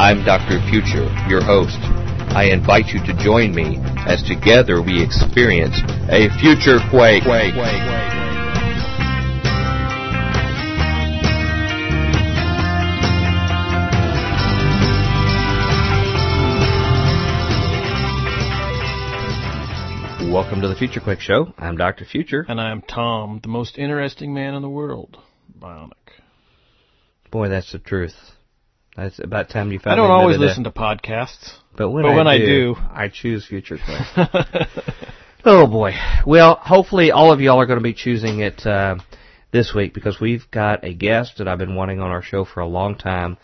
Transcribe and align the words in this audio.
I'm 0.00 0.24
Dr. 0.24 0.58
Future, 0.70 1.04
your 1.28 1.44
host. 1.44 1.76
I 2.32 2.48
invite 2.50 2.86
you 2.86 3.04
to 3.04 3.12
join 3.22 3.54
me 3.54 3.76
as 4.06 4.22
together 4.22 4.80
we 4.80 5.04
experience 5.04 5.76
a 6.08 6.30
future 6.40 6.78
quake. 6.88 7.24
quake. 7.24 7.54
Welcome 20.32 20.62
to 20.62 20.68
the 20.68 20.76
Future 20.78 21.00
Quake 21.00 21.20
Show. 21.20 21.52
I'm 21.58 21.76
Dr. 21.76 22.06
Future. 22.06 22.46
And 22.48 22.58
I'm 22.58 22.80
Tom, 22.80 23.40
the 23.42 23.50
most 23.50 23.76
interesting 23.76 24.32
man 24.32 24.54
in 24.54 24.62
the 24.62 24.70
world. 24.70 25.18
Bionic. 25.60 25.92
Boy, 27.30 27.50
that's 27.50 27.70
the 27.70 27.78
truth. 27.78 28.14
That's 29.00 29.18
about 29.18 29.48
time 29.48 29.72
you 29.72 29.78
found. 29.78 29.94
I 29.94 29.96
don't 29.96 30.10
always 30.10 30.36
listen 30.36 30.64
to 30.64 30.70
podcasts, 30.70 31.54
but 31.74 31.90
when, 31.90 32.02
but 32.02 32.10
I, 32.10 32.16
when 32.16 32.26
do, 32.26 32.30
I 32.30 32.38
do, 32.38 32.76
I 32.92 33.08
choose 33.08 33.46
Future 33.46 33.78
Quake. 33.78 34.66
oh 35.46 35.66
boy. 35.66 35.92
Well, 36.26 36.56
hopefully 36.56 37.10
all 37.10 37.32
of 37.32 37.40
y'all 37.40 37.58
are 37.58 37.64
going 37.64 37.78
to 37.78 37.82
be 37.82 37.94
choosing 37.94 38.40
it 38.40 38.66
uh, 38.66 38.96
this 39.52 39.72
week 39.74 39.94
because 39.94 40.20
we've 40.20 40.50
got 40.50 40.84
a 40.84 40.92
guest 40.92 41.38
that 41.38 41.48
I've 41.48 41.56
been 41.56 41.76
wanting 41.76 42.00
on 42.00 42.10
our 42.10 42.20
show 42.20 42.44
for 42.44 42.60
a 42.60 42.66
long 42.66 42.94
time. 42.94 43.38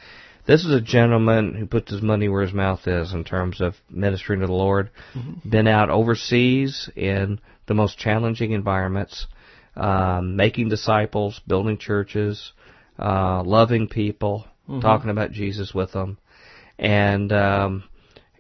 This 0.47 0.67
is 0.67 0.75
a 0.75 0.81
gentleman 0.81 1.55
who 1.55 1.65
puts 1.65 1.91
his 1.91 2.03
money 2.03 2.29
where 2.29 2.43
his 2.43 2.53
mouth 2.53 2.87
is 2.87 3.15
in 3.15 3.25
terms 3.25 3.63
of 3.63 3.77
ministering 3.89 4.41
to 4.41 4.47
the 4.47 4.53
Lord. 4.53 4.91
Mm-hmm. 5.15 5.49
Been 5.49 5.69
out 5.69 5.89
overseas 5.89 6.91
in 6.95 7.41
the 7.67 7.75
most 7.75 7.97
challenging 7.97 8.53
environments, 8.53 9.27
um, 9.75 10.37
making 10.37 10.69
disciples, 10.69 11.41
building 11.47 11.79
churches, 11.79 12.53
uh, 12.99 13.43
loving 13.43 13.89
people, 13.89 14.47
mm-hmm. 14.69 14.81
talking 14.81 15.11
about 15.11 15.33
Jesus 15.33 15.75
with 15.75 15.93
them, 15.93 16.19
and 16.79 17.33
um, 17.33 17.85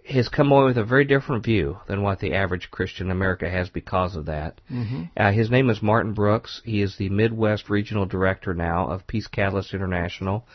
has 0.09 0.29
come 0.29 0.53
away 0.53 0.65
with 0.65 0.79
a 0.79 0.85
very 0.85 1.05
different 1.05 1.45
view 1.45 1.79
than 1.89 2.03
what 2.03 2.21
the 2.21 2.35
average 2.35 2.71
Christian 2.71 3.07
in 3.07 3.13
America 3.13 3.51
has 3.51 3.69
because 3.69 4.15
of 4.15 4.27
that. 4.27 4.61
Mm-hmm. 4.71 5.05
Uh, 5.17 5.33
his 5.33 5.51
name 5.51 5.69
is 5.69 5.83
Martin 5.83 6.15
Brooks. 6.15 6.63
He 6.65 6.81
is 6.81 6.97
the 6.97 7.09
Midwest 7.09 7.69
Regional 7.69 8.07
Director 8.07 8.55
now 8.55 8.89
of 8.89 9.07
Peace 9.07 9.27
Catalyst 9.27 9.75
International. 9.75 10.47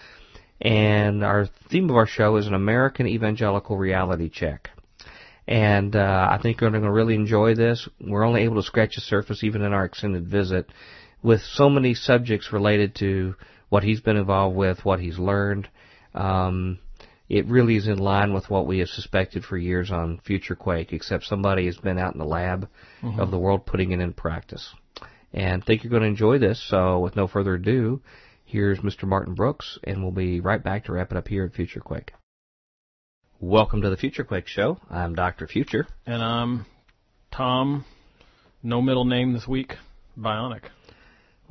And 0.62 1.24
our 1.24 1.48
theme 1.70 1.90
of 1.90 1.96
our 1.96 2.06
show 2.06 2.38
is 2.38 2.48
an 2.48 2.54
American 2.54 3.08
evangelical 3.08 3.78
reality 3.78 4.30
check. 4.30 4.70
And 5.48 5.96
uh, 5.96 6.28
I 6.32 6.40
think 6.42 6.62
you're 6.62 6.70
going 6.70 6.84
to 6.84 6.92
really 6.92 7.16
enjoy 7.16 7.56
this. 7.56 7.90
We're 8.00 8.24
only 8.24 8.44
able 8.44 8.58
to 8.58 8.64
scratch 8.64 8.96
the 8.96 9.02
surface, 9.02 9.44
even 9.44 9.64
in 9.64 9.74
our 9.74 9.86
extended 9.86 10.28
visit, 10.28 10.70
with 11.24 11.42
so 11.42 11.68
many 11.68 11.94
subjects 11.94 12.54
related 12.54 12.96
to 12.96 13.36
what 13.72 13.84
he's 13.84 14.02
been 14.02 14.18
involved 14.18 14.56
with, 14.56 14.86
what 14.86 15.00
he's 15.00 15.18
learned. 15.18 15.68
Um, 16.14 16.78
it 17.28 17.48
really 17.48 17.78
is 17.78 17.88
in 17.88 17.98
line 17.98 18.34
with 18.34 18.50
what 18.50 18.68
we 18.68 18.80
have 18.80 18.90
suspected 18.90 19.44
for 19.44 19.58
years 19.58 19.90
on 19.90 20.20
Future 20.26 20.56
Quake, 20.56 20.94
except 20.94 21.24
somebody 21.24 21.66
has 21.66 21.78
been 21.78 21.98
out 21.98 22.14
in 22.14 22.20
the 22.20 22.26
lab 22.26 22.68
mm-hmm. 23.02 23.20
of 23.20 23.32
the 23.32 23.40
world 23.40 23.66
putting 23.66 23.92
it 23.92 24.00
in 24.00 24.14
practice. 24.14 24.74
And 25.34 25.64
I 25.64 25.66
think 25.66 25.84
you're 25.84 25.90
going 25.90 26.04
to 26.04 26.10
enjoy 26.10 26.38
this. 26.38 26.62
So, 26.70 27.00
with 27.00 27.16
no 27.16 27.28
further 27.28 27.56
ado, 27.56 28.02
Here's 28.52 28.80
Mr. 28.80 29.04
Martin 29.04 29.34
Brooks, 29.34 29.80
and 29.86 30.04
we'll 30.04 30.12
be 30.12 30.42
right 30.42 30.62
back 30.62 30.84
to 30.84 30.92
wrap 30.92 31.10
it 31.12 31.18
up 31.18 31.30
here 31.30 31.46
at 31.46 31.54
Future 31.54 31.80
Quake. 31.80 32.12
Welcome 33.40 33.82
to 33.84 33.90
the 33.90 33.96
Future 33.96 34.26
Quake 34.26 34.48
Show. 34.48 34.78
I'm 34.90 35.16
Dr. 35.16 35.48
Future. 35.48 35.88
And 36.06 36.22
I'm 36.22 36.66
Tom, 37.32 37.86
no 38.62 38.82
middle 38.82 39.06
name 39.06 39.32
this 39.32 39.48
week, 39.48 39.78
Bionic. 40.20 40.64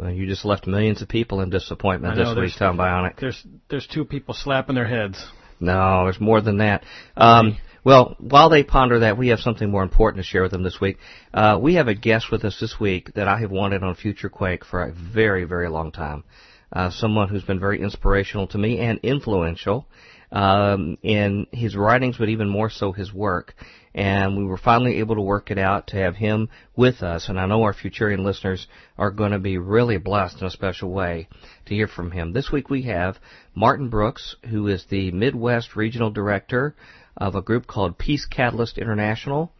Well, 0.00 0.10
you 0.10 0.26
just 0.26 0.46
left 0.46 0.66
millions 0.66 1.02
of 1.02 1.08
people 1.10 1.42
in 1.42 1.50
disappointment 1.50 2.16
know, 2.16 2.34
this 2.34 2.40
week, 2.40 2.58
Tom 2.58 2.78
Bionic. 2.78 3.18
There's 3.20 3.46
there's 3.68 3.86
two 3.86 4.06
people 4.06 4.32
slapping 4.32 4.74
their 4.74 4.86
heads. 4.86 5.22
No, 5.60 6.04
there's 6.04 6.18
more 6.18 6.40
than 6.40 6.56
that. 6.58 6.84
Um, 7.18 7.58
well, 7.84 8.16
while 8.18 8.48
they 8.48 8.62
ponder 8.62 9.00
that, 9.00 9.18
we 9.18 9.28
have 9.28 9.40
something 9.40 9.70
more 9.70 9.82
important 9.82 10.24
to 10.24 10.26
share 10.26 10.40
with 10.40 10.52
them 10.52 10.62
this 10.62 10.80
week. 10.80 10.96
Uh, 11.34 11.58
we 11.60 11.74
have 11.74 11.88
a 11.88 11.94
guest 11.94 12.32
with 12.32 12.46
us 12.46 12.58
this 12.58 12.80
week 12.80 13.12
that 13.12 13.28
I 13.28 13.40
have 13.40 13.50
wanted 13.50 13.82
on 13.82 13.94
Future 13.94 14.30
Quake 14.30 14.64
for 14.64 14.82
a 14.84 14.90
very, 14.90 15.44
very 15.44 15.68
long 15.68 15.92
time 15.92 16.24
uh, 16.72 16.90
someone 16.90 17.28
who's 17.28 17.42
been 17.42 17.60
very 17.60 17.80
inspirational 17.80 18.46
to 18.48 18.58
me 18.58 18.78
and 18.78 19.00
influential 19.02 19.86
um, 20.32 20.98
in 21.02 21.46
his 21.52 21.76
writings, 21.76 22.16
but 22.18 22.28
even 22.28 22.48
more 22.48 22.70
so 22.70 22.92
his 22.92 23.12
work. 23.12 23.54
And 23.94 24.36
we 24.36 24.44
were 24.44 24.56
finally 24.56 24.98
able 24.98 25.16
to 25.16 25.20
work 25.20 25.50
it 25.50 25.58
out 25.58 25.88
to 25.88 25.96
have 25.96 26.14
him 26.14 26.48
with 26.76 27.02
us. 27.02 27.28
And 27.28 27.40
I 27.40 27.46
know 27.46 27.64
our 27.64 27.74
Futurian 27.74 28.22
listeners 28.24 28.68
are 28.96 29.10
going 29.10 29.32
to 29.32 29.40
be 29.40 29.58
really 29.58 29.98
blessed 29.98 30.40
in 30.40 30.46
a 30.46 30.50
special 30.50 30.92
way 30.92 31.28
to 31.66 31.74
hear 31.74 31.88
from 31.88 32.12
him. 32.12 32.32
This 32.32 32.52
week 32.52 32.70
we 32.70 32.82
have 32.82 33.18
Martin 33.54 33.88
Brooks, 33.88 34.36
who 34.48 34.68
is 34.68 34.84
the 34.88 35.10
Midwest 35.10 35.74
Regional 35.74 36.10
Director 36.10 36.76
of 37.16 37.34
a 37.34 37.42
group 37.42 37.66
called 37.66 37.98
Peace 37.98 38.26
Catalyst 38.26 38.78
International. 38.78 39.52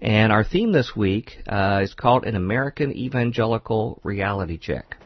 And 0.00 0.32
our 0.32 0.44
theme 0.44 0.72
this 0.72 0.94
week 0.94 1.38
uh, 1.48 1.80
is 1.82 1.94
called 1.94 2.24
An 2.24 2.36
American 2.36 2.92
Evangelical 2.92 4.00
Reality 4.04 4.58
Check. 4.58 4.97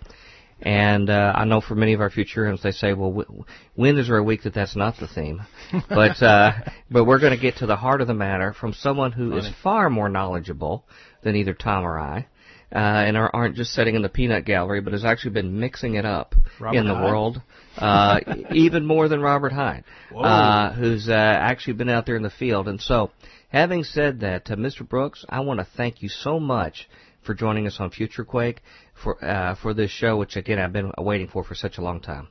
And 0.65 1.11
uh, 1.11 1.33
I 1.35 1.45
know 1.45 1.61
for 1.61 1.75
many 1.75 1.93
of 1.93 2.01
our 2.01 2.09
Futurians, 2.11 2.63
they 2.63 2.71
say, 2.71 2.93
well, 2.93 3.11
w- 3.11 3.45
when 3.75 3.99
is 3.99 4.07
there 4.07 4.17
a 4.17 4.23
week 4.23 4.45
that 4.45 4.55
that's 4.55 4.77
not 4.77 4.97
the 4.99 5.09
theme? 5.09 5.43
but 5.89 6.23
uh, 6.23 6.53
but 6.91 7.05
we're 7.05 7.19
going 7.19 7.35
to 7.35 7.41
get 7.41 7.57
to 7.57 7.67
the 7.67 7.75
heart 7.77 8.01
of 8.01 8.07
the 8.07 8.15
matter 8.15 8.53
from 8.53 8.73
someone 8.73 9.11
who 9.11 9.31
Funny. 9.31 9.41
is 9.49 9.55
far 9.63 9.91
more 9.91 10.09
knowledgeable 10.09 10.85
than 11.23 11.35
either 11.35 11.53
Tom 11.53 11.85
or 11.85 11.99
I. 11.99 12.27
Uh, 12.75 12.79
and 12.79 13.19
are, 13.19 13.31
aren't 13.35 13.55
just 13.55 13.73
sitting 13.75 13.97
in 13.97 14.01
the 14.01 14.09
peanut 14.09 14.47
gallery, 14.47 14.81
but 14.81 14.95
has 14.95 15.05
actually 15.05 15.33
been 15.33 15.61
mixing 15.61 15.97
it 15.97 16.07
up 16.07 16.35
Robert 16.59 16.79
in 16.79 16.87
the 16.89 16.95
Hine. 16.95 17.05
world, 17.05 17.43
uh, 17.77 18.19
even 18.55 18.87
more 18.87 19.09
than 19.09 19.21
Robert 19.21 19.53
Hyde, 19.53 19.85
uh, 20.17 20.73
who's 20.73 21.07
uh, 21.07 21.13
actually 21.13 21.75
been 21.75 21.91
out 21.91 22.07
there 22.07 22.17
in 22.17 22.23
the 22.23 22.31
field. 22.31 22.69
And 22.69 22.81
so, 22.81 23.11
having 23.51 23.85
said 23.85 24.21
that, 24.21 24.51
uh, 24.51 24.57
Mr. 24.57 24.89
Brooks, 24.89 25.23
I 25.29 25.41
want 25.41 25.61
to 25.61 25.67
thank 25.77 26.01
you 26.01 26.09
so 26.09 26.41
much 26.41 26.89
for 27.23 27.35
joining 27.35 27.67
us 27.67 27.77
on 27.79 27.91
Future 27.91 28.25
Quake 28.25 28.63
for 29.03 29.23
uh, 29.25 29.55
for 29.57 29.75
this 29.75 29.91
show, 29.91 30.17
which 30.17 30.37
again 30.37 30.59
I've 30.59 30.73
been 30.73 30.93
waiting 30.99 31.29
for 31.29 31.45
for 31.45 31.55
such 31.55 31.79
a 31.79 31.83
long 31.83 32.01
time. 32.01 32.29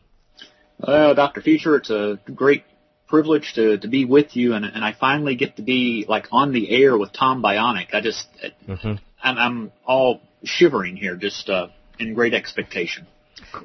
Well, 0.79 1.13
Dr. 1.13 1.41
Future, 1.41 1.75
it's 1.75 1.91
a 1.91 2.19
great 2.33 2.63
privilege 3.07 3.53
to, 3.53 3.77
to 3.77 3.87
be 3.87 4.05
with 4.05 4.35
you, 4.35 4.53
and, 4.53 4.65
and 4.65 4.83
I 4.83 4.93
finally 4.93 5.35
get 5.35 5.57
to 5.57 5.61
be 5.61 6.05
like 6.07 6.27
on 6.31 6.53
the 6.53 6.71
air 6.71 6.97
with 6.97 7.11
Tom 7.13 7.43
Bionic. 7.43 7.93
I 7.93 8.01
just, 8.01 8.25
mm-hmm. 8.67 8.93
I'm, 9.21 9.37
I'm 9.37 9.71
all 9.85 10.21
shivering 10.43 10.95
here, 10.95 11.15
just 11.17 11.49
uh, 11.49 11.67
in 11.99 12.15
great 12.15 12.33
expectation. 12.33 13.05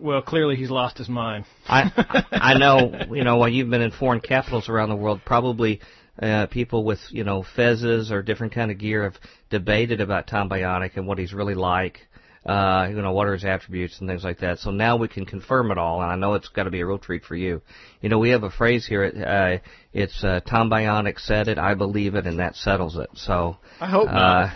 Well, 0.00 0.21
clearly 0.21 0.56
he's 0.56 0.71
lost 0.71 0.99
his 0.99 1.09
mind. 1.09 1.45
I 1.66 1.91
I 2.33 2.55
know, 2.59 3.15
you 3.15 3.25
know, 3.25 3.37
while 3.37 3.49
you've 3.49 3.71
been 3.71 3.83
in 3.83 3.93
foreign 3.93 4.21
capitals 4.21 4.69
around 4.69 4.89
the 4.89 4.97
world, 4.97 5.21
probably 5.25 5.81
uh, 6.21 6.47
people 6.47 6.84
with 6.84 6.99
you 7.11 7.25
know 7.25 7.45
fezzes 7.56 8.11
or 8.11 8.22
different 8.22 8.53
kind 8.53 8.71
of 8.71 8.78
gear 8.78 9.05
have 9.05 9.16
debated 9.49 10.00
about 10.00 10.27
Tom 10.27 10.49
Bionic 10.49 10.97
and 10.97 11.06
what 11.06 11.19
he's 11.19 11.33
really 11.33 11.55
like 11.55 12.00
uh, 12.47 12.87
you 12.89 13.03
know, 13.03 13.12
what 13.12 13.27
are 13.27 13.33
his 13.33 13.45
attributes 13.45 13.99
and 13.99 14.09
things 14.09 14.23
like 14.23 14.39
that. 14.39 14.59
So 14.59 14.71
now 14.71 14.97
we 14.97 15.09
can 15.09 15.27
confirm 15.27 15.71
it 15.71 15.79
all, 15.79 16.01
and 16.01 16.11
I 16.11 16.17
know 16.17 16.34
it's 16.34 16.49
got 16.49 16.65
to 16.65 16.71
be 16.71 16.81
a 16.81 16.87
real 16.87 16.99
treat 16.99 17.25
for 17.25 17.34
you. 17.34 17.61
You 18.01 18.09
know, 18.09 18.19
we 18.19 18.31
have 18.31 18.45
a 18.45 18.51
phrase 18.51 18.87
here. 18.87 19.05
Uh, 19.05 19.59
it's 19.93 20.23
uh, 20.23 20.41
Tom 20.41 20.71
Bionic 20.71 21.19
said 21.19 21.49
it, 21.49 21.59
I 21.59 21.75
believe 21.75 22.15
it, 22.15 22.27
and 22.27 22.39
that 22.39 22.55
settles 22.55 22.97
it. 22.97 23.11
So 23.15 23.57
I 23.81 23.89
hope 23.89 24.09
uh, 24.09 24.51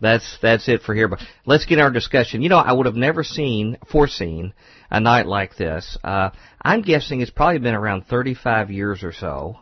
That's 0.00 0.38
that's 0.42 0.68
it 0.68 0.82
for 0.82 0.94
here. 0.94 1.08
But 1.08 1.20
let's 1.46 1.64
get 1.64 1.78
our 1.78 1.90
discussion. 1.90 2.42
You 2.42 2.48
know, 2.48 2.58
I 2.58 2.72
would 2.72 2.86
have 2.86 2.96
never 2.96 3.24
seen 3.24 3.78
foreseen 3.90 4.52
a 4.90 5.00
night 5.00 5.26
like 5.26 5.56
this. 5.56 5.98
Uh, 6.04 6.30
I'm 6.62 6.82
guessing 6.82 7.22
it's 7.22 7.30
probably 7.30 7.58
been 7.58 7.74
around 7.74 8.06
35 8.06 8.70
years 8.70 9.02
or 9.02 9.12
so. 9.12 9.58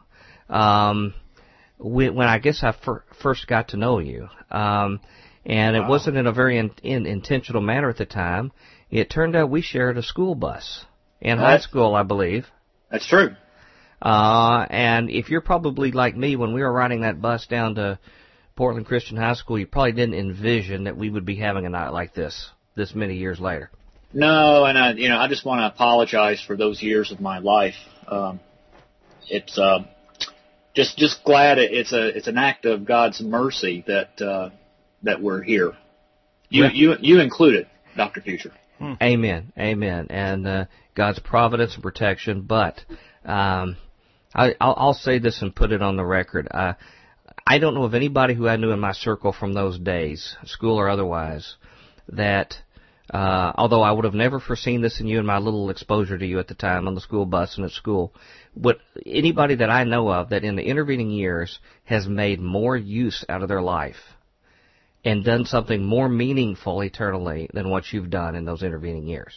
Um, 0.51 1.15
when, 1.79 2.15
when 2.15 2.29
I 2.29 2.39
guess 2.39 2.63
I 2.63 2.73
fir- 2.73 3.05
first 3.23 3.47
got 3.47 3.69
to 3.69 3.77
know 3.77 3.99
you. 4.01 4.29
Um, 4.51 5.01
and 5.47 5.77
wow. 5.77 5.85
it 5.85 5.89
wasn't 5.89 6.17
in 6.17 6.27
a 6.27 6.33
very 6.33 6.59
in, 6.59 6.71
in, 6.83 7.07
intentional 7.07 7.63
manner 7.63 7.91
at 7.91 7.99
the 7.99 8.07
time. 8.07 8.53
It 8.91 9.11
turned 9.11 9.37
out 9.37 9.51
we 9.51 9.63
shared 9.63 9.99
a 9.99 10.03
school 10.03 10.35
bus 10.35 10.85
in 11.21 11.39
high 11.39 11.59
school, 11.59 11.95
I 11.95 12.03
believe. 12.03 12.47
That's 12.91 13.07
true. 13.07 13.35
Uh, 14.01 14.67
and 14.69 15.11
if 15.11 15.31
you're 15.31 15.41
probably 15.41 15.91
like 15.91 16.17
me, 16.17 16.37
when 16.37 16.53
we 16.53 16.63
were 16.63 16.73
riding 16.73 17.01
that 17.01 17.21
bus 17.21 17.47
down 17.47 17.75
to 17.77 17.99
Portland 18.57 18.87
Christian 18.87 19.17
High 19.17 19.35
School, 19.35 19.59
you 19.59 19.67
probably 19.67 19.93
didn't 19.93 20.15
envision 20.15 20.85
that 20.85 20.97
we 20.97 21.11
would 21.11 21.25
be 21.25 21.37
having 21.37 21.67
a 21.67 21.71
night 21.71 21.89
like 21.89 22.15
this 22.15 22.51
this 22.77 22.95
many 22.95 23.17
years 23.17 23.41
later. 23.41 23.71
No, 24.13 24.65
and 24.65 24.79
I, 24.79 24.93
you 24.93 25.09
know, 25.09 25.19
I 25.19 25.27
just 25.29 25.45
want 25.45 25.61
to 25.61 25.67
apologize 25.67 26.43
for 26.47 26.57
those 26.57 26.81
years 26.83 27.11
of 27.11 27.21
my 27.21 27.39
life. 27.39 27.75
Um, 28.07 28.41
it's 29.29 29.59
uh, 29.59 29.81
just 30.75 30.97
just 30.99 31.25
glad 31.25 31.59
it's 31.59 31.93
a 31.93 32.09
it's 32.09 32.29
an 32.29 32.39
act 32.39 32.65
of 32.65 32.85
God's 32.85 33.21
mercy 33.21 33.83
that 33.87 34.21
uh, 34.21 34.51
that 35.05 35.23
we're 35.23 35.43
here. 35.43 35.73
You 36.51 36.67
you 36.73 36.95
you 37.01 37.21
included, 37.21 37.67
Doctor 37.97 38.21
Future. 38.21 38.53
Hmm. 38.79 38.95
Amen, 39.03 39.53
amen, 39.57 40.09
and 40.11 40.47
uh, 40.47 40.65
God's 40.95 41.21
providence 41.21 41.75
and 41.75 41.83
protection. 41.83 42.43
But 42.43 42.85
um, 43.25 43.77
I, 44.35 44.55
I'll, 44.61 44.75
I'll 44.77 44.95
say 44.95 45.19
this 45.19 45.43
and 45.43 45.55
put 45.55 45.73
it 45.73 45.81
on 45.81 45.97
the 45.97 46.05
record. 46.05 46.49
Uh, 46.51 46.75
I 47.47 47.59
don't 47.59 47.75
know 47.75 47.85
of 47.85 47.95
anybody 47.95 48.35
who 48.35 48.49
I 48.49 48.57
knew 48.57 48.73
in 48.73 48.81
my 48.81 48.93
circle 48.93 49.33
from 49.33 49.53
those 49.53 49.79
days, 49.79 50.37
school 50.45 50.77
or 50.79 50.89
otherwise, 50.89 51.57
that 52.09 52.57
Uh, 53.13 53.53
although 53.61 53.85
I 53.85 53.93
would 53.93 54.07
have 54.07 54.15
never 54.15 54.41
foreseen 54.41 54.81
this 54.81 54.99
in 54.99 55.07
you 55.07 55.19
and 55.19 55.27
my 55.27 55.39
little 55.39 55.69
exposure 55.69 56.19
to 56.19 56.27
you 56.27 56.39
at 56.39 56.49
the 56.49 56.55
time 56.55 56.89
on 56.89 56.95
the 56.95 57.03
school 57.03 57.27
bus 57.27 57.57
and 57.57 57.67
at 57.67 57.73
school, 57.73 58.15
but 58.57 58.79
anybody 59.05 59.57
that 59.57 59.69
I 59.69 59.85
know 59.85 60.09
of 60.09 60.31
that 60.31 60.43
in 60.43 60.57
the 60.57 60.65
intervening 60.65 61.11
years 61.11 61.61
has 61.85 62.09
made 62.09 62.41
more 62.41 62.77
use 62.79 63.23
out 63.29 63.43
of 63.43 63.49
their 63.49 63.61
life 63.61 64.14
and 65.05 65.25
done 65.25 65.45
something 65.45 65.85
more 65.85 66.09
meaningful 66.09 66.81
eternally 66.83 67.49
than 67.53 67.69
what 67.69 67.93
you've 67.93 68.11
done 68.11 68.35
in 68.35 68.45
those 68.45 68.63
intervening 68.63 69.07
years. 69.07 69.35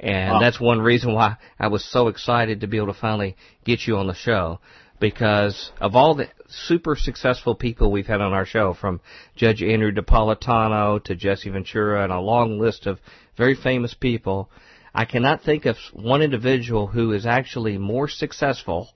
And 0.00 0.34
wow. 0.34 0.40
that's 0.40 0.60
one 0.60 0.80
reason 0.80 1.12
why 1.12 1.36
I 1.58 1.68
was 1.68 1.84
so 1.84 2.08
excited 2.08 2.60
to 2.60 2.66
be 2.68 2.76
able 2.76 2.92
to 2.92 3.00
finally 3.00 3.36
get 3.64 3.86
you 3.86 3.96
on 3.96 4.06
the 4.06 4.14
show 4.14 4.60
because 5.00 5.70
of 5.80 5.94
all 5.94 6.14
the 6.14 6.28
super 6.48 6.96
successful 6.96 7.54
people 7.54 7.90
we've 7.90 8.06
had 8.06 8.20
on 8.20 8.32
our 8.32 8.46
show, 8.46 8.74
from 8.74 9.00
Judge 9.36 9.62
Andrew 9.62 9.92
Napolitano 9.92 11.02
to 11.04 11.14
Jesse 11.14 11.50
Ventura 11.50 12.02
and 12.02 12.12
a 12.12 12.20
long 12.20 12.58
list 12.58 12.86
of 12.86 12.98
very 13.36 13.54
famous 13.54 13.94
people, 13.94 14.50
I 14.94 15.04
cannot 15.04 15.42
think 15.42 15.66
of 15.66 15.76
one 15.92 16.22
individual 16.22 16.86
who 16.86 17.12
is 17.12 17.26
actually 17.26 17.78
more 17.78 18.08
successful 18.08 18.88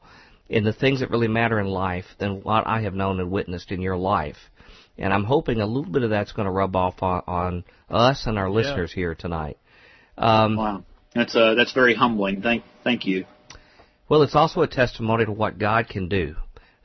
in 0.49 0.65
the 0.65 0.73
things 0.73 1.01
that 1.01 1.11
really 1.11 1.29
matter 1.29 1.61
in 1.61 1.67
life 1.67 2.07
than 2.19 2.43
what 2.43 2.67
I 2.67 2.83
have 2.83 2.95
known 2.95 3.21
and 3.21 3.31
witnessed 3.31 3.71
in 3.71 3.81
your 3.81 3.97
life. 3.97 4.37
And 4.99 5.13
I'm 5.13 5.25
hoping 5.25 5.61
a 5.61 5.67
little 5.67 5.91
bit 5.91 6.03
of 6.03 6.11
that's 6.11 6.33
going 6.33 6.47
to 6.47 6.53
rub 6.53 6.77
off 6.77 7.03
on, 7.03 7.23
on 7.27 7.65
us 7.89 8.27
and 8.27 8.39
our 8.39 8.49
yeah. 8.49 8.55
listeners 8.55 8.93
here 8.93 9.15
tonight. 9.15 9.59
Um, 10.19 10.57
wow, 10.57 10.85
that's 11.15 11.35
uh, 11.35 11.55
that's 11.55 11.73
very 11.73 11.95
humbling. 11.95 12.43
Thank 12.43 12.65
thank 12.85 13.07
you. 13.07 13.25
Well, 14.09 14.23
it's 14.23 14.35
also 14.35 14.61
a 14.61 14.69
testimony 14.69 15.25
to 15.25 15.33
what 15.33 15.59
God 15.59 15.89
can 15.89 16.09
do 16.09 16.37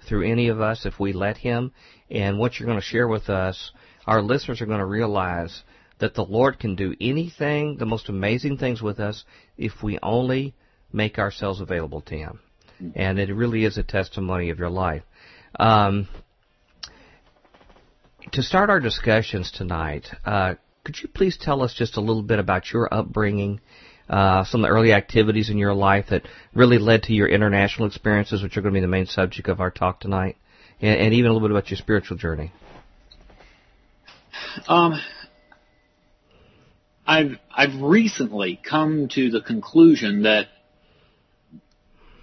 through 0.08 0.32
any 0.32 0.48
of 0.48 0.62
us 0.62 0.86
if 0.86 1.00
we 1.00 1.12
let 1.12 1.38
Him. 1.38 1.74
And 2.10 2.40
what 2.40 2.58
you're 2.58 2.68
going 2.68 2.80
to 2.80 2.86
share 2.86 3.08
with 3.08 3.30
us, 3.30 3.72
our 4.06 4.22
listeners 4.22 4.62
are 4.62 4.66
going 4.66 4.80
to 4.80 4.86
realize 4.86 5.64
that 6.00 6.14
the 6.14 6.24
Lord 6.24 6.60
can 6.60 6.76
do 6.76 6.96
anything, 7.02 7.78
the 7.78 7.86
most 7.86 8.08
amazing 8.08 8.58
things 8.58 8.82
with 8.82 9.00
us, 9.00 9.26
if 9.58 9.84
we 9.84 10.00
only 10.02 10.56
make 10.94 11.20
ourselves 11.20 11.60
available 11.60 12.02
to 12.02 12.16
Him. 12.16 12.40
And 12.96 13.18
it 13.20 13.34
really 13.34 13.66
is 13.66 13.78
a 13.78 13.84
testimony 13.84 14.52
of 14.52 14.60
your 14.60 14.70
life. 14.70 15.02
Um, 15.60 16.08
to 18.32 18.44
start 18.44 18.70
our 18.70 18.80
discussions 18.80 19.52
tonight, 19.52 20.08
uh, 20.26 20.56
could 20.84 21.02
you 21.02 21.10
please 21.10 21.38
tell 21.38 21.62
us 21.62 21.74
just 21.74 21.98
a 21.98 22.02
little 22.02 22.24
bit 22.24 22.40
about 22.40 22.72
your 22.72 22.94
upbringing 22.94 23.60
uh, 24.10 24.46
some 24.46 24.64
of 24.64 24.70
the 24.70 24.74
early 24.74 24.94
activities 24.94 25.50
in 25.50 25.58
your 25.58 25.74
life 25.74 26.06
that 26.10 26.24
really 26.54 26.78
led 26.78 27.04
to 27.04 27.14
your 27.14 27.28
international 27.28 27.88
experiences, 27.88 28.42
which 28.42 28.56
are 28.56 28.62
going 28.62 28.74
to 28.74 28.78
be 28.78 28.82
the 28.82 28.88
main 28.88 29.06
subject 29.06 29.50
of 29.50 29.60
our 29.60 29.70
talk 29.70 30.00
tonight, 30.00 30.38
and, 30.80 30.98
and 31.00 31.14
even 31.14 31.30
a 31.30 31.34
little 31.34 31.48
bit 31.48 31.52
about 31.52 31.70
your 31.70 31.78
spiritual 31.78 32.16
journey. 32.16 32.54
Um, 34.68 35.00
I've 37.06 37.38
I've 37.54 37.82
recently 37.82 38.60
come 38.62 39.10
to 39.10 39.30
the 39.30 39.42
conclusion 39.42 40.24
that 40.24 40.48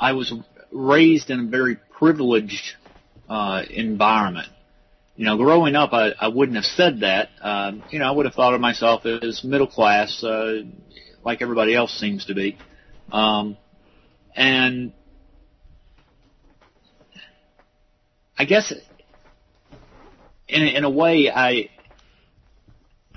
I 0.01 0.13
was 0.13 0.33
raised 0.73 1.31
in 1.31 1.41
a 1.41 1.45
very 1.45 1.77
privileged 1.99 2.77
uh, 3.29 3.63
environment. 3.69 4.49
You 5.17 5.27
know, 5.27 5.37
growing 5.37 5.77
up, 5.77 5.93
I, 5.93 6.11
I 6.21 6.29
wouldn't 6.29 6.57
have 6.57 6.65
said 6.65 7.01
that. 7.01 7.29
Uh, 7.41 7.73
you 7.91 8.01
know, 8.01 8.07
I 8.07 8.11
would 8.11 8.27
have 8.27 8.35
thought 8.35 8.55
of 8.55 8.61
myself 8.61 9.07
as 9.07 9.45
middle 9.45 9.69
class, 9.69 10.25
uh, 10.25 10.63
like 11.25 11.41
everybody 11.41 11.75
else 11.75 11.93
seems 11.93 12.25
to 12.27 12.35
be. 12.35 12.59
Um, 13.13 13.57
and 14.35 14.93
I 18.37 18.45
guess 18.45 18.73
in 20.49 20.63
in 20.63 20.83
a 20.83 20.91
way, 20.91 21.31
I 21.31 21.71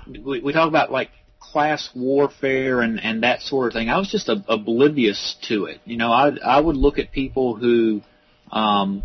we, 0.06 0.40
we 0.40 0.52
talk 0.52 0.68
about 0.68 0.92
like 0.92 1.10
class 1.40 1.90
warfare 1.96 2.80
and 2.80 3.00
and 3.00 3.24
that 3.24 3.40
sort 3.42 3.68
of 3.68 3.72
thing. 3.72 3.88
I 3.88 3.98
was 3.98 4.08
just 4.08 4.28
a, 4.28 4.44
oblivious 4.48 5.36
to 5.48 5.64
it. 5.64 5.80
You 5.84 5.96
know, 5.96 6.12
I 6.12 6.36
I 6.44 6.60
would 6.60 6.76
look 6.76 6.98
at 7.00 7.10
people 7.10 7.56
who 7.56 8.02
um, 8.52 9.02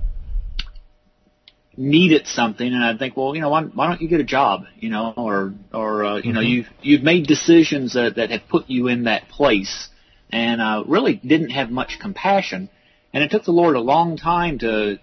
needed 1.75 2.27
something, 2.27 2.67
and 2.67 2.83
I'd 2.83 2.99
think, 2.99 3.17
well, 3.17 3.35
you 3.35 3.41
know, 3.41 3.49
why, 3.49 3.63
why 3.63 3.87
don't 3.87 4.01
you 4.01 4.07
get 4.07 4.19
a 4.19 4.25
job, 4.25 4.65
you 4.79 4.89
know, 4.89 5.13
or 5.15 5.53
or 5.73 6.05
uh, 6.05 6.15
you 6.15 6.21
mm-hmm. 6.21 6.31
know, 6.33 6.41
you've 6.41 6.67
you've 6.81 7.03
made 7.03 7.27
decisions 7.27 7.93
that 7.93 8.15
that 8.15 8.31
have 8.31 8.47
put 8.49 8.69
you 8.69 8.87
in 8.87 9.03
that 9.03 9.29
place, 9.29 9.89
and 10.29 10.61
uh, 10.61 10.83
really 10.87 11.15
didn't 11.15 11.49
have 11.49 11.69
much 11.69 11.97
compassion, 11.99 12.69
and 13.13 13.23
it 13.23 13.31
took 13.31 13.43
the 13.43 13.51
Lord 13.51 13.75
a 13.75 13.81
long 13.81 14.17
time 14.17 14.59
to 14.59 14.99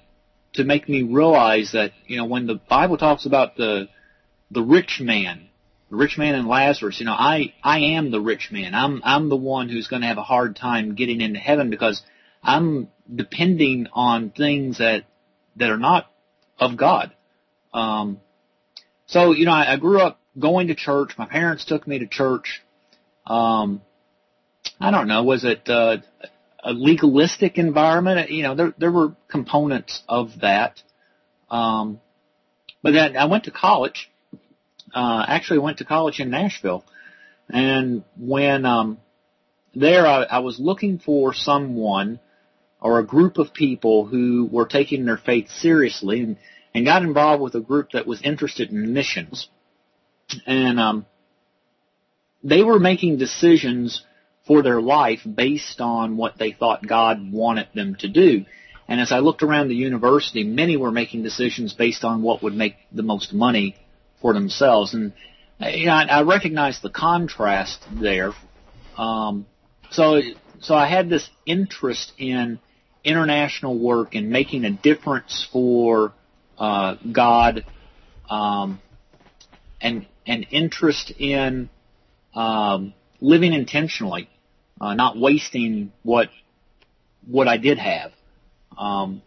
to 0.55 0.65
make 0.65 0.89
me 0.89 1.03
realize 1.03 1.73
that 1.73 1.93
you 2.07 2.17
know 2.17 2.25
when 2.25 2.47
the 2.47 2.61
Bible 2.69 2.97
talks 2.97 3.27
about 3.27 3.57
the 3.57 3.89
the 4.51 4.63
rich 4.63 5.01
man, 5.01 5.49
the 5.91 5.97
rich 5.97 6.19
man 6.19 6.35
and 6.35 6.47
Lazarus, 6.47 7.01
you 7.01 7.07
know, 7.07 7.13
I 7.13 7.53
I 7.63 7.79
am 7.81 8.11
the 8.11 8.21
rich 8.21 8.51
man. 8.53 8.75
I'm 8.75 9.03
I'm 9.05 9.29
the 9.29 9.37
one 9.37 9.69
who's 9.69 9.89
going 9.89 10.03
to 10.03 10.09
have 10.09 10.19
a 10.19 10.23
hard 10.23 10.57
time 10.57 10.95
getting 10.95 11.21
into 11.21 11.41
heaven 11.41 11.71
because 11.71 12.03
I'm 12.43 12.89
depending 13.13 13.89
on 13.93 14.31
things 14.31 14.79
that 14.79 15.05
that 15.57 15.71
are 15.71 15.79
not 15.79 16.11
of 16.61 16.77
God. 16.77 17.13
Um, 17.73 18.21
so, 19.07 19.33
you 19.33 19.47
know, 19.47 19.53
I, 19.53 19.75
I 19.75 19.77
grew 19.77 20.01
up 20.01 20.21
going 20.39 20.69
to 20.69 20.75
church. 20.75 21.13
My 21.19 21.27
parents 21.27 21.65
took 21.65 21.89
me 21.89 21.99
to 21.99 22.07
church. 22.07 22.63
Um, 23.27 23.81
I 24.79 24.91
don't 24.91 25.09
know, 25.09 25.25
was 25.25 25.45
it, 25.45 25.69
uh, 25.69 25.99
a 26.63 26.73
legalistic 26.73 27.59
environment? 27.59 28.31
You 28.31 28.43
know, 28.43 28.55
there, 28.55 28.75
there 28.79 28.93
were 28.93 29.17
components 29.29 30.03
of 30.09 30.41
that. 30.43 30.83
Um, 31.51 32.01
but 32.83 32.93
then 32.93 33.17
I 33.17 33.27
went 33.27 33.45
to 33.45 33.51
college, 33.51 34.11
uh, 34.95 35.25
actually 35.27 35.61
went 35.61 35.79
to 35.79 35.85
college 35.85 36.21
in 36.21 36.31
Nashville. 36.31 36.85
And 37.49 38.05
when, 38.17 38.65
um, 38.65 38.99
there 39.75 40.07
I, 40.07 40.23
I 40.23 40.39
was 40.41 40.59
looking 40.59 40.99
for 40.99 41.33
someone 41.35 42.21
or 42.81 42.99
a 42.99 43.05
group 43.05 43.39
of 43.39 43.53
people 43.53 44.07
who 44.07 44.49
were 44.51 44.67
taking 44.67 45.05
their 45.05 45.19
faith 45.19 45.51
seriously 45.51 46.21
and, 46.21 46.37
and 46.75 46.85
got 46.85 47.03
involved 47.03 47.43
with 47.43 47.55
a 47.55 47.61
group 47.61 47.91
that 47.93 48.07
was 48.07 48.23
interested 48.23 48.71
in 48.71 48.93
missions. 48.93 49.49
And 50.47 50.81
um, 50.81 51.07
they 52.43 52.63
were 52.63 52.79
making 52.79 53.19
decisions 53.19 54.05
for 54.47 54.63
their 54.63 54.81
life 54.81 55.21
based 55.35 55.81
on 55.81 56.17
what 56.17 56.39
they 56.39 56.53
thought 56.53 56.87
God 56.87 57.33
wanted 57.33 57.69
them 57.75 57.97
to 57.97 58.09
do. 58.09 58.45
And 58.89 59.01
as 59.01 59.13
I 59.13 59.19
looked 59.19 59.43
around 59.43 59.69
the 59.69 59.77
university, 59.77 60.43
many 60.43 60.77
were 60.77 60.91
making 60.91 61.23
decisions 61.23 61.75
based 61.75 62.03
on 62.03 62.23
what 62.23 62.43
would 62.43 62.55
make 62.55 62.77
the 62.91 63.03
most 63.03 63.33
money 63.33 63.77
for 64.21 64.33
themselves. 64.33 64.95
And 64.95 65.13
you 65.61 65.87
know, 65.87 65.93
I, 65.93 66.05
I 66.05 66.23
recognized 66.23 66.83
the 66.83 66.91
contrast 66.91 67.85
there. 67.93 68.33
Um, 68.97 69.47
so, 69.91 70.21
so 70.61 70.75
I 70.75 70.89
had 70.89 71.09
this 71.09 71.29
interest 71.47 72.13
in 72.19 72.59
international 73.05 73.79
work 73.79 74.15
and 74.15 74.31
making 74.31 74.65
a 74.65 74.71
difference 74.71 75.47
for 75.53 76.13
uh, 76.59 76.97
God 77.11 77.65
um, 78.29 78.81
and 79.81 80.07
an 80.27 80.45
interest 80.45 81.13
in 81.19 81.71
um, 82.35 82.95
living 83.21 83.53
intentionally, 83.53 84.29
uh, 84.81 84.95
not 84.95 85.19
wasting 85.19 85.93
what 86.03 86.29
what 87.27 87.49
I 87.49 87.57
did 87.57 87.79
have. 87.79 88.13
Um, 88.79 89.23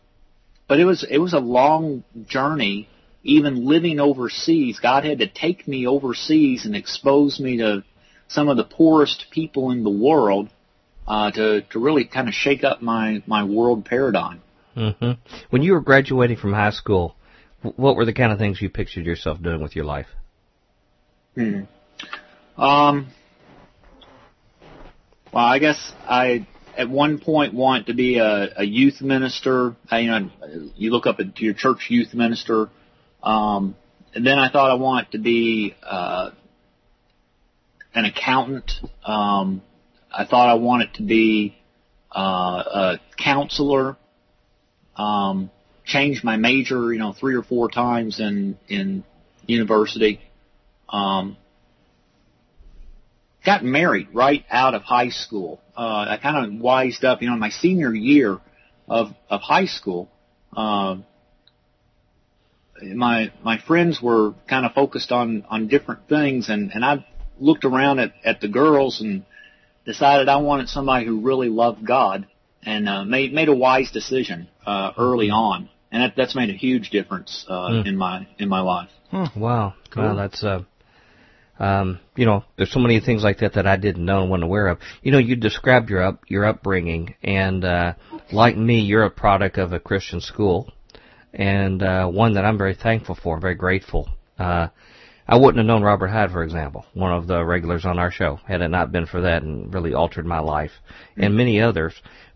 but 0.68 0.80
it 0.80 0.86
was 0.86 1.06
it 1.10 1.18
was 1.18 1.34
a 1.34 1.40
long 1.40 2.04
journey. 2.28 2.90
Even 3.26 3.66
living 3.66 4.02
overseas, 4.02 4.80
God 4.82 5.06
had 5.06 5.20
to 5.20 5.28
take 5.28 5.66
me 5.66 5.88
overseas 5.88 6.66
and 6.66 6.76
expose 6.76 7.40
me 7.40 7.58
to 7.58 7.86
some 8.28 8.50
of 8.50 8.58
the 8.58 8.66
poorest 8.66 9.28
people 9.32 9.72
in 9.72 9.84
the 9.84 9.90
world 9.90 10.50
uh, 11.08 11.32
to 11.32 11.62
to 11.62 11.80
really 11.80 12.06
kind 12.06 12.28
of 12.28 12.34
shake 12.34 12.64
up 12.64 12.82
my 12.82 13.24
my 13.26 13.44
world 13.44 13.86
paradigm. 13.86 14.42
Mm-hmm. 14.76 15.12
When 15.50 15.62
you 15.62 15.74
were 15.74 15.82
graduating 15.82 16.38
from 16.38 16.54
high 16.54 16.72
school, 16.72 17.16
what 17.62 17.96
were 17.96 18.06
the 18.06 18.14
kind 18.14 18.32
of 18.32 18.40
things 18.40 18.62
you 18.62 18.70
pictured 18.70 19.06
yourself 19.06 19.42
doing 19.42 19.62
with 19.62 19.76
your 19.76 19.86
life? 19.86 20.08
Hmm. 21.36 21.62
Um. 22.58 23.08
Well, 25.34 25.46
I 25.46 25.60
guess 25.60 25.94
I 26.08 26.46
at 26.78 26.90
one 26.90 27.20
point 27.20 27.54
want 27.54 27.88
to 27.88 27.94
be 27.94 28.18
a, 28.18 28.50
a 28.58 28.64
youth 28.64 29.02
minister. 29.02 29.76
I, 29.90 30.00
you 30.00 30.12
know, 30.12 30.30
you 30.76 30.92
look 30.92 31.06
up 31.06 31.20
at 31.20 31.40
your 31.40 31.54
church 31.54 31.88
youth 31.90 32.14
minister. 32.14 32.70
Um, 33.22 33.76
and 34.14 34.26
then 34.26 34.38
I 34.38 34.50
thought 34.50 34.70
I 34.70 34.76
want 34.76 35.12
to 35.12 35.18
be 35.18 35.76
uh, 35.84 36.32
an 37.94 38.06
accountant. 38.06 38.72
Um, 39.06 39.62
I 40.14 40.26
thought 40.26 40.48
I 40.48 40.54
wanted 40.56 40.94
to 40.96 41.04
be 41.04 41.58
uh, 42.16 42.20
a 42.20 43.00
counselor. 43.18 43.98
Um, 44.96 45.50
changed 45.86 46.24
my 46.24 46.38
major, 46.38 46.94
you 46.94 47.00
know, 47.00 47.14
three 47.14 47.36
or 47.36 47.44
four 47.44 47.70
times 47.70 48.20
in 48.20 48.58
in 48.68 49.04
university. 49.48 50.22
Um, 50.88 51.36
got 53.44 53.64
married 53.64 54.10
right 54.14 54.46
out 54.52 54.76
of 54.76 54.84
high 54.84 55.10
school. 55.10 55.60
Uh, 55.76 56.06
I 56.10 56.20
kind 56.22 56.46
of 56.46 56.62
wised 56.62 57.04
up, 57.04 57.22
you 57.22 57.28
know, 57.28 57.34
in 57.34 57.40
my 57.40 57.50
senior 57.50 57.94
year 57.94 58.40
of 58.88 59.14
of 59.30 59.42
high 59.42 59.66
school. 59.66 60.10
Uh, 60.56 60.98
my 62.82 63.32
my 63.44 63.58
friends 63.58 64.00
were 64.02 64.34
kind 64.48 64.66
of 64.66 64.74
focused 64.74 65.12
on 65.12 65.44
on 65.50 65.68
different 65.68 66.08
things, 66.08 66.50
and 66.50 66.72
and 66.72 66.86
I 66.86 67.06
looked 67.40 67.66
around 67.66 68.00
at, 68.00 68.14
at 68.24 68.42
the 68.42 68.48
girls 68.48 69.02
and 69.02 69.26
decided 69.86 70.30
I 70.30 70.38
wanted 70.38 70.70
somebody 70.70 71.06
who 71.06 71.22
really 71.22 71.50
loved 71.50 71.86
God 71.86 72.28
and 72.62 72.88
uh, 72.88 73.04
made 73.04 73.34
made 73.34 73.50
a 73.50 73.56
wise 73.56 73.92
decision 73.92 74.48
uh, 74.66 74.92
early 74.98 75.30
on, 75.30 75.70
and 75.92 76.04
that, 76.04 76.14
that's 76.16 76.36
made 76.36 76.50
a 76.50 76.54
huge 76.54 76.90
difference 76.90 77.46
uh, 77.48 77.70
mm. 77.70 77.88
in 77.88 77.98
my 77.98 78.28
in 78.38 78.50
my 78.50 78.62
life. 78.62 78.90
Hmm. 79.10 79.40
Wow, 79.40 79.76
cool. 79.92 80.04
Wow, 80.04 80.16
that's 80.16 80.44
uh, 80.44 80.64
um, 81.60 82.00
you 82.16 82.26
know, 82.26 82.44
there's 82.58 82.72
so 82.72 82.80
many 82.80 83.00
things 83.00 83.24
like 83.24 83.40
that 83.40 83.54
that 83.54 83.68
I 83.68 83.78
didn't 83.78 84.04
know 84.04 84.22
and 84.22 84.30
wasn't 84.30 84.46
aware 84.46 84.68
of. 84.68 84.80
You 85.02 85.12
know, 85.12 85.20
you 85.20 85.36
described 85.36 85.90
your 85.90 86.04
up 86.04 86.24
your 86.28 86.46
upbringing, 86.46 87.16
and 87.24 87.64
uh, 87.64 87.94
like 88.32 88.58
me, 88.58 88.82
you're 88.82 89.04
a 89.04 89.12
product 89.12 89.58
of 89.58 89.74
a 89.74 89.80
Christian 89.80 90.20
school, 90.20 90.72
and 91.34 91.84
uh, 91.84 92.08
one 92.08 92.34
that 92.34 92.46
I'm 92.46 92.58
very 92.58 92.76
thankful 92.76 93.16
for, 93.16 93.40
very 93.40 93.56
grateful. 93.56 94.10
Uh, 94.38 94.68
I 95.28 95.38
wouldn't 95.38 95.58
have 95.58 95.66
known 95.66 95.84
Robert 95.84 96.08
Hyde, 96.08 96.32
for 96.32 96.44
example, 96.44 96.86
one 96.94 97.14
of 97.14 97.28
the 97.28 97.44
regulars 97.44 97.86
on 97.86 97.98
our 97.98 98.12
show, 98.12 98.40
had 98.46 98.62
it 98.62 98.68
not 98.68 98.92
been 98.92 99.06
for 99.06 99.22
that, 99.22 99.44
and 99.44 99.74
really 99.74 99.94
altered 99.94 100.26
my 100.26 100.40
life, 100.40 100.72
and 101.16 101.36
many 101.36 101.62
others. 101.62 101.94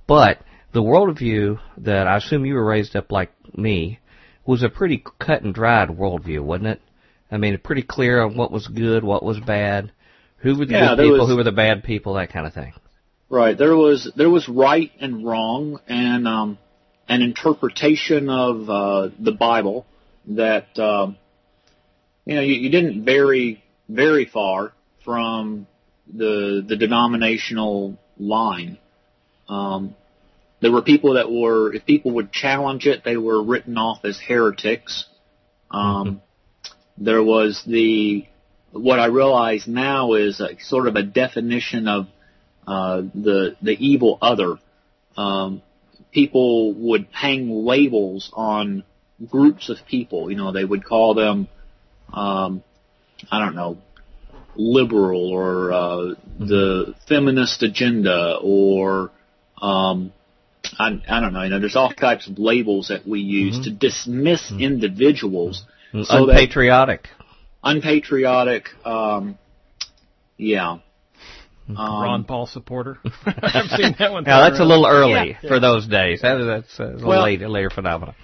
But 0.08 0.40
the 0.72 0.82
worldview 0.82 1.60
that 1.80 2.08
I 2.08 2.18
assume 2.18 2.46
you 2.46 2.56
were 2.56 2.66
raised 2.66 2.96
up 2.96 3.12
like 3.12 3.32
me 3.56 4.00
was 4.46 4.64
a 4.64 4.70
pretty 4.70 5.04
cut 5.20 5.42
and 5.42 5.54
dried 5.54 5.90
worldview, 5.90 6.42
wasn't 6.42 6.68
it? 6.68 6.82
I 7.30 7.38
mean, 7.38 7.58
pretty 7.58 7.84
clear 7.84 8.22
on 8.22 8.38
what 8.38 8.52
was 8.52 8.68
good, 8.68 9.04
what 9.04 9.24
was 9.24 9.40
bad, 9.40 9.92
who 10.38 10.58
were 10.58 10.66
the 10.66 10.74
yeah, 10.74 10.96
good 10.96 11.04
people, 11.04 11.20
was, 11.20 11.30
who 11.30 11.36
were 11.36 11.44
the 11.44 11.52
bad 11.52 11.84
people, 11.84 12.14
that 12.14 12.32
kind 12.32 12.48
of 12.48 12.54
thing. 12.54 12.74
Right. 13.30 13.58
There 13.58 13.76
was 13.76 14.10
there 14.16 14.30
was 14.30 14.48
right 14.48 14.92
and 15.02 15.26
wrong, 15.26 15.82
and 15.88 16.26
um, 16.26 16.58
an 17.10 17.22
interpretation 17.22 18.30
of 18.30 18.70
uh, 18.70 19.10
the 19.20 19.34
Bible 19.34 19.86
that 20.28 20.80
um, 20.80 21.18
you 22.28 22.36
know 22.36 22.42
you, 22.42 22.54
you 22.54 22.70
didn't 22.70 23.06
vary 23.06 23.64
very 23.90 24.26
far 24.26 24.74
from 25.04 25.66
the 26.14 26.64
the 26.70 26.76
denominational 26.76 27.98
line. 28.20 28.78
Um, 29.50 29.96
there 30.62 30.72
were 30.72 30.82
people 30.82 31.14
that 31.16 31.32
were, 31.32 31.74
if 31.74 31.86
people 31.86 32.12
would 32.12 32.32
challenge 32.32 32.86
it, 32.86 33.04
they 33.04 33.18
were 33.18 33.42
written 33.42 33.78
off 33.78 34.06
as 34.06 34.20
heretics. 34.20 35.06
Um. 35.72 36.22
There 37.00 37.22
was 37.22 37.62
the, 37.68 38.26
what 38.72 39.00
I 39.00 39.06
realize 39.06 39.68
now 39.68 40.14
is 40.14 40.42
a, 40.42 40.58
sort 40.60 40.88
of 40.88 40.96
a 40.96 41.04
definition 41.04 41.88
of 41.88 42.08
uh, 42.66 43.04
the 43.14 43.56
the 43.62 43.76
evil 43.78 44.18
other. 44.20 44.58
Um, 45.16 45.62
people 46.12 46.74
would 46.74 47.06
hang 47.12 47.52
labels 47.52 48.32
on 48.34 48.84
groups 49.30 49.70
of 49.70 49.78
people. 49.88 50.32
You 50.32 50.38
know, 50.38 50.52
they 50.52 50.66
would 50.66 50.84
call 50.84 51.14
them, 51.14 51.48
um, 52.14 52.64
I 53.32 53.40
don't 53.40 53.56
know, 53.56 53.78
liberal 54.56 55.30
or 55.30 55.72
uh, 55.72 56.16
the 56.40 56.96
feminist 57.08 57.64
agenda 57.64 58.38
or 58.42 59.12
um, 59.62 60.12
I, 60.78 61.02
I 61.08 61.20
don't 61.20 61.34
know. 61.34 61.44
You 61.44 61.50
know, 61.50 61.60
there's 61.60 61.76
all 61.76 61.92
types 61.92 62.28
of 62.28 62.40
labels 62.40 62.90
that 62.90 63.08
we 63.08 63.20
use 63.20 63.56
mm-hmm. 63.56 63.64
to 63.64 63.72
dismiss 63.72 64.44
mm-hmm. 64.46 64.62
individuals. 64.62 65.64
Mm-hmm. 65.94 66.04
So 66.04 66.30
unpatriotic. 66.30 67.08
unpatriotic. 67.64 68.70
Um, 68.86 69.38
yeah. 70.38 70.80
Mm-hmm. 71.70 71.78
Um, 71.78 72.04
Ron 72.04 72.24
Paul 72.24 72.48
supporter. 72.48 73.00
I've 73.26 73.70
seen 73.70 73.96
that 74.00 74.12
one. 74.12 74.24
Now 74.24 74.48
that's 74.48 74.60
a 74.60 74.66
little 74.66 74.88
early 74.88 75.38
yeah. 75.42 75.48
for 75.48 75.60
those 75.60 75.88
days. 75.88 76.22
That, 76.22 76.38
that's 76.38 76.80
a 76.80 77.06
well, 77.06 77.24
later, 77.24 77.50
later 77.50 77.70
phenomenon. 77.70 78.16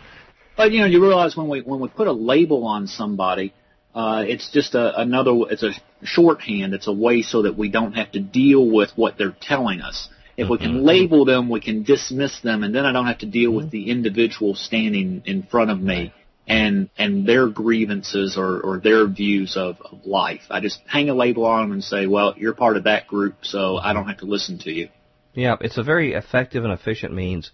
But 0.56 0.72
you 0.72 0.82
know, 0.82 0.86
you 0.86 1.02
realize 1.02 1.36
when 1.36 1.50
we 1.50 1.62
when 1.62 1.80
we 1.80 1.90
put 1.90 2.08
a 2.08 2.12
label 2.12 2.66
on 2.68 2.88
somebody, 2.88 3.54
uh, 3.96 4.24
it's 4.28 4.50
just 4.50 4.76
a, 4.76 5.00
another. 5.00 5.32
It's 5.50 5.64
a 5.64 5.72
shorthand. 6.04 6.74
It's 6.74 6.88
a 6.88 6.94
way 6.94 7.22
so 7.22 7.44
that 7.44 7.58
we 7.58 7.70
don't 7.70 7.94
have 7.94 8.12
to 8.14 8.20
deal 8.20 8.70
with 8.70 8.92
what 8.96 9.18
they're 9.18 9.36
telling 9.40 9.82
us. 9.82 10.10
If 10.36 10.50
we 10.50 10.58
can 10.58 10.78
mm-hmm. 10.78 10.86
label 10.86 11.26
them, 11.26 11.48
we 11.50 11.62
can 11.62 11.84
dismiss 11.84 12.42
them, 12.42 12.64
and 12.64 12.74
then 12.74 12.86
I 12.86 12.92
don't 12.92 13.06
have 13.06 13.20
to 13.20 13.28
deal 13.28 13.52
with 13.52 13.70
the 13.70 13.92
individual 13.92 14.56
standing 14.56 15.22
in 15.26 15.44
front 15.44 15.70
of 15.70 15.80
me 15.80 16.12
and 16.48 16.90
and 16.98 17.26
their 17.26 17.48
grievances 17.48 18.36
or, 18.38 18.60
or 18.62 18.80
their 18.80 19.08
views 19.08 19.56
of, 19.56 19.78
of 19.82 20.06
life. 20.06 20.42
I 20.50 20.60
just 20.60 20.80
hang 20.88 21.10
a 21.10 21.14
label 21.14 21.46
on 21.46 21.62
them 21.62 21.72
and 21.74 21.84
say, 21.84 22.08
well, 22.08 22.34
you're 22.36 22.56
part 22.56 22.78
of 22.78 22.86
that 22.86 23.08
group, 23.08 23.36
so 23.44 23.78
I 23.78 23.94
don't 23.94 24.08
have 24.08 24.18
to 24.18 24.26
listen 24.26 24.58
to 24.60 24.72
you. 24.72 24.90
Yeah, 25.34 25.56
it's 25.62 25.78
a 25.78 25.84
very 25.84 26.14
effective 26.14 26.64
and 26.64 26.74
efficient 26.74 27.14
means 27.14 27.52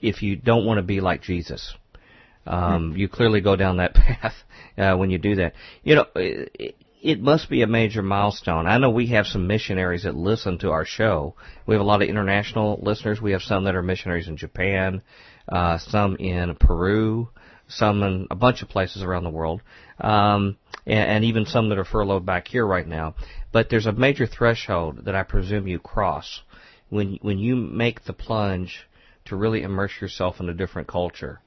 if 0.00 0.22
you 0.22 0.36
don't 0.36 0.64
want 0.64 0.78
to 0.78 0.82
be 0.82 1.00
like 1.00 1.22
Jesus. 1.22 1.74
Um, 2.46 2.94
you 2.96 3.08
clearly 3.08 3.40
go 3.40 3.56
down 3.56 3.76
that 3.78 3.94
path 3.94 4.34
uh, 4.76 4.96
when 4.96 5.10
you 5.10 5.18
do 5.18 5.36
that. 5.36 5.54
You 5.82 5.96
know, 5.96 6.06
it 7.02 7.20
must 7.20 7.48
be 7.48 7.62
a 7.62 7.66
major 7.66 8.02
milestone. 8.02 8.66
I 8.66 8.78
know 8.78 8.90
we 8.90 9.08
have 9.08 9.26
some 9.26 9.46
missionaries 9.46 10.02
that 10.02 10.16
listen 10.16 10.58
to 10.58 10.70
our 10.70 10.84
show. 10.84 11.34
We 11.66 11.74
have 11.74 11.80
a 11.80 11.84
lot 11.84 12.02
of 12.02 12.08
international 12.08 12.80
listeners. 12.82 13.20
We 13.20 13.32
have 13.32 13.42
some 13.42 13.64
that 13.64 13.74
are 13.74 13.82
missionaries 13.82 14.28
in 14.28 14.36
Japan, 14.36 15.02
uh, 15.48 15.78
some 15.78 16.16
in 16.16 16.56
Peru, 16.56 17.28
some 17.68 18.02
in 18.02 18.26
a 18.30 18.34
bunch 18.34 18.62
of 18.62 18.68
places 18.68 19.02
around 19.02 19.24
the 19.24 19.30
world, 19.30 19.62
um, 20.00 20.56
and, 20.86 21.10
and 21.10 21.24
even 21.24 21.46
some 21.46 21.68
that 21.68 21.78
are 21.78 21.84
furloughed 21.84 22.26
back 22.26 22.48
here 22.48 22.66
right 22.66 22.86
now. 22.86 23.14
But 23.52 23.68
there's 23.70 23.86
a 23.86 23.92
major 23.92 24.26
threshold 24.26 25.04
that 25.04 25.14
I 25.14 25.22
presume 25.22 25.68
you 25.68 25.78
cross 25.78 26.42
when 26.88 27.18
when 27.22 27.38
you 27.38 27.54
make 27.54 28.04
the 28.04 28.12
plunge 28.12 28.86
to 29.26 29.36
really 29.36 29.62
immerse 29.62 29.92
yourself 30.00 30.40
in 30.40 30.48
a 30.48 30.54
different 30.54 30.88
culture. 30.88 31.40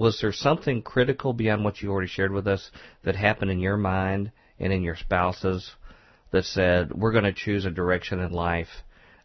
Was 0.00 0.18
there 0.22 0.32
something 0.32 0.80
critical 0.80 1.34
beyond 1.34 1.62
what 1.62 1.82
you 1.82 1.90
already 1.90 2.08
shared 2.08 2.32
with 2.32 2.46
us 2.46 2.70
that 3.04 3.16
happened 3.16 3.50
in 3.50 3.60
your 3.60 3.76
mind 3.76 4.32
and 4.58 4.72
in 4.72 4.82
your 4.82 4.96
spouses 4.96 5.72
that 6.30 6.46
said, 6.46 6.90
we're 6.90 7.12
going 7.12 7.24
to 7.24 7.34
choose 7.34 7.66
a 7.66 7.70
direction 7.70 8.18
in 8.18 8.32
life 8.32 8.82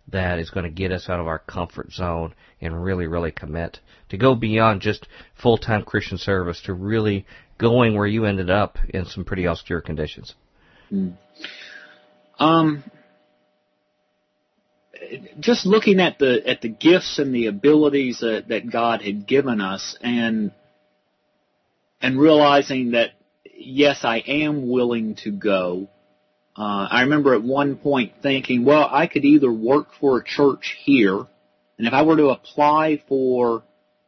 that 0.10 0.38
is 0.38 0.50
going 0.50 0.65
to 0.65 0.70
get 0.70 0.91
us 0.91 1.08
out 1.08 1.22
of 1.22 1.27
our 1.27 1.39
comfort 1.39 1.94
zone 1.94 2.36
and 2.60 2.84
really, 2.84 3.08
really 3.08 3.32
commit 3.32 3.79
to 4.10 4.17
go 4.17 4.36
beyond 4.36 4.82
just 4.82 5.08
full-time 5.41 5.84
Christian 5.84 6.17
service 6.17 6.62
to 6.65 6.74
really 6.74 7.25
going 7.58 7.96
where 7.96 8.05
you 8.05 8.25
ended 8.25 8.50
up 8.50 8.77
in 8.89 9.05
some 9.05 9.24
pretty 9.24 9.48
austere 9.48 9.79
conditions? 9.79 10.36
Mm. 10.91 11.15
Um, 12.38 12.84
just 15.39 15.65
looking 15.65 16.01
at 16.01 16.20
the 16.20 16.46
at 16.46 16.60
the 16.60 16.67
gifts 16.67 17.17
and 17.17 17.34
the 17.34 17.48
abilities 17.48 18.20
that, 18.20 18.50
that 18.50 18.70
God 18.70 19.01
had 19.01 19.25
given 19.25 19.62
us, 19.62 19.98
and 20.01 20.51
and 22.05 22.19
realizing 22.19 22.91
that 22.91 23.13
yes, 23.57 24.01
I 24.03 24.17
am 24.17 24.69
willing 24.69 25.15
to 25.24 25.31
go. 25.31 25.88
Uh, 26.55 26.88
I 26.91 27.01
remember 27.01 27.33
at 27.33 27.41
one 27.41 27.77
point 27.77 28.13
thinking, 28.21 28.63
well, 28.63 28.88
I 28.89 29.07
could 29.07 29.25
either 29.25 29.51
work 29.51 29.88
for 30.00 30.19
a 30.19 30.24
church 30.24 30.77
here, 30.83 31.25
and 31.77 31.88
if 31.88 31.93
I 31.93 32.03
were 32.03 32.15
to 32.15 32.27
apply 32.27 33.01
for 33.09 33.63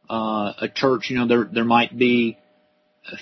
uh, 0.08 0.52
a 0.60 0.68
church, 0.72 1.10
you 1.10 1.18
know, 1.18 1.26
there 1.26 1.44
there 1.52 1.64
might 1.64 1.98
be 1.98 2.38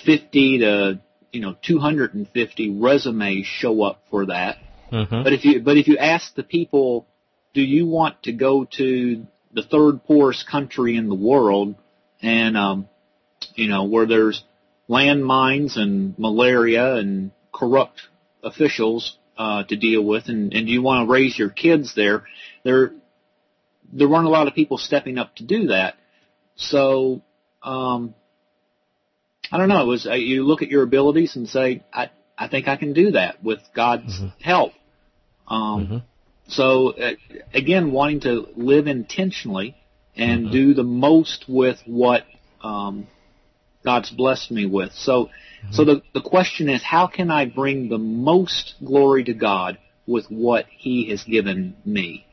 50 0.05 0.59
to 0.59 0.99
you 1.31 1.41
know 1.41 1.55
250 1.63 2.79
resumes 2.79 3.47
show 3.47 3.81
up 3.81 4.03
for 4.11 4.27
that. 4.27 4.57
Mm-hmm. 4.91 5.23
But 5.23 5.33
if 5.33 5.43
you 5.43 5.59
but 5.59 5.77
if 5.77 5.87
you 5.87 5.97
ask 5.97 6.35
the 6.35 6.43
people, 6.43 7.07
do 7.55 7.61
you 7.61 7.87
want 7.87 8.21
to 8.23 8.31
go 8.31 8.67
to 8.77 9.25
the 9.51 9.63
third 9.63 10.03
poorest 10.05 10.47
country 10.47 10.95
in 10.97 11.09
the 11.09 11.15
world, 11.15 11.73
and 12.21 12.55
um, 12.55 12.87
you 13.55 13.69
know 13.69 13.85
where 13.85 14.05
there's 14.05 14.43
landmines 14.89 15.77
and 15.77 16.17
malaria 16.17 16.95
and 16.95 17.31
corrupt 17.53 18.01
officials 18.43 19.17
uh, 19.37 19.63
to 19.63 19.75
deal 19.75 20.03
with, 20.03 20.29
and, 20.29 20.53
and 20.53 20.67
you 20.67 20.81
want 20.81 21.07
to 21.07 21.11
raise 21.11 21.37
your 21.37 21.49
kids 21.49 21.93
there, 21.95 22.23
there 22.63 22.91
there 23.91 24.09
weren't 24.09 24.27
a 24.27 24.29
lot 24.29 24.47
of 24.47 24.53
people 24.53 24.77
stepping 24.77 25.17
up 25.17 25.35
to 25.35 25.43
do 25.43 25.67
that. 25.67 25.95
So 26.55 27.21
um, 27.63 28.13
I 29.51 29.57
don't 29.57 29.69
know. 29.69 29.81
It 29.81 29.87
was 29.87 30.07
uh, 30.07 30.13
you 30.13 30.43
look 30.43 30.61
at 30.61 30.69
your 30.69 30.83
abilities 30.83 31.35
and 31.35 31.47
say, 31.47 31.83
I 31.93 32.09
I 32.37 32.47
think 32.47 32.67
I 32.67 32.75
can 32.75 32.93
do 32.93 33.11
that 33.11 33.43
with 33.43 33.59
God's 33.75 34.13
mm-hmm. 34.13 34.41
help. 34.41 34.73
Um, 35.47 35.85
mm-hmm. 35.85 35.97
So 36.47 36.89
uh, 36.91 37.13
again, 37.53 37.91
wanting 37.91 38.21
to 38.21 38.47
live 38.55 38.87
intentionally 38.87 39.75
and 40.15 40.45
mm-hmm. 40.45 40.51
do 40.51 40.73
the 40.73 40.83
most 40.83 41.45
with 41.47 41.79
what 41.85 42.23
um, 42.61 43.07
God's 43.87 44.09
blessed 44.11 44.51
me 44.51 44.65
with. 44.65 44.91
So, 44.91 45.25
mm-hmm. 45.25 45.71
so 45.71 45.85
the, 45.85 46.01
the 46.13 46.19
question 46.19 46.67
is, 46.67 46.83
how 46.83 47.07
can 47.07 47.31
I 47.31 47.45
bring 47.45 47.87
the 47.87 47.97
most 47.97 48.75
glory 48.83 49.23
to 49.23 49.33
God 49.33 49.77
with 50.05 50.25
what 50.25 50.65
He 50.69 51.09
has 51.11 51.23
given 51.23 51.77
me? 51.85 52.25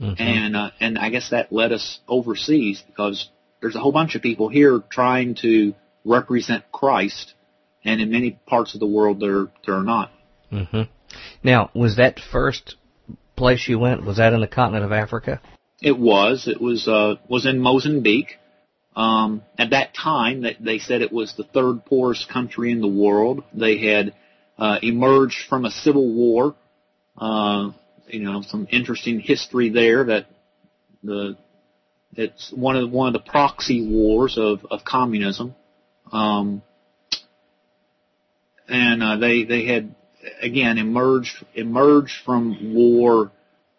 Mm-hmm. 0.00 0.22
And, 0.22 0.56
uh, 0.56 0.70
and 0.78 0.96
I 0.96 1.10
guess 1.10 1.30
that 1.30 1.52
led 1.52 1.72
us 1.72 1.98
overseas 2.06 2.84
because 2.86 3.28
there's 3.60 3.74
a 3.74 3.80
whole 3.80 3.90
bunch 3.90 4.14
of 4.14 4.22
people 4.22 4.48
here 4.48 4.80
trying 4.90 5.34
to 5.42 5.74
represent 6.04 6.70
Christ, 6.70 7.34
and 7.84 8.00
in 8.00 8.12
many 8.12 8.38
parts 8.46 8.74
of 8.74 8.80
the 8.80 8.86
world 8.86 9.18
they're, 9.18 9.48
they're 9.66 9.82
not. 9.82 10.12
Mm-hmm. 10.52 10.82
Now, 11.42 11.70
was 11.74 11.96
that 11.96 12.20
first 12.20 12.76
place 13.34 13.68
you 13.68 13.80
went, 13.80 14.06
was 14.06 14.18
that 14.18 14.34
in 14.34 14.40
the 14.40 14.46
continent 14.46 14.84
of 14.84 14.92
Africa? 14.92 15.40
It 15.80 15.98
was. 15.98 16.46
It 16.46 16.60
was, 16.60 16.86
uh, 16.86 17.16
was 17.28 17.44
in 17.44 17.58
Mozambique. 17.58 18.38
Um, 18.94 19.42
at 19.58 19.70
that 19.70 19.94
time, 19.94 20.42
they, 20.42 20.56
they 20.60 20.78
said 20.78 21.00
it 21.02 21.12
was 21.12 21.34
the 21.34 21.44
third 21.44 21.84
poorest 21.86 22.28
country 22.28 22.70
in 22.70 22.80
the 22.80 22.88
world. 22.88 23.42
They 23.54 23.78
had 23.78 24.14
uh, 24.58 24.78
emerged 24.82 25.46
from 25.48 25.64
a 25.64 25.70
civil 25.70 26.12
war, 26.12 26.54
Uh, 27.16 27.72
you 28.08 28.20
know, 28.20 28.42
some 28.42 28.66
interesting 28.70 29.20
history 29.20 29.70
there 29.70 30.04
that 30.04 30.26
the 31.02 31.36
it's 32.14 32.52
one 32.52 32.76
of 32.76 32.90
one 32.90 33.08
of 33.08 33.14
the 33.14 33.30
proxy 33.30 33.86
wars 33.86 34.36
of 34.38 34.64
of 34.70 34.84
communism. 34.84 35.54
Um, 36.10 36.62
and 38.68 39.02
uh, 39.02 39.16
they 39.16 39.44
they 39.44 39.64
had 39.66 39.94
again 40.40 40.78
emerged 40.78 41.44
emerged 41.54 42.16
from 42.24 42.74
war 42.74 43.30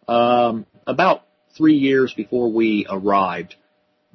um, 0.07 0.65
about 0.85 1.21
three 1.57 1.77
years 1.77 2.13
before 2.13 2.51
we 2.51 2.85
arrived. 2.89 3.55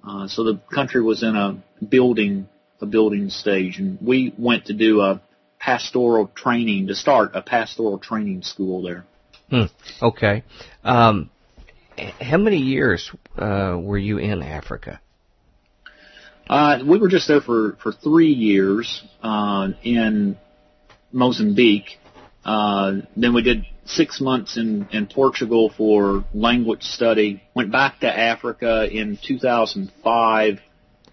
Uh, 0.07 0.29
so 0.29 0.45
the 0.45 0.61
country 0.73 1.03
was 1.03 1.23
in 1.23 1.37
a 1.37 1.63
building 1.85 2.49
a 2.81 2.87
building 2.87 3.29
stage, 3.31 3.79
and 3.79 3.99
we 4.01 4.33
went 4.39 4.67
to 4.67 4.73
do 4.73 5.01
a 5.01 5.21
pastoral 5.59 6.29
training 6.35 6.87
to 6.87 6.95
start 6.95 7.33
a 7.35 7.43
pastoral 7.43 7.99
training 7.99 8.43
school 8.43 8.83
there. 8.83 9.05
Hmm. 9.51 9.65
Okay. 10.01 10.45
Um, 10.85 11.31
how 12.21 12.37
many 12.37 12.59
years 12.59 13.11
uh, 13.37 13.77
were 13.81 13.99
you 13.99 14.19
in 14.19 14.43
Africa? 14.43 15.01
Uh, 16.49 16.79
we 16.87 16.99
were 16.99 17.09
just 17.09 17.29
there 17.29 17.41
for 17.41 17.77
for 17.83 17.93
three 17.93 18.33
years 18.33 19.03
uh, 19.23 19.69
in 19.83 20.39
Mozambique. 21.13 21.99
Uh, 22.45 23.01
then 23.17 23.35
we 23.35 23.43
did 23.43 23.67
six 23.85 24.21
months 24.21 24.57
in, 24.57 24.89
in 24.93 25.07
Portugal 25.07 25.73
for 25.77 26.25
language 26.35 26.83
study. 26.83 27.43
Went 27.55 27.73
back 27.73 28.01
to 28.01 28.07
Africa 28.07 28.89
in 28.91 29.19
2005 29.23 30.61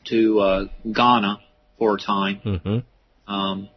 to 0.05 0.39
uh, 0.39 0.65
Ghana 0.91 1.39
for 1.77 1.95
a 1.95 1.99
time. 1.99 2.41
Mm-hmm. 2.45 3.33
Um, 3.33 3.69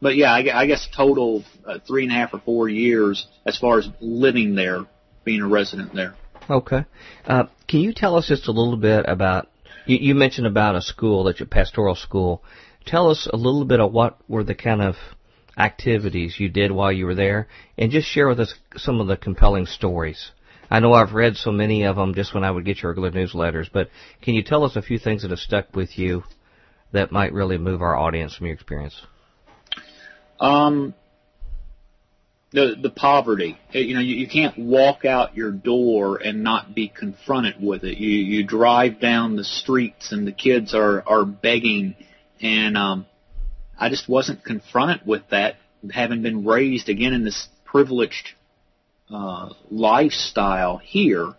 but 0.00 0.16
yeah, 0.16 0.32
I, 0.32 0.62
I 0.62 0.66
guess 0.66 0.88
total 0.94 1.44
uh, 1.64 1.78
three 1.86 2.04
and 2.04 2.12
a 2.12 2.14
half 2.14 2.34
or 2.34 2.40
four 2.40 2.68
years 2.68 3.26
as 3.46 3.56
far 3.58 3.78
as 3.78 3.88
living 4.00 4.54
there, 4.54 4.84
being 5.24 5.40
a 5.40 5.48
resident 5.48 5.94
there. 5.94 6.14
Okay. 6.48 6.84
Uh, 7.26 7.44
can 7.66 7.80
you 7.80 7.92
tell 7.92 8.16
us 8.16 8.28
just 8.28 8.48
a 8.48 8.52
little 8.52 8.76
bit 8.76 9.04
about? 9.08 9.48
You, 9.86 9.98
you 9.98 10.14
mentioned 10.14 10.46
about 10.46 10.76
a 10.76 10.82
school 10.82 11.24
that 11.24 11.40
your 11.40 11.48
pastoral 11.48 11.94
school. 11.94 12.44
Tell 12.84 13.10
us 13.10 13.28
a 13.32 13.36
little 13.36 13.64
bit 13.64 13.80
of 13.80 13.92
what 13.92 14.18
were 14.28 14.44
the 14.44 14.54
kind 14.54 14.80
of 14.80 14.94
activities 15.56 16.38
you 16.38 16.48
did 16.48 16.70
while 16.70 16.92
you 16.92 17.06
were 17.06 17.14
there, 17.14 17.48
and 17.78 17.90
just 17.90 18.08
share 18.08 18.28
with 18.28 18.40
us 18.40 18.54
some 18.76 19.00
of 19.00 19.06
the 19.06 19.16
compelling 19.16 19.66
stories. 19.66 20.30
I 20.70 20.80
know 20.80 20.92
I've 20.92 21.14
read 21.14 21.36
so 21.36 21.52
many 21.52 21.84
of 21.84 21.96
them 21.96 22.14
just 22.14 22.34
when 22.34 22.44
I 22.44 22.50
would 22.50 22.64
get 22.64 22.82
your 22.82 22.92
regular 22.92 23.12
newsletters, 23.12 23.68
but 23.72 23.88
can 24.22 24.34
you 24.34 24.42
tell 24.42 24.64
us 24.64 24.76
a 24.76 24.82
few 24.82 24.98
things 24.98 25.22
that 25.22 25.30
have 25.30 25.38
stuck 25.38 25.74
with 25.74 25.96
you 25.98 26.24
that 26.92 27.12
might 27.12 27.32
really 27.32 27.58
move 27.58 27.82
our 27.82 27.96
audience 27.96 28.34
from 28.34 28.46
your 28.46 28.54
experience? 28.54 29.00
Um, 30.40 30.94
the 32.52 32.74
the 32.80 32.90
poverty. 32.90 33.58
You 33.72 33.94
know, 33.94 34.00
you, 34.00 34.16
you 34.16 34.28
can't 34.28 34.58
walk 34.58 35.04
out 35.04 35.36
your 35.36 35.50
door 35.50 36.16
and 36.16 36.42
not 36.42 36.74
be 36.74 36.88
confronted 36.88 37.56
with 37.60 37.84
it. 37.84 37.98
You 37.98 38.10
you 38.10 38.44
drive 38.44 39.00
down 39.00 39.36
the 39.36 39.44
streets 39.44 40.12
and 40.12 40.26
the 40.26 40.32
kids 40.32 40.74
are 40.74 41.02
are 41.06 41.24
begging, 41.24 41.96
and 42.40 42.76
um, 42.76 43.06
I 43.78 43.88
just 43.88 44.08
wasn't 44.08 44.44
confronted 44.44 45.06
with 45.06 45.22
that, 45.30 45.56
having 45.90 46.22
been 46.22 46.44
raised 46.44 46.88
again 46.88 47.12
in 47.12 47.24
this 47.24 47.48
privileged 47.64 48.30
uh, 49.10 49.50
lifestyle 49.70 50.78
here. 50.78 51.34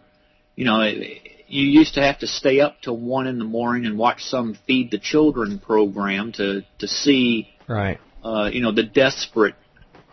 You 0.56 0.66
know, 0.66 0.82
it, 0.82 1.22
you 1.48 1.64
used 1.64 1.96
to 1.96 2.02
have 2.02 2.20
to 2.20 2.28
stay 2.28 2.60
up 2.60 2.82
till 2.82 2.98
one 2.98 3.28
in 3.28 3.40
the 3.40 3.46
morning 3.46 3.86
and 3.86 3.98
watch 3.98 4.24
some 4.24 4.58
feed 4.68 4.92
the 4.92 5.00
children 5.00 5.60
program 5.60 6.32
to 6.34 6.64
to 6.80 6.88
see, 6.88 7.50
right? 7.68 8.00
Uh, 8.24 8.50
you 8.52 8.62
know, 8.62 8.72
the 8.72 8.84
desperate 8.84 9.56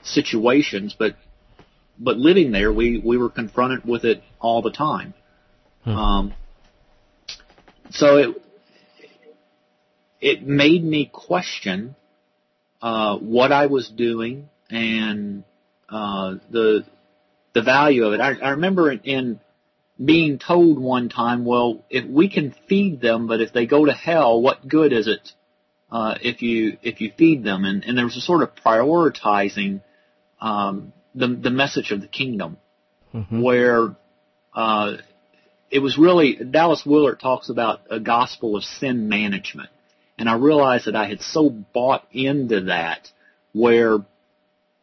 situations, 0.03 0.95
but 0.99 1.17
but 1.99 2.17
living 2.17 2.53
there, 2.53 2.73
we 2.73 2.99
we 2.99 3.19
were 3.19 3.31
confronted 3.31 3.85
with 3.85 4.05
it 4.05 4.23
all 4.41 4.63
the 4.63 4.71
time. 4.71 5.15
Hmm. 5.85 5.91
Um, 5.91 6.35
so 7.91 8.17
it 8.17 8.43
it 10.21 10.47
made 10.47 10.83
me 10.83 11.11
question 11.13 11.97
uh, 12.85 13.17
what 13.17 13.51
I 13.51 13.65
was 13.67 13.89
doing 13.89 14.51
and 14.69 15.43
uh, 15.89 16.35
the 16.51 16.85
the 17.55 17.63
value 17.63 18.05
of 18.05 18.13
it. 18.13 18.21
I, 18.21 18.35
I 18.35 18.51
remember 18.51 18.93
in, 18.93 19.01
in 19.01 19.41
being 20.05 20.39
told 20.39 20.79
one 20.79 21.09
time, 21.09 21.47
well, 21.47 21.83
if 21.89 22.05
we 22.05 22.29
can 22.29 22.55
feed 22.69 23.01
them, 23.01 23.27
but 23.27 23.41
if 23.41 23.55
they 23.55 23.65
go 23.65 23.87
to 23.87 23.93
hell, 23.93 24.43
what 24.43 24.69
good 24.69 24.93
is 24.93 25.09
it 25.09 25.33
uh, 25.91 26.17
if 26.21 26.43
you 26.43 26.77
if 26.83 27.01
you 27.01 27.11
feed 27.17 27.43
them? 27.43 27.65
And, 27.65 27.85
and 27.85 27.97
there 27.97 28.05
was 28.05 28.19
a 28.19 28.21
sort 28.21 28.43
of 28.43 28.55
prioritizing 28.55 29.81
um, 30.39 30.93
the 31.15 31.29
the 31.29 31.51
message 31.51 31.91
of 31.91 32.03
the 32.03 32.07
kingdom, 32.07 32.59
mm-hmm. 33.15 33.41
where 33.41 33.97
uh, 34.55 34.97
it 35.71 35.79
was 35.79 35.97
really 35.97 36.35
Dallas 36.37 36.85
Willard 36.85 37.19
talks 37.19 37.49
about 37.49 37.81
a 37.89 37.99
gospel 37.99 38.57
of 38.57 38.63
sin 38.63 39.09
management, 39.09 39.71
and 40.19 40.29
I 40.29 40.35
realized 40.35 40.87
that 40.87 40.97
I 40.97 41.07
had 41.07 41.21
so 41.21 41.51
bought 41.51 42.07
into 42.13 42.63
that 42.63 43.11
where 43.53 43.99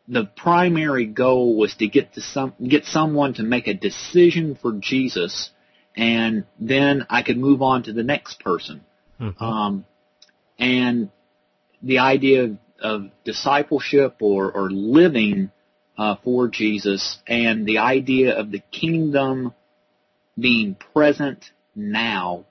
the 0.07 0.25
primary 0.25 1.05
goal 1.05 1.55
was 1.57 1.73
to 1.75 1.87
get 1.87 2.13
to 2.13 2.21
some 2.21 2.53
get 2.67 2.85
someone 2.85 3.33
to 3.35 3.43
make 3.43 3.67
a 3.67 3.73
decision 3.73 4.57
for 4.61 4.73
Jesus, 4.73 5.51
and 5.95 6.45
then 6.59 7.05
I 7.09 7.23
could 7.23 7.37
move 7.37 7.61
on 7.61 7.83
to 7.83 7.93
the 7.93 8.03
next 8.03 8.39
person. 8.41 8.81
Mm-hmm. 9.19 9.43
Um, 9.43 9.85
and 10.59 11.09
the 11.81 11.99
idea 11.99 12.43
of, 12.43 12.57
of 12.81 13.11
discipleship 13.23 14.17
or, 14.19 14.51
or 14.51 14.69
living 14.69 15.51
uh, 15.97 16.15
for 16.23 16.47
Jesus, 16.47 17.19
and 17.27 17.65
the 17.65 17.77
idea 17.77 18.37
of 18.37 18.51
the 18.51 18.61
kingdom 18.71 19.53
being 20.37 20.75
present 20.93 21.51
now 21.75 22.45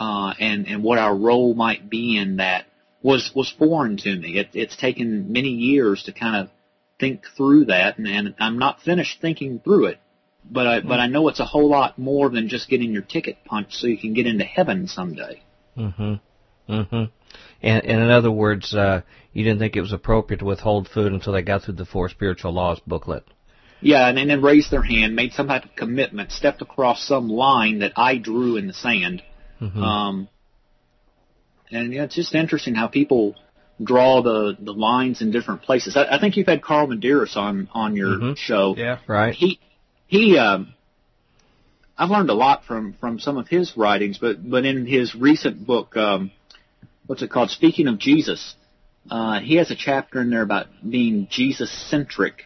uh, 0.00 0.32
and 0.40 0.66
and 0.66 0.82
what 0.82 0.98
our 0.98 1.14
role 1.14 1.54
might 1.54 1.88
be 1.90 2.16
in 2.16 2.38
that 2.38 2.64
was 3.02 3.30
was 3.34 3.54
foreign 3.58 3.98
to 3.98 4.16
me. 4.16 4.38
It, 4.38 4.48
it's 4.54 4.76
taken 4.76 5.30
many 5.32 5.50
years 5.50 6.04
to 6.04 6.12
kind 6.12 6.36
of 6.36 6.50
think 6.98 7.24
through 7.36 7.66
that, 7.66 7.98
and, 7.98 8.08
and 8.08 8.34
I'm 8.40 8.58
not 8.58 8.80
finished 8.80 9.20
thinking 9.20 9.60
through 9.60 9.86
it. 9.86 9.98
But 10.50 10.66
I, 10.66 10.78
mm-hmm. 10.78 10.88
but 10.88 11.00
I 11.00 11.06
know 11.06 11.28
it's 11.28 11.40
a 11.40 11.44
whole 11.44 11.68
lot 11.68 11.98
more 11.98 12.30
than 12.30 12.48
just 12.48 12.68
getting 12.68 12.92
your 12.92 13.02
ticket 13.02 13.44
punched 13.44 13.74
so 13.74 13.86
you 13.86 13.98
can 13.98 14.14
get 14.14 14.26
into 14.26 14.44
heaven 14.44 14.88
someday. 14.88 15.42
Mm-hmm. 15.76 16.14
Mm-hmm. 16.72 17.04
And, 17.62 17.84
and 17.84 18.02
in 18.02 18.10
other 18.10 18.30
words, 18.30 18.74
uh, 18.74 19.02
you 19.32 19.44
didn't 19.44 19.58
think 19.58 19.76
it 19.76 19.82
was 19.82 19.92
appropriate 19.92 20.38
to 20.38 20.46
withhold 20.46 20.88
food 20.88 21.12
until 21.12 21.34
they 21.34 21.42
got 21.42 21.62
through 21.62 21.74
the 21.74 21.84
Four 21.84 22.08
Spiritual 22.08 22.52
Laws 22.52 22.80
booklet. 22.86 23.24
Yeah, 23.82 24.08
and, 24.08 24.18
and 24.18 24.30
then 24.30 24.42
raised 24.42 24.70
their 24.70 24.82
hand, 24.82 25.14
made 25.14 25.32
some 25.32 25.48
type 25.48 25.64
of 25.64 25.76
commitment, 25.76 26.32
stepped 26.32 26.62
across 26.62 27.06
some 27.06 27.28
line 27.28 27.80
that 27.80 27.92
I 27.96 28.16
drew 28.16 28.56
in 28.56 28.66
the 28.66 28.72
sand, 28.72 29.22
Mm-hmm. 29.60 29.82
Um, 29.82 30.28
and 31.70 31.92
yeah, 31.92 32.04
it's 32.04 32.14
just 32.14 32.34
interesting 32.34 32.74
how 32.74 32.88
people 32.88 33.36
draw 33.82 34.22
the 34.22 34.56
the 34.58 34.72
lines 34.72 35.22
in 35.22 35.30
different 35.30 35.62
places. 35.62 35.96
I, 35.96 36.16
I 36.16 36.20
think 36.20 36.36
you've 36.36 36.46
had 36.46 36.62
Carl 36.62 36.88
Medearis 36.88 37.36
on 37.36 37.68
on 37.72 37.96
your 37.96 38.08
mm-hmm. 38.08 38.32
show. 38.36 38.74
Yeah, 38.76 38.98
right. 39.06 39.34
He 39.34 39.60
he. 40.06 40.38
Um, 40.38 40.74
I've 41.96 42.10
learned 42.10 42.30
a 42.30 42.34
lot 42.34 42.64
from 42.64 42.94
from 42.94 43.18
some 43.18 43.36
of 43.36 43.48
his 43.48 43.76
writings, 43.76 44.18
but 44.18 44.48
but 44.48 44.64
in 44.64 44.86
his 44.86 45.14
recent 45.14 45.66
book, 45.66 45.96
um, 45.96 46.30
what's 47.06 47.22
it 47.22 47.30
called? 47.30 47.50
Speaking 47.50 47.88
of 47.88 47.98
Jesus, 47.98 48.54
uh, 49.10 49.40
he 49.40 49.56
has 49.56 49.70
a 49.70 49.76
chapter 49.76 50.20
in 50.20 50.30
there 50.30 50.42
about 50.42 50.66
being 50.88 51.28
Jesus 51.30 51.70
centric. 51.90 52.44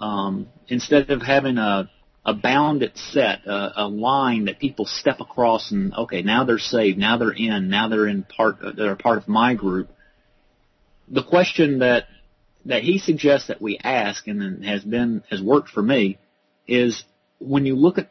Um, 0.00 0.48
instead 0.68 1.10
of 1.10 1.20
having 1.20 1.58
a 1.58 1.90
a 2.24 2.34
bounded 2.34 2.96
set, 2.96 3.46
a, 3.46 3.84
a 3.84 3.88
line 3.88 4.44
that 4.44 4.58
people 4.58 4.86
step 4.86 5.20
across 5.20 5.70
and 5.72 5.94
okay, 5.94 6.22
now 6.22 6.44
they're 6.44 6.58
saved, 6.58 6.98
now 6.98 7.16
they're 7.16 7.32
in, 7.32 7.68
now 7.68 7.88
they're 7.88 8.06
in 8.06 8.24
part, 8.24 8.56
they're 8.76 8.96
part 8.96 9.18
of 9.18 9.28
my 9.28 9.54
group. 9.54 9.88
The 11.08 11.24
question 11.24 11.78
that 11.80 12.04
that 12.66 12.82
he 12.82 12.98
suggests 12.98 13.48
that 13.48 13.62
we 13.62 13.78
ask 13.78 14.26
and 14.26 14.64
has 14.64 14.84
been 14.84 15.22
has 15.30 15.40
worked 15.40 15.70
for 15.70 15.82
me 15.82 16.18
is 16.68 17.04
when 17.38 17.64
you 17.64 17.74
look 17.74 17.98
at 17.98 18.10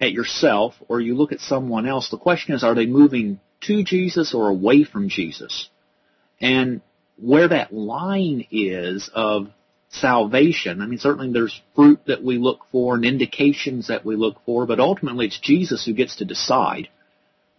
at 0.00 0.12
yourself 0.12 0.74
or 0.88 1.00
you 1.00 1.14
look 1.14 1.32
at 1.32 1.40
someone 1.40 1.86
else, 1.86 2.10
the 2.10 2.18
question 2.18 2.54
is, 2.54 2.62
are 2.62 2.74
they 2.74 2.86
moving 2.86 3.40
to 3.62 3.82
Jesus 3.82 4.34
or 4.34 4.48
away 4.48 4.84
from 4.84 5.08
Jesus? 5.08 5.68
And 6.40 6.82
where 7.16 7.48
that 7.48 7.72
line 7.72 8.46
is 8.50 9.10
of 9.12 9.48
salvation. 9.90 10.82
I 10.82 10.86
mean, 10.86 10.98
certainly 10.98 11.32
there's 11.32 11.60
fruit 11.74 12.00
that 12.06 12.22
we 12.22 12.38
look 12.38 12.60
for 12.70 12.94
and 12.94 13.04
indications 13.04 13.88
that 13.88 14.04
we 14.04 14.16
look 14.16 14.36
for, 14.44 14.66
but 14.66 14.80
ultimately 14.80 15.26
it's 15.26 15.40
Jesus 15.40 15.84
who 15.84 15.94
gets 15.94 16.16
to 16.16 16.24
decide. 16.24 16.88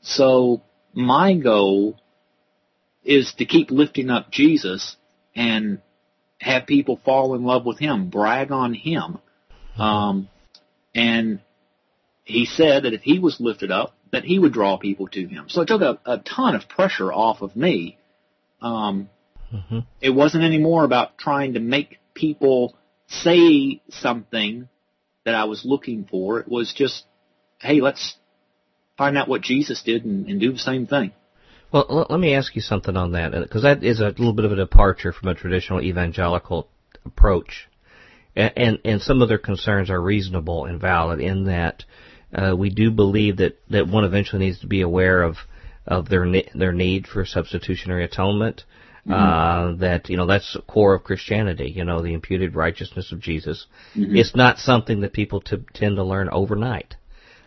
So 0.01 0.61
my 0.93 1.35
goal 1.35 1.99
is 3.03 3.33
to 3.37 3.45
keep 3.45 3.71
lifting 3.71 4.09
up 4.09 4.31
Jesus 4.31 4.95
and 5.35 5.81
have 6.39 6.67
people 6.67 6.99
fall 7.03 7.35
in 7.35 7.43
love 7.43 7.65
with 7.65 7.79
Him, 7.79 8.09
brag 8.09 8.51
on 8.51 8.73
Him. 8.73 9.17
Um, 9.77 10.29
and 10.93 11.39
he 12.23 12.45
said 12.45 12.83
that 12.83 12.93
if 12.93 13.01
he 13.01 13.19
was 13.19 13.39
lifted 13.39 13.71
up, 13.71 13.95
that 14.11 14.23
he 14.23 14.39
would 14.39 14.53
draw 14.53 14.77
people 14.77 15.07
to 15.07 15.25
him. 15.25 15.45
So 15.49 15.61
it 15.61 15.67
took 15.67 15.81
a, 15.81 15.99
a 16.05 16.17
ton 16.17 16.55
of 16.55 16.67
pressure 16.67 17.11
off 17.11 17.41
of 17.41 17.55
me. 17.55 17.97
Um, 18.61 19.09
mm-hmm. 19.53 19.79
It 20.01 20.09
wasn't 20.09 20.43
anymore 20.43 20.83
about 20.83 21.17
trying 21.17 21.53
to 21.53 21.59
make 21.59 21.98
people 22.19 22.75
say 23.07 23.81
something 23.89 24.67
that 25.25 25.35
I 25.35 25.45
was 25.45 25.65
looking 25.65 26.05
for. 26.09 26.39
It 26.39 26.47
was 26.47 26.73
just, 26.73 27.05
hey, 27.59 27.81
let's 27.81 28.15
find 28.97 29.17
out 29.17 29.27
what 29.27 29.41
Jesus 29.41 29.81
did 29.81 30.05
and, 30.05 30.27
and 30.27 30.39
do 30.39 30.51
the 30.51 30.59
same 30.59 30.85
thing. 30.85 31.13
Well, 31.71 32.07
let 32.09 32.19
me 32.19 32.33
ask 32.33 32.55
you 32.55 32.61
something 32.61 32.97
on 32.97 33.11
that, 33.11 33.31
because 33.31 33.61
that 33.61 33.83
is 33.83 33.99
a 33.99 34.07
little 34.07 34.33
bit 34.33 34.45
of 34.45 34.51
a 34.51 34.55
departure 34.55 35.13
from 35.13 35.29
a 35.29 35.35
traditional 35.35 35.81
evangelical 35.81 36.67
approach, 37.05 37.67
and 38.35 38.51
and, 38.55 38.79
and 38.83 39.01
some 39.01 39.21
of 39.21 39.29
their 39.29 39.37
concerns 39.37 39.91
are 39.91 40.01
reasonable 40.01 40.65
and 40.65 40.81
valid 40.81 41.19
in 41.19 41.45
that 41.45 41.83
uh, 42.33 42.55
we 42.57 42.71
do 42.71 42.89
believe 42.89 43.37
that 43.37 43.59
that 43.69 43.87
one 43.87 44.03
eventually 44.03 44.45
needs 44.45 44.59
to 44.61 44.67
be 44.67 44.81
aware 44.81 45.21
of 45.21 45.37
of 45.85 46.09
their 46.09 46.25
their 46.55 46.73
need 46.73 47.05
for 47.05 47.23
substitutionary 47.23 48.03
atonement. 48.03 48.63
Mm-hmm. 49.07 49.13
Uh, 49.13 49.75
that 49.77 50.09
you 50.09 50.17
know 50.17 50.25
that's 50.25 50.53
the 50.53 50.61
core 50.61 50.93
of 50.93 51.03
Christianity. 51.03 51.71
You 51.73 51.85
know 51.85 52.01
the 52.01 52.13
imputed 52.13 52.55
righteousness 52.55 53.11
of 53.11 53.21
Jesus. 53.21 53.65
Mm-hmm. 53.95 54.15
It's 54.15 54.35
not 54.35 54.59
something 54.59 55.01
that 55.01 55.13
people 55.13 55.41
t- 55.41 55.63
tend 55.73 55.95
to 55.95 56.03
learn 56.03 56.29
overnight. 56.29 56.95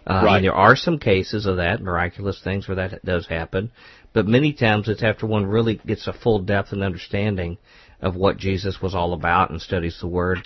Uh, 0.07 0.23
right. 0.25 0.43
there 0.43 0.55
are 0.55 0.75
some 0.75 0.99
cases 0.99 1.47
of 1.47 1.59
that, 1.59 1.81
miraculous 1.81 2.41
things 2.43 2.67
where 2.67 2.75
that 2.75 3.05
does 3.05 3.27
happen, 3.27 3.71
but 4.12 4.27
many 4.27 4.53
times 4.53 4.88
it's 4.88 5.03
after 5.03 5.27
one 5.27 5.47
really 5.47 5.77
gets 5.87 6.09
a 6.09 6.12
full 6.12 6.41
depth 6.41 6.73
and 6.73 6.83
understanding 6.83 7.57
of 8.01 8.17
what 8.17 8.37
Jesus 8.37 8.83
was 8.83 8.97
all 8.97 9.12
about 9.12 9.51
and 9.51 9.62
studies 9.62 9.99
the 10.01 10.09
Word. 10.09 10.41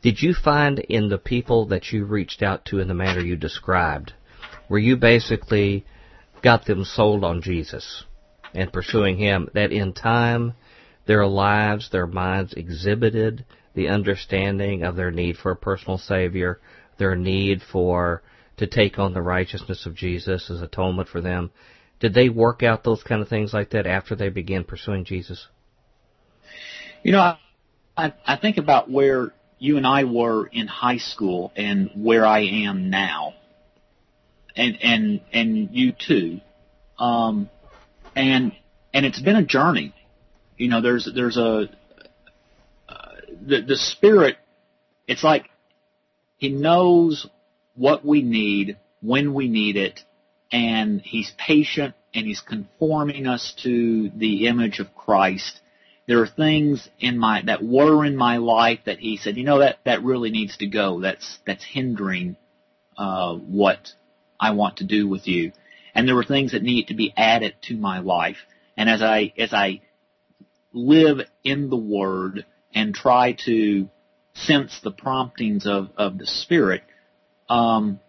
Did 0.00 0.22
you 0.22 0.32
find 0.32 0.78
in 0.78 1.10
the 1.10 1.18
people 1.18 1.66
that 1.66 1.92
you 1.92 2.06
reached 2.06 2.42
out 2.42 2.64
to 2.66 2.78
in 2.78 2.88
the 2.88 2.94
manner 2.94 3.20
you 3.20 3.36
described, 3.36 4.14
where 4.68 4.80
you 4.80 4.96
basically 4.96 5.84
got 6.42 6.64
them 6.64 6.84
sold 6.84 7.22
on 7.22 7.42
Jesus 7.42 8.04
and 8.54 8.72
pursuing 8.72 9.16
Him, 9.16 9.48
that 9.54 9.72
in 9.72 9.92
time 9.92 10.54
their 11.06 11.26
lives, 11.26 11.90
their 11.90 12.06
minds 12.06 12.52
exhibited 12.54 13.44
the 13.74 13.88
understanding 13.88 14.82
of 14.82 14.96
their 14.96 15.10
need 15.10 15.36
for 15.36 15.52
a 15.52 15.56
personal 15.56 15.98
Savior, 15.98 16.60
their 16.98 17.16
need 17.16 17.62
for 17.62 18.22
to 18.58 18.66
take 18.66 18.98
on 18.98 19.14
the 19.14 19.22
righteousness 19.22 19.86
of 19.86 19.94
Jesus 19.94 20.50
as 20.50 20.60
atonement 20.60 21.08
for 21.08 21.20
them. 21.20 21.50
Did 22.00 22.14
they 22.14 22.28
work 22.28 22.62
out 22.62 22.84
those 22.84 23.02
kind 23.02 23.22
of 23.22 23.28
things 23.28 23.52
like 23.52 23.70
that 23.70 23.86
after 23.86 24.14
they 24.14 24.28
began 24.28 24.64
pursuing 24.64 25.04
Jesus? 25.04 25.46
You 27.02 27.12
know, 27.12 27.36
I, 27.96 28.12
I 28.26 28.36
think 28.36 28.58
about 28.58 28.90
where 28.90 29.32
you 29.58 29.76
and 29.76 29.86
I 29.86 30.04
were 30.04 30.46
in 30.46 30.66
high 30.66 30.98
school 30.98 31.52
and 31.56 31.90
where 31.94 32.26
I 32.26 32.40
am 32.40 32.90
now, 32.90 33.34
and 34.56 34.76
and 34.82 35.20
and 35.32 35.68
you 35.72 35.92
too, 35.92 36.40
um, 36.98 37.48
and 38.14 38.52
and 38.92 39.06
it's 39.06 39.20
been 39.20 39.36
a 39.36 39.44
journey. 39.44 39.94
You 40.56 40.68
know, 40.68 40.80
there's 40.80 41.08
there's 41.14 41.36
a 41.36 41.68
uh, 42.88 43.14
the 43.46 43.62
the 43.62 43.76
spirit. 43.76 44.36
It's 45.06 45.24
like 45.24 45.46
he 46.36 46.48
knows 46.48 47.26
what 47.74 48.04
we 48.04 48.22
need 48.22 48.76
when 49.00 49.34
we 49.34 49.48
need 49.48 49.76
it, 49.76 50.00
and 50.50 51.00
He's 51.00 51.32
patient 51.38 51.94
and 52.14 52.26
He's 52.26 52.40
conforming 52.40 53.26
us 53.26 53.54
to 53.62 54.10
the 54.10 54.46
image 54.46 54.78
of 54.78 54.94
Christ. 54.94 55.60
There 56.06 56.20
are 56.20 56.26
things 56.26 56.88
in 56.98 57.18
my 57.18 57.42
that 57.46 57.62
were 57.62 58.04
in 58.04 58.16
my 58.16 58.38
life 58.38 58.80
that 58.86 58.98
He 58.98 59.16
said, 59.16 59.36
you 59.36 59.44
know 59.44 59.60
that 59.60 59.78
that 59.84 60.02
really 60.02 60.30
needs 60.30 60.56
to 60.58 60.66
go. 60.66 61.00
That's 61.00 61.38
that's 61.46 61.64
hindering 61.64 62.36
uh, 62.96 63.34
what 63.34 63.92
I 64.38 64.52
want 64.52 64.78
to 64.78 64.84
do 64.84 65.08
with 65.08 65.26
you. 65.26 65.52
And 65.94 66.08
there 66.08 66.14
were 66.14 66.24
things 66.24 66.52
that 66.52 66.62
needed 66.62 66.88
to 66.88 66.94
be 66.94 67.12
added 67.16 67.54
to 67.62 67.76
my 67.76 68.00
life. 68.00 68.38
And 68.76 68.88
as 68.88 69.02
I 69.02 69.32
as 69.38 69.52
I 69.52 69.82
live 70.72 71.18
in 71.44 71.68
the 71.68 71.76
Word 71.76 72.46
and 72.74 72.94
try 72.94 73.36
to 73.44 73.88
sense 74.34 74.80
the 74.82 74.90
promptings 74.90 75.66
of, 75.66 75.90
of 75.96 76.18
the 76.18 76.26
Spirit, 76.26 76.82
um, 77.48 78.00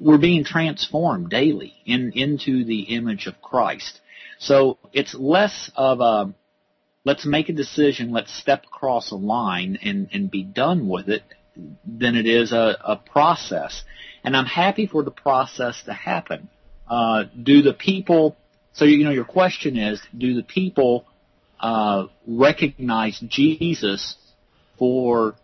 we're 0.00 0.18
being 0.18 0.44
transformed 0.44 1.30
daily 1.30 1.74
in, 1.84 2.12
into 2.12 2.64
the 2.64 2.80
image 2.80 3.26
of 3.26 3.40
Christ. 3.40 4.00
So 4.38 4.78
it's 4.92 5.14
less 5.14 5.70
of 5.76 6.00
a, 6.00 6.34
let's 7.04 7.26
make 7.26 7.48
a 7.48 7.52
decision, 7.52 8.12
let's 8.12 8.36
step 8.36 8.64
across 8.64 9.10
a 9.10 9.16
line 9.16 9.78
and, 9.82 10.08
and 10.12 10.30
be 10.30 10.42
done 10.42 10.88
with 10.88 11.08
it 11.08 11.22
than 11.86 12.16
it 12.16 12.26
is 12.26 12.52
a, 12.52 12.76
a 12.84 12.96
process. 12.96 13.84
And 14.24 14.36
I'm 14.36 14.46
happy 14.46 14.86
for 14.86 15.02
the 15.02 15.10
process 15.10 15.80
to 15.84 15.92
happen. 15.92 16.48
Uh, 16.88 17.24
do 17.42 17.62
the 17.62 17.72
people, 17.72 18.36
so 18.72 18.84
you 18.84 19.04
know 19.04 19.10
your 19.10 19.24
question 19.24 19.76
is, 19.76 20.00
do 20.16 20.34
the 20.34 20.42
people 20.42 21.06
uh, 21.60 22.06
recognize 22.26 23.18
Jesus 23.20 24.16
for 24.78 25.34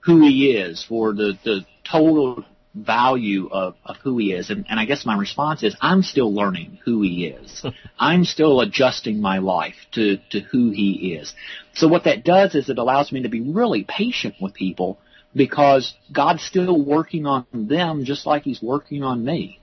who 0.00 0.20
he 0.20 0.52
is, 0.52 0.82
for 0.82 1.12
the, 1.12 1.38
the 1.44 1.66
total 1.90 2.44
value 2.74 3.48
of, 3.50 3.74
of 3.84 3.96
who 3.96 4.16
he 4.18 4.32
is. 4.32 4.50
And, 4.50 4.64
and 4.68 4.78
I 4.78 4.84
guess 4.84 5.04
my 5.04 5.16
response 5.16 5.62
is 5.62 5.76
I'm 5.80 6.02
still 6.02 6.32
learning 6.32 6.78
who 6.84 7.02
he 7.02 7.26
is. 7.26 7.64
I'm 7.98 8.24
still 8.24 8.60
adjusting 8.60 9.20
my 9.20 9.38
life 9.38 9.74
to, 9.92 10.18
to 10.30 10.40
who 10.40 10.70
he 10.70 11.14
is. 11.14 11.34
So 11.74 11.88
what 11.88 12.04
that 12.04 12.24
does 12.24 12.54
is 12.54 12.68
it 12.68 12.78
allows 12.78 13.12
me 13.12 13.22
to 13.22 13.28
be 13.28 13.40
really 13.40 13.84
patient 13.84 14.36
with 14.40 14.54
people 14.54 14.98
because 15.34 15.94
God's 16.12 16.42
still 16.42 16.82
working 16.82 17.26
on 17.26 17.46
them 17.52 18.04
just 18.04 18.26
like 18.26 18.44
he's 18.44 18.62
working 18.62 19.02
on 19.02 19.24
me. 19.24 19.60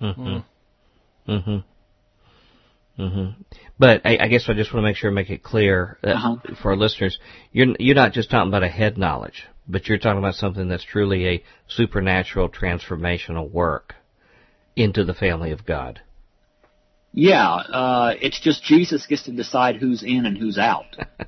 Mm-hmm. 0.00 0.38
Mm-hmm. 1.28 3.02
Mm-hmm. 3.02 3.42
But 3.78 4.06
I, 4.06 4.18
I, 4.18 4.28
guess 4.28 4.48
I 4.48 4.54
just 4.54 4.72
want 4.72 4.84
to 4.84 4.88
make 4.88 4.96
sure, 4.96 5.10
make 5.10 5.28
it 5.28 5.42
clear 5.42 5.98
uh-huh. 6.02 6.36
for 6.62 6.70
our 6.70 6.76
listeners, 6.76 7.18
you're 7.52 7.74
you're 7.78 7.94
not 7.94 8.12
just 8.12 8.30
talking 8.30 8.48
about 8.48 8.62
a 8.62 8.68
head 8.68 8.96
knowledge 8.96 9.44
but 9.68 9.88
you're 9.88 9.98
talking 9.98 10.18
about 10.18 10.34
something 10.34 10.68
that's 10.68 10.84
truly 10.84 11.28
a 11.28 11.44
supernatural 11.66 12.48
transformational 12.48 13.50
work 13.50 13.94
into 14.74 15.04
the 15.04 15.14
family 15.14 15.52
of 15.52 15.66
God. 15.66 16.00
Yeah, 17.12 17.54
uh, 17.54 18.14
it's 18.20 18.40
just 18.40 18.62
Jesus 18.62 19.06
gets 19.06 19.22
to 19.24 19.32
decide 19.32 19.76
who's 19.76 20.02
in 20.02 20.26
and 20.26 20.36
who's 20.36 20.58
out. 20.58 20.84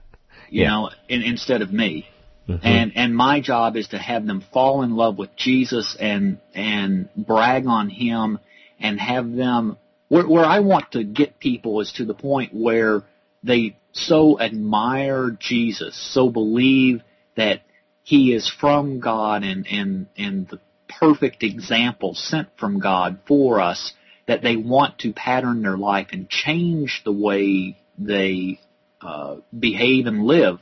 you 0.50 0.62
yeah. 0.62 0.68
know, 0.68 0.90
in, 1.08 1.22
instead 1.22 1.62
of 1.62 1.72
me. 1.72 2.06
Mm-hmm. 2.48 2.66
And 2.66 2.92
and 2.94 3.16
my 3.16 3.40
job 3.40 3.76
is 3.76 3.88
to 3.88 3.98
have 3.98 4.26
them 4.26 4.42
fall 4.52 4.82
in 4.82 4.96
love 4.96 5.18
with 5.18 5.34
Jesus 5.36 5.96
and 5.98 6.38
and 6.54 7.08
brag 7.14 7.66
on 7.66 7.90
him 7.90 8.38
and 8.80 8.98
have 8.98 9.30
them 9.30 9.76
where 10.08 10.26
where 10.26 10.44
I 10.44 10.60
want 10.60 10.92
to 10.92 11.04
get 11.04 11.38
people 11.38 11.80
is 11.80 11.92
to 11.96 12.04
the 12.04 12.14
point 12.14 12.54
where 12.54 13.02
they 13.42 13.76
so 13.92 14.40
admire 14.40 15.30
Jesus, 15.38 15.96
so 16.12 16.28
believe 16.30 17.02
that 17.36 17.62
he 18.02 18.32
is 18.32 18.48
from 18.48 19.00
God 19.00 19.42
and, 19.42 19.66
and, 19.66 20.06
and 20.16 20.48
the 20.48 20.60
perfect 20.88 21.42
example 21.42 22.14
sent 22.14 22.48
from 22.58 22.80
God 22.80 23.18
for 23.26 23.60
us 23.60 23.92
that 24.26 24.42
they 24.42 24.56
want 24.56 24.98
to 25.00 25.12
pattern 25.12 25.62
their 25.62 25.76
life 25.76 26.08
and 26.12 26.28
change 26.28 27.02
the 27.04 27.12
way 27.12 27.76
they 27.98 28.58
uh, 29.00 29.36
behave 29.56 30.06
and 30.06 30.24
live 30.24 30.58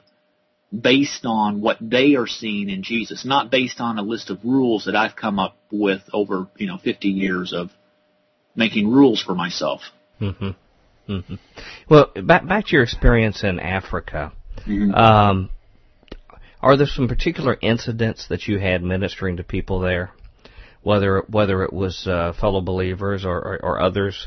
based 0.76 1.24
on 1.24 1.60
what 1.60 1.78
they 1.80 2.16
are 2.16 2.26
seeing 2.26 2.68
in 2.68 2.82
Jesus, 2.82 3.24
not 3.24 3.50
based 3.50 3.80
on 3.80 3.98
a 3.98 4.02
list 4.02 4.30
of 4.30 4.44
rules 4.44 4.86
that 4.86 4.96
I've 4.96 5.16
come 5.16 5.38
up 5.38 5.56
with 5.70 6.02
over 6.12 6.48
you 6.56 6.66
know 6.66 6.78
50 6.78 7.08
years 7.08 7.52
of 7.52 7.70
making 8.56 8.90
rules 8.90 9.22
for 9.22 9.34
myself. 9.34 9.82
Mm-hmm. 10.20 10.50
Mm-hmm. 11.12 11.34
Well, 11.88 12.10
back 12.24 12.48
back 12.48 12.66
to 12.66 12.72
your 12.72 12.82
experience 12.82 13.44
in 13.44 13.60
Africa. 13.60 14.32
Mm-hmm. 14.66 14.92
Um, 14.92 15.50
are 16.60 16.76
there 16.76 16.86
some 16.86 17.06
particular 17.06 17.56
incidents 17.60 18.26
that 18.28 18.48
you 18.48 18.58
had 18.58 18.82
ministering 18.82 19.36
to 19.36 19.44
people 19.44 19.80
there, 19.80 20.10
whether 20.82 21.22
whether 21.28 21.62
it 21.62 21.72
was 21.72 22.06
uh, 22.08 22.32
fellow 22.32 22.60
believers 22.60 23.24
or, 23.24 23.36
or, 23.36 23.58
or 23.62 23.80
others 23.80 24.26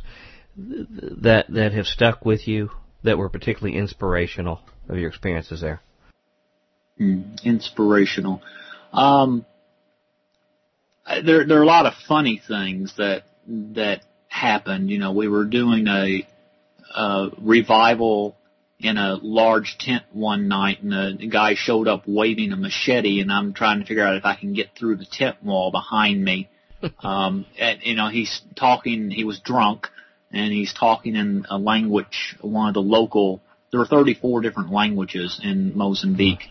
that 0.56 1.46
that 1.50 1.74
have 1.74 1.86
stuck 1.86 2.24
with 2.24 2.48
you 2.48 2.70
that 3.04 3.18
were 3.18 3.30
particularly 3.30 3.78
inspirational 3.78 4.62
of 4.88 4.98
your 4.98 5.10
experiences 5.10 5.60
there? 5.60 5.82
Mm, 7.00 7.44
inspirational. 7.44 8.42
Um, 8.94 9.46
there 11.26 11.46
there 11.46 11.60
are 11.60 11.64
a 11.64 11.68
lot 11.68 11.86
of 11.86 11.94
funny 12.08 12.42
things 12.46 12.94
that 12.98 13.24
that 13.48 14.04
happened. 14.30 14.90
You 14.90 15.00
know, 15.00 15.12
we 15.12 15.28
were 15.28 15.44
doing 15.44 15.88
a, 15.88 16.26
a 16.96 17.30
revival 17.38 18.38
in 18.80 18.98
a 18.98 19.20
large 19.22 19.78
tent 19.78 20.04
one 20.14 20.48
night 20.48 20.82
and 20.82 20.94
a 20.94 21.28
guy 21.28 21.56
showed 21.56 21.88
up 21.88 22.04
waving 22.08 22.54
a 22.54 22.56
machete 22.56 23.20
and 23.20 23.32
I'm 23.32 23.54
trying 23.54 23.80
to 23.80 23.86
figure 23.86 24.06
out 24.06 24.16
if 24.16 24.26
I 24.26 24.36
can 24.36 24.54
get 24.54 24.70
through 24.78 24.96
the 24.96 25.06
tent 25.06 25.44
wall 25.44 25.70
behind 25.72 26.24
me. 26.24 26.50
um, 27.04 27.46
and, 27.60 27.80
you 27.84 27.96
know, 27.96 28.08
he's 28.08 28.42
talking, 28.56 29.12
he 29.12 29.26
was 29.26 29.40
drunk 29.40 29.88
and 30.32 30.54
he's 30.54 30.74
talking 30.74 31.16
in 31.16 31.46
a 31.50 31.58
language, 31.58 32.38
one 32.40 32.70
of 32.70 32.74
the 32.74 32.82
local, 32.82 33.42
there 33.72 33.82
are 33.82 33.86
34 33.86 34.42
different 34.42 34.72
languages 34.72 35.42
in 35.44 35.76
Mozambique. 35.78 36.44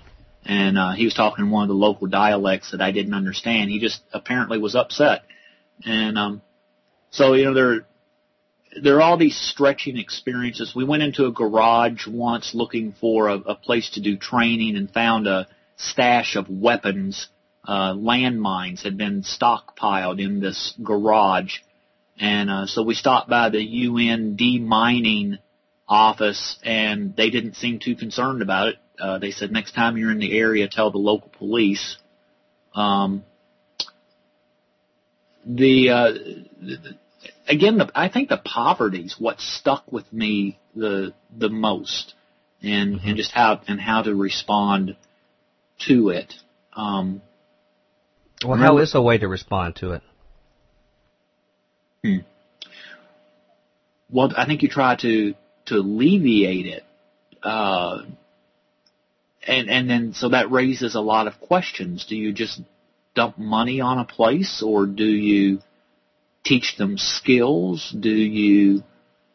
And, 0.44 0.78
uh, 0.78 0.92
he 0.92 1.04
was 1.04 1.14
talking 1.14 1.46
in 1.46 1.50
one 1.50 1.62
of 1.62 1.68
the 1.68 1.74
local 1.74 2.08
dialects 2.08 2.72
that 2.72 2.82
I 2.82 2.90
didn't 2.90 3.14
understand. 3.14 3.70
He 3.70 3.80
just 3.80 4.02
apparently 4.12 4.58
was 4.58 4.74
upset. 4.74 5.22
And, 5.86 6.18
um, 6.18 6.42
so, 7.10 7.34
you 7.34 7.44
know, 7.44 7.54
there, 7.54 7.86
there 8.82 8.96
are 8.96 9.02
all 9.02 9.16
these 9.16 9.36
stretching 9.36 9.96
experiences. 9.96 10.74
We 10.74 10.84
went 10.84 11.02
into 11.02 11.26
a 11.26 11.32
garage 11.32 12.06
once 12.06 12.54
looking 12.54 12.94
for 13.00 13.28
a, 13.28 13.34
a 13.34 13.54
place 13.54 13.90
to 13.90 14.00
do 14.00 14.16
training 14.16 14.76
and 14.76 14.90
found 14.90 15.26
a 15.26 15.48
stash 15.76 16.36
of 16.36 16.48
weapons, 16.48 17.28
uh, 17.66 17.94
landmines 17.94 18.82
had 18.82 18.96
been 18.96 19.22
stockpiled 19.22 20.22
in 20.22 20.40
this 20.40 20.74
garage. 20.82 21.58
And, 22.18 22.50
uh, 22.50 22.66
so 22.66 22.82
we 22.82 22.94
stopped 22.94 23.30
by 23.30 23.48
the 23.50 23.62
UN 23.62 24.36
demining 24.36 25.38
office 25.88 26.58
and 26.62 27.16
they 27.16 27.30
didn't 27.30 27.54
seem 27.54 27.78
too 27.78 27.94
concerned 27.94 28.42
about 28.42 28.68
it. 28.68 28.76
Uh, 29.00 29.18
they 29.18 29.30
said 29.30 29.52
next 29.52 29.72
time 29.72 29.96
you're 29.96 30.10
in 30.10 30.18
the 30.18 30.36
area, 30.36 30.68
tell 30.68 30.90
the 30.90 30.98
local 30.98 31.30
police. 31.38 31.96
Um, 32.74 33.24
the, 35.48 35.90
uh, 35.90 36.12
the 36.60 36.98
again, 37.48 37.78
the, 37.78 37.90
I 37.94 38.08
think 38.08 38.28
the 38.28 38.36
poverty 38.36 39.00
is 39.00 39.16
what 39.18 39.40
stuck 39.40 39.90
with 39.90 40.10
me 40.12 40.58
the 40.76 41.14
the 41.36 41.48
most, 41.48 42.14
and 42.62 42.96
mm-hmm. 42.96 43.08
and 43.08 43.16
just 43.16 43.32
how 43.32 43.60
and 43.66 43.80
how 43.80 44.02
to 44.02 44.14
respond 44.14 44.96
to 45.86 46.10
it. 46.10 46.34
Um, 46.74 47.22
well, 48.42 48.52
remember, 48.52 48.74
how 48.74 48.78
is 48.78 48.94
a 48.94 49.02
way 49.02 49.18
to 49.18 49.26
respond 49.26 49.76
to 49.76 49.92
it? 49.92 50.02
Hmm. 52.04 52.18
Well, 54.10 54.32
I 54.36 54.46
think 54.46 54.62
you 54.62 54.68
try 54.68 54.96
to 54.96 55.34
to 55.66 55.74
alleviate 55.74 56.66
it, 56.66 56.84
uh, 57.42 58.02
and 59.46 59.68
and 59.68 59.90
then 59.90 60.12
so 60.14 60.28
that 60.30 60.50
raises 60.50 60.94
a 60.94 61.00
lot 61.00 61.26
of 61.26 61.40
questions. 61.40 62.06
Do 62.06 62.16
you 62.16 62.32
just 62.32 62.60
dump 63.18 63.36
money 63.36 63.80
on 63.80 63.98
a 63.98 64.04
place, 64.04 64.62
or 64.64 64.86
do 64.86 65.04
you 65.04 65.58
teach 66.44 66.76
them 66.78 66.96
skills? 66.96 67.92
Do 67.98 68.10
you 68.10 68.84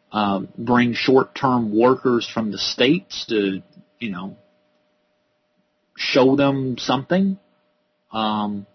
um, 0.10 0.48
bring 0.58 0.94
short-term 0.94 1.78
workers 1.78 2.26
from 2.34 2.52
the 2.54 2.58
states 2.58 3.26
to, 3.28 3.62
you 4.00 4.10
know, 4.10 4.38
show 5.98 6.38
them 6.38 6.78
something? 6.78 7.38
Um, 8.14 8.66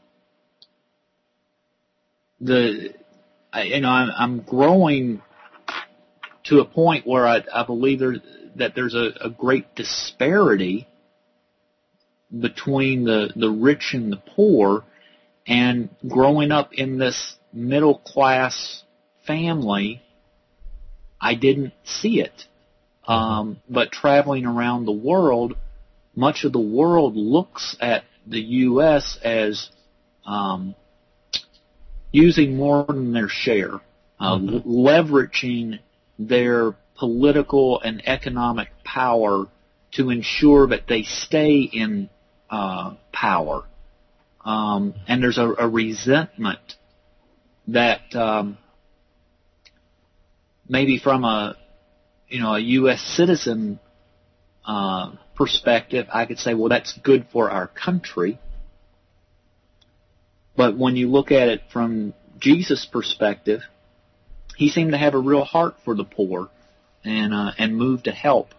the, 2.41 2.93
you 3.65 3.81
know, 3.81 3.89
I'm, 3.89 4.11
I'm 4.15 4.41
growing 4.43 5.23
to 6.49 6.61
a 6.61 6.67
point 6.67 7.07
where 7.07 7.27
I, 7.27 7.39
I 7.61 7.65
believe 7.65 7.99
there, 8.01 8.17
that 8.57 8.75
there's 8.75 8.95
a, 8.95 9.29
a 9.29 9.31
great 9.31 9.75
disparity 9.75 10.87
between 12.31 13.05
the, 13.05 13.31
the 13.35 13.49
rich 13.49 13.93
and 13.95 14.13
the 14.13 14.23
poor 14.37 14.85
and 15.49 15.89
growing 16.07 16.53
up 16.53 16.75
in 16.75 16.99
this 16.99 17.37
middle 17.53 17.99
class 17.99 18.85
family, 19.27 20.03
I 21.21 21.35
didn't 21.35 21.73
see 21.85 22.21
it. 22.21 22.45
Um, 23.07 23.61
but 23.69 23.91
traveling 23.91 24.45
around 24.45 24.85
the 24.85 24.93
world, 24.93 25.57
much 26.15 26.45
of 26.45 26.53
the 26.53 26.61
world 26.61 27.17
looks 27.17 27.75
at 27.81 28.05
the 28.27 28.41
U.S. 28.41 29.19
as 29.25 29.71
um, 30.27 30.75
using 32.13 32.55
more 32.55 32.85
than 32.85 33.15
their 33.15 33.31
share, 33.31 33.81
uh, 34.21 34.37
mm-hmm. 34.37 34.69
leveraging 34.69 35.79
their 36.19 36.77
political 36.99 37.81
and 37.81 38.07
economic 38.07 38.69
power 38.85 39.47
to 39.93 40.11
ensure 40.11 40.67
that 40.67 40.87
they 40.87 41.05
stay 41.05 41.61
in 41.61 42.11
uh, 42.51 42.95
power. 43.13 43.65
Um, 44.49 44.95
and 45.07 45.23
there's 45.23 45.37
a, 45.37 45.47
a 45.59 45.69
resentment 45.69 46.77
that 47.67 48.15
um, 48.15 48.57
maybe 50.67 50.99
from 50.99 51.25
a 51.25 51.55
you 52.31 52.41
know 52.41 52.55
a 52.55 52.59
U.S. 52.59 53.03
citizen 53.03 53.79
uh, 54.65 55.13
perspective, 55.37 56.07
I 56.11 56.25
could 56.25 56.39
say, 56.39 56.55
well, 56.55 56.71
that's 56.71 56.99
good 57.05 57.27
for 57.31 57.51
our 57.51 57.67
country. 57.67 58.39
But 60.57 60.79
when 60.79 60.97
you 60.97 61.11
look 61.11 61.31
at 61.31 61.49
it 61.49 61.61
from 61.71 62.15
Jesus' 62.39 62.87
perspective, 62.87 63.61
he 64.57 64.71
seemed 64.71 64.93
to 64.93 64.99
have 64.99 65.13
a 65.13 65.19
real 65.19 65.45
heart 65.45 65.75
for 65.85 65.95
the 65.95 66.05
poor, 66.05 66.49
and 67.05 67.35
uh, 67.35 67.51
and 67.59 67.77
moved 67.77 68.05
to 68.05 68.13
help 68.13 68.55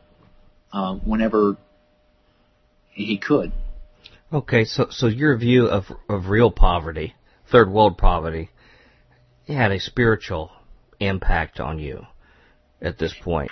uh, 0.71 0.93
whenever 0.97 1.57
he 2.91 3.17
could. 3.17 3.51
Okay, 4.31 4.65
so 4.65 4.87
so 4.91 5.07
your 5.07 5.35
view 5.37 5.67
of 5.67 5.85
of 6.07 6.27
real 6.27 6.51
poverty, 6.51 7.15
third 7.51 7.71
world 7.71 7.97
poverty, 7.97 8.49
had 9.47 9.71
a 9.71 9.79
spiritual 9.79 10.51
impact 10.99 11.59
on 11.59 11.79
you 11.79 12.05
at 12.81 12.97
this 12.97 13.13
point. 13.21 13.51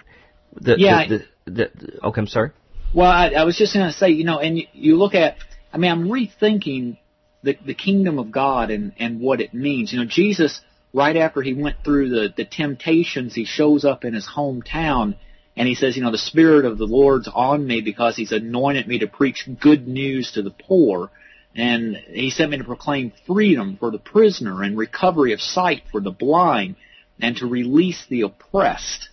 The, 0.54 0.76
yeah. 0.78 1.08
The, 1.08 1.18
the, 1.46 1.72
the, 1.74 2.06
okay, 2.06 2.22
I'm 2.22 2.28
sorry. 2.28 2.52
Well, 2.94 3.10
I, 3.10 3.30
I 3.30 3.44
was 3.44 3.58
just 3.58 3.74
going 3.74 3.88
to 3.88 3.94
say, 3.94 4.10
you 4.10 4.24
know, 4.24 4.40
and 4.40 4.58
you, 4.58 4.68
you 4.74 4.96
look 4.98 5.14
at, 5.14 5.38
I 5.74 5.78
mean, 5.78 5.92
I'm 5.92 6.08
rethinking 6.08 6.98
the 7.44 7.58
the 7.66 7.74
kingdom 7.74 8.20
of 8.20 8.32
God 8.32 8.72
and 8.72 8.94
and 8.98 9.20
what 9.20 9.42
it 9.42 9.54
means. 9.54 9.92
You 9.92 10.00
know, 10.00 10.06
Jesus, 10.06 10.62
right 10.94 11.16
after 11.16 11.42
he 11.42 11.54
went 11.54 11.78
through 11.84 12.10
the 12.10 12.34
the 12.36 12.46
temptations, 12.46 13.34
he 13.36 13.46
shows 13.46 13.84
up 13.84 14.06
in 14.06 14.14
his 14.14 14.28
hometown 14.28 15.16
and 15.58 15.68
he 15.68 15.74
says, 15.74 15.98
you 15.98 16.04
know, 16.04 16.12
the 16.12 16.20
Spirit 16.20 16.66
of 16.66 16.78
the 16.78 16.86
Lord's 16.86 17.28
on 17.28 17.66
me 17.66 17.82
because 17.82 18.16
He's 18.16 18.32
anointed 18.32 18.88
me 18.88 19.00
to 19.00 19.08
preach 19.08 19.50
good 19.60 19.88
news 19.88 20.32
to 20.34 20.44
the 20.44 20.52
poor. 20.52 21.10
And 21.56 21.96
He 21.96 22.30
sent 22.30 22.52
me 22.52 22.60
to 22.60 22.64
proclaim 22.64 23.12
freedom 23.26 23.76
for 23.80 23.90
the 23.90 23.98
prisoner 23.98 24.62
and 24.62 24.78
recovery 24.78 25.34
of 25.34 25.42
sight 25.42 25.82
for 25.92 26.00
the 26.00 26.12
blind 26.12 26.76
and 27.20 27.36
to 27.38 27.48
release 27.48 28.06
the 28.08 28.22
oppressed. 28.22 29.10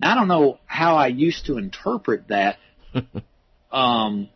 Now, 0.00 0.12
I 0.12 0.14
don't 0.14 0.28
know 0.28 0.58
how 0.64 0.96
I 0.96 1.08
used 1.08 1.44
to 1.46 1.58
interpret 1.58 2.28
that, 2.28 2.56
um, 3.70 4.30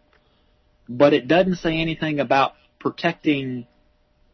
but 0.90 1.14
it 1.14 1.26
doesn't 1.26 1.56
say 1.56 1.78
anything 1.80 2.20
about 2.20 2.52
protecting 2.78 3.66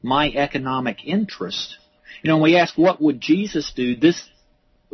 my 0.02 0.28
economic 0.28 1.04
interest. 1.04 1.76
You 2.22 2.30
know, 2.30 2.36
when 2.38 2.50
we 2.50 2.56
ask 2.56 2.76
what 2.76 3.00
would 3.00 3.20
Jesus 3.20 3.72
do, 3.76 3.94
this 3.94 4.28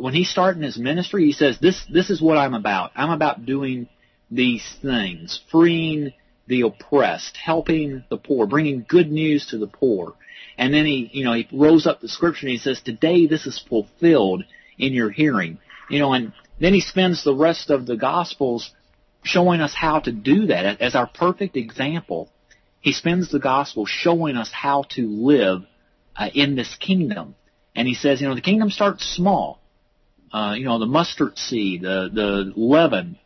when 0.03 0.13
he's 0.13 0.29
starting 0.29 0.63
his 0.63 0.77
ministry, 0.77 1.23
he 1.23 1.31
says, 1.31 1.59
"This 1.59 1.81
this 1.85 2.09
is 2.09 2.21
what 2.21 2.37
I'm 2.37 2.55
about. 2.55 2.91
I'm 2.93 3.11
about 3.11 3.45
doing 3.45 3.87
these 4.29 4.65
things, 4.81 5.39
freeing 5.49 6.11
the 6.45 6.63
oppressed, 6.63 7.37
helping 7.37 8.03
the 8.09 8.17
poor, 8.17 8.45
bringing 8.45 8.85
good 8.85 9.09
news 9.09 9.45
to 9.51 9.57
the 9.57 9.67
poor." 9.81 10.13
And 10.57 10.73
then 10.73 10.85
he, 10.85 11.09
you 11.13 11.23
know, 11.23 11.31
he 11.31 11.47
rose 11.53 11.87
up 11.87 12.01
the 12.01 12.09
scripture 12.09 12.47
and 12.47 12.51
he 12.51 12.57
says, 12.57 12.81
"Today 12.81 13.27
this 13.27 13.47
is 13.47 13.57
fulfilled 13.57 14.43
in 14.77 14.91
your 14.91 15.09
hearing." 15.09 15.59
You 15.89 15.99
know, 15.99 16.11
and 16.11 16.33
then 16.59 16.73
he 16.73 16.81
spends 16.81 17.23
the 17.23 17.33
rest 17.33 17.69
of 17.69 17.85
the 17.85 17.95
gospels 17.95 18.71
showing 19.23 19.61
us 19.61 19.73
how 19.73 20.01
to 20.01 20.11
do 20.11 20.47
that 20.47 20.81
as 20.81 20.95
our 20.95 21.07
perfect 21.07 21.55
example. 21.55 22.29
He 22.81 22.91
spends 22.91 23.31
the 23.31 23.39
gospel 23.39 23.85
showing 23.85 24.35
us 24.35 24.51
how 24.51 24.83
to 24.95 25.07
live 25.07 25.63
uh, 26.17 26.29
in 26.33 26.57
this 26.57 26.75
kingdom. 26.75 27.35
And 27.73 27.87
he 27.87 27.93
says, 27.93 28.19
you 28.19 28.27
know, 28.27 28.35
the 28.35 28.41
kingdom 28.41 28.69
starts 28.69 29.05
small 29.05 29.62
uh, 30.33 30.55
you 30.57 30.65
know, 30.65 30.79
the 30.79 30.87
mustard 30.87 31.37
seed, 31.37 31.83
the, 31.83 32.09
the 32.11 32.53
leaven, 32.55 33.19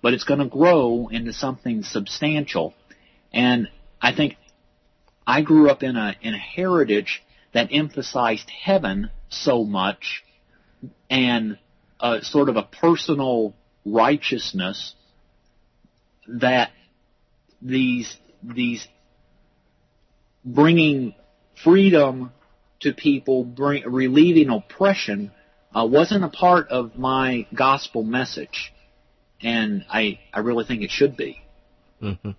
but 0.00 0.14
it's 0.14 0.24
going 0.24 0.40
to 0.40 0.46
grow 0.46 1.08
into 1.08 1.32
something 1.32 1.82
substantial. 1.82 2.74
And 3.32 3.68
I 4.00 4.14
think 4.14 4.36
I 5.26 5.42
grew 5.42 5.68
up 5.68 5.82
in 5.82 5.96
a, 5.96 6.16
in 6.22 6.32
a 6.32 6.38
heritage 6.38 7.22
that 7.52 7.68
emphasized 7.70 8.48
heaven 8.48 9.10
so 9.28 9.64
much 9.64 10.24
and 11.10 11.58
uh, 12.00 12.20
sort 12.22 12.48
of 12.48 12.56
a 12.56 12.62
personal 12.62 13.54
righteousness 13.84 14.94
that 16.28 16.70
these 17.62 18.16
these 18.42 18.86
bringing 20.44 21.14
freedom 21.64 22.32
to 22.80 22.92
people, 22.92 23.44
bring, 23.44 23.84
relieving 23.90 24.50
oppression 24.50 25.32
uh, 25.76 25.84
wasn't 25.84 26.24
a 26.24 26.28
part 26.28 26.68
of 26.68 26.96
my 26.96 27.46
gospel 27.54 28.02
message, 28.02 28.72
and 29.42 29.84
I 29.90 30.18
I 30.32 30.40
really 30.40 30.64
think 30.64 30.82
it 30.82 30.90
should 30.90 31.16
be. 31.16 31.42
Mm-hmm. 32.02 32.30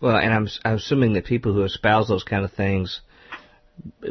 Well, 0.00 0.16
and 0.16 0.34
I'm 0.34 0.48
I'm 0.64 0.74
assuming 0.74 1.14
that 1.14 1.24
people 1.24 1.54
who 1.54 1.62
espouse 1.62 2.08
those 2.08 2.24
kind 2.24 2.44
of 2.44 2.52
things 2.52 3.00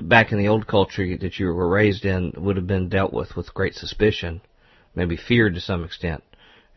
back 0.02 0.32
in 0.32 0.40
the 0.40 0.48
old 0.48 0.68
culture 0.68 1.18
that 1.18 1.38
you 1.38 1.48
were 1.48 1.70
raised 1.70 2.06
in 2.06 2.34
would 2.38 2.56
have 2.58 2.66
been 2.68 2.90
dealt 2.90 3.14
with 3.14 3.36
with 3.36 3.54
great 3.54 3.76
suspicion, 3.76 4.42
maybe 4.96 5.16
feared 5.16 5.54
to 5.54 5.62
some 5.62 5.84
extent. 5.84 6.24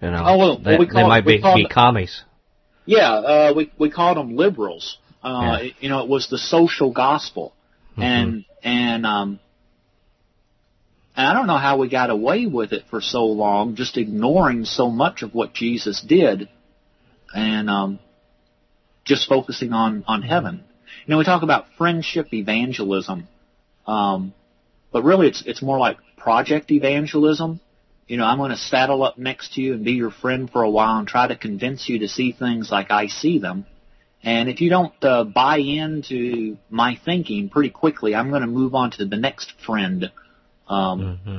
You 0.03 0.11
know, 0.11 0.23
oh, 0.27 0.37
well, 0.37 0.59
they, 0.59 0.77
we 0.77 0.87
call, 0.87 1.03
they 1.03 1.09
might 1.09 1.25
be, 1.25 1.38
be 1.38 1.66
commies. 1.69 2.23
Yeah, 2.85 3.12
uh, 3.12 3.53
we 3.57 3.73
we 3.79 3.90
called 3.90 4.19
them 4.19 4.37
liberals. 4.37 4.99
Uh, 5.23 5.59
yeah. 5.62 5.71
You 5.81 5.88
know, 5.88 6.01
it 6.03 6.09
was 6.09 6.29
the 6.29 6.38
social 6.38 6.92
gospel, 6.92 7.55
mm-hmm. 7.92 8.03
and 8.03 8.45
and 8.62 9.07
um, 9.07 9.40
and 11.16 11.26
I 11.26 11.33
don't 11.33 11.46
know 11.46 11.57
how 11.57 11.79
we 11.79 11.88
got 11.88 12.11
away 12.11 12.46
with 12.46 12.72
it 12.72 12.85
for 12.90 13.00
so 13.00 13.24
long, 13.24 13.74
just 13.74 13.96
ignoring 13.96 14.66
so 14.66 14.90
much 14.90 15.22
of 15.22 15.35
what 15.35 15.55
Jesus 15.55 16.02
did, 16.02 16.48
and 17.35 17.70
um, 17.70 17.98
just 19.05 19.29
focusing 19.29 19.72
on 19.72 20.05
on 20.07 20.22
heaven. 20.22 20.62
You 21.07 21.12
know, 21.12 21.18
we 21.18 21.24
talk 21.24 21.42
about 21.42 21.66
friendship 21.79 22.33
evangelism, 22.35 23.29
um, 23.87 24.35
but 24.92 25.05
really 25.05 25.29
it's 25.29 25.42
it's 25.46 25.62
more 25.62 25.79
like 25.79 25.96
project 26.18 26.70
evangelism. 26.70 27.61
You 28.07 28.18
know, 28.18 28.24
I'm 28.24 28.38
going 28.38 28.50
to 28.50 28.57
saddle 28.57 29.02
up 29.02 29.18
next 29.18 29.55
to 29.55 29.61
you 29.61 29.72
and 29.72 29.85
be 29.85 29.92
your 29.92 30.11
friend 30.11 30.48
for 30.50 30.62
a 30.62 30.70
while 30.70 30.98
and 30.98 31.09
try 31.09 31.26
to 31.26 31.37
convince 31.37 31.88
you 31.88 32.00
to 32.00 32.09
see 32.09 32.31
things 32.31 32.70
like 32.70 32.90
I 32.90 33.07
see 33.07 33.38
them. 33.38 33.66
And 34.22 34.48
if 34.48 34.61
you 34.61 34.70
don't 34.70 34.92
uh, 35.02 35.24
buy 35.24 35.59
into 35.59 36.57
my 36.68 36.98
thinking 37.05 37.48
pretty 37.48 37.70
quickly, 37.70 38.14
I'm 38.14 38.31
going 38.31 38.42
to 38.42 38.48
move 38.48 38.74
on 38.74 38.90
to 38.92 39.07
the 39.07 39.16
next 39.16 39.52
friend. 39.64 40.11
Um, 40.68 41.00
mm-hmm. 41.00 41.38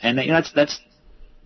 And 0.00 0.18
you 0.18 0.28
know, 0.28 0.34
that's 0.34 0.52
that's 0.52 0.80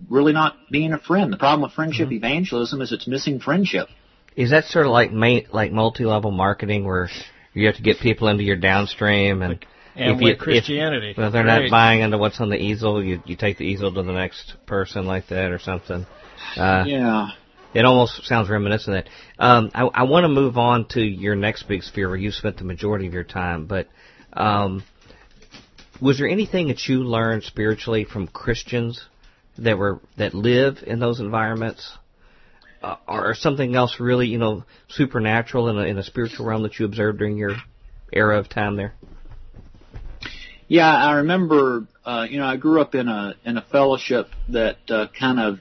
really 0.09 0.33
not 0.33 0.57
being 0.71 0.93
a 0.93 0.99
friend. 0.99 1.33
The 1.33 1.37
problem 1.37 1.63
with 1.63 1.73
friendship 1.73 2.07
mm-hmm. 2.07 2.25
evangelism 2.25 2.81
is 2.81 2.93
it's 2.93 3.07
missing 3.07 3.41
friendship. 3.41 3.89
Is 4.37 4.51
that 4.51 4.65
sort 4.65 4.87
of 4.87 4.93
like 4.93 5.13
ma- 5.13 5.41
like 5.53 5.73
multi-level 5.73 6.31
marketing 6.31 6.85
where 6.85 7.09
you 7.55 7.67
have 7.67 7.77
to 7.77 7.83
get 7.83 7.99
people 7.99 8.29
into 8.29 8.45
your 8.45 8.57
downstream 8.57 9.43
and 9.43 9.55
like, 9.55 9.67
and 9.97 10.15
if 10.15 10.21
you, 10.21 10.37
Christianity. 10.37 11.11
If, 11.11 11.17
well, 11.17 11.31
they're 11.33 11.43
not 11.43 11.71
buying 11.71 12.03
into 12.03 12.19
what's 12.19 12.41
on 12.41 12.51
the 12.51 12.57
easel, 12.57 13.03
you 13.03 13.21
you 13.27 13.37
take 13.37 13.59
the 13.59 13.65
easel 13.65 13.93
to 13.93 14.03
the 14.03 14.13
next 14.13 14.55
person 14.67 15.07
like 15.07 15.27
that 15.29 15.51
or 15.51 15.59
something. 15.59 16.07
Uh, 16.57 16.85
yeah. 16.87 17.29
It 17.75 17.85
almost 17.85 18.25
sounds 18.25 18.49
reminiscent 18.49 18.97
of 18.97 19.05
that. 19.05 19.11
Um, 19.45 19.71
I, 19.75 19.83
I 19.87 20.03
want 20.05 20.25
to 20.25 20.29
move 20.29 20.57
on 20.57 20.87
to 20.91 21.03
your 21.03 21.35
next 21.35 21.65
big 21.65 21.83
sphere 21.83 22.09
where 22.09 22.17
you 22.17 22.31
spent 22.31 22.57
the 22.57 22.65
majority 22.65 23.07
of 23.07 23.13
your 23.13 23.25
time, 23.25 23.67
but 23.67 23.89
um, 24.33 24.85
was 26.01 26.19
there 26.19 26.29
anything 26.29 26.69
that 26.69 26.87
you 26.87 27.05
learned 27.05 27.45
spiritually 27.45 28.05
from 28.05 28.29
Christians 28.29 29.05
that 29.59 29.77
were 29.77 30.01
that 30.17 30.35
live 30.35 30.79
in 30.87 31.01
those 31.01 31.21
environments, 31.21 31.97
uh, 32.83 32.97
or 33.07 33.35
something 33.35 33.75
else 33.75 33.99
really, 33.99 34.29
you 34.29 34.39
know, 34.39 34.65
supernatural 34.89 35.69
in 35.69 35.79
a, 35.79 35.83
in 35.83 35.99
a 35.99 36.03
spiritual 36.03 36.47
realm 36.47 36.63
that 36.63 36.79
you 36.79 36.87
observed 36.87 37.19
during 37.19 37.37
your 37.37 37.57
era 38.13 38.39
of 38.39 38.49
time 38.49 38.77
there? 38.77 38.95
Yeah, 40.69 40.89
I 40.89 41.17
remember. 41.17 41.87
Uh, 42.05 42.27
you 42.29 42.39
know, 42.39 42.47
I 42.47 42.57
grew 42.57 42.81
up 42.81 42.95
in 42.95 43.09
a 43.09 43.35
in 43.45 43.57
a 43.57 43.63
fellowship 43.63 44.29
that 44.51 44.77
uh, 44.89 45.07
kind 45.19 45.41
of 45.41 45.59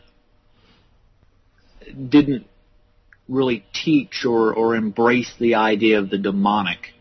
didn't 2.10 2.46
really 3.28 3.66
teach 3.74 4.26
or 4.26 4.54
or 4.54 4.76
embrace 4.76 5.32
the 5.40 5.56
idea 5.56 6.00
of 6.00 6.10
the 6.10 6.18
demonic. 6.18 6.94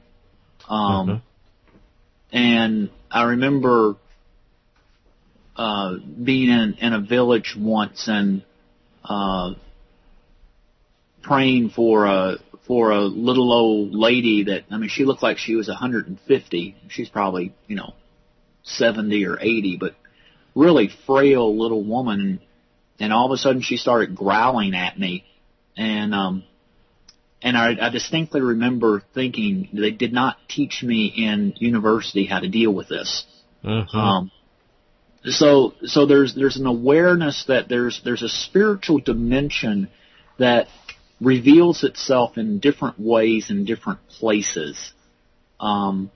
Um, 0.68 1.09
mm-hmm. 1.09 2.37
And 2.37 2.90
I 3.11 3.25
remember 3.25 3.97
uh, 5.57 5.97
being 6.23 6.51
in, 6.51 6.75
in 6.81 6.92
a 6.92 7.01
village 7.01 7.57
once 7.59 8.09
and 8.09 8.42
uh, 9.05 9.55
praying 11.23 11.71
for 11.71 12.07
a 12.07 12.37
for 12.66 12.90
a 12.90 13.03
little 13.03 13.53
old 13.53 13.95
lady 13.95 14.45
that 14.45 14.64
I 14.71 14.77
mean 14.77 14.88
she 14.88 15.05
looked 15.05 15.23
like 15.23 15.38
she 15.38 15.55
was 15.55 15.69
150. 15.69 16.77
She's 16.88 17.09
probably 17.09 17.55
you 17.69 17.77
know 17.77 17.95
70 18.64 19.25
or 19.27 19.38
80, 19.40 19.77
but 19.79 19.95
really 20.55 20.90
frail 21.07 21.57
little 21.57 21.85
woman. 21.85 22.40
And 22.99 23.12
all 23.12 23.27
of 23.27 23.33
a 23.33 23.37
sudden 23.37 23.62
she 23.62 23.77
started 23.77 24.16
growling 24.16 24.75
at 24.75 24.99
me, 24.99 25.25
and 25.77 26.14
um, 26.14 26.45
and 27.46 27.56
I, 27.56 27.76
I 27.80 27.90
distinctly 27.90 28.40
remember 28.40 29.04
thinking 29.14 29.68
they 29.72 29.92
did 29.92 30.12
not 30.12 30.37
teach 30.48 30.82
me 30.82 31.06
in 31.06 31.54
university 31.59 32.26
how 32.26 32.40
to 32.40 32.48
deal 32.48 32.74
with 32.74 32.88
this. 32.88 33.24
Mm-hmm. 33.64 33.96
Um, 33.96 34.32
so 35.26 35.74
so 35.85 36.06
there's 36.06 36.35
there's 36.35 36.56
an 36.56 36.66
awareness 36.66 37.44
that 37.46 37.68
there's 37.68 38.00
there's 38.04 38.22
a 38.22 38.28
spiritual 38.28 38.98
dimension 38.98 39.88
that 40.40 40.66
reveals 41.20 41.85
itself 41.85 42.37
in 42.37 42.59
different 42.59 42.98
ways 42.98 43.48
in 43.48 43.64
different 43.64 44.00
places. 44.09 44.92
Um, 45.61 46.11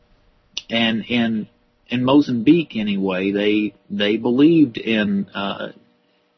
and 0.69 1.05
in 1.05 1.49
in 1.87 2.05
Mozambique 2.05 2.75
anyway, 2.75 3.31
they 3.31 3.75
they 3.89 4.17
believed 4.17 4.79
in 4.79 5.29
uh, 5.33 5.69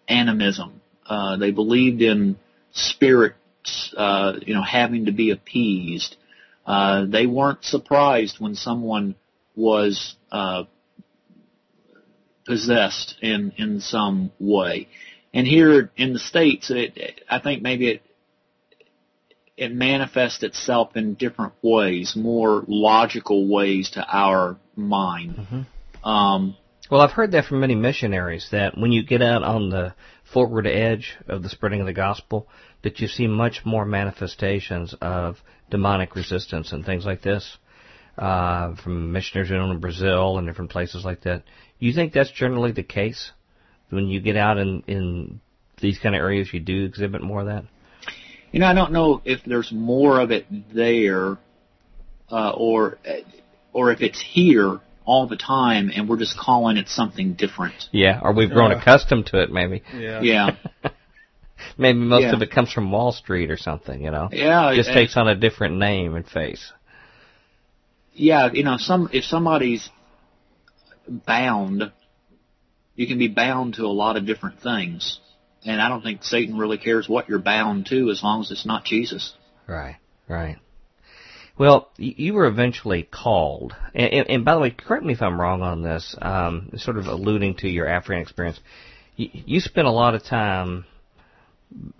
animism. 0.06 0.82
Uh, 1.06 1.38
they 1.38 1.50
believed 1.50 2.02
in 2.02 2.36
spirits, 2.72 3.36
uh, 3.96 4.34
you 4.44 4.54
know, 4.54 4.62
having 4.62 5.06
to 5.06 5.12
be 5.12 5.30
appeased. 5.30 6.16
Uh, 6.66 7.06
they 7.06 7.26
weren't 7.26 7.64
surprised 7.64 8.38
when 8.38 8.54
someone 8.54 9.14
was 9.56 10.14
uh, 10.30 10.64
possessed 12.44 13.16
in 13.20 13.52
in 13.56 13.80
some 13.80 14.32
way. 14.38 14.88
And 15.34 15.46
here 15.46 15.90
in 15.96 16.12
the 16.12 16.18
states, 16.18 16.70
it, 16.70 17.22
I 17.28 17.38
think 17.38 17.62
maybe 17.62 17.88
it 17.88 18.02
it 19.56 19.72
manifests 19.72 20.42
itself 20.42 20.96
in 20.96 21.14
different 21.14 21.52
ways, 21.62 22.16
more 22.16 22.64
logical 22.66 23.48
ways 23.48 23.90
to 23.90 24.04
our 24.06 24.56
mind. 24.76 25.36
Mm-hmm. 25.36 26.08
Um, 26.08 26.56
well, 26.90 27.00
I've 27.00 27.12
heard 27.12 27.32
that 27.32 27.44
from 27.44 27.60
many 27.60 27.74
missionaries 27.74 28.48
that 28.50 28.76
when 28.76 28.92
you 28.92 29.04
get 29.04 29.22
out 29.22 29.42
on 29.42 29.70
the 29.70 29.94
forward 30.32 30.66
edge 30.66 31.16
of 31.28 31.42
the 31.42 31.48
spreading 31.48 31.80
of 31.80 31.86
the 31.86 31.92
gospel, 31.92 32.48
that 32.82 33.00
you 33.00 33.08
see 33.08 33.26
much 33.26 33.64
more 33.64 33.84
manifestations 33.84 34.94
of 35.00 35.36
demonic 35.70 36.14
resistance 36.14 36.72
and 36.72 36.84
things 36.84 37.04
like 37.04 37.22
this 37.22 37.58
uh, 38.18 38.74
from 38.76 39.12
missionaries 39.12 39.50
in 39.50 39.78
Brazil 39.80 40.38
and 40.38 40.46
different 40.46 40.70
places 40.70 41.04
like 41.04 41.22
that. 41.22 41.42
You 41.78 41.92
think 41.92 42.12
that's 42.12 42.30
generally 42.30 42.72
the 42.72 42.82
case 42.82 43.32
when 43.90 44.08
you 44.08 44.20
get 44.20 44.36
out 44.36 44.58
in 44.58 44.82
in 44.86 45.40
these 45.80 45.98
kind 45.98 46.14
of 46.14 46.20
areas? 46.20 46.52
You 46.52 46.60
do 46.60 46.84
exhibit 46.84 47.22
more 47.22 47.40
of 47.40 47.46
that. 47.46 47.64
You 48.52 48.60
know, 48.60 48.66
I 48.66 48.74
don't 48.74 48.92
know 48.92 49.22
if 49.24 49.40
there's 49.44 49.72
more 49.72 50.20
of 50.20 50.30
it 50.30 50.46
there, 50.74 51.38
uh, 52.30 52.50
or 52.50 52.98
or 53.72 53.92
if 53.92 54.00
it's 54.02 54.20
here 54.20 54.80
all 55.04 55.26
the 55.26 55.36
time 55.36 55.90
and 55.94 56.08
we're 56.08 56.18
just 56.18 56.38
calling 56.38 56.76
it 56.76 56.88
something 56.88 57.34
different. 57.34 57.74
Yeah, 57.90 58.20
or 58.22 58.32
we've 58.32 58.50
grown 58.50 58.72
uh, 58.72 58.78
accustomed 58.78 59.26
to 59.26 59.42
it, 59.42 59.50
maybe. 59.50 59.82
Yeah. 59.94 60.20
Yeah. 60.20 60.56
maybe 61.78 61.98
most 61.98 62.22
yeah. 62.22 62.34
of 62.34 62.42
it 62.42 62.50
comes 62.50 62.72
from 62.72 62.90
Wall 62.90 63.12
Street 63.12 63.50
or 63.50 63.56
something, 63.56 64.02
you 64.02 64.10
know. 64.10 64.28
Yeah. 64.32 64.70
It 64.70 64.76
just 64.76 64.88
and, 64.90 64.96
takes 64.96 65.16
on 65.16 65.28
a 65.28 65.34
different 65.34 65.78
name 65.78 66.14
and 66.14 66.26
face. 66.26 66.72
Yeah, 68.14 68.50
you 68.52 68.62
know, 68.62 68.76
some 68.76 69.08
if 69.12 69.24
somebody's 69.24 69.88
bound, 71.08 71.92
you 72.94 73.06
can 73.06 73.18
be 73.18 73.28
bound 73.28 73.74
to 73.74 73.84
a 73.84 73.88
lot 73.88 74.16
of 74.16 74.26
different 74.26 74.60
things. 74.60 75.18
And 75.64 75.80
I 75.80 75.88
don't 75.88 76.02
think 76.02 76.24
Satan 76.24 76.58
really 76.58 76.78
cares 76.78 77.08
what 77.08 77.28
you're 77.28 77.38
bound 77.38 77.86
to 77.86 78.10
as 78.10 78.22
long 78.22 78.40
as 78.40 78.50
it's 78.50 78.66
not 78.66 78.84
Jesus. 78.84 79.32
Right, 79.66 79.96
right. 80.28 80.58
Well, 81.58 81.90
you 81.98 82.32
were 82.34 82.46
eventually 82.46 83.02
called, 83.02 83.76
and, 83.94 84.28
and, 84.28 84.44
by 84.44 84.54
the 84.54 84.60
way, 84.60 84.70
correct 84.70 85.04
me 85.04 85.12
if 85.12 85.20
I'm 85.20 85.40
wrong 85.40 85.62
on 85.62 85.82
this. 85.82 86.16
Um, 86.20 86.70
sort 86.76 86.96
of 86.96 87.06
alluding 87.06 87.56
to 87.56 87.68
your 87.68 87.86
African 87.86 88.22
experience, 88.22 88.58
you, 89.16 89.28
you 89.32 89.60
spent 89.60 89.86
a 89.86 89.92
lot 89.92 90.14
of 90.14 90.24
time 90.24 90.86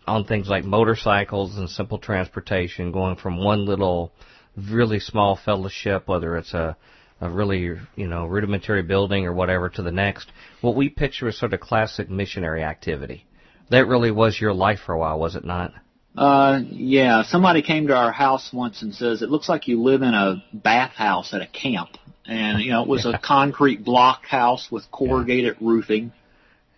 on 0.07 0.25
things 0.25 0.49
like 0.49 0.65
motorcycles 0.65 1.59
and 1.59 1.69
simple 1.69 1.99
transportation, 1.99 2.93
going 2.93 3.17
from 3.17 3.37
one 3.37 3.67
little, 3.67 4.13
really 4.57 5.01
small 5.01 5.37
fellowship, 5.37 6.09
whether 6.09 6.37
it's 6.37 6.55
a 6.55 6.77
a 7.21 7.31
really 7.31 7.79
you 7.95 8.09
know 8.09 8.27
rudimentary 8.27 8.83
building 8.83 9.27
or 9.27 9.33
whatever, 9.33 9.69
to 9.69 9.83
the 9.83 9.93
next. 9.93 10.31
What 10.61 10.75
we 10.75 10.89
picture 10.89 11.29
is 11.29 11.39
sort 11.39 11.55
of 11.55 11.61
classic 11.61 12.11
missionary 12.11 12.65
activity. 12.65 13.27
That 13.71 13.87
really 13.87 14.11
was 14.11 14.41
your 14.41 14.53
life 14.53 14.81
for 14.85 14.93
a 14.93 14.99
while, 14.99 15.19
was 15.19 15.37
it 15.37 15.45
not? 15.45 15.73
Uh, 16.17 16.61
yeah. 16.71 17.23
Somebody 17.23 17.63
came 17.63 17.87
to 17.89 17.97
our 17.97 18.13
house 18.13 18.51
once 18.53 18.83
and 18.83 18.95
says, 18.95 19.23
it 19.23 19.31
looks 19.31 19.49
like 19.49 19.69
you 19.69 19.83
live 19.83 20.03
in 20.03 20.15
a 20.15 20.43
bathhouse 20.53 21.33
at 21.33 21.41
a 21.41 21.47
camp. 21.47 21.91
And, 22.27 22.61
you 22.63 22.71
know, 22.71 22.83
it 22.83 22.89
was 22.89 23.07
a 23.07 23.19
concrete 23.23 23.85
block 23.85 24.27
house 24.27 24.69
with 24.71 24.91
corrugated 24.91 25.57
roofing. 25.61 26.13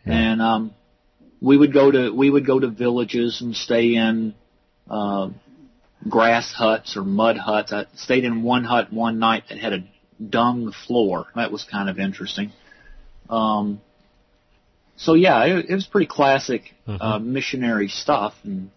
And, 0.05 0.40
um, 0.40 0.75
we 1.40 1.57
would 1.57 1.73
go 1.73 1.90
to, 1.90 2.11
we 2.11 2.31
would 2.31 2.47
go 2.47 2.59
to 2.59 2.68
villages 2.68 3.40
and 3.40 3.55
stay 3.55 3.94
in, 3.94 4.35
uh, 4.88 5.31
grass 6.09 6.53
huts 6.53 6.97
or 6.97 7.03
mud 7.03 7.37
huts. 7.37 7.73
I 7.73 7.87
stayed 7.94 8.25
in 8.25 8.42
one 8.42 8.64
hut 8.64 8.92
one 8.92 9.18
night 9.18 9.44
that 9.49 9.59
had 9.59 9.73
a 9.73 9.85
dung 10.23 10.73
floor. 10.87 11.27
That 11.35 11.51
was 11.51 11.64
kind 11.64 11.88
of 11.88 11.99
interesting. 11.99 12.53
Um, 13.29 13.81
so 14.97 15.14
yeah, 15.14 15.44
it, 15.44 15.66
it 15.70 15.75
was 15.75 15.87
pretty 15.87 16.07
classic 16.07 16.75
mm-hmm. 16.87 17.01
uh, 17.01 17.18
missionary 17.18 17.89
stuff. 17.89 18.35
And 18.45 18.70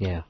yeah, 0.00 0.22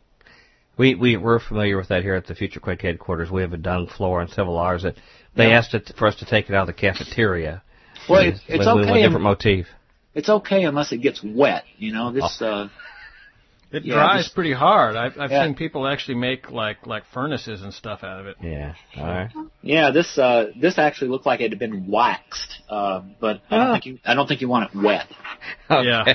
we 0.77 0.95
we 0.95 1.17
we're 1.17 1.41
familiar 1.41 1.77
with 1.77 1.89
that 1.89 2.03
here 2.03 2.15
at 2.15 2.27
the 2.27 2.35
Future 2.35 2.61
Quake 2.61 2.83
headquarters. 2.83 3.31
We 3.31 3.41
have 3.43 3.53
a 3.53 3.57
dung 3.57 3.87
floor 3.87 4.21
and 4.21 4.29
several 4.29 4.59
hours 4.59 4.83
that 4.83 4.97
they 5.37 5.49
yeah. 5.49 5.59
asked 5.59 5.73
it, 5.75 5.93
for 5.97 6.07
us 6.09 6.17
to 6.17 6.27
take 6.27 6.51
it 6.51 6.55
out 6.55 6.69
of 6.69 6.75
the 6.75 6.81
cafeteria. 6.81 7.63
Well, 8.09 8.27
it's, 8.27 8.41
it's 8.49 8.67
okay. 8.67 8.91
a 8.91 9.03
different 9.03 9.23
motif. 9.23 9.67
It's 10.15 10.29
okay 10.29 10.65
unless 10.65 10.91
it 10.91 10.99
gets 10.99 11.23
wet. 11.25 11.65
You 11.79 11.93
know 11.93 12.13
this. 12.13 12.39
Oh. 12.41 12.47
Uh, 12.47 12.69
it 13.73 13.85
yeah, 13.85 13.95
dries 13.95 14.25
just, 14.25 14.35
pretty 14.35 14.53
hard. 14.53 14.97
I've, 14.97 15.17
I've 15.17 15.31
yeah. 15.31 15.45
seen 15.45 15.55
people 15.55 15.87
actually 15.87 16.17
make 16.17 16.51
like 16.51 16.89
like 16.89 17.05
furnaces 17.15 17.63
and 17.63 17.73
stuff 17.73 18.03
out 18.03 18.19
of 18.19 18.27
it. 18.27 18.37
Yeah. 18.43 18.75
All 18.97 19.05
right. 19.05 19.31
Yeah. 19.63 19.93
This 19.93 20.19
uh 20.19 20.47
this 20.61 20.77
actually 20.77 21.11
looked 21.11 21.27
like 21.27 21.41
it 21.41 21.51
had 21.51 21.61
been 21.61 21.87
waxed, 21.87 22.63
uh, 22.69 23.03
but 23.21 23.43
I 23.49 23.57
don't 23.57 23.69
oh. 23.69 23.73
think 23.73 23.87
you 23.87 23.99
I 24.05 24.15
don't 24.15 24.27
think 24.27 24.41
you 24.41 24.49
want 24.49 24.71
it 24.71 24.77
wet. 24.77 25.07
okay. 25.71 25.89
Yeah. 25.89 26.15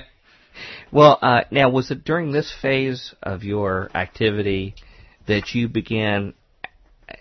Well, 0.92 1.20
uh, 1.22 1.42
now 1.52 1.70
was 1.70 1.92
it 1.92 2.04
during 2.04 2.32
this 2.32 2.54
phase 2.62 3.14
of 3.22 3.44
your 3.44 3.90
activity 3.94 4.76
that 5.28 5.54
you 5.54 5.68
began 5.68 6.34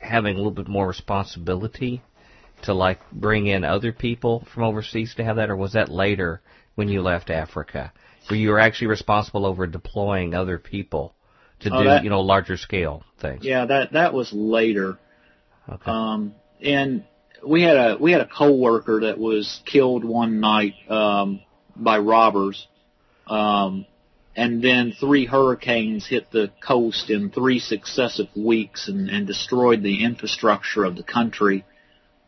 having 0.01 0.35
a 0.35 0.39
little 0.39 0.53
bit 0.53 0.69
more 0.69 0.87
responsibility 0.87 2.03
to 2.63 2.75
like 2.75 3.01
bring 3.13 3.47
in 3.47 3.65
other 3.65 3.93
people 3.93 4.47
from 4.53 4.65
overseas 4.65 5.15
to 5.17 5.25
have 5.25 5.37
that, 5.37 5.51
or 5.51 5.57
was 5.57 5.73
that 5.73 5.89
later 5.89 6.41
when 6.75 6.89
you 6.89 7.03
left 7.03 7.31
Africa? 7.31 7.93
where 8.29 8.39
you 8.39 8.51
were 8.51 8.59
actually 8.59 8.89
responsible 8.89 9.47
over 9.47 9.67
deploying 9.67 10.35
other 10.35 10.59
people 10.59 11.15
to 11.61 11.71
oh, 11.73 11.83
do 11.83 11.89
that, 11.89 12.05
you 12.05 12.11
know 12.11 12.21
larger 12.21 12.57
scale 12.57 13.03
things. 13.21 13.45
Yeah, 13.45 13.67
that 13.67 13.93
that 13.93 14.15
was 14.15 14.33
later. 14.33 14.99
Okay. 15.69 15.91
Um, 15.91 16.35
and 16.63 17.05
we 17.47 17.63
had 17.63 17.77
a 17.77 17.97
we 17.99 18.13
had 18.13 18.21
a 18.21 18.29
coworker 18.29 19.01
that 19.03 19.19
was 19.19 19.61
killed 19.67 20.05
one 20.05 20.41
night 20.41 20.75
um, 20.89 21.41
by 21.77 21.99
robbers. 21.99 22.67
Um, 23.27 23.87
and 24.37 24.63
then 24.63 24.93
three 24.99 25.27
hurricanes 25.27 26.07
hit 26.07 26.31
the 26.33 26.51
coast 26.61 27.09
in 27.09 27.31
three 27.31 27.61
successive 27.61 28.27
weeks 28.37 28.89
and, 28.89 29.09
and 29.09 29.27
destroyed 29.27 29.83
the 29.83 30.05
infrastructure 30.05 30.85
of 30.85 30.97
the 30.97 31.05
country. 31.05 31.65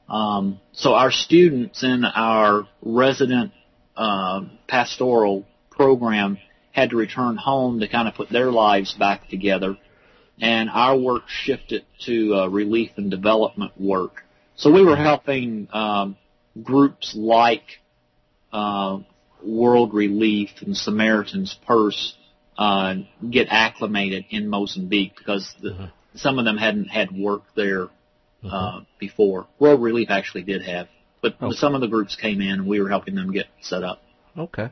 Um, 0.09 0.61
so 0.73 0.95
our 0.95 1.11
students 1.11 1.83
in 1.83 2.05
our 2.05 2.69
resident 2.81 3.53
uh, 3.97 4.43
pastoral 4.69 5.45
program 5.71 6.39
had 6.71 6.91
to 6.91 6.97
return 6.97 7.37
home 7.37 7.81
to 7.81 7.89
kind 7.89 8.07
of 8.07 8.15
put 8.15 8.29
their 8.29 8.53
lives 8.53 8.93
back 8.93 9.29
together, 9.29 9.77
and 10.41 10.71
our 10.71 10.97
work 10.97 11.23
shifted 11.27 11.85
to 12.05 12.35
uh, 12.35 12.47
relief 12.49 12.91
and 12.97 13.11
development 13.11 13.73
work. 13.81 14.23
So 14.55 14.71
we 14.71 14.85
were 14.85 14.97
helping 14.97 15.69
um, 15.73 16.17
groups 16.63 17.15
like 17.17 17.65
uh, 18.53 18.99
World 19.47 19.95
Relief 19.95 20.51
and 20.61 20.77
Samaritan's 20.77 21.57
Purse 21.67 22.17
uh, 22.59 22.95
get 23.29 23.49
acclimated 23.51 24.27
in 24.31 24.49
Mozambique 24.49 25.17
because 25.17 25.55
the, 25.61 25.71
mm-hmm. 25.71 25.85
some 26.15 26.39
of 26.39 26.45
them 26.45 26.57
hadn't 26.57 26.89
had 26.89 27.11
work 27.17 27.43
there 27.55 27.85
uh, 27.85 27.89
mm-hmm. 28.45 28.85
before. 28.99 29.47
World 29.59 29.83
Relief 29.83 30.09
actually 30.11 30.43
did 30.43 30.63
have, 30.63 30.89
but, 31.23 31.35
okay. 31.35 31.49
but 31.49 31.57
some 31.57 31.75
of 31.75 31.81
the 31.81 31.89
groups 31.89 32.17
came 32.17 32.41
in 32.41 32.49
and 32.49 32.67
we 32.67 32.81
were 32.81 32.89
helping 32.89 33.15
them 33.15 33.33
get 33.33 33.47
set 33.61 33.83
up. 33.83 34.03
Okay. 34.37 34.71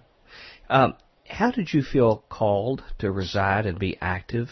Um, 0.68 0.94
how 1.28 1.50
did 1.50 1.72
you 1.72 1.82
feel 1.82 2.24
called 2.28 2.82
to 2.98 3.10
reside 3.10 3.66
and 3.66 3.78
be 3.78 3.96
active 4.00 4.48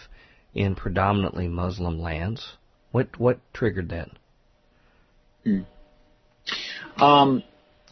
in 0.54 0.74
predominantly 0.74 1.48
Muslim 1.48 2.00
lands? 2.00 2.56
What 2.90 3.18
what 3.18 3.40
triggered 3.54 3.88
that? 3.90 4.10
Hmm. 5.44 5.62
Um, 7.02 7.42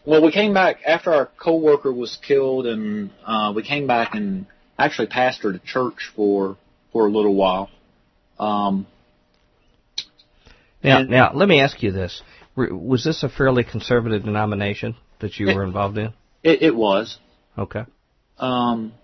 well, 0.05 0.23
we 0.23 0.33
came 0.33 0.55
back 0.55 0.79
after 0.87 1.13
our 1.13 1.27
coworker 1.43 1.93
was 1.93 2.17
killed, 2.27 2.67
and 2.67 3.11
uh, 3.25 3.53
we 3.55 3.63
came 3.63 3.87
back 3.87 4.15
and 4.15 4.47
actually 4.79 5.09
pastored 5.09 5.55
a 5.55 5.59
church 5.59 6.11
for 6.17 6.57
for 6.93 7.07
a 7.07 7.11
little 7.11 7.35
while. 7.35 7.71
Um, 8.39 8.87
now, 10.83 11.03
now 11.03 11.33
let 11.35 11.49
me 11.49 11.61
ask 11.61 11.83
you 11.83 11.93
this: 11.93 12.23
Was 12.57 13.05
this 13.05 13.23
a 13.23 13.29
fairly 13.29 13.65
conservative 13.65 14.25
denomination 14.25 14.97
that 15.21 15.39
you 15.39 15.49
it, 15.49 15.55
were 15.55 15.65
involved 15.65 15.99
in? 15.99 16.13
It, 16.43 16.63
it 16.63 16.75
was. 16.75 17.19
Okay. 17.59 17.85
Um, 18.39 18.95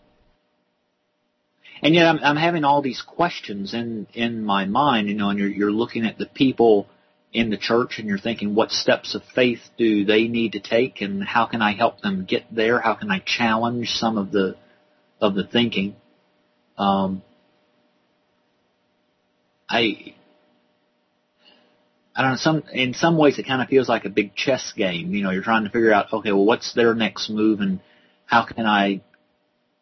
and 1.82 1.94
yet 1.94 2.06
I'm, 2.06 2.18
I'm 2.22 2.36
having 2.36 2.64
all 2.64 2.80
these 2.80 3.02
questions 3.02 3.74
in 3.74 4.06
in 4.14 4.44
my 4.44 4.64
mind, 4.64 5.08
you 5.08 5.14
know, 5.14 5.28
and 5.28 5.38
you're 5.38 5.48
you're 5.48 5.72
looking 5.72 6.06
at 6.06 6.16
the 6.16 6.26
people 6.26 6.88
in 7.32 7.50
the 7.50 7.56
church 7.56 7.98
and 7.98 8.08
you're 8.08 8.18
thinking 8.18 8.54
what 8.54 8.70
steps 8.70 9.14
of 9.14 9.22
faith 9.34 9.60
do 9.76 10.04
they 10.04 10.26
need 10.28 10.52
to 10.52 10.60
take 10.60 11.00
and 11.00 11.22
how 11.22 11.46
can 11.46 11.60
I 11.60 11.74
help 11.74 12.00
them 12.00 12.24
get 12.24 12.44
there? 12.50 12.80
How 12.80 12.94
can 12.94 13.10
I 13.10 13.18
challenge 13.18 13.90
some 13.90 14.16
of 14.16 14.30
the 14.32 14.56
of 15.20 15.34
the 15.34 15.44
thinking? 15.44 15.96
Um, 16.78 17.22
I 19.68 20.14
I 22.14 22.22
don't 22.22 22.30
know. 22.32 22.36
Some 22.36 22.62
in 22.72 22.94
some 22.94 23.18
ways 23.18 23.38
it 23.38 23.46
kind 23.46 23.60
of 23.60 23.68
feels 23.68 23.88
like 23.88 24.06
a 24.06 24.10
big 24.10 24.34
chess 24.34 24.72
game. 24.74 25.14
You 25.14 25.22
know, 25.22 25.30
you're 25.30 25.42
trying 25.42 25.64
to 25.64 25.70
figure 25.70 25.92
out 25.92 26.12
okay, 26.12 26.32
well, 26.32 26.46
what's 26.46 26.72
their 26.72 26.94
next 26.94 27.28
move 27.28 27.60
and 27.60 27.80
how 28.24 28.44
can 28.44 28.66
I 28.66 29.02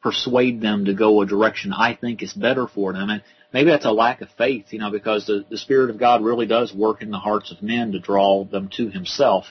persuade 0.02 0.60
them 0.60 0.86
to 0.86 0.94
go 0.94 1.22
a 1.22 1.26
direction 1.26 1.72
I 1.72 1.94
think 1.94 2.22
is 2.22 2.32
better 2.32 2.66
for 2.66 2.92
them? 2.92 3.10
And 3.10 3.22
maybe 3.54 3.70
that's 3.70 3.86
a 3.86 3.92
lack 3.92 4.20
of 4.20 4.28
faith, 4.36 4.66
you 4.72 4.80
know, 4.80 4.90
because 4.90 5.26
the, 5.26 5.46
the 5.48 5.56
Spirit 5.56 5.88
of 5.88 5.98
God 5.98 6.22
really 6.22 6.44
does 6.44 6.74
work 6.74 7.00
in 7.02 7.10
the 7.12 7.18
hearts 7.18 7.52
of 7.52 7.62
men 7.62 7.92
to 7.92 8.00
draw 8.00 8.44
them 8.44 8.68
to 8.76 8.90
Himself. 8.90 9.46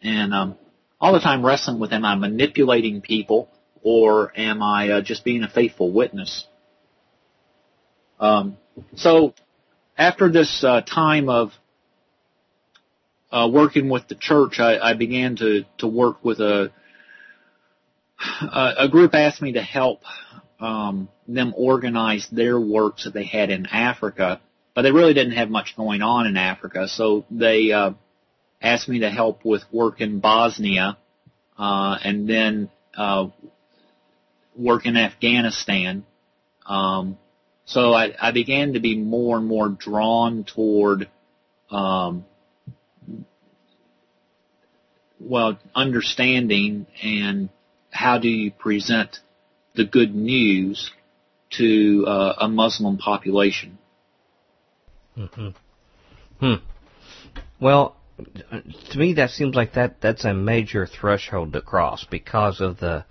And 0.00 0.32
um, 0.32 0.56
all 1.00 1.12
the 1.12 1.18
time 1.18 1.44
wrestling 1.44 1.80
with, 1.80 1.92
am 1.92 2.04
I 2.04 2.14
manipulating 2.14 3.02
people 3.02 3.50
or 3.82 4.32
am 4.38 4.62
I 4.62 4.90
uh, 4.90 5.00
just 5.02 5.24
being 5.24 5.42
a 5.42 5.48
faithful 5.48 5.92
witness? 5.92 6.46
Um, 8.20 8.56
so 8.94 9.34
after 9.98 10.30
this 10.30 10.62
uh, 10.62 10.82
time 10.82 11.28
of 11.28 11.50
uh, 13.32 13.48
working 13.52 13.88
with 13.88 14.06
the 14.06 14.14
church, 14.14 14.60
I, 14.60 14.78
I 14.78 14.94
began 14.94 15.34
to 15.36 15.64
to 15.78 15.88
work 15.88 16.24
with 16.24 16.38
a 16.38 16.70
a 18.40 18.88
group 18.88 19.14
asked 19.14 19.42
me 19.42 19.52
to 19.52 19.62
help 19.62 20.02
um, 20.62 21.08
them 21.26 21.52
organize 21.56 22.26
their 22.30 22.58
works 22.58 23.04
that 23.04 23.12
they 23.12 23.24
had 23.24 23.50
in 23.50 23.66
Africa, 23.66 24.40
but 24.74 24.82
they 24.82 24.92
really 24.92 25.12
didn't 25.12 25.32
have 25.32 25.50
much 25.50 25.76
going 25.76 26.02
on 26.02 26.26
in 26.26 26.36
Africa. 26.36 26.86
So 26.86 27.24
they 27.30 27.72
uh, 27.72 27.92
asked 28.62 28.88
me 28.88 29.00
to 29.00 29.10
help 29.10 29.44
with 29.44 29.64
work 29.72 30.00
in 30.00 30.20
Bosnia, 30.20 30.96
uh, 31.58 31.98
and 32.02 32.28
then 32.28 32.70
uh, 32.96 33.26
work 34.56 34.86
in 34.86 34.96
Afghanistan. 34.96 36.04
Um, 36.64 37.18
so 37.64 37.92
I, 37.92 38.14
I 38.20 38.30
began 38.30 38.74
to 38.74 38.80
be 38.80 38.96
more 38.96 39.38
and 39.38 39.46
more 39.46 39.68
drawn 39.68 40.44
toward, 40.44 41.08
um, 41.70 42.24
well, 45.18 45.58
understanding 45.74 46.86
and 47.02 47.48
how 47.90 48.18
do 48.18 48.28
you 48.28 48.52
present 48.52 49.18
the 49.74 49.84
good 49.84 50.14
news 50.14 50.90
to 51.58 52.04
uh, 52.06 52.34
a 52.40 52.48
Muslim 52.48 52.98
population. 52.98 53.78
Mm-hmm. 55.16 55.48
Hmm. 56.40 56.64
Well, 57.60 57.96
to 58.90 58.98
me, 58.98 59.14
that 59.14 59.30
seems 59.30 59.54
like 59.54 59.74
that 59.74 60.00
that's 60.00 60.24
a 60.24 60.34
major 60.34 60.86
threshold 60.86 61.52
to 61.52 61.60
cross 61.60 62.04
because 62.10 62.60
of 62.60 62.78
the 62.78 63.04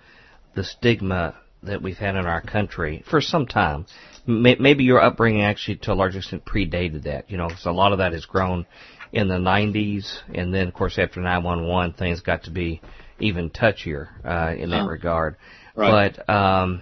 the 0.56 0.64
stigma 0.64 1.36
that 1.64 1.82
we've 1.82 1.98
had 1.98 2.16
in 2.16 2.26
our 2.26 2.42
country 2.42 3.04
for 3.10 3.22
some 3.22 3.46
time. 3.46 3.86
Maybe 4.26 4.84
your 4.84 5.02
upbringing 5.02 5.44
actually, 5.44 5.78
to 5.78 5.94
a 5.94 5.96
large 5.96 6.16
extent, 6.16 6.46
predated 6.46 7.04
that. 7.04 7.30
You 7.30 7.38
know, 7.38 7.48
because 7.48 7.66
a 7.66 7.72
lot 7.72 7.92
of 7.92 8.00
that 8.00 8.14
has 8.14 8.26
grown 8.26 8.66
in 9.12 9.28
the 9.28 9.36
90s, 9.36 10.20
and 10.34 10.54
then, 10.54 10.68
of 10.68 10.74
course, 10.74 10.98
after 10.98 11.20
911, 11.20 11.94
things 11.94 12.22
got 12.22 12.44
to 12.44 12.52
be 12.52 12.82
even 13.20 13.50
touchier 13.50 14.08
uh, 14.26 14.56
in 14.56 14.70
that 14.70 14.84
oh. 14.84 14.88
regard. 14.88 15.36
Right. 15.76 16.16
But 16.16 16.30
um, 16.34 16.82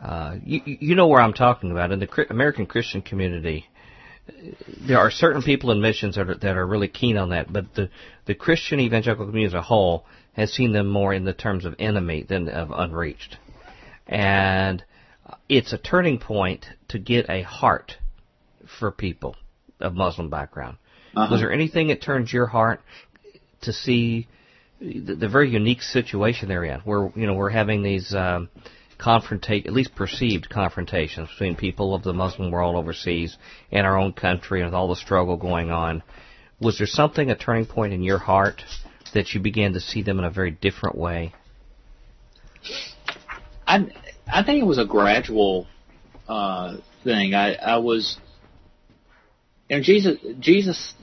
uh, 0.00 0.36
you, 0.44 0.60
you 0.64 0.94
know 0.94 1.06
where 1.06 1.20
I'm 1.20 1.32
talking 1.32 1.70
about 1.70 1.92
in 1.92 2.00
the 2.00 2.26
American 2.30 2.66
Christian 2.66 3.02
community. 3.02 3.66
There 4.86 4.98
are 4.98 5.10
certain 5.10 5.42
people 5.42 5.70
in 5.72 5.80
missions 5.80 6.16
that 6.16 6.28
are, 6.28 6.34
that 6.34 6.56
are 6.56 6.66
really 6.66 6.88
keen 6.88 7.16
on 7.16 7.30
that, 7.30 7.52
but 7.52 7.74
the 7.74 7.90
the 8.26 8.34
Christian 8.34 8.78
evangelical 8.78 9.26
community 9.26 9.54
as 9.54 9.58
a 9.58 9.62
whole 9.62 10.06
has 10.34 10.52
seen 10.52 10.72
them 10.72 10.88
more 10.88 11.12
in 11.12 11.24
the 11.24 11.32
terms 11.32 11.64
of 11.64 11.74
enemy 11.78 12.24
than 12.28 12.48
of 12.48 12.70
unreached, 12.70 13.36
and 14.06 14.84
it's 15.48 15.72
a 15.72 15.78
turning 15.78 16.18
point 16.18 16.66
to 16.88 16.98
get 16.98 17.28
a 17.28 17.42
heart 17.42 17.96
for 18.78 18.90
people 18.92 19.34
of 19.80 19.94
Muslim 19.94 20.30
background. 20.30 20.76
Uh-huh. 21.14 21.28
Was 21.30 21.40
there 21.40 21.52
anything 21.52 21.88
that 21.88 22.00
turns 22.00 22.32
your 22.32 22.46
heart 22.46 22.80
to 23.62 23.72
see 23.72 24.28
the, 24.82 25.14
the 25.14 25.28
very 25.28 25.50
unique 25.50 25.82
situation 25.82 26.48
they're 26.48 26.64
in, 26.64 26.80
where 26.80 27.10
you 27.14 27.26
know 27.26 27.34
we're 27.34 27.50
having 27.50 27.82
these 27.82 28.14
um, 28.14 28.48
confrontate, 28.98 29.66
at 29.66 29.72
least 29.72 29.94
perceived 29.94 30.48
confrontations 30.48 31.28
between 31.28 31.56
people 31.56 31.94
of 31.94 32.02
the 32.02 32.12
Muslim 32.12 32.50
world 32.50 32.76
overseas 32.76 33.36
and 33.70 33.86
our 33.86 33.96
own 33.96 34.12
country, 34.12 34.60
and 34.60 34.68
with 34.68 34.74
all 34.74 34.88
the 34.88 34.96
struggle 34.96 35.36
going 35.36 35.70
on. 35.70 36.02
Was 36.60 36.78
there 36.78 36.86
something, 36.86 37.30
a 37.30 37.36
turning 37.36 37.66
point 37.66 37.92
in 37.92 38.02
your 38.02 38.18
heart, 38.18 38.62
that 39.14 39.34
you 39.34 39.40
began 39.40 39.72
to 39.72 39.80
see 39.80 40.02
them 40.02 40.18
in 40.18 40.24
a 40.24 40.30
very 40.30 40.50
different 40.50 40.96
way? 40.96 41.34
I 43.66 43.86
I 44.32 44.42
think 44.44 44.62
it 44.62 44.66
was 44.66 44.78
a 44.78 44.84
gradual 44.84 45.66
uh, 46.28 46.76
thing. 47.04 47.34
I 47.34 47.54
I 47.54 47.78
was, 47.78 48.18
know, 49.70 49.80
Jesus 49.80 50.18
Jesus 50.40 50.94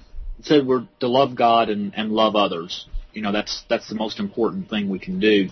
said 0.42 0.66
we're 0.66 0.88
to 1.00 1.08
love 1.08 1.36
God 1.36 1.70
and, 1.70 1.94
and 1.96 2.12
love 2.12 2.36
others, 2.36 2.88
you 3.14 3.22
know, 3.22 3.32
that's 3.32 3.64
that's 3.70 3.90
the 3.90 3.96
most 3.96 4.20
important 4.20 4.70
thing 4.70 4.90
we 4.90 5.00
can 5.00 5.20
do. 5.20 5.50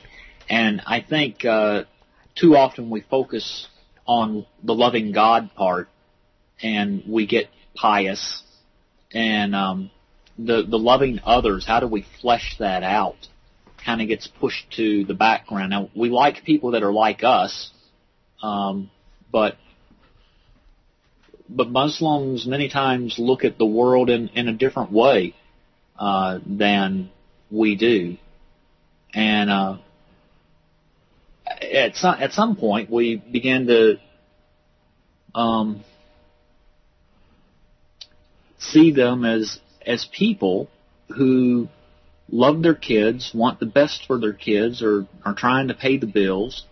And 0.49 0.81
I 0.85 1.01
think 1.01 1.43
uh, 1.45 1.83
too 2.35 2.55
often 2.55 2.89
we 2.89 3.01
focus 3.01 3.67
on 4.05 4.45
the 4.63 4.73
loving 4.73 5.11
God 5.11 5.53
part, 5.55 5.89
and 6.61 7.03
we 7.07 7.27
get 7.27 7.49
pious, 7.75 8.43
and 9.11 9.55
um, 9.55 9.91
the 10.37 10.63
the 10.67 10.77
loving 10.77 11.19
others. 11.23 11.65
How 11.65 11.79
do 11.79 11.87
we 11.87 12.05
flesh 12.21 12.55
that 12.59 12.83
out? 12.83 13.27
Kind 13.83 14.01
of 14.01 14.07
gets 14.07 14.27
pushed 14.27 14.71
to 14.77 15.05
the 15.05 15.13
background. 15.13 15.71
Now 15.71 15.89
we 15.95 16.09
like 16.09 16.43
people 16.43 16.71
that 16.71 16.83
are 16.83 16.93
like 16.93 17.23
us, 17.23 17.71
um, 18.41 18.89
but 19.31 19.57
but 21.49 21.69
Muslims 21.69 22.45
many 22.45 22.69
times 22.69 23.15
look 23.17 23.43
at 23.43 23.57
the 23.57 23.65
world 23.65 24.09
in, 24.09 24.29
in 24.29 24.47
a 24.47 24.53
different 24.53 24.91
way 24.91 25.33
uh, 25.97 26.39
than 26.45 27.09
we 27.49 27.75
do. 27.75 28.17
And 29.13 29.49
uh, 29.49 29.77
at 31.61 31.95
some 31.95 32.15
at 32.19 32.33
some 32.33 32.55
point, 32.55 32.89
we 32.89 33.15
began 33.15 33.67
to 33.67 33.99
um, 35.33 35.83
see 38.59 38.91
them 38.91 39.25
as 39.25 39.59
as 39.85 40.07
people 40.11 40.69
who 41.15 41.69
love 42.29 42.61
their 42.61 42.75
kids, 42.75 43.31
want 43.33 43.59
the 43.59 43.65
best 43.65 44.05
for 44.05 44.19
their 44.19 44.33
kids, 44.33 44.83
or 44.83 45.07
are 45.23 45.33
trying 45.33 45.69
to 45.69 45.73
pay 45.73 45.97
the 45.97 46.07
bills. 46.07 46.65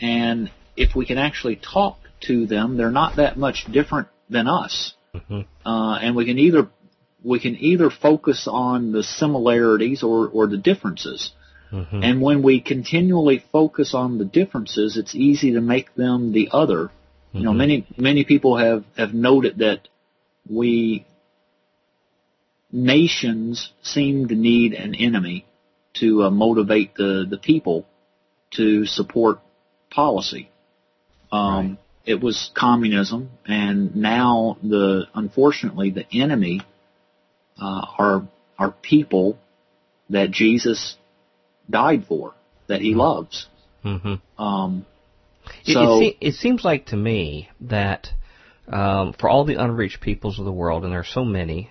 And 0.00 0.50
if 0.76 0.94
we 0.94 1.06
can 1.06 1.18
actually 1.18 1.56
talk 1.56 1.98
to 2.26 2.46
them, 2.46 2.76
they're 2.76 2.90
not 2.90 3.16
that 3.16 3.38
much 3.38 3.64
different 3.70 4.08
than 4.28 4.48
us. 4.48 4.94
Mm-hmm. 5.14 5.40
Uh, 5.66 5.96
and 5.98 6.16
we 6.16 6.26
can 6.26 6.38
either 6.38 6.68
we 7.24 7.40
can 7.40 7.56
either 7.56 7.90
focus 7.90 8.46
on 8.46 8.92
the 8.92 9.02
similarities 9.02 10.02
or, 10.02 10.28
or 10.28 10.46
the 10.46 10.58
differences. 10.58 11.32
Mm-hmm. 11.72 12.02
And 12.02 12.20
when 12.20 12.42
we 12.42 12.60
continually 12.60 13.42
focus 13.50 13.94
on 13.94 14.18
the 14.18 14.24
differences, 14.24 14.96
it's 14.96 15.14
easy 15.14 15.52
to 15.52 15.60
make 15.60 15.94
them 15.94 16.32
the 16.32 16.50
other. 16.52 16.84
Mm-hmm. 16.84 17.38
You 17.38 17.44
know, 17.44 17.50
mm-hmm. 17.50 17.58
many 17.58 17.86
many 17.96 18.24
people 18.24 18.58
have 18.58 18.84
have 18.96 19.14
noted 19.14 19.58
that 19.58 19.88
we 20.48 21.06
nations 22.70 23.72
seem 23.82 24.28
to 24.28 24.34
need 24.34 24.74
an 24.74 24.94
enemy 24.94 25.46
to 25.94 26.24
uh, 26.24 26.30
motivate 26.30 26.94
the, 26.96 27.24
the 27.28 27.38
people 27.38 27.86
to 28.50 28.84
support 28.84 29.38
policy. 29.90 30.50
Um, 31.32 31.56
right. 31.56 31.78
It 32.04 32.20
was 32.20 32.50
communism, 32.54 33.30
and 33.46 33.96
now 33.96 34.58
the 34.62 35.06
unfortunately 35.14 35.90
the 35.90 36.06
enemy 36.12 36.60
uh, 37.60 37.86
are 37.98 38.28
are 38.58 38.70
people 38.70 39.38
that 40.10 40.30
Jesus 40.30 40.96
died 41.68 42.04
for, 42.06 42.34
that 42.68 42.80
He 42.80 42.90
mm-hmm. 42.90 43.00
loves. 43.00 43.48
Mm-hmm. 43.84 44.42
Um, 44.42 44.86
so 45.64 46.00
it, 46.00 46.04
it, 46.04 46.16
it, 46.28 46.34
seems 46.34 46.64
like 46.64 46.86
to 46.86 46.96
me 46.96 47.50
that 47.60 48.08
um, 48.68 49.12
for 49.18 49.28
all 49.28 49.44
the 49.44 49.62
unreached 49.62 50.00
peoples 50.00 50.38
of 50.38 50.44
the 50.44 50.52
world, 50.52 50.84
and 50.84 50.92
there 50.92 51.00
are 51.00 51.04
so 51.04 51.24
many, 51.24 51.70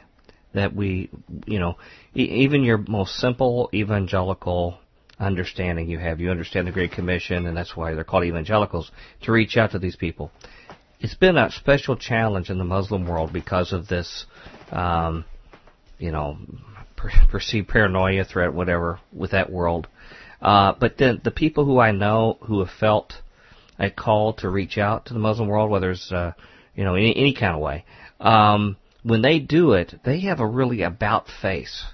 that 0.53 0.75
we, 0.75 1.09
you 1.45 1.59
know, 1.59 1.77
e- 2.15 2.43
even 2.43 2.63
your 2.63 2.77
most 2.77 3.15
simple 3.15 3.69
evangelical 3.73 4.77
understanding 5.19 5.89
you 5.89 5.97
have, 5.97 6.19
you 6.19 6.29
understand 6.29 6.67
the 6.67 6.71
Great 6.71 6.91
Commission, 6.91 7.47
and 7.47 7.55
that's 7.55 7.75
why 7.75 7.93
they're 7.93 8.03
called 8.03 8.25
evangelicals, 8.25 8.91
to 9.23 9.31
reach 9.31 9.57
out 9.57 9.71
to 9.71 9.79
these 9.79 9.95
people. 9.95 10.31
It's 10.99 11.15
been 11.15 11.37
a 11.37 11.51
special 11.51 11.95
challenge 11.95 12.49
in 12.49 12.57
the 12.57 12.63
Muslim 12.63 13.07
world 13.07 13.33
because 13.33 13.73
of 13.73 13.87
this, 13.87 14.25
um, 14.71 15.25
you 16.03 16.11
know, 16.11 16.37
per- 16.97 17.11
perceived 17.31 17.69
paranoia 17.69 18.25
threat, 18.25 18.53
whatever, 18.53 18.99
with 19.13 19.31
that 19.31 19.49
world. 19.49 19.87
Uh, 20.41 20.73
but 20.77 20.97
then 20.97 21.21
the 21.23 21.31
people 21.31 21.63
who 21.63 21.79
I 21.79 21.91
know 21.91 22.37
who 22.41 22.59
have 22.59 22.75
felt 22.77 23.13
a 23.79 23.89
call 23.89 24.33
to 24.33 24.49
reach 24.49 24.77
out 24.77 25.05
to 25.05 25.13
the 25.13 25.19
Muslim 25.19 25.47
world, 25.47 25.71
whether 25.71 25.91
it's, 25.91 26.11
uh, 26.11 26.33
you 26.75 26.83
know, 26.83 26.95
any, 26.95 27.15
any 27.15 27.33
kind 27.33 27.55
of 27.55 27.61
way, 27.61 27.85
um, 28.19 28.75
when 29.03 29.21
they 29.21 29.39
do 29.39 29.73
it, 29.73 29.95
they 30.03 30.21
have 30.21 30.41
a 30.41 30.45
really 30.45 30.81
about 30.81 31.27
face 31.41 31.85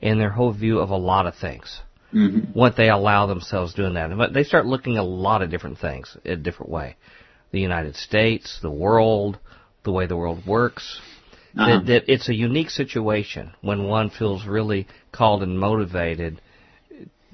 in 0.00 0.18
their 0.18 0.30
whole 0.30 0.52
view 0.52 0.80
of 0.80 0.90
a 0.90 0.96
lot 0.96 1.26
of 1.26 1.36
things. 1.36 1.80
Mm-hmm. 2.12 2.52
What 2.58 2.76
they 2.76 2.88
allow 2.88 3.26
themselves 3.26 3.74
doing 3.74 3.94
that, 3.94 4.16
but 4.16 4.32
they 4.32 4.44
start 4.44 4.66
looking 4.66 4.96
at 4.96 5.00
a 5.00 5.04
lot 5.04 5.42
of 5.42 5.50
different 5.50 5.78
things 5.78 6.16
in 6.24 6.32
a 6.32 6.36
different 6.36 6.70
way. 6.70 6.96
The 7.52 7.60
United 7.60 7.96
States, 7.96 8.58
the 8.60 8.70
world, 8.70 9.38
the 9.84 9.92
way 9.92 10.06
the 10.06 10.16
world 10.16 10.46
works. 10.46 11.00
Uh-huh. 11.56 11.78
That, 11.78 11.86
that 11.86 12.12
it's 12.12 12.28
a 12.28 12.34
unique 12.34 12.70
situation 12.70 13.52
when 13.60 13.84
one 13.84 14.10
feels 14.10 14.44
really 14.44 14.88
called 15.12 15.42
and 15.42 15.58
motivated 15.58 16.40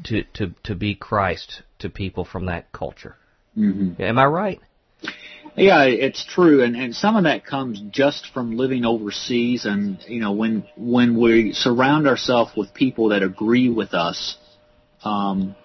to 0.04 0.24
to 0.34 0.54
to 0.64 0.74
be 0.74 0.94
Christ 0.94 1.62
to 1.78 1.88
people 1.88 2.24
from 2.24 2.46
that 2.46 2.70
culture. 2.72 3.16
Mm-hmm. 3.56 4.00
Am 4.02 4.18
I 4.18 4.26
right? 4.26 4.60
Yeah, 5.56 5.84
it's 5.84 6.24
true, 6.24 6.62
and 6.62 6.76
and 6.76 6.94
some 6.94 7.16
of 7.16 7.24
that 7.24 7.44
comes 7.44 7.80
just 7.90 8.26
from 8.32 8.56
living 8.56 8.84
overseas, 8.84 9.64
and 9.64 9.98
you 10.06 10.20
know 10.20 10.32
when 10.32 10.64
when 10.76 11.18
we 11.18 11.52
surround 11.52 12.06
ourselves 12.06 12.52
with 12.56 12.72
people 12.72 13.08
that 13.08 13.22
agree 13.22 13.68
with 13.68 13.92
us, 13.92 14.36
um, 15.02 15.56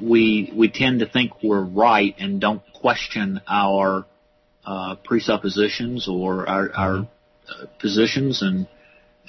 we 0.00 0.52
we 0.54 0.68
tend 0.68 1.00
to 1.00 1.06
think 1.06 1.42
we're 1.42 1.62
right 1.62 2.14
and 2.18 2.40
don't 2.40 2.62
question 2.74 3.40
our 3.48 4.06
uh, 4.66 4.96
presuppositions 4.96 6.08
or 6.08 6.48
our, 6.48 6.68
mm-hmm. 6.68 6.80
our 6.80 6.96
uh, 6.98 7.04
positions, 7.78 8.42
and 8.42 8.66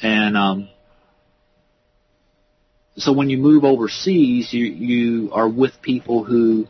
and 0.02 0.38
um, 0.38 0.70
so 2.98 3.14
when 3.14 3.30
you 3.30 3.38
move 3.38 3.64
overseas, 3.64 4.54
you 4.54 4.66
you 4.66 5.32
are 5.34 5.50
with 5.50 5.82
people 5.82 6.24
who 6.24 6.68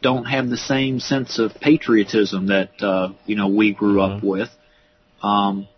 don't 0.00 0.24
have 0.24 0.48
the 0.48 0.56
same 0.56 1.00
sense 1.00 1.38
of 1.38 1.54
patriotism 1.60 2.48
that 2.48 2.70
uh, 2.80 3.08
you 3.26 3.36
know 3.36 3.48
we 3.48 3.72
grew 3.72 3.96
mm-hmm. 3.96 4.16
up 4.16 4.24
with. 4.24 4.48
Um, 5.22 5.68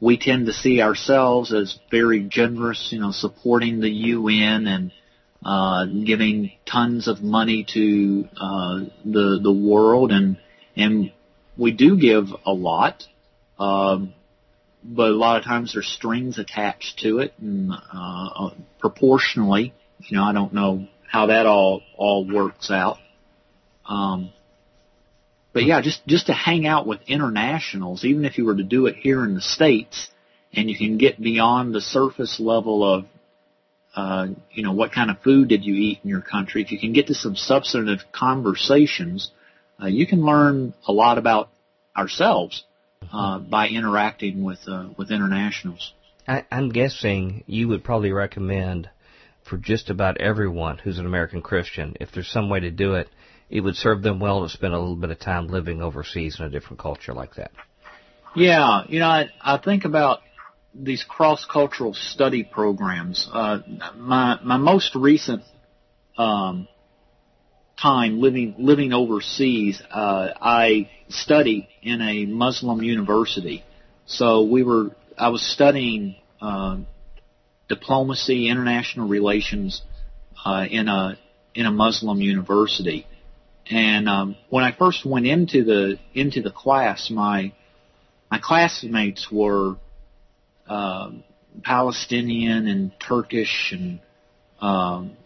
we 0.00 0.16
tend 0.16 0.46
to 0.46 0.52
see 0.52 0.80
ourselves 0.80 1.52
as 1.52 1.78
very 1.90 2.20
generous, 2.20 2.90
you 2.92 3.00
know, 3.00 3.10
supporting 3.10 3.80
the 3.80 3.90
UN 3.90 4.66
and 4.66 4.92
uh, 5.44 5.86
giving 5.86 6.52
tons 6.66 7.08
of 7.08 7.22
money 7.22 7.66
to 7.74 8.28
uh, 8.36 8.80
the 9.04 9.40
the 9.42 9.52
world, 9.52 10.12
and 10.12 10.36
and 10.76 11.12
we 11.56 11.72
do 11.72 11.98
give 11.98 12.26
a 12.44 12.52
lot, 12.52 13.04
um, 13.58 14.14
but 14.90 15.10
a 15.10 15.14
lot 15.14 15.36
of 15.36 15.44
times 15.44 15.74
there's 15.74 15.86
strings 15.86 16.38
attached 16.38 17.00
to 17.00 17.18
it, 17.18 17.34
and 17.40 17.72
uh, 17.72 17.76
uh 17.94 18.50
proportionally, 18.78 19.74
you 19.98 20.16
know, 20.16 20.24
I 20.24 20.32
don't 20.32 20.54
know 20.54 20.88
how 21.06 21.26
that 21.26 21.46
all 21.46 21.82
all 21.96 22.26
works 22.26 22.70
out. 22.70 22.98
Um, 23.86 24.30
but 25.52 25.64
yeah, 25.64 25.82
just 25.82 26.06
just 26.06 26.26
to 26.26 26.32
hang 26.32 26.66
out 26.66 26.86
with 26.86 27.00
internationals, 27.06 28.04
even 28.04 28.24
if 28.24 28.38
you 28.38 28.46
were 28.46 28.56
to 28.56 28.62
do 28.62 28.86
it 28.86 28.96
here 28.96 29.24
in 29.24 29.34
the 29.34 29.42
states, 29.42 30.08
and 30.54 30.70
you 30.70 30.76
can 30.76 30.96
get 30.96 31.20
beyond 31.20 31.74
the 31.74 31.80
surface 31.80 32.40
level 32.40 32.82
of, 32.82 33.04
uh, 33.94 34.28
you 34.52 34.62
know, 34.62 34.72
what 34.72 34.92
kind 34.92 35.10
of 35.10 35.20
food 35.20 35.48
did 35.48 35.64
you 35.64 35.74
eat 35.74 36.00
in 36.02 36.08
your 36.08 36.22
country. 36.22 36.62
If 36.62 36.72
you 36.72 36.78
can 36.78 36.94
get 36.94 37.08
to 37.08 37.14
some 37.14 37.36
substantive 37.36 38.00
conversations, 38.12 39.30
uh, 39.82 39.86
you 39.86 40.06
can 40.06 40.24
learn 40.24 40.72
a 40.86 40.92
lot 40.92 41.18
about 41.18 41.50
ourselves 41.96 42.64
uh, 43.12 43.38
by 43.38 43.68
interacting 43.68 44.42
with 44.42 44.60
uh, 44.68 44.88
with 44.96 45.10
internationals. 45.10 45.92
I, 46.26 46.44
I'm 46.50 46.68
guessing 46.68 47.44
you 47.46 47.68
would 47.68 47.84
probably 47.84 48.12
recommend 48.12 48.90
for 49.48 49.56
just 49.56 49.90
about 49.90 50.20
everyone 50.20 50.78
who's 50.78 50.98
an 50.98 51.06
American 51.06 51.42
Christian, 51.42 51.96
if 52.00 52.12
there's 52.12 52.28
some 52.28 52.50
way 52.50 52.60
to 52.60 52.70
do 52.70 52.94
it, 52.94 53.08
it 53.48 53.60
would 53.60 53.76
serve 53.76 54.02
them 54.02 54.20
well 54.20 54.42
to 54.42 54.48
spend 54.48 54.74
a 54.74 54.78
little 54.78 54.96
bit 54.96 55.10
of 55.10 55.18
time 55.18 55.48
living 55.48 55.80
overseas 55.80 56.38
in 56.38 56.44
a 56.44 56.50
different 56.50 56.78
culture 56.78 57.14
like 57.14 57.36
that. 57.36 57.50
Yeah, 58.36 58.82
you 58.88 58.98
know, 59.00 59.06
I, 59.06 59.28
I 59.40 59.56
think 59.56 59.86
about 59.86 60.20
these 60.74 61.02
cross-cultural 61.02 61.94
study 61.94 62.44
programs. 62.44 63.28
Uh, 63.32 63.60
my 63.96 64.38
my 64.44 64.58
most 64.58 64.94
recent 64.94 65.42
um, 66.18 66.68
time 67.80 68.20
living 68.20 68.54
living 68.58 68.92
overseas, 68.92 69.80
uh, 69.90 70.28
I 70.40 70.90
studied 71.08 71.68
in 71.82 72.00
a 72.00 72.26
Muslim 72.26 72.82
university. 72.82 73.64
So 74.06 74.42
we 74.42 74.62
were 74.62 74.90
I 75.16 75.28
was 75.28 75.42
studying 75.42 76.16
uh, 76.40 76.78
diplomacy, 77.68 78.48
international 78.48 79.08
relations 79.08 79.82
uh, 80.44 80.66
in 80.68 80.88
a 80.88 81.18
in 81.54 81.66
a 81.66 81.70
Muslim 81.70 82.20
university. 82.20 83.06
And 83.70 84.08
um, 84.08 84.36
when 84.48 84.64
I 84.64 84.72
first 84.72 85.04
went 85.04 85.26
into 85.26 85.64
the 85.64 85.98
into 86.14 86.42
the 86.42 86.50
class, 86.50 87.10
my 87.10 87.52
my 88.30 88.38
classmates 88.38 89.30
were 89.30 89.76
uh, 90.68 91.10
Palestinian 91.62 92.66
and 92.66 92.92
Turkish, 92.98 93.72
and 93.72 94.00
um, 94.60 95.16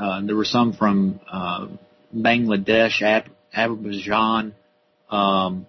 uh, 0.00 0.20
there 0.22 0.36
were 0.36 0.44
some 0.44 0.72
from 0.72 1.20
uh, 1.30 1.66
Bangladesh, 2.14 3.02
Ab- 3.02 3.30
Azerbaijan. 3.54 4.54
Um, 5.10 5.66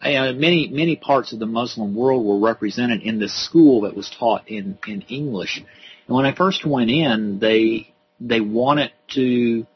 uh, 0.00 0.32
many 0.32 0.68
many 0.68 0.96
parts 0.96 1.32
of 1.32 1.38
the 1.38 1.46
Muslim 1.46 1.94
world 1.94 2.26
were 2.26 2.38
represented 2.38 3.02
in 3.02 3.18
this 3.18 3.46
school 3.46 3.82
that 3.82 3.96
was 3.96 4.10
taught 4.18 4.48
in 4.48 4.78
in 4.86 5.02
English. 5.02 5.62
And 6.06 6.16
when 6.16 6.26
I 6.26 6.34
first 6.34 6.66
went 6.66 6.90
in, 6.90 7.38
they 7.38 7.92
they 8.20 8.40
wanted 8.40 8.90
to 9.14 9.66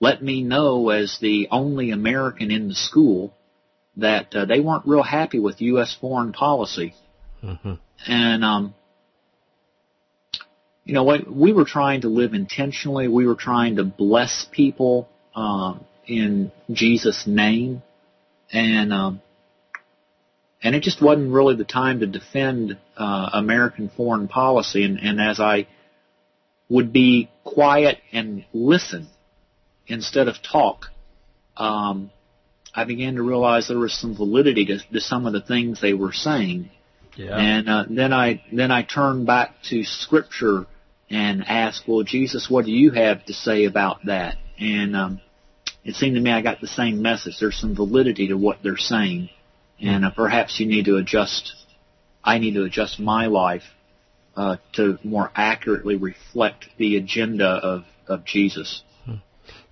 let 0.00 0.22
me 0.22 0.42
know 0.42 0.90
as 0.90 1.18
the 1.20 1.48
only 1.50 1.90
American 1.90 2.50
in 2.50 2.68
the 2.68 2.74
school 2.74 3.34
that 3.96 4.34
uh, 4.34 4.44
they 4.44 4.60
weren't 4.60 4.86
real 4.86 5.02
happy 5.02 5.40
with 5.40 5.60
U.S. 5.60 5.96
foreign 6.00 6.32
policy. 6.32 6.94
Mm-hmm. 7.42 7.74
And, 8.06 8.44
um, 8.44 8.74
you 10.88 10.94
know 10.94 11.04
what, 11.04 11.30
we 11.30 11.52
were 11.52 11.66
trying 11.66 12.00
to 12.00 12.08
live 12.08 12.32
intentionally. 12.32 13.08
We 13.08 13.26
were 13.26 13.34
trying 13.34 13.76
to 13.76 13.84
bless 13.84 14.46
people, 14.50 15.06
um, 15.34 15.84
in 16.06 16.50
Jesus' 16.72 17.26
name. 17.26 17.82
And, 18.50 18.90
um, 18.90 19.20
and 20.62 20.74
it 20.74 20.82
just 20.82 21.02
wasn't 21.02 21.30
really 21.30 21.56
the 21.56 21.64
time 21.64 22.00
to 22.00 22.06
defend, 22.06 22.78
uh, 22.96 23.28
American 23.34 23.90
foreign 23.94 24.28
policy. 24.28 24.82
And, 24.82 24.98
and 24.98 25.20
as 25.20 25.38
I, 25.38 25.66
would 26.70 26.90
be 26.90 27.30
quiet 27.44 27.98
and 28.10 28.46
listen 28.54 29.08
instead 29.86 30.26
of 30.26 30.36
talk, 30.42 30.86
um, 31.58 32.10
I 32.74 32.84
began 32.84 33.16
to 33.16 33.22
realize 33.22 33.68
there 33.68 33.78
was 33.78 33.92
some 33.92 34.16
validity 34.16 34.64
to, 34.64 34.78
to 34.78 35.00
some 35.00 35.26
of 35.26 35.34
the 35.34 35.42
things 35.42 35.82
they 35.82 35.92
were 35.92 36.12
saying. 36.12 36.70
Yeah. 37.14 37.36
And 37.36 37.68
uh, 37.68 37.84
then 37.90 38.12
I 38.14 38.42
then 38.52 38.70
I 38.70 38.82
turned 38.82 39.26
back 39.26 39.54
to 39.70 39.82
Scripture 39.82 40.66
and 41.10 41.44
asked, 41.46 41.84
"Well, 41.86 42.02
Jesus, 42.02 42.48
what 42.50 42.64
do 42.64 42.72
you 42.72 42.90
have 42.90 43.24
to 43.26 43.32
say 43.32 43.64
about 43.64 44.06
that?" 44.06 44.36
And 44.58 44.96
um, 44.96 45.20
it 45.84 45.94
seemed 45.94 46.16
to 46.16 46.20
me 46.20 46.30
I 46.30 46.42
got 46.42 46.60
the 46.60 46.66
same 46.66 47.02
message. 47.02 47.38
There's 47.40 47.58
some 47.58 47.74
validity 47.74 48.28
to 48.28 48.36
what 48.36 48.58
they're 48.62 48.76
saying, 48.76 49.30
and 49.80 50.04
uh, 50.04 50.10
perhaps 50.10 50.58
you 50.60 50.66
need 50.66 50.86
to 50.86 50.96
adjust. 50.96 51.54
I 52.22 52.38
need 52.38 52.54
to 52.54 52.64
adjust 52.64 52.98
my 53.00 53.26
life 53.26 53.62
uh, 54.36 54.56
to 54.74 54.98
more 55.02 55.30
accurately 55.34 55.96
reflect 55.96 56.66
the 56.76 56.96
agenda 56.96 57.46
of 57.46 57.84
of 58.06 58.24
Jesus. 58.24 58.82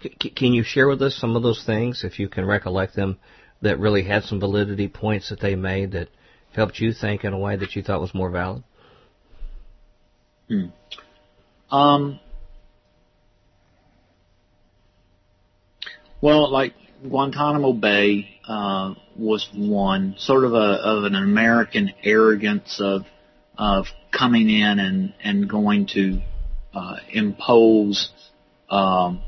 Can 0.00 0.52
you 0.52 0.62
share 0.62 0.88
with 0.88 1.02
us 1.02 1.16
some 1.16 1.36
of 1.36 1.42
those 1.42 1.64
things, 1.64 2.04
if 2.04 2.18
you 2.18 2.28
can 2.28 2.44
recollect 2.44 2.94
them, 2.94 3.18
that 3.62 3.78
really 3.78 4.04
had 4.04 4.24
some 4.24 4.40
validity 4.40 4.88
points 4.88 5.30
that 5.30 5.40
they 5.40 5.54
made 5.54 5.92
that 5.92 6.08
helped 6.52 6.80
you 6.80 6.92
think 6.92 7.24
in 7.24 7.32
a 7.32 7.38
way 7.38 7.56
that 7.56 7.74
you 7.74 7.82
thought 7.82 8.00
was 8.00 8.14
more 8.14 8.30
valid? 8.30 8.62
Hmm. 10.48 10.66
Um, 11.70 12.20
well, 16.20 16.50
like 16.50 16.74
Guantanamo 17.02 17.72
Bay 17.72 18.38
uh, 18.46 18.94
was 19.16 19.48
one 19.54 20.14
sort 20.18 20.44
of 20.44 20.52
a 20.52 20.56
of 20.56 21.04
an 21.04 21.14
American 21.14 21.92
arrogance 22.04 22.80
of 22.80 23.04
of 23.58 23.86
coming 24.16 24.48
in 24.48 24.78
and 24.78 25.14
and 25.22 25.48
going 25.48 25.86
to 25.86 26.20
uh, 26.74 26.96
impose 27.10 28.10
um, 28.70 29.22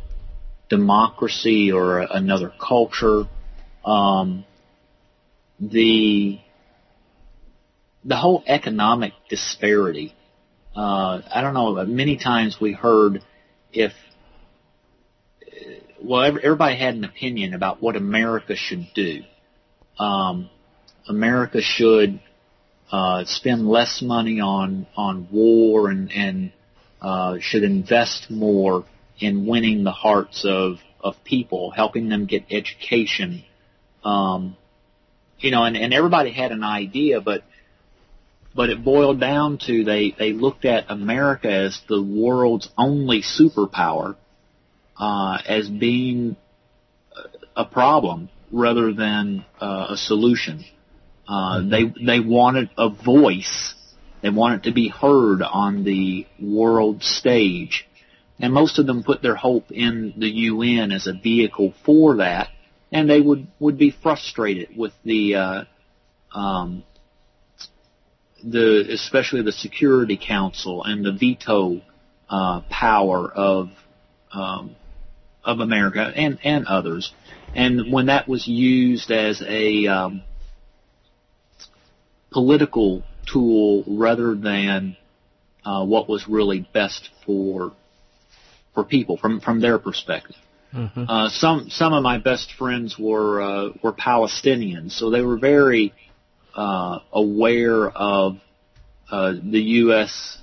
democracy 0.69 1.73
or 1.73 2.01
another 2.01 2.53
culture. 2.61 3.25
Um, 3.85 4.45
the 5.61 6.39
the 8.05 8.17
whole 8.17 8.45
economic 8.47 9.13
disparity. 9.29 10.15
Uh, 10.79 11.23
I 11.35 11.41
don't 11.41 11.55
know. 11.55 11.85
Many 11.87 12.19
times 12.19 12.61
we 12.61 12.73
heard 12.73 13.25
if 13.73 13.93
well, 16.01 16.23
everybody 16.23 16.77
had 16.77 16.95
an 16.95 17.03
opinion 17.03 17.53
about 17.53 17.83
what 17.83 17.97
America 17.97 18.55
should 18.55 18.87
do. 18.95 19.23
Um, 19.99 20.49
America 21.09 21.61
should 21.61 22.21
uh, 22.93 23.25
spend 23.25 23.67
less 23.67 24.01
money 24.03 24.39
on 24.39 24.87
on 24.97 25.27
war 25.33 25.91
and 25.91 26.13
and 26.13 26.53
uh, 27.03 27.39
should 27.41 27.65
invest 27.65 28.31
more 28.31 28.85
in 29.19 29.47
winning 29.47 29.83
the 29.83 29.91
hearts 29.91 30.45
of 30.49 30.77
of 31.01 31.17
people, 31.25 31.73
helping 31.73 32.09
them 32.09 32.27
get 32.27 32.45
education. 32.53 33.43
Um, 34.05 34.57
you 35.41 35.51
know, 35.51 35.65
and, 35.65 35.77
and 35.77 35.93
everybody 35.93 36.31
had 36.31 36.53
an 36.53 36.63
idea, 36.63 37.21
but 37.21 37.43
but 38.59 38.71
it 38.71 38.83
boiled 38.83 39.21
down 39.21 39.57
to 39.57 39.85
they 39.85 40.13
they 40.19 40.33
looked 40.33 40.65
at 40.65 40.91
America 40.91 41.49
as 41.49 41.81
the 41.89 42.03
world's 42.03 42.69
only 42.77 43.23
superpower, 43.23 44.17
uh, 44.99 45.39
as 45.47 45.69
being 45.69 46.35
a 47.57 47.65
problem 47.65 48.29
rather 48.51 48.93
than 48.93 49.45
uh, 49.61 49.87
a 49.91 49.97
solution. 49.97 50.65
Uh, 51.29 51.61
mm-hmm. 51.61 51.71
they 51.71 51.85
they 52.05 52.19
wanted 52.19 52.69
a 52.77 52.89
voice. 52.89 53.77
They 54.23 54.31
wanted 54.31 54.65
to 54.65 54.73
be 54.73 54.89
heard 54.89 55.41
on 55.43 55.85
the 55.85 56.27
world 56.43 57.05
stage 57.05 57.87
and 58.41 58.53
most 58.53 58.81
of 58.81 58.87
them 58.89 59.05
put 59.05 59.23
their 59.23 59.37
hope 59.37 59.71
in 59.71 60.15
the 60.17 60.29
UN 60.29 60.91
as 60.91 61.07
a 61.07 61.13
vehicle 61.13 61.75
for 61.85 62.17
that, 62.17 62.49
and 62.91 63.09
they 63.09 63.21
would 63.21 63.47
would 63.61 63.79
be 63.79 63.93
frustrated 64.03 64.77
with 64.77 64.95
the 65.05 65.37
uh, 65.37 65.65
um, 66.35 66.83
the 68.43 68.87
especially 68.93 69.43
the 69.43 69.53
Security 69.53 70.17
Council 70.17 70.85
and 70.85 71.05
the 71.05 71.13
veto 71.13 71.81
uh, 72.29 72.61
power 72.71 73.31
of 73.31 73.71
um, 74.33 74.77
of 75.45 75.61
America 75.61 76.13
and 76.15 76.39
and 76.45 76.67
others, 76.67 77.13
and 77.55 77.93
when 77.93 78.07
that 78.07 78.29
was 78.29 78.47
used 78.47 79.11
as 79.11 79.43
a 79.47 79.87
um, 79.87 80.23
political 82.31 83.03
tool 83.31 83.85
rather 83.87 84.35
than 84.35 84.97
uh, 85.65 85.85
what 85.85 86.09
was 86.09 86.29
really 86.29 86.67
best 86.73 87.11
for 87.25 87.73
for 88.75 88.85
people 88.85 89.17
from 89.17 89.41
from 89.41 89.61
their 89.61 89.79
perspective. 89.79 90.37
Mm-hmm. 90.75 91.05
Uh, 91.09 91.29
some 91.31 91.71
some 91.71 91.95
of 91.95 92.03
my 92.03 92.19
best 92.19 92.53
friends 92.59 92.99
were 92.99 93.41
uh, 93.41 93.69
were 93.83 93.93
Palestinians, 93.93 94.93
so 94.93 95.11
they 95.11 95.23
were 95.23 95.39
very 95.39 95.95
uh, 96.59 96.99
aware 97.13 97.89
of 97.89 98.39
uh, 99.13 99.33
the 99.33 99.61
U.S. 99.61 100.39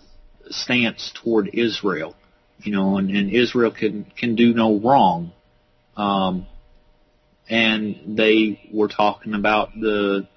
stance 0.49 1.11
toward 1.13 1.49
Israel. 1.53 2.15
You 2.59 2.71
know, 2.71 2.97
and, 2.97 3.09
and 3.09 3.29
Israel 3.29 3.71
can 3.71 4.05
can 4.17 4.35
do 4.35 4.53
no 4.53 4.79
wrong. 4.79 5.33
Um, 5.97 6.47
and 7.49 8.17
they 8.17 8.61
were 8.73 8.87
talking 8.87 9.33
about 9.33 9.69
the 9.77 10.27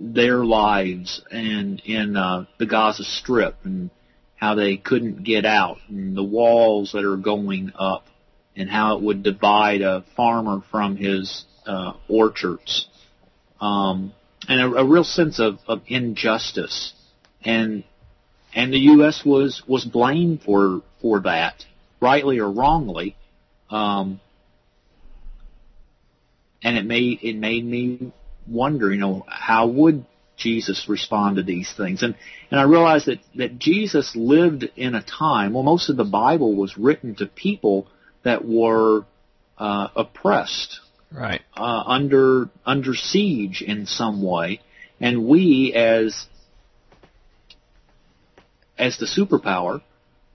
their 0.00 0.42
lives 0.44 1.22
and 1.30 1.80
in 1.84 2.16
uh, 2.16 2.46
the 2.58 2.64
Gaza 2.64 3.04
Strip 3.04 3.56
and 3.64 3.90
how 4.36 4.54
they 4.54 4.78
couldn't 4.78 5.24
get 5.24 5.44
out 5.44 5.76
and 5.88 6.16
the 6.16 6.24
walls 6.24 6.92
that 6.92 7.04
are 7.04 7.18
going 7.18 7.70
up 7.78 8.06
and 8.56 8.70
how 8.70 8.96
it 8.96 9.02
would 9.02 9.22
divide 9.22 9.82
a 9.82 10.04
farmer 10.16 10.62
from 10.70 10.96
his 10.96 11.44
uh, 11.66 11.92
orchards. 12.08 12.86
Um, 13.60 14.14
and 14.48 14.60
a, 14.60 14.80
a 14.80 14.84
real 14.84 15.04
sense 15.04 15.38
of, 15.38 15.58
of 15.66 15.82
injustice. 15.86 16.92
And 17.44 17.84
and 18.54 18.72
the 18.72 18.78
U.S. 18.78 19.24
was 19.24 19.62
was 19.66 19.84
blamed 19.84 20.42
for 20.42 20.82
for 21.00 21.20
that, 21.20 21.64
rightly 22.00 22.38
or 22.38 22.50
wrongly. 22.50 23.16
Um, 23.70 24.20
and 26.62 26.76
it 26.76 26.84
made 26.84 27.20
it 27.22 27.36
made 27.36 27.64
me 27.64 28.12
wonder, 28.46 28.92
you 28.92 29.00
know, 29.00 29.24
how 29.28 29.66
would 29.68 30.04
Jesus 30.36 30.88
respond 30.88 31.36
to 31.36 31.42
these 31.42 31.72
things. 31.72 32.02
And, 32.02 32.16
and 32.50 32.58
I 32.58 32.64
realized 32.64 33.06
that, 33.06 33.20
that 33.36 33.58
Jesus 33.58 34.16
lived 34.16 34.68
in 34.76 34.94
a 34.94 35.02
time, 35.02 35.52
well, 35.52 35.62
most 35.62 35.88
of 35.88 35.96
the 35.96 36.04
Bible 36.04 36.56
was 36.56 36.76
written 36.76 37.14
to 37.16 37.26
people 37.26 37.86
that 38.24 38.44
were 38.44 39.04
uh, 39.58 39.88
oppressed, 39.94 40.80
right, 41.14 41.40
uh, 41.56 41.82
under 41.86 42.48
under 42.64 42.94
siege 42.94 43.62
in 43.62 43.86
some 43.86 44.22
way, 44.22 44.60
and 45.00 45.26
we 45.26 45.72
as 45.74 46.26
as 48.78 48.98
the 48.98 49.06
superpower, 49.06 49.82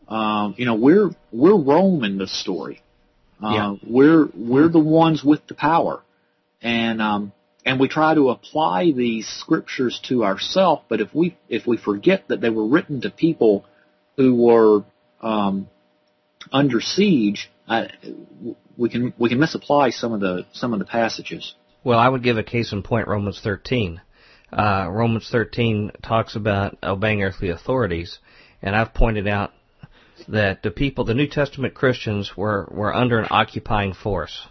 um, 0.07 0.55
you 0.57 0.65
know, 0.65 0.75
we're 0.75 1.09
we're 1.31 1.57
Rome 1.57 2.03
in 2.03 2.17
this 2.17 2.37
story. 2.39 2.81
Uh, 3.43 3.51
yeah. 3.53 3.75
We're 3.85 4.27
we're 4.33 4.69
the 4.69 4.79
ones 4.79 5.23
with 5.23 5.45
the 5.47 5.53
power, 5.53 6.01
and 6.61 7.01
um, 7.01 7.33
and 7.65 7.79
we 7.79 7.87
try 7.87 8.15
to 8.15 8.29
apply 8.29 8.91
these 8.91 9.27
scriptures 9.27 9.99
to 10.07 10.23
ourselves. 10.23 10.83
But 10.87 11.01
if 11.01 11.13
we 11.13 11.37
if 11.49 11.67
we 11.67 11.77
forget 11.77 12.29
that 12.29 12.41
they 12.41 12.49
were 12.49 12.67
written 12.67 13.01
to 13.01 13.09
people 13.09 13.65
who 14.15 14.35
were 14.35 14.85
um, 15.21 15.67
under 16.51 16.79
siege, 16.79 17.51
uh, 17.67 17.85
we 18.77 18.89
can 18.89 19.13
we 19.17 19.29
can 19.29 19.39
misapply 19.39 19.89
some 19.89 20.13
of 20.13 20.19
the 20.19 20.45
some 20.53 20.73
of 20.73 20.79
the 20.79 20.85
passages. 20.85 21.55
Well, 21.83 21.99
I 21.99 22.07
would 22.07 22.23
give 22.23 22.37
a 22.37 22.43
case 22.43 22.71
in 22.71 22.83
point 22.83 23.07
Romans 23.07 23.39
13. 23.43 24.01
Uh, 24.51 24.87
Romans 24.89 25.27
13 25.29 25.91
talks 26.01 26.35
about 26.35 26.77
obeying 26.81 27.21
earthly 27.21 27.49
authorities, 27.49 28.19
and 28.61 28.75
I've 28.75 28.93
pointed 28.93 29.27
out 29.27 29.51
that 30.29 30.63
the 30.63 30.71
people, 30.71 31.03
the 31.03 31.13
New 31.13 31.27
Testament 31.27 31.73
Christians, 31.73 32.35
were 32.37 32.67
were 32.71 32.93
under 32.93 33.19
an 33.19 33.27
occupying 33.29 33.93
force, 33.93 34.47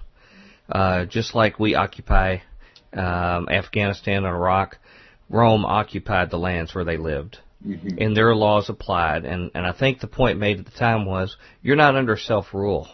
uh, 0.69 1.07
just 1.07 1.35
like 1.35 1.59
we 1.59 1.75
occupy 1.75 2.39
um, 2.93 3.49
Afghanistan 3.49 4.25
and 4.25 4.27
Iraq, 4.27 4.79
Rome 5.29 5.65
occupied 5.65 6.31
the 6.31 6.39
lands 6.39 6.75
where 6.75 6.85
they 6.85 6.97
lived. 6.97 7.39
Mm-hmm. 7.67 7.99
And 7.99 8.17
their 8.17 8.35
laws 8.35 8.69
applied. 8.69 9.25
And, 9.25 9.51
and 9.55 9.67
I 9.67 9.73
think 9.73 10.01
the 10.01 10.07
point 10.07 10.39
made 10.39 10.59
at 10.59 10.67
the 10.67 10.79
time 10.79 11.07
was 11.07 11.37
you're 11.63 11.75
not 11.75 11.97
under 11.97 12.17
self 12.17 12.53
rule 12.53 12.87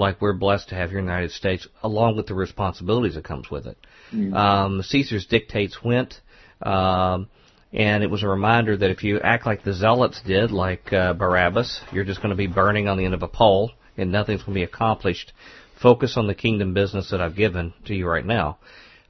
like 0.00 0.20
we're 0.20 0.32
blessed 0.32 0.70
to 0.70 0.74
have 0.74 0.90
here 0.90 0.98
in 0.98 1.06
the 1.06 1.12
United 1.12 1.32
States, 1.32 1.68
along 1.82 2.16
with 2.16 2.26
the 2.26 2.34
responsibilities 2.34 3.14
that 3.14 3.24
comes 3.24 3.50
with 3.50 3.66
it. 3.66 3.78
Mm-hmm. 4.12 4.34
Um, 4.34 4.82
Caesar's 4.82 5.26
dictates 5.26 5.82
went, 5.84 6.20
um, 6.62 7.28
and 7.72 8.02
it 8.02 8.10
was 8.10 8.24
a 8.24 8.28
reminder 8.28 8.76
that 8.76 8.90
if 8.90 9.04
you 9.04 9.20
act 9.20 9.46
like 9.46 9.62
the 9.62 9.74
zealots 9.74 10.20
did, 10.26 10.50
like 10.50 10.92
uh, 10.92 11.12
Barabbas, 11.12 11.80
you're 11.92 12.04
just 12.04 12.20
going 12.20 12.30
to 12.30 12.36
be 12.36 12.48
burning 12.48 12.88
on 12.88 12.98
the 12.98 13.04
end 13.04 13.14
of 13.14 13.22
a 13.22 13.28
pole, 13.28 13.70
and 13.96 14.10
nothing's 14.10 14.42
going 14.42 14.54
to 14.54 14.58
be 14.58 14.64
accomplished. 14.64 15.32
Focus 15.80 16.16
on 16.16 16.26
the 16.26 16.34
kingdom 16.34 16.74
business 16.74 17.10
that 17.10 17.20
I've 17.20 17.36
given 17.36 17.72
to 17.84 17.94
you 17.94 18.08
right 18.08 18.26
now 18.26 18.58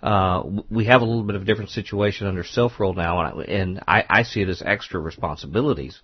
uh, 0.02 0.42
we 0.70 0.86
have 0.86 1.02
a 1.02 1.04
little 1.04 1.24
bit 1.24 1.36
of 1.36 1.42
a 1.42 1.44
different 1.44 1.70
situation 1.70 2.26
under 2.26 2.44
self-rule 2.44 2.94
now, 2.94 3.20
and, 3.20 3.40
I, 3.40 3.44
and 3.44 3.80
I, 3.86 4.04
I 4.08 4.22
see 4.22 4.40
it 4.40 4.48
as 4.48 4.62
extra 4.64 4.98
responsibilities 4.98 6.00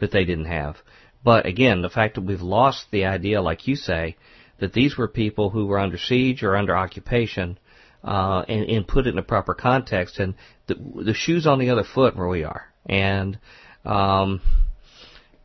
that 0.00 0.12
they 0.12 0.24
didn't 0.24 0.46
have. 0.46 0.76
But 1.24 1.46
again, 1.46 1.82
the 1.82 1.90
fact 1.90 2.14
that 2.14 2.22
we've 2.22 2.40
lost 2.40 2.86
the 2.90 3.06
idea, 3.06 3.42
like 3.42 3.66
you 3.66 3.76
say, 3.76 4.16
that 4.60 4.72
these 4.72 4.96
were 4.96 5.08
people 5.08 5.50
who 5.50 5.66
were 5.66 5.78
under 5.78 5.98
siege 5.98 6.42
or 6.42 6.56
under 6.56 6.76
occupation, 6.76 7.58
uh, 8.04 8.44
and, 8.48 8.64
and 8.64 8.88
put 8.88 9.06
it 9.06 9.10
in 9.10 9.18
a 9.18 9.22
proper 9.22 9.54
context. 9.54 10.18
And 10.18 10.34
the, 10.66 10.76
the 11.04 11.14
shoe's 11.14 11.46
on 11.46 11.58
the 11.58 11.70
other 11.70 11.84
foot 11.84 12.16
where 12.16 12.28
we 12.28 12.44
are, 12.44 12.72
and 12.86 13.38
um, 13.84 14.40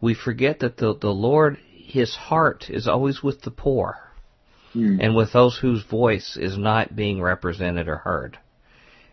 we 0.02 0.14
forget 0.14 0.60
that 0.60 0.78
the 0.78 0.96
the 0.96 1.10
Lord, 1.14 1.58
His 1.72 2.16
heart 2.16 2.70
is 2.70 2.88
always 2.88 3.24
with 3.24 3.42
the 3.42 3.52
poor, 3.52 3.98
mm. 4.76 5.00
and 5.02 5.16
with 5.16 5.34
those 5.34 5.58
whose 5.58 5.84
voice 5.84 6.38
is 6.38 6.58
not 6.58 6.96
being 6.96 7.22
represented 7.22 7.88
or 7.88 7.98
heard. 7.98 8.38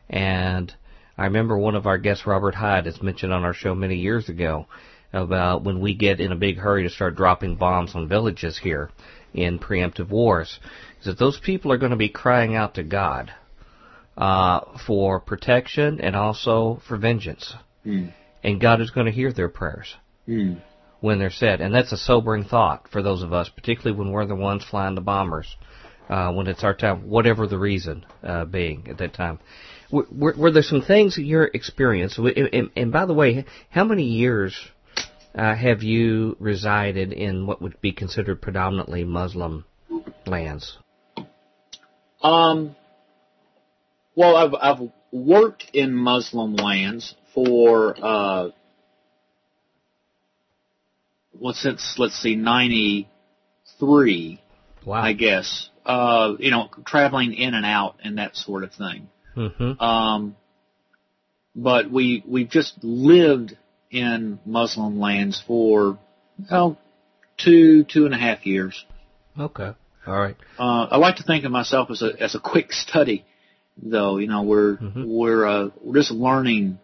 And 0.08 0.72
I 1.16 1.24
remember 1.24 1.56
one 1.56 1.74
of 1.74 1.86
our 1.86 1.98
guests, 1.98 2.26
Robert 2.26 2.54
Hyde, 2.54 2.86
has 2.86 3.02
mentioned 3.02 3.32
on 3.32 3.44
our 3.44 3.54
show 3.54 3.74
many 3.74 3.96
years 3.96 4.28
ago 4.28 4.66
about 5.12 5.64
when 5.64 5.80
we 5.80 5.94
get 5.94 6.20
in 6.20 6.32
a 6.32 6.36
big 6.36 6.58
hurry 6.58 6.84
to 6.84 6.90
start 6.90 7.16
dropping 7.16 7.56
bombs 7.56 7.94
on 7.94 8.08
villages 8.08 8.58
here 8.58 8.90
in 9.34 9.58
preemptive 9.58 10.08
wars, 10.08 10.58
is 11.00 11.06
that 11.06 11.18
those 11.18 11.38
people 11.38 11.72
are 11.72 11.78
going 11.78 11.90
to 11.90 11.96
be 11.96 12.08
crying 12.08 12.54
out 12.54 12.74
to 12.74 12.82
God 12.82 13.32
uh, 14.16 14.61
for 14.86 15.20
protection 15.20 16.00
and 16.00 16.14
also 16.14 16.80
for 16.86 16.96
vengeance. 16.96 17.54
Mm. 17.84 18.12
And 18.42 18.61
God 18.61 18.80
is 18.80 18.90
going 18.90 19.06
to 19.06 19.12
hear 19.12 19.32
their 19.32 19.48
prayers 19.48 19.94
mm. 20.28 20.61
when 21.00 21.18
they're 21.18 21.30
said. 21.30 21.61
And 21.61 21.74
that's 21.74 21.92
a 21.92 21.96
sobering 21.96 22.44
thought 22.44 22.88
for 22.90 23.02
those 23.02 23.22
of 23.22 23.32
us, 23.32 23.48
particularly 23.48 23.98
when 23.98 24.12
we're 24.12 24.26
the 24.26 24.34
ones 24.34 24.64
flying 24.64 24.94
the 24.94 25.00
bombers, 25.00 25.56
uh, 26.08 26.32
when 26.32 26.46
it's 26.46 26.64
our 26.64 26.74
time, 26.74 27.08
whatever 27.08 27.46
the 27.46 27.58
reason 27.58 28.04
uh, 28.22 28.44
being 28.44 28.88
at 28.88 28.98
that 28.98 29.14
time. 29.14 29.38
Were, 29.90 30.34
were, 30.36 30.50
there 30.50 30.62
some 30.62 30.82
things 30.82 31.18
in 31.18 31.24
your 31.24 31.44
experience? 31.44 32.16
And, 32.18 32.70
and 32.76 32.92
by 32.92 33.06
the 33.06 33.14
way, 33.14 33.44
how 33.70 33.84
many 33.84 34.04
years 34.04 34.54
uh, 35.34 35.54
have 35.54 35.82
you 35.82 36.36
resided 36.40 37.12
in 37.12 37.46
what 37.46 37.62
would 37.62 37.80
be 37.80 37.92
considered 37.92 38.42
predominantly 38.42 39.04
Muslim 39.04 39.64
lands? 40.26 40.76
Um, 42.22 42.76
well, 44.14 44.36
I've, 44.36 44.54
I've 44.54 44.90
worked 45.12 45.70
in 45.72 45.94
Muslim 45.94 46.56
lands 46.56 47.14
for, 47.34 47.96
uh, 48.02 48.50
well, 51.38 51.54
since, 51.54 51.94
let's 51.98 52.20
see, 52.20 52.34
93, 52.34 54.40
wow. 54.84 55.00
I 55.00 55.12
guess. 55.12 55.68
Uh, 55.86 56.34
you 56.38 56.50
know, 56.50 56.68
traveling 56.84 57.32
in 57.32 57.54
and 57.54 57.64
out 57.64 57.96
and 58.04 58.18
that 58.18 58.36
sort 58.36 58.64
of 58.64 58.72
thing. 58.72 59.08
Mm-hmm. 59.36 59.80
Um, 59.80 60.36
but 61.56 61.90
we, 61.90 62.22
we've 62.26 62.50
just 62.50 62.74
lived 62.82 63.56
in 63.91 64.38
Muslim 64.45 65.01
lands 65.01 65.43
for, 65.47 65.99
well, 66.51 66.78
two, 67.36 67.84
two 67.84 68.07
and 68.07 68.14
a 68.14 68.18
half 68.18 68.47
years. 68.47 68.84
Okay. 69.38 69.72
All 70.07 70.18
right. 70.18 70.36
Uh, 70.59 70.86
I 70.91 70.97
like 70.97 71.16
to 71.16 71.22
think 71.22 71.45
of 71.45 71.53
myself 71.53 71.91
as 71.91 72.03
a, 72.03 72.12
as 72.20 72.34
a 72.34 72.41
quick 72.41 72.72
study, 72.72 73.24
though. 73.80 74.18
You 74.18 74.28
know, 74.28 74.43
we're, 74.43 74.76
mm-hmm. 74.76 75.05
we're, 75.07 75.47
uh, 75.47 75.68
we're 75.82 75.97
just 75.97 76.11
learning, 76.11 76.78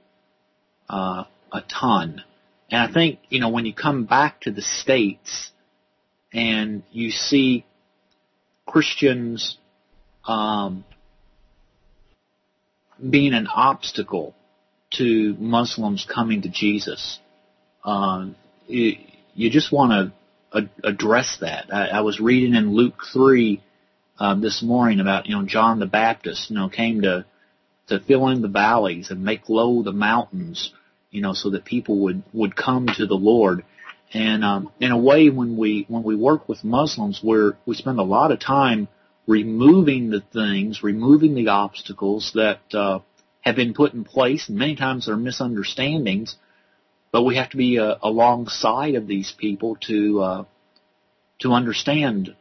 uh, 0.88 1.24
a 1.52 1.60
ton. 1.62 2.22
And 2.70 2.82
I 2.82 2.92
think, 2.92 3.20
you 3.28 3.40
know, 3.40 3.50
when 3.50 3.64
you 3.64 3.72
come 3.72 4.04
back 4.04 4.40
to 4.42 4.50
the 4.50 4.62
States 4.62 5.50
and 6.32 6.82
you 6.90 7.10
see 7.10 7.64
Christians, 8.66 9.56
um, 10.26 10.84
being 13.08 13.34
an 13.34 13.46
obstacle 13.46 14.34
to 14.94 15.36
Muslims 15.38 16.06
coming 16.12 16.42
to 16.42 16.48
Jesus. 16.48 17.18
Um, 17.84 18.36
you, 18.66 18.96
you 19.34 19.50
just 19.50 19.72
want 19.72 20.12
to 20.52 20.58
ad- 20.58 20.70
address 20.82 21.38
that. 21.40 21.72
I, 21.72 21.88
I 21.88 22.00
was 22.00 22.20
reading 22.20 22.54
in 22.54 22.74
Luke 22.74 23.02
three 23.12 23.62
um, 24.18 24.40
this 24.40 24.62
morning 24.62 25.00
about 25.00 25.26
you 25.26 25.36
know 25.36 25.44
John 25.44 25.78
the 25.78 25.86
Baptist. 25.86 26.50
You 26.50 26.56
know 26.56 26.68
came 26.68 27.02
to 27.02 27.24
to 27.88 28.00
fill 28.00 28.28
in 28.28 28.42
the 28.42 28.48
valleys 28.48 29.10
and 29.10 29.24
make 29.24 29.48
low 29.48 29.82
the 29.82 29.92
mountains. 29.92 30.72
You 31.10 31.22
know 31.22 31.32
so 31.32 31.50
that 31.50 31.64
people 31.64 32.00
would 32.00 32.22
would 32.32 32.56
come 32.56 32.86
to 32.96 33.06
the 33.06 33.14
Lord. 33.14 33.64
And 34.14 34.44
um, 34.44 34.70
in 34.80 34.92
a 34.92 34.98
way, 34.98 35.30
when 35.30 35.56
we 35.56 35.84
when 35.88 36.04
we 36.04 36.14
work 36.14 36.48
with 36.48 36.64
Muslims, 36.64 37.20
we're 37.22 37.56
we 37.66 37.74
spend 37.74 37.98
a 37.98 38.04
lot 38.04 38.30
of 38.30 38.40
time 38.40 38.88
removing 39.26 40.10
the 40.10 40.20
things, 40.32 40.82
removing 40.82 41.34
the 41.34 41.48
obstacles 41.48 42.30
that 42.34 42.60
uh, 42.72 43.00
have 43.46 43.54
been 43.54 43.74
put 43.74 43.94
in 43.94 44.02
place, 44.02 44.48
and 44.48 44.58
many 44.58 44.74
times 44.74 45.06
there 45.06 45.14
are 45.14 45.18
misunderstandings. 45.18 46.36
But 47.12 47.22
we 47.22 47.36
have 47.36 47.50
to 47.50 47.56
be 47.56 47.78
uh, 47.78 47.94
alongside 48.02 48.96
of 48.96 49.06
these 49.06 49.32
people 49.38 49.76
to 49.86 50.20
uh, 50.20 50.44
to 51.38 51.52
understand 51.52 52.34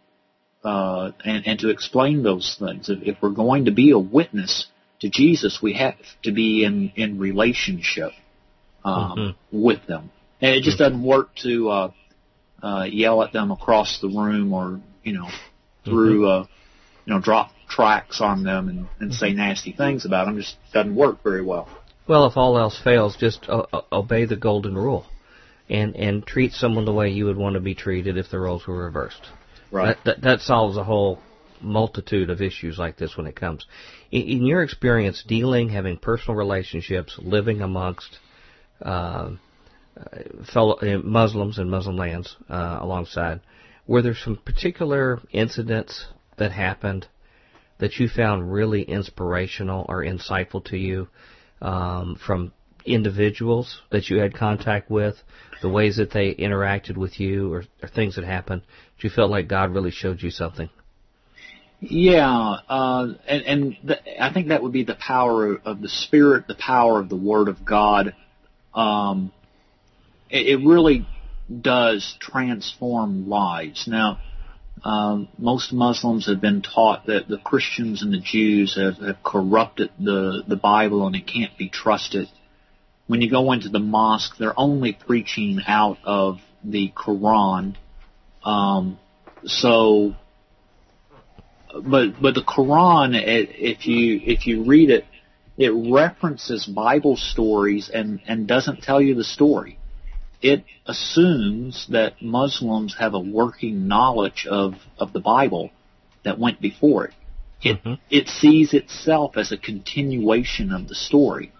uh, 0.63 1.11
and, 1.23 1.45
and 1.45 1.59
to 1.59 1.69
explain 1.69 2.23
those 2.23 2.57
things. 2.59 2.89
If, 2.89 3.03
if 3.03 3.17
we're 3.21 3.29
going 3.29 3.65
to 3.65 3.71
be 3.71 3.91
a 3.91 3.99
witness 3.99 4.65
to 5.01 5.09
Jesus, 5.09 5.59
we 5.61 5.73
have 5.73 5.93
to 6.23 6.31
be 6.31 6.65
in 6.65 6.91
in 6.95 7.19
relationship 7.19 8.11
um, 8.83 9.17
mm-hmm. 9.17 9.61
with 9.63 9.85
them, 9.85 10.09
and 10.41 10.55
it 10.55 10.63
just 10.63 10.79
doesn't 10.79 11.03
work 11.03 11.35
to 11.43 11.69
uh, 11.69 11.91
uh, 12.63 12.87
yell 12.89 13.21
at 13.21 13.31
them 13.31 13.51
across 13.51 13.99
the 14.01 14.09
room 14.09 14.51
or 14.53 14.81
you 15.03 15.13
know 15.13 15.29
through 15.83 16.21
mm-hmm. 16.21 16.43
uh, 16.43 16.47
you 17.05 17.13
know 17.13 17.21
drop 17.21 17.51
tracts 17.67 18.21
on 18.21 18.43
them 18.43 18.69
and, 18.69 18.87
and 18.99 19.13
say 19.13 19.33
nasty 19.33 19.71
things 19.71 20.05
about 20.05 20.25
them 20.25 20.37
just 20.37 20.55
doesn't 20.73 20.95
work 20.95 21.23
very 21.23 21.43
well. 21.43 21.67
Well, 22.07 22.25
if 22.27 22.37
all 22.37 22.57
else 22.57 22.79
fails, 22.81 23.17
just 23.17 23.45
uh, 23.49 23.65
uh, 23.73 23.81
obey 23.91 24.25
the 24.25 24.35
golden 24.35 24.75
rule, 24.75 25.05
and 25.69 25.95
and 25.95 26.25
treat 26.25 26.51
someone 26.53 26.85
the 26.85 26.93
way 26.93 27.09
you 27.09 27.25
would 27.25 27.37
want 27.37 27.55
to 27.55 27.59
be 27.59 27.73
treated 27.73 28.17
if 28.17 28.29
the 28.29 28.39
roles 28.39 28.67
were 28.67 28.77
reversed. 28.77 29.27
Right. 29.71 29.97
That 30.05 30.21
that, 30.21 30.21
that 30.21 30.41
solves 30.41 30.77
a 30.77 30.83
whole 30.83 31.19
multitude 31.61 32.29
of 32.29 32.41
issues 32.41 32.77
like 32.77 32.97
this 32.97 33.17
when 33.17 33.25
it 33.25 33.35
comes. 33.35 33.65
In, 34.11 34.21
in 34.21 34.45
your 34.45 34.61
experience, 34.61 35.23
dealing, 35.27 35.69
having 35.69 35.97
personal 35.97 36.35
relationships, 36.35 37.17
living 37.19 37.61
amongst 37.61 38.19
uh, 38.81 39.31
fellow 40.53 40.75
uh, 40.75 40.99
Muslims 40.99 41.57
and 41.57 41.71
Muslim 41.71 41.97
lands 41.97 42.35
uh, 42.49 42.79
alongside, 42.81 43.41
were 43.87 44.01
there 44.01 44.15
some 44.15 44.37
particular 44.37 45.19
incidents 45.31 46.05
that 46.37 46.51
happened 46.51 47.07
that 47.79 47.99
you 47.99 48.07
found 48.07 48.51
really 48.51 48.81
inspirational 48.81 49.85
or 49.89 50.03
insightful 50.03 50.63
to 50.65 50.77
you 50.77 51.07
um, 51.61 52.15
from 52.25 52.51
individuals 52.85 53.81
that 53.91 54.09
you 54.09 54.19
had 54.19 54.33
contact 54.33 54.89
with, 54.89 55.15
the 55.61 55.69
ways 55.69 55.97
that 55.97 56.11
they 56.11 56.33
interacted 56.33 56.97
with 56.97 57.19
you, 57.19 57.51
or, 57.51 57.63
or 57.81 57.89
things 57.89 58.15
that 58.15 58.23
happened? 58.23 58.61
Did 58.97 59.05
you 59.05 59.09
feel 59.09 59.27
like 59.27 59.47
God 59.47 59.73
really 59.73 59.91
showed 59.91 60.21
you 60.21 60.29
something? 60.29 60.69
Yeah, 61.81 62.57
uh, 62.69 63.13
and, 63.27 63.43
and 63.43 63.77
the, 63.83 64.23
I 64.23 64.31
think 64.33 64.47
that 64.47 64.63
would 64.63 64.71
be 64.71 64.83
the 64.83 64.95
power 64.95 65.55
of 65.55 65.81
the 65.81 65.89
Spirit, 65.89 66.47
the 66.47 66.55
power 66.55 66.99
of 66.99 67.09
the 67.09 67.17
Word 67.17 67.47
of 67.47 67.65
God. 67.65 68.15
Um, 68.73 69.31
it, 70.29 70.47
it 70.47 70.65
really 70.65 71.05
does 71.61 72.15
transform 72.19 73.29
lives. 73.29 73.87
Now, 73.87 74.19
um, 74.83 75.29
most 75.37 75.73
Muslims 75.73 76.27
have 76.27 76.41
been 76.41 76.61
taught 76.61 77.05
that 77.07 77.27
the 77.27 77.37
Christians 77.37 78.03
and 78.03 78.13
the 78.13 78.19
Jews 78.19 78.75
have, 78.75 78.97
have 78.97 79.23
corrupted 79.23 79.91
the, 79.99 80.43
the 80.47 80.55
Bible 80.55 81.07
and 81.07 81.15
it 81.15 81.25
can't 81.25 81.57
be 81.57 81.69
trusted. 81.69 82.27
When 83.07 83.21
you 83.21 83.29
go 83.29 83.51
into 83.51 83.69
the 83.69 83.79
mosque, 83.79 84.37
they're 84.37 84.59
only 84.59 84.93
preaching 84.93 85.61
out 85.67 85.97
of 86.03 86.39
the 86.63 86.91
Quran. 86.95 87.75
Um, 88.43 88.99
so, 89.45 90.15
but 91.71 92.21
but 92.21 92.33
the 92.33 92.41
Quran, 92.41 93.11
if 93.13 93.85
you 93.85 94.19
if 94.23 94.47
you 94.47 94.63
read 94.63 94.89
it, 94.89 95.05
it 95.57 95.69
references 95.69 96.65
Bible 96.65 97.15
stories 97.15 97.89
and 97.89 98.21
and 98.27 98.47
doesn't 98.47 98.81
tell 98.81 99.01
you 99.01 99.13
the 99.13 99.23
story 99.23 99.77
it 100.45 100.63
assumes 100.85 101.87
that 101.89 102.21
Muslims 102.21 102.95
have 102.99 103.15
a 103.15 103.19
working 103.19 103.87
knowledge 103.87 104.45
of, 104.47 104.75
of 104.99 105.11
the 105.11 105.19
Bible 105.19 105.71
that 106.23 106.37
went 106.37 106.61
before 106.61 107.05
it. 107.05 107.13
It, 107.63 107.83
mm-hmm. 107.83 107.93
it 108.11 108.27
sees 108.27 108.75
itself 108.75 109.37
as 109.37 109.51
a 109.51 109.57
continuation 109.57 110.71
of 110.71 110.87
the 110.87 110.93
story. 110.93 111.51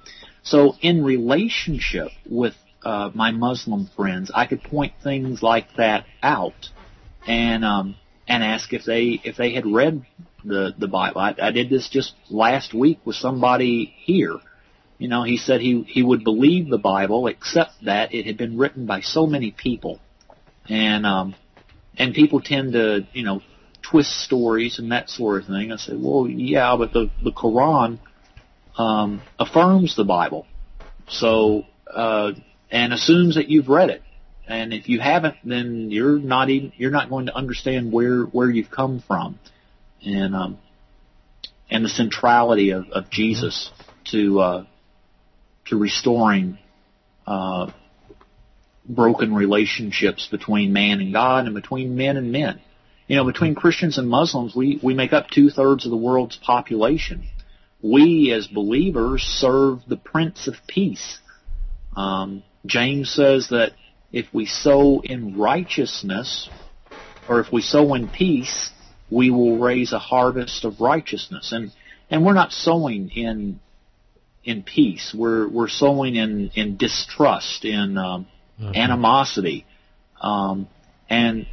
So 0.43 0.75
in 0.81 1.03
relationship 1.03 2.09
with 2.29 2.53
uh, 2.83 3.09
my 3.15 3.31
Muslim 3.31 3.89
friends, 3.95 4.29
I 4.33 4.45
could 4.45 4.61
point 4.61 4.93
things 5.03 5.41
like 5.41 5.65
that 5.77 6.05
out 6.21 6.69
and 7.25 7.65
um, 7.65 7.95
and 8.27 8.43
ask 8.43 8.71
if 8.71 8.85
they 8.85 9.19
if 9.23 9.35
they 9.35 9.55
had 9.55 9.65
read 9.65 10.05
the 10.43 10.75
the 10.77 10.87
Bible. 10.87 11.21
I, 11.21 11.33
I 11.41 11.49
did 11.49 11.71
this 11.71 11.89
just 11.89 12.13
last 12.29 12.75
week 12.75 12.99
with 13.03 13.15
somebody 13.15 13.95
here 14.03 14.37
you 14.97 15.07
know, 15.07 15.23
he 15.23 15.37
said 15.37 15.61
he, 15.61 15.83
he 15.83 16.03
would 16.03 16.23
believe 16.23 16.69
the 16.69 16.77
Bible 16.77 17.27
except 17.27 17.71
that 17.83 18.13
it 18.13 18.25
had 18.25 18.37
been 18.37 18.57
written 18.57 18.85
by 18.85 19.01
so 19.01 19.27
many 19.27 19.51
people. 19.51 19.99
And, 20.69 21.05
um, 21.05 21.35
and 21.97 22.13
people 22.13 22.41
tend 22.41 22.73
to, 22.73 23.07
you 23.13 23.23
know, 23.23 23.41
twist 23.81 24.11
stories 24.23 24.79
and 24.79 24.91
that 24.91 25.09
sort 25.09 25.41
of 25.41 25.47
thing. 25.47 25.71
I 25.71 25.75
said, 25.75 25.97
well, 25.99 26.27
yeah, 26.27 26.75
but 26.77 26.93
the, 26.93 27.09
the 27.23 27.31
Quran, 27.31 27.99
um, 28.77 29.21
affirms 29.39 29.95
the 29.95 30.03
Bible. 30.03 30.45
So, 31.07 31.65
uh, 31.93 32.31
and 32.71 32.93
assumes 32.93 33.35
that 33.35 33.47
you've 33.47 33.69
read 33.69 33.89
it. 33.89 34.01
and 34.47 34.73
if 34.73 34.89
you 34.89 34.99
haven't, 34.99 35.35
then 35.43 35.89
you're 35.91 36.19
not 36.19 36.49
even 36.49 36.71
you're 36.77 36.91
not 36.91 37.09
going 37.09 37.27
to 37.27 37.35
understand 37.35 37.91
where 37.91 38.23
where 38.23 38.49
you've 38.49 38.71
come 38.71 39.03
from, 39.07 39.39
and 40.03 40.35
um, 40.35 40.59
and 41.69 41.83
the 41.83 41.89
centrality 41.89 42.71
of, 42.71 42.89
of 42.91 43.09
Jesus 43.09 43.71
to 44.11 44.39
uh, 44.39 44.65
to 45.65 45.77
restoring 45.77 46.57
uh, 47.27 47.71
broken 48.87 49.33
relationships 49.33 50.27
between 50.29 50.73
man 50.73 51.01
and 51.01 51.11
God 51.11 51.45
and 51.45 51.55
between 51.55 51.95
men 51.95 52.17
and 52.17 52.31
men. 52.31 52.61
You 53.07 53.15
know, 53.15 53.25
between 53.25 53.55
Christians 53.55 53.97
and 53.97 54.09
Muslims, 54.09 54.55
we, 54.55 54.79
we 54.81 54.93
make 54.93 55.13
up 55.13 55.29
two 55.29 55.49
thirds 55.49 55.85
of 55.85 55.91
the 55.91 55.97
world's 55.97 56.37
population. 56.37 57.27
We 57.81 58.31
as 58.31 58.47
believers 58.47 59.21
serve 59.21 59.79
the 59.87 59.97
Prince 59.97 60.47
of 60.47 60.55
Peace. 60.67 61.19
Um, 61.95 62.43
James 62.65 63.11
says 63.11 63.49
that 63.49 63.73
if 64.11 64.25
we 64.33 64.45
sow 64.45 65.01
in 65.01 65.37
righteousness, 65.37 66.49
or 67.27 67.39
if 67.39 67.51
we 67.51 67.61
sow 67.61 67.93
in 67.93 68.09
peace, 68.09 68.71
we 69.09 69.29
will 69.29 69.59
raise 69.59 69.93
a 69.93 69.99
harvest 69.99 70.65
of 70.65 70.81
righteousness. 70.81 71.51
And 71.51 71.71
and 72.09 72.25
we're 72.25 72.33
not 72.33 72.51
sowing 72.51 73.09
in 73.09 73.59
in 74.45 74.63
peace. 74.63 75.13
We're 75.17 75.49
we're 75.49 75.67
sowing 75.67 76.15
in 76.15 76.51
in 76.55 76.77
distrust, 76.77 77.65
in 77.65 77.97
um, 77.97 78.27
mm-hmm. 78.61 78.75
animosity, 78.75 79.65
um, 80.21 80.67
and 81.09 81.47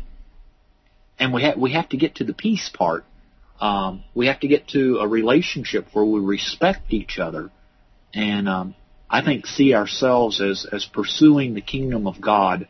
and 1.19 1.33
we 1.33 1.43
have 1.43 1.57
we 1.57 1.73
have 1.73 1.89
to 1.89 1.97
get 1.97 2.17
to 2.17 2.25
the 2.25 2.35
peace 2.35 2.71
part. 2.73 3.05
Um, 3.61 4.05
we 4.15 4.27
have 4.27 4.41
to 4.41 4.49
get 4.49 4.69
to 4.69 4.99
a 4.99 5.09
relationship 5.09 5.87
where 5.93 6.05
we 6.05 6.21
respect 6.21 6.93
each 6.93 7.19
other, 7.19 7.51
and 8.13 8.49
um, 8.49 8.75
I 9.09 9.25
think 9.25 9.47
see 9.47 9.75
ourselves 9.75 10.41
as 10.41 10.67
as 10.71 10.85
pursuing 10.85 11.55
the 11.55 11.61
kingdom 11.63 12.07
of 12.07 12.21
God 12.21 12.69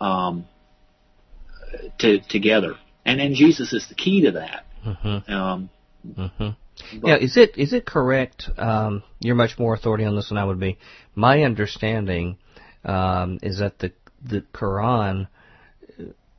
um, 0.00 0.46
to, 1.98 2.20
together. 2.20 2.74
And 3.04 3.20
and 3.20 3.34
Jesus 3.36 3.72
is 3.72 3.88
the 3.88 3.94
key 3.94 4.22
to 4.22 4.32
that. 4.32 4.64
Mm-hmm. 4.84 5.32
Um, 5.32 5.70
mm-hmm. 6.92 7.06
Yeah, 7.06 7.16
is 7.16 7.36
it 7.36 7.56
is 7.56 7.72
it 7.72 7.86
correct? 7.86 8.48
Um, 8.56 9.02
you're 9.20 9.34
much 9.34 9.58
more 9.58 9.74
authority 9.74 10.04
on 10.04 10.16
this 10.16 10.28
than 10.28 10.38
I 10.38 10.44
would 10.44 10.60
be. 10.60 10.78
My 11.14 11.42
understanding 11.42 12.38
um, 12.84 13.38
is 13.42 13.58
that 13.58 13.78
the 13.78 13.92
the 14.24 14.44
Quran 14.54 15.28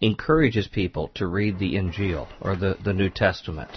encourages 0.01 0.67
people 0.67 1.09
to 1.15 1.25
read 1.25 1.59
the 1.59 1.75
Injil 1.75 2.27
or 2.41 2.55
the 2.55 2.77
the 2.83 2.93
New 2.93 3.09
Testament. 3.09 3.71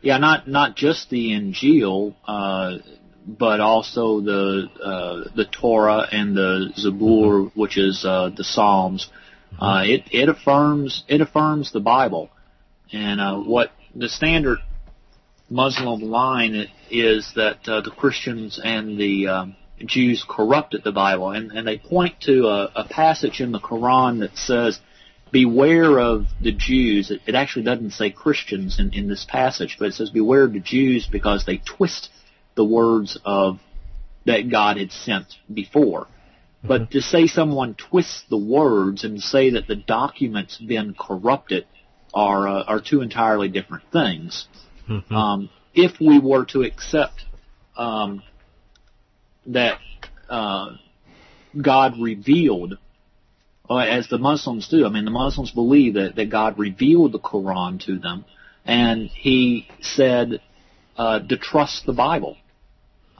Yeah, 0.00 0.18
not 0.18 0.48
not 0.48 0.76
just 0.76 1.10
the 1.10 1.30
Injil, 1.30 2.14
uh, 2.26 2.78
but 3.26 3.60
also 3.60 4.20
the 4.20 4.68
uh, 4.82 5.30
the 5.34 5.44
Torah 5.44 6.06
and 6.10 6.36
the 6.36 6.72
Zabur, 6.76 7.46
mm-hmm. 7.46 7.60
which 7.60 7.76
is 7.76 8.04
uh, 8.04 8.30
the 8.34 8.44
Psalms. 8.44 9.10
Mm-hmm. 9.54 9.62
Uh, 9.62 9.82
it 9.84 10.04
it 10.10 10.28
affirms 10.28 11.04
it 11.08 11.20
affirms 11.20 11.72
the 11.72 11.80
Bible, 11.80 12.30
and 12.92 13.20
uh, 13.20 13.36
what 13.36 13.72
the 13.94 14.08
standard 14.08 14.58
Muslim 15.50 16.00
line 16.00 16.68
is 16.90 17.32
that 17.36 17.66
uh, 17.68 17.80
the 17.80 17.90
Christians 17.90 18.60
and 18.62 18.98
the 18.98 19.28
um, 19.28 19.56
Jews 19.84 20.24
corrupted 20.28 20.84
the 20.84 20.92
Bible, 20.92 21.30
and, 21.30 21.50
and 21.52 21.66
they 21.66 21.78
point 21.78 22.20
to 22.22 22.46
a, 22.48 22.70
a 22.76 22.84
passage 22.88 23.40
in 23.40 23.52
the 23.52 23.60
Quran 23.60 24.20
that 24.20 24.36
says, 24.36 24.78
"Beware 25.30 25.98
of 25.98 26.26
the 26.40 26.52
Jews." 26.52 27.10
It, 27.10 27.22
it 27.26 27.34
actually 27.34 27.64
doesn't 27.64 27.92
say 27.92 28.10
Christians 28.10 28.78
in, 28.78 28.92
in 28.92 29.08
this 29.08 29.24
passage, 29.24 29.76
but 29.78 29.88
it 29.88 29.94
says, 29.94 30.10
"Beware 30.10 30.44
of 30.44 30.52
the 30.52 30.60
Jews 30.60 31.08
because 31.10 31.46
they 31.46 31.58
twist 31.58 32.10
the 32.54 32.64
words 32.64 33.18
of 33.24 33.58
that 34.26 34.50
God 34.50 34.76
had 34.76 34.92
sent 34.92 35.26
before." 35.52 36.02
Mm-hmm. 36.02 36.68
But 36.68 36.90
to 36.90 37.00
say 37.00 37.26
someone 37.26 37.74
twists 37.74 38.24
the 38.28 38.36
words 38.36 39.04
and 39.04 39.22
say 39.22 39.50
that 39.50 39.66
the 39.66 39.76
document's 39.76 40.58
been 40.58 40.94
corrupted 40.98 41.66
are 42.12 42.48
uh, 42.48 42.64
are 42.64 42.80
two 42.80 43.00
entirely 43.00 43.48
different 43.48 43.84
things. 43.92 44.46
Mm-hmm. 44.88 45.14
Um, 45.14 45.50
if 45.74 46.00
we 46.00 46.18
were 46.18 46.44
to 46.46 46.62
accept 46.62 47.24
um, 47.76 48.22
that 49.46 49.78
uh, 50.28 50.76
God 51.60 51.94
revealed, 52.00 52.78
uh, 53.68 53.76
as 53.76 54.08
the 54.08 54.18
Muslims 54.18 54.68
do, 54.68 54.86
I 54.86 54.88
mean, 54.88 55.04
the 55.04 55.10
Muslims 55.10 55.50
believe 55.50 55.94
that, 55.94 56.16
that 56.16 56.30
God 56.30 56.58
revealed 56.58 57.12
the 57.12 57.18
Quran 57.18 57.84
to 57.86 57.98
them, 57.98 58.24
and 58.64 59.08
He 59.08 59.68
said 59.80 60.40
uh, 60.96 61.20
to 61.20 61.36
trust 61.36 61.86
the 61.86 61.92
Bible. 61.92 62.36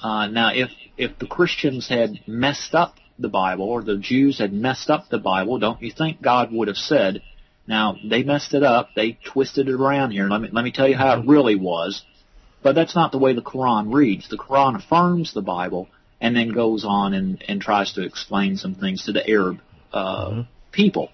Uh, 0.02 0.26
now, 0.28 0.52
if 0.52 0.70
if 0.96 1.18
the 1.18 1.26
Christians 1.26 1.88
had 1.88 2.20
messed 2.26 2.74
up 2.74 2.96
the 3.18 3.28
Bible, 3.28 3.64
or 3.64 3.82
the 3.82 3.98
Jews 3.98 4.38
had 4.38 4.52
messed 4.52 4.90
up 4.90 5.08
the 5.08 5.18
Bible, 5.18 5.58
don't 5.58 5.82
you 5.82 5.92
think 5.92 6.22
God 6.22 6.52
would 6.52 6.68
have 6.68 6.76
said, 6.76 7.22
now 7.68 7.96
they 8.02 8.22
messed 8.22 8.54
it 8.54 8.62
up. 8.62 8.90
They 8.96 9.18
twisted 9.24 9.68
it 9.68 9.74
around 9.74 10.12
here. 10.12 10.28
Let 10.28 10.40
me 10.40 10.48
let 10.50 10.64
me 10.64 10.72
tell 10.72 10.88
you 10.88 10.96
how 10.96 11.20
it 11.20 11.26
really 11.28 11.54
was. 11.54 12.02
But 12.62 12.74
that's 12.74 12.96
not 12.96 13.12
the 13.12 13.18
way 13.18 13.34
the 13.34 13.42
Quran 13.42 13.94
reads. 13.94 14.28
The 14.28 14.38
Quran 14.38 14.76
affirms 14.76 15.32
the 15.32 15.42
Bible 15.42 15.88
and 16.20 16.34
then 16.34 16.48
goes 16.48 16.84
on 16.84 17.14
and, 17.14 17.44
and 17.46 17.60
tries 17.60 17.92
to 17.92 18.02
explain 18.02 18.56
some 18.56 18.74
things 18.74 19.04
to 19.04 19.12
the 19.12 19.28
Arab 19.30 19.60
uh, 19.92 20.30
mm-hmm. 20.30 20.40
people. 20.72 21.10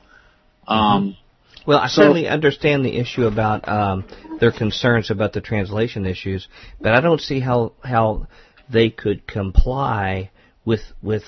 Um, 0.67 0.79
mm-hmm. 0.81 1.71
Well, 1.71 1.79
I 1.79 1.89
so, 1.89 2.03
certainly 2.03 2.29
understand 2.29 2.85
the 2.85 2.97
issue 2.97 3.27
about 3.27 3.69
um, 3.69 4.05
their 4.41 4.53
concerns 4.53 5.11
about 5.11 5.33
the 5.33 5.41
translation 5.41 6.07
issues, 6.07 6.47
but 6.81 6.95
I 6.95 7.01
don't 7.01 7.21
see 7.21 7.41
how 7.41 7.73
how 7.83 8.29
they 8.71 8.91
could 8.91 9.27
comply 9.27 10.31
with 10.65 10.83
with 11.03 11.25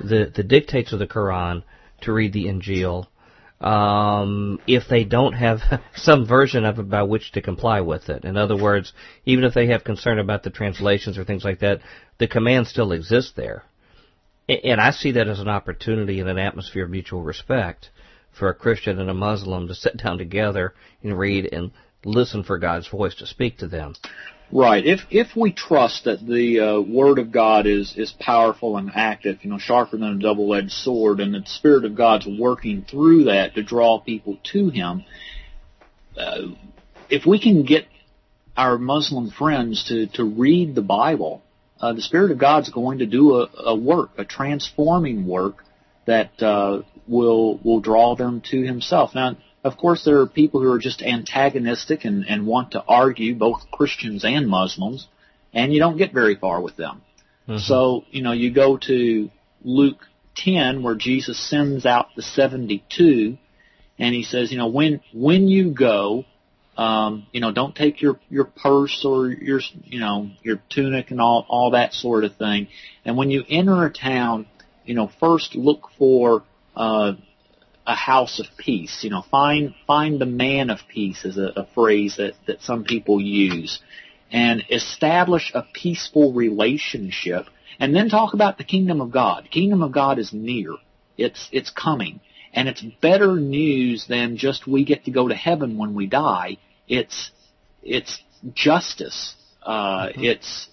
the 0.00 0.32
the 0.34 0.42
dictates 0.42 0.92
of 0.92 0.98
the 0.98 1.06
Quran 1.06 1.64
to 2.02 2.12
read 2.12 2.32
the 2.32 2.46
Injil 2.46 3.06
um, 3.60 4.58
if 4.66 4.84
they 4.88 5.04
don't 5.04 5.34
have 5.34 5.60
some 5.94 6.26
version 6.26 6.64
of 6.64 6.78
it 6.78 6.88
by 6.88 7.02
which 7.02 7.32
to 7.32 7.42
comply 7.42 7.80
with 7.80 8.08
it. 8.08 8.24
In 8.24 8.36
other 8.36 8.56
words, 8.56 8.92
even 9.26 9.44
if 9.44 9.54
they 9.54 9.66
have 9.68 9.84
concern 9.84 10.18
about 10.18 10.42
the 10.42 10.50
translations 10.50 11.18
or 11.18 11.24
things 11.24 11.44
like 11.44 11.60
that, 11.60 11.80
the 12.18 12.28
command 12.28 12.66
still 12.66 12.92
exists 12.92 13.32
there. 13.36 13.64
And 14.48 14.80
I 14.80 14.90
see 14.90 15.12
that 15.12 15.28
as 15.28 15.38
an 15.38 15.48
opportunity 15.48 16.18
in 16.20 16.26
an 16.26 16.38
atmosphere 16.38 16.84
of 16.84 16.90
mutual 16.90 17.22
respect 17.22 17.90
for 18.32 18.48
a 18.48 18.54
Christian 18.54 18.98
and 18.98 19.10
a 19.10 19.14
Muslim 19.14 19.68
to 19.68 19.74
sit 19.74 19.96
down 20.04 20.18
together 20.18 20.74
and 21.02 21.18
read 21.18 21.48
and 21.52 21.70
listen 22.04 22.42
for 22.42 22.58
God's 22.58 22.88
voice 22.88 23.14
to 23.16 23.26
speak 23.26 23.58
to 23.58 23.68
them. 23.68 23.94
Right. 24.52 24.84
If 24.84 25.00
if 25.10 25.36
we 25.36 25.52
trust 25.52 26.04
that 26.04 26.26
the 26.26 26.60
uh, 26.60 26.80
Word 26.80 27.20
of 27.20 27.30
God 27.30 27.66
is 27.66 27.94
is 27.96 28.12
powerful 28.18 28.76
and 28.76 28.90
active, 28.94 29.38
you 29.42 29.50
know, 29.50 29.58
sharper 29.58 29.96
than 29.96 30.16
a 30.16 30.18
double-edged 30.18 30.72
sword, 30.72 31.20
and 31.20 31.32
the 31.32 31.42
Spirit 31.46 31.84
of 31.84 31.94
God's 31.94 32.26
working 32.26 32.82
through 32.82 33.24
that 33.24 33.54
to 33.54 33.62
draw 33.62 34.00
people 34.00 34.38
to 34.52 34.70
Him, 34.70 35.04
uh, 36.18 36.48
if 37.08 37.26
we 37.26 37.38
can 37.38 37.64
get 37.64 37.86
our 38.56 38.76
Muslim 38.76 39.30
friends 39.30 39.84
to 39.84 40.08
to 40.14 40.24
read 40.24 40.74
the 40.74 40.82
Bible, 40.82 41.42
uh, 41.80 41.92
the 41.92 42.02
Spirit 42.02 42.32
of 42.32 42.38
God's 42.38 42.70
going 42.70 42.98
to 42.98 43.06
do 43.06 43.36
a, 43.36 43.48
a 43.66 43.76
work, 43.76 44.10
a 44.18 44.24
transforming 44.24 45.28
work 45.28 45.64
that 46.06 46.42
uh, 46.42 46.82
will 47.06 47.58
will 47.58 47.80
draw 47.80 48.16
them 48.16 48.42
to 48.50 48.62
Himself. 48.62 49.14
Now 49.14 49.36
of 49.62 49.76
course, 49.76 50.04
there 50.04 50.20
are 50.20 50.26
people 50.26 50.60
who 50.60 50.70
are 50.72 50.78
just 50.78 51.02
antagonistic 51.02 52.04
and, 52.04 52.24
and 52.26 52.46
want 52.46 52.72
to 52.72 52.82
argue, 52.86 53.34
both 53.34 53.70
Christians 53.70 54.24
and 54.24 54.48
Muslims, 54.48 55.06
and 55.52 55.72
you 55.72 55.80
don't 55.80 55.98
get 55.98 56.12
very 56.12 56.34
far 56.34 56.60
with 56.60 56.76
them. 56.76 57.02
Mm-hmm. 57.48 57.58
So, 57.58 58.04
you 58.10 58.22
know, 58.22 58.32
you 58.32 58.52
go 58.52 58.78
to 58.78 59.30
Luke 59.62 60.06
10 60.36 60.82
where 60.82 60.94
Jesus 60.94 61.38
sends 61.38 61.84
out 61.84 62.08
the 62.16 62.22
72 62.22 63.36
and 63.98 64.14
he 64.14 64.22
says, 64.22 64.50
you 64.50 64.56
know, 64.56 64.68
when, 64.68 65.00
when 65.12 65.48
you 65.48 65.72
go, 65.72 66.24
um, 66.78 67.26
you 67.32 67.40
know, 67.40 67.52
don't 67.52 67.74
take 67.74 68.00
your, 68.00 68.18
your 68.30 68.44
purse 68.44 69.04
or 69.04 69.28
your, 69.28 69.60
you 69.84 70.00
know, 70.00 70.30
your 70.42 70.62
tunic 70.70 71.10
and 71.10 71.20
all, 71.20 71.44
all 71.48 71.72
that 71.72 71.92
sort 71.92 72.24
of 72.24 72.36
thing. 72.36 72.68
And 73.04 73.18
when 73.18 73.30
you 73.30 73.44
enter 73.46 73.84
a 73.84 73.90
town, 73.90 74.46
you 74.86 74.94
know, 74.94 75.10
first 75.20 75.54
look 75.54 75.88
for, 75.98 76.44
uh, 76.74 77.12
a 77.90 77.94
house 77.94 78.38
of 78.38 78.46
peace. 78.56 79.02
You 79.02 79.10
know, 79.10 79.22
find 79.30 79.74
find 79.86 80.20
the 80.20 80.26
man 80.26 80.70
of 80.70 80.78
peace 80.88 81.24
is 81.24 81.36
a, 81.36 81.52
a 81.56 81.66
phrase 81.74 82.16
that 82.16 82.34
that 82.46 82.62
some 82.62 82.84
people 82.84 83.20
use, 83.20 83.80
and 84.30 84.64
establish 84.70 85.50
a 85.54 85.64
peaceful 85.74 86.32
relationship, 86.32 87.46
and 87.80 87.94
then 87.94 88.08
talk 88.08 88.32
about 88.32 88.58
the 88.58 88.64
kingdom 88.64 89.00
of 89.00 89.10
God. 89.10 89.44
The 89.44 89.48
kingdom 89.48 89.82
of 89.82 89.90
God 89.90 90.18
is 90.20 90.32
near. 90.32 90.76
It's 91.18 91.48
it's 91.50 91.70
coming, 91.70 92.20
and 92.54 92.68
it's 92.68 92.80
better 93.02 93.34
news 93.34 94.06
than 94.08 94.36
just 94.36 94.68
we 94.68 94.84
get 94.84 95.04
to 95.06 95.10
go 95.10 95.26
to 95.26 95.34
heaven 95.34 95.76
when 95.76 95.94
we 95.94 96.06
die. 96.06 96.58
It's 96.88 97.32
it's 97.82 98.22
justice. 98.54 99.34
Uh, 99.62 100.06
mm-hmm. 100.06 100.24
It's 100.24 100.68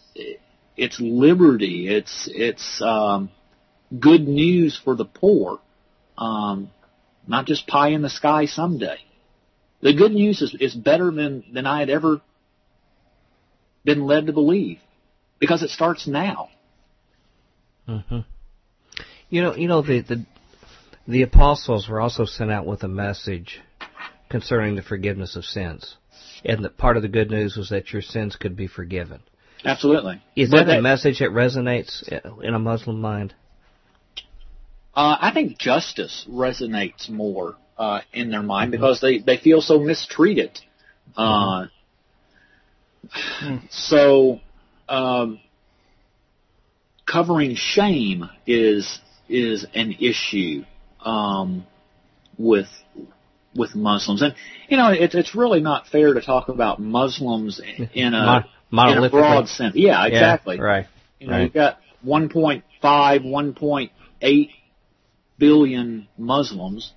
it's 0.78 1.00
liberty. 1.00 1.90
It's 1.90 2.30
it's 2.32 2.80
um, 2.82 3.32
good 4.00 4.28
news 4.28 4.80
for 4.82 4.96
the 4.96 5.06
poor. 5.06 5.60
Um, 6.16 6.70
not 7.28 7.46
just 7.46 7.68
pie 7.68 7.90
in 7.90 8.02
the 8.02 8.10
sky 8.10 8.46
someday. 8.46 8.98
The 9.82 9.94
good 9.94 10.12
news 10.12 10.42
is, 10.42 10.56
is 10.60 10.74
better 10.74 11.12
than, 11.12 11.44
than 11.54 11.66
I 11.66 11.80
had 11.80 11.90
ever 11.90 12.22
been 13.84 14.06
led 14.06 14.28
to 14.28 14.34
believe 14.34 14.80
because 15.40 15.64
it 15.64 15.70
starts 15.70 16.08
now. 16.08 16.50
Mm-hmm. 17.88 18.20
You 19.30 19.42
know, 19.42 19.56
you 19.56 19.68
know 19.68 19.82
the 19.82 20.02
the 20.02 20.26
The 21.08 21.22
apostles 21.22 21.88
were 21.88 22.02
also 22.02 22.26
sent 22.26 22.52
out 22.52 22.66
with 22.66 22.84
a 22.84 22.88
message 22.90 23.62
concerning 24.30 24.76
the 24.76 24.82
forgiveness 24.82 25.38
of 25.38 25.46
sins. 25.46 25.96
And 26.44 26.66
that 26.66 26.78
part 26.78 26.98
of 26.98 27.04
the 27.04 27.08
good 27.08 27.32
news 27.32 27.56
was 27.56 27.70
that 27.70 27.94
your 27.94 28.02
sins 28.02 28.36
could 28.36 28.58
be 28.58 28.68
forgiven. 28.68 29.22
Absolutely. 29.64 30.22
Is 30.36 30.52
that, 30.52 30.68
that 30.68 30.80
a 30.80 30.82
message 30.82 31.20
that 31.20 31.30
resonates 31.30 32.04
in 32.44 32.54
a 32.54 32.60
Muslim 32.60 33.00
mind? 33.00 33.34
Uh, 34.98 35.16
I 35.22 35.32
think 35.32 35.60
justice 35.60 36.26
resonates 36.28 37.08
more 37.08 37.56
uh, 37.78 38.02
in 38.14 38.32
their 38.32 38.42
mind 38.42 38.72
because 38.72 39.00
they, 39.00 39.20
they 39.20 39.38
feel 39.38 39.62
so 39.62 39.78
mistreated. 39.78 40.60
Uh, 41.16 41.68
mm-hmm. 43.06 43.58
So 43.70 44.40
um, 44.90 45.40
covering 47.06 47.54
shame 47.54 48.28
is 48.48 49.00
is 49.30 49.68
an 49.76 49.98
issue 50.00 50.64
um, 51.02 51.68
with 52.40 52.70
with 53.56 53.76
Muslims, 53.76 54.24
and 54.24 54.34
you 54.68 54.78
know 54.78 54.90
it, 54.90 55.14
it's 55.14 55.36
really 55.36 55.62
not 55.62 55.86
fair 55.86 56.16
to 56.16 56.22
talk 56.22 56.50
about 56.50 56.80
Muslims 56.80 57.62
in 57.94 58.16
a, 58.16 58.48
in 58.72 59.04
a 59.04 59.10
broad 59.12 59.48
sense. 59.48 59.76
Yeah, 59.76 60.08
exactly. 60.08 60.56
Yeah, 60.56 60.64
right. 60.64 60.88
You 61.20 61.28
know, 61.28 61.34
right. 61.34 61.44
you've 61.44 61.54
got 61.54 61.78
1.5, 62.04 62.64
1.8 62.82 64.50
billion 65.38 66.08
Muslims, 66.18 66.94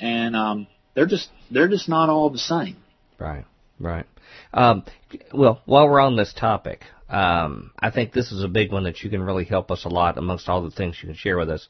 and 0.00 0.36
um, 0.36 0.66
they're 0.94 1.06
just 1.06 1.28
they're 1.50 1.68
just 1.68 1.88
not 1.88 2.08
all 2.08 2.30
the 2.30 2.38
same. 2.38 2.76
Right. 3.18 3.44
Right. 3.78 4.06
Um, 4.54 4.84
well, 5.32 5.60
while 5.64 5.88
we're 5.88 6.00
on 6.00 6.16
this 6.16 6.32
topic, 6.32 6.84
um, 7.08 7.72
I 7.78 7.90
think 7.90 8.12
this 8.12 8.30
is 8.30 8.44
a 8.44 8.48
big 8.48 8.72
one 8.72 8.84
that 8.84 9.02
you 9.02 9.10
can 9.10 9.22
really 9.22 9.44
help 9.44 9.70
us 9.70 9.84
a 9.84 9.88
lot 9.88 10.18
amongst 10.18 10.48
all 10.48 10.62
the 10.62 10.70
things 10.70 10.98
you 11.02 11.08
can 11.08 11.16
share 11.16 11.36
with 11.36 11.50
us. 11.50 11.68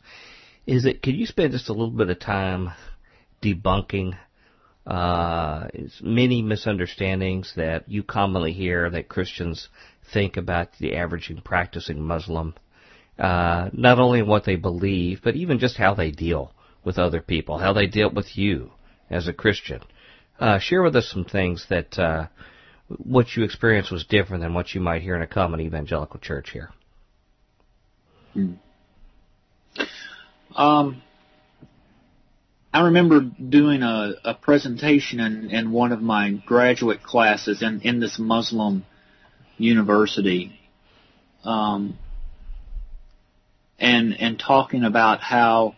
Is 0.67 0.85
it? 0.85 1.03
Could 1.03 1.17
you 1.17 1.27
spend 1.27 1.53
just 1.53 1.69
a 1.69 1.73
little 1.73 1.91
bit 1.91 2.11
of 2.11 2.21
time 2.21 2.71
debunking 3.43 4.17
uh, 4.87 5.69
many 6.01 6.43
misunderstandings 6.43 7.53
that 7.57 7.89
you 7.89 8.03
commonly 8.03 8.53
hear 8.53 8.91
that 8.91 9.09
Christians 9.09 9.69
think 10.13 10.37
about 10.37 10.69
the 10.79 10.97
average 10.97 11.31
and 11.31 11.43
practicing 11.45 12.03
Muslim, 12.03 12.55
uh, 13.19 13.71
not 13.73 13.99
only 13.99 14.23
what 14.23 14.45
they 14.45 14.57
believe, 14.57 15.21
but 15.23 15.37
even 15.37 15.59
just 15.59 15.77
how 15.77 15.95
they 15.95 16.11
deal 16.11 16.53
with 16.85 16.99
other 16.99 17.21
people, 17.21 17.59
how 17.59 17.73
they 17.73 17.87
deal 17.87 18.11
with 18.11 18.37
you 18.37 18.71
as 19.11 19.29
a 19.29 19.33
Christian. 19.33 19.81
Uh, 20.39 20.59
share 20.59 20.83
with 20.83 20.97
us 20.97 21.09
some 21.09 21.25
things 21.25 21.67
that 21.69 21.99
uh, 21.99 22.27
what 22.89 23.37
you 23.37 23.45
experienced 23.45 23.93
was 23.93 24.05
different 24.05 24.43
than 24.43 24.55
what 24.55 24.75
you 24.75 24.81
might 24.81 25.03
hear 25.03 25.15
in 25.15 25.23
a 25.23 25.27
common 25.27 25.61
evangelical 25.61 26.19
church 26.19 26.51
here. 26.51 26.71
Hmm. 28.33 28.55
Um, 30.57 31.03
I 32.73 32.83
remember 32.83 33.21
doing 33.21 33.83
a, 33.83 34.15
a 34.25 34.35
presentation 34.35 35.21
in, 35.21 35.51
in 35.51 35.73
one 35.73 35.93
of 35.93 36.01
my 36.01 36.31
graduate 36.47 37.03
classes 37.03 37.63
in, 37.63 37.83
in 37.83 38.01
this 38.01 38.19
Muslim 38.19 38.85
university, 39.59 40.59
um, 41.45 41.99
and 43.83 44.15
and 44.21 44.39
talking 44.39 44.85
about 44.85 45.21
how 45.21 45.75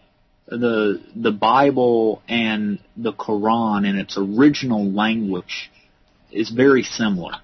the 0.47 1.03
the 1.17 1.33
Bible 1.33 2.23
and 2.29 2.79
the 2.97 3.15
Quran 3.15 3.89
in 3.89 3.97
its 3.97 4.17
original 4.19 4.93
language 4.93 5.73
is 6.31 6.51
very 6.51 6.83
similar, 6.83 7.37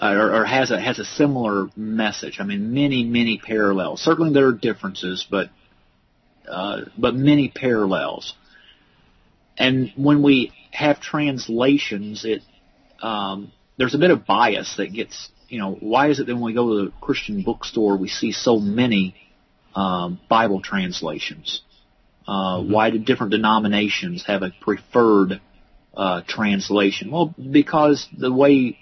uh, 0.00 0.12
or, 0.12 0.42
or 0.42 0.44
has 0.44 0.70
a 0.70 0.78
has 0.78 0.98
a 0.98 1.04
similar 1.04 1.68
message. 1.74 2.36
I 2.38 2.44
mean, 2.44 2.74
many 2.74 3.02
many 3.02 3.38
parallels. 3.38 4.02
Certainly 4.02 4.34
there 4.34 4.46
are 4.48 4.52
differences, 4.52 5.26
but 5.28 5.48
uh, 6.46 6.82
but 6.98 7.14
many 7.14 7.48
parallels. 7.48 8.34
And 9.56 9.90
when 9.96 10.22
we 10.22 10.52
have 10.70 11.00
translations, 11.00 12.26
it 12.26 12.42
um, 13.00 13.52
there's 13.78 13.94
a 13.94 13.98
bit 13.98 14.10
of 14.10 14.26
bias 14.26 14.76
that 14.76 14.92
gets 14.92 15.30
you 15.48 15.58
know 15.58 15.72
why 15.80 16.10
is 16.10 16.20
it 16.20 16.26
that 16.26 16.34
when 16.34 16.44
we 16.44 16.52
go 16.52 16.68
to 16.68 16.84
the 16.84 16.92
Christian 17.00 17.42
bookstore 17.42 17.96
we 17.96 18.08
see 18.08 18.32
so 18.32 18.58
many 18.58 19.14
um, 19.74 20.20
Bible 20.28 20.60
translations? 20.60 21.62
Uh, 22.26 22.58
mm-hmm. 22.58 22.72
Why 22.72 22.90
do 22.90 22.98
different 22.98 23.32
denominations 23.32 24.24
have 24.26 24.42
a 24.42 24.50
preferred 24.60 25.40
uh, 25.96 26.22
translation? 26.26 27.10
Well, 27.10 27.34
because 27.38 28.08
the 28.16 28.32
way 28.32 28.78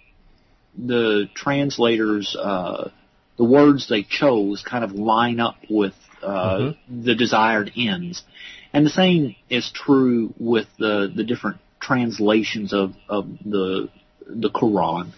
the 0.76 1.28
translators, 1.34 2.36
uh, 2.38 2.90
the 3.36 3.44
words 3.44 3.88
they 3.88 4.02
chose 4.02 4.62
kind 4.62 4.84
of 4.84 4.92
line 4.92 5.40
up 5.40 5.56
with 5.68 5.94
uh, 6.22 6.58
mm-hmm. 6.58 7.04
the 7.04 7.14
desired 7.14 7.72
ends. 7.76 8.22
And 8.72 8.86
the 8.86 8.90
same 8.90 9.36
is 9.50 9.70
true 9.70 10.32
with 10.38 10.66
the, 10.78 11.12
the 11.14 11.24
different 11.24 11.58
translations 11.80 12.72
of, 12.72 12.94
of 13.08 13.26
the, 13.44 13.90
the 14.26 14.50
Quran. 14.50 15.12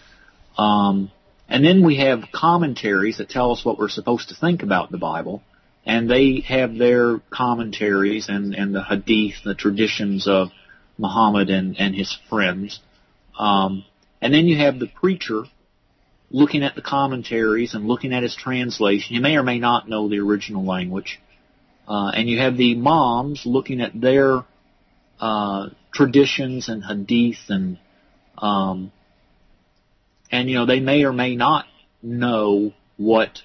Um, 0.57 1.11
and 1.47 1.63
then 1.63 1.85
we 1.85 1.97
have 1.97 2.23
commentaries 2.33 3.19
that 3.19 3.29
tell 3.29 3.51
us 3.51 3.63
what 3.63 3.77
we're 3.77 3.87
supposed 3.87 4.29
to 4.29 4.35
think 4.35 4.63
about 4.63 4.91
the 4.91 4.97
Bible 4.97 5.43
and 5.85 6.09
they 6.09 6.41
have 6.47 6.75
their 6.77 7.19
commentaries 7.29 8.27
and, 8.27 8.55
and 8.55 8.73
the 8.73 8.83
hadith, 8.83 9.35
the 9.43 9.55
traditions 9.55 10.27
of 10.27 10.49
Muhammad 10.97 11.49
and, 11.49 11.79
and 11.79 11.95
his 11.95 12.17
friends. 12.29 12.79
Um, 13.37 13.85
and 14.21 14.33
then 14.33 14.47
you 14.47 14.57
have 14.57 14.79
the 14.79 14.87
preacher 14.87 15.43
looking 16.31 16.63
at 16.63 16.75
the 16.75 16.81
commentaries 16.81 17.75
and 17.75 17.87
looking 17.87 18.13
at 18.13 18.23
his 18.23 18.35
translation. 18.35 19.15
He 19.15 19.21
may 19.21 19.37
or 19.37 19.43
may 19.43 19.59
not 19.59 19.87
know 19.87 20.09
the 20.09 20.19
original 20.19 20.65
language. 20.65 21.19
Uh, 21.87 22.09
and 22.09 22.27
you 22.27 22.39
have 22.39 22.57
the 22.57 22.73
imams 22.73 23.43
looking 23.45 23.79
at 23.79 23.99
their 23.99 24.43
uh, 25.19 25.69
traditions 25.93 26.67
and 26.67 26.83
hadith 26.83 27.37
and 27.49 27.77
um, 28.37 28.91
and 30.31 30.49
you 30.49 30.57
know 30.57 30.65
they 30.65 30.79
may 30.79 31.03
or 31.05 31.13
may 31.13 31.35
not 31.35 31.65
know 32.01 32.73
what 32.97 33.41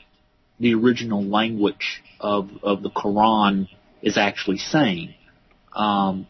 the 0.61 0.75
original 0.75 1.25
language 1.25 2.03
of 2.21 2.51
of 2.63 2.83
the 2.83 2.91
Quran 2.91 3.69
is 4.03 4.17
actually 4.17 4.59
saying. 4.59 5.15
Um, 5.75 6.27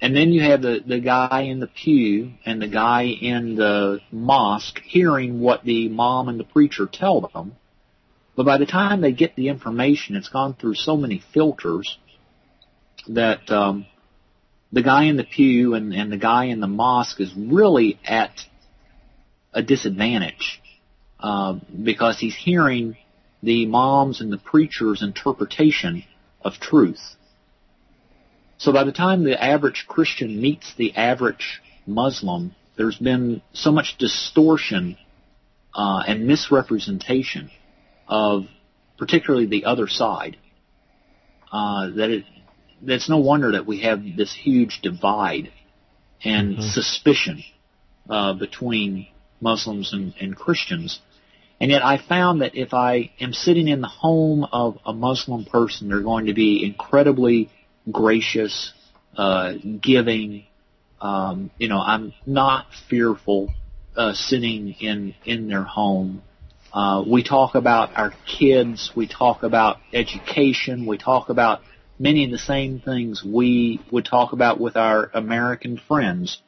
and 0.00 0.14
then 0.14 0.30
you 0.30 0.42
have 0.42 0.62
the, 0.62 0.80
the 0.86 1.00
guy 1.00 1.42
in 1.42 1.58
the 1.58 1.66
pew 1.66 2.34
and 2.44 2.62
the 2.62 2.68
guy 2.68 3.02
in 3.02 3.56
the 3.56 3.98
mosque 4.12 4.80
hearing 4.84 5.40
what 5.40 5.64
the 5.64 5.86
imam 5.86 6.28
and 6.28 6.38
the 6.38 6.44
preacher 6.44 6.86
tell 6.90 7.28
them. 7.32 7.56
But 8.36 8.46
by 8.46 8.58
the 8.58 8.66
time 8.66 9.00
they 9.00 9.10
get 9.10 9.34
the 9.34 9.48
information, 9.48 10.14
it's 10.14 10.28
gone 10.28 10.54
through 10.54 10.74
so 10.74 10.96
many 10.96 11.20
filters 11.34 11.98
that 13.08 13.50
um, 13.50 13.86
the 14.70 14.82
guy 14.82 15.04
in 15.04 15.16
the 15.16 15.24
pew 15.24 15.74
and, 15.74 15.92
and 15.92 16.12
the 16.12 16.16
guy 16.16 16.44
in 16.44 16.60
the 16.60 16.68
mosque 16.68 17.20
is 17.20 17.32
really 17.36 17.98
at 18.04 18.44
a 19.52 19.62
disadvantage 19.62 20.60
uh, 21.20 21.58
because 21.82 22.18
he's 22.18 22.36
hearing 22.36 22.96
the 23.42 23.64
imam's 23.64 24.20
and 24.20 24.32
the 24.32 24.38
preacher's 24.38 25.02
interpretation 25.02 26.04
of 26.42 26.54
truth. 26.54 27.00
So 28.58 28.72
by 28.72 28.84
the 28.84 28.92
time 28.92 29.22
the 29.22 29.42
average 29.42 29.86
Christian 29.88 30.40
meets 30.40 30.74
the 30.76 30.96
average 30.96 31.60
Muslim, 31.86 32.54
there's 32.76 32.98
been 32.98 33.42
so 33.52 33.70
much 33.70 33.96
distortion 33.98 34.96
uh, 35.74 36.02
and 36.06 36.26
misrepresentation 36.26 37.50
of 38.08 38.46
particularly 38.96 39.46
the 39.46 39.64
other 39.64 39.86
side 39.86 40.36
uh, 41.52 41.88
that 41.90 42.10
it 42.10 42.24
that's 42.82 43.08
no 43.08 43.18
wonder 43.18 43.52
that 43.52 43.66
we 43.66 43.80
have 43.80 44.02
this 44.16 44.34
huge 44.34 44.80
divide 44.82 45.50
and 46.22 46.54
mm-hmm. 46.54 46.62
suspicion 46.62 47.42
uh, 48.08 48.32
between 48.34 49.08
Muslims 49.40 49.92
and, 49.92 50.14
and 50.20 50.36
Christians. 50.36 51.00
And 51.60 51.70
yet 51.70 51.84
I 51.84 51.98
found 51.98 52.42
that 52.42 52.54
if 52.54 52.72
I 52.72 53.10
am 53.20 53.32
sitting 53.32 53.66
in 53.68 53.80
the 53.80 53.88
home 53.88 54.44
of 54.44 54.78
a 54.86 54.92
Muslim 54.92 55.44
person, 55.44 55.88
they're 55.88 56.02
going 56.02 56.26
to 56.26 56.34
be 56.34 56.64
incredibly 56.64 57.50
gracious, 57.90 58.72
uh, 59.16 59.54
giving. 59.82 60.46
Um, 61.00 61.50
you 61.58 61.68
know, 61.68 61.80
I'm 61.80 62.14
not 62.26 62.66
fearful 62.88 63.52
uh, 63.96 64.12
sitting 64.14 64.74
in 64.80 65.14
in 65.24 65.48
their 65.48 65.64
home. 65.64 66.22
Uh, 66.72 67.02
we 67.06 67.24
talk 67.24 67.56
about 67.56 67.96
our 67.96 68.12
kids. 68.26 68.92
We 68.94 69.08
talk 69.08 69.42
about 69.42 69.78
education. 69.92 70.86
We 70.86 70.98
talk 70.98 71.28
about 71.28 71.60
many 71.98 72.24
of 72.24 72.30
the 72.30 72.38
same 72.38 72.80
things 72.80 73.24
we 73.24 73.80
would 73.90 74.04
talk 74.04 74.32
about 74.32 74.60
with 74.60 74.76
our 74.76 75.10
American 75.12 75.80
friends. 75.88 76.40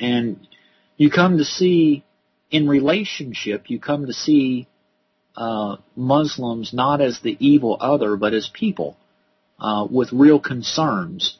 And 0.00 0.46
you 0.96 1.10
come 1.10 1.36
to 1.36 1.44
see 1.44 2.05
in 2.50 2.68
relationship, 2.68 3.70
you 3.70 3.80
come 3.80 4.06
to 4.06 4.12
see 4.12 4.68
uh, 5.36 5.76
Muslims 5.94 6.72
not 6.72 7.00
as 7.00 7.20
the 7.20 7.36
evil 7.40 7.76
other, 7.78 8.16
but 8.16 8.32
as 8.32 8.48
people 8.52 8.96
uh, 9.58 9.86
with 9.90 10.12
real 10.12 10.40
concerns. 10.40 11.38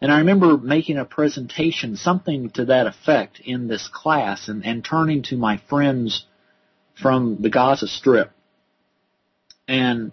And 0.00 0.10
I 0.10 0.18
remember 0.18 0.56
making 0.56 0.96
a 0.96 1.04
presentation, 1.04 1.96
something 1.96 2.50
to 2.50 2.66
that 2.66 2.86
effect, 2.86 3.40
in 3.44 3.68
this 3.68 3.88
class, 3.92 4.48
and, 4.48 4.64
and 4.64 4.84
turning 4.84 5.22
to 5.24 5.36
my 5.36 5.58
friends 5.68 6.24
from 7.00 7.36
the 7.40 7.50
Gaza 7.50 7.86
Strip, 7.86 8.30
and 9.68 10.12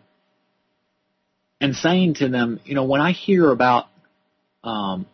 and 1.59 1.75
saying 1.75 2.15
to 2.15 2.27
them, 2.27 2.59
you 2.65 2.75
know, 2.75 2.83
when 2.83 3.01
I 3.01 3.13
hear 3.13 3.49
about 3.49 3.87
um, 4.63 5.07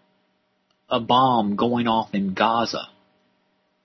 a 0.90 1.00
bomb 1.00 1.56
going 1.56 1.88
off 1.88 2.14
in 2.14 2.34
Gaza, 2.34 2.90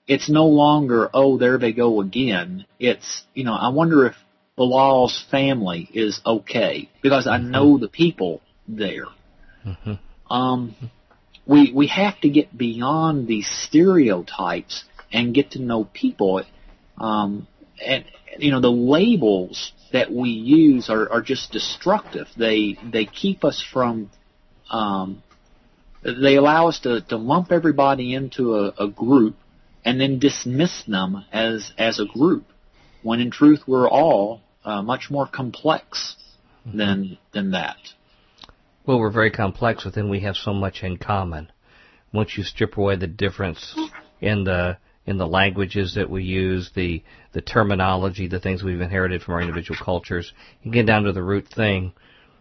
it's 0.08 0.30
no 0.30 0.46
longer, 0.46 1.10
oh, 1.12 1.36
there 1.36 1.58
they 1.58 1.72
go 1.72 2.00
again. 2.00 2.64
It's, 2.80 3.24
you 3.34 3.44
know, 3.44 3.52
I 3.52 3.68
wonder 3.68 4.06
if 4.06 4.14
Bilal's 4.56 5.24
family 5.30 5.88
is 5.92 6.20
okay 6.24 6.88
because 7.02 7.26
I 7.26 7.36
know 7.36 7.74
mm-hmm. 7.74 7.82
the 7.82 7.88
people 7.88 8.40
there. 8.66 9.06
Mm-hmm. 9.64 10.32
Um, 10.32 10.74
we 11.46 11.72
we 11.72 11.86
have 11.88 12.20
to 12.20 12.28
get 12.28 12.56
beyond 12.56 13.28
these 13.28 13.48
stereotypes 13.48 14.84
and 15.12 15.34
get 15.34 15.52
to 15.52 15.62
know 15.62 15.84
people. 15.84 16.42
Um, 16.98 17.46
and 17.84 18.04
you 18.38 18.50
know 18.50 18.60
the 18.60 18.70
labels 18.70 19.72
that 19.92 20.12
we 20.12 20.30
use 20.30 20.90
are, 20.90 21.10
are 21.10 21.22
just 21.22 21.52
destructive. 21.52 22.26
They 22.36 22.76
they 22.92 23.06
keep 23.06 23.44
us 23.44 23.64
from 23.72 24.10
um, 24.70 25.22
they 26.02 26.36
allow 26.36 26.68
us 26.68 26.80
to, 26.80 27.00
to 27.02 27.16
lump 27.16 27.52
everybody 27.52 28.14
into 28.14 28.56
a, 28.56 28.74
a 28.78 28.88
group 28.88 29.36
and 29.88 29.98
then 29.98 30.18
dismiss 30.18 30.84
them 30.86 31.24
as 31.32 31.72
as 31.78 31.98
a 31.98 32.04
group, 32.04 32.44
when 33.02 33.20
in 33.20 33.30
truth 33.30 33.60
we're 33.66 33.88
all 33.88 34.42
uh, 34.62 34.82
much 34.82 35.08
more 35.10 35.26
complex 35.26 36.14
mm-hmm. 36.66 36.76
than 36.76 37.18
than 37.32 37.52
that. 37.52 37.78
Well, 38.84 38.98
we're 38.98 39.10
very 39.10 39.30
complex, 39.30 39.84
but 39.84 39.94
then 39.94 40.10
we 40.10 40.20
have 40.20 40.36
so 40.36 40.52
much 40.52 40.82
in 40.82 40.98
common. 40.98 41.50
Once 42.12 42.36
you 42.36 42.44
strip 42.44 42.76
away 42.76 42.96
the 42.96 43.06
difference 43.06 43.74
in 44.20 44.44
the 44.44 44.76
in 45.06 45.16
the 45.16 45.26
languages 45.26 45.94
that 45.94 46.10
we 46.10 46.22
use, 46.22 46.70
the 46.74 47.02
the 47.32 47.40
terminology, 47.40 48.28
the 48.28 48.40
things 48.40 48.62
we've 48.62 48.82
inherited 48.82 49.22
from 49.22 49.34
our 49.34 49.40
individual 49.40 49.78
cultures, 49.82 50.34
and 50.62 50.72
get 50.72 50.84
down 50.84 51.04
to 51.04 51.12
the 51.12 51.22
root 51.22 51.48
thing. 51.48 51.94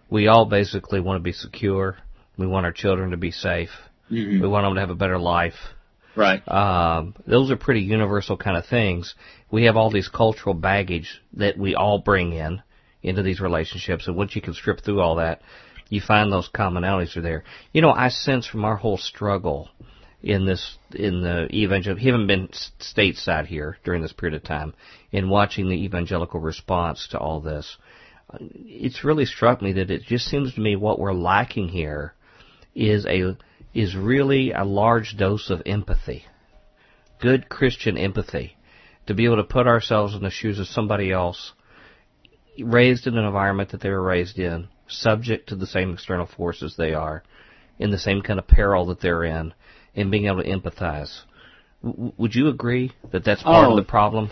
We 0.09 0.27
all 0.27 0.45
basically 0.45 0.99
want 0.99 1.17
to 1.17 1.23
be 1.23 1.31
secure. 1.31 1.97
We 2.37 2.45
want 2.45 2.65
our 2.65 2.73
children 2.73 3.11
to 3.11 3.17
be 3.17 3.31
safe. 3.31 3.71
Mm-hmm. 4.11 4.41
We 4.41 4.47
want 4.49 4.65
them 4.65 4.75
to 4.75 4.81
have 4.81 4.89
a 4.89 4.95
better 4.95 5.17
life. 5.17 5.76
Right. 6.17 6.41
Um, 6.47 7.13
those 7.27 7.51
are 7.51 7.57
pretty 7.57 7.81
universal 7.81 8.37
kind 8.37 8.57
of 8.57 8.65
things. 8.65 9.13
We 9.51 9.65
have 9.65 9.77
all 9.77 9.91
these 9.91 10.09
cultural 10.09 10.55
baggage 10.55 11.21
that 11.33 11.57
we 11.57 11.75
all 11.75 11.99
bring 11.99 12.33
in 12.33 12.63
into 13.03 13.21
these 13.21 13.39
relationships, 13.39 14.07
and 14.07 14.17
once 14.17 14.35
you 14.35 14.41
can 14.41 14.53
strip 14.53 14.81
through 14.81 14.99
all 14.99 15.15
that, 15.17 15.41
you 15.89 16.01
find 16.01 16.31
those 16.31 16.49
commonalities 16.49 17.15
are 17.15 17.21
there. 17.21 17.43
You 17.71 17.81
know, 17.81 17.91
I 17.91 18.09
sense 18.09 18.47
from 18.47 18.65
our 18.65 18.75
whole 18.75 18.97
struggle 18.97 19.69
in 20.23 20.45
this 20.45 20.77
in 20.95 21.21
the 21.21 21.47
evangelical 21.53 22.03
haven't 22.03 22.27
been 22.27 22.49
stateside 22.79 23.45
here 23.45 23.77
during 23.83 24.01
this 24.01 24.13
period 24.13 24.35
of 24.35 24.43
time 24.43 24.73
in 25.11 25.29
watching 25.29 25.69
the 25.69 25.83
evangelical 25.85 26.39
response 26.39 27.07
to 27.11 27.19
all 27.19 27.39
this 27.39 27.77
it's 28.39 29.03
really 29.03 29.25
struck 29.25 29.61
me 29.61 29.73
that 29.73 29.91
it 29.91 30.01
just 30.01 30.25
seems 30.25 30.55
to 30.55 30.59
me 30.59 30.75
what 30.75 30.99
we're 30.99 31.13
lacking 31.13 31.67
here 31.67 32.15
is 32.73 33.05
a 33.05 33.37
is 33.73 33.95
really 33.95 34.51
a 34.51 34.63
large 34.63 35.15
dose 35.17 35.49
of 35.49 35.61
empathy 35.65 36.25
good 37.19 37.49
christian 37.49 37.97
empathy 37.97 38.55
to 39.05 39.13
be 39.13 39.25
able 39.25 39.37
to 39.37 39.43
put 39.43 39.67
ourselves 39.67 40.13
in 40.13 40.21
the 40.21 40.29
shoes 40.29 40.59
of 40.59 40.67
somebody 40.67 41.11
else 41.11 41.53
raised 42.59 43.07
in 43.07 43.17
an 43.17 43.25
environment 43.25 43.71
that 43.71 43.81
they 43.81 43.89
were 43.89 44.01
raised 44.03 44.37
in 44.39 44.67
subject 44.87 45.49
to 45.49 45.55
the 45.55 45.67
same 45.67 45.93
external 45.93 46.25
forces 46.25 46.75
they 46.77 46.93
are 46.93 47.23
in 47.79 47.91
the 47.91 47.97
same 47.97 48.21
kind 48.21 48.39
of 48.39 48.47
peril 48.47 48.85
that 48.87 48.99
they're 48.99 49.23
in 49.23 49.53
and 49.95 50.11
being 50.11 50.25
able 50.25 50.43
to 50.43 50.49
empathize. 50.49 51.21
W- 51.83 52.13
would 52.17 52.35
you 52.35 52.47
agree 52.47 52.91
that 53.11 53.23
that's 53.23 53.43
part 53.43 53.67
oh, 53.67 53.71
of 53.71 53.77
the 53.77 53.83
problem? 53.83 54.31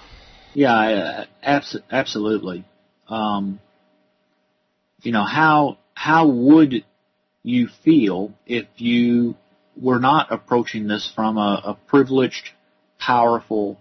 Yeah, 0.53 1.25
abs- 1.43 1.77
absolutely. 1.91 2.65
Um, 3.07 3.59
you 5.01 5.11
know 5.11 5.25
how 5.25 5.77
how 5.93 6.27
would 6.27 6.85
you 7.45 7.67
feel 7.83 8.33
if 8.45 8.65
you 8.77 9.35
were 9.79 9.99
not 9.99 10.31
approaching 10.31 10.87
this 10.87 11.11
from 11.13 11.37
a, 11.37 11.61
a 11.65 11.77
privileged, 11.87 12.49
powerful 12.99 13.77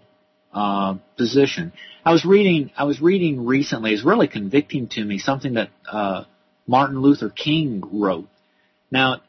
uh, 0.53 0.95
position? 1.17 1.73
I 2.05 2.11
was 2.11 2.23
reading 2.23 2.71
I 2.77 2.83
was 2.83 3.01
reading 3.01 3.45
recently. 3.45 3.91
It's 3.91 4.05
really 4.05 4.27
convicting 4.27 4.87
to 4.89 5.03
me 5.03 5.17
something 5.17 5.55
that 5.55 5.69
uh, 5.91 6.25
Martin 6.67 7.01
Luther 7.01 7.29
King 7.29 7.83
wrote. 7.91 8.27
Now 8.91 9.21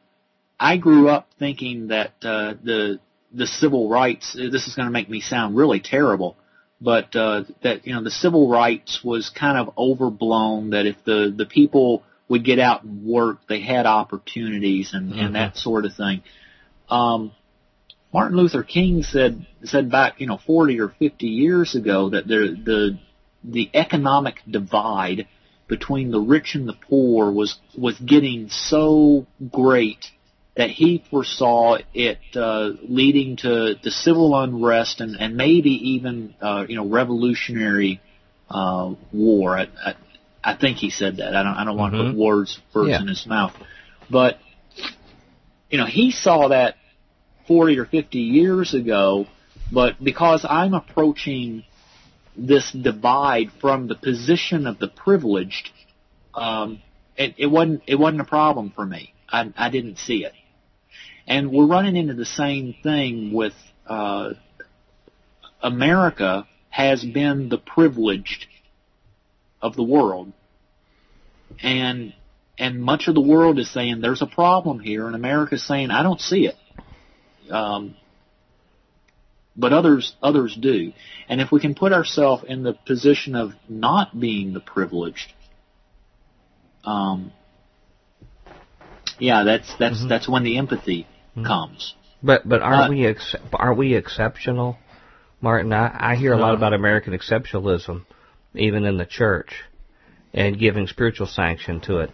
I 0.60 0.76
grew 0.76 1.08
up 1.08 1.28
thinking 1.38 1.88
that 1.88 2.12
uh, 2.22 2.54
the 2.62 3.00
the 3.32 3.46
civil 3.46 3.88
rights. 3.88 4.34
This 4.34 4.66
is 4.66 4.74
going 4.74 4.86
to 4.86 4.92
make 4.92 5.08
me 5.08 5.20
sound 5.20 5.56
really 5.56 5.80
terrible, 5.80 6.36
but 6.80 7.16
uh, 7.16 7.44
that 7.62 7.86
you 7.86 7.94
know 7.94 8.02
the 8.02 8.10
civil 8.10 8.50
rights 8.50 9.00
was 9.02 9.30
kind 9.30 9.56
of 9.56 9.74
overblown. 9.78 10.70
That 10.70 10.86
if 10.86 10.96
the 11.04 11.32
the 11.34 11.46
people 11.46 12.02
would 12.28 12.44
get 12.44 12.58
out 12.58 12.82
and 12.82 13.04
work, 13.04 13.38
they 13.48 13.60
had 13.60 13.86
opportunities 13.86 14.92
and 14.92 15.10
mm-hmm. 15.10 15.20
and 15.20 15.34
that 15.34 15.56
sort 15.56 15.84
of 15.84 15.94
thing. 15.94 16.22
Um, 16.88 17.32
Martin 18.12 18.36
Luther 18.36 18.62
King 18.62 19.02
said 19.02 19.46
said 19.64 19.90
back 19.90 20.20
you 20.20 20.26
know 20.26 20.38
40 20.38 20.80
or 20.80 20.88
50 20.88 21.26
years 21.26 21.74
ago 21.74 22.10
that 22.10 22.26
the 22.26 22.56
the 22.64 22.98
the 23.44 23.70
economic 23.74 24.36
divide 24.48 25.28
between 25.68 26.10
the 26.10 26.20
rich 26.20 26.54
and 26.54 26.68
the 26.68 26.74
poor 26.88 27.30
was 27.30 27.58
was 27.76 27.98
getting 27.98 28.48
so 28.48 29.26
great 29.52 30.06
that 30.56 30.70
he 30.70 31.04
foresaw 31.10 31.76
it 31.92 32.18
uh, 32.34 32.70
leading 32.82 33.36
to, 33.36 33.74
the 33.82 33.90
civil 33.90 34.34
unrest 34.40 35.02
and, 35.02 35.14
and 35.20 35.36
maybe 35.36 35.70
even 35.90 36.34
uh, 36.40 36.64
you 36.66 36.76
know 36.76 36.86
revolutionary 36.86 38.00
uh, 38.48 38.94
war. 39.12 39.58
I, 39.58 39.68
I, 39.84 39.94
I 40.46 40.54
think 40.54 40.76
he 40.76 40.90
said 40.90 41.16
that. 41.16 41.34
I 41.34 41.42
don't 41.42 41.54
I 41.54 41.64
don't 41.64 41.76
want 41.76 41.92
mm-hmm. 41.92 42.04
to 42.04 42.10
put 42.12 42.18
words 42.18 42.60
first 42.72 42.90
yeah. 42.90 43.00
in 43.00 43.08
his 43.08 43.26
mouth, 43.26 43.52
but 44.08 44.38
you 45.68 45.76
know 45.76 45.86
he 45.86 46.12
saw 46.12 46.48
that 46.48 46.76
40 47.48 47.78
or 47.80 47.84
50 47.84 48.18
years 48.18 48.72
ago. 48.72 49.26
But 49.72 50.02
because 50.02 50.46
I'm 50.48 50.74
approaching 50.74 51.64
this 52.36 52.70
divide 52.70 53.50
from 53.60 53.88
the 53.88 53.96
position 53.96 54.68
of 54.68 54.78
the 54.78 54.86
privileged, 54.86 55.70
um, 56.32 56.80
it, 57.16 57.34
it 57.38 57.46
wasn't 57.46 57.82
it 57.88 57.96
wasn't 57.96 58.20
a 58.20 58.24
problem 58.24 58.70
for 58.70 58.86
me. 58.86 59.12
I, 59.28 59.52
I 59.56 59.70
didn't 59.70 59.98
see 59.98 60.24
it. 60.24 60.32
And 61.26 61.50
we're 61.50 61.66
running 61.66 61.96
into 61.96 62.14
the 62.14 62.24
same 62.24 62.76
thing 62.84 63.32
with 63.32 63.54
uh, 63.84 64.34
America 65.60 66.46
has 66.70 67.04
been 67.04 67.48
the 67.48 67.58
privileged 67.58 68.46
of 69.66 69.76
the 69.76 69.82
world, 69.82 70.32
and 71.62 72.14
and 72.58 72.80
much 72.80 73.08
of 73.08 73.14
the 73.14 73.20
world 73.20 73.58
is 73.58 73.70
saying 73.70 74.00
there's 74.00 74.22
a 74.22 74.26
problem 74.26 74.80
here, 74.80 75.06
and 75.06 75.14
America 75.14 75.56
is 75.56 75.66
saying 75.66 75.90
I 75.90 76.02
don't 76.02 76.20
see 76.20 76.46
it. 76.46 76.56
Um, 77.50 77.96
but 79.56 79.72
others 79.72 80.14
others 80.22 80.56
do. 80.60 80.92
And 81.28 81.40
if 81.40 81.50
we 81.50 81.60
can 81.60 81.74
put 81.74 81.92
ourselves 81.92 82.44
in 82.46 82.62
the 82.62 82.74
position 82.74 83.34
of 83.34 83.52
not 83.68 84.18
being 84.18 84.52
the 84.52 84.60
privileged, 84.60 85.32
um, 86.84 87.32
yeah, 89.18 89.44
that's 89.44 89.74
that's 89.78 89.98
mm-hmm. 89.98 90.08
that's 90.08 90.28
when 90.28 90.44
the 90.44 90.58
empathy 90.58 91.06
mm-hmm. 91.30 91.46
comes. 91.46 91.94
But 92.22 92.48
but 92.48 92.62
aren't 92.62 92.90
uh, 92.90 92.94
we 92.94 93.06
ex- 93.06 93.36
aren't 93.52 93.78
we 93.78 93.94
exceptional, 93.94 94.78
Martin? 95.40 95.72
I, 95.72 96.12
I 96.12 96.16
hear 96.16 96.32
a 96.32 96.38
lot 96.38 96.54
about 96.54 96.74
American 96.74 97.12
exceptionalism, 97.12 98.04
even 98.58 98.84
in 98.84 98.96
the 98.96 99.06
church, 99.06 99.64
and 100.32 100.58
giving 100.58 100.86
spiritual 100.86 101.26
sanction 101.26 101.80
to 101.82 101.98
it. 101.98 102.10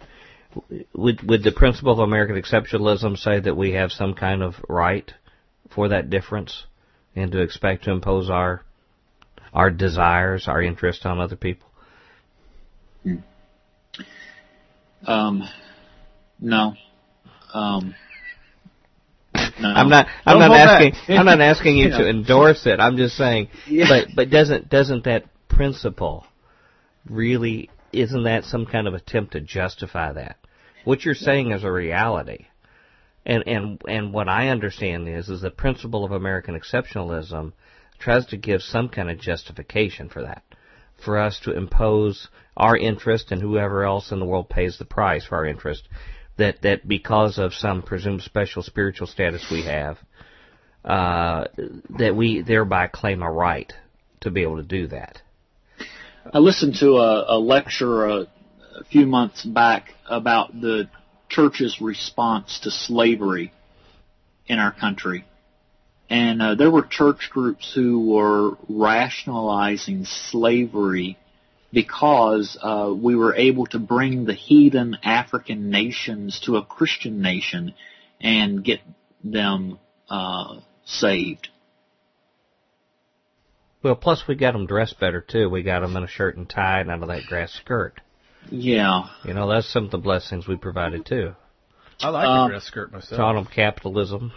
Would 0.93 1.27
would 1.27 1.43
the 1.43 1.51
principle 1.51 1.93
of 1.93 1.99
American 1.99 2.41
exceptionalism 2.41 3.17
say 3.17 3.39
that 3.39 3.57
we 3.57 3.73
have 3.73 3.91
some 3.91 4.13
kind 4.13 4.43
of 4.43 4.55
right 4.69 5.11
for 5.73 5.89
that 5.89 6.09
difference, 6.09 6.65
and 7.15 7.31
to 7.31 7.41
expect 7.41 7.85
to 7.85 7.91
impose 7.91 8.29
our 8.29 8.63
our 9.53 9.69
desires, 9.69 10.47
our 10.47 10.61
interests 10.61 11.05
on 11.05 11.19
other 11.19 11.35
people? 11.35 11.67
Um, 15.05 15.47
no. 16.39 16.73
Um, 17.53 17.95
no. 19.35 19.69
I'm 19.69 19.89
not. 19.89 20.07
I'm 20.25 20.39
Don't 20.39 20.49
not 20.49 20.57
asking. 20.57 21.17
I'm 21.17 21.25
not 21.25 21.41
asking 21.41 21.77
you 21.77 21.89
to 21.89 22.09
endorse 22.09 22.65
it. 22.65 22.79
I'm 22.79 22.97
just 22.97 23.15
saying. 23.15 23.49
Yeah. 23.67 23.85
But 23.89 24.15
but 24.15 24.29
doesn't 24.29 24.69
doesn't 24.69 25.03
that 25.05 25.25
principle 25.49 26.25
really 27.09 27.69
isn't 27.91 28.23
that 28.23 28.43
some 28.43 28.65
kind 28.65 28.87
of 28.87 28.93
attempt 28.93 29.33
to 29.33 29.39
justify 29.39 30.11
that? 30.13 30.37
What 30.83 31.05
you're 31.05 31.15
saying 31.15 31.51
is 31.51 31.63
a 31.63 31.71
reality. 31.71 32.47
And 33.25 33.47
and 33.47 33.81
and 33.87 34.13
what 34.13 34.27
I 34.27 34.49
understand 34.49 35.07
is 35.07 35.29
is 35.29 35.41
the 35.41 35.51
principle 35.51 36.03
of 36.03 36.11
American 36.11 36.59
exceptionalism 36.59 37.53
tries 37.99 38.25
to 38.27 38.37
give 38.37 38.61
some 38.61 38.89
kind 38.89 39.09
of 39.09 39.19
justification 39.19 40.09
for 40.09 40.23
that. 40.23 40.43
For 41.05 41.17
us 41.17 41.39
to 41.41 41.55
impose 41.55 42.27
our 42.57 42.75
interest 42.75 43.31
and 43.31 43.41
whoever 43.41 43.83
else 43.83 44.11
in 44.11 44.19
the 44.19 44.25
world 44.25 44.49
pays 44.49 44.77
the 44.77 44.85
price 44.85 45.25
for 45.25 45.37
our 45.37 45.45
interest 45.45 45.87
that 46.37 46.61
that 46.63 46.87
because 46.87 47.37
of 47.37 47.53
some 47.53 47.81
presumed 47.81 48.21
special 48.21 48.63
spiritual 48.63 49.07
status 49.07 49.45
we 49.49 49.63
have, 49.63 49.97
uh, 50.83 51.45
that 51.97 52.15
we 52.15 52.41
thereby 52.41 52.87
claim 52.87 53.21
a 53.21 53.31
right 53.31 53.71
to 54.21 54.31
be 54.31 54.41
able 54.41 54.57
to 54.57 54.63
do 54.63 54.87
that. 54.87 55.21
I 56.31 56.39
listened 56.39 56.75
to 56.79 56.97
a, 56.97 57.35
a 57.35 57.37
lecture 57.37 58.09
uh, 58.09 58.25
a 58.79 58.83
few 58.85 59.05
months 59.05 59.43
back 59.43 59.89
about 60.09 60.59
the 60.59 60.89
church's 61.27 61.81
response 61.81 62.61
to 62.61 62.71
slavery 62.71 63.51
in 64.47 64.57
our 64.57 64.71
country. 64.71 65.25
And 66.09 66.41
uh, 66.41 66.55
there 66.55 66.71
were 66.71 66.83
church 66.83 67.29
groups 67.29 67.73
who 67.73 68.09
were 68.11 68.57
rationalizing 68.69 70.05
slavery 70.05 71.17
because 71.73 72.57
uh, 72.61 72.93
we 72.95 73.15
were 73.15 73.35
able 73.35 73.65
to 73.67 73.79
bring 73.79 74.23
the 74.23 74.33
heathen 74.33 74.97
African 75.03 75.69
nations 75.71 76.39
to 76.45 76.55
a 76.55 76.63
Christian 76.63 77.21
nation 77.21 77.73
and 78.21 78.63
get 78.63 78.79
them 79.23 79.77
uh, 80.09 80.59
saved. 80.85 81.49
Well, 83.83 83.95
plus 83.95 84.23
we 84.27 84.35
got 84.35 84.53
them 84.53 84.65
dressed 84.65 84.99
better 84.99 85.19
too. 85.19 85.49
We 85.49 85.61
got 85.61 85.81
them 85.81 85.97
in 85.97 86.03
a 86.03 86.07
shirt 86.07 86.37
and 86.37 86.49
tie 86.49 86.79
and 86.79 86.89
out 86.89 87.01
of 87.01 87.09
that 87.09 87.25
grass 87.27 87.51
skirt. 87.51 87.99
Yeah. 88.49 89.09
You 89.25 89.33
know, 89.33 89.49
that's 89.49 89.71
some 89.71 89.85
of 89.85 89.91
the 89.91 89.97
blessings 89.97 90.47
we 90.47 90.55
provided 90.55 91.05
too. 91.05 91.33
I 91.99 92.09
like 92.09 92.27
um, 92.27 92.47
the 92.47 92.53
dress 92.53 92.65
skirt 92.65 92.91
myself. 92.91 93.17
Taught 93.17 93.33
them 93.33 93.47
capitalism. 93.53 94.31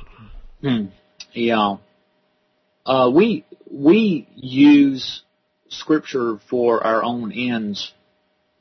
Hmm. 0.60 0.86
Yeah. 1.32 1.77
Uh, 2.85 3.10
we 3.14 3.44
we 3.70 4.28
use 4.35 5.23
scripture 5.68 6.39
for 6.51 6.85
our 6.85 7.02
own 7.02 7.32
ends 7.32 7.93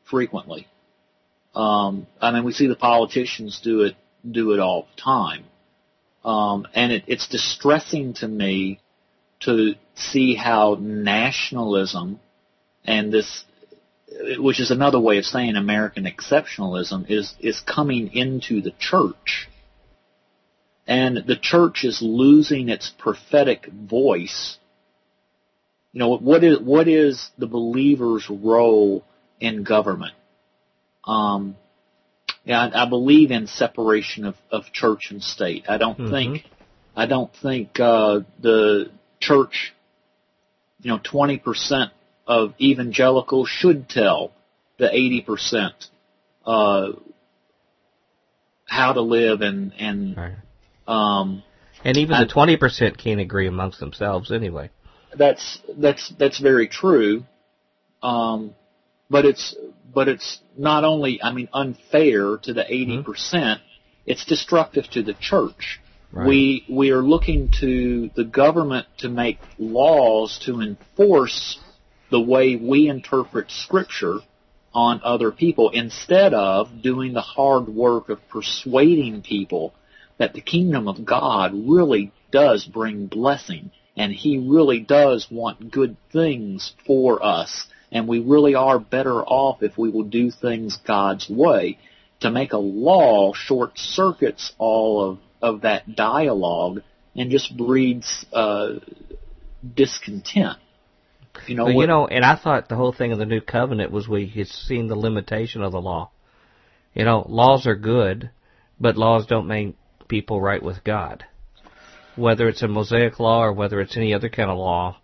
frequently. 0.10 0.68
Um, 1.56 2.08
I 2.20 2.32
mean, 2.32 2.44
we 2.44 2.52
see 2.52 2.68
the 2.68 2.76
politicians 2.76 3.60
do 3.64 3.82
it 3.82 3.96
do 4.30 4.54
it 4.54 4.60
all 4.60 4.88
the 4.96 5.02
time, 5.02 5.46
um, 6.24 6.68
and 6.74 6.92
it, 6.92 7.04
it's 7.08 7.28
distressing 7.28 8.14
to 8.16 8.28
me 8.28 8.80
to 9.46 9.76
see 9.96 10.36
how 10.36 10.78
nationalism 10.80 12.20
and 12.84 13.12
this, 13.12 13.44
which 14.38 14.60
is 14.60 14.72
another 14.72 15.00
way 15.00 15.18
of 15.18 15.26
saying 15.26 15.56
American 15.56 16.06
exceptionalism, 16.06 17.10
is 17.10 17.34
is 17.40 17.60
coming 17.62 18.14
into 18.14 18.62
the 18.62 18.72
church, 18.78 19.50
and 20.88 21.24
the 21.26 21.36
church 21.36 21.84
is 21.84 22.02
losing 22.02 22.70
its 22.70 22.92
prophetic 22.98 23.68
voice 23.68 24.58
you 25.96 26.00
know, 26.00 26.18
what 26.18 26.44
is 26.44 26.60
what 26.60 26.90
is 26.90 27.32
the 27.38 27.48
believer's 27.48 28.30
role 28.30 29.06
in 29.40 29.64
government? 29.64 30.12
Um, 31.06 31.56
yeah, 32.44 32.60
I, 32.60 32.84
I 32.84 32.90
believe 32.90 33.32
in 33.32 33.48
separation 33.48 34.26
of, 34.26 34.36
of 34.52 34.74
church 34.74 35.12
and 35.12 35.24
state. 35.24 35.64
I 35.70 35.78
don't 35.78 35.98
mm-hmm. 35.98 36.12
think 36.12 36.44
I 36.98 37.06
don't 37.06 37.34
think 37.42 37.80
uh, 37.80 38.20
the 38.42 38.92
church, 39.28 39.74
you 40.82 40.92
know, 40.92 41.00
twenty 41.04 41.38
percent 41.38 41.92
of 42.28 42.54
evangelicals 42.60 43.50
should 43.50 43.90
tell 43.90 44.32
the 44.78 44.90
eighty 44.94 45.22
percent 45.22 45.74
uh, 46.46 46.92
how 48.66 48.94
to 48.94 49.02
live 49.02 49.42
and 49.42 49.74
and 49.78 50.18
right. 50.18 50.36
um, 50.88 51.44
and 51.84 51.98
even 51.98 52.20
the 52.20 52.28
twenty 52.28 52.58
percent 52.58 52.98
can't 52.98 53.20
agree 53.20 53.48
amongst 53.48 53.80
themselves 53.80 54.32
anyway 54.32 54.70
that's 55.18 55.60
that's 55.78 56.14
that's 56.18 56.40
very 56.40 56.68
true. 56.68 57.24
Um, 58.04 58.56
but 59.10 59.26
it's 59.26 59.56
but 59.94 60.08
it's 60.08 60.40
not 60.58 60.84
only 60.84 61.22
I 61.22 61.32
mean 61.32 61.50
unfair 61.54 62.38
to 62.44 62.54
the 62.54 62.66
80 62.66 62.86
mm-hmm. 62.86 63.02
percent. 63.04 63.62
It's 64.06 64.26
destructive 64.26 64.86
to 64.92 65.02
the 65.02 65.16
church. 65.16 65.80
Right. 66.16 66.28
We 66.28 66.66
we 66.70 66.92
are 66.92 67.02
looking 67.02 67.52
to 67.60 68.10
the 68.16 68.24
government 68.24 68.88
to 69.00 69.10
make 69.10 69.40
laws 69.60 70.40
to 70.46 70.62
enforce 70.62 71.60
the 72.10 72.22
way 72.22 72.56
we 72.56 72.88
interpret 72.88 73.52
Scripture 73.52 74.20
on 74.74 75.02
other 75.04 75.32
people 75.32 75.72
instead 75.72 76.34
of 76.34 76.82
doing 76.82 77.14
the 77.14 77.22
hard 77.22 77.68
work 77.68 78.10
of 78.10 78.28
persuading 78.30 79.24
people 79.24 79.74
that 80.18 80.34
the 80.34 80.42
kingdom 80.42 80.88
of 80.88 81.06
God 81.06 81.52
really 81.54 82.14
does 82.32 82.66
bring 82.66 83.08
blessing 83.08 83.72
and 83.98 84.12
He 84.12 84.38
really 84.38 84.80
does 84.80 85.28
want 85.32 85.72
good 85.72 85.96
things 86.12 86.74
for 86.86 87.24
us, 87.24 87.68
and 87.92 88.08
we 88.08 88.20
really 88.20 88.56
are 88.56 88.80
better 88.80 89.24
off 89.24 89.64
if 89.64 89.78
we 89.78 89.90
will 89.90 90.04
do 90.04 90.32
things 90.32 90.78
God's 90.86 91.30
way. 91.30 91.78
To 92.22 92.32
make 92.32 92.54
a 92.54 92.58
law 92.58 93.34
short 93.34 93.78
circuits 93.78 94.54
all 94.58 95.10
of, 95.10 95.20
of 95.42 95.62
that 95.62 95.96
dialogue 95.96 96.82
and 97.16 97.32
just 97.32 97.56
breeds 97.56 98.26
uh, 98.34 98.74
discontent. 99.76 100.58
You 101.48 101.56
know, 101.56 101.66
well, 101.66 101.74
you 101.74 101.88
know, 101.88 102.08
and 102.08 102.24
I 102.24 102.36
thought 102.36 102.70
the 102.70 102.76
whole 102.76 102.94
thing 102.94 103.12
of 103.12 103.18
the 103.18 103.26
new 103.26 103.42
covenant 103.42 103.92
was 103.92 104.08
we 104.08 104.28
had 104.28 104.48
seen 104.48 104.88
the 104.88 104.96
limitation 104.96 105.62
of 105.62 105.74
the 105.74 105.82
law. 105.82 106.12
You 106.94 107.04
know, 107.04 107.26
laws 107.28 107.68
are 107.68 107.76
good, 107.76 108.30
but 108.80 108.96
laws 108.96 109.26
don't 109.26 109.48
make 109.48 109.76
people 110.08 110.40
right 110.40 110.64
with 110.64 110.84
God 110.84 111.26
whether 112.16 112.48
it's 112.48 112.62
a 112.62 112.68
Mosaic 112.68 113.20
law 113.20 113.44
or 113.44 113.54
whether 113.54 113.80
it's 113.82 113.98
any 113.98 114.14
other 114.14 114.30
kind 114.30 114.50
of 114.50 114.58
law, 114.58 114.98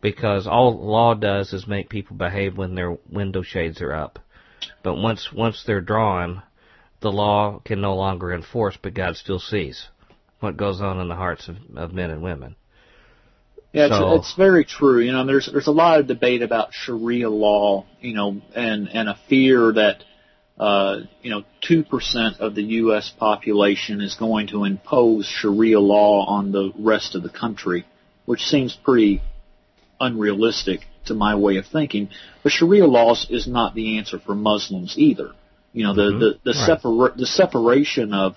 because 0.00 0.46
all 0.46 0.78
law 0.78 1.14
does 1.14 1.52
is 1.52 1.66
make 1.66 1.88
people 1.88 2.16
behave 2.16 2.56
when 2.56 2.74
their 2.74 2.96
window 3.10 3.42
shades 3.42 3.80
are 3.80 3.92
up. 3.92 4.18
But 4.82 4.96
once 4.96 5.32
once 5.32 5.64
they're 5.66 5.80
drawn, 5.80 6.42
the 7.02 7.12
law 7.12 7.60
can 7.64 7.80
no 7.80 7.94
longer 7.94 8.32
enforce, 8.32 8.78
but 8.80 8.94
God 8.94 9.16
still 9.16 9.38
sees 9.38 9.88
what 10.40 10.56
goes 10.56 10.80
on 10.80 10.98
in 10.98 11.08
the 11.08 11.14
hearts 11.14 11.48
of, 11.48 11.56
of 11.76 11.92
men 11.92 12.10
and 12.10 12.22
women. 12.22 12.56
Yeah, 13.72 13.88
so, 13.88 14.14
it's, 14.14 14.28
it's 14.28 14.36
very 14.36 14.64
true. 14.64 15.00
You 15.00 15.12
know, 15.12 15.24
there's 15.24 15.48
there's 15.50 15.66
a 15.66 15.72
lot 15.72 16.00
of 16.00 16.06
debate 16.06 16.42
about 16.42 16.74
Sharia 16.74 17.30
law, 17.30 17.86
you 18.00 18.14
know, 18.14 18.40
and 18.54 18.88
and 18.88 19.08
a 19.08 19.18
fear 19.28 19.72
that 19.72 20.04
uh, 20.58 21.00
you 21.22 21.30
know, 21.30 21.44
2% 21.68 22.38
of 22.38 22.54
the 22.54 22.62
U.S. 22.62 23.12
population 23.18 24.00
is 24.00 24.14
going 24.14 24.48
to 24.48 24.64
impose 24.64 25.26
Sharia 25.26 25.80
law 25.80 26.26
on 26.26 26.52
the 26.52 26.72
rest 26.78 27.14
of 27.14 27.22
the 27.22 27.30
country, 27.30 27.86
which 28.26 28.42
seems 28.42 28.76
pretty 28.76 29.22
unrealistic 29.98 30.80
to 31.06 31.14
my 31.14 31.34
way 31.34 31.56
of 31.56 31.66
thinking. 31.66 32.10
But 32.42 32.52
Sharia 32.52 32.86
laws 32.86 33.26
is 33.30 33.48
not 33.48 33.74
the 33.74 33.98
answer 33.98 34.18
for 34.18 34.34
Muslims 34.34 34.94
either. 34.98 35.32
You 35.72 35.84
know, 35.84 35.94
the, 35.94 36.02
mm-hmm. 36.02 36.18
the, 36.18 36.38
the, 36.44 36.52
separa- 36.52 37.16
the 37.16 37.26
separation 37.26 38.12
of 38.12 38.36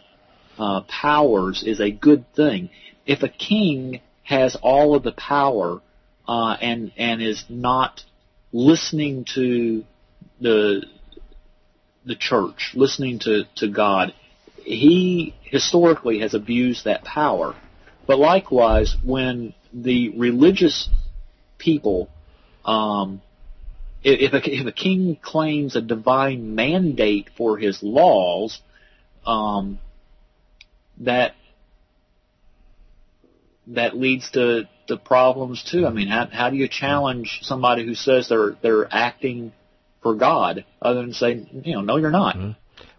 uh, 0.57 0.81
powers 0.81 1.63
is 1.65 1.79
a 1.79 1.91
good 1.91 2.31
thing. 2.33 2.69
If 3.05 3.23
a 3.23 3.29
king 3.29 4.01
has 4.23 4.55
all 4.61 4.95
of 4.95 5.03
the 5.03 5.11
power 5.11 5.81
uh, 6.27 6.57
and 6.59 6.91
and 6.97 7.21
is 7.21 7.45
not 7.49 8.03
listening 8.51 9.25
to 9.35 9.83
the 10.39 10.85
the 12.05 12.15
church, 12.15 12.71
listening 12.75 13.19
to, 13.19 13.43
to 13.55 13.67
God, 13.67 14.13
he 14.63 15.35
historically 15.43 16.19
has 16.19 16.33
abused 16.33 16.85
that 16.85 17.03
power. 17.03 17.55
But 18.07 18.19
likewise, 18.19 18.95
when 19.03 19.53
the 19.73 20.09
religious 20.17 20.89
people, 21.57 22.09
um, 22.63 23.21
if, 24.05 24.33
a, 24.33 24.53
if 24.53 24.67
a 24.67 24.71
king 24.71 25.17
claims 25.21 25.75
a 25.75 25.81
divine 25.81 26.55
mandate 26.55 27.29
for 27.35 27.57
his 27.57 27.81
laws, 27.81 28.61
um, 29.25 29.79
that 30.99 31.33
that 33.67 33.97
leads 33.97 34.29
to, 34.31 34.69
to 34.87 34.97
problems 34.97 35.63
too. 35.63 35.87
I 35.87 35.89
mean, 35.89 36.07
how, 36.07 36.27
how 36.27 36.49
do 36.51 36.55
you 36.55 36.67
challenge 36.67 37.39
somebody 37.41 37.83
who 37.83 37.95
says 37.95 38.29
they're 38.29 38.55
they're 38.61 38.87
acting 38.93 39.51
for 40.03 40.13
God, 40.13 40.65
other 40.79 41.01
than 41.01 41.13
say, 41.13 41.47
you 41.63 41.73
know, 41.73 41.81
no, 41.81 41.97
you're 41.97 42.11
not. 42.11 42.35
Mm-hmm. 42.35 42.51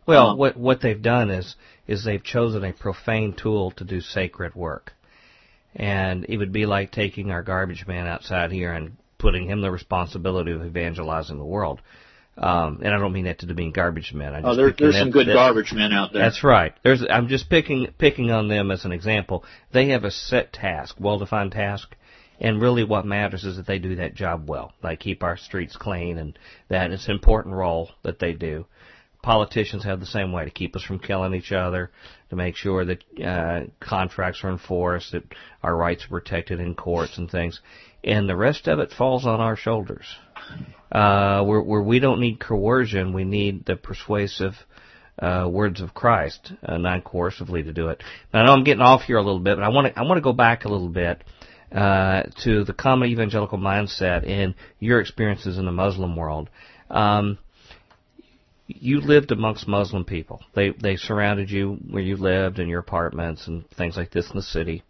Well, 0.06 0.30
um, 0.30 0.38
what 0.38 0.56
what 0.56 0.80
they've 0.80 1.00
done 1.00 1.30
is 1.30 1.54
is 1.86 2.04
they've 2.04 2.22
chosen 2.22 2.64
a 2.64 2.72
profane 2.72 3.32
tool 3.32 3.70
to 3.72 3.84
do 3.84 4.00
sacred 4.00 4.56
work, 4.56 4.92
and 5.76 6.26
it 6.28 6.36
would 6.36 6.52
be 6.52 6.66
like 6.66 6.90
taking 6.90 7.30
our 7.30 7.42
garbage 7.42 7.86
man 7.86 8.08
outside 8.08 8.50
here 8.50 8.72
and 8.72 8.96
putting 9.18 9.48
him 9.48 9.60
the 9.60 9.70
responsibility 9.70 10.52
of 10.52 10.64
evangelizing 10.64 11.38
the 11.38 11.44
world. 11.44 11.80
Um, 12.38 12.80
and 12.84 12.94
I 12.94 12.98
don't 12.98 13.14
mean 13.14 13.24
that 13.24 13.38
to 13.38 13.46
demean 13.46 13.72
garbage 13.72 14.12
men. 14.12 14.34
I 14.34 14.40
just 14.40 14.46
oh, 14.46 14.56
there, 14.56 14.74
there's 14.78 14.94
that, 14.94 15.00
some 15.00 15.10
good 15.10 15.26
that, 15.26 15.34
garbage 15.34 15.72
men 15.72 15.92
out 15.92 16.12
there. 16.12 16.22
That's 16.22 16.44
right. 16.44 16.74
There's. 16.84 17.02
I'm 17.08 17.28
just 17.28 17.48
picking 17.48 17.86
picking 17.98 18.30
on 18.30 18.48
them 18.48 18.70
as 18.70 18.84
an 18.84 18.92
example. 18.92 19.42
They 19.72 19.88
have 19.88 20.04
a 20.04 20.10
set 20.10 20.52
task, 20.52 20.96
well-defined 21.00 21.52
task, 21.52 21.96
and 22.38 22.60
really 22.60 22.84
what 22.84 23.06
matters 23.06 23.44
is 23.44 23.56
that 23.56 23.66
they 23.66 23.78
do 23.78 23.96
that 23.96 24.14
job 24.14 24.48
well. 24.48 24.72
They 24.82 24.96
keep 24.96 25.22
our 25.22 25.36
streets 25.36 25.76
clean 25.76 26.18
and 26.18 26.38
that 26.68 26.90
is 26.90 27.06
an 27.06 27.12
important 27.12 27.54
role 27.54 27.90
that 28.02 28.18
they 28.18 28.32
do. 28.32 28.66
Politicians 29.26 29.82
have 29.82 29.98
the 29.98 30.06
same 30.06 30.30
way 30.30 30.44
to 30.44 30.52
keep 30.52 30.76
us 30.76 30.84
from 30.84 31.00
killing 31.00 31.34
each 31.34 31.50
other, 31.50 31.90
to 32.30 32.36
make 32.36 32.54
sure 32.54 32.84
that 32.84 33.02
uh, 33.20 33.64
contracts 33.80 34.44
are 34.44 34.50
enforced, 34.50 35.10
that 35.10 35.24
our 35.64 35.76
rights 35.76 36.04
are 36.04 36.10
protected 36.10 36.60
in 36.60 36.76
courts 36.76 37.18
and 37.18 37.28
things. 37.28 37.60
And 38.04 38.28
the 38.28 38.36
rest 38.36 38.68
of 38.68 38.78
it 38.78 38.92
falls 38.92 39.26
on 39.26 39.40
our 39.40 39.56
shoulders. 39.56 40.06
Uh, 40.92 41.42
where, 41.42 41.60
where 41.60 41.82
we 41.82 41.98
don't 41.98 42.20
need 42.20 42.38
coercion, 42.38 43.12
we 43.12 43.24
need 43.24 43.66
the 43.66 43.74
persuasive 43.74 44.54
uh, 45.18 45.48
words 45.50 45.80
of 45.80 45.92
Christ, 45.92 46.52
uh, 46.62 46.76
non-coercively 46.76 47.64
to 47.64 47.72
do 47.72 47.88
it. 47.88 48.04
Now, 48.32 48.42
I 48.42 48.46
know 48.46 48.52
I'm 48.52 48.62
getting 48.62 48.80
off 48.80 49.02
here 49.02 49.16
a 49.16 49.22
little 49.22 49.40
bit, 49.40 49.56
but 49.56 49.64
I 49.64 49.70
want 49.70 49.92
to 49.92 49.98
I 49.98 50.04
want 50.04 50.18
to 50.18 50.22
go 50.22 50.34
back 50.34 50.64
a 50.64 50.68
little 50.68 50.88
bit 50.88 51.24
uh, 51.72 52.22
to 52.44 52.62
the 52.62 52.72
common 52.72 53.08
evangelical 53.08 53.58
mindset 53.58 54.24
and 54.24 54.54
your 54.78 55.00
experiences 55.00 55.58
in 55.58 55.64
the 55.64 55.72
Muslim 55.72 56.14
world. 56.14 56.48
Um, 56.88 57.38
you 58.66 59.00
lived 59.00 59.30
amongst 59.30 59.68
Muslim 59.68 60.04
people. 60.04 60.40
They 60.54 60.70
they 60.70 60.96
surrounded 60.96 61.50
you 61.50 61.78
where 61.88 62.02
you 62.02 62.16
lived 62.16 62.58
in 62.58 62.68
your 62.68 62.80
apartments 62.80 63.46
and 63.46 63.68
things 63.70 63.96
like 63.96 64.10
this 64.10 64.28
in 64.30 64.36
the 64.36 64.42
city. 64.42 64.82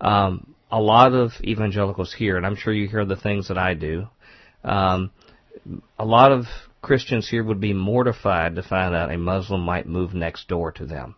Um, 0.00 0.54
a 0.70 0.80
lot 0.80 1.14
of 1.14 1.32
evangelicals 1.42 2.12
here, 2.12 2.36
and 2.36 2.44
I'm 2.44 2.56
sure 2.56 2.72
you 2.72 2.88
hear 2.88 3.04
the 3.04 3.16
things 3.16 3.48
that 3.48 3.58
I 3.58 3.74
do. 3.74 4.08
Um, 4.64 5.12
a 5.98 6.04
lot 6.04 6.32
of 6.32 6.44
Christians 6.82 7.28
here 7.28 7.42
would 7.42 7.60
be 7.60 7.72
mortified 7.72 8.56
to 8.56 8.62
find 8.62 8.94
out 8.94 9.12
a 9.12 9.16
Muslim 9.16 9.62
might 9.62 9.86
move 9.86 10.12
next 10.12 10.48
door 10.48 10.72
to 10.72 10.84
them, 10.84 11.14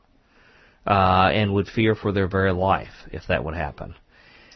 uh, 0.86 1.30
and 1.32 1.52
would 1.54 1.66
fear 1.66 1.94
for 1.94 2.12
their 2.12 2.28
very 2.28 2.52
life 2.52 3.08
if 3.10 3.26
that 3.28 3.44
would 3.44 3.54
happen. 3.54 3.94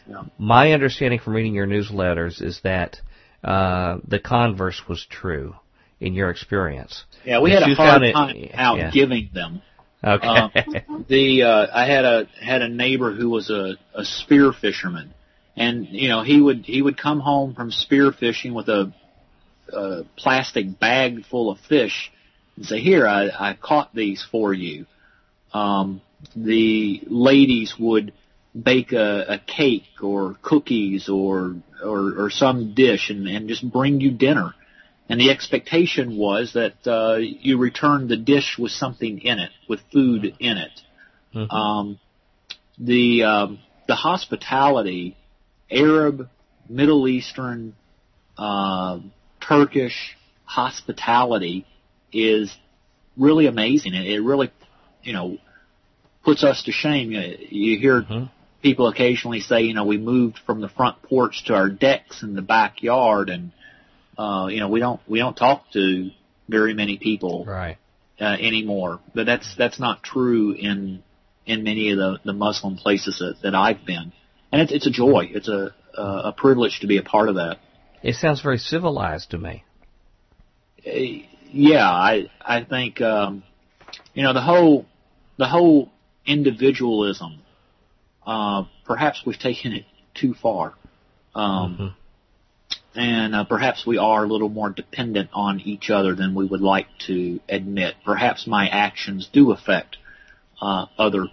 Yeah. 0.07 0.23
My 0.37 0.71
understanding 0.71 1.19
from 1.19 1.33
reading 1.33 1.53
your 1.53 1.67
newsletters 1.67 2.41
is 2.41 2.61
that 2.63 2.99
uh, 3.43 3.97
the 4.07 4.19
converse 4.19 4.81
was 4.87 5.05
true 5.09 5.55
in 6.03 6.13
your 6.13 6.29
experience. 6.29 7.05
Yeah, 7.25 7.39
we 7.39 7.51
had 7.51 7.63
a 7.63 7.73
hard 7.73 8.01
time 8.13 8.35
it, 8.35 8.51
out 8.53 8.77
yeah. 8.77 8.91
giving 8.91 9.29
them. 9.33 9.61
Okay. 10.03 10.27
Um, 10.27 11.05
the 11.07 11.43
uh, 11.43 11.67
I 11.73 11.85
had 11.85 12.03
a 12.03 12.27
had 12.41 12.61
a 12.61 12.67
neighbor 12.67 13.13
who 13.13 13.29
was 13.29 13.49
a, 13.49 13.77
a 13.95 14.03
spear 14.03 14.51
fisherman, 14.51 15.13
and 15.55 15.87
you 15.87 16.09
know 16.09 16.21
he 16.21 16.41
would 16.41 16.65
he 16.65 16.81
would 16.81 16.97
come 16.97 17.21
home 17.21 17.55
from 17.55 17.71
spear 17.71 18.11
fishing 18.11 18.53
with 18.53 18.67
a, 18.67 18.93
a 19.71 20.03
plastic 20.17 20.77
bag 20.77 21.25
full 21.25 21.49
of 21.49 21.59
fish 21.69 22.11
and 22.57 22.65
say, 22.65 22.81
"Here, 22.81 23.07
I, 23.07 23.29
I 23.29 23.57
caught 23.59 23.95
these 23.95 24.25
for 24.29 24.53
you." 24.53 24.85
Um, 25.53 26.01
the 26.35 27.01
ladies 27.07 27.75
would 27.79 28.11
bake 28.61 28.91
a, 28.91 29.35
a 29.35 29.39
cake 29.39 30.01
or 30.01 30.35
cookies 30.41 31.07
or 31.07 31.55
or, 31.81 32.25
or 32.25 32.29
some 32.29 32.73
dish 32.73 33.09
and, 33.09 33.25
and 33.27 33.47
just 33.47 33.69
bring 33.71 34.01
you 34.01 34.11
dinner 34.11 34.53
and 35.09 35.19
the 35.19 35.31
expectation 35.31 36.17
was 36.17 36.53
that 36.53 36.75
uh, 36.87 37.17
you 37.17 37.57
returned 37.57 38.09
the 38.09 38.17
dish 38.17 38.57
with 38.57 38.71
something 38.71 39.19
in 39.19 39.39
it, 39.39 39.51
with 39.67 39.81
food 39.91 40.35
in 40.39 40.57
it. 40.57 40.81
Mm-hmm. 41.35 41.51
Um, 41.51 41.99
the 42.77 43.23
um, 43.23 43.59
the 43.87 43.95
hospitality, 43.95 45.17
Arab, 45.69 46.29
Middle 46.69 47.07
Eastern, 47.07 47.75
uh, 48.37 48.99
Turkish 49.45 50.15
hospitality 50.45 51.65
is 52.11 52.55
really 53.17 53.47
amazing. 53.47 53.93
It, 53.93 54.05
it 54.05 54.21
really, 54.21 54.51
you 55.03 55.13
know, 55.13 55.37
puts 56.23 56.43
us 56.43 56.63
to 56.63 56.71
shame. 56.71 57.11
You 57.11 57.37
you 57.49 57.79
hear 57.79 58.01
mm-hmm. 58.01 58.25
people 58.61 58.87
occasionally 58.87 59.41
say, 59.41 59.63
you 59.63 59.73
know, 59.73 59.85
we 59.85 59.97
moved 59.97 60.39
from 60.45 60.61
the 60.61 60.69
front 60.69 61.01
porch 61.03 61.43
to 61.45 61.55
our 61.55 61.69
decks 61.69 62.23
in 62.23 62.35
the 62.35 62.41
backyard, 62.41 63.29
and 63.29 63.51
uh, 64.17 64.47
you 64.49 64.59
know, 64.59 64.69
we 64.69 64.79
don't 64.79 65.01
we 65.07 65.19
don't 65.19 65.35
talk 65.35 65.71
to 65.73 66.11
very 66.47 66.73
many 66.73 66.97
people 66.97 67.45
right. 67.45 67.77
uh, 68.19 68.35
anymore. 68.39 68.99
But 69.13 69.25
that's 69.25 69.55
that's 69.57 69.79
not 69.79 70.03
true 70.03 70.53
in 70.53 71.03
in 71.45 71.63
many 71.63 71.91
of 71.91 71.97
the 71.97 72.19
the 72.23 72.33
Muslim 72.33 72.77
places 72.77 73.19
that, 73.19 73.41
that 73.43 73.55
I've 73.55 73.85
been, 73.85 74.13
and 74.51 74.61
it's 74.61 74.71
it's 74.71 74.87
a 74.87 74.91
joy. 74.91 75.29
It's 75.33 75.47
a 75.47 75.73
a 75.95 76.33
privilege 76.35 76.79
to 76.81 76.87
be 76.87 76.97
a 76.97 77.03
part 77.03 77.29
of 77.29 77.35
that. 77.35 77.59
It 78.01 78.15
sounds 78.15 78.41
very 78.41 78.57
civilized 78.57 79.31
to 79.31 79.37
me. 79.37 79.63
Uh, 80.85 81.25
yeah, 81.51 81.89
I 81.89 82.29
I 82.41 82.63
think 82.63 83.01
um, 83.01 83.43
you 84.13 84.23
know 84.23 84.33
the 84.33 84.41
whole 84.41 84.85
the 85.37 85.47
whole 85.47 85.91
individualism. 86.25 87.39
Uh, 88.25 88.63
perhaps 88.85 89.23
we've 89.25 89.37
taken 89.39 89.73
it 89.73 89.85
too 90.13 90.33
far. 90.33 90.75
Um, 91.35 91.73
mm-hmm 91.73 91.99
and 92.95 93.35
uh, 93.35 93.43
perhaps 93.43 93.85
we 93.85 93.97
are 93.97 94.23
a 94.23 94.27
little 94.27 94.49
more 94.49 94.69
dependent 94.69 95.29
on 95.33 95.59
each 95.61 95.89
other 95.89 96.15
than 96.15 96.35
we 96.35 96.45
would 96.45 96.61
like 96.61 96.87
to 97.07 97.39
admit. 97.49 97.95
Perhaps 98.05 98.45
my 98.45 98.67
actions 98.67 99.27
do 99.31 99.51
affect 99.51 99.97
uh, 100.61 100.85
other 100.97 101.27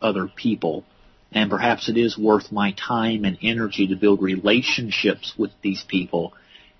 other 0.00 0.28
people, 0.28 0.84
and 1.32 1.50
perhaps 1.50 1.88
it 1.88 1.96
is 1.96 2.18
worth 2.18 2.52
my 2.52 2.72
time 2.72 3.24
and 3.24 3.38
energy 3.42 3.86
to 3.88 3.96
build 3.96 4.20
relationships 4.20 5.34
with 5.38 5.50
these 5.62 5.82
people 5.88 6.34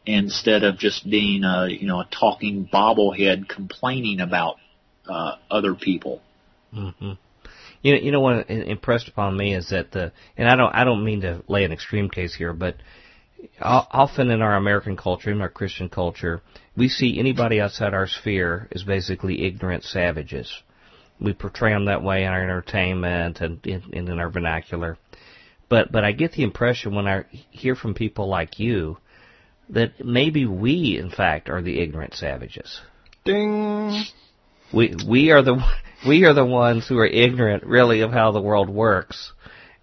instead 0.05 0.63
of 0.63 0.79
just 0.79 1.09
being 1.09 1.43
a 1.43 1.69
you 1.69 1.87
know 1.87 2.01
a 2.01 2.09
talking 2.11 2.69
bobblehead 2.71 3.49
complaining 3.49 4.21
about 4.21 4.57
uh, 5.09 5.37
other 5.51 5.75
people. 5.75 6.21
Mm-hmm. 6.75 7.13
You 7.83 7.93
know, 7.93 8.01
you 8.01 8.11
know 8.11 8.21
what 8.21 8.51
impressed 8.51 9.09
upon 9.09 9.37
me 9.37 9.55
is 9.55 9.71
that 9.71 9.93
the, 9.93 10.13
and 10.37 10.49
I 10.49 10.57
don't, 10.57 10.75
I 10.75 10.85
don't 10.85 11.05
mean 11.05 11.21
to 11.21 11.43
lay 11.47 11.65
an 11.65 11.73
extreme 11.73 12.11
case 12.11 12.35
here, 12.35 12.53
but 12.53 12.77
often 13.61 14.31
in 14.31 14.43
our 14.43 14.57
American 14.57 14.97
culture, 14.97 15.31
in 15.31 15.41
our 15.41 15.49
Christian 15.49 15.89
culture, 15.89 16.43
we 16.77 16.89
see 16.89 17.19
anybody 17.19 17.61
outside 17.61 17.95
our 17.95 18.07
sphere 18.07 18.69
as 18.73 18.83
basically 18.83 19.45
ignorant 19.45 19.85
savages. 19.85 20.63
We 21.21 21.33
portray 21.33 21.73
them 21.73 21.87
that 21.87 22.03
way 22.03 22.25
in 22.25 22.29
our 22.29 22.43
entertainment 22.43 23.41
and 23.41 23.65
in, 23.67 23.83
and 23.93 24.09
in 24.09 24.19
our 24.19 24.31
vernacular. 24.31 24.99
But 25.69 25.91
but 25.91 26.05
I 26.05 26.13
get 26.13 26.33
the 26.33 26.43
impression 26.43 26.95
when 26.95 27.07
I 27.07 27.25
hear 27.51 27.75
from 27.75 27.95
people 27.95 28.29
like 28.29 28.59
you 28.59 28.99
that 29.71 30.05
maybe 30.05 30.47
we, 30.47 30.97
in 30.99 31.11
fact, 31.11 31.49
are 31.49 31.63
the 31.63 31.81
ignorant 31.81 32.15
savages. 32.15 32.81
Ding. 33.25 34.05
We 34.73 34.95
we 35.09 35.31
are 35.31 35.43
the 35.43 35.65
we 36.07 36.25
are 36.25 36.35
the 36.35 36.45
ones 36.45 36.87
who 36.87 36.99
are 36.99 37.07
ignorant, 37.07 37.65
really, 37.65 38.03
of 38.03 38.13
how 38.13 38.31
the 38.31 38.41
world 38.41 38.69
works 38.69 39.33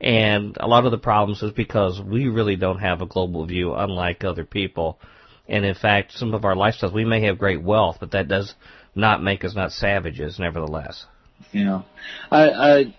and 0.01 0.57
a 0.59 0.67
lot 0.67 0.85
of 0.85 0.91
the 0.91 0.97
problems 0.97 1.41
is 1.41 1.51
because 1.51 2.01
we 2.01 2.27
really 2.27 2.55
don't 2.55 2.79
have 2.79 3.01
a 3.01 3.05
global 3.05 3.45
view, 3.45 3.73
unlike 3.73 4.23
other 4.23 4.43
people. 4.43 4.99
And 5.47 5.65
in 5.65 5.75
fact, 5.75 6.13
some 6.13 6.33
of 6.33 6.45
our 6.45 6.55
lifestyles, 6.55 6.93
we 6.93 7.05
may 7.05 7.21
have 7.25 7.37
great 7.37 7.61
wealth, 7.61 7.97
but 7.99 8.11
that 8.11 8.27
does 8.27 8.53
not 8.95 9.23
make 9.23 9.43
us 9.43 9.55
not 9.55 9.71
savages, 9.71 10.39
nevertheless. 10.39 11.05
Yeah, 11.51 11.83
I, 12.31 12.49
I, 12.49 12.95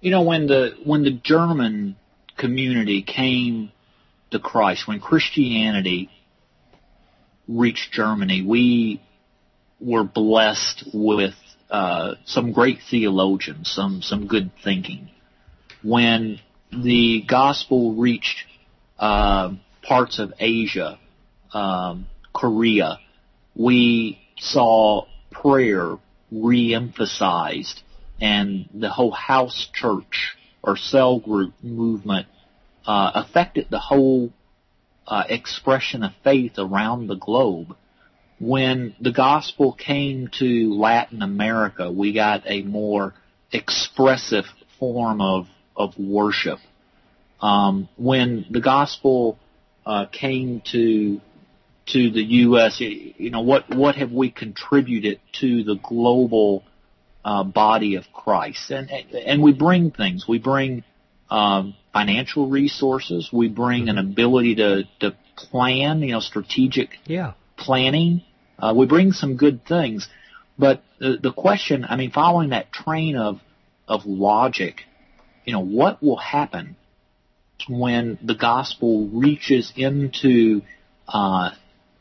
you 0.00 0.10
know, 0.10 0.22
when 0.22 0.46
the 0.46 0.76
when 0.84 1.02
the 1.02 1.12
German 1.12 1.96
community 2.36 3.02
came 3.02 3.70
to 4.30 4.38
Christ, 4.38 4.88
when 4.88 5.00
Christianity 5.00 6.10
reached 7.46 7.92
Germany, 7.92 8.42
we 8.42 9.02
were 9.80 10.04
blessed 10.04 10.84
with 10.92 11.34
uh, 11.70 12.14
some 12.24 12.52
great 12.52 12.78
theologians, 12.90 13.70
some 13.70 14.02
some 14.02 14.26
good 14.26 14.50
thinking 14.64 15.10
when 15.82 16.40
the 16.70 17.22
gospel 17.26 17.94
reached 17.94 18.44
uh, 18.98 19.52
parts 19.82 20.18
of 20.18 20.32
Asia, 20.38 20.98
um, 21.52 22.06
Korea, 22.32 22.98
we 23.54 24.18
saw 24.38 25.06
prayer 25.30 25.96
re-emphasized, 26.30 27.82
and 28.20 28.68
the 28.74 28.90
whole 28.90 29.12
house 29.12 29.68
church 29.72 30.36
or 30.62 30.76
cell 30.76 31.18
group 31.18 31.54
movement 31.62 32.26
uh, 32.86 33.12
affected 33.14 33.66
the 33.70 33.78
whole 33.78 34.32
uh, 35.06 35.24
expression 35.28 36.02
of 36.02 36.12
faith 36.22 36.58
around 36.58 37.06
the 37.06 37.16
globe. 37.16 37.76
When 38.40 38.94
the 39.00 39.12
gospel 39.12 39.72
came 39.72 40.28
to 40.38 40.74
Latin 40.74 41.22
America, 41.22 41.90
we 41.90 42.12
got 42.12 42.42
a 42.46 42.62
more 42.62 43.14
expressive 43.52 44.44
form 44.78 45.20
of 45.20 45.48
of 45.78 45.96
worship. 45.98 46.58
Um, 47.40 47.88
when 47.96 48.46
the 48.50 48.60
gospel 48.60 49.38
uh, 49.86 50.06
came 50.06 50.60
to 50.72 51.20
to 51.86 52.10
the 52.10 52.22
U.S., 52.22 52.80
you 52.80 53.30
know 53.30 53.40
what 53.40 53.74
what 53.74 53.94
have 53.94 54.12
we 54.12 54.30
contributed 54.30 55.20
to 55.40 55.62
the 55.62 55.76
global 55.76 56.64
uh, 57.24 57.44
body 57.44 57.94
of 57.94 58.04
Christ? 58.12 58.70
And 58.70 58.90
and 58.90 59.42
we 59.42 59.52
bring 59.52 59.92
things. 59.92 60.26
We 60.28 60.38
bring 60.38 60.82
um, 61.30 61.74
financial 61.92 62.48
resources. 62.48 63.30
We 63.32 63.48
bring 63.48 63.88
an 63.88 63.98
ability 63.98 64.56
to 64.56 64.82
to 65.00 65.16
plan. 65.36 66.00
You 66.02 66.12
know, 66.12 66.20
strategic 66.20 66.98
yeah. 67.06 67.34
planning. 67.56 68.22
Uh, 68.58 68.74
we 68.76 68.86
bring 68.86 69.12
some 69.12 69.36
good 69.36 69.64
things. 69.64 70.08
But 70.58 70.82
the, 70.98 71.16
the 71.22 71.32
question, 71.32 71.86
I 71.88 71.94
mean, 71.94 72.10
following 72.10 72.50
that 72.50 72.72
train 72.72 73.16
of 73.16 73.40
of 73.86 74.04
logic, 74.04 74.82
you 75.44 75.52
know, 75.52 75.60
what 75.60 76.02
will 76.02 76.16
happen 76.16 76.76
when 77.68 78.18
the 78.22 78.34
gospel 78.34 79.08
reaches 79.08 79.72
into 79.76 80.62
uh, 81.06 81.50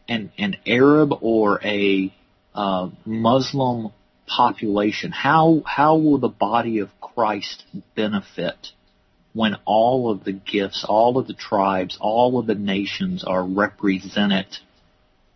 an, 0.08 0.32
an 0.38 0.58
Arab 0.66 1.12
or 1.22 1.60
a 1.64 2.14
uh, 2.54 2.90
Muslim 3.06 3.92
population? 4.28 5.12
How 5.12 5.64
how 5.66 5.98
will 5.98 6.18
the 6.18 6.28
body 6.28 6.80
of 6.80 6.90
Christ 7.00 7.66
benefit 7.96 8.72
when 9.34 9.56
all 9.66 10.12
of 10.12 10.24
the 10.24 10.34
gifts, 10.34 10.86
all 10.88 11.18
of 11.18 11.28
the 11.28 11.34
tribes, 11.34 11.98
all 12.00 12.40
of 12.40 12.48
the 12.48 12.56
nations 12.56 13.24
are 13.24 13.44
represented 13.44 14.48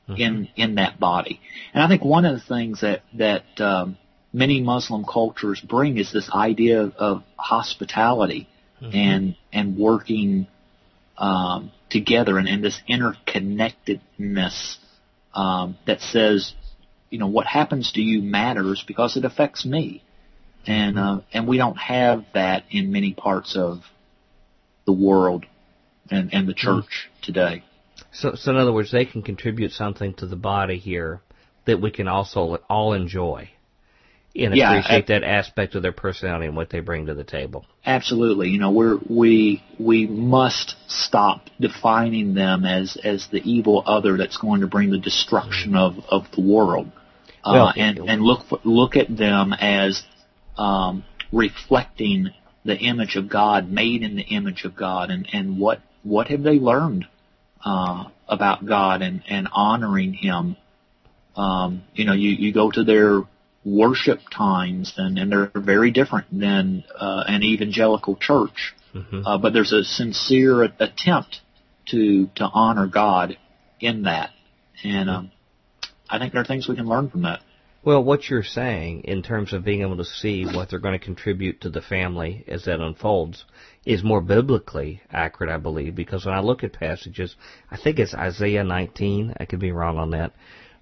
mm-hmm. 0.08 0.16
in 0.22 0.48
in 0.56 0.76
that 0.76 1.00
body? 1.00 1.40
And 1.74 1.84
I 1.84 1.88
think 1.88 2.04
one 2.04 2.26
of 2.26 2.36
the 2.36 2.46
things 2.46 2.82
that 2.82 3.02
that 3.14 3.44
um, 3.60 3.98
many 4.34 4.62
Muslim 4.62 5.06
cultures 5.06 5.60
bring 5.60 5.98
is 5.98 6.12
this 6.12 6.30
idea 6.32 6.82
of, 6.82 6.96
of 6.96 7.24
hospitality 7.38 8.48
mm-hmm. 8.82 8.96
and 8.96 9.36
and 9.52 9.78
working 9.78 10.48
um, 11.18 11.72
together 11.90 12.38
and, 12.38 12.48
and 12.48 12.64
this 12.64 12.80
interconnectedness 12.90 14.78
um, 15.34 15.78
that 15.86 16.02
says 16.02 16.54
you 17.10 17.20
know 17.20 17.28
what 17.28 17.46
happens 17.46 17.92
to 17.94 18.02
you 18.02 18.22
matters 18.22 18.84
because 18.86 19.18
it 19.18 19.26
affects 19.26 19.66
me, 19.66 20.04
and 20.66 20.98
uh, 20.98 21.22
and 21.34 21.48
we 21.48 21.58
don't 21.58 21.78
have 21.78 22.26
that 22.34 22.64
in 22.72 22.92
many 22.92 23.14
parts 23.14 23.56
of 23.56 23.82
the 24.86 24.94
world 24.94 25.46
and 26.10 26.34
and 26.34 26.48
the 26.48 26.54
church 26.54 27.10
mm. 27.10 27.22
today. 27.22 27.64
So, 28.14 28.36
so 28.36 28.52
in 28.52 28.58
other 28.58 28.74
words, 28.74 28.92
they 28.92 29.06
can 29.06 29.22
contribute 29.22 29.72
something 29.72 30.14
to 30.16 30.26
the 30.26 30.36
body 30.36 30.78
here 30.78 31.22
that 31.66 31.80
we 31.80 31.92
can 31.92 32.08
also 32.08 32.56
all 32.70 32.94
enjoy 32.94 33.50
and 34.36 34.56
yeah, 34.56 34.72
appreciate 34.72 35.08
that 35.08 35.24
aspect 35.24 35.76
of 35.76 35.82
their 35.82 35.92
personality 35.92 36.48
and 36.48 36.56
what 36.56 36.70
they 36.70 36.80
bring 36.80 37.08
to 37.08 37.14
the 37.14 37.24
table. 37.24 37.66
Absolutely. 37.86 38.50
You 38.50 38.60
know, 38.60 38.72
we're, 38.72 38.98
we, 39.10 39.64
we 39.80 40.08
must 40.08 40.76
stop 40.88 41.50
defining 41.60 42.34
them 42.34 42.66
as, 42.66 42.98
as 43.04 43.28
the 43.32 43.40
evil 43.40 43.84
other 43.86 44.18
that's 44.18 44.38
going 44.38 44.62
to 44.62 44.68
bring 44.68 44.92
the 44.92 45.00
destruction 45.00 45.76
of, 45.76 45.96
of 46.10 46.32
the 46.36 46.42
world. 46.42 46.92
Uh, 47.44 47.52
well, 47.54 47.74
and, 47.76 47.98
and 47.98 48.22
look, 48.22 48.48
for, 48.48 48.60
look 48.64 48.96
at 48.96 49.16
them 49.16 49.54
as, 49.54 50.04
um, 50.58 51.04
reflecting 51.32 52.30
the 52.64 52.78
image 52.78 53.16
of 53.16 53.28
God, 53.30 53.70
made 53.70 54.04
in 54.04 54.16
the 54.16 54.24
image 54.24 54.64
of 54.64 54.76
God, 54.76 55.10
and, 55.10 55.28
and 55.34 55.60
what, 55.60 55.82
what 56.04 56.28
have 56.28 56.44
they 56.44 56.60
learned, 56.60 57.06
uh, 57.66 58.06
about 58.28 58.66
God 58.66 59.02
and, 59.02 59.24
and 59.28 59.48
honoring 59.52 60.14
Him? 60.14 60.56
Um, 61.36 61.84
you 61.96 62.06
know, 62.06 62.14
you, 62.14 62.30
you 62.30 62.54
go 62.54 62.70
to 62.70 62.84
their 62.84 63.22
worship 63.64 64.20
times, 64.36 64.94
and, 64.98 65.18
and 65.18 65.32
they're 65.32 65.52
very 65.56 65.92
different 65.92 66.28
than 66.32 66.84
uh, 67.00 67.24
an 67.28 67.44
evangelical 67.44 68.16
church. 68.16 68.74
Mm-hmm. 68.94 69.26
Uh, 69.26 69.38
but 69.38 69.54
there's 69.54 69.72
a 69.72 69.84
sincere 69.84 70.64
attempt 70.64 71.42
to 71.88 72.28
to 72.36 72.44
honor 72.44 72.88
God 72.88 73.38
in 73.80 74.04
that, 74.04 74.32
and 74.84 75.10
um, 75.10 75.32
I 76.10 76.20
think 76.20 76.34
there 76.34 76.42
are 76.42 76.46
things 76.46 76.68
we 76.68 76.76
can 76.76 76.88
learn 76.88 77.10
from 77.10 77.22
that. 77.22 77.42
Well, 77.84 78.04
what 78.04 78.30
you're 78.30 78.44
saying 78.44 79.06
in 79.06 79.24
terms 79.24 79.54
of 79.54 79.66
being 79.66 79.82
able 79.82 79.98
to 79.98 80.06
see 80.06 80.46
what 80.46 80.70
they're 80.70 80.78
going 80.78 81.00
to 81.00 81.04
contribute 81.04 81.62
to 81.62 81.70
the 81.70 81.82
family 81.82 82.44
as 82.48 82.66
that 82.66 82.80
unfolds 82.80 83.44
is 83.86 84.04
more 84.04 84.22
biblically 84.22 85.02
accurate, 85.12 85.52
I 85.52 85.58
believe, 85.58 85.96
because 85.96 86.24
when 86.24 86.36
I 86.36 86.42
look 86.42 86.64
at 86.64 86.74
passages, 86.74 87.36
I 87.72 87.78
think 87.78 87.98
it's 87.98 88.14
Isaiah 88.14 88.64
19, 88.64 89.34
I 89.40 89.46
could 89.46 89.60
be 89.60 89.72
wrong 89.72 89.98
on 89.98 90.12
that, 90.12 90.34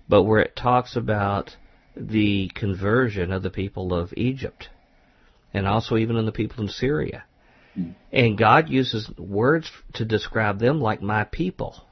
but 0.09 0.23
where 0.23 0.41
it 0.41 0.57
talks 0.57 0.97
about 0.97 1.55
the 1.99 2.49
conversion 2.55 3.31
of 3.31 3.43
the 3.43 3.49
people 3.49 3.93
of 3.93 4.13
Egypt 4.15 4.69
and 5.53 5.67
also 5.67 5.97
even 5.97 6.15
in 6.15 6.25
the 6.25 6.31
people 6.31 6.63
in 6.63 6.69
Syria. 6.69 7.23
Mm. 7.77 7.95
And 8.11 8.37
God 8.37 8.69
uses 8.69 9.09
words 9.17 9.69
to 9.95 10.05
describe 10.05 10.59
them 10.59 10.79
like 10.79 11.01
my 11.01 11.25
people. 11.25 11.83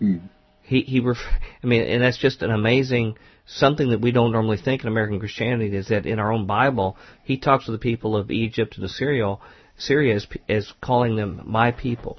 Mm. 0.00 0.22
He 0.62 0.82
he 0.82 1.00
ref- 1.00 1.18
I 1.62 1.66
mean 1.66 1.82
and 1.82 2.02
that's 2.02 2.18
just 2.18 2.42
an 2.42 2.50
amazing 2.50 3.18
something 3.46 3.90
that 3.90 4.00
we 4.00 4.12
don't 4.12 4.32
normally 4.32 4.58
think 4.58 4.82
in 4.82 4.88
American 4.88 5.18
Christianity 5.18 5.74
is 5.74 5.88
that 5.88 6.06
in 6.06 6.18
our 6.18 6.32
own 6.32 6.46
Bible 6.46 6.96
he 7.24 7.38
talks 7.38 7.66
to 7.66 7.72
the 7.72 7.78
people 7.78 8.16
of 8.16 8.30
Egypt 8.30 8.78
and 8.78 8.88
Syria 8.90 9.36
Syria 9.78 10.16
as, 10.16 10.26
as 10.48 10.72
calling 10.82 11.16
them 11.16 11.42
my 11.44 11.72
people. 11.72 12.18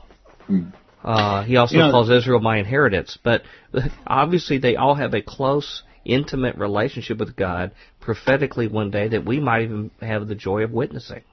Mm. 0.49 0.73
Uh, 1.03 1.43
he 1.43 1.55
also 1.55 1.75
you 1.75 1.81
know, 1.81 1.91
calls 1.91 2.09
Israel 2.09 2.39
my 2.39 2.57
inheritance, 2.57 3.17
but 3.23 3.43
obviously 4.07 4.57
they 4.57 4.75
all 4.75 4.95
have 4.95 5.13
a 5.13 5.21
close 5.21 5.83
intimate 6.13 6.55
relationship 6.57 7.17
with 7.17 7.35
God 7.35 7.71
prophetically 7.99 8.67
one 8.67 8.91
day 8.91 9.07
that 9.09 9.25
we 9.25 9.39
might 9.39 9.63
even 9.63 9.91
have 10.01 10.27
the 10.27 10.35
joy 10.35 10.63
of 10.63 10.71
witnessing. 10.71 11.23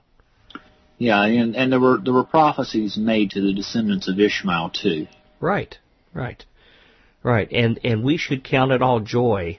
Yeah, 0.99 1.25
and, 1.25 1.55
and 1.55 1.71
there 1.71 1.81
were 1.81 1.99
there 2.03 2.15
were 2.15 2.25
prophecies 2.25 2.97
made 2.97 3.31
to 3.31 3.41
the 3.41 3.53
descendants 3.53 4.09
of 4.09 4.19
Ishmael 4.19 4.71
too. 4.71 5.07
Right, 5.41 5.77
right, 6.15 6.45
right, 7.23 7.51
and 7.53 7.79
and 7.85 8.03
we 8.03 8.17
should 8.17 8.45
count 8.45 8.73
it 8.73 8.81
all 8.83 9.01
joy 9.01 9.59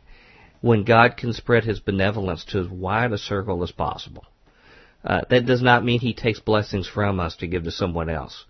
when 0.61 0.84
God 0.84 1.15
can 1.18 1.34
spread 1.34 1.64
His 1.64 1.80
benevolence 1.80 2.44
to 2.45 2.60
as 2.60 2.68
wide 2.68 3.11
a 3.11 3.18
circle 3.18 3.61
as 3.64 3.72
possible. 3.72 4.26
Uh, 5.03 5.22
that 5.30 5.45
does 5.45 5.61
not 5.61 5.85
mean 5.85 5.99
He 5.99 6.14
takes 6.14 6.39
blessings 6.39 6.88
from 6.88 7.19
us 7.19 7.35
to 7.38 7.48
give 7.48 7.64
to 7.65 7.72
someone 7.72 8.10
else. 8.10 8.45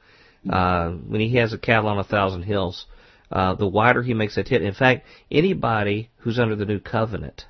Uh, 0.49 0.91
when 0.91 1.19
He 1.19 1.35
has 1.35 1.51
a 1.51 1.57
cattle 1.57 1.89
on 1.89 1.99
a 1.99 2.05
thousand 2.05 2.43
hills, 2.43 2.85
uh, 3.31 3.55
the 3.55 3.67
wider 3.67 4.03
he 4.03 4.13
makes 4.13 4.35
that 4.35 4.47
hit. 4.47 4.61
In 4.61 4.73
fact, 4.73 5.05
anybody 5.29 6.09
who's 6.17 6.39
under 6.39 6.55
the 6.55 6.65
new 6.65 6.79
covenant, 6.79 7.45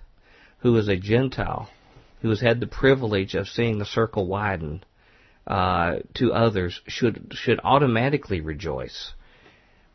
who 0.59 0.75
is 0.77 0.87
a 0.87 0.97
Gentile, 0.97 1.69
who 2.21 2.29
has 2.29 2.41
had 2.41 2.59
the 2.59 2.67
privilege 2.67 3.35
of 3.35 3.47
seeing 3.47 3.77
the 3.77 3.85
circle 3.85 4.27
widen 4.27 4.83
uh, 5.45 5.97
to 6.15 6.33
others, 6.33 6.81
should 6.87 7.31
should 7.33 7.59
automatically 7.63 8.41
rejoice 8.41 9.13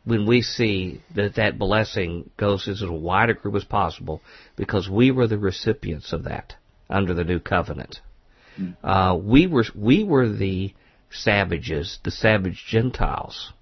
when 0.05 0.25
we 0.25 0.41
see 0.41 1.01
that 1.15 1.35
that 1.35 1.57
blessing 1.57 2.29
goes 2.37 2.65
to 2.65 2.71
as 2.71 2.83
wide 2.85 3.29
a 3.29 3.33
group 3.33 3.55
as 3.55 3.63
possible, 3.63 4.21
because 4.55 4.89
we 4.89 5.11
were 5.11 5.27
the 5.27 5.37
recipients 5.37 6.11
of 6.11 6.23
that 6.23 6.55
under 6.89 7.13
the 7.13 7.23
new 7.23 7.39
covenant. 7.39 8.01
Mm. 8.59 8.75
Uh, 8.83 9.17
we 9.17 9.47
were 9.47 9.65
we 9.75 10.03
were 10.03 10.29
the 10.29 10.73
savages, 11.09 11.99
the 12.03 12.11
savage 12.11 12.65
Gentiles 12.67 13.53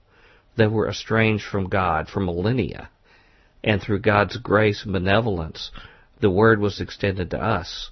that 0.57 0.71
were 0.71 0.89
estranged 0.89 1.45
from 1.45 1.69
God 1.69 2.07
for 2.07 2.19
millennia. 2.19 2.89
And 3.63 3.81
through 3.81 3.99
God's 3.99 4.37
grace 4.37 4.83
and 4.83 4.93
benevolence, 4.93 5.71
the 6.19 6.29
word 6.29 6.59
was 6.59 6.81
extended 6.81 7.31
to 7.31 7.41
us. 7.41 7.91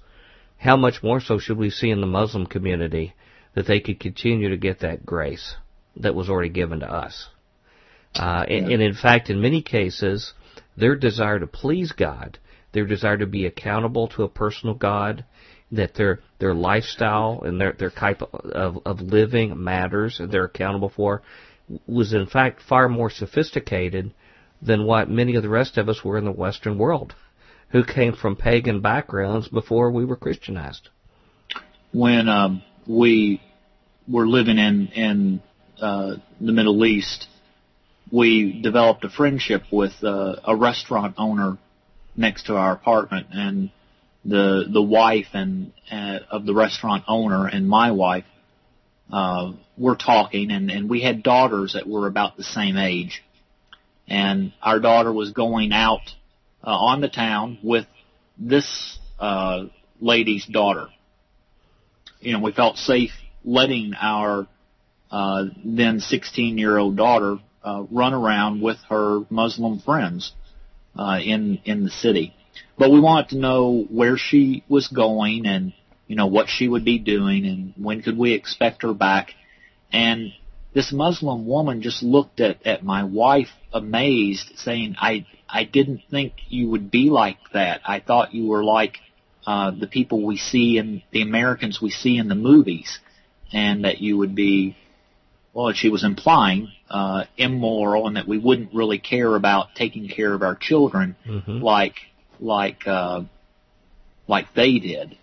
How 0.57 0.75
much 0.75 1.01
more 1.03 1.21
so 1.21 1.39
should 1.39 1.57
we 1.57 1.69
see 1.69 1.89
in 1.89 2.01
the 2.01 2.07
Muslim 2.07 2.45
community 2.45 3.13
that 3.55 3.65
they 3.65 3.79
could 3.79 3.99
continue 3.99 4.49
to 4.49 4.57
get 4.57 4.79
that 4.79 5.05
grace 5.05 5.55
that 5.95 6.15
was 6.15 6.29
already 6.29 6.49
given 6.49 6.81
to 6.81 6.91
us? 6.91 7.27
Uh, 8.15 8.45
and, 8.47 8.71
and 8.71 8.81
in 8.81 8.93
fact, 8.93 9.29
in 9.29 9.41
many 9.41 9.61
cases, 9.61 10.33
their 10.75 10.95
desire 10.95 11.39
to 11.39 11.47
please 11.47 11.91
God, 11.91 12.39
their 12.71 12.85
desire 12.85 13.17
to 13.17 13.27
be 13.27 13.45
accountable 13.45 14.07
to 14.09 14.23
a 14.23 14.29
personal 14.29 14.75
God, 14.75 15.23
that 15.71 15.93
their 15.93 16.19
their 16.39 16.55
lifestyle 16.55 17.41
and 17.45 17.61
their 17.61 17.73
their 17.73 17.91
type 17.91 18.21
of, 18.21 18.79
of 18.85 19.01
living 19.01 19.63
matters 19.63 20.19
and 20.19 20.31
they're 20.31 20.45
accountable 20.45 20.89
for 20.89 21.21
was 21.87 22.13
in 22.13 22.25
fact 22.25 22.61
far 22.61 22.89
more 22.89 23.09
sophisticated 23.09 24.11
than 24.61 24.85
what 24.85 25.09
many 25.09 25.35
of 25.35 25.43
the 25.43 25.49
rest 25.49 25.77
of 25.77 25.87
us 25.87 26.03
were 26.03 26.17
in 26.17 26.25
the 26.25 26.31
Western 26.31 26.77
world, 26.77 27.15
who 27.69 27.83
came 27.83 28.13
from 28.13 28.35
pagan 28.35 28.81
backgrounds 28.81 29.47
before 29.47 29.91
we 29.91 30.05
were 30.05 30.15
Christianized. 30.15 30.89
When 31.93 32.27
um, 32.27 32.63
we 32.87 33.41
were 34.07 34.27
living 34.27 34.57
in 34.57 34.87
in 34.87 35.41
uh, 35.81 36.15
the 36.41 36.51
Middle 36.51 36.83
East, 36.85 37.27
we 38.11 38.61
developed 38.61 39.03
a 39.05 39.09
friendship 39.09 39.63
with 39.71 39.93
uh, 40.03 40.35
a 40.43 40.55
restaurant 40.55 41.15
owner 41.17 41.57
next 42.15 42.47
to 42.47 42.55
our 42.55 42.73
apartment, 42.73 43.27
and 43.31 43.71
the 44.25 44.65
the 44.71 44.81
wife 44.81 45.27
and 45.33 45.71
uh, 45.91 46.19
of 46.29 46.45
the 46.45 46.53
restaurant 46.53 47.03
owner 47.07 47.47
and 47.47 47.67
my 47.67 47.91
wife 47.91 48.25
uh, 49.11 49.53
were 49.77 49.95
talking, 49.95 50.51
and, 50.51 50.69
and 50.69 50.89
we 50.89 51.01
had 51.01 51.23
daughters 51.23 51.73
that 51.73 51.87
were 51.87 52.07
about 52.07 52.37
the 52.37 52.43
same 52.43 52.77
age. 52.77 53.23
And 54.07 54.53
our 54.61 54.79
daughter 54.79 55.11
was 55.11 55.31
going 55.31 55.71
out 55.71 56.01
uh, 56.63 56.71
on 56.71 57.01
the 57.01 57.09
town 57.09 57.59
with 57.63 57.85
this 58.37 58.97
uh, 59.19 59.65
lady's 59.99 60.45
daughter. 60.45 60.87
You 62.19 62.33
know, 62.33 62.39
we 62.39 62.51
felt 62.51 62.77
safe 62.77 63.11
letting 63.43 63.93
our 63.99 64.47
uh, 65.11 65.45
then 65.63 65.99
16 65.99 66.57
year 66.57 66.77
old 66.77 66.95
daughter 66.97 67.37
uh, 67.63 67.83
run 67.91 68.13
around 68.13 68.61
with 68.61 68.77
her 68.89 69.21
Muslim 69.29 69.79
friends 69.79 70.33
uh, 70.97 71.19
in 71.23 71.59
in 71.65 71.83
the 71.83 71.89
city. 71.89 72.33
But 72.77 72.91
we 72.91 72.99
wanted 72.99 73.29
to 73.29 73.37
know 73.37 73.85
where 73.89 74.17
she 74.17 74.63
was 74.69 74.87
going 74.87 75.45
and 75.45 75.73
you 76.09 76.15
know, 76.15 76.25
what 76.25 76.49
she 76.49 76.67
would 76.67 76.83
be 76.83 76.97
doing 76.97 77.45
and 77.45 77.73
when 77.77 78.01
could 78.01 78.17
we 78.17 78.33
expect 78.33 78.81
her 78.81 78.95
back. 78.95 79.35
And 79.93 80.33
this 80.73 80.91
Muslim 80.91 81.45
woman 81.45 81.83
just 81.83 82.01
looked 82.01 82.39
at, 82.39 82.65
at 82.65 82.83
my 82.83 83.03
wife 83.03 83.49
amazed, 83.71 84.51
saying, 84.55 84.95
I, 84.99 85.27
I 85.47 85.65
didn't 85.65 86.01
think 86.09 86.33
you 86.49 86.67
would 86.71 86.89
be 86.89 87.11
like 87.11 87.37
that. 87.53 87.81
I 87.85 87.99
thought 87.99 88.33
you 88.33 88.47
were 88.47 88.63
like, 88.63 88.97
uh, 89.45 89.69
the 89.71 89.85
people 89.85 90.25
we 90.25 90.37
see 90.37 90.79
and 90.79 91.03
the 91.11 91.21
Americans 91.21 91.79
we 91.79 91.91
see 91.91 92.17
in 92.17 92.27
the 92.27 92.35
movies 92.35 92.99
and 93.53 93.85
that 93.85 94.01
you 94.01 94.17
would 94.17 94.33
be, 94.33 94.75
well, 95.53 95.71
she 95.73 95.89
was 95.89 96.03
implying, 96.03 96.71
uh, 96.89 97.25
immoral 97.37 98.07
and 98.07 98.15
that 98.15 98.27
we 98.27 98.39
wouldn't 98.39 98.73
really 98.73 98.97
care 98.97 99.35
about 99.35 99.75
taking 99.75 100.07
care 100.07 100.33
of 100.33 100.41
our 100.41 100.55
children 100.55 101.15
mm-hmm. 101.23 101.59
like, 101.59 101.95
like, 102.39 102.87
uh, 102.87 103.21
like 104.27 104.47
they 104.55 104.79
did. 104.79 105.15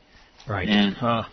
Right. 0.48 0.68
And 0.68 0.94
huh. 0.94 1.24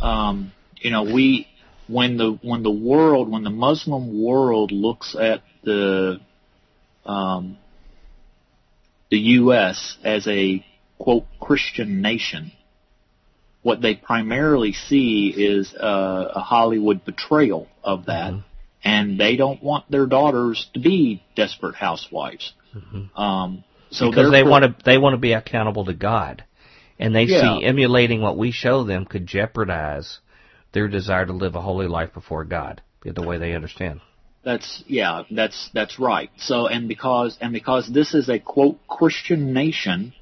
um, 0.00 0.52
you 0.76 0.90
know, 0.90 1.04
we 1.04 1.46
when 1.88 2.16
the 2.16 2.38
when 2.42 2.62
the 2.62 2.70
world 2.70 3.30
when 3.30 3.44
the 3.44 3.50
Muslim 3.50 4.22
world 4.22 4.72
looks 4.72 5.14
at 5.18 5.42
the 5.62 6.20
um, 7.04 7.58
the 9.10 9.18
U.S. 9.18 9.96
as 10.04 10.26
a 10.26 10.64
quote 10.98 11.24
Christian 11.40 12.00
nation, 12.02 12.52
what 13.62 13.80
they 13.80 13.94
primarily 13.94 14.72
see 14.72 15.32
is 15.36 15.74
a, 15.74 16.32
a 16.34 16.40
Hollywood 16.40 17.04
portrayal 17.04 17.68
of 17.84 18.06
that, 18.06 18.32
mm-hmm. 18.32 18.40
and 18.84 19.18
they 19.18 19.36
don't 19.36 19.62
want 19.62 19.90
their 19.90 20.06
daughters 20.06 20.68
to 20.74 20.80
be 20.80 21.22
desperate 21.36 21.76
housewives. 21.76 22.52
Mm-hmm. 22.74 23.20
Um, 23.20 23.64
So 23.90 24.10
because 24.10 24.32
they 24.32 24.42
want 24.42 24.64
to 24.64 24.84
they 24.84 24.98
want 24.98 25.14
to 25.14 25.18
be 25.18 25.32
accountable 25.32 25.84
to 25.84 25.94
God, 25.94 26.44
and 26.98 27.14
they 27.14 27.24
yeah. 27.24 27.58
see 27.58 27.64
emulating 27.64 28.20
what 28.20 28.38
we 28.38 28.50
show 28.50 28.84
them 28.84 29.04
could 29.04 29.26
jeopardize 29.26 30.20
their 30.72 30.88
desire 30.88 31.26
to 31.26 31.32
live 31.32 31.54
a 31.54 31.60
holy 31.60 31.88
life 31.88 32.12
before 32.12 32.44
God, 32.44 32.82
the 33.02 33.22
way 33.22 33.38
they 33.38 33.54
understand. 33.54 34.00
That's 34.44 34.84
yeah, 34.86 35.22
that's 35.30 35.70
that's 35.74 35.98
right. 35.98 36.30
So 36.36 36.68
and 36.68 36.88
because 36.88 37.36
and 37.40 37.52
because 37.52 37.90
this 37.92 38.14
is 38.14 38.28
a 38.28 38.38
quote 38.38 38.78
Christian 38.86 39.52
nation, 39.52 40.12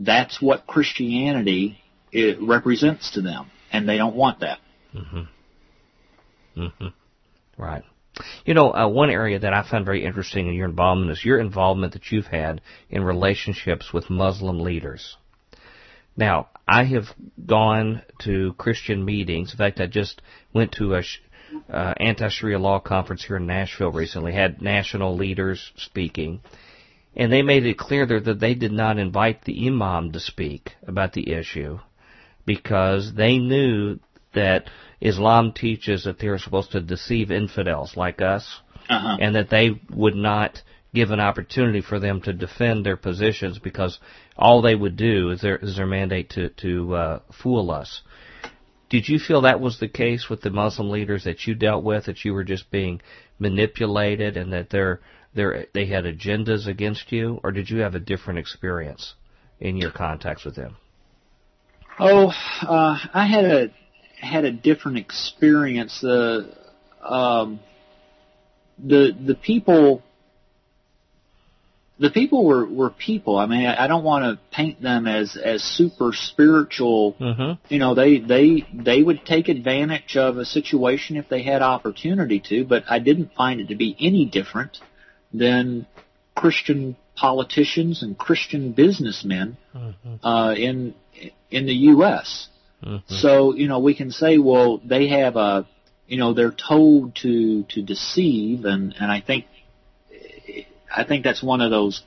that's 0.00 0.42
what 0.42 0.66
Christianity 0.66 1.78
it 2.10 2.38
represents 2.42 3.12
to 3.12 3.22
them, 3.22 3.50
and 3.72 3.88
they 3.88 3.96
don't 3.96 4.16
want 4.16 4.40
that. 4.40 4.58
Mm-hmm. 4.94 6.62
Mm-hmm. 6.62 6.88
Right. 7.56 7.84
You 8.44 8.54
know, 8.54 8.72
uh, 8.72 8.88
one 8.88 9.10
area 9.10 9.38
that 9.38 9.54
I 9.54 9.62
found 9.62 9.84
very 9.84 10.04
interesting 10.04 10.48
in 10.48 10.54
your 10.54 10.68
involvement 10.68 11.12
is 11.12 11.24
your 11.24 11.38
involvement 11.38 11.92
that 11.92 12.10
you've 12.10 12.26
had 12.26 12.60
in 12.90 13.04
relationships 13.04 13.92
with 13.92 14.10
Muslim 14.10 14.60
leaders. 14.60 15.16
Now, 16.20 16.50
I 16.68 16.84
have 16.84 17.06
gone 17.46 18.02
to 18.24 18.52
Christian 18.58 19.06
meetings. 19.06 19.52
In 19.52 19.56
fact, 19.56 19.80
I 19.80 19.86
just 19.86 20.20
went 20.52 20.72
to 20.72 20.94
a 20.94 21.02
uh, 21.72 21.94
anti-Sharia 21.98 22.58
law 22.58 22.78
conference 22.78 23.24
here 23.24 23.38
in 23.38 23.46
Nashville 23.46 23.90
recently. 23.90 24.34
Had 24.34 24.60
national 24.60 25.16
leaders 25.16 25.72
speaking, 25.76 26.42
and 27.16 27.32
they 27.32 27.40
made 27.40 27.64
it 27.64 27.78
clear 27.78 28.04
there 28.04 28.20
that 28.20 28.38
they 28.38 28.54
did 28.54 28.70
not 28.70 28.98
invite 28.98 29.46
the 29.46 29.66
imam 29.66 30.12
to 30.12 30.20
speak 30.20 30.72
about 30.86 31.14
the 31.14 31.32
issue 31.32 31.78
because 32.44 33.14
they 33.14 33.38
knew 33.38 33.98
that 34.34 34.68
Islam 35.00 35.52
teaches 35.52 36.04
that 36.04 36.18
they're 36.18 36.38
supposed 36.38 36.72
to 36.72 36.82
deceive 36.82 37.30
infidels 37.30 37.96
like 37.96 38.20
us, 38.20 38.60
uh-huh. 38.90 39.16
and 39.22 39.34
that 39.36 39.48
they 39.48 39.80
would 39.88 40.14
not 40.14 40.60
give 40.94 41.10
an 41.10 41.20
opportunity 41.20 41.80
for 41.80 42.00
them 42.00 42.20
to 42.22 42.32
defend 42.32 42.84
their 42.84 42.96
positions 42.96 43.58
because 43.58 43.98
all 44.36 44.62
they 44.62 44.74
would 44.74 44.96
do 44.96 45.30
is 45.30 45.40
their 45.40 45.56
is 45.56 45.76
their 45.76 45.86
mandate 45.86 46.30
to 46.30 46.48
to 46.50 46.94
uh, 46.94 47.18
fool 47.42 47.70
us. 47.70 48.02
Did 48.90 49.08
you 49.08 49.20
feel 49.20 49.42
that 49.42 49.60
was 49.60 49.78
the 49.78 49.88
case 49.88 50.28
with 50.28 50.40
the 50.40 50.50
Muslim 50.50 50.90
leaders 50.90 51.22
that 51.24 51.46
you 51.46 51.54
dealt 51.54 51.84
with, 51.84 52.06
that 52.06 52.24
you 52.24 52.34
were 52.34 52.42
just 52.42 52.72
being 52.72 53.00
manipulated 53.38 54.36
and 54.36 54.52
that 54.52 54.68
they're, 54.70 55.00
they're, 55.32 55.66
they 55.72 55.86
had 55.86 56.04
agendas 56.04 56.66
against 56.66 57.12
you, 57.12 57.38
or 57.44 57.52
did 57.52 57.70
you 57.70 57.78
have 57.78 57.94
a 57.94 58.00
different 58.00 58.40
experience 58.40 59.14
in 59.60 59.76
your 59.76 59.92
contacts 59.92 60.44
with 60.44 60.56
them? 60.56 60.76
Oh, 62.00 62.32
uh, 62.62 62.98
I 63.14 63.26
had 63.26 63.44
a 63.44 63.70
had 64.20 64.44
a 64.44 64.52
different 64.52 64.98
experience. 64.98 66.00
The 66.00 66.52
um, 67.02 67.60
the 68.78 69.12
the 69.12 69.34
people 69.34 70.02
the 72.00 72.10
people 72.10 72.46
were 72.46 72.66
were 72.66 72.88
people. 72.88 73.36
I 73.36 73.44
mean, 73.44 73.66
I, 73.66 73.84
I 73.84 73.86
don't 73.86 74.02
want 74.02 74.24
to 74.24 74.56
paint 74.56 74.80
them 74.80 75.06
as 75.06 75.36
as 75.36 75.62
super 75.62 76.12
spiritual. 76.14 77.14
Mm-hmm. 77.20 77.72
You 77.72 77.78
know, 77.78 77.94
they 77.94 78.18
they 78.18 78.66
they 78.72 79.02
would 79.02 79.26
take 79.26 79.48
advantage 79.48 80.16
of 80.16 80.38
a 80.38 80.46
situation 80.46 81.18
if 81.18 81.28
they 81.28 81.42
had 81.42 81.60
opportunity 81.60 82.40
to. 82.48 82.64
But 82.64 82.84
I 82.88 83.00
didn't 83.00 83.34
find 83.34 83.60
it 83.60 83.68
to 83.68 83.76
be 83.76 83.94
any 84.00 84.24
different 84.24 84.78
than 85.34 85.86
Christian 86.34 86.96
politicians 87.16 88.02
and 88.02 88.16
Christian 88.16 88.72
businessmen 88.72 89.58
mm-hmm. 89.76 90.26
uh, 90.26 90.54
in 90.54 90.94
in 91.50 91.66
the 91.66 91.74
U.S. 91.92 92.48
Mm-hmm. 92.82 93.14
So 93.14 93.54
you 93.54 93.68
know, 93.68 93.78
we 93.78 93.94
can 93.94 94.10
say, 94.10 94.38
well, 94.38 94.80
they 94.82 95.08
have 95.08 95.36
a 95.36 95.66
you 96.06 96.16
know 96.16 96.32
they're 96.32 96.50
told 96.50 97.16
to 97.16 97.64
to 97.64 97.82
deceive, 97.82 98.64
and 98.64 98.94
and 98.98 99.12
I 99.12 99.20
think 99.20 99.44
I 100.94 101.04
think 101.04 101.24
that's 101.24 101.42
one 101.42 101.60
of 101.60 101.70
those 101.70 102.02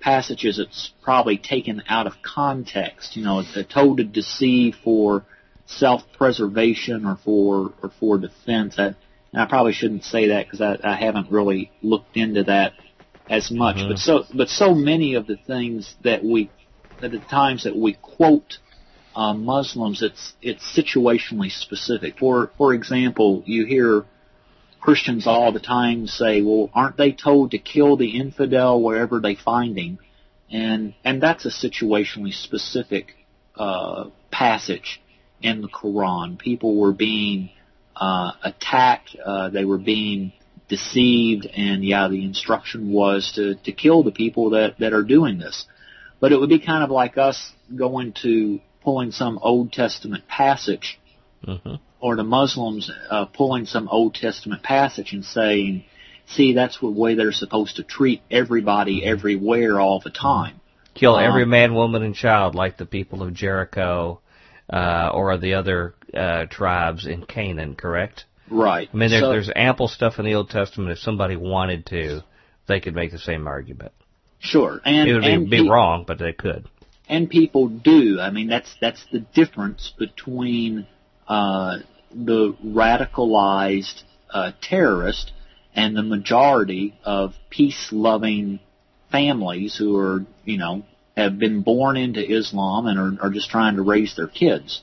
passages 0.00 0.56
that's 0.58 0.92
probably 1.02 1.38
taken 1.38 1.82
out 1.88 2.06
of 2.06 2.14
context. 2.22 3.16
You 3.16 3.24
know, 3.24 3.42
told 3.68 3.98
to 3.98 4.04
deceive 4.04 4.76
for 4.82 5.24
self-preservation 5.66 7.06
or 7.06 7.16
for 7.24 7.72
or 7.82 7.90
for 8.00 8.18
defense. 8.18 8.78
I, 8.78 8.94
and 9.32 9.40
I 9.40 9.46
probably 9.46 9.72
shouldn't 9.72 10.04
say 10.04 10.28
that 10.28 10.46
because 10.46 10.60
I, 10.60 10.78
I 10.82 10.96
haven't 10.96 11.30
really 11.30 11.70
looked 11.82 12.16
into 12.16 12.44
that 12.44 12.72
as 13.28 13.50
much. 13.50 13.76
Mm-hmm. 13.76 13.88
But 13.88 13.98
so 13.98 14.24
but 14.34 14.48
so 14.48 14.74
many 14.74 15.14
of 15.14 15.26
the 15.26 15.36
things 15.36 15.94
that 16.04 16.24
we 16.24 16.50
at 17.00 17.10
the 17.10 17.18
times 17.18 17.64
that 17.64 17.76
we 17.76 17.94
quote 17.94 18.58
uh, 19.14 19.34
Muslims, 19.34 20.02
it's 20.02 20.34
it's 20.42 20.64
situationally 20.76 21.50
specific. 21.50 22.18
For 22.18 22.50
for 22.58 22.74
example, 22.74 23.42
you 23.46 23.66
hear 23.66 24.04
Christians 24.82 25.28
all 25.28 25.52
the 25.52 25.60
time 25.60 26.08
say, 26.08 26.42
well, 26.42 26.68
aren't 26.74 26.96
they 26.96 27.12
told 27.12 27.52
to 27.52 27.58
kill 27.58 27.96
the 27.96 28.18
infidel 28.18 28.82
wherever 28.82 29.20
they 29.20 29.36
find 29.36 29.78
him? 29.78 29.98
And, 30.50 30.94
and 31.04 31.22
that's 31.22 31.46
a 31.46 31.50
situationally 31.50 32.34
specific, 32.34 33.14
uh, 33.56 34.10
passage 34.32 35.00
in 35.40 35.62
the 35.62 35.68
Quran. 35.68 36.36
People 36.36 36.76
were 36.76 36.92
being, 36.92 37.50
uh, 37.94 38.32
attacked, 38.42 39.16
uh, 39.24 39.50
they 39.50 39.64
were 39.64 39.78
being 39.78 40.32
deceived, 40.68 41.46
and 41.46 41.84
yeah, 41.84 42.08
the 42.08 42.24
instruction 42.24 42.92
was 42.92 43.32
to, 43.36 43.54
to 43.54 43.70
kill 43.70 44.02
the 44.02 44.10
people 44.10 44.50
that, 44.50 44.80
that 44.80 44.92
are 44.92 45.04
doing 45.04 45.38
this. 45.38 45.64
But 46.18 46.32
it 46.32 46.40
would 46.40 46.48
be 46.48 46.58
kind 46.58 46.82
of 46.82 46.90
like 46.90 47.16
us 47.16 47.52
going 47.74 48.14
to 48.22 48.60
pulling 48.82 49.12
some 49.12 49.38
Old 49.42 49.72
Testament 49.72 50.26
passage 50.26 50.98
mm-hmm 51.46 51.74
or 52.02 52.16
the 52.16 52.24
Muslims 52.24 52.90
uh, 53.10 53.24
pulling 53.26 53.64
some 53.64 53.88
Old 53.88 54.14
Testament 54.14 54.62
passage 54.62 55.12
and 55.12 55.24
saying, 55.24 55.84
see, 56.26 56.52
that's 56.52 56.80
the 56.80 56.90
way 56.90 57.14
they're 57.14 57.32
supposed 57.32 57.76
to 57.76 57.84
treat 57.84 58.20
everybody 58.28 59.04
everywhere 59.04 59.80
all 59.80 60.00
the 60.00 60.10
time. 60.10 60.60
Kill 60.94 61.14
um, 61.14 61.24
every 61.24 61.46
man, 61.46 61.74
woman, 61.74 62.02
and 62.02 62.14
child 62.14 62.56
like 62.56 62.76
the 62.76 62.86
people 62.86 63.22
of 63.22 63.32
Jericho 63.32 64.20
uh, 64.70 65.10
or 65.14 65.38
the 65.38 65.54
other 65.54 65.94
uh, 66.12 66.46
tribes 66.46 67.06
in 67.06 67.24
Canaan, 67.24 67.76
correct? 67.76 68.24
Right. 68.50 68.88
I 68.92 68.96
mean, 68.96 69.10
there, 69.10 69.20
so, 69.20 69.30
there's 69.30 69.50
ample 69.54 69.86
stuff 69.86 70.18
in 70.18 70.24
the 70.24 70.34
Old 70.34 70.50
Testament. 70.50 70.90
If 70.90 70.98
somebody 70.98 71.36
wanted 71.36 71.86
to, 71.86 72.24
they 72.66 72.80
could 72.80 72.96
make 72.96 73.12
the 73.12 73.18
same 73.18 73.46
argument. 73.46 73.92
Sure, 74.40 74.80
and 74.84 75.08
it 75.08 75.14
would 75.14 75.24
and 75.24 75.48
be, 75.48 75.62
be 75.62 75.70
wrong, 75.70 76.04
but 76.04 76.18
they 76.18 76.32
could. 76.32 76.68
And 77.08 77.30
people 77.30 77.68
do. 77.68 78.18
I 78.20 78.30
mean, 78.30 78.48
that's 78.48 78.74
that's 78.80 79.06
the 79.12 79.20
difference 79.20 79.92
between 79.96 80.88
uh, 81.28 81.78
the 82.14 82.54
radicalized 82.64 84.02
uh, 84.30 84.52
terrorist 84.60 85.32
and 85.74 85.96
the 85.96 86.02
majority 86.02 86.94
of 87.04 87.34
peace-loving 87.50 88.60
families 89.10 89.76
who 89.76 89.96
are, 89.96 90.24
you 90.44 90.58
know, 90.58 90.82
have 91.16 91.38
been 91.38 91.62
born 91.62 91.96
into 91.96 92.20
Islam 92.20 92.86
and 92.86 92.98
are, 92.98 93.26
are 93.26 93.30
just 93.30 93.50
trying 93.50 93.76
to 93.76 93.82
raise 93.82 94.16
their 94.16 94.26
kids. 94.26 94.82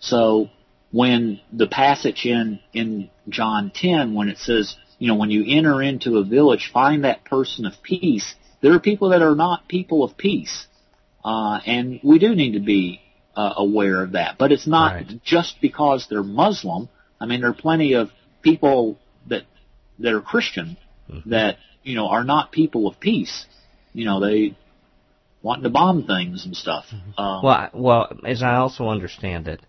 So 0.00 0.48
when 0.90 1.40
the 1.52 1.66
passage 1.66 2.24
in 2.24 2.60
in 2.72 3.10
John 3.28 3.70
10, 3.74 4.14
when 4.14 4.28
it 4.28 4.38
says, 4.38 4.76
you 4.98 5.08
know, 5.08 5.16
when 5.16 5.30
you 5.30 5.44
enter 5.46 5.82
into 5.82 6.18
a 6.18 6.24
village, 6.24 6.70
find 6.72 7.04
that 7.04 7.24
person 7.24 7.66
of 7.66 7.74
peace. 7.82 8.34
There 8.60 8.72
are 8.74 8.80
people 8.80 9.10
that 9.10 9.22
are 9.22 9.36
not 9.36 9.68
people 9.68 10.02
of 10.02 10.16
peace, 10.16 10.66
uh, 11.24 11.60
and 11.64 12.00
we 12.02 12.18
do 12.18 12.34
need 12.34 12.52
to 12.52 12.60
be 12.60 13.00
uh, 13.38 13.54
aware 13.56 14.02
of 14.02 14.12
that. 14.12 14.36
But 14.36 14.50
it's 14.50 14.66
not 14.66 14.94
right. 14.94 15.22
just 15.22 15.60
because 15.60 16.08
they're 16.10 16.24
Muslim. 16.24 16.88
I 17.20 17.26
mean, 17.26 17.40
there 17.40 17.50
are 17.50 17.54
plenty 17.54 17.92
of 17.92 18.10
people 18.42 18.98
that 19.28 19.44
that 20.00 20.12
are 20.12 20.20
Christian 20.20 20.76
mm-hmm. 21.08 21.30
that 21.30 21.58
you 21.84 21.94
know 21.94 22.08
are 22.08 22.24
not 22.24 22.50
people 22.50 22.88
of 22.88 22.98
peace. 22.98 23.46
You 23.92 24.06
know, 24.06 24.18
they 24.18 24.56
wanting 25.40 25.62
to 25.62 25.70
bomb 25.70 26.04
things 26.04 26.44
and 26.44 26.56
stuff. 26.56 26.86
Mm-hmm. 26.92 27.20
Um, 27.20 27.44
well, 27.44 27.70
well, 27.74 28.18
as 28.26 28.42
I 28.42 28.56
also 28.56 28.88
understand 28.88 29.46
it, 29.46 29.60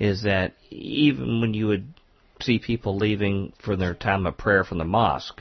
is 0.00 0.24
that 0.24 0.54
even 0.70 1.40
when 1.40 1.54
you 1.54 1.68
would 1.68 1.94
see 2.40 2.58
people 2.58 2.96
leaving 2.96 3.52
for 3.64 3.76
their 3.76 3.94
time 3.94 4.26
of 4.26 4.36
prayer 4.36 4.64
from 4.64 4.78
the 4.78 4.84
mosque, 4.84 5.40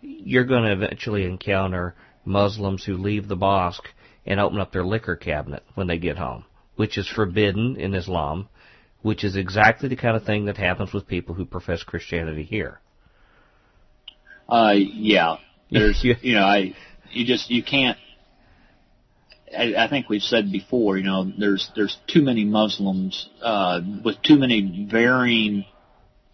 you're 0.00 0.44
going 0.44 0.62
to 0.62 0.72
eventually 0.72 1.24
encounter 1.24 1.96
Muslims 2.24 2.84
who 2.84 2.96
leave 2.96 3.26
the 3.26 3.34
mosque 3.34 3.88
and 4.24 4.38
open 4.38 4.60
up 4.60 4.70
their 4.70 4.86
liquor 4.86 5.16
cabinet 5.16 5.64
when 5.74 5.88
they 5.88 5.98
get 5.98 6.16
home 6.16 6.44
which 6.78 6.96
is 6.96 7.08
forbidden 7.08 7.74
in 7.74 7.92
Islam, 7.92 8.48
which 9.02 9.24
is 9.24 9.34
exactly 9.34 9.88
the 9.88 9.96
kind 9.96 10.16
of 10.16 10.22
thing 10.22 10.44
that 10.44 10.56
happens 10.56 10.92
with 10.92 11.08
people 11.08 11.34
who 11.34 11.44
profess 11.44 11.82
Christianity 11.82 12.44
here. 12.44 12.78
Uh, 14.48 14.74
yeah. 14.76 15.38
There's, 15.72 16.00
you 16.22 16.36
know, 16.36 16.44
I, 16.44 16.76
you 17.10 17.26
just, 17.26 17.50
you 17.50 17.64
can't, 17.64 17.98
I, 19.52 19.74
I 19.74 19.88
think 19.88 20.08
we've 20.08 20.22
said 20.22 20.52
before, 20.52 20.96
you 20.96 21.02
know, 21.02 21.32
there's, 21.36 21.68
there's 21.74 21.98
too 22.06 22.22
many 22.22 22.44
Muslims, 22.44 23.28
uh, 23.42 23.80
with 24.04 24.22
too 24.22 24.38
many 24.38 24.86
varying, 24.88 25.64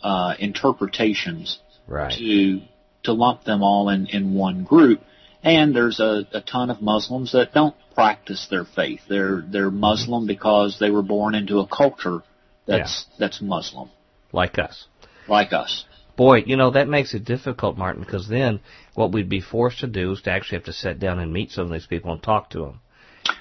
uh, 0.02 0.34
interpretations 0.38 1.58
right. 1.86 2.12
to, 2.18 2.60
to 3.04 3.14
lump 3.14 3.44
them 3.44 3.62
all 3.62 3.88
in, 3.88 4.08
in 4.08 4.34
one 4.34 4.64
group. 4.64 5.00
And 5.44 5.76
there's 5.76 6.00
a, 6.00 6.26
a 6.32 6.40
ton 6.40 6.70
of 6.70 6.80
Muslims 6.80 7.32
that 7.32 7.52
don't 7.52 7.76
practice 7.94 8.48
their 8.50 8.64
faith. 8.64 9.00
They're 9.08 9.42
they're 9.46 9.68
mm-hmm. 9.68 9.80
Muslim 9.80 10.26
because 10.26 10.78
they 10.80 10.90
were 10.90 11.02
born 11.02 11.34
into 11.34 11.58
a 11.58 11.66
culture 11.66 12.22
that's 12.66 13.06
yeah. 13.08 13.16
that's 13.18 13.40
Muslim. 13.42 13.90
Like 14.32 14.58
us. 14.58 14.86
Like 15.28 15.52
us. 15.52 15.84
Boy, 16.16 16.44
you 16.46 16.56
know, 16.56 16.70
that 16.70 16.88
makes 16.88 17.12
it 17.14 17.24
difficult, 17.24 17.76
Martin, 17.76 18.02
because 18.02 18.28
then 18.28 18.60
what 18.94 19.12
we'd 19.12 19.28
be 19.28 19.40
forced 19.40 19.80
to 19.80 19.86
do 19.86 20.12
is 20.12 20.22
to 20.22 20.30
actually 20.30 20.58
have 20.58 20.66
to 20.66 20.72
sit 20.72 20.98
down 20.98 21.18
and 21.18 21.32
meet 21.32 21.50
some 21.50 21.66
of 21.66 21.72
these 21.72 21.86
people 21.86 22.12
and 22.12 22.22
talk 22.22 22.50
to 22.50 22.60
them. 22.60 22.80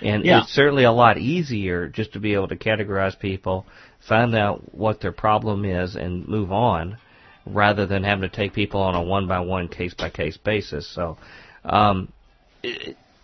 And 0.01 0.25
yeah. 0.25 0.41
it's 0.41 0.51
certainly 0.51 0.83
a 0.83 0.91
lot 0.91 1.17
easier 1.17 1.87
just 1.87 2.13
to 2.13 2.19
be 2.19 2.33
able 2.33 2.47
to 2.47 2.55
categorize 2.55 3.17
people, 3.17 3.65
find 4.07 4.35
out 4.35 4.73
what 4.73 5.01
their 5.01 5.11
problem 5.11 5.65
is, 5.65 5.95
and 5.95 6.27
move 6.27 6.51
on, 6.51 6.97
rather 7.45 7.85
than 7.85 8.03
having 8.03 8.27
to 8.27 8.35
take 8.35 8.53
people 8.53 8.81
on 8.81 8.95
a 8.95 9.03
one 9.03 9.27
by 9.27 9.39
one, 9.41 9.67
case 9.67 9.93
by 9.93 10.09
case 10.09 10.37
basis. 10.37 10.87
So, 10.87 11.17
um, 11.65 12.11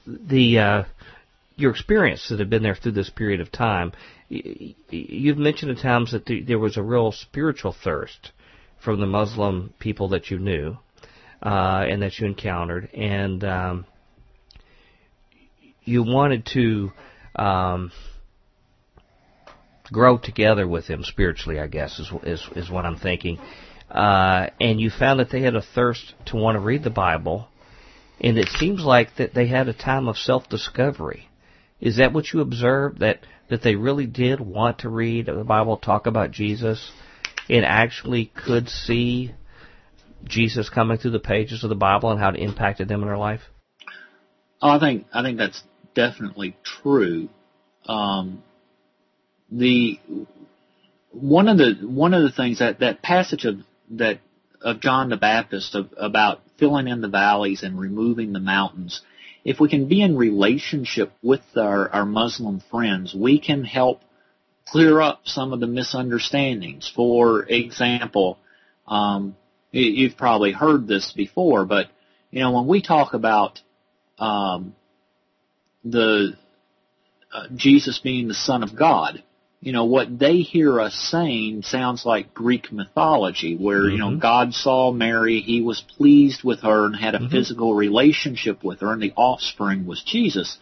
the 0.08 0.60
uh, 0.60 0.84
your 1.56 1.72
experience 1.72 2.30
that 2.30 2.40
have 2.40 2.50
been 2.50 2.64
there 2.64 2.76
through 2.76 2.94
this 2.94 3.10
period 3.10 3.42
of 3.42 3.52
time, 3.52 3.92
you've 4.30 5.38
mentioned 5.38 5.72
at 5.72 5.82
times 5.82 6.12
that 6.12 6.44
there 6.48 6.60
was 6.60 6.78
a 6.78 6.84
real 6.84 7.12
spiritual 7.12 7.76
thirst 7.84 8.32
from 8.84 9.00
the 9.00 9.06
Muslim 9.06 9.74
people 9.80 10.10
that 10.10 10.30
you 10.30 10.40
knew 10.40 10.78
uh, 11.44 11.86
and 11.90 12.02
that 12.02 12.18
you 12.20 12.28
encountered, 12.28 12.90
and 12.94 13.44
um, 13.44 13.86
you 15.84 16.04
wanted 16.04 16.46
to 16.54 16.92
um, 17.36 17.92
grow 19.92 20.18
together 20.18 20.68
with 20.68 20.88
them 20.88 21.04
spiritually. 21.04 21.60
I 21.60 21.68
guess 21.68 22.00
is 22.00 22.12
is, 22.24 22.50
is 22.56 22.70
what 22.70 22.86
I'm 22.86 22.98
thinking. 22.98 23.40
Uh, 23.90 24.50
and 24.62 24.80
you 24.80 24.92
found 24.92 25.20
that 25.20 25.32
they 25.32 25.42
had 25.42 25.56
a 25.56 25.64
thirst 25.64 26.14
to 26.28 26.36
want 26.36 26.56
to 26.56 26.60
read 26.60 26.84
the 26.84 26.92
Bible, 26.92 27.48
and 28.22 28.38
it 28.38 28.50
seems 28.50 28.84
like 28.84 29.16
that 29.18 29.34
they 29.34 29.48
had 29.48 29.68
a 29.68 29.74
time 29.74 30.08
of 30.08 30.18
self-discovery. 30.18 31.30
Is 31.80 31.98
that 31.98 32.14
what 32.14 32.34
you 32.34 32.42
observed 32.42 33.00
that 33.00 33.20
that 33.50 33.64
they 33.64 33.76
really 33.76 34.06
did 34.06 34.40
want 34.40 34.80
to 34.80 34.90
read 34.90 35.26
the 35.26 35.44
Bible, 35.44 35.78
talk 35.78 36.06
about 36.06 36.32
Jesus, 36.32 36.92
and 37.50 37.66
actually 37.66 38.26
could 38.26 38.70
see 38.70 39.34
Jesus 40.24 40.70
coming 40.70 40.98
through 40.98 41.12
the 41.12 41.20
pages 41.20 41.64
of 41.64 41.70
the 41.70 41.76
Bible 41.76 42.12
and 42.12 42.20
how 42.20 42.30
it 42.30 42.36
impacted 42.36 42.88
them 42.88 43.02
in 43.02 43.08
their 43.08 43.18
life? 43.18 43.42
Oh, 44.62 44.70
I 44.70 44.80
think 44.80 45.06
I 45.14 45.24
think 45.24 45.38
that's 45.38 45.64
definitely 45.96 46.58
true. 46.64 47.30
Um, 47.86 48.44
the 49.52 50.00
one 51.12 51.48
of 51.48 51.58
the 51.58 51.76
one 51.82 52.14
of 52.14 52.24
the 52.24 52.32
things 52.32 52.60
that 52.60 52.80
that 52.80 53.02
passage 53.02 53.46
of 53.46 53.56
that 53.92 54.20
of 54.62 54.82
John 54.82 55.10
the 55.10 55.18
Baptist 55.18 55.76
of, 55.76 55.94
about 55.98 56.42
filling 56.60 56.88
in 56.88 57.02
the 57.02 57.08
valleys 57.08 57.64
and 57.64 57.80
removing 57.80 58.34
the 58.34 58.40
mountains. 58.40 59.02
If 59.46 59.60
we 59.60 59.70
can 59.70 59.88
be 59.88 60.02
in 60.02 60.18
relationship 60.18 61.12
with 61.24 61.42
our, 61.56 61.90
our 61.90 62.06
Muslim 62.06 62.62
friends, 62.70 63.16
we 63.16 63.40
can 63.40 63.64
help 63.64 64.02
clear 64.68 65.02
up 65.02 65.22
some 65.24 65.54
of 65.54 65.60
the 65.60 65.68
misunderstandings. 65.68 66.92
For 66.94 67.44
example, 67.44 68.38
um, 68.88 69.36
you've 69.72 70.18
probably 70.18 70.52
heard 70.52 70.88
this 70.88 71.12
before, 71.12 71.66
but 71.66 71.88
you 72.32 72.42
know 72.42 72.52
when 72.52 72.68
we 72.68 72.82
talk 72.82 73.14
about 73.14 73.62
um, 74.18 74.76
the 75.84 76.34
uh, 77.34 77.48
Jesus 77.56 78.00
being 78.00 78.28
the 78.28 78.34
Son 78.34 78.64
of 78.64 78.76
God, 78.76 79.24
you 79.62 79.74
know 79.74 79.86
what 79.86 80.18
they 80.18 80.38
hear 80.38 80.80
us 80.80 80.96
saying 80.96 81.64
sounds 81.64 82.06
like 82.06 82.34
Greek 82.34 82.72
mythology, 82.72 83.58
where 83.58 83.82
mm-hmm. 83.82 83.92
you 83.92 83.98
know 83.98 84.10
mm-hmm. 84.10 84.20
God 84.20 84.54
saw 84.54 84.92
Mary, 84.92 85.42
He 85.42 85.62
was 85.62 85.82
pleased 85.82 86.44
with 86.44 86.62
her, 86.62 86.86
and 86.86 86.96
had 86.96 87.16
a 87.16 87.20
mm-hmm. 87.20 87.30
physical 87.30 87.74
relationship 87.74 88.64
with 88.64 88.80
her, 88.82 88.94
and 88.94 89.02
the 89.02 89.14
offspring 89.16 89.86
was 89.86 90.02
Jesus. 90.04 90.58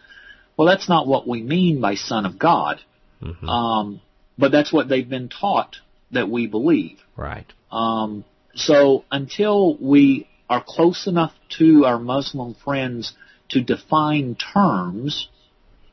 Well, 0.56 0.66
that's 0.66 0.88
not 0.88 1.06
what 1.06 1.28
we 1.28 1.42
mean 1.42 1.80
by 1.80 1.94
Son 1.94 2.26
of 2.26 2.38
God. 2.38 2.80
Mm-hmm. 3.22 3.48
Um, 3.48 4.00
but 4.36 4.52
that's 4.52 4.72
what 4.72 4.88
they've 4.88 5.08
been 5.08 5.28
taught 5.28 5.76
that 6.10 6.28
we 6.28 6.46
believe. 6.46 6.98
Right. 7.16 7.46
Um, 7.70 8.24
so 8.54 9.04
until 9.10 9.76
we 9.76 10.28
are 10.48 10.62
close 10.66 11.06
enough 11.06 11.32
to 11.58 11.84
our 11.84 11.98
Muslim 11.98 12.54
friends 12.54 13.12
to 13.50 13.60
define 13.60 14.36
terms, 14.36 15.28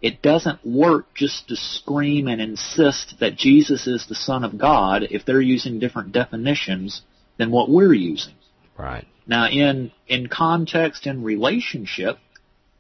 it 0.06 0.22
doesn't 0.22 0.64
work 0.64 1.16
just 1.16 1.48
to 1.48 1.56
scream 1.56 2.28
and 2.28 2.40
insist 2.40 3.16
that 3.22 3.36
Jesus 3.36 3.88
is 3.88 4.06
the 4.06 4.14
Son 4.14 4.44
of 4.44 4.56
God 4.56 5.02
if 5.10 5.26
they're 5.26 5.42
using 5.42 5.80
different 5.80 6.12
definitions 6.12 7.02
than 7.40 7.50
what 7.50 7.72
we're 7.72 7.92
using. 7.92 8.36
Right. 8.78 9.08
Now, 9.26 9.48
in 9.50 9.92
in 10.08 10.28
context 10.28 11.08
and 11.08 11.26
relationship, 11.26 12.20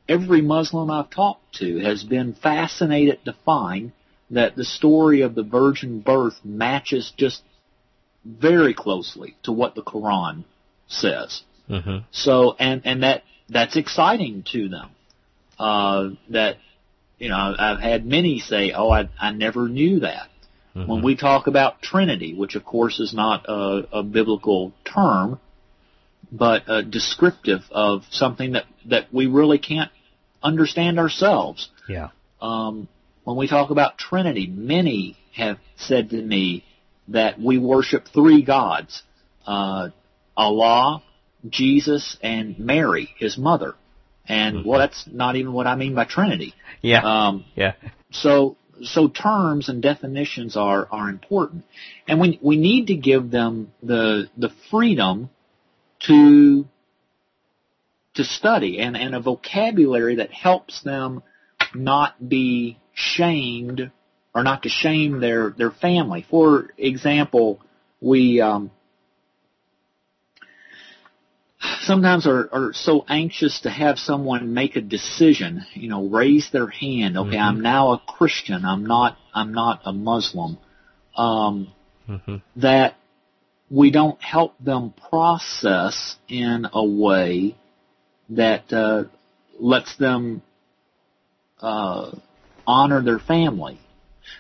every 0.08 0.42
Muslim 0.42 0.92
I've 0.92 1.10
talked 1.10 1.56
to 1.56 1.80
has 1.80 2.04
been 2.04 2.36
fascinated 2.36 3.26
to 3.26 3.36
find 3.44 3.92
that 4.30 4.56
the 4.56 4.64
story 4.64 5.22
of 5.22 5.34
the 5.34 5.42
virgin 5.42 6.02
birth 6.02 6.40
matches 6.44 7.12
just 7.18 7.42
very 8.24 8.76
closely 8.76 9.36
to 9.42 9.52
what 9.52 9.74
the 9.74 9.82
Quran 9.82 10.44
says. 10.86 11.42
Mm-hmm. 11.68 12.06
So, 12.12 12.56
and 12.60 12.84
and 12.86 13.02
that 13.02 13.24
that's 13.50 13.78
exciting 13.78 14.44
to 14.52 14.70
them. 14.70 14.90
Uh, 15.58 16.10
that 16.30 16.58
you 17.20 17.30
know, 17.30 17.56
I've 17.58 17.80
had 17.80 18.06
many 18.06 18.40
say, 18.40 18.72
"Oh, 18.72 18.90
I 18.90 19.10
I 19.20 19.32
never 19.32 19.68
knew 19.68 20.02
that." 20.02 20.30
Mm-hmm. 20.76 20.90
When 20.90 21.04
we 21.04 21.16
talk 21.16 21.48
about 21.48 21.82
Trinity, 21.82 22.34
which 22.34 22.56
of 22.56 22.66
course 22.66 23.00
is 23.00 23.14
not 23.14 23.46
a, 23.48 23.88
a 23.92 24.04
biblical 24.04 24.74
term, 24.84 25.40
but 26.32 26.68
uh, 26.68 26.82
descriptive 26.82 27.62
of 27.72 28.04
something 28.12 28.54
that 28.54 28.66
that 28.88 29.14
we 29.14 29.28
really 29.28 29.58
can't 29.58 29.92
understand 30.44 31.00
ourselves. 31.00 31.70
Yeah. 31.88 32.10
Um, 32.42 32.88
when 33.24 33.38
we 33.38 33.48
talk 33.48 33.70
about 33.70 33.98
Trinity, 33.98 34.48
many 34.48 35.18
have 35.34 35.58
said 35.78 36.10
to 36.10 36.22
me 36.22 36.64
that 37.08 37.40
we 37.40 37.58
worship 37.58 38.08
three 38.14 38.44
gods: 38.44 39.02
uh, 39.48 39.90
Allah, 40.36 41.02
Jesus, 41.48 42.18
and 42.22 42.60
Mary, 42.60 43.10
His 43.18 43.38
mother. 43.38 43.76
And 44.28 44.58
mm-hmm. 44.58 44.68
well, 44.68 44.80
that's 44.80 45.06
not 45.12 45.36
even 45.36 45.54
what 45.54 45.68
I 45.68 45.76
mean 45.76 45.96
by 45.96 46.06
Trinity. 46.06 46.54
Yeah. 46.82 47.28
Um, 47.28 47.46
yeah. 47.56 47.74
So 48.12 48.58
so 48.84 49.08
terms 49.08 49.70
and 49.70 49.82
definitions 49.82 50.58
are 50.58 50.88
are 50.92 51.10
important, 51.10 51.64
and 52.08 52.20
we 52.20 52.40
we 52.42 52.58
need 52.58 52.88
to 52.88 52.96
give 52.96 53.32
them 53.32 53.72
the 53.82 54.30
the 54.38 54.50
freedom 54.70 55.30
to 56.08 56.68
to 58.16 58.24
study 58.24 58.80
and 58.80 58.98
and 58.98 59.16
a 59.16 59.20
vocabulary 59.20 60.16
that 60.16 60.32
helps 60.32 60.82
them 60.82 61.24
not 61.74 62.30
be 62.30 62.78
shamed 62.94 63.92
or 64.34 64.44
not 64.44 64.64
to 64.64 64.70
shame 64.70 65.20
their 65.20 65.52
their 65.52 65.72
family. 65.72 66.26
For 66.30 66.70
example, 66.78 67.62
we 68.02 68.42
um, 68.42 68.72
sometimes 71.82 72.28
are, 72.28 72.50
are 72.52 72.74
so 72.74 73.06
anxious 73.08 73.62
to 73.62 73.70
have 73.70 73.98
someone 73.98 74.54
make 74.54 74.76
a 74.76 74.82
decision, 74.82 75.66
you 75.74 75.90
know, 75.90 76.08
raise 76.08 76.50
their 76.52 76.68
hand. 76.68 77.18
Okay, 77.18 77.32
mm-hmm. 77.32 77.42
I'm 77.42 77.62
now 77.62 77.92
a 77.94 78.02
Christian. 78.08 78.66
I'm 78.66 78.86
not. 78.86 79.18
I'm 79.34 79.54
not 79.54 79.82
a 79.86 79.94
Muslim. 79.94 80.58
Um, 81.16 81.74
mm-hmm. 82.10 82.38
That 82.58 82.96
we 83.70 83.92
don't 83.92 84.22
help 84.22 84.54
them 84.60 84.94
process 85.10 86.16
in 86.28 86.68
a 86.72 86.86
way 86.86 87.56
that 88.30 88.72
uh, 88.72 89.06
lets 89.60 89.96
them 89.98 90.42
uh, 91.62 92.12
honor 92.68 93.02
their 93.02 93.20
family. 93.20 93.80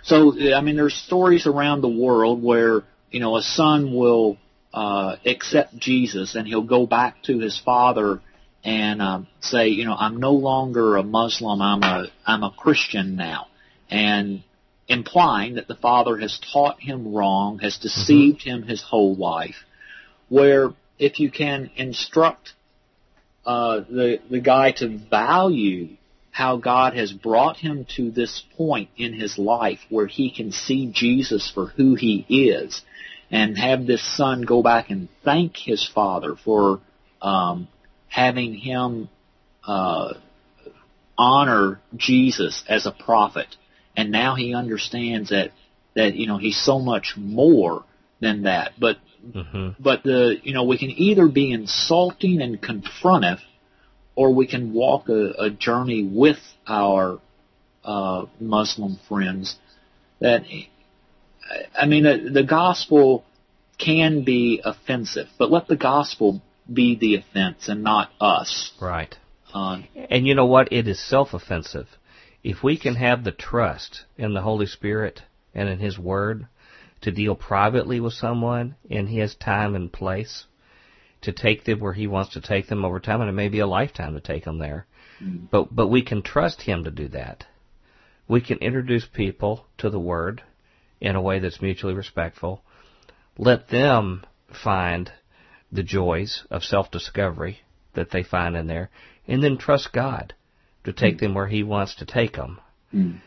So, 0.03 0.33
I 0.53 0.61
mean, 0.61 0.75
there's 0.75 0.95
stories 0.95 1.45
around 1.47 1.81
the 1.81 1.89
world 1.89 2.41
where 2.43 2.83
you 3.11 3.19
know 3.19 3.37
a 3.37 3.41
son 3.41 3.93
will 3.93 4.37
uh, 4.75 5.15
accept 5.25 5.77
Jesus 5.77 6.35
and 6.35 6.45
he'll 6.45 6.61
go 6.61 6.85
back 6.85 7.23
to 7.23 7.39
his 7.39 7.57
father 7.57 8.19
and 8.63 9.01
um, 9.01 9.27
say, 9.39 9.69
you 9.69 9.85
know, 9.85 9.95
I'm 9.97 10.17
no 10.17 10.33
longer 10.33 10.97
a 10.97 11.03
Muslim. 11.03 11.61
I'm 11.61 11.81
a 11.81 12.07
I'm 12.25 12.43
a 12.43 12.51
Christian 12.51 13.15
now, 13.15 13.47
and 13.89 14.43
implying 14.87 15.55
that 15.55 15.67
the 15.67 15.75
father 15.75 16.17
has 16.17 16.39
taught 16.51 16.81
him 16.81 17.13
wrong, 17.13 17.59
has 17.59 17.77
deceived 17.77 18.41
mm-hmm. 18.41 18.63
him 18.63 18.63
his 18.63 18.81
whole 18.81 19.15
life. 19.15 19.55
Where 20.29 20.73
if 20.97 21.19
you 21.19 21.31
can 21.31 21.69
instruct 21.75 22.53
uh, 23.45 23.81
the 23.87 24.19
the 24.29 24.41
guy 24.41 24.71
to 24.73 24.97
value 24.97 25.95
how 26.31 26.57
God 26.57 26.95
has 26.95 27.13
brought 27.13 27.57
him 27.57 27.85
to 27.95 28.11
this 28.11 28.43
point 28.57 28.89
in 28.97 29.13
his 29.13 29.37
life 29.37 29.79
where 29.89 30.07
he 30.07 30.31
can 30.31 30.51
see 30.51 30.91
Jesus 30.91 31.49
for 31.49 31.67
who 31.67 31.95
he 31.95 32.25
is 32.27 32.81
and 33.31 33.57
have 33.57 33.85
this 33.85 34.03
son 34.15 34.43
go 34.43 34.61
back 34.61 34.89
and 34.89 35.09
thank 35.23 35.57
his 35.57 35.87
father 35.87 36.35
for 36.35 36.81
um, 37.21 37.67
having 38.07 38.53
him 38.53 39.09
uh, 39.65 40.13
honor 41.17 41.79
Jesus 41.95 42.63
as 42.67 42.85
a 42.85 42.91
prophet. 42.91 43.47
And 43.97 44.11
now 44.11 44.35
he 44.35 44.53
understands 44.53 45.29
that 45.29 45.51
that 45.95 46.15
you 46.15 46.27
know 46.27 46.37
he's 46.37 46.61
so 46.61 46.79
much 46.79 47.13
more 47.17 47.83
than 48.19 48.43
that. 48.43 48.71
But 48.77 48.97
mm-hmm. 49.25 49.81
but 49.81 50.03
the 50.03 50.35
you 50.43 50.53
know 50.53 50.65
we 50.65 50.77
can 50.77 50.91
either 50.91 51.27
be 51.27 51.51
insulting 51.51 52.41
and 52.41 52.61
confrontive, 52.61 53.39
or 54.15 54.33
we 54.33 54.47
can 54.47 54.73
walk 54.73 55.09
a, 55.09 55.31
a 55.37 55.49
journey 55.49 56.03
with 56.03 56.39
our 56.67 57.19
uh, 57.83 58.25
Muslim 58.39 58.99
friends 59.07 59.55
that 60.19 60.43
I 61.77 61.85
mean, 61.85 62.03
the, 62.03 62.29
the 62.31 62.43
gospel 62.43 63.23
can 63.77 64.23
be 64.23 64.61
offensive, 64.63 65.27
but 65.37 65.51
let 65.51 65.67
the 65.67 65.75
gospel 65.75 66.41
be 66.71 66.95
the 66.95 67.15
offense 67.15 67.67
and 67.67 67.83
not 67.83 68.09
us. 68.19 68.71
Right. 68.81 69.15
Uh, 69.53 69.81
and 70.09 70.25
you 70.25 70.35
know 70.35 70.45
what? 70.45 70.71
It 70.71 70.87
is 70.87 70.99
self-offensive. 70.99 71.87
If 72.43 72.63
we 72.63 72.77
can 72.77 72.95
have 72.95 73.23
the 73.23 73.31
trust 73.31 74.05
in 74.17 74.33
the 74.33 74.41
Holy 74.41 74.65
Spirit 74.65 75.21
and 75.53 75.69
in 75.69 75.79
His 75.79 75.97
Word 75.97 76.47
to 77.01 77.11
deal 77.11 77.35
privately 77.35 77.99
with 77.99 78.13
someone 78.13 78.75
in 78.89 79.07
His 79.07 79.35
time 79.35 79.75
and 79.75 79.91
place, 79.91 80.45
to 81.21 81.31
take 81.31 81.63
them 81.63 81.79
where 81.79 81.93
He 81.93 82.07
wants 82.07 82.33
to 82.33 82.41
take 82.41 82.67
them 82.67 82.85
over 82.85 82.99
time, 82.99 83.21
and 83.21 83.29
it 83.29 83.33
may 83.33 83.49
be 83.49 83.59
a 83.59 83.67
lifetime 83.67 84.13
to 84.13 84.19
take 84.19 84.45
them 84.45 84.59
there. 84.59 84.85
Mm. 85.21 85.49
But 85.49 85.75
but 85.75 85.87
we 85.87 86.03
can 86.03 86.21
trust 86.21 86.61
Him 86.61 86.83
to 86.83 86.91
do 86.91 87.07
that. 87.09 87.45
We 88.27 88.41
can 88.41 88.57
introduce 88.59 89.05
people 89.05 89.65
to 89.77 89.89
the 89.89 89.99
Word 89.99 90.43
in 90.99 91.15
a 91.15 91.21
way 91.21 91.39
that's 91.39 91.61
mutually 91.61 91.93
respectful. 91.93 92.63
Let 93.37 93.69
them 93.69 94.25
find 94.63 95.11
the 95.71 95.83
joys 95.83 96.43
of 96.49 96.63
self-discovery 96.63 97.59
that 97.93 98.11
they 98.11 98.23
find 98.23 98.55
in 98.55 98.67
there, 98.67 98.89
and 99.27 99.43
then 99.43 99.57
trust 99.57 99.91
God 99.91 100.33
to 100.83 100.93
take 100.93 101.17
mm. 101.17 101.19
them 101.21 101.33
where 101.33 101.47
He 101.47 101.63
wants 101.63 101.95
to 101.95 102.05
take 102.05 102.33
them. 102.33 102.59
Mm. 102.93 103.19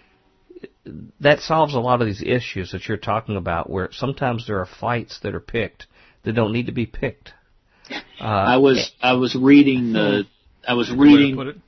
That 1.21 1.41
solves 1.41 1.75
a 1.75 1.81
lot 1.81 2.01
of 2.01 2.07
these 2.07 2.23
issues 2.23 2.73
that 2.73 2.89
you're 2.89 2.97
talking 2.97 3.37
about, 3.37 3.69
where 3.69 3.91
sometimes 3.93 4.47
there 4.47 4.61
are 4.61 4.67
fights 4.67 5.21
that 5.21 5.35
are 5.35 5.41
picked 5.41 5.87
that 6.25 6.33
don't 6.33 6.53
need 6.53 6.67
to 6.67 6.73
be 6.73 6.87
picked. 6.87 7.33
Uh, 8.21 8.25
I 8.25 8.57
was 8.57 8.91
I 9.01 9.13
was 9.13 9.37
reading 9.37 9.93
the 9.93 10.25
I 10.67 10.75
was 10.75 10.91
reading 10.91 11.63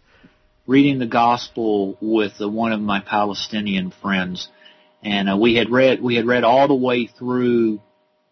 reading 0.66 0.98
the 0.98 1.06
gospel 1.06 1.97
with 2.01 2.39
the, 2.39 2.48
one 2.48 2.72
of 2.72 2.81
my 2.81 3.01
Palestinian 3.01 3.93
friends, 4.02 4.48
and 5.02 5.31
uh, 5.31 5.36
we 5.36 5.55
had 5.55 5.70
read 5.70 6.02
we 6.02 6.16
had 6.16 6.27
read 6.27 6.44
all 6.44 6.68
the 6.68 6.74
way 6.74 7.06
through 7.06 7.81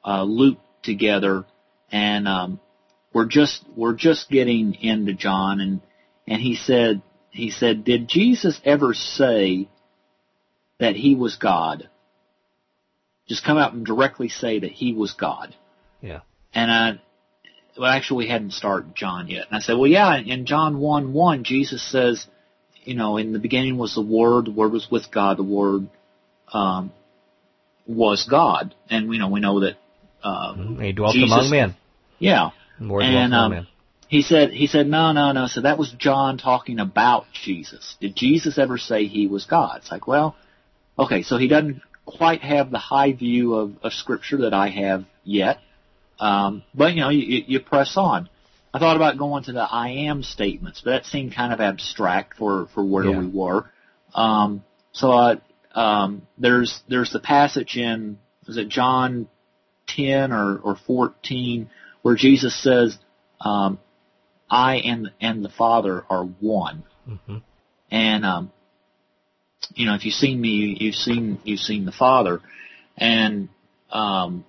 uh, 0.04 0.22
Luke 0.22 0.58
together, 0.82 1.44
and 1.90 2.28
um, 2.28 2.60
we're 3.12 3.26
just 3.26 3.64
we're 3.76 3.94
just 3.94 4.30
getting 4.30 4.74
into 4.74 5.14
John, 5.14 5.60
and 5.60 5.80
and 6.26 6.40
he 6.40 6.54
said 6.54 7.02
he 7.30 7.50
said, 7.50 7.84
did 7.84 8.08
Jesus 8.08 8.60
ever 8.64 8.94
say 8.94 9.68
that 10.78 10.96
he 10.96 11.14
was 11.14 11.36
God? 11.36 11.88
Just 13.28 13.44
come 13.44 13.58
out 13.58 13.74
and 13.74 13.84
directly 13.84 14.28
say 14.28 14.58
that 14.58 14.72
he 14.72 14.92
was 14.92 15.12
God. 15.12 15.54
Yeah. 16.00 16.20
And 16.54 16.70
I, 16.70 17.00
well, 17.78 17.90
actually, 17.90 18.24
we 18.24 18.30
hadn't 18.30 18.52
started 18.52 18.96
John 18.96 19.28
yet. 19.28 19.46
And 19.48 19.56
I 19.56 19.60
said, 19.60 19.74
well, 19.74 19.86
yeah, 19.90 20.16
in 20.16 20.46
John 20.46 20.78
1 20.78 21.12
1, 21.12 21.44
Jesus 21.44 21.82
says, 21.82 22.26
you 22.84 22.94
know, 22.94 23.18
in 23.18 23.32
the 23.32 23.38
beginning 23.38 23.76
was 23.76 23.94
the 23.94 24.00
Word, 24.00 24.46
the 24.46 24.50
Word 24.50 24.72
was 24.72 24.90
with 24.90 25.10
God, 25.10 25.36
the 25.36 25.42
Word 25.42 25.88
um, 26.52 26.92
was 27.86 28.26
God. 28.28 28.74
And, 28.90 29.12
you 29.12 29.18
know, 29.18 29.28
we 29.28 29.40
know 29.40 29.60
that 29.60 29.76
uh, 30.22 30.54
he 30.80 30.92
dwelt 30.92 31.14
Jesus, 31.14 31.32
among 31.32 31.50
men. 31.50 31.76
Yeah. 32.18 32.50
Word 32.80 33.02
and 33.02 33.34
um, 33.34 33.50
men. 33.52 33.66
he 34.08 34.22
said, 34.22 34.50
he 34.50 34.66
said, 34.66 34.86
no, 34.86 35.12
no, 35.12 35.32
no. 35.32 35.46
So 35.46 35.62
that 35.62 35.78
was 35.78 35.90
John 35.92 36.38
talking 36.38 36.78
about 36.78 37.24
Jesus. 37.32 37.96
Did 38.00 38.14
Jesus 38.14 38.58
ever 38.58 38.78
say 38.78 39.06
he 39.06 39.26
was 39.26 39.46
God? 39.46 39.78
It's 39.78 39.90
like, 39.90 40.06
well, 40.06 40.36
okay, 40.98 41.22
so 41.22 41.38
he 41.38 41.48
doesn't 41.48 41.82
quite 42.04 42.42
have 42.42 42.70
the 42.70 42.78
high 42.78 43.12
view 43.12 43.54
of, 43.54 43.72
of 43.82 43.92
Scripture 43.92 44.38
that 44.38 44.54
I 44.54 44.68
have 44.68 45.04
yet. 45.24 45.58
Um, 46.18 46.62
but 46.74 46.94
you 46.94 47.00
know, 47.00 47.10
you, 47.10 47.44
you 47.46 47.60
press 47.60 47.96
on. 47.96 48.28
I 48.72 48.78
thought 48.78 48.96
about 48.96 49.18
going 49.18 49.44
to 49.44 49.52
the 49.52 49.62
I 49.62 50.06
am 50.08 50.22
statements, 50.22 50.82
but 50.82 50.90
that 50.90 51.06
seemed 51.06 51.34
kind 51.34 51.52
of 51.52 51.60
abstract 51.60 52.36
for 52.36 52.66
for 52.74 52.84
where 52.84 53.04
yeah. 53.04 53.18
we 53.18 53.26
were. 53.26 53.70
Um, 54.14 54.64
so 54.92 55.12
uh, 55.12 55.36
um, 55.78 56.22
there's 56.38 56.80
there's 56.88 57.12
the 57.12 57.20
passage 57.20 57.76
in 57.76 58.18
is 58.48 58.56
it 58.56 58.68
John 58.68 59.28
10 59.88 60.32
or, 60.32 60.58
or 60.58 60.76
14 60.86 61.68
where 62.02 62.14
Jesus 62.14 62.60
says, 62.62 62.96
um, 63.40 63.78
I 64.50 64.76
and, 64.76 65.10
and 65.20 65.44
the 65.44 65.50
Father 65.50 66.04
are 66.08 66.24
one. 66.24 66.84
Mm-hmm. 67.08 67.38
And, 67.90 68.24
um, 68.24 68.52
you 69.74 69.86
know, 69.86 69.94
if 69.94 70.04
you've 70.04 70.14
seen 70.14 70.40
me, 70.40 70.76
you've 70.80 70.94
seen, 70.94 71.38
you've 71.44 71.60
seen 71.60 71.84
the 71.84 71.92
Father. 71.92 72.40
And, 72.96 73.48
um, 73.90 74.44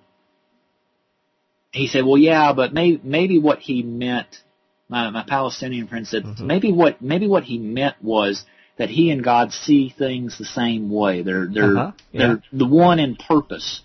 he 1.72 1.86
said, 1.86 2.04
well, 2.04 2.18
yeah, 2.18 2.52
but 2.52 2.72
maybe, 2.72 3.00
maybe 3.04 3.38
what 3.38 3.60
he 3.60 3.82
meant, 3.82 4.42
my, 4.88 5.10
my 5.10 5.24
Palestinian 5.28 5.86
friend 5.86 6.06
said, 6.06 6.24
mm-hmm. 6.24 6.46
maybe 6.46 6.72
what, 6.72 7.00
maybe 7.00 7.28
what 7.28 7.44
he 7.44 7.58
meant 7.58 7.96
was 8.02 8.44
that 8.80 8.88
he 8.88 9.10
and 9.10 9.22
God 9.22 9.52
see 9.52 9.90
things 9.90 10.38
the 10.38 10.46
same 10.46 10.90
way. 10.90 11.20
They're, 11.20 11.46
they're, 11.46 11.76
uh-huh. 11.76 11.92
yeah. 12.12 12.18
they're 12.18 12.42
the 12.50 12.66
one 12.66 12.98
in 12.98 13.14
purpose. 13.14 13.82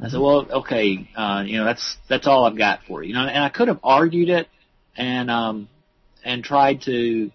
I 0.00 0.10
said, 0.10 0.20
well, 0.20 0.46
okay, 0.60 1.10
uh, 1.16 1.42
you 1.44 1.56
know, 1.56 1.64
that's 1.64 1.96
that's 2.08 2.28
all 2.28 2.44
I've 2.44 2.56
got 2.56 2.84
for 2.86 3.02
you. 3.02 3.08
You 3.08 3.14
know, 3.14 3.22
and 3.22 3.42
I 3.42 3.48
could 3.48 3.66
have 3.66 3.80
argued 3.82 4.28
it 4.28 4.46
and 4.96 5.28
um, 5.28 5.68
and 6.24 6.44
tried 6.44 6.82
to 6.82 7.32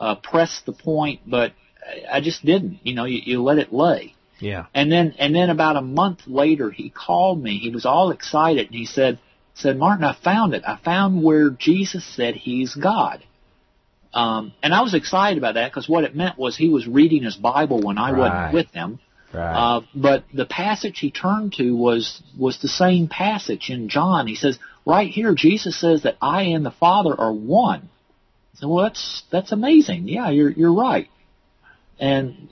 uh, 0.00 0.14
press 0.14 0.62
the 0.64 0.72
point, 0.72 1.20
but 1.26 1.52
I 2.10 2.22
just 2.22 2.42
didn't. 2.42 2.80
You 2.82 2.94
know, 2.94 3.04
you, 3.04 3.20
you 3.22 3.42
let 3.42 3.58
it 3.58 3.70
lay. 3.70 4.14
Yeah. 4.40 4.66
And 4.72 4.90
then 4.90 5.16
and 5.18 5.34
then 5.34 5.50
about 5.50 5.76
a 5.76 5.82
month 5.82 6.20
later, 6.26 6.70
he 6.70 6.88
called 6.88 7.42
me. 7.42 7.58
He 7.58 7.68
was 7.68 7.84
all 7.84 8.10
excited, 8.10 8.68
and 8.68 8.74
he 8.74 8.86
said, 8.86 9.18
said 9.52 9.76
Martin, 9.76 10.04
I 10.04 10.14
found 10.14 10.54
it. 10.54 10.62
I 10.66 10.78
found 10.82 11.22
where 11.22 11.50
Jesus 11.50 12.06
said 12.16 12.36
He's 12.36 12.74
God. 12.74 13.22
Um, 14.14 14.52
and 14.62 14.74
I 14.74 14.80
was 14.80 14.94
excited 14.94 15.38
about 15.38 15.54
that 15.54 15.70
because 15.70 15.88
what 15.88 16.04
it 16.04 16.16
meant 16.16 16.38
was 16.38 16.56
he 16.56 16.68
was 16.68 16.86
reading 16.86 17.24
his 17.24 17.36
Bible 17.36 17.80
when 17.80 17.98
I 17.98 18.10
right. 18.10 18.18
wasn't 18.18 18.54
with 18.54 18.70
him. 18.72 19.00
Right. 19.32 19.76
Uh, 19.76 19.80
but 19.94 20.24
the 20.32 20.46
passage 20.46 20.98
he 20.98 21.10
turned 21.10 21.52
to 21.54 21.76
was 21.76 22.22
was 22.38 22.58
the 22.60 22.68
same 22.68 23.08
passage 23.08 23.68
in 23.68 23.90
John. 23.90 24.26
He 24.26 24.34
says, 24.34 24.58
right 24.86 25.10
here, 25.10 25.34
Jesus 25.34 25.78
says 25.78 26.04
that 26.04 26.16
I 26.22 26.42
and 26.44 26.64
the 26.64 26.70
Father 26.70 27.14
are 27.18 27.32
one. 27.32 27.90
So, 28.54 28.68
well, 28.68 28.84
that's 28.84 29.22
that's 29.30 29.52
amazing. 29.52 30.08
Yeah, 30.08 30.30
you're 30.30 30.50
you're 30.50 30.72
right. 30.72 31.08
And 32.00 32.48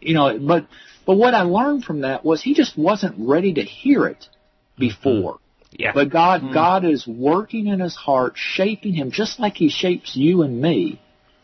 you 0.00 0.14
know, 0.14 0.38
but 0.38 0.66
but 1.06 1.16
what 1.16 1.34
I 1.34 1.42
learned 1.42 1.84
from 1.84 2.02
that 2.02 2.24
was 2.24 2.42
he 2.42 2.52
just 2.52 2.76
wasn't 2.76 3.14
ready 3.18 3.54
to 3.54 3.62
hear 3.62 4.06
it 4.06 4.28
before. 4.76 5.34
Mm-hmm. 5.34 5.47
Yeah. 5.70 5.92
But 5.92 6.10
God 6.10 6.42
mm-hmm. 6.42 6.54
God 6.54 6.84
is 6.84 7.06
working 7.06 7.66
in 7.66 7.80
his 7.80 7.94
heart, 7.94 8.34
shaping 8.36 8.94
him 8.94 9.10
just 9.10 9.38
like 9.38 9.54
he 9.56 9.68
shapes 9.68 10.16
you 10.16 10.42
and 10.42 10.60
me 10.60 11.00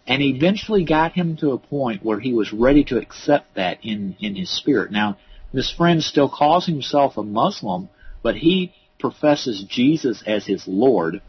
and 0.07 0.23
eventually 0.23 0.85
got 0.85 1.13
him 1.13 1.37
to 1.39 1.53
a 1.53 1.59
point 1.59 2.05
where 2.05 2.21
he 2.21 2.33
was 2.33 2.53
ready 2.53 2.85
to 2.85 2.99
accept 2.99 3.55
that 3.55 3.79
in, 3.83 4.17
in 4.21 4.35
his 4.35 4.55
spirit. 4.55 4.91
Now, 4.91 5.19
this 5.53 5.73
friend 5.73 6.03
still 6.03 6.29
calls 6.29 6.67
himself 6.67 7.17
a 7.17 7.23
Muslim, 7.23 7.89
but 8.23 8.37
he 8.37 8.75
professes 8.99 9.65
Jesus 9.69 10.23
as 10.27 10.45
his 10.45 10.67
Lord 10.67 11.23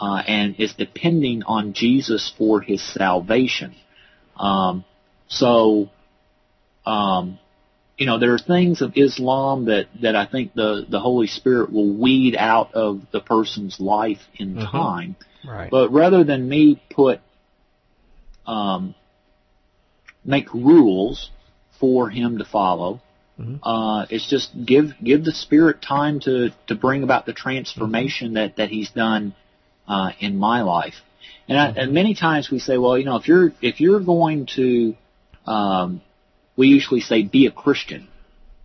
uh, 0.00 0.22
and 0.26 0.54
is 0.58 0.74
depending 0.74 1.42
on 1.42 1.72
Jesus 1.72 2.32
for 2.36 2.60
his 2.60 2.82
salvation. 2.82 3.74
Um, 4.36 4.84
so, 5.28 5.90
um, 6.86 7.38
you 8.00 8.06
know, 8.06 8.18
there 8.18 8.32
are 8.32 8.38
things 8.38 8.80
of 8.80 8.94
Islam 8.96 9.66
that, 9.66 9.86
that 10.00 10.16
I 10.16 10.24
think 10.24 10.54
the, 10.54 10.86
the 10.88 10.98
Holy 10.98 11.26
Spirit 11.26 11.70
will 11.70 11.92
weed 11.92 12.34
out 12.34 12.72
of 12.74 13.02
the 13.12 13.20
person's 13.20 13.78
life 13.78 14.22
in 14.34 14.54
mm-hmm. 14.54 14.64
time. 14.64 15.16
Right. 15.46 15.70
But 15.70 15.92
rather 15.92 16.24
than 16.24 16.48
me 16.48 16.82
put 16.90 17.20
um, 18.46 18.94
make 20.24 20.52
rules 20.54 21.30
for 21.78 22.08
him 22.08 22.38
to 22.38 22.44
follow. 22.44 23.02
Mm-hmm. 23.38 23.56
Uh, 23.62 24.06
it's 24.10 24.28
just 24.28 24.50
give 24.64 24.92
give 25.02 25.24
the 25.24 25.32
Spirit 25.32 25.80
time 25.80 26.20
to 26.20 26.50
to 26.68 26.74
bring 26.74 27.02
about 27.02 27.26
the 27.26 27.32
transformation 27.32 28.28
mm-hmm. 28.28 28.34
that 28.34 28.56
that 28.56 28.68
He's 28.70 28.90
done 28.90 29.34
uh, 29.88 30.10
in 30.20 30.36
my 30.36 30.62
life. 30.62 30.94
And, 31.48 31.58
I, 31.58 31.68
and 31.68 31.92
many 31.92 32.14
times 32.14 32.50
we 32.50 32.60
say, 32.60 32.78
well, 32.78 32.96
you 32.96 33.04
know, 33.04 33.16
if 33.16 33.28
you're 33.28 33.52
if 33.60 33.80
you're 33.80 34.00
going 34.00 34.46
to, 34.56 34.94
um, 35.46 36.02
we 36.60 36.68
usually 36.68 37.00
say, 37.00 37.22
be 37.22 37.46
a 37.46 37.50
Christian. 37.50 38.08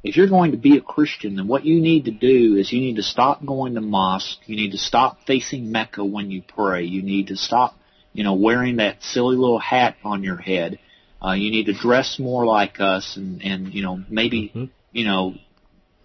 If 0.03 0.17
you're 0.17 0.29
going 0.29 0.51
to 0.51 0.57
be 0.57 0.77
a 0.77 0.81
Christian, 0.81 1.35
then 1.35 1.47
what 1.47 1.65
you 1.65 1.81
need 1.81 2.05
to 2.05 2.11
do 2.11 2.57
is 2.57 2.71
you 2.71 2.79
need 2.79 2.97
to 2.97 3.03
stop 3.03 3.43
going 3.43 3.73
to 3.73 3.81
mosque. 3.81 4.37
You 4.45 4.55
need 4.55 4.71
to 4.71 4.77
stop 4.77 5.17
facing 5.25 5.71
Mecca 5.71 6.05
when 6.05 6.29
you 6.29 6.43
pray. 6.43 6.83
You 6.83 7.01
need 7.01 7.27
to 7.27 7.35
stop 7.35 7.75
you 8.15 8.23
know, 8.23 8.33
wearing 8.33 8.77
that 8.77 9.03
silly 9.03 9.35
little 9.35 9.59
hat 9.59 9.97
on 10.03 10.23
your 10.23 10.37
head. 10.37 10.79
Uh, 11.23 11.33
you 11.33 11.51
need 11.51 11.65
to 11.65 11.73
dress 11.73 12.17
more 12.17 12.45
like 12.45 12.79
us 12.79 13.17
and, 13.17 13.41
and, 13.43 13.73
you 13.73 13.83
know, 13.83 14.01
maybe, 14.09 14.49
mm-hmm. 14.49 14.65
you 14.93 15.03
know, 15.03 15.35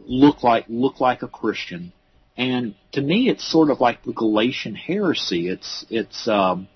look 0.00 0.42
like, 0.42 0.64
look 0.68 0.98
like 0.98 1.22
a 1.22 1.28
Christian. 1.28 1.92
And 2.36 2.74
to 2.92 3.00
me, 3.00 3.28
it's 3.28 3.48
sort 3.48 3.70
of 3.70 3.80
like 3.80 4.02
the 4.02 4.12
Galatian 4.12 4.74
heresy. 4.74 5.48
It's, 5.48 5.86
it's, 5.88 6.26
um, 6.26 6.66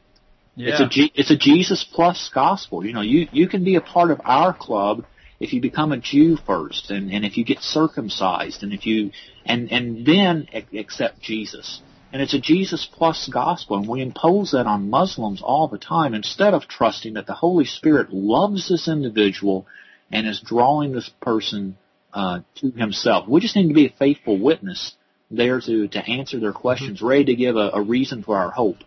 yeah. 0.56 0.70
it's 0.70 0.80
a, 0.80 0.88
G, 0.88 1.12
it's 1.14 1.30
a 1.30 1.36
Jesus 1.36 1.84
plus 1.84 2.30
gospel. 2.32 2.84
You 2.84 2.92
know, 2.92 3.00
you, 3.00 3.28
you 3.32 3.48
can 3.48 3.64
be 3.64 3.76
a 3.76 3.80
part 3.80 4.10
of 4.10 4.20
our 4.24 4.54
club 4.54 5.04
if 5.40 5.52
you 5.52 5.60
become 5.60 5.92
a 5.92 5.98
Jew 5.98 6.36
first 6.36 6.90
and, 6.90 7.12
and 7.12 7.24
if 7.24 7.36
you 7.36 7.44
get 7.44 7.60
circumcised 7.60 8.62
and 8.62 8.72
if 8.72 8.86
you, 8.86 9.10
and, 9.44 9.70
and 9.70 10.06
then 10.06 10.48
accept 10.72 11.20
Jesus. 11.20 11.82
And 12.12 12.22
it's 12.22 12.34
a 12.34 12.40
Jesus 12.40 12.86
plus 12.90 13.28
gospel, 13.28 13.76
and 13.76 13.88
we 13.88 14.00
impose 14.00 14.52
that 14.52 14.66
on 14.66 14.88
Muslims 14.88 15.42
all 15.42 15.66
the 15.66 15.78
time 15.78 16.14
instead 16.14 16.54
of 16.54 16.68
trusting 16.68 17.14
that 17.14 17.26
the 17.26 17.32
Holy 17.34 17.64
Spirit 17.64 18.12
loves 18.12 18.68
this 18.68 18.86
individual 18.86 19.66
and 20.12 20.24
is 20.28 20.40
drawing 20.40 20.92
this 20.92 21.10
person 21.20 21.76
uh, 22.12 22.40
to 22.56 22.70
Himself. 22.70 23.26
We 23.26 23.40
just 23.40 23.56
need 23.56 23.66
to 23.66 23.74
be 23.74 23.86
a 23.86 23.94
faithful 23.98 24.38
witness, 24.38 24.94
there 25.28 25.60
to 25.60 25.88
to 25.88 25.98
answer 26.08 26.38
their 26.38 26.52
questions, 26.52 26.98
mm-hmm. 26.98 27.06
ready 27.08 27.24
to 27.24 27.34
give 27.34 27.56
a, 27.56 27.70
a 27.74 27.82
reason 27.82 28.22
for 28.22 28.38
our 28.38 28.52
hope. 28.52 28.84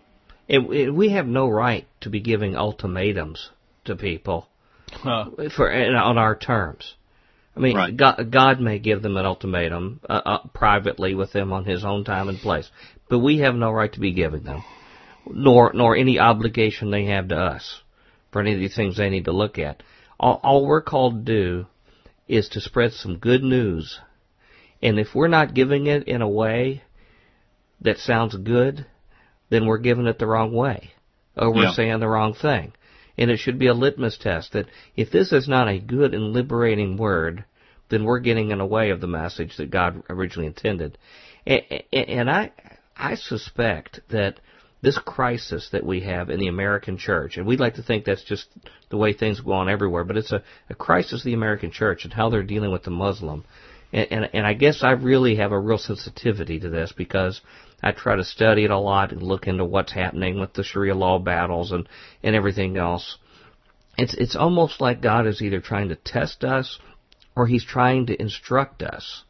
And 0.49 0.95
we 0.95 1.09
have 1.09 1.27
no 1.27 1.49
right 1.49 1.87
to 2.01 2.09
be 2.09 2.21
giving 2.21 2.55
ultimatums 2.55 3.49
to 3.85 3.95
people 3.95 4.47
huh. 4.91 5.25
for 5.55 5.71
on 5.71 6.17
our 6.17 6.35
terms. 6.35 6.95
I 7.55 7.59
mean, 7.59 7.75
right. 7.75 7.97
God, 7.97 8.31
God, 8.31 8.59
may 8.59 8.77
give 8.77 9.01
them 9.01 9.17
an 9.17 9.25
ultimatum 9.25 9.99
uh, 10.07 10.21
uh, 10.23 10.47
privately 10.53 11.15
with 11.15 11.33
them 11.33 11.51
on 11.51 11.65
His 11.65 11.83
own 11.83 12.03
time 12.03 12.29
and 12.29 12.37
place, 12.37 12.69
but 13.09 13.17
we 13.17 13.39
have 13.39 13.55
no 13.55 13.71
right 13.71 13.91
to 13.93 13.99
be 13.99 14.13
giving 14.13 14.43
them, 14.43 14.63
nor 15.25 15.71
nor 15.73 15.95
any 15.95 16.19
obligation 16.19 16.91
they 16.91 17.05
have 17.05 17.29
to 17.29 17.35
us 17.35 17.81
for 18.31 18.41
any 18.41 18.53
of 18.53 18.59
these 18.59 18.75
things 18.75 18.97
they 18.97 19.09
need 19.09 19.25
to 19.25 19.31
look 19.31 19.57
at. 19.57 19.81
All, 20.19 20.39
all 20.43 20.67
we're 20.67 20.81
called 20.81 21.25
to 21.25 21.33
do 21.33 21.65
is 22.27 22.47
to 22.49 22.61
spread 22.61 22.93
some 22.93 23.17
good 23.17 23.41
news, 23.41 23.99
and 24.83 24.99
if 24.99 25.15
we're 25.15 25.27
not 25.27 25.55
giving 25.55 25.87
it 25.87 26.07
in 26.07 26.21
a 26.21 26.29
way 26.29 26.83
that 27.81 27.97
sounds 27.97 28.35
good, 28.35 28.85
then 29.49 29.65
we're 29.65 29.77
giving 29.77 30.07
it 30.07 30.19
the 30.19 30.27
wrong 30.27 30.53
way, 30.53 30.91
or 31.35 31.53
we're 31.53 31.65
yeah. 31.65 31.73
saying 31.73 31.99
the 31.99 32.07
wrong 32.07 32.33
thing. 32.33 32.73
And 33.17 33.31
it 33.31 33.37
should 33.37 33.57
be 33.57 33.67
a 33.67 33.73
litmus 33.73 34.17
test 34.17 34.53
that 34.53 34.67
if 34.95 35.11
this 35.11 35.31
is 35.31 35.47
not 35.47 35.67
a 35.67 35.79
good 35.79 36.13
and 36.13 36.33
liberating 36.33 36.97
word, 36.97 37.45
then 37.89 38.03
we're 38.03 38.19
getting 38.19 38.51
in 38.51 38.59
the 38.59 38.65
way 38.65 38.91
of 38.91 39.01
the 39.01 39.07
message 39.07 39.57
that 39.57 39.71
God 39.71 40.03
originally 40.09 40.47
intended. 40.47 40.97
And 41.45 42.29
I, 42.29 42.51
I 42.95 43.15
suspect 43.15 44.01
that 44.09 44.39
this 44.81 44.99
crisis 44.99 45.69
that 45.71 45.85
we 45.85 46.01
have 46.01 46.29
in 46.29 46.39
the 46.39 46.47
American 46.47 46.97
church, 46.97 47.37
and 47.37 47.47
we'd 47.47 47.59
like 47.59 47.75
to 47.75 47.83
think 47.83 48.05
that's 48.05 48.23
just 48.23 48.47
the 48.89 48.97
way 48.97 49.13
things 49.13 49.39
go 49.39 49.53
on 49.53 49.69
everywhere, 49.69 50.03
but 50.03 50.17
it's 50.17 50.31
a, 50.31 50.43
a 50.69 50.75
crisis 50.75 51.21
of 51.21 51.25
the 51.25 51.33
American 51.33 51.71
church 51.71 52.03
and 52.03 52.13
how 52.13 52.29
they're 52.29 52.43
dealing 52.43 52.71
with 52.71 52.83
the 52.83 52.91
Muslim. 52.91 53.43
And, 53.91 54.11
and, 54.11 54.29
and 54.33 54.45
I 54.45 54.53
guess 54.53 54.83
I 54.83 54.91
really 54.91 55.37
have 55.37 55.51
a 55.51 55.59
real 55.59 55.79
sensitivity 55.79 56.59
to 56.59 56.69
this 56.69 56.93
because 56.95 57.41
I 57.81 57.91
try 57.91 58.15
to 58.15 58.23
study 58.23 58.63
it 58.63 58.71
a 58.71 58.77
lot 58.77 59.11
and 59.11 59.21
look 59.21 59.47
into 59.47 59.63
what's 59.63 59.91
happening 59.91 60.39
with 60.39 60.53
the 60.53 60.63
Sharia 60.63 60.95
law 60.95 61.19
battles 61.19 61.71
and, 61.71 61.87
and 62.23 62.35
everything 62.35 62.77
else. 62.77 63.17
It's, 63.97 64.15
it's 64.15 64.35
almost 64.35 64.81
like 64.81 65.01
God 65.01 65.27
is 65.27 65.41
either 65.41 65.59
trying 65.59 65.89
to 65.89 65.95
test 65.95 66.43
us 66.43 66.79
or 67.35 67.47
He's 67.47 67.65
trying 67.65 68.07
to 68.07 68.19
instruct 68.19 68.81
us. 68.81 69.23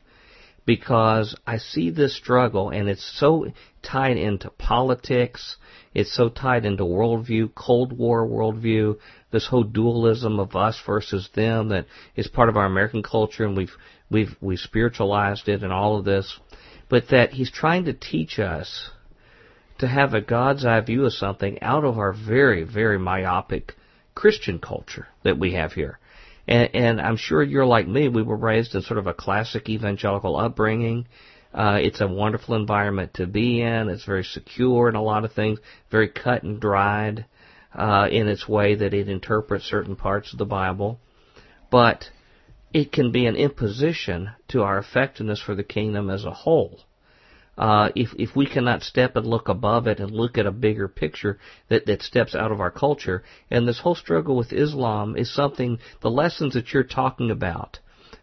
Because 0.66 1.36
I 1.46 1.58
see 1.58 1.92
this 1.92 2.16
struggle 2.16 2.70
and 2.70 2.90
it's 2.90 3.18
so 3.18 3.48
tied 3.82 4.18
into 4.18 4.50
politics, 4.50 5.56
it's 5.94 6.14
so 6.14 6.28
tied 6.28 6.66
into 6.66 6.84
worldview, 6.84 7.56
Cold 7.56 7.98
War 7.98 8.28
worldview, 8.28 8.98
this 9.32 9.48
whole 9.48 9.64
dualism 9.64 10.40
of 10.42 10.58
us 10.58 10.82
versus 10.86 11.30
them 11.34 11.70
that 11.70 11.86
is 12.18 12.28
part 12.28 12.50
of 12.50 12.58
our 12.58 12.66
American 12.66 13.02
culture 13.02 13.46
and 13.46 13.56
we've, 13.56 13.72
we've, 14.10 14.36
we've 14.42 14.60
spiritualized 14.60 15.48
it 15.48 15.64
and 15.64 15.72
all 15.72 15.98
of 15.98 16.04
this 16.04 16.38
but 16.90 17.10
that 17.10 17.32
he's 17.32 17.52
trying 17.52 17.86
to 17.86 17.94
teach 17.94 18.40
us 18.40 18.90
to 19.80 19.88
have 19.88 20.14
a 20.14 20.22
God's 20.22 20.66
eye 20.66 20.82
view 20.82 21.06
of 21.06 21.14
something 21.14 21.62
out 21.62 21.84
of 21.84 21.98
our 21.98 22.14
very, 22.14 22.64
very 22.64 22.98
myopic 22.98 23.76
Christian 24.16 24.60
culture 24.60 25.08
that 25.24 25.38
we 25.38 25.54
have 25.54 25.74
here. 25.74 26.00
And, 26.48 26.70
and 26.74 27.02
I'm 27.02 27.18
sure 27.18 27.44
you're 27.44 27.66
like 27.66 27.88
me. 27.88 28.08
We 28.08 28.24
were 28.24 28.38
raised 28.38 28.74
in 28.74 28.82
sort 28.82 28.98
of 28.98 29.08
a 29.08 29.14
classic 29.14 29.70
evangelical 29.70 30.38
upbringing. 30.38 31.08
Uh, 31.54 31.80
it's 31.82 32.02
a 32.02 32.08
wonderful 32.08 32.56
environment 32.56 33.16
to 33.16 33.28
be 33.28 33.62
in. 33.62 33.90
It's 33.90 34.06
very 34.06 34.24
secure 34.24 34.90
in 34.90 34.96
a 34.96 35.04
lot 35.04 35.26
of 35.26 35.34
things, 35.34 35.60
very 35.92 36.08
cut 36.08 36.44
and 36.44 36.60
dried 36.60 37.26
uh, 37.74 38.08
in 38.10 38.28
its 38.28 38.48
way 38.48 38.76
that 38.76 38.94
it 38.94 39.10
interprets 39.10 39.66
certain 39.66 39.96
parts 39.96 40.32
of 40.34 40.40
the 40.40 40.46
Bible. 40.46 41.00
But 41.70 42.10
it 42.74 42.92
can 42.92 43.12
be 43.12 43.26
an 43.26 43.36
imposition 43.36 44.30
to 44.50 44.62
our 44.62 44.78
effectiveness 44.78 45.42
for 45.42 45.56
the 45.56 45.64
kingdom 45.64 46.10
as 46.10 46.26
a 46.26 46.32
whole. 46.32 46.82
Uh, 47.58 47.90
if 47.96 48.14
if 48.20 48.36
we 48.36 48.46
cannot 48.46 48.84
step 48.84 49.16
and 49.16 49.26
look 49.26 49.48
above 49.48 49.88
it 49.88 50.00
and 50.00 50.12
look 50.12 50.38
at 50.38 50.46
a 50.46 50.52
bigger 50.52 50.88
picture 50.88 51.40
that 51.70 51.88
that 51.88 52.04
steps 52.04 52.36
out 52.36 52.52
of 52.52 52.60
our 52.60 52.70
culture, 52.70 53.24
and 53.50 53.68
this 53.68 53.80
whole 53.80 53.96
struggle 53.96 54.36
with 54.36 54.54
Islam 54.54 55.18
is 55.18 55.34
something 55.34 55.80
the 56.02 56.12
lessons 56.12 56.54
that 56.54 56.72
you're 56.72 56.84
talking 56.84 57.32
about, 57.32 57.80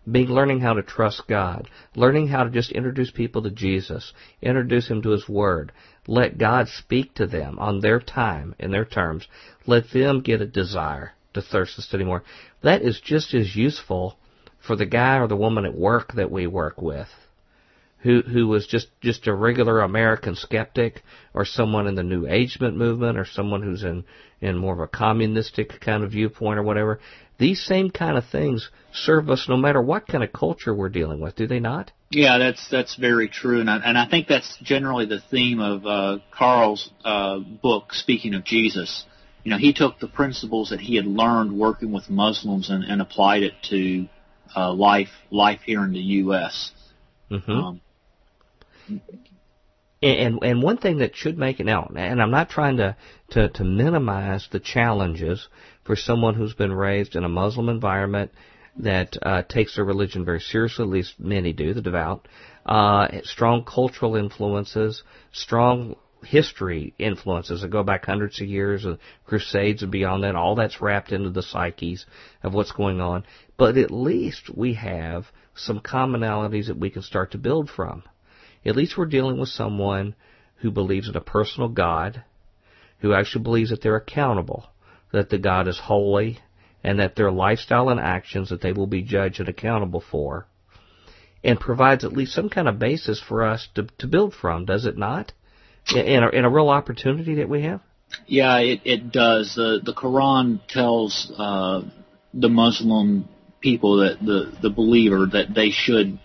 being 0.08 0.28
learning 0.28 0.60
how 0.60 0.74
to 0.74 0.82
trust 0.82 1.26
God, 1.26 1.68
learning 1.96 2.28
how 2.28 2.44
to 2.44 2.50
just 2.50 2.70
introduce 2.70 3.10
people 3.10 3.42
to 3.42 3.50
Jesus, 3.50 4.12
introduce 4.40 4.86
Him 4.86 5.02
to 5.02 5.10
His 5.10 5.28
Word, 5.28 5.72
let 6.06 6.38
God 6.38 6.68
speak 6.68 7.14
to 7.14 7.26
them 7.26 7.58
on 7.58 7.80
their 7.80 7.98
time 7.98 8.54
in 8.60 8.70
their 8.70 8.84
terms, 8.84 9.26
let 9.66 9.90
them 9.90 10.20
get 10.20 10.42
a 10.42 10.46
desire 10.46 11.14
to 11.32 11.42
thirst 11.42 11.74
to 11.74 11.82
study 11.82 12.04
more. 12.04 12.22
That 12.62 12.82
is 12.82 13.00
just 13.00 13.34
as 13.34 13.56
useful 13.56 14.16
for 14.66 14.77
the 14.77 14.86
guy 14.86 15.19
or 15.19 15.28
the 15.28 15.36
woman 15.36 15.65
at 15.65 15.77
work 15.77 16.15
that 16.15 16.31
we 16.31 16.47
work 16.47 16.81
with 16.81 17.09
who 18.05 18.20
who 18.20 18.47
was 18.47 18.66
just 18.66 18.89
just 19.01 19.27
a 19.27 19.35
regular 19.35 19.81
American 19.81 20.36
skeptic 20.36 21.03
or 21.32 21.45
someone 21.45 21.86
in 21.86 21.95
the 21.95 22.03
New 22.03 22.27
Agement 22.28 22.77
movement 22.77 23.19
or 23.19 23.24
someone 23.24 23.62
who's 23.62 23.82
in 23.82 24.05
in 24.41 24.59
more 24.59 24.74
of 24.74 24.81
a 24.81 24.86
communistic 24.86 25.81
kind 25.81 26.05
of 26.05 26.12
viewpoint 26.12 26.59
or 26.59 26.62
whatever. 26.62 27.01
These 27.39 27.65
same 27.65 27.91
kind 27.91 28.16
of 28.16 28.27
things 28.27 28.70
serve 28.93 29.28
us 29.31 29.49
no 29.49 29.57
matter 29.57 29.81
what 29.81 30.07
kind 30.07 30.23
of 30.23 30.32
culture 30.32 30.73
we're 30.73 30.91
dealing 30.91 31.19
with, 31.19 31.35
do 31.35 31.49
they 31.49 31.59
not? 31.59 31.91
Yeah, 32.11 32.39
that's 32.39 32.69
that's 32.69 32.95
very 32.95 33.28
true, 33.28 33.61
and 33.61 33.70
I, 33.70 33.78
and 33.78 33.99
I 33.99 34.07
think 34.07 34.28
that's 34.28 34.57
generally 34.62 35.07
the 35.07 35.20
theme 35.31 35.59
of 35.59 35.86
uh, 35.86 36.19
Carl's 36.31 36.91
uh, 37.05 37.39
book. 37.39 37.95
Speaking 37.95 38.35
of 38.35 38.45
Jesus, 38.45 39.05
you 39.43 39.51
know, 39.51 39.59
he 39.59 39.73
took 39.73 39.99
the 39.99 40.09
principles 40.09 40.70
that 40.70 40.81
he 40.81 40.95
had 40.95 41.07
learned 41.07 41.59
working 41.59 41.91
with 41.91 42.11
Muslims 42.11 42.69
and, 42.70 42.85
and 42.85 43.01
applied 43.01 43.43
it 43.43 43.55
to 43.70 44.07
uh, 44.56 44.72
life 44.72 45.10
life 45.31 45.60
here 45.64 45.85
in 45.85 45.93
the 45.93 45.98
U.S. 45.98 46.72
Mm-hmm. 47.31 47.51
Um, 47.51 47.81
and 50.02 50.39
and 50.43 50.62
one 50.62 50.76
thing 50.76 50.98
that 50.98 51.16
should 51.16 51.39
make 51.39 51.60
it 51.60 51.64
now, 51.64 51.90
and 51.97 52.20
I'm 52.20 52.31
not 52.31 52.51
trying 52.51 52.76
to, 52.76 52.97
to 53.31 53.48
to 53.48 53.64
minimize 53.64 54.47
the 54.51 54.60
challenges 54.60 55.48
for 55.85 55.97
someone 55.97 56.35
who's 56.35 56.55
been 56.55 56.72
raised 56.72 57.16
in 57.16 57.24
a 57.24 57.28
Muslim 57.28 57.68
environment 57.68 58.31
that 58.76 59.16
uh, 59.22 59.43
takes 59.43 59.76
their 59.76 59.85
religion 59.85 60.24
very 60.24 60.40
seriously. 60.40 60.85
At 60.85 60.90
least 60.90 61.18
many 61.18 61.52
do, 61.52 61.72
the 61.72 61.81
devout. 61.81 62.28
Uh, 62.66 63.09
strong 63.22 63.64
cultural 63.64 64.16
influences, 64.16 65.02
strong 65.32 65.97
history 66.24 66.94
influences 66.98 67.60
that 67.62 67.68
go 67.68 67.82
back 67.82 68.05
hundreds 68.05 68.40
of 68.40 68.47
years, 68.47 68.85
and 68.85 68.98
crusades 69.26 69.82
and 69.82 69.93
beyond 69.93 70.24
that. 70.24 70.35
All 70.35 70.55
that's 70.55 70.81
wrapped 70.81 71.12
into 71.12 71.31
the 71.31 71.43
psyches 71.43 72.05
of 72.43 72.52
what's 72.52 72.72
going 72.72 73.01
on. 73.01 73.24
But 73.56 73.76
at 73.76 73.90
least 73.90 74.51
we 74.55 74.74
have 74.74 75.26
some 75.55 75.81
commonalities 75.81 76.66
that 76.66 76.78
we 76.78 76.90
can 76.90 77.02
start 77.02 77.32
to 77.32 77.39
build 77.39 77.70
from. 77.70 78.02
At 78.66 78.76
least 78.76 78.97
we're 78.97 79.06
dealing 79.06 79.39
with 79.39 79.48
someone 79.48 80.14
who 80.56 80.70
believes 80.70 81.09
in 81.09 81.16
a 81.16 81.20
personal 81.20 81.68
God, 81.68 82.24
who 83.01 83.12
actually 83.12 83.43
believes 83.43 83.70
that 83.70 83.82
they're 83.82 83.97
accountable, 83.97 84.66
that 85.12 85.28
the 85.28 85.39
God 85.39 85.68
is 85.68 85.78
holy, 85.78 86.39
and 86.82 86.98
that 86.98 87.16
their 87.16 87.31
lifestyle 87.31 87.89
and 87.89 88.01
actions 88.01 88.51
that 88.51 88.60
they 88.60 88.72
will 88.72 88.86
be 88.86 89.02
judged 89.02 89.40
and 89.40 89.48
accountable 89.48 90.02
for, 90.10 90.47
and 91.43 91.60
provides 91.60 92.05
at 92.05 92.12
least 92.12 92.32
some 92.32 92.48
kind 92.48 92.68
of 92.68 92.78
basis 92.78 93.20
for 93.20 93.44
us 93.44 93.68
to, 93.74 93.86
to 93.98 94.06
build 94.06 94.35
from, 94.35 94.64
does 94.64 94.86
it 94.86 94.97
not? 94.97 95.32
In 95.94 96.22
a, 96.24 96.28
in 96.31 96.44
a 96.47 96.51
real 96.51 96.70
opportunity 96.70 97.35
that 97.36 97.48
we 97.48 97.62
have? 97.62 97.82
Yeah, 98.26 98.59
it, 98.59 98.81
it 98.85 99.12
does. 99.12 99.55
The 99.55 99.81
the 99.85 99.93
Quran 99.93 100.60
tells 100.68 101.31
uh, 101.36 101.82
the 102.32 102.48
Muslim 102.48 103.28
people 103.65 103.97
that 103.97 104.19
the 104.20 104.53
the 104.62 104.70
believer 104.70 105.27
that 105.32 105.55
they 105.55 105.70
should 105.70 106.19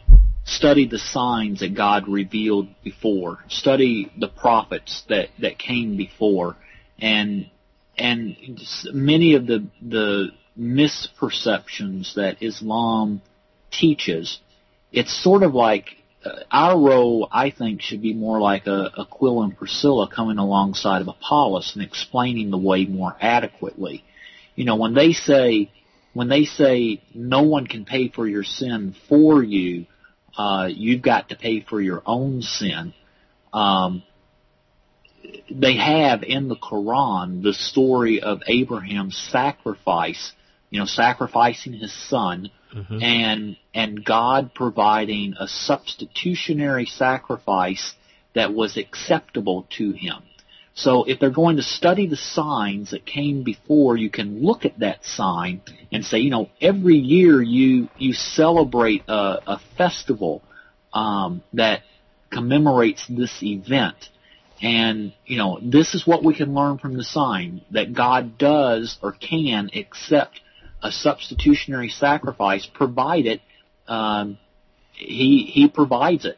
study 0.44 0.86
the 0.86 0.99
signs 0.99 1.61
that 1.61 1.74
God 1.74 2.07
revealed 2.07 2.68
before, 2.84 3.40
study 3.48 4.11
the 4.20 4.28
prophets 4.28 5.03
that 5.07 5.30
that 5.40 5.57
came 5.57 5.95
before, 5.95 6.57
and 6.99 7.49
and 7.98 8.36
many 8.94 9.36
of 9.36 9.48
the 9.48 9.66
the 9.82 10.28
misperceptions 10.60 12.16
that 12.16 12.44
Islam 12.44 13.22
teaches. 13.72 14.40
It's 14.91 15.24
sort 15.24 15.44
of 15.44 15.53
like 15.53 15.86
uh, 16.26 16.32
our 16.52 16.78
role, 16.78 17.30
I 17.32 17.52
think, 17.52 17.82
should 17.82 18.02
be 18.02 18.14
more 18.14 18.41
like 18.41 18.68
a 18.68 18.91
Aquila 18.98 19.44
and 19.45 19.57
Priscilla 19.57 20.10
coming 20.14 20.40
alongside 20.40 21.02
of 21.02 21.07
Apollos 21.07 21.72
and 21.76 21.84
explaining 21.84 22.49
the 22.49 22.57
way 22.57 22.86
more 22.86 23.16
adequately. 23.22 24.03
You 24.56 24.66
know, 24.66 24.76
when 24.76 24.94
they 24.94 25.14
say 25.14 25.72
when 26.19 26.27
they 26.27 26.43
say 26.43 27.01
no 27.13 27.43
one 27.43 27.65
can 27.65 27.85
pay 27.85 28.09
for 28.09 28.27
your 28.27 28.43
sin 28.43 28.93
for 29.07 29.41
you, 29.41 29.85
uh, 30.37 30.67
you've 30.69 31.01
got 31.01 31.29
to 31.29 31.37
pay 31.37 31.61
for 31.61 31.79
your 31.79 32.01
own 32.05 32.41
sin. 32.41 32.93
Um, 33.53 34.03
they 35.49 35.77
have 35.77 36.23
in 36.23 36.49
the 36.49 36.57
Quran 36.57 37.41
the 37.41 37.53
story 37.53 38.21
of 38.21 38.41
Abraham's 38.47 39.17
sacrifice, 39.31 40.33
you 40.69 40.81
know, 40.81 40.85
sacrificing 40.85 41.71
his 41.71 41.93
son 42.09 42.51
mm-hmm. 42.75 43.01
and 43.01 43.55
and 43.73 44.03
God 44.03 44.53
providing 44.53 45.35
a 45.39 45.47
substitutionary 45.47 46.85
sacrifice 46.85 47.93
that 48.35 48.53
was 48.53 48.75
acceptable 48.75 49.67
to 49.77 49.93
him. 49.93 50.23
So 50.80 51.03
if 51.03 51.19
they're 51.19 51.30
going 51.30 51.57
to 51.57 51.61
study 51.61 52.07
the 52.07 52.15
signs 52.15 52.91
that 52.91 53.06
came 53.06 53.43
before, 53.43 53.97
you 53.97 54.10
can 54.10 54.41
look 54.41 54.64
at 54.64 54.80
that 54.80 55.03
sign 55.03 55.61
and 55.91 56.06
say, 56.06 56.19
you 56.19 56.30
know, 56.30 56.49
every 56.61 56.95
year 56.95 57.41
you 57.41 57.89
you 57.97 58.14
celebrate 58.14 59.03
a, 59.10 59.39
a 59.56 59.61
festival 59.77 60.41
um, 60.93 61.43
that 61.53 61.81
commemorates 62.31 63.06
this 63.10 63.43
event. 63.43 63.97
And, 64.61 65.14
you 65.26 65.38
know, 65.38 65.60
this 65.61 65.95
is 65.95 66.07
what 66.07 66.23
we 66.23 66.34
can 66.34 66.53
learn 66.53 66.77
from 66.77 66.95
the 66.95 67.03
sign, 67.03 67.61
that 67.72 67.93
God 67.93 68.38
does 68.38 68.97
or 69.01 69.11
can 69.11 69.69
accept 69.76 70.39
a 70.81 70.91
substitutionary 70.91 71.89
sacrifice 71.89 72.65
provided 72.65 73.41
um, 73.89 74.38
he 74.93 75.49
he 75.53 75.68
provides 75.68 76.23
it. 76.23 76.38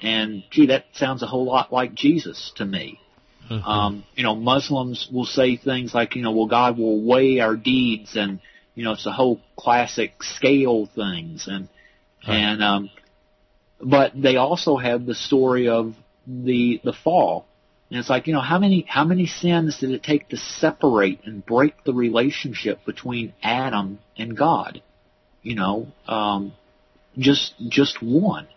And 0.00 0.44
gee, 0.50 0.66
that 0.66 0.84
sounds 0.92 1.24
a 1.24 1.26
whole 1.26 1.44
lot 1.44 1.72
like 1.72 1.94
Jesus 1.94 2.52
to 2.56 2.64
me. 2.64 3.00
Mm-hmm. 3.50 3.68
Um, 3.68 4.04
you 4.14 4.22
know, 4.22 4.34
Muslims 4.34 5.08
will 5.12 5.26
say 5.26 5.56
things 5.56 5.94
like, 5.94 6.16
you 6.16 6.22
know, 6.22 6.32
well, 6.32 6.46
God 6.46 6.78
will 6.78 7.04
weigh 7.04 7.40
our 7.40 7.56
deeds, 7.56 8.16
and 8.16 8.40
you 8.74 8.84
know, 8.84 8.92
it's 8.92 9.04
the 9.04 9.12
whole 9.12 9.40
classic 9.56 10.22
scale 10.22 10.86
things, 10.86 11.46
and 11.46 11.68
right. 12.26 12.36
and 12.36 12.62
um, 12.62 12.90
but 13.80 14.12
they 14.14 14.36
also 14.36 14.76
have 14.76 15.04
the 15.04 15.14
story 15.14 15.68
of 15.68 15.94
the 16.26 16.80
the 16.82 16.92
fall, 16.92 17.46
and 17.90 17.98
it's 17.98 18.08
like, 18.08 18.26
you 18.26 18.32
know, 18.32 18.40
how 18.40 18.58
many 18.58 18.86
how 18.88 19.04
many 19.04 19.26
sins 19.26 19.78
did 19.78 19.90
it 19.90 20.02
take 20.02 20.30
to 20.30 20.36
separate 20.36 21.20
and 21.26 21.44
break 21.44 21.84
the 21.84 21.92
relationship 21.92 22.84
between 22.86 23.34
Adam 23.42 23.98
and 24.16 24.36
God? 24.36 24.82
You 25.42 25.54
know, 25.56 25.88
um, 26.08 26.54
just 27.18 27.54
just 27.68 28.02
one. 28.02 28.48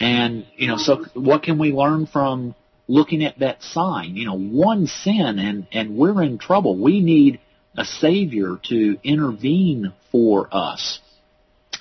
And 0.00 0.46
you 0.56 0.68
know, 0.68 0.76
so 0.78 1.04
what 1.14 1.42
can 1.42 1.58
we 1.58 1.72
learn 1.72 2.06
from 2.06 2.54
looking 2.92 3.24
at 3.24 3.38
that 3.38 3.62
sign? 3.62 4.16
You 4.16 4.26
know, 4.26 4.38
one 4.38 4.86
sin 4.86 5.38
and 5.38 5.66
and 5.72 5.96
we're 5.96 6.22
in 6.22 6.38
trouble. 6.38 6.76
We 6.76 7.00
need 7.00 7.40
a 7.76 7.84
savior 7.84 8.58
to 8.68 8.98
intervene 9.02 9.92
for 10.10 10.48
us. 10.52 11.00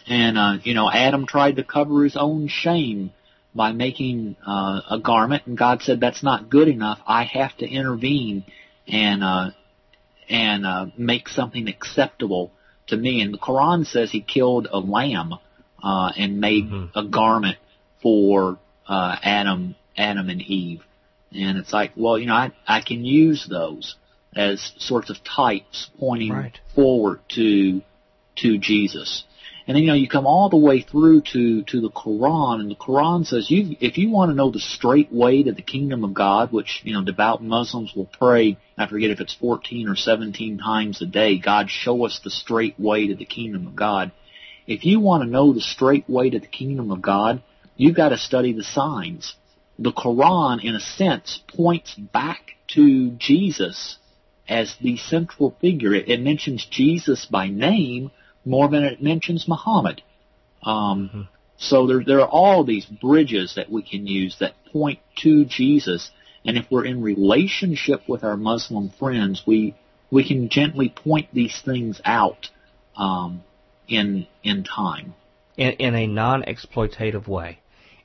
And 0.08 0.38
uh, 0.38 0.54
you 0.64 0.74
know, 0.74 0.90
Adam 0.90 1.26
tried 1.26 1.58
to 1.58 1.64
cover 1.64 2.04
his 2.04 2.16
own 2.16 2.48
shame 2.48 3.12
by 3.54 3.74
making 3.74 4.38
uh, 4.48 4.82
a 4.90 5.00
garment, 5.00 5.46
and 5.46 5.58
God 5.58 5.82
said 5.82 6.00
that's 6.00 6.24
not 6.24 6.50
good 6.50 6.68
enough. 6.68 7.00
I 7.06 7.24
have 7.24 7.56
to 7.58 7.68
intervene 7.68 8.46
and 8.88 9.24
uh, 9.24 9.52
and 10.30 10.66
uh, 10.66 10.86
make 10.98 11.28
something 11.28 11.68
acceptable 11.68 12.52
to 12.88 12.98
me. 12.98 13.22
And 13.22 13.34
the 13.34 13.38
Quran 13.38 13.86
says 13.86 14.12
he 14.12 14.22
killed 14.22 14.68
a 14.72 14.80
lamb 14.80 15.34
uh, 15.84 16.12
and 16.18 16.40
made 16.40 16.66
mm-hmm. 16.66 16.98
a 16.98 17.04
garment 17.04 17.58
for 18.02 18.58
uh, 18.88 19.16
Adam, 19.22 19.76
Adam 19.98 20.30
and 20.30 20.42
Eve. 20.42 20.82
And 21.34 21.58
it's 21.58 21.74
like, 21.74 21.92
well, 21.96 22.18
you 22.18 22.26
know, 22.26 22.36
I 22.36 22.52
I 22.68 22.82
can 22.82 23.06
use 23.06 23.48
those 23.50 23.96
as 24.36 24.74
sorts 24.78 25.10
of 25.10 25.24
types 25.24 25.90
pointing 26.00 26.32
right. 26.32 26.60
forward 26.74 27.20
to 27.30 27.82
to 28.38 28.58
Jesus. 28.58 29.24
And 29.68 29.76
then 29.76 29.84
you 29.84 29.88
know 29.88 29.96
you 29.96 30.10
come 30.10 30.26
all 30.26 30.50
the 30.50 30.58
way 30.58 30.82
through 30.82 31.22
to 31.34 31.64
to 31.64 31.82
the 31.82 31.90
Quran, 31.90 32.60
and 32.60 32.72
the 32.72 32.76
Quran 32.76 33.26
says 33.26 33.52
you 33.52 33.78
if 33.80 33.98
you 33.98 34.10
want 34.10 34.32
to 34.32 34.36
know 34.36 34.50
the 34.50 34.60
straight 34.60 35.12
way 35.14 35.44
to 35.44 35.52
the 35.52 35.62
kingdom 35.62 36.04
of 36.04 36.14
God, 36.14 36.52
which 36.52 36.82
you 36.84 36.94
know 36.94 37.04
devout 37.04 37.44
Muslims 37.44 37.94
will 37.96 38.10
pray. 38.12 38.58
I 38.78 38.88
forget 38.88 39.12
if 39.12 39.22
it's 39.22 39.36
14 39.36 39.88
or 39.88 39.96
17 39.96 40.58
times 40.58 41.02
a 41.02 41.06
day. 41.06 41.38
God, 41.38 41.70
show 41.70 42.06
us 42.06 42.20
the 42.24 42.32
straight 42.32 42.80
way 42.80 43.08
to 43.08 43.16
the 43.16 43.26
kingdom 43.26 43.68
of 43.68 43.76
God. 43.76 44.12
If 44.68 44.86
you 44.86 45.00
want 45.00 45.24
to 45.24 45.30
know 45.30 45.54
the 45.54 45.62
straight 45.62 46.10
way 46.10 46.30
to 46.30 46.40
the 46.40 46.48
kingdom 46.48 46.92
of 46.92 47.02
God, 47.02 47.44
you've 47.76 47.96
got 47.96 48.10
to 48.10 48.18
study 48.18 48.54
the 48.54 48.64
signs. 48.64 49.36
The 49.80 49.92
Quran, 49.92 50.64
in 50.64 50.76
a 50.76 50.80
sense, 50.80 51.42
points 51.48 51.96
back 51.96 52.52
to 52.70 53.12
Jesus 53.12 53.98
as 54.48 54.76
the 54.82 54.98
central 54.98 55.56
figure. 55.62 55.94
It, 55.94 56.10
it 56.10 56.22
mentions 56.22 56.66
Jesus 56.66 57.26
by 57.26 57.48
name 57.48 58.12
more 58.46 58.70
than 58.70 58.84
it 58.84 59.02
mentions 59.02 59.48
Muhammad. 59.48 60.02
Um, 60.64 61.10
mm-hmm. 61.10 61.22
So 61.58 61.88
there, 61.88 62.04
there 62.04 62.22
are 62.22 62.28
all 62.28 62.64
these 62.64 62.86
bridges 62.86 63.56
that 63.56 63.72
we 63.72 63.84
can 63.84 64.08
use 64.08 64.38
that 64.40 64.54
point 64.72 65.00
to 65.18 65.46
Jesus. 65.46 66.12
And 66.44 66.58
if 66.58 66.66
we're 66.72 66.86
in 66.86 67.02
relationship 67.02 68.10
with 68.10 68.24
our 68.24 68.38
Muslim 68.38 68.90
friends, 68.90 69.44
we 69.46 69.76
we 70.10 70.28
can 70.28 70.50
gently 70.50 70.90
point 70.90 71.30
these 71.32 71.62
things 71.64 72.02
out 72.04 72.50
um, 72.98 73.44
in 73.88 74.28
in 74.44 74.64
time. 74.64 75.14
In, 75.56 75.72
in 75.74 75.96
a 75.96 76.08
non-exploitative 76.08 77.28
way, 77.28 77.60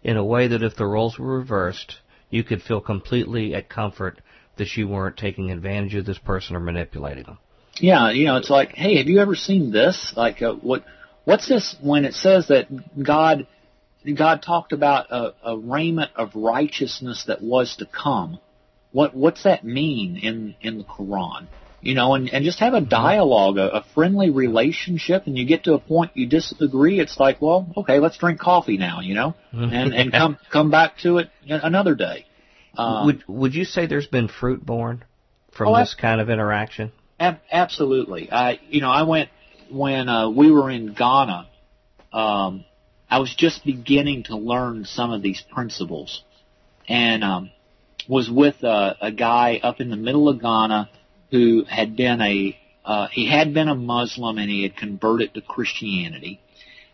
in 0.07 0.17
a 0.17 0.25
way 0.25 0.47
that 0.47 0.63
if 0.63 0.77
the 0.77 0.87
roles 0.87 1.19
were 1.19 1.39
reversed, 1.39 1.97
you 2.31 2.45
could 2.45 2.63
feel 2.63 2.81
completely 2.81 3.53
at 3.55 3.69
comfort 3.69 4.21
that 4.57 4.77
you 4.77 4.87
weren't 4.87 5.17
taking 5.17 5.51
advantage 5.51 5.97
of 5.97 6.07
this 6.07 6.19
person 6.19 6.55
or 6.55 6.61
manipulating 6.61 7.25
them. 7.25 7.39
Yeah, 7.81 8.13
you 8.13 8.27
know, 8.27 8.37
it's 8.37 8.49
like, 8.49 8.71
hey, 8.71 8.99
have 8.99 9.09
you 9.09 9.19
ever 9.19 9.35
seen 9.35 9.73
this? 9.73 10.15
Like, 10.17 10.41
uh, 10.43 10.55
what 10.55 10.85
what's 11.25 11.49
this 11.49 11.75
when 11.83 12.05
it 12.05 12.15
says 12.15 12.47
that 12.49 12.69
God 13.03 13.49
God 14.15 14.43
talked 14.43 14.73
about 14.73 15.11
a, 15.11 15.35
a 15.43 15.59
raiment 15.59 16.13
of 16.15 16.37
righteousness 16.37 17.25
that 17.27 17.43
was 17.43 17.75
to 17.79 17.87
come? 17.87 18.39
What 18.93 19.13
what's 19.13 19.43
that 19.43 19.65
mean 19.65 20.19
in 20.19 20.55
in 20.61 20.79
the 20.79 20.85
Quran? 20.85 21.49
You 21.87 21.95
know, 21.95 22.15
and, 22.15 22.29
and 22.33 22.45
just 22.45 22.59
have 22.59 22.75
a 22.75 22.81
dialogue, 22.81 23.59
a, 23.59 23.77
a 23.77 23.85
friendly 23.95 24.31
relationship, 24.31 25.27
and 25.27 25.39
you 25.39 25.47
get 25.47 25.65
to 25.65 25.75
a 25.75 25.79
point 25.79 26.11
you 26.15 26.27
disagree. 26.27 26.99
It's 26.99 27.19
like, 27.19 27.41
well, 27.41 27.73
okay, 27.77 28.01
let's 28.01 28.19
drink 28.19 28.41
coffee 28.41 28.77
now, 28.77 29.01
you 29.01 29.15
know, 29.15 29.35
and 29.53 29.95
and 29.95 30.13
come 30.13 30.37
come 30.51 30.71
back 30.71 30.99
to 30.99 31.19
it 31.19 31.31
another 31.49 31.95
day. 31.95 32.27
Um, 32.77 33.07
would 33.07 33.25
would 33.29 33.55
you 33.55 33.65
say 33.65 33.87
there's 33.87 34.09
been 34.09 34.27
fruit 34.27 34.67
born 34.67 35.05
from 35.53 35.69
oh, 35.69 35.79
this 35.79 35.95
kind 35.95 36.21
of 36.21 36.29
interaction? 36.29 36.91
Ab- 37.21 37.41
absolutely. 37.53 38.31
I 38.33 38.59
you 38.69 38.81
know 38.81 38.91
I 38.91 39.05
went 39.05 39.31
when 39.71 40.09
uh, 40.09 40.29
we 40.29 40.51
were 40.51 40.71
in 40.71 40.93
Ghana. 40.93 41.49
Um, 42.13 42.65
I 43.09 43.21
was 43.21 43.33
just 43.33 43.65
beginning 43.65 44.25
to 44.25 44.37
learn 44.37 44.85
some 44.85 45.13
of 45.13 45.23
these 45.23 45.41
principles, 45.41 46.25
and 46.89 47.23
um, 47.23 47.51
was 48.09 48.29
with 48.29 48.65
a, 48.65 48.97
a 49.01 49.13
guy 49.13 49.61
up 49.63 49.81
in 49.81 49.89
the 49.89 49.97
middle 49.97 50.29
of 50.29 50.41
Ghana 50.41 50.91
who 51.31 51.65
had 51.69 51.97
been 51.97 52.21
a 52.21 52.59
uh, 52.85 53.09
he 53.11 53.29
had 53.29 53.53
been 53.53 53.69
a 53.69 53.75
Muslim 53.75 54.39
and 54.39 54.49
he 54.49 54.63
had 54.63 54.77
converted 54.77 55.35
to 55.35 55.41
Christianity. 55.41 56.41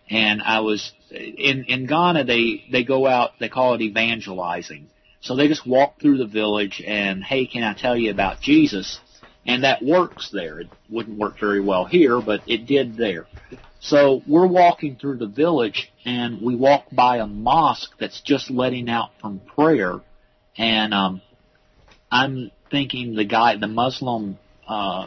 And 0.08 0.42
I 0.42 0.60
was 0.60 0.92
in 1.10 1.64
in 1.64 1.86
Ghana. 1.86 2.24
They 2.24 2.64
they 2.70 2.84
go 2.84 3.06
out. 3.06 3.32
They 3.38 3.48
call 3.48 3.74
it 3.74 3.82
evangelizing. 3.82 4.88
So 5.20 5.36
they 5.36 5.48
just 5.48 5.66
walk 5.66 6.00
through 6.00 6.18
the 6.18 6.26
village 6.26 6.82
and 6.84 7.22
hey, 7.22 7.46
can 7.46 7.62
I 7.62 7.74
tell 7.74 7.96
you 7.96 8.10
about 8.10 8.40
Jesus? 8.40 8.98
And 9.46 9.64
that 9.64 9.82
works 9.82 10.30
there. 10.32 10.60
It 10.60 10.68
wouldn't 10.88 11.18
work 11.18 11.38
very 11.38 11.60
well 11.60 11.84
here, 11.84 12.20
but 12.20 12.42
it 12.46 12.66
did 12.66 12.96
there. 12.96 13.26
So 13.80 14.22
we're 14.26 14.46
walking 14.46 14.96
through 14.96 15.18
the 15.18 15.26
village 15.26 15.92
and 16.04 16.40
we 16.40 16.54
walk 16.54 16.86
by 16.92 17.18
a 17.18 17.26
mosque 17.26 17.92
that's 17.98 18.20
just 18.20 18.50
letting 18.50 18.88
out 18.88 19.10
from 19.20 19.40
prayer. 19.40 20.00
And 20.56 20.94
um, 20.94 21.20
I'm 22.10 22.50
thinking 22.72 23.14
the 23.14 23.24
guy, 23.24 23.56
the 23.56 23.68
Muslim 23.68 24.38
uh, 24.66 25.06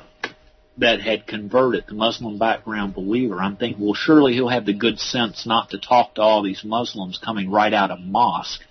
that 0.77 1.01
had 1.01 1.27
converted, 1.27 1.85
the 1.87 1.95
Muslim 1.95 2.37
background 2.37 2.93
believer, 2.93 3.41
I'm 3.41 3.57
thinking, 3.57 3.83
well, 3.83 3.95
surely 3.95 4.33
he'll 4.33 4.47
have 4.47 4.65
the 4.65 4.73
good 4.73 4.99
sense 4.99 5.45
not 5.45 5.71
to 5.71 5.79
talk 5.79 6.15
to 6.15 6.21
all 6.21 6.43
these 6.43 6.63
Muslims 6.63 7.17
coming 7.17 7.51
right 7.51 7.73
out 7.73 7.91
of 7.91 7.99
mosque. 7.99 8.61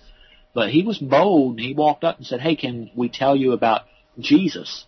But 0.55 0.69
he 0.69 0.83
was 0.83 0.97
bold. 0.97 1.57
And 1.57 1.59
he 1.59 1.73
walked 1.73 2.05
up 2.05 2.17
and 2.17 2.25
said, 2.25 2.39
"Hey, 2.39 2.55
can 2.55 2.89
we 2.95 3.09
tell 3.09 3.35
you 3.35 3.51
about 3.51 3.81
Jesus?" 4.17 4.85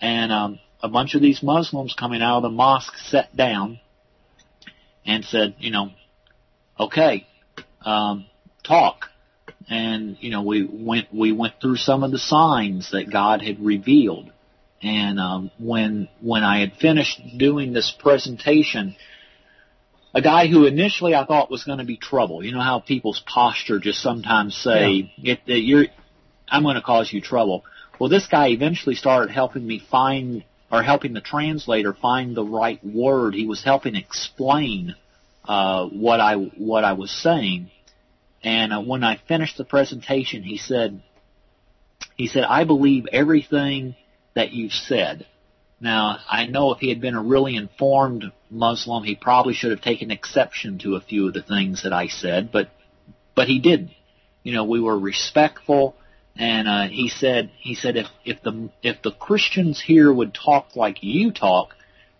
And 0.00 0.30
um, 0.30 0.60
a 0.82 0.88
bunch 0.88 1.14
of 1.14 1.22
these 1.22 1.42
Muslims 1.42 1.94
coming 1.98 2.20
out 2.20 2.36
of 2.36 2.42
the 2.42 2.50
mosque 2.50 2.96
sat 2.98 3.34
down 3.34 3.80
and 5.06 5.24
said, 5.24 5.54
"You 5.58 5.70
know, 5.70 5.90
okay, 6.78 7.26
um, 7.80 8.26
talk." 8.62 9.06
And 9.70 10.16
you 10.20 10.30
know 10.30 10.42
we 10.42 10.68
went 10.70 11.12
we 11.12 11.32
went 11.32 11.54
through 11.60 11.76
some 11.76 12.02
of 12.02 12.10
the 12.10 12.18
signs 12.18 12.90
that 12.92 13.10
God 13.10 13.42
had 13.42 13.60
revealed. 13.60 14.30
And 14.80 15.18
um, 15.18 15.50
when 15.58 16.08
when 16.20 16.44
I 16.44 16.60
had 16.60 16.74
finished 16.74 17.20
doing 17.36 17.72
this 17.72 17.92
presentation, 17.98 18.94
a 20.14 20.22
guy 20.22 20.46
who 20.46 20.66
initially 20.66 21.14
I 21.14 21.24
thought 21.24 21.50
was 21.50 21.64
going 21.64 21.78
to 21.78 21.84
be 21.84 21.96
trouble. 21.96 22.44
You 22.44 22.52
know 22.52 22.60
how 22.60 22.78
people's 22.78 23.20
posture 23.26 23.80
just 23.80 24.00
sometimes 24.00 24.56
say, 24.56 25.12
yeah. 25.16 25.32
it, 25.32 25.40
it, 25.46 25.64
"You're, 25.64 25.86
I'm 26.48 26.62
going 26.62 26.76
to 26.76 26.82
cause 26.82 27.12
you 27.12 27.20
trouble." 27.20 27.64
Well, 27.98 28.08
this 28.08 28.28
guy 28.28 28.48
eventually 28.48 28.94
started 28.94 29.32
helping 29.32 29.66
me 29.66 29.82
find 29.90 30.44
or 30.70 30.82
helping 30.82 31.12
the 31.12 31.20
translator 31.20 31.92
find 31.92 32.36
the 32.36 32.44
right 32.44 32.78
word. 32.84 33.34
He 33.34 33.46
was 33.46 33.64
helping 33.64 33.96
explain 33.96 34.94
uh, 35.44 35.86
what 35.86 36.20
I 36.20 36.34
what 36.36 36.84
I 36.84 36.92
was 36.92 37.10
saying. 37.10 37.70
And 38.42 38.72
uh, 38.72 38.80
when 38.80 39.04
I 39.04 39.20
finished 39.28 39.56
the 39.56 39.64
presentation, 39.64 40.42
he 40.42 40.58
said, 40.58 41.02
he 42.16 42.28
said, 42.28 42.44
I 42.44 42.64
believe 42.64 43.06
everything 43.12 43.96
that 44.34 44.52
you've 44.52 44.72
said. 44.72 45.26
Now, 45.80 46.18
I 46.28 46.46
know 46.46 46.72
if 46.72 46.78
he 46.78 46.88
had 46.88 47.00
been 47.00 47.14
a 47.14 47.22
really 47.22 47.56
informed 47.56 48.32
Muslim, 48.50 49.04
he 49.04 49.14
probably 49.14 49.54
should 49.54 49.70
have 49.70 49.80
taken 49.80 50.10
exception 50.10 50.78
to 50.80 50.96
a 50.96 51.00
few 51.00 51.28
of 51.28 51.34
the 51.34 51.42
things 51.42 51.84
that 51.84 51.92
I 51.92 52.08
said, 52.08 52.50
but, 52.50 52.70
but 53.34 53.48
he 53.48 53.60
didn't. 53.60 53.92
You 54.42 54.54
know, 54.54 54.64
we 54.64 54.80
were 54.80 54.98
respectful, 54.98 55.94
and 56.36 56.68
uh, 56.68 56.88
he 56.88 57.08
said, 57.08 57.50
he 57.58 57.74
said, 57.74 57.96
if 57.96 58.06
if 58.24 58.42
the 58.42 58.70
if 58.82 59.02
the 59.02 59.10
Christians 59.10 59.80
here 59.80 60.12
would 60.12 60.32
talk 60.32 60.74
like 60.76 61.02
you 61.02 61.32
talk, 61.32 61.74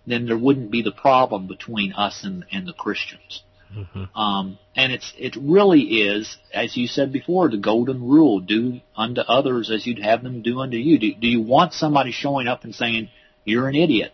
then 0.06 0.26
there 0.26 0.36
wouldn't 0.36 0.70
be 0.70 0.82
the 0.82 0.92
problem 0.92 1.46
between 1.46 1.92
us 1.92 2.24
and 2.24 2.44
and 2.52 2.66
the 2.66 2.72
Christians. 2.72 3.42
Mm-hmm. 3.74 4.18
Um, 4.18 4.58
and 4.74 4.92
it's 4.92 5.12
it 5.18 5.36
really 5.36 5.82
is, 5.82 6.36
as 6.52 6.76
you 6.76 6.86
said 6.86 7.12
before, 7.12 7.48
the 7.48 7.58
golden 7.58 8.02
rule: 8.02 8.40
do 8.40 8.80
unto 8.96 9.20
others 9.20 9.70
as 9.70 9.86
you'd 9.86 10.02
have 10.02 10.22
them 10.22 10.42
do 10.42 10.60
unto 10.60 10.76
you. 10.76 10.98
Do, 10.98 11.14
do 11.14 11.26
you 11.26 11.42
want 11.42 11.72
somebody 11.72 12.12
showing 12.12 12.48
up 12.48 12.64
and 12.64 12.74
saying 12.74 13.10
you're 13.44 13.68
an 13.68 13.74
idiot? 13.74 14.12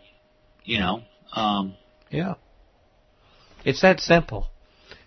You 0.65 0.81
know. 0.81 1.03
Um, 1.33 1.75
yeah. 2.11 2.35
It's 3.65 3.81
that 3.83 4.01
simple. 4.01 4.49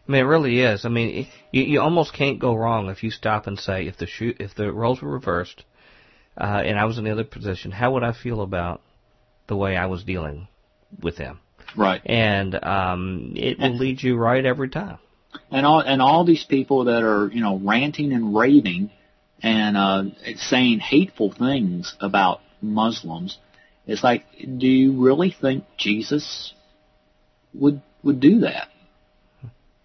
I 0.07 0.11
mean, 0.11 0.21
it 0.21 0.27
really 0.27 0.61
is. 0.61 0.85
I 0.85 0.89
mean, 0.89 1.27
you, 1.51 1.63
you 1.63 1.81
almost 1.81 2.13
can't 2.13 2.39
go 2.39 2.55
wrong 2.55 2.89
if 2.89 3.03
you 3.03 3.11
stop 3.11 3.45
and 3.45 3.59
say, 3.59 3.87
if 3.87 3.97
the 3.97 4.07
shoe, 4.07 4.33
if 4.39 4.55
the 4.55 4.71
roles 4.71 5.01
were 5.01 5.11
reversed, 5.11 5.63
uh, 6.37 6.61
and 6.65 6.79
I 6.79 6.85
was 6.85 6.97
in 6.97 7.03
the 7.03 7.11
other 7.11 7.23
position, 7.23 7.71
how 7.71 7.93
would 7.93 8.03
I 8.03 8.13
feel 8.13 8.41
about 8.41 8.81
the 9.47 9.57
way 9.57 9.75
I 9.75 9.87
was 9.87 10.03
dealing 10.03 10.47
with 11.01 11.17
them? 11.17 11.41
Right. 11.75 12.01
And 12.05 12.55
um, 12.63 13.33
it 13.35 13.59
will 13.59 13.77
lead 13.77 14.01
you 14.01 14.15
right 14.15 14.45
every 14.45 14.69
time. 14.69 14.99
And 15.51 15.65
all 15.65 15.79
and 15.79 16.01
all 16.01 16.25
these 16.25 16.43
people 16.43 16.85
that 16.85 17.03
are 17.03 17.29
you 17.31 17.41
know 17.41 17.57
ranting 17.57 18.13
and 18.13 18.35
raving 18.35 18.91
and 19.41 19.77
uh, 19.77 20.03
saying 20.37 20.79
hateful 20.79 21.31
things 21.31 21.95
about 21.99 22.41
Muslims, 22.61 23.37
it's 23.85 24.03
like, 24.03 24.25
do 24.57 24.67
you 24.67 25.03
really 25.03 25.31
think 25.39 25.65
Jesus 25.77 26.53
would 27.53 27.81
would 28.03 28.19
do 28.19 28.39
that? 28.39 28.69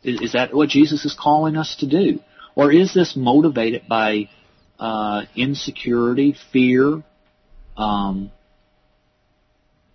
Is, 0.03 0.21
is 0.21 0.33
that 0.33 0.55
what 0.55 0.69
Jesus 0.69 1.05
is 1.05 1.17
calling 1.19 1.57
us 1.57 1.77
to 1.81 1.87
do? 1.87 2.21
Or 2.55 2.73
is 2.73 2.93
this 2.93 3.17
motivated 3.17 3.83
by 3.89 4.29
uh, 4.79 5.23
insecurity, 5.37 6.37
fear? 6.53 7.03
Um, 7.77 8.31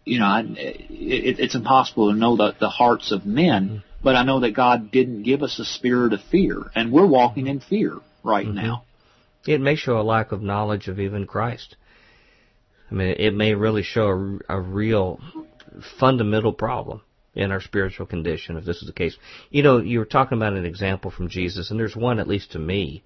you 0.07 0.19
know, 0.19 0.25
I, 0.25 0.41
it, 0.57 1.39
it's 1.39 1.55
impossible 1.55 2.11
to 2.11 2.17
know 2.17 2.37
the, 2.37 2.55
the 2.59 2.69
hearts 2.69 3.11
of 3.11 3.25
men, 3.25 3.67
mm-hmm. 3.67 3.77
but 4.03 4.15
I 4.15 4.23
know 4.23 4.39
that 4.39 4.51
God 4.51 4.91
didn't 4.91 5.23
give 5.23 5.43
us 5.43 5.59
a 5.59 5.65
spirit 5.65 6.13
of 6.13 6.21
fear, 6.31 6.63
and 6.75 6.91
we're 6.91 7.05
walking 7.05 7.47
in 7.47 7.59
fear 7.59 7.97
right 8.23 8.45
mm-hmm. 8.45 8.55
now. 8.55 8.83
It 9.45 9.61
may 9.61 9.75
show 9.75 9.99
a 9.99 10.03
lack 10.03 10.31
of 10.31 10.41
knowledge 10.41 10.87
of 10.87 10.99
even 10.99 11.25
Christ. 11.25 11.75
I 12.89 12.95
mean, 12.95 13.15
it 13.17 13.33
may 13.33 13.53
really 13.53 13.83
show 13.83 14.39
a, 14.49 14.57
a 14.57 14.61
real 14.61 15.19
fundamental 15.99 16.53
problem 16.53 17.01
in 17.35 17.51
our 17.51 17.61
spiritual 17.61 18.05
condition 18.05 18.57
if 18.57 18.65
this 18.65 18.81
is 18.81 18.87
the 18.87 18.93
case. 18.93 19.15
You 19.49 19.61
know, 19.61 19.79
you 19.79 19.99
were 19.99 20.05
talking 20.05 20.37
about 20.37 20.53
an 20.53 20.65
example 20.65 21.11
from 21.11 21.29
Jesus, 21.29 21.69
and 21.69 21.79
there's 21.79 21.95
one, 21.95 22.19
at 22.19 22.27
least 22.27 22.53
to 22.53 22.59
me, 22.59 23.03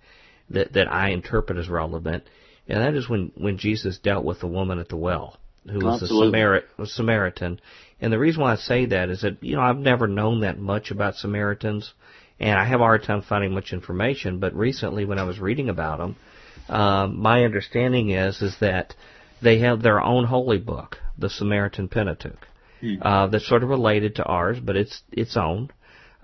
that, 0.51 0.73
that 0.73 0.91
I 0.91 1.09
interpret 1.09 1.57
as 1.57 1.67
relevant, 1.67 2.23
and 2.67 2.79
that 2.79 2.93
is 2.93 3.09
when, 3.09 3.31
when 3.35 3.57
Jesus 3.57 3.97
dealt 3.97 4.23
with 4.23 4.39
the 4.39 4.47
woman 4.47 4.79
at 4.79 4.89
the 4.89 4.97
well, 4.97 5.37
who 5.69 5.85
was 5.85 6.01
Absolutely. 6.01 6.39
a 6.39 6.43
Samarit, 6.43 6.63
a 6.77 6.85
Samaritan. 6.85 7.59
And 7.99 8.11
the 8.11 8.19
reason 8.19 8.41
why 8.41 8.53
I 8.53 8.55
say 8.55 8.87
that 8.87 9.09
is 9.09 9.21
that, 9.21 9.43
you 9.43 9.55
know, 9.55 9.61
I've 9.61 9.77
never 9.77 10.07
known 10.07 10.41
that 10.41 10.57
much 10.57 10.91
about 10.91 11.15
Samaritans, 11.15 11.93
and 12.39 12.57
I 12.57 12.65
have 12.65 12.81
a 12.81 12.83
hard 12.83 13.03
time 13.03 13.21
finding 13.21 13.53
much 13.53 13.71
information, 13.73 14.39
but 14.39 14.55
recently 14.55 15.05
when 15.05 15.19
I 15.19 15.23
was 15.23 15.39
reading 15.39 15.69
about 15.69 15.99
them, 15.99 16.15
um, 16.69 17.19
my 17.19 17.43
understanding 17.43 18.09
is, 18.09 18.41
is 18.41 18.55
that 18.59 18.95
they 19.41 19.59
have 19.59 19.81
their 19.81 20.01
own 20.01 20.25
holy 20.25 20.57
book, 20.57 20.97
the 21.17 21.29
Samaritan 21.29 21.87
Pentateuch 21.87 22.47
hmm. 22.79 22.95
uh, 23.01 23.27
that's 23.27 23.47
sort 23.47 23.63
of 23.63 23.69
related 23.69 24.15
to 24.15 24.23
ours, 24.23 24.59
but 24.59 24.75
it's 24.75 25.01
its 25.11 25.37
own. 25.37 25.69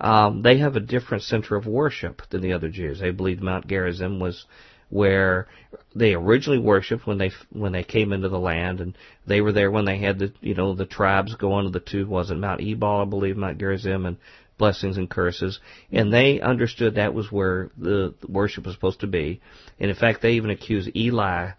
Um, 0.00 0.42
they 0.42 0.58
have 0.58 0.76
a 0.76 0.80
different 0.80 1.24
center 1.24 1.56
of 1.56 1.66
worship 1.66 2.22
than 2.30 2.40
the 2.40 2.52
other 2.52 2.68
Jews. 2.68 3.00
They 3.00 3.10
believe 3.10 3.42
Mount 3.42 3.66
Gerizim 3.66 4.20
was 4.20 4.44
where 4.90 5.46
they 5.94 6.14
originally 6.14 6.58
worshipped 6.58 7.06
when 7.06 7.18
they 7.18 7.30
when 7.52 7.72
they 7.72 7.84
came 7.84 8.12
into 8.12 8.28
the 8.28 8.38
land, 8.38 8.80
and 8.80 8.96
they 9.26 9.40
were 9.40 9.52
there 9.52 9.70
when 9.70 9.84
they 9.84 9.98
had 9.98 10.18
the 10.18 10.32
you 10.40 10.54
know 10.54 10.74
the 10.74 10.86
tribes 10.86 11.34
go 11.34 11.52
on 11.52 11.64
to 11.64 11.70
the 11.70 11.80
two 11.80 12.06
was 12.06 12.30
it 12.30 12.36
Mount 12.36 12.60
Ebal 12.60 13.02
I 13.02 13.04
believe 13.04 13.36
Mount 13.36 13.58
Gerizim 13.58 14.06
and 14.06 14.16
blessings 14.56 14.96
and 14.96 15.08
curses, 15.08 15.60
and 15.92 16.12
they 16.12 16.40
understood 16.40 16.96
that 16.96 17.14
was 17.14 17.30
where 17.30 17.70
the 17.76 18.14
worship 18.28 18.66
was 18.66 18.74
supposed 18.74 19.00
to 19.00 19.06
be, 19.06 19.40
and 19.78 19.90
in 19.90 19.96
fact 19.96 20.22
they 20.22 20.32
even 20.32 20.50
accused 20.50 20.90
Eli 20.96 21.50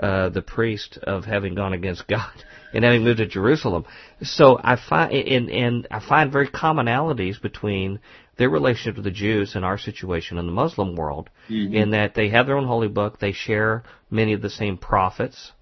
uh, 0.00 0.28
the 0.28 0.42
priest 0.42 0.98
of 1.02 1.24
having 1.24 1.54
gone 1.54 1.72
against 1.72 2.06
God 2.06 2.30
and 2.72 2.84
having 2.84 3.02
moved 3.02 3.18
to 3.18 3.26
Jerusalem. 3.26 3.84
So 4.22 4.58
I 4.62 4.76
find 4.76 5.12
and, 5.12 5.50
and 5.50 5.86
I 5.90 6.00
find 6.00 6.32
very 6.32 6.48
commonalities 6.48 7.40
between 7.40 8.00
their 8.38 8.48
relationship 8.48 8.96
to 8.96 9.02
the 9.02 9.10
Jews 9.10 9.54
and 9.54 9.64
our 9.64 9.78
situation 9.78 10.38
in 10.38 10.46
the 10.46 10.52
Muslim 10.52 10.94
world, 10.94 11.28
mm-hmm. 11.48 11.74
in 11.74 11.90
that 11.90 12.14
they 12.14 12.30
have 12.30 12.46
their 12.46 12.56
own 12.56 12.66
holy 12.66 12.88
book, 12.88 13.18
they 13.18 13.32
share 13.32 13.82
many 14.10 14.32
of 14.32 14.40
the 14.40 14.50
same 14.50 14.78
prophets 14.78 15.52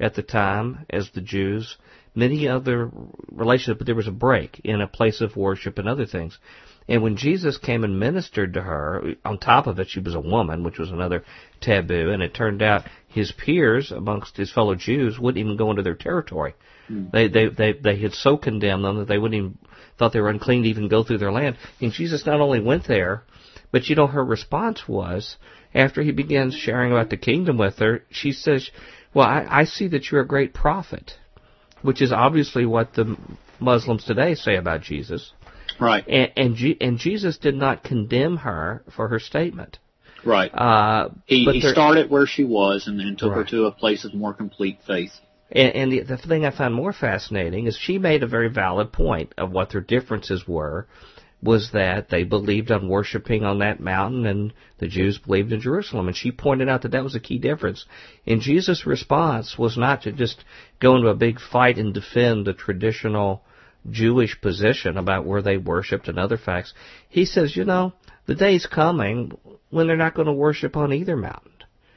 at 0.00 0.14
the 0.14 0.22
time 0.22 0.86
as 0.90 1.10
the 1.10 1.20
Jews, 1.20 1.76
many 2.14 2.48
other 2.48 2.90
relationships, 3.30 3.78
but 3.78 3.86
there 3.86 3.94
was 3.94 4.08
a 4.08 4.12
break 4.12 4.60
in 4.64 4.80
a 4.80 4.88
place 4.88 5.20
of 5.20 5.36
worship 5.36 5.78
and 5.78 5.88
other 5.88 6.06
things. 6.06 6.38
And 6.88 7.02
when 7.02 7.16
Jesus 7.16 7.58
came 7.58 7.84
and 7.84 8.00
ministered 8.00 8.54
to 8.54 8.62
her, 8.62 9.14
on 9.24 9.38
top 9.38 9.66
of 9.66 9.78
it, 9.78 9.88
she 9.88 10.00
was 10.00 10.14
a 10.14 10.20
woman, 10.20 10.64
which 10.64 10.78
was 10.78 10.90
another 10.90 11.24
taboo, 11.60 12.10
and 12.10 12.22
it 12.22 12.34
turned 12.34 12.60
out 12.60 12.86
his 13.06 13.30
peers 13.30 13.92
amongst 13.92 14.36
his 14.36 14.52
fellow 14.52 14.74
Jews 14.74 15.18
wouldn't 15.18 15.44
even 15.44 15.56
go 15.56 15.70
into 15.70 15.82
their 15.82 15.94
territory. 15.94 16.54
Mm. 16.90 17.12
They, 17.12 17.28
they, 17.28 17.48
they, 17.48 17.72
they 17.72 17.96
had 18.00 18.12
so 18.12 18.36
condemned 18.36 18.84
them 18.84 18.98
that 18.98 19.06
they 19.06 19.18
wouldn't 19.18 19.38
even, 19.38 19.58
thought 19.98 20.12
they 20.12 20.20
were 20.20 20.28
unclean 20.28 20.62
to 20.62 20.68
even 20.68 20.88
go 20.88 21.02
through 21.02 21.18
their 21.18 21.32
land. 21.32 21.56
And 21.80 21.92
Jesus 21.92 22.26
not 22.26 22.40
only 22.40 22.60
went 22.60 22.86
there, 22.86 23.22
but 23.70 23.88
you 23.88 23.96
know, 23.96 24.06
her 24.06 24.24
response 24.24 24.86
was, 24.88 25.36
after 25.74 26.02
he 26.02 26.12
began 26.12 26.50
sharing 26.50 26.92
about 26.92 27.10
the 27.10 27.16
kingdom 27.16 27.56
with 27.58 27.78
her, 27.78 28.04
she 28.10 28.32
says, 28.32 28.70
well, 29.14 29.26
I, 29.26 29.46
I 29.48 29.64
see 29.64 29.88
that 29.88 30.10
you're 30.10 30.20
a 30.20 30.26
great 30.26 30.54
prophet, 30.54 31.12
which 31.82 32.02
is 32.02 32.12
obviously 32.12 32.66
what 32.66 32.94
the 32.94 33.16
Muslims 33.60 34.04
today 34.04 34.34
say 34.34 34.56
about 34.56 34.82
Jesus. 34.82 35.32
Right. 35.80 36.06
And 36.06 36.32
and, 36.36 36.54
G- 36.54 36.76
and 36.80 36.98
Jesus 36.98 37.38
did 37.38 37.54
not 37.54 37.82
condemn 37.82 38.38
her 38.38 38.82
for 38.94 39.08
her 39.08 39.18
statement. 39.18 39.78
Right. 40.24 40.52
Uh, 40.54 41.08
he 41.26 41.44
he 41.44 41.60
started 41.60 42.10
where 42.10 42.26
she 42.26 42.44
was 42.44 42.86
and 42.86 43.00
then 43.00 43.16
took 43.16 43.30
right. 43.30 43.38
her 43.38 43.44
to 43.50 43.64
a 43.64 43.72
place 43.72 44.04
of 44.04 44.14
more 44.14 44.34
complete 44.34 44.78
faith. 44.86 45.12
And, 45.52 45.74
and 45.74 45.92
the, 45.92 46.00
the 46.00 46.16
thing 46.16 46.44
I 46.44 46.50
found 46.50 46.74
more 46.74 46.92
fascinating 46.92 47.66
is 47.66 47.76
she 47.76 47.98
made 47.98 48.22
a 48.22 48.26
very 48.26 48.48
valid 48.48 48.92
point 48.92 49.34
of 49.38 49.52
what 49.52 49.70
their 49.70 49.80
differences 49.80 50.48
were. 50.48 50.88
Was 51.44 51.72
that 51.72 52.08
they 52.08 52.22
believed 52.22 52.70
on 52.70 52.88
worshiping 52.88 53.42
on 53.42 53.58
that 53.58 53.80
mountain, 53.80 54.26
and 54.26 54.52
the 54.78 54.86
Jews 54.86 55.18
believed 55.18 55.52
in 55.52 55.60
Jerusalem. 55.60 56.06
And 56.06 56.16
she 56.16 56.30
pointed 56.30 56.68
out 56.68 56.82
that 56.82 56.92
that 56.92 57.02
was 57.02 57.16
a 57.16 57.20
key 57.20 57.38
difference. 57.38 57.84
And 58.24 58.40
Jesus' 58.40 58.86
response 58.86 59.58
was 59.58 59.76
not 59.76 60.02
to 60.02 60.12
just 60.12 60.44
go 60.78 60.94
into 60.94 61.08
a 61.08 61.16
big 61.16 61.40
fight 61.40 61.78
and 61.78 61.92
defend 61.92 62.46
the 62.46 62.52
traditional 62.52 63.42
Jewish 63.90 64.40
position 64.40 64.96
about 64.96 65.26
where 65.26 65.42
they 65.42 65.56
worshipped 65.56 66.06
and 66.06 66.16
other 66.16 66.38
facts. 66.38 66.74
He 67.08 67.24
says, 67.24 67.56
you 67.56 67.64
know, 67.64 67.92
the 68.26 68.36
day's 68.36 68.66
coming 68.66 69.36
when 69.70 69.88
they're 69.88 69.96
not 69.96 70.14
going 70.14 70.26
to 70.26 70.32
worship 70.32 70.76
on 70.76 70.92
either 70.92 71.16
mountain. 71.16 71.50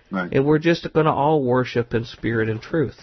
Right. 0.09 0.33
And 0.33 0.43
we're 0.43 0.57
just 0.57 0.91
going 0.91 1.05
to 1.05 1.11
all 1.11 1.43
worship 1.43 1.93
in 1.93 2.05
spirit 2.05 2.49
and 2.49 2.59
truth. 2.59 2.97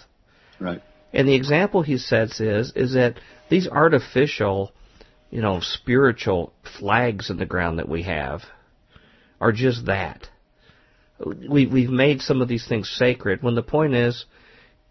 Right. 0.62 0.82
And 1.12 1.28
the 1.28 1.34
example 1.34 1.82
he 1.82 1.98
sets 1.98 2.40
is 2.40 2.72
is 2.74 2.94
that 2.94 3.18
these 3.51 3.68
artificial, 3.68 4.72
you 5.30 5.43
know, 5.43 5.60
spiritual 5.60 6.52
flags 6.78 7.30
in 7.30 7.36
the 7.36 7.47
ground 7.47 7.78
that 7.78 7.89
we 7.89 8.02
have 8.05 8.43
are 9.40 9.52
just 9.52 9.86
that. 9.86 10.28
We 11.18 11.66
we've 11.66 11.90
made 11.90 12.22
some 12.22 12.40
of 12.40 12.48
these 12.48 12.66
things 12.66 12.90
sacred 12.90 13.43
when 13.43 13.55
the 13.55 13.62
point 13.62 13.94
is 13.94 14.24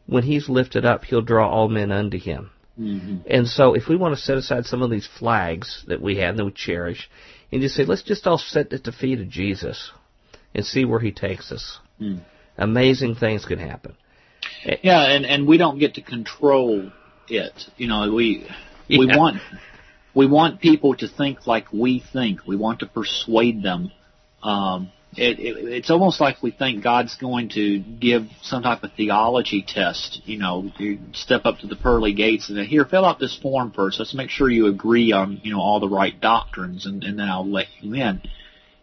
when 0.06 0.24
he's 0.24 0.50
lifted 0.50 0.86
up 0.86 1.06
he'll 1.06 1.22
draw 1.22 1.50
all 1.50 1.68
men 1.68 1.92
unto 1.92 2.20
him. 2.20 2.52
Mm-hmm. 2.80 3.18
And 3.30 3.48
so 3.48 3.74
if 3.74 3.88
we 3.88 3.96
want 3.96 4.16
to 4.16 4.22
set 4.22 4.38
aside 4.38 4.66
some 4.66 4.82
of 4.82 4.90
these 4.90 5.08
flags 5.20 5.84
that 5.88 6.02
we 6.02 6.18
have 6.18 6.38
that 6.38 6.46
we 6.46 6.52
cherish 6.52 7.10
and 7.52 7.62
just 7.62 7.76
say, 7.76 7.86
let's 7.86 8.04
just 8.04 8.26
all 8.28 8.38
sit 8.38 8.72
at 8.74 8.84
the 8.84 8.92
feet 8.92 9.20
of 9.20 9.30
Jesus 9.30 9.92
and 10.56 10.66
see 10.66 10.86
where 10.86 11.00
he 11.00 11.12
takes 11.12 11.52
us. 11.52 11.80
Mm. 12.00 12.22
Amazing 12.58 13.16
things 13.16 13.46
can 13.46 13.60
happen. 13.60 13.96
Yeah, 14.64 15.04
and, 15.04 15.26
and 15.26 15.48
we 15.48 15.58
don't 15.58 15.80
get 15.80 15.96
to 15.96 16.02
control 16.02 16.92
it. 17.28 17.64
You 17.78 17.88
know, 17.88 18.14
we 18.14 18.48
we 18.90 19.08
yeah. 19.08 19.18
want 19.18 19.42
we 20.14 20.28
want 20.28 20.62
people 20.62 20.96
to 20.96 21.08
think 21.08 21.48
like 21.48 21.72
we 21.72 22.04
think. 22.14 22.46
We 22.46 22.56
want 22.56 22.80
to 22.80 22.86
persuade 22.86 23.64
them. 23.64 23.92
Um, 24.44 24.92
it, 25.16 25.40
it, 25.40 25.58
it's 25.68 25.90
almost 25.90 26.22
like 26.22 26.42
we 26.42 26.52
think 26.52 26.84
God's 26.84 27.16
going 27.16 27.50
to 27.50 27.80
give 27.80 28.28
some 28.42 28.64
type 28.64 28.84
of 28.84 28.94
theology 28.94 29.64
test. 29.68 30.22
You 30.26 30.38
know, 30.38 30.72
you 30.78 31.00
step 31.14 31.42
up 31.46 31.60
to 31.60 31.68
the 31.68 31.76
pearly 31.76 32.14
gates 32.14 32.50
and 32.50 32.58
say, 32.58 32.66
here, 32.66 32.86
fill 32.86 33.06
out 33.06 33.20
this 33.20 33.38
form 33.38 33.72
first. 33.72 34.00
Let's 34.00 34.14
make 34.14 34.30
sure 34.30 34.50
you 34.50 34.68
agree 34.68 35.12
on, 35.12 35.42
you 35.44 35.52
know, 35.52 35.60
all 35.60 35.80
the 35.80 35.90
right 35.90 36.20
doctrines 36.20 36.86
and, 36.86 37.04
and 37.04 37.20
then 37.20 37.28
I'll 37.28 37.50
let 37.50 37.68
you 37.82 37.94
in. 37.94 38.22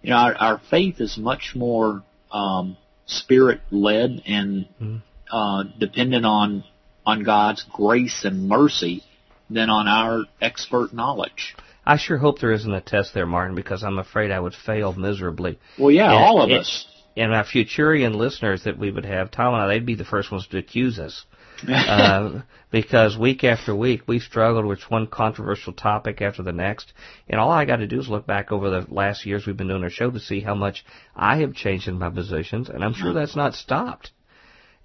You 0.02 0.10
know, 0.10 0.16
our, 0.16 0.34
our 0.36 0.60
faith 0.70 1.00
is 1.00 1.16
much 1.16 1.52
more, 1.54 2.02
um, 2.30 2.76
spirit 3.06 3.60
led 3.70 4.22
and, 4.26 4.66
mm-hmm. 4.80 4.96
Uh, 5.30 5.64
dependent 5.78 6.24
on, 6.24 6.64
on 7.04 7.22
God's 7.22 7.64
grace 7.72 8.24
and 8.24 8.48
mercy 8.48 9.02
than 9.50 9.70
on 9.70 9.88
our 9.88 10.24
expert 10.40 10.92
knowledge. 10.92 11.56
I 11.86 11.96
sure 11.96 12.18
hope 12.18 12.38
there 12.38 12.52
isn't 12.52 12.72
a 12.72 12.82
test 12.82 13.14
there, 13.14 13.24
Martin, 13.24 13.56
because 13.56 13.82
I'm 13.82 13.98
afraid 13.98 14.30
I 14.30 14.40
would 14.40 14.54
fail 14.54 14.92
miserably. 14.92 15.58
Well, 15.78 15.90
yeah, 15.90 16.12
and, 16.12 16.22
all 16.22 16.42
of 16.42 16.50
us. 16.50 16.86
And 17.16 17.34
our 17.34 17.44
Futurian 17.44 18.14
listeners 18.14 18.64
that 18.64 18.78
we 18.78 18.90
would 18.90 19.06
have, 19.06 19.30
Tom 19.30 19.54
and 19.54 19.62
I, 19.62 19.68
they'd 19.68 19.86
be 19.86 19.94
the 19.94 20.04
first 20.04 20.30
ones 20.30 20.46
to 20.48 20.58
accuse 20.58 20.98
us 20.98 21.24
uh, 21.68 22.42
because 22.70 23.16
week 23.16 23.42
after 23.42 23.74
week 23.74 24.02
we 24.06 24.20
struggled 24.20 24.66
with 24.66 24.82
one 24.90 25.06
controversial 25.06 25.72
topic 25.72 26.20
after 26.20 26.42
the 26.42 26.52
next, 26.52 26.92
and 27.26 27.40
all 27.40 27.50
I 27.50 27.64
got 27.64 27.76
to 27.76 27.86
do 27.86 28.00
is 28.00 28.08
look 28.08 28.26
back 28.26 28.52
over 28.52 28.68
the 28.68 28.86
last 28.92 29.24
years 29.24 29.46
we've 29.46 29.56
been 29.56 29.68
doing 29.68 29.82
our 29.82 29.90
show 29.90 30.10
to 30.10 30.20
see 30.20 30.40
how 30.40 30.54
much 30.54 30.84
I 31.16 31.38
have 31.38 31.54
changed 31.54 31.88
in 31.88 31.98
my 31.98 32.10
positions, 32.10 32.68
and 32.68 32.84
I'm 32.84 32.94
sure 32.94 33.14
that's 33.14 33.34
not 33.34 33.54
stopped. 33.54 34.12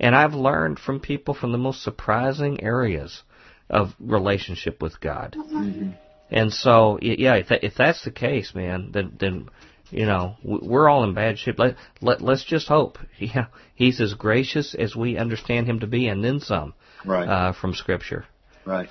And 0.04 0.18
I've 0.18 0.34
learned 0.34 0.80
from 0.80 1.00
people 1.00 1.34
from 1.34 1.54
the 1.54 1.58
most 1.58 1.82
surprising 1.82 2.62
areas 2.62 3.24
of 3.70 3.94
relationship 4.02 4.82
with 4.82 5.00
God. 5.00 5.38
Mm-hmm. 5.40 5.92
And 6.30 6.52
so, 6.52 7.00
yeah, 7.02 7.36
if, 7.36 7.48
that, 7.48 7.64
if 7.64 7.76
that's 7.76 8.04
the 8.04 8.12
case, 8.12 8.54
man, 8.54 8.90
then 8.92 9.16
then 9.18 9.48
you 9.92 10.06
know 10.06 10.36
we're 10.44 10.90
all 10.90 11.06
in 11.06 11.14
bad 11.14 11.40
shape. 11.40 11.58
Let, 11.58 11.78
let 12.02 12.22
let's 12.22 12.44
just 12.44 12.68
hope. 12.68 12.98
Yeah, 13.18 13.46
he's 13.76 14.02
as 14.02 14.14
gracious 14.14 14.76
as 14.76 14.94
we 14.94 15.18
understand 15.18 15.68
him 15.68 15.80
to 15.80 15.88
be, 15.88 16.10
and 16.10 16.22
then 16.22 16.42
some. 16.42 16.74
Right. 17.06 17.28
Uh, 17.28 17.54
from 17.54 17.74
Scripture. 17.74 18.26
Right. 18.66 18.90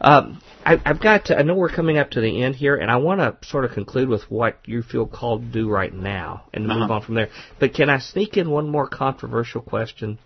Um, 0.00 0.40
I, 0.64 0.80
I've 0.84 1.00
got 1.00 1.26
to. 1.26 1.38
I 1.38 1.42
know 1.42 1.54
we're 1.54 1.68
coming 1.70 1.98
up 1.98 2.10
to 2.12 2.20
the 2.20 2.42
end 2.42 2.56
here, 2.56 2.76
and 2.76 2.90
I 2.90 2.98
want 2.98 3.20
to 3.20 3.48
sort 3.48 3.64
of 3.64 3.72
conclude 3.72 4.08
with 4.08 4.30
what 4.30 4.58
you 4.64 4.82
feel 4.82 5.06
called 5.06 5.42
to 5.42 5.48
do 5.48 5.68
right 5.68 5.92
now, 5.92 6.44
and 6.52 6.70
uh-huh. 6.70 6.80
move 6.80 6.90
on 6.90 7.02
from 7.02 7.14
there. 7.14 7.30
But 7.58 7.74
can 7.74 7.90
I 7.90 7.98
sneak 7.98 8.36
in 8.36 8.50
one 8.50 8.68
more 8.68 8.86
controversial 8.86 9.60
question? 9.60 10.18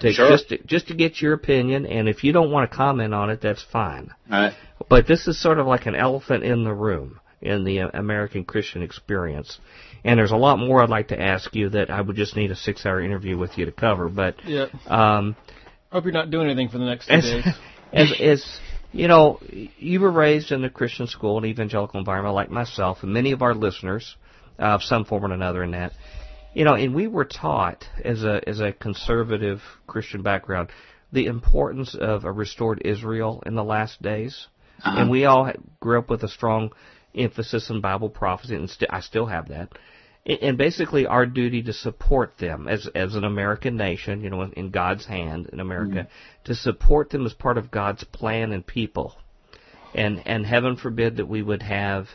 To, 0.00 0.12
sure. 0.12 0.28
Just 0.28 0.48
to, 0.50 0.58
just 0.64 0.88
to 0.88 0.94
get 0.94 1.20
your 1.20 1.32
opinion, 1.32 1.86
and 1.86 2.08
if 2.08 2.22
you 2.22 2.32
don't 2.32 2.50
want 2.50 2.70
to 2.70 2.76
comment 2.76 3.12
on 3.14 3.30
it, 3.30 3.40
that's 3.40 3.62
fine. 3.62 4.10
All 4.30 4.42
right. 4.42 4.54
But 4.88 5.06
this 5.06 5.26
is 5.26 5.40
sort 5.40 5.58
of 5.58 5.66
like 5.66 5.86
an 5.86 5.94
elephant 5.94 6.44
in 6.44 6.64
the 6.64 6.72
room 6.72 7.20
in 7.40 7.64
the 7.64 7.78
American 7.78 8.44
Christian 8.44 8.82
experience. 8.82 9.58
And 10.04 10.18
there's 10.18 10.32
a 10.32 10.36
lot 10.36 10.58
more 10.58 10.82
I'd 10.82 10.90
like 10.90 11.08
to 11.08 11.20
ask 11.20 11.54
you 11.54 11.70
that 11.70 11.90
I 11.90 12.00
would 12.00 12.16
just 12.16 12.36
need 12.36 12.50
a 12.50 12.56
six-hour 12.56 13.00
interview 13.02 13.36
with 13.36 13.56
you 13.58 13.66
to 13.66 13.72
cover. 13.72 14.08
But 14.08 14.36
yeah. 14.44 14.66
Um, 14.86 15.36
hope 15.90 16.04
you're 16.04 16.12
not 16.12 16.30
doing 16.30 16.46
anything 16.46 16.68
for 16.68 16.78
the 16.78 16.84
next 16.84 17.06
two 17.06 17.14
as, 17.14 17.24
days. 17.24 17.44
As, 17.92 18.12
as 18.20 18.60
you 18.94 19.08
know, 19.08 19.40
you 19.50 20.00
were 20.00 20.10
raised 20.10 20.52
in 20.52 20.64
a 20.64 20.70
Christian 20.70 21.08
school, 21.08 21.36
an 21.36 21.44
evangelical 21.44 21.98
environment 21.98 22.34
like 22.34 22.50
myself, 22.50 23.02
and 23.02 23.12
many 23.12 23.32
of 23.32 23.42
our 23.42 23.52
listeners, 23.52 24.16
uh, 24.58 24.76
of 24.76 24.82
some 24.82 25.04
form 25.04 25.24
or 25.24 25.32
another 25.32 25.64
in 25.64 25.72
that. 25.72 25.92
You 26.54 26.64
know, 26.64 26.74
and 26.74 26.94
we 26.94 27.08
were 27.08 27.24
taught 27.24 27.84
as 28.04 28.22
a 28.22 28.40
as 28.48 28.60
a 28.60 28.72
conservative 28.72 29.60
Christian 29.88 30.22
background 30.22 30.70
the 31.12 31.26
importance 31.26 31.96
of 31.98 32.24
a 32.24 32.30
restored 32.30 32.82
Israel 32.84 33.42
in 33.44 33.56
the 33.56 33.64
last 33.64 34.00
days. 34.00 34.46
Uh-huh. 34.84 35.00
And 35.00 35.10
we 35.10 35.24
all 35.24 35.50
grew 35.80 35.98
up 35.98 36.08
with 36.08 36.22
a 36.22 36.28
strong 36.28 36.70
emphasis 37.16 37.70
on 37.70 37.80
Bible 37.80 38.10
prophecy, 38.10 38.54
and 38.54 38.70
st- 38.70 38.92
I 38.92 39.00
still 39.00 39.26
have 39.26 39.48
that. 39.48 39.70
And 40.26 40.56
basically, 40.56 41.06
our 41.06 41.26
duty 41.26 41.62
to 41.64 41.74
support 41.74 42.38
them 42.38 42.66
as 42.66 42.88
as 42.94 43.14
an 43.14 43.24
American 43.24 43.76
nation, 43.76 44.22
you 44.22 44.30
know, 44.30 44.42
in 44.42 44.70
God's 44.70 45.04
hand 45.04 45.50
in 45.52 45.60
America, 45.60 45.92
mm-hmm. 45.92 46.44
to 46.44 46.54
support 46.54 47.10
them 47.10 47.26
as 47.26 47.34
part 47.34 47.58
of 47.58 47.70
God's 47.70 48.04
plan 48.04 48.52
and 48.52 48.66
people, 48.66 49.16
and 49.94 50.22
and 50.24 50.46
heaven 50.46 50.76
forbid 50.76 51.18
that 51.18 51.28
we 51.28 51.42
would 51.42 51.62
have 51.62 52.08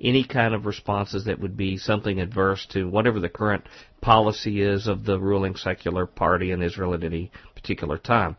any 0.00 0.24
kind 0.24 0.54
of 0.54 0.66
responses 0.66 1.24
that 1.24 1.40
would 1.40 1.56
be 1.56 1.76
something 1.76 2.20
adverse 2.20 2.64
to 2.70 2.88
whatever 2.88 3.18
the 3.18 3.28
current 3.28 3.64
policy 4.00 4.62
is 4.62 4.86
of 4.86 5.04
the 5.04 5.18
ruling 5.18 5.56
secular 5.56 6.06
party 6.06 6.52
in 6.52 6.62
Israel 6.62 6.94
at 6.94 7.02
any 7.02 7.32
particular 7.56 7.98
time. 7.98 8.36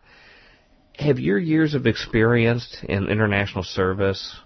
Have 0.97 1.19
your 1.19 1.37
years 1.37 1.73
of 1.73 1.87
experience 1.87 2.77
in 2.87 3.09
international 3.09 3.63
service 3.63 4.37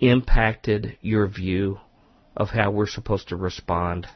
impacted 0.00 0.96
your 1.00 1.28
view 1.28 1.78
of 2.36 2.50
how 2.50 2.70
we're 2.70 2.86
supposed 2.86 3.28
to 3.28 3.36
respond 3.36 4.06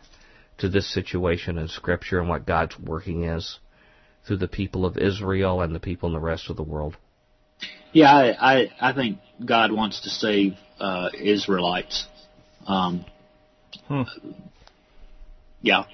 to 0.59 0.69
this 0.69 0.93
situation 0.93 1.59
in 1.59 1.69
Scripture 1.69 2.21
and 2.21 2.29
what 2.29 2.47
God's 2.47 2.79
working 2.79 3.25
is 3.25 3.59
through 4.27 4.37
the 4.37 4.49
people 4.49 4.85
of 4.85 4.99
Israel 4.99 5.63
and 5.63 5.75
the 5.75 5.81
people 5.81 6.09
in 6.09 6.13
the 6.13 6.21
rest 6.21 6.51
of 6.51 6.57
the 6.57 6.63
world? 6.63 6.97
Yeah, 7.93 8.13
I 8.13 8.53
I, 8.55 8.91
I 8.91 8.93
think 8.93 9.19
God 9.45 9.73
wants 9.73 10.03
to 10.03 10.11
save 10.11 10.55
uh, 10.79 11.09
Israelites. 11.19 12.07
Um, 12.67 13.05
hmm. 13.89 14.03
Yeah, 15.63 15.85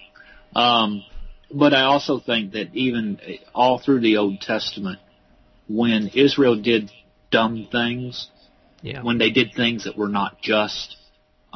um, 0.55 1.05
but 1.53 1.75
I 1.75 1.83
also 1.83 2.19
think 2.19 2.53
that 2.53 2.75
even 2.75 3.21
all 3.55 3.79
through 3.79 4.01
the 4.01 4.17
Old 4.17 4.41
Testament, 4.41 4.99
when 5.69 6.09
Israel 6.09 6.61
did 6.61 6.91
dumb 7.31 7.69
things, 7.71 8.29
yeah. 8.83 9.03
when 9.03 9.19
they 9.19 9.31
did 9.31 9.55
things 9.55 9.85
that 9.85 9.97
were 9.97 10.09
not 10.09 10.41
just, 10.41 10.97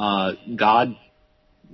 uh, 0.00 0.32
God 0.56 0.96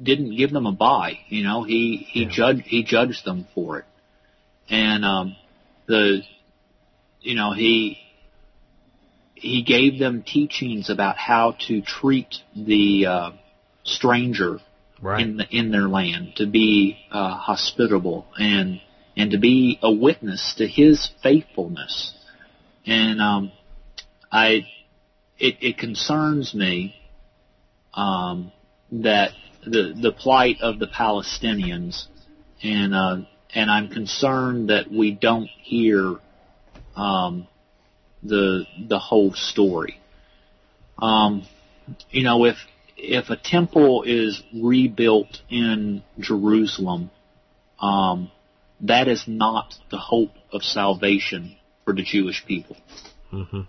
didn't 0.02 0.36
give 0.36 0.50
them 0.50 0.66
a 0.66 0.72
bye. 0.72 1.20
You 1.28 1.44
know, 1.44 1.62
he 1.62 2.08
he 2.10 2.24
yeah. 2.24 2.30
judged 2.30 2.62
he 2.62 2.82
judged 2.82 3.24
them 3.24 3.46
for 3.54 3.78
it, 3.78 3.84
and 4.68 5.04
um, 5.04 5.36
the, 5.86 6.22
you 7.20 7.36
know, 7.36 7.52
he 7.52 7.98
he 9.34 9.62
gave 9.62 10.00
them 10.00 10.24
teachings 10.26 10.90
about 10.90 11.16
how 11.16 11.56
to 11.68 11.80
treat 11.82 12.34
the 12.56 13.06
uh, 13.06 13.30
stranger 13.84 14.58
right. 15.00 15.20
in 15.20 15.36
the, 15.36 15.46
in 15.48 15.70
their 15.70 15.88
land, 15.88 16.32
to 16.36 16.46
be 16.46 16.98
uh, 17.12 17.36
hospitable 17.36 18.26
and 18.36 18.80
and 19.16 19.30
to 19.30 19.38
be 19.38 19.78
a 19.82 19.92
witness 19.92 20.54
to 20.58 20.66
His 20.66 21.10
faithfulness. 21.22 22.12
And 22.84 23.20
um, 23.20 23.52
I 24.32 24.66
it, 25.38 25.58
it 25.60 25.78
concerns 25.78 26.52
me 26.52 26.96
um, 27.97 28.52
that 28.93 29.32
the 29.64 29.94
the 30.01 30.12
plight 30.12 30.60
of 30.60 30.78
the 30.78 30.86
Palestinians, 30.86 32.06
and 32.62 32.94
uh, 32.94 33.16
and 33.55 33.70
I'm 33.70 33.89
concerned 33.89 34.70
that 34.70 34.90
we 34.90 35.10
don't 35.12 35.48
hear 35.62 36.16
um, 36.94 37.48
the 38.23 38.64
the 38.89 38.98
whole 38.98 39.32
story. 39.32 40.01
Um, 40.98 41.47
you 42.10 42.23
know, 42.23 42.44
if 42.44 42.56
if 42.97 43.31
a 43.31 43.36
temple 43.36 44.02
is 44.05 44.43
rebuilt 44.55 45.43
in 45.51 46.02
Jerusalem, 46.18 47.10
um, 47.81 48.31
that 48.81 49.09
is 49.09 49.24
not 49.27 49.74
the 49.90 49.98
hope 49.98 50.32
of 50.52 50.62
salvation 50.62 51.56
for 51.85 51.94
the 51.94 52.02
Jewish 52.02 52.44
people. 52.47 52.77
Mm-hmm. 53.32 53.62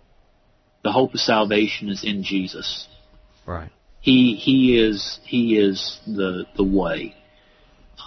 The 0.84 0.92
hope 0.92 1.14
of 1.14 1.20
salvation 1.20 1.90
is 1.90 2.04
in 2.04 2.24
Jesus. 2.24 2.88
Right. 3.46 3.72
He 4.00 4.36
he 4.36 4.80
is 4.80 5.20
he 5.24 5.58
is 5.58 6.00
the 6.06 6.46
the 6.56 6.64
way. 6.64 7.16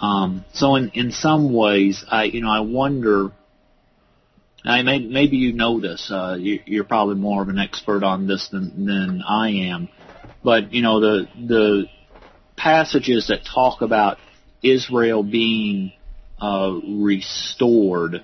Um, 0.01 0.45
so 0.53 0.75
in 0.75 0.89
in 0.89 1.11
some 1.11 1.53
ways, 1.53 2.03
I 2.09 2.23
you 2.23 2.41
know 2.41 2.51
I 2.51 2.61
wonder. 2.61 3.31
I 4.63 4.83
may, 4.83 4.99
maybe 4.99 5.37
you 5.37 5.53
know 5.53 5.79
this. 5.79 6.11
Uh, 6.11 6.37
you, 6.39 6.59
you're 6.67 6.83
probably 6.83 7.15
more 7.15 7.41
of 7.41 7.49
an 7.49 7.57
expert 7.57 8.03
on 8.03 8.27
this 8.27 8.47
than 8.49 8.85
than 8.85 9.23
I 9.27 9.49
am. 9.71 9.89
But 10.43 10.71
you 10.73 10.81
know 10.81 10.99
the 10.99 11.27
the 11.35 11.85
passages 12.55 13.27
that 13.27 13.43
talk 13.43 13.81
about 13.81 14.17
Israel 14.61 15.23
being 15.23 15.93
uh, 16.39 16.79
restored, 16.87 18.23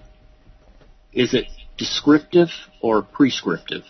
is 1.14 1.34
it 1.34 1.46
descriptive 1.78 2.50
or 2.82 3.02
prescriptive? 3.02 3.84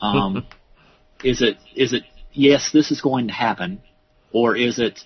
Um, 0.00 0.46
is 1.24 1.42
it 1.42 1.56
is 1.74 1.92
it 1.92 2.02
yes, 2.36 2.70
this 2.72 2.90
is 2.90 3.00
going 3.00 3.28
to 3.28 3.32
happen, 3.32 3.80
or 4.32 4.56
is 4.56 4.78
it 4.78 5.00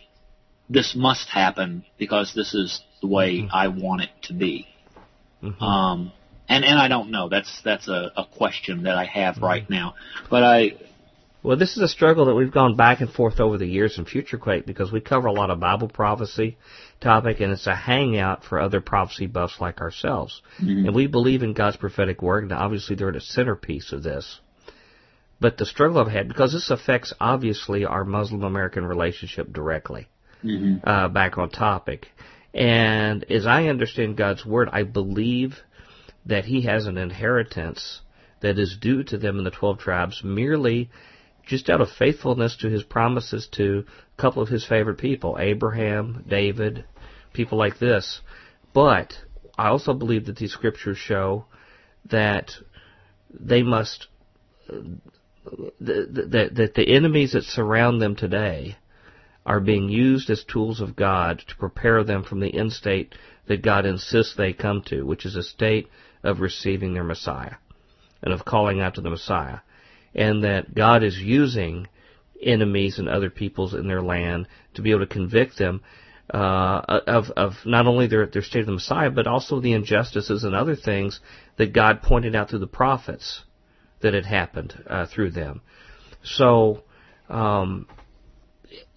this 0.69 0.94
must 0.94 1.28
happen 1.28 1.85
because 1.98 2.32
this 2.35 2.55
is 2.55 2.82
the 3.01 3.09
way 3.09 3.39
mm-hmm. 3.39 3.48
I 3.52 3.69
want 3.69 4.02
it 4.02 4.11
to 4.24 4.35
be? 4.35 4.66
Mm-hmm. 5.43 5.62
Um, 5.62 6.12
and 6.48 6.65
and 6.65 6.78
I 6.78 6.89
don't 6.89 7.11
know. 7.11 7.28
That's 7.28 7.61
that's 7.62 7.89
a, 7.89 8.12
a 8.16 8.24
question 8.24 8.82
that 8.85 8.97
I 8.97 9.05
have 9.05 9.36
mm-hmm. 9.36 9.44
right 9.44 9.70
now. 9.70 9.94
But 10.28 10.44
I 10.44 10.73
well, 11.43 11.57
this 11.57 11.77
is 11.77 11.82
a 11.82 11.89
struggle 11.89 12.27
that 12.27 12.35
we've 12.35 12.52
gone 12.52 12.77
back 12.77 13.01
and 13.01 13.11
forth 13.11 13.40
over 13.40 13.57
the 13.57 13.66
years 13.66 13.97
in 13.97 14.05
Future 14.05 14.36
Quake 14.36 14.66
because 14.66 14.93
we 14.93 15.01
cover 15.01 15.27
a 15.27 15.32
lot 15.32 15.48
of 15.48 15.59
Bible 15.59 15.89
prophecy 15.89 16.59
topic, 17.01 17.40
and 17.40 17.51
it's 17.51 17.66
a 17.66 17.74
hangout 17.74 18.44
for 18.44 18.61
other 18.61 18.82
prophecy 18.82 19.27
buffs 19.27 19.59
like 19.59 19.81
ourselves. 19.81 20.43
Mm-hmm. 20.61 20.86
And 20.86 20.94
we 20.94 21.07
believe 21.07 21.43
in 21.43 21.55
God's 21.55 21.78
prophetic 21.78 22.20
word, 22.20 22.43
and 22.43 22.52
obviously 22.52 22.94
they're 22.94 23.12
the 23.12 23.20
centerpiece 23.20 23.93
of 23.93 24.02
this. 24.02 24.40
But 25.41 25.57
the 25.57 25.67
struggle 25.67 25.99
I've 25.99 26.12
had, 26.12 26.29
because 26.29 26.53
this 26.53 26.71
affects 26.71 27.15
obviously 27.19 27.85
our 27.85 28.05
Muslim 28.05 28.43
American 28.43 28.85
relationship 28.85 29.53
directly, 29.53 30.09
mm-hmm. 30.45 30.87
uh, 30.87 31.09
back 31.09 31.39
on 31.39 31.51
topic. 31.51 32.09
And 32.53 33.25
as 33.31 33.47
I 33.47 33.67
understand 33.67 34.17
God's 34.17 34.45
word, 34.45 34.69
I 34.71 34.83
believe 34.83 35.57
that 36.27 36.45
He 36.45 36.62
has 36.62 36.87
an 36.87 36.99
inheritance 36.99 38.01
that 38.41 38.59
is 38.59 38.77
due 38.79 39.03
to 39.05 39.19
them 39.19 39.39
in 39.39 39.45
the 39.45 39.51
12 39.51 39.79
tribes 39.79 40.23
merely 40.25 40.91
just 41.47 41.69
out 41.69 41.81
of 41.81 41.91
faithfulness 41.91 42.57
to 42.57 42.69
his 42.69 42.83
promises 42.83 43.49
to 43.53 43.85
a 44.17 44.21
couple 44.21 44.43
of 44.43 44.49
his 44.49 44.65
favorite 44.65 44.99
people, 44.99 45.37
Abraham, 45.41 46.25
David, 46.29 46.85
people 47.33 47.59
like 47.59 47.79
this. 47.79 48.21
But 48.73 49.15
I 49.59 49.69
also 49.69 49.93
believe 49.93 50.27
that 50.27 50.37
these 50.37 50.53
scriptures 50.53 50.97
show 50.97 51.47
that 52.07 52.53
they 53.33 53.62
must 53.62 54.07
that, 55.81 56.52
that 56.56 56.74
the 56.74 56.89
enemies 56.89 57.32
that 57.32 57.44
surround 57.44 58.01
them 58.01 58.16
today 58.16 58.77
are 59.47 59.60
being 59.60 59.89
used 59.89 60.31
as 60.31 60.44
tools 60.44 60.81
of 60.81 60.97
God 60.97 61.43
to 61.48 61.56
prepare 61.56 62.05
them 62.05 62.22
from 62.22 62.40
the 62.40 62.55
end 62.55 62.72
state 62.72 63.14
that 63.47 63.62
God 63.62 63.86
insists 63.86 64.35
they 64.36 64.52
come 64.52 64.82
to, 64.86 65.02
which 65.02 65.24
is 65.24 65.36
a 65.36 65.43
state 65.43 65.89
of 66.22 66.40
receiving 66.40 66.94
their 66.94 67.05
Messiah 67.05 67.55
and 68.22 68.32
of 68.32 68.44
calling 68.44 68.81
out 68.81 68.94
to 68.94 69.01
the 69.01 69.10
Messiah. 69.10 69.59
And 70.14 70.44
that 70.44 70.74
God 70.74 71.02
is 71.02 71.18
using 71.18 71.89
enemies 72.43 72.98
and 72.98 73.09
other 73.09 73.31
peoples 73.31 73.74
in 73.74 73.86
their 73.86 74.02
land 74.02 74.48
to 74.74 74.82
be 74.82 74.90
able 74.90 75.01
to 75.01 75.06
convict 75.06 75.59
them 75.59 75.82
uh, 76.32 77.01
of 77.06 77.31
of 77.36 77.55
not 77.64 77.86
only 77.86 78.06
their 78.06 78.27
their 78.27 78.43
state 78.43 78.60
of 78.60 78.66
the 78.66 78.72
Messiah, 78.72 79.10
but 79.10 79.27
also 79.27 79.60
the 79.60 79.72
injustices 79.72 80.44
and 80.44 80.55
other 80.55 80.77
things 80.77 81.20
that 81.56 81.72
God 81.72 82.02
pointed 82.02 82.36
out 82.36 82.51
through 82.51 82.60
the 82.60 82.66
prophets 82.66 83.43
that 84.01 84.14
had 84.14 84.27
happened 84.27 84.74
uh, 84.86 85.06
through 85.06 85.31
them. 85.31 85.60
So, 86.22 86.82
um, 87.28 87.86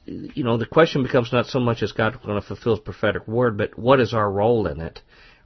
you 0.06 0.44
know, 0.44 0.58
the 0.58 0.66
question 0.66 1.04
becomes 1.04 1.32
not 1.32 1.48
so 1.48 1.60
much 1.60 1.82
is 1.82 1.92
God 1.92 2.22
going 2.24 2.40
to 2.40 2.46
fulfill 2.46 2.76
His 2.76 2.84
prophetic 2.84 3.28
word, 3.28 3.58
but 3.58 3.78
what 3.78 4.00
is 4.00 4.14
our 4.14 4.30
role 4.30 4.68
in 4.68 4.82
it? 4.82 5.02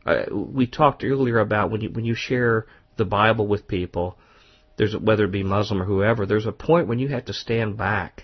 Uh, 0.05 0.23
we 0.31 0.65
talked 0.67 1.03
earlier 1.03 1.39
about 1.39 1.69
when 1.69 1.81
you 1.81 1.89
when 1.89 2.05
you 2.05 2.15
share 2.15 2.65
the 2.95 3.05
Bible 3.05 3.45
with 3.45 3.67
people, 3.67 4.17
there's 4.77 4.95
whether 4.95 5.25
it 5.25 5.31
be 5.31 5.43
Muslim 5.43 5.81
or 5.81 5.85
whoever, 5.85 6.25
there's 6.25 6.45
a 6.45 6.51
point 6.51 6.88
when 6.88 6.99
you 6.99 7.09
have 7.09 7.25
to 7.25 7.34
stand 7.34 7.77
back 7.77 8.23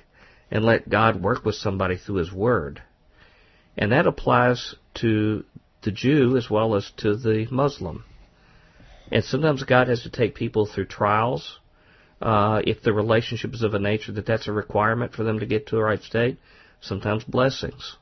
and 0.49 0.64
let 0.64 0.89
God 0.89 1.22
work 1.22 1.45
with 1.45 1.55
somebody 1.55 1.97
through 1.97 2.15
His 2.15 2.31
Word, 2.31 2.81
and 3.77 3.91
that 3.91 4.07
applies 4.07 4.76
to 4.95 5.43
the 5.84 5.91
Jew 5.91 6.38
as 6.38 6.49
well 6.49 6.76
as 6.76 6.89
to 6.97 7.15
the 7.15 7.47
Muslim. 7.51 8.05
And 9.11 9.23
sometimes 9.23 9.63
God 9.63 9.88
has 9.88 10.03
to 10.03 10.09
take 10.09 10.35
people 10.35 10.65
through 10.65 10.85
trials. 10.85 11.59
Uh, 12.21 12.61
if 12.65 12.81
the 12.81 12.93
relationship 12.93 13.53
is 13.53 13.63
of 13.63 13.73
a 13.73 13.80
nature 13.80 14.13
that 14.13 14.25
that's 14.25 14.47
a 14.47 14.51
requirement 14.51 15.13
for 15.13 15.23
them 15.23 15.39
to 15.39 15.45
get 15.45 15.67
to 15.67 15.75
the 15.75 15.84
right 15.84 16.01
state, 16.01 16.38
sometimes 16.80 17.23
blessings. 17.23 17.97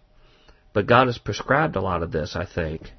But 0.73 0.87
God 0.87 1.07
has 1.07 1.17
prescribed 1.17 1.75
a 1.75 1.81
lot 1.81 2.03
of 2.03 2.11
this, 2.11 2.35
I 2.35 2.45
think. 2.45 2.91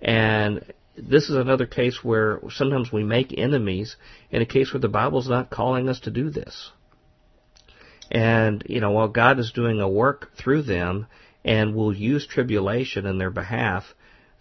And 0.00 0.64
this 0.96 1.28
is 1.28 1.36
another 1.36 1.66
case 1.66 2.02
where 2.02 2.40
sometimes 2.50 2.92
we 2.92 3.04
make 3.04 3.36
enemies 3.36 3.96
in 4.30 4.42
a 4.42 4.46
case 4.46 4.72
where 4.72 4.80
the 4.80 4.88
Bible's 4.88 5.28
not 5.28 5.50
calling 5.50 5.88
us 5.88 6.00
to 6.00 6.10
do 6.10 6.30
this. 6.30 6.70
And, 8.10 8.64
you 8.68 8.80
know, 8.80 8.90
while 8.90 9.08
God 9.08 9.38
is 9.38 9.52
doing 9.52 9.80
a 9.80 9.88
work 9.88 10.32
through 10.36 10.62
them 10.62 11.06
and 11.44 11.74
will 11.74 11.94
use 11.94 12.26
tribulation 12.26 13.06
in 13.06 13.18
their 13.18 13.30
behalf 13.30 13.94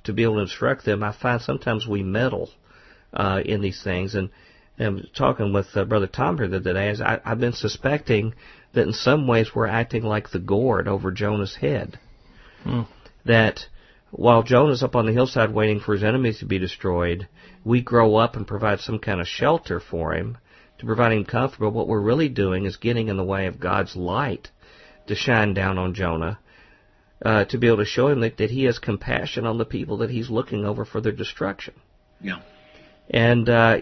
to 0.04 0.14
be 0.14 0.24
able 0.24 0.36
to 0.36 0.42
instruct 0.42 0.86
them, 0.86 1.04
I 1.04 1.12
find 1.12 1.42
sometimes 1.42 1.88
we 1.88 2.02
meddle 2.02 2.50
uh, 3.14 3.42
in 3.44 3.62
these 3.62 3.82
things. 3.84 4.16
And, 4.16 4.30
and 4.78 5.08
talking 5.16 5.54
with 5.54 5.68
uh, 5.76 5.86
Brother 5.86 6.08
Tom 6.08 6.38
here 6.38 6.48
the 6.48 6.58
other 6.58 6.74
day, 6.74 6.90
is 6.90 7.02
I, 7.02 7.20
I've 7.26 7.40
been 7.40 7.54
suspecting 7.54 8.34
that 8.74 8.88
in 8.88 8.94
some 8.94 9.28
ways 9.28 9.54
we're 9.54 9.68
acting 9.68 10.04
like 10.04 10.30
the 10.30 10.40
gourd 10.40 10.88
over 10.88 11.12
Jonah's 11.12 11.56
head. 11.56 12.00
Hmm. 12.64 12.82
That 13.26 13.68
while 14.12 14.44
Jonah's 14.44 14.84
up 14.84 14.96
on 14.96 15.06
the 15.06 15.14
hillside 15.14 15.54
waiting 15.54 15.80
for 15.80 15.94
his 15.94 16.04
enemies 16.04 16.40
to 16.40 16.46
be 16.46 16.60
destroyed, 16.60 17.28
we 17.64 17.82
grow 17.82 18.16
up 18.16 18.36
and 18.36 18.48
provide 18.48 18.80
some 18.80 19.00
kind 19.00 19.22
of 19.22 19.28
shelter 19.28 19.80
for 19.80 20.14
him 20.14 20.38
to 20.80 20.86
provide 20.86 21.12
him 21.12 21.26
comfort. 21.26 21.60
But 21.60 21.74
what 21.74 21.88
we're 21.88 22.00
really 22.02 22.30
doing 22.30 22.66
is 22.66 22.78
getting 22.78 23.08
in 23.08 23.18
the 23.18 23.24
way 23.24 23.46
of 23.46 23.60
God's 23.60 23.96
light 23.96 24.50
to 25.08 25.16
shine 25.16 25.54
down 25.54 25.78
on 25.78 25.94
Jonah, 25.94 26.40
uh, 27.24 27.46
to 27.46 27.58
be 27.58 27.68
able 27.68 27.78
to 27.78 27.86
show 27.86 28.08
him 28.08 28.22
that, 28.22 28.38
that 28.38 28.50
he 28.50 28.64
has 28.64 28.80
compassion 28.80 29.46
on 29.46 29.58
the 29.58 29.66
people 29.66 29.98
that 29.98 30.10
he's 30.10 30.30
looking 30.30 30.66
over 30.66 30.86
for 30.86 31.02
their 31.02 31.12
destruction. 31.12 31.74
Yeah. 32.22 32.42
And 33.10 33.50
uh, 33.50 33.78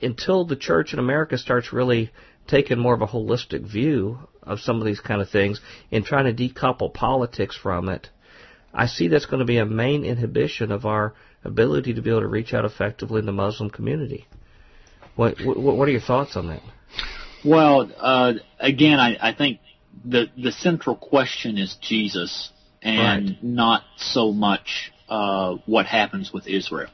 until 0.00 0.44
the 0.44 0.56
church 0.56 0.92
in 0.92 0.98
America 0.98 1.38
starts 1.38 1.72
really 1.72 2.10
taking 2.46 2.78
more 2.78 2.94
of 2.94 3.02
a 3.02 3.06
holistic 3.06 3.62
view 3.62 4.18
of 4.42 4.60
some 4.60 4.80
of 4.80 4.86
these 4.86 5.00
kind 5.00 5.20
of 5.20 5.30
things 5.30 5.60
and 5.90 6.04
trying 6.04 6.24
to 6.24 6.48
decouple 6.48 6.92
politics 6.92 7.56
from 7.56 7.88
it, 7.88 8.08
I 8.74 8.86
see 8.86 9.08
that's 9.08 9.26
going 9.26 9.40
to 9.40 9.44
be 9.44 9.58
a 9.58 9.66
main 9.66 10.04
inhibition 10.04 10.72
of 10.72 10.86
our 10.86 11.14
ability 11.44 11.94
to 11.94 12.02
be 12.02 12.10
able 12.10 12.20
to 12.20 12.28
reach 12.28 12.54
out 12.54 12.64
effectively 12.64 13.20
in 13.20 13.26
the 13.26 13.32
Muslim 13.32 13.70
community. 13.70 14.26
What 15.14 15.36
what, 15.44 15.58
what 15.58 15.88
are 15.88 15.92
your 15.92 16.00
thoughts 16.00 16.36
on 16.36 16.48
that? 16.48 16.62
Well, 17.44 17.90
uh, 17.98 18.34
again, 18.58 18.98
I, 18.98 19.16
I 19.20 19.34
think 19.34 19.60
the 20.04 20.26
the 20.36 20.52
central 20.52 20.96
question 20.96 21.58
is 21.58 21.76
Jesus, 21.82 22.50
and 22.80 23.28
right. 23.30 23.44
not 23.44 23.82
so 23.96 24.32
much 24.32 24.92
uh, 25.08 25.56
what 25.66 25.86
happens 25.86 26.32
with 26.32 26.46
Israel. 26.46 26.88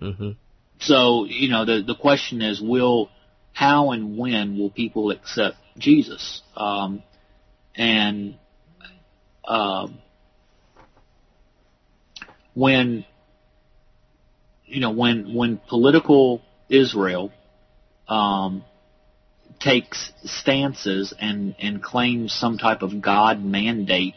Mm-hmm. 0.00 0.30
So 0.80 1.24
you 1.24 1.48
know 1.48 1.64
the 1.64 1.82
the 1.86 1.94
question 1.94 2.42
is 2.42 2.60
will 2.60 3.10
how 3.52 3.92
and 3.92 4.18
when 4.18 4.58
will 4.58 4.70
people 4.70 5.10
accept 5.10 5.56
Jesus? 5.78 6.42
Um, 6.54 7.02
and 7.74 8.36
um, 9.46 9.98
when 12.52 13.06
you 14.66 14.80
know 14.80 14.90
when 14.90 15.34
when 15.34 15.58
political 15.68 16.42
Israel 16.68 17.32
um, 18.08 18.64
takes 19.58 20.12
stances 20.24 21.14
and 21.18 21.54
and 21.58 21.82
claims 21.82 22.34
some 22.34 22.58
type 22.58 22.82
of 22.82 23.00
God 23.00 23.42
mandate 23.42 24.14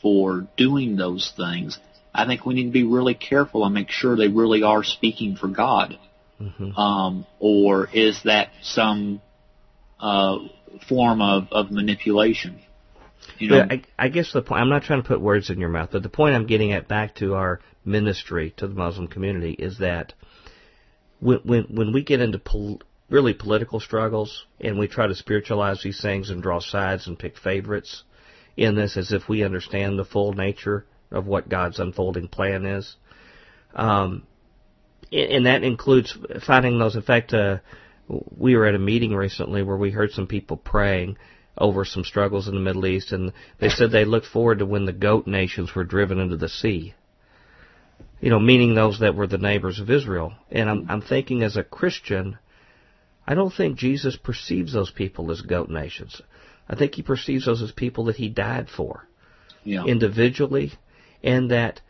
for 0.00 0.46
doing 0.56 0.96
those 0.96 1.32
things, 1.36 1.78
I 2.16 2.26
think 2.26 2.46
we 2.46 2.54
need 2.54 2.64
to 2.64 2.70
be 2.70 2.84
really 2.84 3.14
careful 3.14 3.64
and 3.64 3.74
make 3.74 3.90
sure 3.90 4.16
they 4.16 4.28
really 4.28 4.62
are 4.62 4.82
speaking 4.82 5.36
for 5.36 5.48
God, 5.48 5.98
mm-hmm. 6.40 6.72
um, 6.72 7.26
or 7.38 7.88
is 7.92 8.22
that 8.24 8.50
some 8.62 9.20
uh, 10.00 10.38
form 10.88 11.20
of, 11.20 11.48
of 11.52 11.70
manipulation? 11.70 12.60
You 13.38 13.50
know, 13.50 13.66
I, 13.70 13.82
I 13.98 14.08
guess 14.08 14.32
the 14.32 14.42
point, 14.42 14.60
I'm 14.60 14.68
not 14.68 14.84
trying 14.84 15.02
to 15.02 15.08
put 15.08 15.20
words 15.20 15.50
in 15.50 15.58
your 15.58 15.68
mouth, 15.68 15.90
but 15.92 16.02
the 16.02 16.08
point 16.08 16.34
I'm 16.34 16.46
getting 16.46 16.72
at 16.72 16.88
back 16.88 17.16
to 17.16 17.34
our 17.34 17.60
ministry 17.84 18.54
to 18.58 18.66
the 18.66 18.74
Muslim 18.74 19.08
community 19.08 19.52
is 19.52 19.78
that 19.78 20.14
when 21.20 21.38
when, 21.44 21.64
when 21.64 21.92
we 21.92 22.02
get 22.02 22.20
into 22.20 22.38
pol- 22.38 22.80
really 23.10 23.34
political 23.34 23.80
struggles 23.80 24.46
and 24.60 24.78
we 24.78 24.88
try 24.88 25.06
to 25.06 25.14
spiritualize 25.14 25.82
these 25.82 26.00
things 26.00 26.30
and 26.30 26.42
draw 26.42 26.60
sides 26.60 27.06
and 27.06 27.18
pick 27.18 27.36
favorites 27.36 28.04
in 28.56 28.74
this 28.74 28.96
as 28.96 29.12
if 29.12 29.28
we 29.28 29.44
understand 29.44 29.98
the 29.98 30.04
full 30.04 30.32
nature 30.32 30.86
of 31.10 31.26
what 31.26 31.48
God's 31.48 31.78
unfolding 31.78 32.28
plan 32.28 32.64
is. 32.66 32.96
Um, 33.74 34.26
and 35.12 35.46
that 35.46 35.62
includes 35.62 36.16
finding 36.46 36.78
those. 36.78 36.96
In 36.96 37.02
fact, 37.02 37.32
uh, 37.32 37.58
we 38.08 38.56
were 38.56 38.66
at 38.66 38.74
a 38.74 38.78
meeting 38.78 39.14
recently 39.14 39.62
where 39.62 39.76
we 39.76 39.90
heard 39.90 40.10
some 40.12 40.26
people 40.26 40.56
praying 40.56 41.16
over 41.58 41.84
some 41.84 42.04
struggles 42.04 42.48
in 42.48 42.54
the 42.54 42.60
Middle 42.60 42.86
East, 42.86 43.12
and 43.12 43.32
they 43.58 43.68
said 43.68 43.90
they 43.90 44.04
looked 44.04 44.26
forward 44.26 44.58
to 44.58 44.66
when 44.66 44.84
the 44.84 44.92
goat 44.92 45.26
nations 45.26 45.74
were 45.74 45.84
driven 45.84 46.18
into 46.18 46.36
the 46.36 46.48
sea. 46.48 46.94
You 48.20 48.30
know, 48.30 48.40
meaning 48.40 48.74
those 48.74 49.00
that 49.00 49.14
were 49.14 49.26
the 49.26 49.38
neighbors 49.38 49.78
of 49.78 49.90
Israel. 49.90 50.34
And 50.50 50.68
I'm, 50.68 50.86
I'm 50.88 51.02
thinking 51.02 51.42
as 51.42 51.56
a 51.56 51.62
Christian, 51.62 52.38
I 53.26 53.34
don't 53.34 53.52
think 53.52 53.78
Jesus 53.78 54.16
perceives 54.16 54.72
those 54.72 54.90
people 54.90 55.30
as 55.30 55.40
goat 55.42 55.68
nations. 55.68 56.20
I 56.68 56.76
think 56.76 56.94
he 56.94 57.02
perceives 57.02 57.46
those 57.46 57.62
as 57.62 57.72
people 57.72 58.04
that 58.04 58.16
he 58.16 58.28
died 58.28 58.68
for. 58.74 59.06
Yeah. 59.64 59.84
Individually, 59.84 60.72
and 61.22 61.50
that 61.50 61.80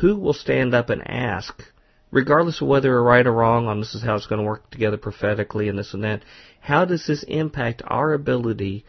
who 0.00 0.16
will 0.16 0.34
stand 0.34 0.74
up 0.74 0.90
and 0.90 1.02
ask, 1.08 1.62
regardless 2.10 2.60
of 2.60 2.68
whether 2.68 2.90
we're 2.90 3.02
right 3.02 3.26
or 3.26 3.32
wrong 3.32 3.66
on 3.66 3.80
this 3.80 3.94
is 3.94 4.02
how 4.02 4.14
it's 4.16 4.26
going 4.26 4.40
to 4.40 4.46
work 4.46 4.70
together 4.70 4.96
prophetically 4.96 5.68
and 5.68 5.78
this 5.78 5.94
and 5.94 6.04
that, 6.04 6.22
how 6.60 6.84
does 6.84 7.06
this 7.06 7.24
impact 7.26 7.82
our 7.86 8.12
ability 8.12 8.84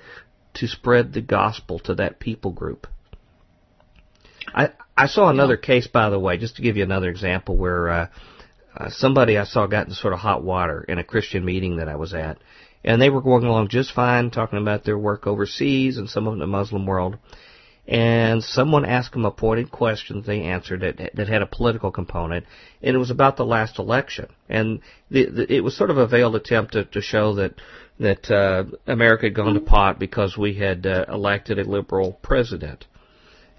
to 0.56 0.68
spread 0.68 1.14
the 1.14 1.22
gospel 1.22 1.80
to 1.80 1.96
that 1.96 2.20
people 2.20 2.52
group? 2.52 2.88
I 4.54 4.70
I 4.96 5.08
saw 5.08 5.30
another 5.30 5.58
case, 5.58 5.88
by 5.88 6.10
the 6.10 6.20
way, 6.20 6.38
just 6.38 6.58
to 6.58 6.62
give 6.62 6.78
you 6.78 6.84
another 6.84 7.10
example, 7.10 7.58
where 7.58 7.90
uh, 7.90 8.08
uh, 8.78 8.90
somebody 8.90 9.38
I 9.38 9.46
saw 9.46 9.66
got 9.66 9.88
in 9.88 9.94
sort 9.94 10.14
of 10.14 10.20
hot 10.20 10.44
water 10.44 10.84
in 10.88 11.00
a 11.00 11.04
Christian 11.04 11.44
meeting 11.44 11.78
that 11.78 11.90
I 11.90 11.96
was 11.96 12.14
at, 12.14 12.38
and 12.84 13.02
they 13.02 13.10
were 13.10 13.22
going 13.22 13.44
along 13.44 13.70
just 13.70 13.94
fine, 13.94 14.30
talking 14.30 14.60
about 14.60 14.84
their 14.84 14.98
work 14.98 15.26
overseas 15.26 15.98
and 15.98 16.10
some 16.10 16.28
of 16.28 16.38
the 16.38 16.46
Muslim 16.46 16.86
world, 16.86 17.18
and 17.88 18.42
someone 18.44 18.86
asked 18.86 19.12
them 19.12 19.26
a 19.26 19.32
pointed 19.32 19.70
question 19.70 20.24
they 20.26 20.44
answered 20.44 20.84
it 20.84 21.12
that 21.16 21.28
had 21.28 21.42
a 21.42 21.46
political 21.46 21.92
component, 21.92 22.46
and 22.82 22.96
it 22.96 23.00
was 23.00 23.12
about 23.12 23.36
the 23.36 23.46
last 23.46 23.78
election. 23.78 24.28
And 24.48 24.80
the, 25.12 25.26
the, 25.26 25.54
it 25.54 25.62
was 25.62 25.76
sort 25.76 25.90
of 25.90 25.98
a 25.98 26.08
veiled 26.08 26.36
attempt 26.36 26.74
to, 26.74 26.86
to 26.86 27.02
show 27.02 27.36
that 27.36 27.56
that 28.00 28.32
uh, 28.32 28.64
America 28.88 29.26
had 29.26 29.36
gone 29.36 29.54
to 29.54 29.60
pot 29.60 30.00
because 30.00 30.38
we 30.38 30.56
had 30.56 30.86
uh, 30.86 31.06
elected 31.10 31.60
a 31.60 31.64
liberal 31.64 32.14
president. 32.22 32.86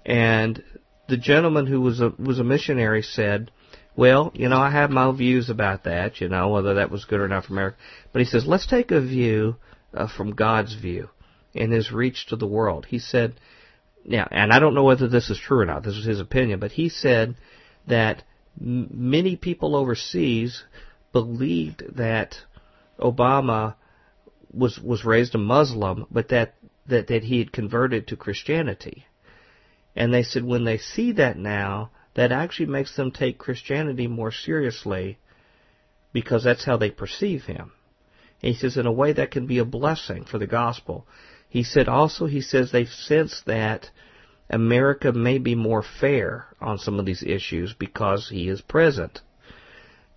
And 0.05 0.61
the 1.07 1.17
gentleman 1.17 1.67
who 1.67 1.81
was 1.81 2.01
a 2.01 2.09
was 2.17 2.39
a 2.39 2.43
missionary 2.43 3.03
said, 3.03 3.51
"Well, 3.95 4.31
you 4.33 4.49
know, 4.49 4.57
I 4.57 4.71
have 4.71 4.89
my 4.89 5.11
views 5.11 5.51
about 5.51 5.83
that. 5.83 6.19
You 6.19 6.29
know, 6.29 6.49
whether 6.49 6.73
that 6.75 6.89
was 6.89 7.05
good 7.05 7.19
or 7.19 7.27
not 7.27 7.45
for 7.45 7.53
America." 7.53 7.77
But 8.11 8.23
he 8.23 8.25
says, 8.25 8.47
"Let's 8.47 8.65
take 8.65 8.89
a 8.89 9.01
view 9.01 9.57
uh, 9.93 10.07
from 10.07 10.33
God's 10.33 10.73
view 10.73 11.09
and 11.53 11.71
His 11.71 11.91
reach 11.91 12.25
to 12.27 12.35
the 12.35 12.47
world." 12.47 12.87
He 12.87 12.97
said 12.97 13.35
now, 14.05 14.27
and 14.29 14.53
I 14.53 14.59
don't 14.59 14.75
know 14.75 14.83
whether 14.83 15.07
this 15.07 15.29
is 15.29 15.39
true 15.39 15.59
or 15.59 15.65
not. 15.65 15.83
This 15.83 15.95
was 15.95 16.05
his 16.05 16.19
opinion, 16.19 16.59
but 16.59 16.71
he 16.71 16.89
said 16.89 17.35
that 17.87 18.23
m- 18.59 18.89
many 18.91 19.35
people 19.35 19.75
overseas 19.75 20.63
believed 21.11 21.83
that 21.95 22.37
Obama 22.99 23.75
was 24.53 24.79
was 24.79 25.05
raised 25.05 25.35
a 25.35 25.39
Muslim, 25.39 26.05
but 26.11 26.29
that 26.29 26.55
that 26.87 27.07
that 27.07 27.23
he 27.23 27.39
had 27.39 27.51
converted 27.51 28.07
to 28.07 28.15
Christianity. 28.15 29.05
And 29.95 30.13
they 30.13 30.23
said 30.23 30.43
when 30.43 30.65
they 30.65 30.77
see 30.77 31.13
that 31.13 31.37
now, 31.37 31.91
that 32.13 32.31
actually 32.31 32.67
makes 32.67 32.95
them 32.95 33.11
take 33.11 33.37
Christianity 33.37 34.07
more 34.07 34.31
seriously 34.31 35.17
because 36.13 36.43
that's 36.43 36.65
how 36.65 36.77
they 36.77 36.91
perceive 36.91 37.43
him. 37.43 37.71
And 38.41 38.53
he 38.53 38.59
says 38.59 38.77
in 38.77 38.85
a 38.85 38.91
way 38.91 39.13
that 39.13 39.31
can 39.31 39.47
be 39.47 39.57
a 39.57 39.65
blessing 39.65 40.25
for 40.25 40.37
the 40.37 40.47
gospel. 40.47 41.07
He 41.55 41.63
said 41.63 41.87
also 41.87 42.25
he 42.25 42.41
says 42.41 42.69
they've 42.69 42.89
sensed 42.89 43.45
that 43.45 43.89
America 44.49 45.13
may 45.13 45.37
be 45.37 45.55
more 45.55 45.83
fair 46.01 46.47
on 46.59 46.79
some 46.79 46.99
of 46.99 47.05
these 47.05 47.23
issues 47.23 47.73
because 47.73 48.27
he 48.27 48.49
is 48.49 48.59
present. 48.59 49.21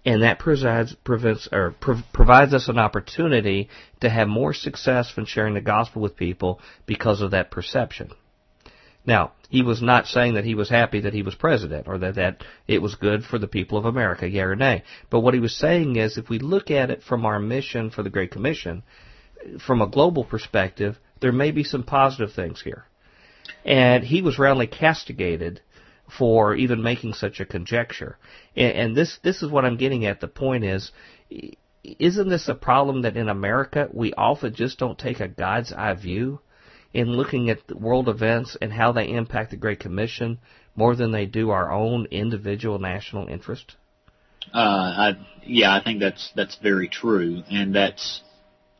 And 0.05 0.24
that 0.24 0.40
provides, 0.40 0.97
prevents, 1.05 1.48
or 1.52 1.77
provides 2.12 2.55
us 2.55 2.66
an 2.66 2.81
opportunity 2.81 3.69
to 4.01 4.10
have 4.10 4.27
more 4.27 4.52
success 4.52 5.12
in 5.16 5.27
sharing 5.27 5.55
the 5.55 5.60
gospel 5.60 6.02
with 6.02 6.16
people 6.16 6.60
because 6.86 7.20
of 7.20 7.31
that 7.31 7.52
perception. 7.52 8.10
Now, 9.06 9.35
he 9.48 9.62
was 9.62 9.81
not 9.81 10.09
saying 10.09 10.35
that 10.35 10.44
he 10.44 10.56
was 10.56 10.69
happy 10.69 11.02
that 11.02 11.15
he 11.15 11.23
was 11.23 11.36
president 11.36 11.86
or 11.86 11.98
that, 11.98 12.16
that 12.16 12.43
it 12.66 12.82
was 12.82 12.97
good 12.97 13.23
for 13.23 13.39
the 13.39 13.47
people 13.47 13.78
of 13.78 13.85
America, 13.85 14.28
yeah 14.28 14.43
or 14.43 14.56
nay. 14.56 14.82
But 15.09 15.20
what 15.20 15.35
he 15.35 15.40
was 15.40 15.56
saying 15.56 15.94
is 15.94 16.19
if 16.19 16.28
we 16.28 16.40
look 16.40 16.73
at 16.73 16.90
it 16.90 17.05
from 17.05 17.24
our 17.24 17.39
mission 17.39 17.90
for 17.90 18.02
the 18.02 18.10
Great 18.10 18.32
Commission, 18.32 18.82
from 19.65 19.81
a 19.81 19.86
global 19.86 20.24
perspective, 20.24 20.98
there 21.20 21.32
may 21.32 21.51
be 21.51 21.65
some 21.65 21.82
positive 21.82 22.32
things 22.32 22.62
here. 22.62 22.86
And 23.65 24.05
he 24.05 24.23
was 24.23 24.39
roundly 24.39 24.66
castigated 24.66 25.61
for 26.19 26.55
even 26.55 26.82
making 26.82 27.15
such 27.15 27.40
a 27.40 27.47
conjecture. 27.47 28.19
And, 28.57 28.73
and 28.73 28.97
this, 28.97 29.19
this 29.23 29.43
is 29.43 29.51
what 29.51 29.65
I'm 29.65 29.77
getting 29.77 30.07
at. 30.07 30.20
The 30.20 30.28
point 30.28 30.65
is, 30.65 30.90
isn't 31.85 32.28
this 32.28 32.49
a 32.49 32.55
problem 32.55 33.03
that 33.03 33.16
in 33.16 33.28
America 33.28 33.89
we 33.93 34.12
often 34.15 34.55
just 34.55 34.78
don't 34.78 34.99
take 34.99 35.20
a 35.20 35.28
God's 35.28 35.73
eye 35.73 35.95
view? 35.95 36.40
in 36.95 37.09
looking 37.09 37.51
at 37.51 37.81
world 37.81 38.09
events 38.09 38.57
and 38.61 38.73
how 38.73 38.93
they 38.93 39.11
impact 39.11 39.51
the 39.51 39.57
Great 39.57 39.81
Commission 39.81 40.39
more 40.74 40.95
than 40.97 41.12
they 41.12 41.27
do 41.27 41.51
our 41.51 41.70
own 41.73 42.07
individual 42.11 42.78
national 42.78 43.28
interest? 43.28 43.77
Uh, 44.55 44.59
I, 44.59 45.27
yeah, 45.45 45.74
I 45.74 45.82
think 45.82 46.01
that's 46.01 46.32
that's 46.35 46.57
very 46.62 46.89
true, 46.89 47.43
and 47.51 47.74
that's 47.74 48.23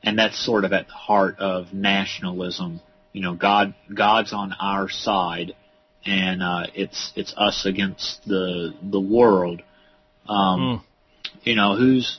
and 0.03 0.19
that's 0.19 0.45
sort 0.45 0.65
of 0.65 0.73
at 0.73 0.87
the 0.87 0.95
heart 0.95 1.39
of 1.39 1.73
nationalism. 1.73 2.81
You 3.13 3.23
know, 3.23 3.35
God 3.35 3.75
God's 3.93 4.33
on 4.33 4.55
our 4.61 4.89
side, 4.89 5.55
and 6.05 6.43
uh, 6.43 6.67
it's 6.75 7.13
it's 7.17 7.35
us 7.37 7.67
against 7.67 8.27
the 8.27 8.75
the 8.83 9.01
world. 9.01 9.63
Um, 10.29 10.61
mm. 10.61 10.83
You 11.43 11.57
know, 11.57 11.77
who's 11.77 12.19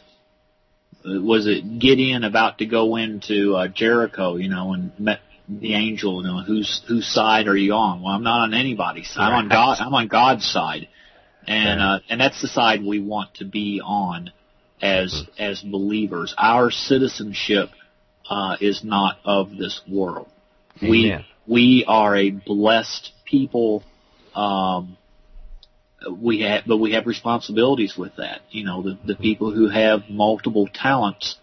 was 1.06 1.48
it 1.48 1.80
Gideon 1.80 2.24
about 2.24 2.58
to 2.58 2.66
go 2.66 2.96
into 2.96 3.56
uh, 3.56 3.68
Jericho? 3.68 4.36
You 4.36 4.50
know, 4.50 4.74
and 4.74 4.92
met 5.00 5.20
the 5.48 5.74
angel, 5.74 6.22
you 6.22 6.28
know, 6.28 6.44
whose 6.44 6.82
whose 6.88 7.08
side 7.08 7.48
are 7.48 7.58
you 7.58 7.74
on? 7.74 8.02
Well, 8.02 8.14
I'm 8.14 8.24
not 8.24 8.44
on 8.44 8.54
anybody's 8.54 9.10
side. 9.10 9.32
I'm 9.32 9.46
on 9.46 9.50
God. 9.50 9.78
I'm 9.80 9.94
on 9.94 10.08
God's 10.08 10.46
side, 10.46 10.88
and 11.48 11.80
uh, 11.80 12.00
and 12.10 12.20
that's 12.20 12.42
the 12.42 12.48
side 12.48 12.84
we 12.84 13.00
want 13.00 13.36
to 13.36 13.46
be 13.46 13.82
on 13.84 14.32
as 14.82 15.14
mm-hmm. 15.14 15.42
as 15.42 15.62
believers. 15.62 16.34
Our 16.38 16.72
citizenship 16.72 17.70
uh, 18.30 18.58
is 18.62 18.84
not 18.84 19.18
of 19.26 19.56
this 19.58 19.82
world. 19.90 20.30
Amen. 20.82 21.26
We 21.48 21.82
we 21.82 21.86
are 21.88 22.16
a 22.16 22.30
blessed 22.32 23.12
people. 23.26 23.84
Um, 24.36 24.98
we 26.10 26.42
have, 26.42 26.64
but 26.66 26.78
we 26.78 26.94
have 26.94 27.08
responsibilities 27.08 27.98
with 27.98 28.16
that. 28.18 28.42
You 28.52 28.64
know, 28.64 28.82
the 28.84 28.98
the 29.06 29.16
people 29.16 29.52
who 29.52 29.68
have 29.68 30.10
multiple 30.10 30.70
talents 30.74 31.36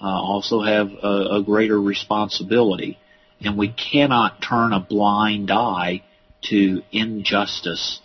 uh, 0.00 0.06
also 0.06 0.62
have 0.62 0.90
a, 1.02 1.36
a 1.36 1.42
greater 1.44 1.80
responsibility 1.80 2.98
and 3.40 3.56
we 3.56 3.68
cannot 3.68 4.42
turn 4.42 4.72
a 4.72 4.80
blind 4.80 5.50
eye 5.50 6.02
to 6.50 6.82
injustice 6.92 8.00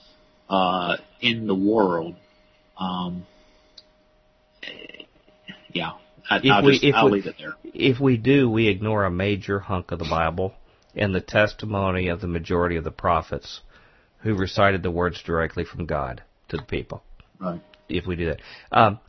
uh, 0.49 0.97
in 1.21 1.47
the 1.47 1.55
world. 1.55 2.15
Um, 2.77 3.25
yeah, 5.73 5.91
I, 6.29 6.39
will 6.43 6.65
we, 6.67 6.79
just, 6.79 6.93
I'll 6.95 7.05
we, 7.05 7.11
leave 7.11 7.27
it 7.27 7.35
there. 7.37 7.55
If 7.63 7.99
we 7.99 8.17
do, 8.17 8.49
we 8.49 8.67
ignore 8.67 9.05
a 9.05 9.11
major 9.11 9.59
hunk 9.59 9.91
of 9.91 9.99
the 9.99 10.07
Bible 10.09 10.53
and 10.95 11.13
the 11.13 11.21
testimony 11.21 12.07
of 12.07 12.21
the 12.21 12.27
majority 12.27 12.77
of 12.77 12.83
the 12.83 12.91
prophets 12.91 13.61
who 14.19 14.35
recited 14.35 14.83
the 14.83 14.91
words 14.91 15.21
directly 15.23 15.65
from 15.65 15.85
God 15.85 16.23
to 16.49 16.57
the 16.57 16.63
people. 16.63 17.03
Right. 17.39 17.61
If 17.89 18.05
we 18.05 18.15
do 18.15 18.27
that. 18.27 18.39
Um, 18.71 18.99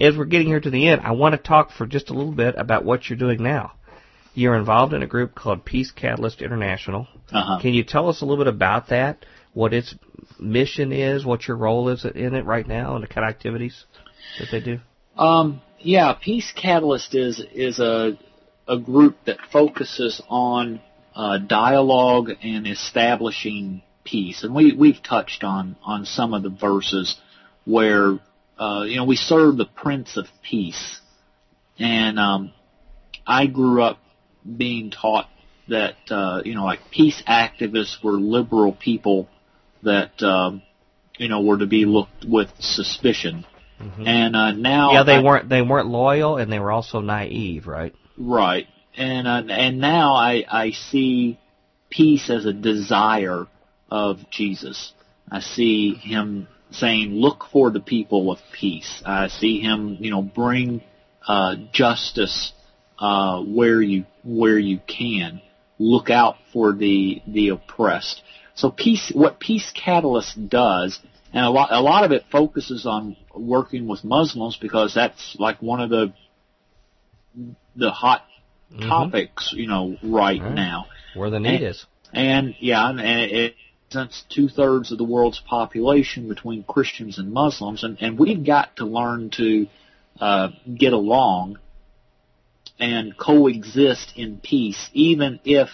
as 0.00 0.16
we're 0.16 0.26
getting 0.26 0.46
here 0.46 0.60
to 0.60 0.70
the 0.70 0.88
end, 0.88 1.02
I 1.04 1.12
want 1.12 1.34
to 1.34 1.38
talk 1.38 1.72
for 1.72 1.86
just 1.86 2.10
a 2.10 2.14
little 2.14 2.32
bit 2.32 2.54
about 2.56 2.84
what 2.84 3.08
you're 3.08 3.18
doing 3.18 3.42
now. 3.42 3.72
You're 4.34 4.56
involved 4.56 4.94
in 4.94 5.02
a 5.02 5.06
group 5.06 5.34
called 5.34 5.64
Peace 5.64 5.90
Catalyst 5.90 6.40
International. 6.40 7.08
Uh-huh. 7.32 7.58
Can 7.60 7.74
you 7.74 7.82
tell 7.82 8.08
us 8.08 8.22
a 8.22 8.24
little 8.24 8.42
bit 8.42 8.52
about 8.52 8.88
that? 8.88 9.26
What 9.52 9.74
its 9.74 9.94
mission 10.38 10.92
is, 10.92 11.26
what 11.26 11.48
your 11.48 11.56
role 11.56 11.88
is 11.88 12.04
in 12.04 12.34
it 12.34 12.44
right 12.44 12.66
now, 12.66 12.94
and 12.94 13.02
the 13.02 13.08
kind 13.08 13.26
of 13.26 13.34
activities 13.34 13.84
that 14.38 14.48
they 14.52 14.60
do? 14.60 14.78
Um, 15.16 15.60
yeah, 15.80 16.14
Peace 16.20 16.52
Catalyst 16.54 17.14
is 17.14 17.40
is 17.54 17.78
a 17.78 18.18
a 18.66 18.78
group 18.78 19.16
that 19.26 19.38
focuses 19.50 20.20
on 20.28 20.80
uh, 21.14 21.38
dialogue 21.38 22.30
and 22.42 22.66
establishing 22.66 23.82
peace, 24.04 24.44
and 24.44 24.54
we 24.54 24.72
we've 24.72 25.02
touched 25.02 25.44
on 25.44 25.76
on 25.82 26.04
some 26.04 26.34
of 26.34 26.42
the 26.42 26.50
verses 26.50 27.16
where 27.64 28.18
uh, 28.58 28.84
you 28.86 28.96
know 28.96 29.04
we 29.04 29.16
serve 29.16 29.56
the 29.56 29.66
Prince 29.66 30.16
of 30.16 30.26
Peace, 30.42 31.00
and 31.78 32.18
um, 32.18 32.52
I 33.26 33.46
grew 33.46 33.82
up 33.82 33.98
being 34.56 34.90
taught 34.90 35.28
that 35.68 35.96
uh, 36.10 36.42
you 36.44 36.54
know 36.54 36.64
like 36.64 36.80
peace 36.90 37.22
activists 37.28 38.02
were 38.02 38.12
liberal 38.12 38.72
people 38.72 39.28
that 39.82 40.22
um, 40.22 40.62
you 41.18 41.28
know 41.28 41.42
were 41.42 41.58
to 41.58 41.66
be 41.66 41.84
looked 41.84 42.24
with 42.26 42.48
suspicion. 42.58 43.44
Mm-hmm. 43.80 44.06
And 44.06 44.36
uh, 44.36 44.52
now 44.52 44.92
yeah, 44.92 45.02
they 45.04 45.16
I, 45.16 45.22
weren't 45.22 45.48
they 45.48 45.62
weren't 45.62 45.88
loyal 45.88 46.36
and 46.36 46.50
they 46.52 46.58
were 46.58 46.72
also 46.72 47.00
naive, 47.00 47.66
right? 47.66 47.94
Right. 48.16 48.66
And 48.96 49.28
uh, 49.28 49.42
and 49.48 49.78
now 49.78 50.14
I 50.14 50.44
I 50.48 50.70
see 50.72 51.38
peace 51.90 52.30
as 52.30 52.44
a 52.44 52.52
desire 52.52 53.46
of 53.90 54.18
Jesus. 54.30 54.92
I 55.30 55.40
see 55.40 55.94
him 55.94 56.48
saying, 56.70 57.12
"Look 57.12 57.44
for 57.52 57.70
the 57.70 57.80
people 57.80 58.32
of 58.32 58.38
peace." 58.52 59.02
I 59.06 59.28
see 59.28 59.60
him, 59.60 59.98
you 60.00 60.10
know, 60.10 60.22
bring 60.22 60.82
uh, 61.26 61.56
justice 61.72 62.52
uh, 62.98 63.40
where 63.42 63.80
you 63.80 64.06
where 64.24 64.58
you 64.58 64.80
can. 64.86 65.40
Look 65.78 66.10
out 66.10 66.36
for 66.52 66.72
the 66.72 67.22
the 67.26 67.50
oppressed. 67.50 68.22
So 68.54 68.72
peace, 68.72 69.12
what 69.14 69.38
Peace 69.38 69.70
Catalyst 69.72 70.48
does, 70.48 70.98
and 71.32 71.44
a 71.44 71.50
lot 71.50 71.68
a 71.72 71.80
lot 71.80 72.04
of 72.04 72.12
it 72.12 72.24
focuses 72.30 72.86
on 72.86 73.16
working 73.34 73.86
with 73.86 74.04
Muslims 74.04 74.56
because 74.60 74.94
that's 74.94 75.36
like 75.38 75.60
one 75.62 75.80
of 75.80 75.90
the 75.90 76.12
the 77.76 77.90
hot 77.90 78.22
mm-hmm. 78.72 78.88
topics, 78.88 79.52
you 79.56 79.66
know, 79.66 79.96
right, 80.02 80.40
right, 80.40 80.54
now. 80.54 80.86
Where 81.14 81.30
the 81.30 81.40
need 81.40 81.62
and, 81.62 81.64
is. 81.64 81.86
And 82.12 82.54
yeah, 82.60 82.88
and 82.88 83.00
it, 83.00 83.54
since 83.90 84.24
two 84.28 84.48
thirds 84.48 84.92
of 84.92 84.98
the 84.98 85.04
world's 85.04 85.40
population 85.40 86.28
between 86.28 86.62
Christians 86.64 87.18
and 87.18 87.32
Muslims, 87.32 87.84
and, 87.84 87.98
and 88.00 88.18
we've 88.18 88.44
got 88.44 88.76
to 88.76 88.84
learn 88.84 89.30
to 89.36 89.66
uh, 90.20 90.48
get 90.74 90.92
along 90.92 91.58
and 92.78 93.16
coexist 93.16 94.12
in 94.16 94.38
peace, 94.38 94.88
even 94.92 95.40
if 95.44 95.68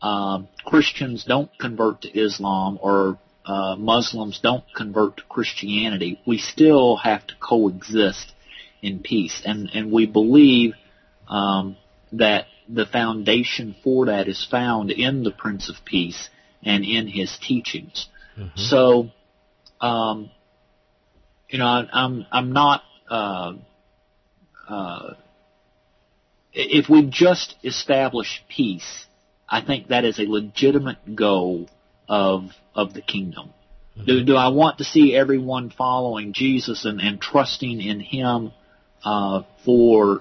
uh, 0.00 0.42
Christians 0.64 1.24
don't 1.24 1.50
convert 1.58 2.02
to 2.02 2.18
Islam 2.18 2.78
or 2.80 3.18
uh, 3.46 3.76
Muslims 3.76 4.40
don't 4.42 4.64
convert 4.74 5.18
to 5.18 5.22
Christianity. 5.28 6.20
We 6.26 6.38
still 6.38 6.96
have 6.96 7.26
to 7.28 7.34
coexist 7.40 8.32
in 8.82 9.00
peace, 9.00 9.42
and 9.44 9.70
and 9.72 9.92
we 9.92 10.06
believe 10.06 10.74
um, 11.28 11.76
that 12.12 12.46
the 12.68 12.86
foundation 12.86 13.76
for 13.84 14.06
that 14.06 14.26
is 14.26 14.44
found 14.50 14.90
in 14.90 15.22
the 15.22 15.30
Prince 15.30 15.68
of 15.68 15.76
Peace 15.84 16.28
and 16.62 16.84
in 16.84 17.06
his 17.06 17.38
teachings. 17.40 18.08
Mm-hmm. 18.36 18.58
So, 18.58 19.10
um, 19.80 20.30
you 21.48 21.58
know, 21.58 21.66
I, 21.66 21.86
I'm 21.92 22.26
I'm 22.32 22.52
not. 22.52 22.82
Uh, 23.08 23.52
uh, 24.68 25.14
if 26.52 26.88
we 26.88 27.06
just 27.08 27.54
establish 27.62 28.42
peace, 28.48 29.06
I 29.48 29.60
think 29.60 29.88
that 29.88 30.04
is 30.04 30.18
a 30.18 30.22
legitimate 30.22 31.14
goal 31.14 31.68
of 32.08 32.50
of 32.74 32.94
the 32.94 33.02
kingdom. 33.02 33.52
Mm-hmm. 33.96 34.06
Do, 34.06 34.24
do 34.24 34.36
I 34.36 34.48
want 34.48 34.78
to 34.78 34.84
see 34.84 35.14
everyone 35.14 35.70
following 35.70 36.32
Jesus 36.32 36.84
and, 36.84 37.00
and 37.00 37.20
trusting 37.20 37.80
in 37.80 38.00
Him 38.00 38.52
uh, 39.04 39.42
for 39.64 40.20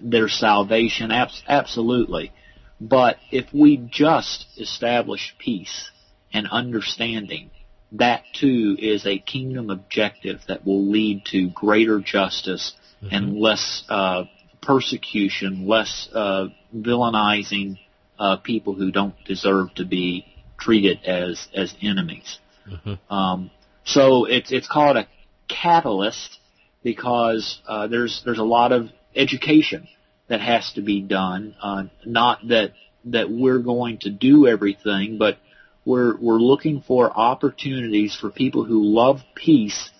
their 0.00 0.28
salvation? 0.28 1.10
Abs- 1.10 1.42
absolutely. 1.48 2.32
But 2.80 3.16
if 3.32 3.52
we 3.52 3.76
just 3.76 4.46
establish 4.56 5.34
peace 5.38 5.90
and 6.32 6.46
understanding, 6.46 7.50
that 7.92 8.22
too 8.32 8.76
is 8.78 9.06
a 9.06 9.18
kingdom 9.18 9.70
objective 9.70 10.40
that 10.46 10.64
will 10.64 10.86
lead 10.88 11.24
to 11.26 11.50
greater 11.50 12.00
justice 12.00 12.74
mm-hmm. 13.02 13.14
and 13.14 13.36
less 13.36 13.82
uh, 13.88 14.24
persecution, 14.62 15.66
less 15.66 16.08
uh, 16.14 16.46
villainizing 16.76 17.78
uh, 18.18 18.36
people 18.36 18.74
who 18.74 18.90
don't 18.92 19.14
deserve 19.24 19.74
to 19.74 19.84
be 19.84 20.26
treated 20.58 21.04
as 21.04 21.48
as 21.54 21.74
enemies. 21.82 22.38
Mm-hmm. 22.68 23.12
Um, 23.12 23.50
so 23.84 24.24
it's 24.24 24.52
it's 24.52 24.68
called 24.68 24.96
a 24.96 25.06
catalyst 25.48 26.38
because 26.82 27.60
uh, 27.66 27.86
there's 27.86 28.22
there's 28.24 28.38
a 28.38 28.44
lot 28.44 28.72
of 28.72 28.90
education 29.14 29.88
that 30.28 30.40
has 30.40 30.72
to 30.74 30.82
be 30.82 31.00
done. 31.00 31.54
Uh, 31.62 31.84
not 32.04 32.46
that 32.48 32.72
that 33.06 33.30
we're 33.30 33.60
going 33.60 33.98
to 33.98 34.10
do 34.10 34.46
everything, 34.46 35.18
but 35.18 35.38
we're 35.84 36.16
we're 36.18 36.38
looking 36.38 36.82
for 36.82 37.10
opportunities 37.10 38.14
for 38.14 38.30
people 38.30 38.64
who 38.64 38.84
love 38.84 39.20
peace 39.34 39.90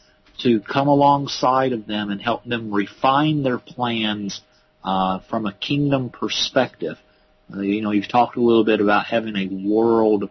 to 0.43 0.61
come 0.61 0.89
alongside 0.89 1.73
of 1.73 1.87
them 1.87 2.11
and 2.11 2.21
help 2.21 2.45
them 2.45 2.73
refine 2.73 3.43
their 3.43 3.59
plans 3.59 4.41
uh, 4.85 5.21
from 5.29 5.47
a 5.47 5.53
kingdom 5.53 6.11
perspective. 6.11 6.97
Uh, 7.53 7.61
you 7.61 7.81
know, 7.81 7.91
you've 7.91 8.09
talked 8.09 8.37
a 8.37 8.41
little 8.41 8.65
bit 8.65 8.81
about 8.81 9.07
having 9.07 9.37
a 9.37 9.69
world 9.69 10.31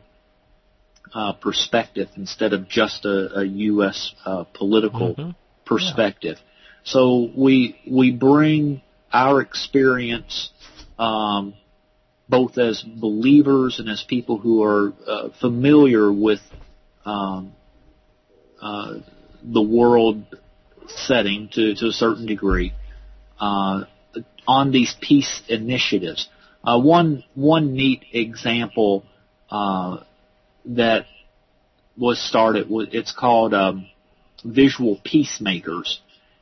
uh, 1.14 1.34
perspective 1.34 2.10
instead 2.16 2.54
of 2.54 2.68
just 2.68 3.06
a, 3.06 3.40
a 3.40 3.44
U.S. 3.46 4.14
Uh, 4.26 4.44
political 4.54 5.16
mm-hmm. 5.16 5.30
perspective. 5.66 6.38
Yeah. 6.38 6.44
So 6.84 7.30
we 7.36 7.80
we 7.90 8.12
bring 8.12 8.82
our 9.12 9.42
experience, 9.42 10.52
um, 10.98 11.54
both 12.30 12.58
as 12.58 12.82
believers 12.82 13.80
and 13.80 13.90
as 13.90 14.04
people 14.04 14.38
who 14.38 14.64
are 14.64 14.94
uh, 15.08 15.30
familiar 15.40 16.12
with 16.12 16.40
um, 17.06 17.54
uh, 18.62 18.96
the 19.44 19.62
world 19.62 20.24
setting 20.88 21.50
to, 21.54 21.76
to 21.76 21.88
a 21.88 21.92
certain 21.92 22.26
degree 22.26 22.74
uh, 23.40 23.84
on 24.48 24.72
these 24.72 24.96
peace 25.02 25.42
initiatives. 25.48 26.30
Uh, 26.64 26.80
one 26.80 27.24
one 27.36 27.74
neat 27.74 28.04
example 28.12 29.06
uh, 29.50 29.98
that 30.76 31.06
was 31.98 32.20
started 32.20 32.68
it's 32.94 33.12
called 33.12 33.54
um, 33.54 33.88
Visual 34.44 35.00
Peacemakers, 35.04 36.00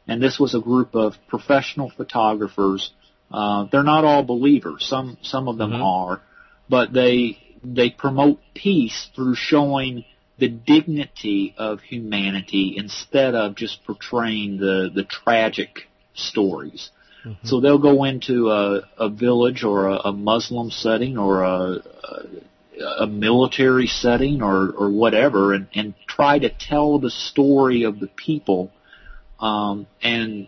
and 0.08 0.22
this 0.22 0.40
was 0.40 0.54
a 0.54 0.60
group 0.60 0.96
of 0.96 1.16
professional 1.28 1.90
photographers. 1.90 2.92
Uh, 3.32 3.66
they're 3.72 3.84
not 3.84 4.06
all 4.06 4.24
believers. 4.24 4.86
Some 4.88 5.18
some 5.22 5.48
of 5.48 5.58
them 5.58 5.72
mm-hmm. 5.72 5.82
are, 5.82 6.22
but 6.70 6.94
they 6.94 7.38
they 7.64 7.90
promote 7.90 8.40
peace 8.54 9.10
through 9.16 9.36
showing 9.36 10.06
the 10.38 10.50
dignity 10.50 11.56
of 11.58 11.82
humanity 11.82 12.76
instead 12.78 13.36
of 13.36 13.56
just 13.56 13.84
portraying 13.86 14.58
the 14.58 14.92
the 14.94 15.04
tragic 15.04 15.88
stories. 16.14 16.92
Mm-hmm. 17.26 17.48
So 17.48 17.60
they'll 17.60 17.80
go 17.80 18.04
into 18.04 18.52
a, 18.52 18.82
a 18.98 19.10
village 19.10 19.64
or 19.64 19.88
a, 19.88 19.96
a 20.10 20.12
Muslim 20.12 20.70
setting 20.70 21.18
or 21.18 21.42
a, 21.44 21.82
a, 22.04 22.26
a 22.80 23.08
military 23.08 23.88
setting 23.88 24.42
or, 24.42 24.72
or 24.72 24.90
whatever 24.90 25.54
and, 25.54 25.68
and 25.74 25.94
try 26.08 26.38
to 26.40 26.50
tell 26.50 27.00
the 27.00 27.10
story 27.10 27.84
of 27.84 28.00
the 28.00 28.08
people 28.08 28.72
um, 29.40 29.88
and 30.02 30.48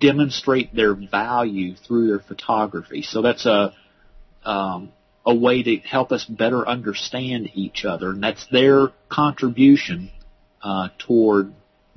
demonstrate 0.00 0.74
their 0.74 0.94
value 0.94 1.74
through 1.74 2.08
their 2.08 2.20
photography. 2.20 3.02
So 3.02 3.22
that's 3.22 3.46
a 3.46 3.74
um, 4.44 4.92
a 5.26 5.34
way 5.34 5.62
to 5.62 5.76
help 5.78 6.10
us 6.10 6.24
better 6.24 6.66
understand 6.66 7.50
each 7.52 7.84
other, 7.84 8.10
and 8.10 8.22
that's 8.22 8.46
their 8.50 8.88
contribution 9.10 10.10
uh, 10.62 10.88
toward 10.98 11.52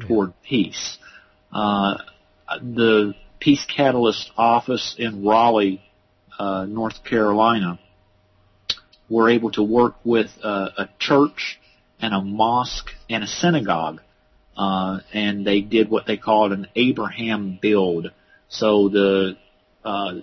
toward 0.06 0.34
peace. 0.42 0.98
Uh, 1.54 1.98
the 2.60 3.14
Peace 3.40 3.66
Catalyst 3.66 4.32
office 4.38 4.96
in 4.98 5.24
Raleigh, 5.24 5.82
uh, 6.38 6.66
North 6.66 7.04
Carolina, 7.04 7.80
were 9.12 9.30
able 9.30 9.52
to 9.52 9.64
work 9.64 9.96
with 10.04 10.30
uh, 10.44 10.70
a 10.78 10.90
church 10.98 11.60
and 12.00 12.14
a 12.14 12.22
mosque 12.22 12.92
and 13.10 13.24
a 13.24 13.28
synagogue 13.28 14.00
uh, 14.58 15.00
and 15.14 15.46
they 15.46 15.62
did 15.62 15.90
what 15.90 16.06
they 16.06 16.18
called 16.18 16.52
an 16.52 16.68
Abraham 16.76 17.58
build. 17.62 18.12
So 18.50 18.90
the 18.90 19.38
uh, 19.84 20.16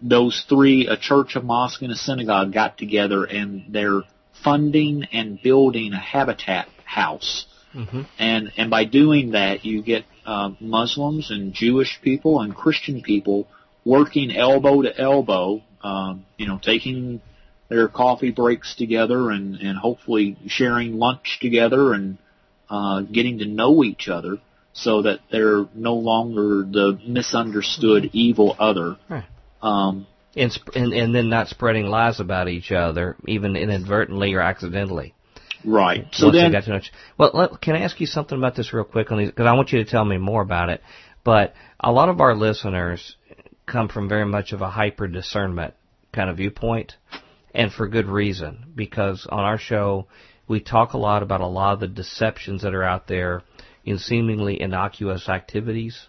those 0.00 0.44
three, 0.48 0.86
a 0.86 0.96
church, 0.96 1.34
a 1.34 1.40
mosque, 1.40 1.82
and 1.82 1.90
a 1.90 1.96
synagogue, 1.96 2.52
got 2.52 2.78
together 2.78 3.24
and 3.24 3.64
they're 3.70 4.02
funding 4.44 5.04
and 5.12 5.42
building 5.42 5.92
a 5.92 5.98
habitat 5.98 6.68
house. 6.84 7.46
Mm-hmm. 7.74 8.02
And 8.18 8.52
and 8.56 8.70
by 8.70 8.84
doing 8.84 9.32
that, 9.32 9.64
you 9.64 9.82
get 9.82 10.04
uh, 10.24 10.50
Muslims 10.60 11.30
and 11.30 11.52
Jewish 11.52 12.00
people 12.02 12.40
and 12.40 12.54
Christian 12.54 13.02
people 13.02 13.48
working 13.84 14.34
elbow 14.34 14.82
to 14.82 14.96
elbow. 14.96 15.62
Um, 15.82 16.26
you 16.36 16.46
know, 16.46 16.58
taking 16.62 17.20
their 17.68 17.88
coffee 17.88 18.30
breaks 18.30 18.74
together 18.74 19.30
and 19.30 19.56
and 19.56 19.78
hopefully 19.78 20.36
sharing 20.46 20.98
lunch 20.98 21.38
together 21.40 21.92
and 21.92 22.18
uh, 22.70 23.00
getting 23.00 23.38
to 23.38 23.46
know 23.46 23.84
each 23.84 24.08
other 24.08 24.38
so 24.72 25.02
that 25.02 25.20
they're 25.30 25.66
no 25.74 25.94
longer 25.94 26.62
the 26.62 26.98
misunderstood 27.06 28.10
evil 28.12 28.54
other. 28.58 28.96
Right. 29.08 29.24
Um, 29.60 30.06
and, 30.36 30.52
sp- 30.54 30.76
and, 30.76 30.92
and 30.92 31.14
then 31.14 31.28
not 31.28 31.48
spreading 31.48 31.86
lies 31.86 32.20
about 32.20 32.48
each 32.48 32.70
other, 32.70 33.16
even 33.26 33.56
inadvertently 33.56 34.34
or 34.34 34.40
accidentally. 34.40 35.14
Right. 35.64 36.06
So 36.12 36.26
Once 36.26 36.36
then, 36.36 36.52
got 36.52 36.64
to 36.64 36.70
know 36.70 36.80
well, 37.16 37.30
let, 37.34 37.60
can 37.60 37.74
I 37.74 37.80
ask 37.80 38.00
you 38.00 38.06
something 38.06 38.38
about 38.38 38.54
this 38.54 38.72
real 38.72 38.84
quick? 38.84 39.08
Because 39.08 39.46
I 39.46 39.52
want 39.54 39.72
you 39.72 39.82
to 39.82 39.90
tell 39.90 40.04
me 40.04 40.16
more 40.16 40.42
about 40.42 40.68
it. 40.68 40.80
But 41.24 41.54
a 41.80 41.90
lot 41.90 42.08
of 42.08 42.20
our 42.20 42.36
listeners 42.36 43.16
come 43.66 43.88
from 43.88 44.08
very 44.08 44.24
much 44.24 44.52
of 44.52 44.62
a 44.62 44.70
hyper 44.70 45.08
discernment 45.08 45.74
kind 46.12 46.30
of 46.30 46.36
viewpoint, 46.36 46.94
and 47.54 47.72
for 47.72 47.88
good 47.88 48.06
reason. 48.06 48.72
Because 48.74 49.26
on 49.28 49.40
our 49.40 49.58
show, 49.58 50.06
we 50.46 50.60
talk 50.60 50.92
a 50.92 50.98
lot 50.98 51.22
about 51.22 51.40
a 51.40 51.46
lot 51.46 51.74
of 51.74 51.80
the 51.80 51.88
deceptions 51.88 52.62
that 52.62 52.74
are 52.74 52.84
out 52.84 53.06
there 53.06 53.42
in 53.84 53.98
seemingly 53.98 54.60
innocuous 54.60 55.28
activities. 55.28 56.08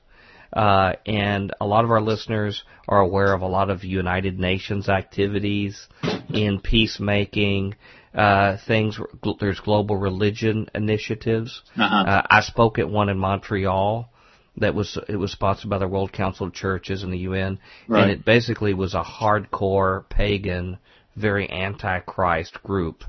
Uh, 0.52 0.94
and 1.06 1.54
a 1.62 1.66
lot 1.66 1.84
of 1.84 1.92
our 1.92 2.02
listeners 2.02 2.64
are 2.88 3.00
aware 3.00 3.34
of 3.34 3.42
a 3.42 3.48
lot 3.48 3.70
of 3.70 3.84
United 3.84 4.40
Nations 4.40 4.90
activities 4.90 5.88
in 6.34 6.60
peacemaking, 6.60 7.76
uh, 8.16 8.58
things. 8.68 9.00
There's 9.40 9.60
global 9.60 9.96
religion 9.96 10.68
initiatives. 10.74 11.62
Uh-huh. 11.78 11.96
Uh, 11.96 12.22
I 12.30 12.42
spoke 12.42 12.80
at 12.80 12.90
one 12.90 13.10
in 13.10 13.20
Montreal 13.20 14.10
that 14.58 14.76
was 14.76 14.98
it 15.08 15.16
was 15.16 15.32
sponsored 15.32 15.70
by 15.70 15.78
the 15.78 15.88
World 15.88 16.12
Council 16.12 16.48
of 16.48 16.54
Churches 16.54 17.04
and 17.04 17.14
the 17.14 17.20
UN, 17.20 17.60
right. 17.88 18.04
and 18.04 18.12
it 18.12 18.26
basically 18.26 18.74
was 18.74 18.94
a 18.94 19.04
hardcore 19.04 20.08
pagan, 20.10 20.78
very 21.20 21.50
anti-Christ 21.50 22.62
group 22.64 23.04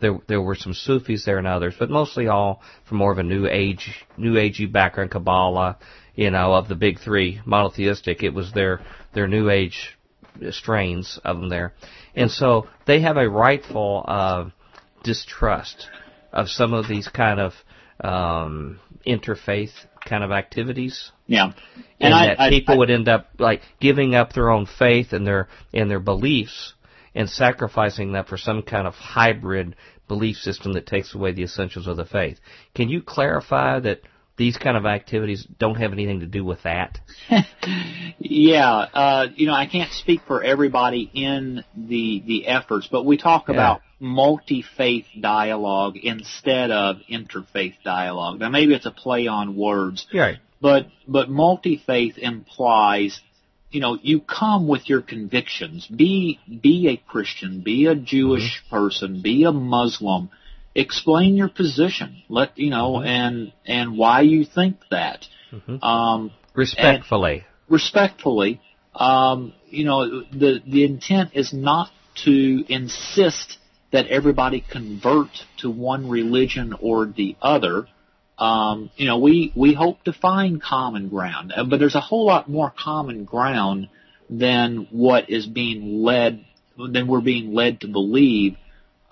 there 0.00 0.18
there 0.26 0.40
were 0.40 0.54
some 0.54 0.74
Sufis 0.74 1.24
there 1.24 1.38
and 1.38 1.46
others, 1.46 1.74
but 1.78 1.90
mostly 1.90 2.28
all 2.28 2.62
from 2.84 2.98
more 2.98 3.12
of 3.12 3.18
a 3.18 3.22
new 3.22 3.46
age 3.46 4.04
new 4.16 4.34
agey 4.34 4.70
background, 4.70 5.10
Kabbalah, 5.10 5.78
you 6.14 6.30
know, 6.30 6.54
of 6.54 6.68
the 6.68 6.74
big 6.74 7.00
three 7.00 7.40
monotheistic. 7.46 8.22
It 8.22 8.34
was 8.34 8.52
their 8.52 8.80
their 9.14 9.26
new 9.26 9.48
age 9.48 9.96
strains 10.50 11.18
of 11.24 11.38
them 11.38 11.48
there, 11.48 11.72
and 12.14 12.30
so 12.30 12.68
they 12.86 13.00
have 13.00 13.16
a 13.16 13.28
rightful 13.28 14.04
uh, 14.06 14.50
distrust 15.02 15.88
of 16.32 16.48
some 16.48 16.74
of 16.74 16.88
these 16.88 17.08
kind 17.08 17.40
of 17.40 17.52
um, 18.00 18.80
interfaith 19.06 19.72
kind 20.04 20.24
of 20.24 20.32
activities. 20.32 21.12
Yeah, 21.26 21.44
and, 21.44 21.54
and 22.00 22.14
I, 22.14 22.26
that 22.26 22.40
I, 22.40 22.50
people 22.50 22.74
I, 22.74 22.78
would 22.78 22.90
end 22.90 23.08
up 23.08 23.28
like 23.38 23.62
giving 23.80 24.14
up 24.14 24.32
their 24.32 24.50
own 24.50 24.66
faith 24.66 25.12
and 25.12 25.26
their 25.26 25.48
and 25.72 25.90
their 25.90 26.00
beliefs 26.00 26.73
and 27.14 27.28
sacrificing 27.28 28.12
that 28.12 28.28
for 28.28 28.36
some 28.36 28.62
kind 28.62 28.86
of 28.86 28.94
hybrid 28.94 29.76
belief 30.08 30.36
system 30.36 30.72
that 30.74 30.86
takes 30.86 31.14
away 31.14 31.32
the 31.32 31.42
essentials 31.42 31.86
of 31.86 31.96
the 31.96 32.04
faith. 32.04 32.38
Can 32.74 32.88
you 32.88 33.02
clarify 33.02 33.80
that 33.80 34.00
these 34.36 34.56
kind 34.56 34.76
of 34.76 34.84
activities 34.84 35.46
don't 35.58 35.76
have 35.76 35.92
anything 35.92 36.20
to 36.20 36.26
do 36.26 36.44
with 36.44 36.62
that? 36.64 36.98
yeah, 38.18 38.68
uh, 38.68 39.26
you 39.34 39.46
know, 39.46 39.54
I 39.54 39.66
can't 39.66 39.92
speak 39.92 40.22
for 40.26 40.42
everybody 40.42 41.10
in 41.14 41.64
the 41.76 42.22
the 42.26 42.46
efforts, 42.48 42.88
but 42.90 43.04
we 43.04 43.16
talk 43.16 43.44
yeah. 43.48 43.54
about 43.54 43.80
multi-faith 44.00 45.06
dialogue 45.20 45.96
instead 45.96 46.70
of 46.70 46.96
interfaith 47.10 47.74
dialogue. 47.84 48.40
Now, 48.40 48.50
maybe 48.50 48.74
it's 48.74 48.86
a 48.86 48.90
play 48.90 49.28
on 49.28 49.56
words, 49.56 50.06
right? 50.12 50.38
But 50.60 50.88
but 51.06 51.28
multi-faith 51.28 52.18
implies 52.18 53.20
you 53.74 53.80
know, 53.80 53.98
you 54.00 54.20
come 54.20 54.68
with 54.68 54.88
your 54.88 55.02
convictions. 55.02 55.88
Be 55.88 56.38
be 56.48 56.88
a 56.88 56.96
Christian, 57.10 57.60
be 57.60 57.86
a 57.86 57.96
Jewish 57.96 58.62
mm-hmm. 58.62 58.76
person, 58.76 59.20
be 59.20 59.42
a 59.42 59.50
Muslim. 59.50 60.30
Explain 60.76 61.34
your 61.34 61.48
position. 61.48 62.22
Let 62.28 62.56
you 62.56 62.70
know 62.70 62.92
mm-hmm. 62.92 63.06
and 63.06 63.52
and 63.66 63.98
why 63.98 64.20
you 64.20 64.44
think 64.44 64.76
that. 64.92 65.26
Mm-hmm. 65.52 65.82
Um, 65.84 66.30
respectfully. 66.54 67.44
Respectfully. 67.68 68.60
Um, 68.94 69.52
you 69.68 69.84
know, 69.84 70.22
the 70.22 70.62
the 70.64 70.84
intent 70.84 71.30
is 71.34 71.52
not 71.52 71.90
to 72.24 72.64
insist 72.68 73.58
that 73.90 74.06
everybody 74.06 74.60
convert 74.60 75.30
to 75.58 75.68
one 75.70 76.08
religion 76.08 76.74
or 76.80 77.06
the 77.06 77.34
other 77.42 77.88
um, 78.38 78.90
you 78.96 79.06
know, 79.06 79.18
we, 79.18 79.52
we 79.54 79.74
hope 79.74 80.02
to 80.04 80.12
find 80.12 80.60
common 80.60 81.08
ground, 81.08 81.52
uh, 81.54 81.64
but 81.64 81.78
there's 81.78 81.94
a 81.94 82.00
whole 82.00 82.26
lot 82.26 82.48
more 82.48 82.72
common 82.76 83.24
ground 83.24 83.88
than 84.28 84.88
what 84.90 85.30
is 85.30 85.46
being 85.46 86.02
led, 86.02 86.44
than 86.76 87.06
we're 87.06 87.20
being 87.20 87.54
led 87.54 87.80
to 87.82 87.88
believe 87.88 88.56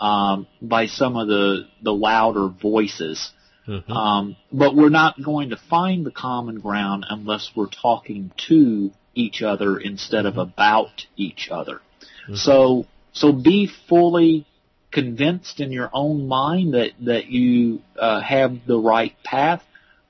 um, 0.01 0.49
by 0.61 0.87
some 0.87 1.17
of 1.17 1.29
the 1.29 1.69
the 1.81 1.93
louder 1.93 2.49
voices. 2.49 3.31
Mm-hmm. 3.69 3.93
Um, 3.93 4.37
but 4.53 4.75
we're 4.75 4.89
not 4.89 5.23
going 5.23 5.51
to 5.51 5.57
find 5.57 6.05
the 6.05 6.11
common 6.11 6.59
ground 6.59 7.07
unless 7.09 7.53
we're 7.55 7.69
talking 7.69 8.33
to 8.49 8.91
each 9.15 9.43
other 9.43 9.79
instead 9.79 10.27
of 10.27 10.35
mm-hmm. 10.35 10.51
about 10.51 11.07
each 11.17 11.49
other. 11.51 11.81
Mm-hmm. 12.25 12.35
So 12.35 12.87
so 13.13 13.33
be 13.33 13.71
fully 13.89 14.47
convinced 14.93 15.61
in 15.61 15.73
your 15.73 15.91
own 15.93 16.29
mind 16.29 16.75
that 16.75 16.91
that 17.01 17.27
you 17.27 17.81
uh, 17.99 18.21
have 18.21 18.67
the 18.67 18.79
right 18.79 19.15
path. 19.25 19.63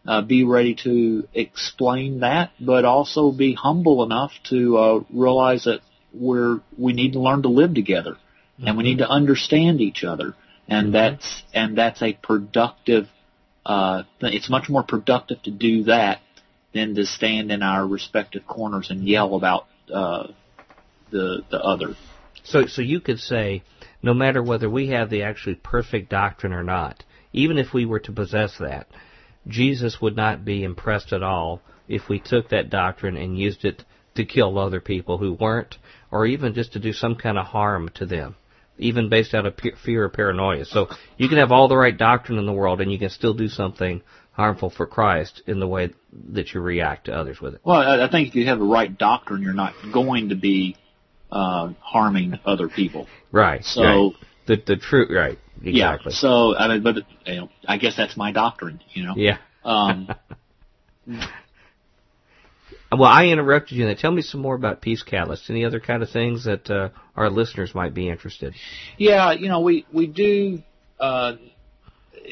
Uh, 0.04 0.20
be 0.20 0.42
ready 0.42 0.74
to 0.74 1.28
explain 1.32 2.20
that, 2.20 2.50
but 2.58 2.84
also 2.84 3.30
be 3.30 3.54
humble 3.54 4.02
enough 4.02 4.32
to 4.42 4.76
uh, 4.76 5.00
realize 5.12 5.64
that 5.64 5.78
we're 6.12 6.60
we 6.76 6.92
need 6.92 7.12
to 7.12 7.20
learn 7.20 7.42
to 7.42 7.48
live 7.48 7.72
together, 7.72 8.12
mm-hmm. 8.12 8.66
and 8.66 8.76
we 8.76 8.82
need 8.82 8.98
to 8.98 9.08
understand 9.08 9.80
each 9.80 10.02
other, 10.02 10.34
and 10.66 10.86
mm-hmm. 10.86 10.92
that's 10.92 11.42
and 11.54 11.78
that's 11.78 12.02
a 12.02 12.14
productive. 12.14 13.06
Uh, 13.64 14.02
it's 14.20 14.50
much 14.50 14.68
more 14.68 14.82
productive 14.82 15.40
to 15.44 15.52
do 15.52 15.84
that 15.84 16.20
than 16.74 16.96
to 16.96 17.06
stand 17.06 17.52
in 17.52 17.62
our 17.62 17.86
respective 17.86 18.44
corners 18.44 18.90
and 18.90 19.06
yell 19.06 19.36
about 19.36 19.66
uh, 19.94 20.26
the 21.10 21.44
the 21.50 21.60
other. 21.60 21.94
So, 22.44 22.66
so 22.66 22.82
you 22.82 23.00
could 23.00 23.20
say, 23.20 23.62
no 24.02 24.12
matter 24.12 24.42
whether 24.42 24.68
we 24.68 24.88
have 24.88 25.10
the 25.10 25.22
actually 25.22 25.54
perfect 25.54 26.10
doctrine 26.10 26.52
or 26.52 26.62
not, 26.62 27.04
even 27.32 27.58
if 27.58 27.72
we 27.72 27.86
were 27.86 28.00
to 28.00 28.12
possess 28.12 28.58
that, 28.58 28.88
Jesus 29.46 30.00
would 30.00 30.16
not 30.16 30.44
be 30.44 30.64
impressed 30.64 31.12
at 31.12 31.22
all 31.22 31.62
if 31.88 32.08
we 32.08 32.18
took 32.18 32.48
that 32.48 32.70
doctrine 32.70 33.16
and 33.16 33.38
used 33.38 33.64
it 33.64 33.84
to 34.14 34.24
kill 34.24 34.58
other 34.58 34.80
people 34.80 35.18
who 35.18 35.32
weren't, 35.32 35.76
or 36.10 36.26
even 36.26 36.54
just 36.54 36.74
to 36.74 36.78
do 36.78 36.92
some 36.92 37.16
kind 37.16 37.38
of 37.38 37.46
harm 37.46 37.88
to 37.94 38.04
them, 38.04 38.36
even 38.78 39.08
based 39.08 39.34
out 39.34 39.46
of 39.46 39.58
fear 39.84 40.04
or 40.04 40.08
paranoia. 40.08 40.64
So 40.64 40.88
you 41.16 41.28
can 41.28 41.38
have 41.38 41.50
all 41.50 41.68
the 41.68 41.76
right 41.76 41.96
doctrine 41.96 42.38
in 42.38 42.46
the 42.46 42.52
world, 42.52 42.80
and 42.80 42.92
you 42.92 42.98
can 42.98 43.08
still 43.08 43.34
do 43.34 43.48
something 43.48 44.02
harmful 44.32 44.70
for 44.70 44.86
Christ 44.86 45.42
in 45.46 45.60
the 45.60 45.66
way 45.66 45.90
that 46.30 46.52
you 46.52 46.60
react 46.60 47.06
to 47.06 47.14
others 47.14 47.40
with 47.40 47.54
it. 47.54 47.60
Well, 47.64 48.02
I 48.02 48.10
think 48.10 48.28
if 48.28 48.34
you 48.34 48.46
have 48.46 48.58
the 48.58 48.64
right 48.64 48.96
doctrine, 48.96 49.42
you're 49.42 49.52
not 49.54 49.74
going 49.92 50.28
to 50.28 50.34
be 50.34 50.76
uh, 51.32 51.72
harming 51.80 52.38
other 52.44 52.68
people. 52.68 53.08
Right. 53.32 53.64
So 53.64 53.82
right. 53.82 54.12
the 54.46 54.62
the 54.64 54.76
truth. 54.76 55.10
Right. 55.10 55.38
Exactly. 55.64 56.12
Yeah. 56.12 56.20
So 56.20 56.54
I 56.56 56.68
mean, 56.68 56.82
but 56.82 56.96
you 57.26 57.36
know, 57.36 57.48
I 57.66 57.78
guess 57.78 57.96
that's 57.96 58.16
my 58.16 58.32
doctrine. 58.32 58.80
You 58.92 59.04
know. 59.06 59.14
Yeah. 59.16 59.38
Um. 59.64 60.08
well, 62.92 63.04
I 63.04 63.26
interrupted 63.26 63.78
you. 63.78 63.86
There. 63.86 63.94
Tell 63.94 64.12
me 64.12 64.22
some 64.22 64.42
more 64.42 64.54
about 64.54 64.82
Peace 64.82 65.02
Catalyst. 65.02 65.48
Any 65.48 65.64
other 65.64 65.80
kind 65.80 66.02
of 66.02 66.10
things 66.10 66.44
that 66.44 66.70
uh, 66.70 66.90
our 67.16 67.30
listeners 67.30 67.74
might 67.74 67.94
be 67.94 68.08
interested? 68.08 68.54
Yeah, 68.98 69.32
you 69.32 69.48
know, 69.48 69.60
we 69.60 69.86
we 69.92 70.06
do. 70.06 70.62
Uh, 71.00 71.36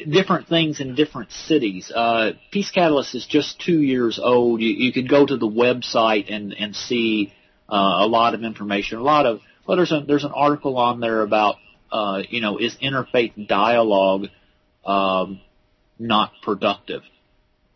different 0.09 0.47
things 0.47 0.79
in 0.79 0.95
different 0.95 1.31
cities. 1.33 1.91
Uh, 1.93 2.31
Peace 2.49 2.71
Catalyst 2.71 3.13
is 3.13 3.25
just 3.25 3.59
two 3.59 3.81
years 3.81 4.19
old. 4.23 4.61
You, 4.61 4.69
you 4.69 4.93
could 4.93 5.09
go 5.09 5.25
to 5.25 5.35
the 5.35 5.47
website 5.47 6.33
and, 6.33 6.53
and 6.53 6.73
see 6.73 7.33
a 7.75 8.07
lot 8.07 8.33
of 8.33 8.43
information. 8.43 8.97
A 8.97 9.03
lot 9.03 9.25
of 9.25 9.41
well, 9.65 9.77
there's 9.77 9.91
a, 9.91 10.01
there's 10.05 10.23
an 10.23 10.31
article 10.33 10.77
on 10.77 10.99
there 10.99 11.21
about 11.21 11.55
uh, 11.91 12.23
you 12.29 12.41
know 12.41 12.57
is 12.57 12.75
interfaith 12.81 13.47
dialogue 13.47 14.27
um, 14.85 15.41
not 15.99 16.31
productive, 16.41 17.03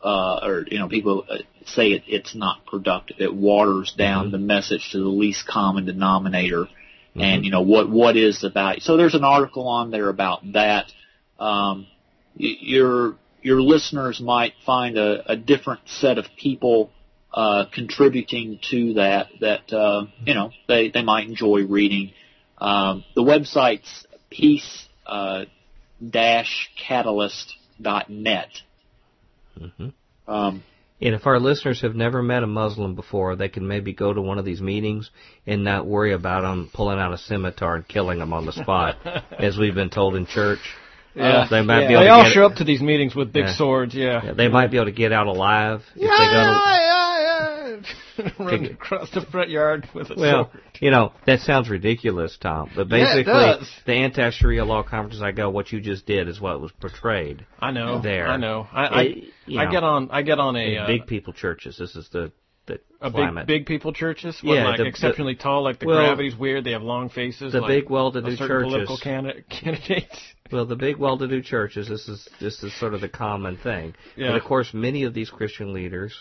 uh, 0.03 0.39
or 0.43 0.65
you 0.69 0.79
know 0.79 0.89
people 0.89 1.25
uh, 1.29 1.37
say 1.65 1.91
it, 1.91 2.03
it's 2.07 2.35
not 2.35 2.65
productive. 2.65 3.17
It 3.19 3.33
waters 3.33 3.93
down 3.97 4.25
mm-hmm. 4.25 4.31
the 4.31 4.39
message 4.39 4.91
to 4.91 4.99
the 4.99 5.07
least 5.07 5.47
common 5.47 5.85
denominator, 5.85 6.65
mm-hmm. 6.65 7.21
and 7.21 7.45
you 7.45 7.51
know 7.51 7.61
what 7.61 7.89
what 7.89 8.17
is 8.17 8.41
the 8.41 8.49
value. 8.49 8.79
So 8.79 8.97
there's 8.97 9.15
an 9.15 9.23
article 9.23 9.67
on 9.67 9.91
there 9.91 10.09
about 10.09 10.41
that. 10.53 10.91
Um, 11.39 11.87
your 12.35 13.15
your 13.41 13.61
listeners 13.61 14.19
might 14.19 14.53
find 14.65 14.97
a, 14.97 15.31
a 15.31 15.35
different 15.35 15.81
set 15.85 16.17
of 16.17 16.25
people 16.37 16.89
uh, 17.35 17.65
contributing 17.71 18.59
to 18.71 18.93
that 18.93 19.27
that 19.41 19.73
uh, 19.73 20.05
you 20.25 20.33
know 20.33 20.51
they 20.69 20.89
they 20.89 21.03
might 21.03 21.27
enjoy 21.27 21.65
reading. 21.65 22.13
Um, 22.57 23.03
the 23.13 23.21
website's 23.21 24.07
peace 24.29 24.87
uh, 25.05 25.43
dash 26.09 26.71
catalyst 26.87 27.53
dot 27.79 28.09
net. 28.09 28.49
Mm-hmm. 29.59 29.89
Um, 30.27 30.63
and 31.01 31.13
if 31.13 31.27
our 31.27 31.39
listeners 31.39 31.81
have 31.81 31.93
never 31.93 32.23
met 32.23 32.41
a 32.41 32.47
Muslim 32.47 32.95
before, 32.95 33.35
they 33.35 33.49
can 33.49 33.67
maybe 33.67 33.91
go 33.91 34.13
to 34.13 34.21
one 34.21 34.39
of 34.39 34.45
these 34.45 34.61
meetings 34.61 35.11
and 35.45 35.65
not 35.65 35.85
worry 35.85 36.13
about 36.13 36.41
them 36.41 36.69
pulling 36.73 36.99
out 36.99 37.13
a 37.13 37.17
scimitar 37.17 37.75
and 37.75 37.87
killing 37.87 38.19
them 38.19 38.31
on 38.31 38.45
the 38.45 38.53
spot, 38.53 38.95
as 39.39 39.57
we've 39.57 39.75
been 39.75 39.89
told 39.89 40.15
in 40.15 40.25
church. 40.25 40.61
Yeah, 41.13 41.23
uh, 41.23 41.49
they 41.49 41.61
might 41.61 41.81
yeah. 41.81 41.87
be 41.87 41.93
able 41.93 42.03
they 42.03 42.07
to 42.07 42.13
all 42.13 42.29
show 42.29 42.45
up 42.45 42.55
to 42.55 42.63
these 42.63 42.81
meetings 42.81 43.13
with 43.13 43.33
big 43.33 43.45
yeah. 43.45 43.55
swords. 43.55 43.93
Yeah. 43.93 44.21
yeah. 44.23 44.33
they 44.33 44.47
might 44.47 44.71
be 44.71 44.77
able 44.77 44.87
to 44.87 44.93
get 44.93 45.11
out 45.11 45.27
alive 45.27 45.81
if 45.95 46.01
yeah, 46.01 46.09
they 46.17 46.25
go 46.25 46.43
to. 46.43 46.95
Yeah, 48.17 48.29
run 48.39 48.65
across 48.65 49.09
the 49.11 49.21
front 49.21 49.49
yard 49.49 49.89
with 49.93 50.09
a 50.11 50.15
well, 50.17 50.51
sword. 50.51 50.63
you 50.79 50.91
know 50.91 51.13
that 51.25 51.39
sounds 51.41 51.69
ridiculous, 51.69 52.37
Tom. 52.39 52.71
But 52.75 52.89
basically, 52.89 53.33
yeah, 53.33 53.63
the 53.85 53.93
anti-Sharia 53.93 54.65
law 54.65 54.83
conferences 54.83 55.21
I 55.21 55.31
go, 55.31 55.49
what 55.49 55.71
you 55.71 55.81
just 55.81 56.05
did 56.05 56.27
is 56.27 56.39
what 56.39 56.61
was 56.61 56.71
portrayed. 56.71 57.45
I 57.59 57.71
know. 57.71 58.01
There, 58.01 58.27
I 58.27 58.37
know. 58.37 58.67
I 58.71 58.85
I, 58.85 59.01
it, 59.01 59.57
I 59.57 59.71
get 59.71 59.83
on. 59.83 60.09
I 60.11 60.21
get 60.21 60.39
on 60.39 60.55
a 60.55 60.77
uh, 60.77 60.87
big 60.87 61.07
people 61.07 61.33
churches. 61.33 61.77
This 61.77 61.95
is 61.95 62.09
the 62.09 62.31
the 62.67 62.79
a 63.01 63.11
climate. 63.11 63.47
big 63.47 63.61
big 63.61 63.67
people 63.67 63.93
churches. 63.93 64.39
What, 64.41 64.55
yeah, 64.55 64.65
like 64.65 64.77
the, 64.77 64.85
exceptionally 64.85 65.35
the, 65.35 65.43
tall. 65.43 65.63
Like 65.63 65.79
the 65.79 65.87
well, 65.87 65.97
gravity's 65.97 66.35
weird. 66.35 66.63
They 66.63 66.71
have 66.71 66.81
long 66.81 67.09
faces. 67.09 67.53
The 67.53 67.61
like 67.61 67.67
big 67.67 67.89
well-to-do 67.89 68.37
churches. 68.37 68.71
Political 68.71 68.97
candidate, 68.97 69.49
candidates. 69.49 70.19
Well, 70.51 70.65
the 70.65 70.75
big 70.75 70.97
well-to-do 70.97 71.41
churches. 71.41 71.87
This 71.87 72.07
is 72.07 72.27
this 72.39 72.63
is 72.63 72.77
sort 72.79 72.93
of 72.93 73.01
the 73.01 73.09
common 73.09 73.57
thing. 73.57 73.95
Yeah. 74.15 74.29
But 74.29 74.37
of 74.37 74.43
course, 74.43 74.73
many 74.73 75.03
of 75.03 75.13
these 75.13 75.29
Christian 75.29 75.73
leaders 75.73 76.15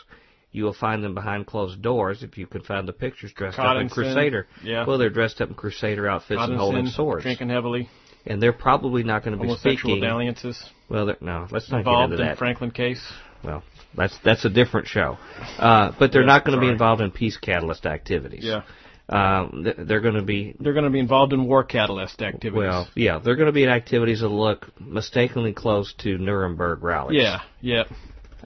you 0.54 0.64
will 0.64 0.72
find 0.72 1.02
them 1.02 1.14
behind 1.14 1.46
closed 1.46 1.82
doors 1.82 2.22
if 2.22 2.38
you 2.38 2.46
can 2.46 2.62
find 2.62 2.86
the 2.86 2.92
pictures 2.92 3.32
dressed 3.32 3.58
up 3.58 3.76
in 3.76 3.88
Crusader. 3.88 4.46
Yeah. 4.62 4.86
Well, 4.86 4.98
they're 4.98 5.10
dressed 5.10 5.40
up 5.40 5.48
in 5.48 5.54
Crusader 5.54 6.08
outfits 6.08 6.40
and 6.40 6.56
holding 6.56 6.86
swords. 6.86 7.24
Drinking 7.24 7.48
heavily. 7.50 7.88
And 8.24 8.40
they're 8.40 8.52
probably 8.52 9.02
not 9.02 9.24
going 9.24 9.36
to 9.36 9.42
be 9.42 9.54
speaking. 9.56 10.00
dalliances. 10.00 10.62
Well, 10.88 11.14
no, 11.20 11.46
let's 11.50 11.70
not 11.70 11.78
involved 11.78 12.10
get 12.12 12.14
into 12.14 12.24
that. 12.24 12.30
in. 12.32 12.36
Franklin 12.36 12.70
case. 12.70 13.04
Well, 13.42 13.62
that's 13.96 14.16
that's 14.24 14.44
a 14.44 14.48
different 14.48 14.86
show. 14.86 15.18
Uh, 15.58 15.92
but 15.98 16.12
they're 16.12 16.22
Yeah, 16.22 16.26
not 16.28 16.44
going 16.44 16.58
to 16.58 16.60
be 16.64 16.70
involved 16.70 17.02
in 17.02 17.10
peace 17.10 17.36
catalyst 17.36 17.84
activities. 17.84 18.44
Yeah. 18.44 18.62
Um, 19.08 19.64
th- 19.64 19.76
they're 19.86 20.00
going 20.00 20.14
to 20.14 20.22
be 20.22 20.54
They're 20.60 20.72
going 20.72 20.84
to 20.86 20.90
be 20.90 20.98
involved 21.00 21.32
in 21.34 21.46
war 21.46 21.64
catalyst 21.64 22.22
activities. 22.22 22.56
well, 22.56 22.88
yeah, 22.94 23.18
they're 23.18 23.36
going 23.36 23.48
to 23.48 23.52
be 23.52 23.64
in 23.64 23.68
activities 23.68 24.20
that 24.20 24.28
look 24.28 24.70
mistakenly 24.80 25.52
close 25.52 25.92
to 25.98 26.16
Nuremberg 26.16 26.82
rallies. 26.82 27.20
Yeah, 27.20 27.40
yeah. 27.60 27.84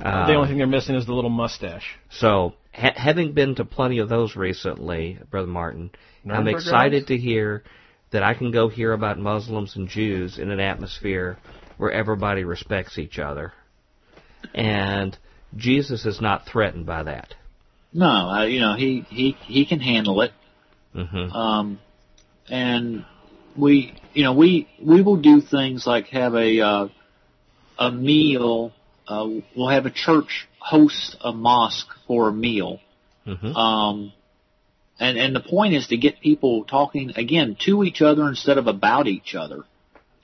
Uh, 0.01 0.27
the 0.27 0.35
only 0.35 0.49
thing 0.49 0.59
they're 0.59 0.67
missing 0.67 0.95
is 0.95 1.07
the 1.07 1.13
little 1.13 1.31
mustache. 1.31 1.97
So, 2.11 2.55
ha- 2.73 2.95
having 2.95 3.33
been 3.33 3.57
to 3.57 3.65
plenty 3.65 3.99
of 3.99 4.09
those 4.09 4.37
recently, 4.37 5.19
Brother 5.31 5.49
Martin, 5.49 5.91
I'm 6.29 6.47
excited 6.47 7.09
to 7.09 7.17
hear 7.17 7.65
that 8.11 8.23
I 8.23 8.35
can 8.35 8.51
go 8.51 8.69
hear 8.69 8.93
about 8.93 9.19
Muslims 9.19 9.77
and 9.77 9.89
Jews 9.89 10.39
in 10.39 10.51
an 10.51 10.61
atmosphere 10.61 11.39
where 11.79 11.91
everybody 11.91 12.45
respects 12.45 12.99
each 12.99 13.19
other. 13.19 13.53
And 14.55 15.17
Jesus 15.57 16.07
is 16.07 16.21
not 16.21 16.47
threatened 16.47 16.87
by 16.87 17.03
that. 17.05 17.35
No, 17.93 18.07
uh, 18.07 18.45
you 18.45 18.61
know 18.61 18.75
he 18.77 19.05
he 19.09 19.33
he 19.47 19.67
can 19.67 19.81
handle 19.81 20.21
it. 20.21 20.33
hmm 20.93 21.31
Um, 21.31 21.81
and 22.49 23.05
we, 23.57 23.95
you 24.15 24.23
know, 24.25 24.35
we 24.35 24.69
we 24.83 25.03
will 25.03 25.17
do 25.17 25.41
things 25.41 25.87
like 25.87 26.07
have 26.09 26.35
a 26.35 26.61
uh, 26.61 26.89
a 27.79 27.91
meal. 27.91 28.73
Uh, 29.09 29.29
we'll 29.57 29.69
have 29.69 29.87
a 29.87 29.91
church 29.91 30.49
host 30.59 31.17
a 31.23 31.33
mosque 31.33 31.89
for 32.07 32.29
a 32.29 32.33
meal. 32.33 32.81
hmm 33.25 33.57
Um, 33.57 34.13
and 35.01 35.17
and 35.17 35.35
the 35.35 35.41
point 35.41 35.75
is 35.75 35.87
to 35.89 35.97
get 35.97 36.21
people 36.21 36.65
talking 36.65 37.13
again 37.17 37.57
to 37.61 37.85
each 37.85 38.03
other 38.03 38.29
instead 38.29 38.59
of 38.59 38.67
about 38.67 39.07
each 39.07 39.35
other, 39.35 39.65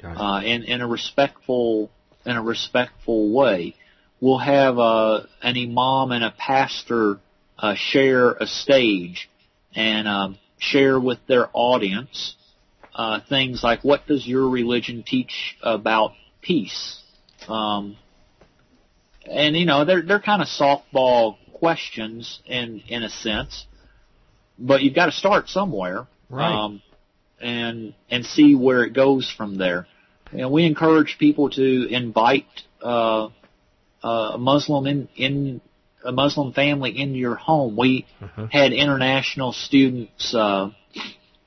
uh, 0.03 0.41
in 0.45 0.65
in 0.65 0.81
a 0.81 0.87
respectful 0.87 1.91
in 2.27 2.37
a 2.37 2.43
respectful 2.43 3.33
way. 3.33 3.75
We'll 4.21 4.39
have 4.39 4.79
uh, 4.79 5.23
an 5.43 5.57
imam 5.57 6.13
and 6.13 6.25
a 6.25 6.31
pastor 6.31 7.19
uh, 7.59 7.75
share 7.75 8.33
a 8.33 8.47
stage 8.47 9.29
and 9.75 10.09
um, 10.09 10.39
share 10.59 10.99
with 10.99 11.19
their 11.27 11.49
audience 11.53 12.35
uh, 12.95 13.21
things 13.29 13.63
like 13.63 13.83
what 13.83 14.07
does 14.07 14.27
your 14.27 14.49
religion 14.49 15.03
teach 15.07 15.57
about 15.63 16.13
peace? 16.43 17.01
Um, 17.49 17.97
and 19.31 19.57
you 19.57 19.67
know 19.67 19.85
they're 19.85 20.03
they're 20.03 20.21
kind 20.21 20.43
of 20.43 20.49
softball 20.49 21.37
questions 21.53 22.41
in 22.47 22.83
in 22.89 23.03
a 23.03 23.09
sense, 23.09 23.67
but 24.59 24.83
you've 24.83 24.95
got 24.95 25.07
to 25.07 25.13
start 25.13 25.49
somewhere, 25.49 26.07
Right. 26.29 26.53
um, 26.53 26.83
and 27.41 27.95
and 28.11 28.25
see 28.25 28.55
where 28.55 28.83
it 28.85 28.93
goes 28.93 29.31
from 29.31 29.57
there. 29.57 29.87
You 30.33 30.39
know, 30.39 30.49
we 30.51 30.65
encourage 30.67 31.17
people 31.19 31.51
to 31.51 31.87
invite 31.89 32.47
uh, 32.83 33.29
uh, 34.03 34.09
a 34.35 34.39
Muslim 34.39 34.87
in 34.87 35.09
in 35.17 35.61
a 36.05 36.13
Muslim 36.13 36.53
family 36.53 36.99
into 36.99 37.19
your 37.19 37.35
home. 37.35 37.77
We 37.77 38.07
uh-huh. 38.21 38.49
had 38.51 38.73
international 38.73 39.53
students 39.53 40.35
uh, 40.35 40.71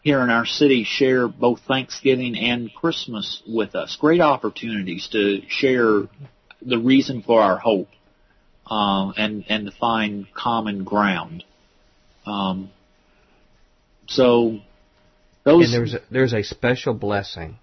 here 0.01 0.21
in 0.21 0.29
our 0.29 0.45
city 0.45 0.83
share 0.83 1.27
both 1.27 1.59
Thanksgiving 1.67 2.37
and 2.37 2.73
Christmas 2.73 3.43
with 3.47 3.75
us. 3.75 3.97
Great 3.99 4.21
opportunities 4.21 5.07
to 5.11 5.41
share 5.47 6.07
the 6.61 6.77
reason 6.77 7.21
for 7.21 7.41
our 7.41 7.57
hope 7.57 7.89
um, 8.65 9.13
and 9.17 9.45
and 9.49 9.65
to 9.65 9.71
find 9.71 10.27
common 10.33 10.83
ground. 10.83 11.43
Um, 12.25 12.69
so 14.07 14.59
those 15.43 15.65
and 15.65 15.73
there's 15.73 15.93
a, 15.93 16.01
there's 16.11 16.33
a 16.33 16.43
special 16.43 16.93
blessing 16.93 17.59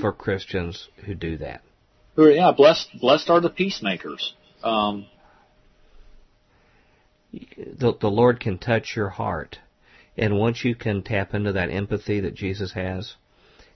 for 0.00 0.12
Christians 0.12 0.88
who 1.04 1.14
do 1.14 1.38
that. 1.38 1.62
Yeah, 2.16 2.52
blessed 2.52 2.88
blessed 3.00 3.30
are 3.30 3.40
the 3.40 3.50
peacemakers. 3.50 4.34
Um, 4.62 5.06
the, 7.32 7.94
the 8.00 8.10
Lord 8.10 8.40
can 8.40 8.58
touch 8.58 8.94
your 8.96 9.10
heart. 9.10 9.58
And 10.16 10.36
once 10.36 10.64
you 10.64 10.74
can 10.74 11.02
tap 11.02 11.32
into 11.34 11.52
that 11.52 11.70
empathy 11.70 12.20
that 12.20 12.34
Jesus 12.34 12.72
has, 12.72 13.14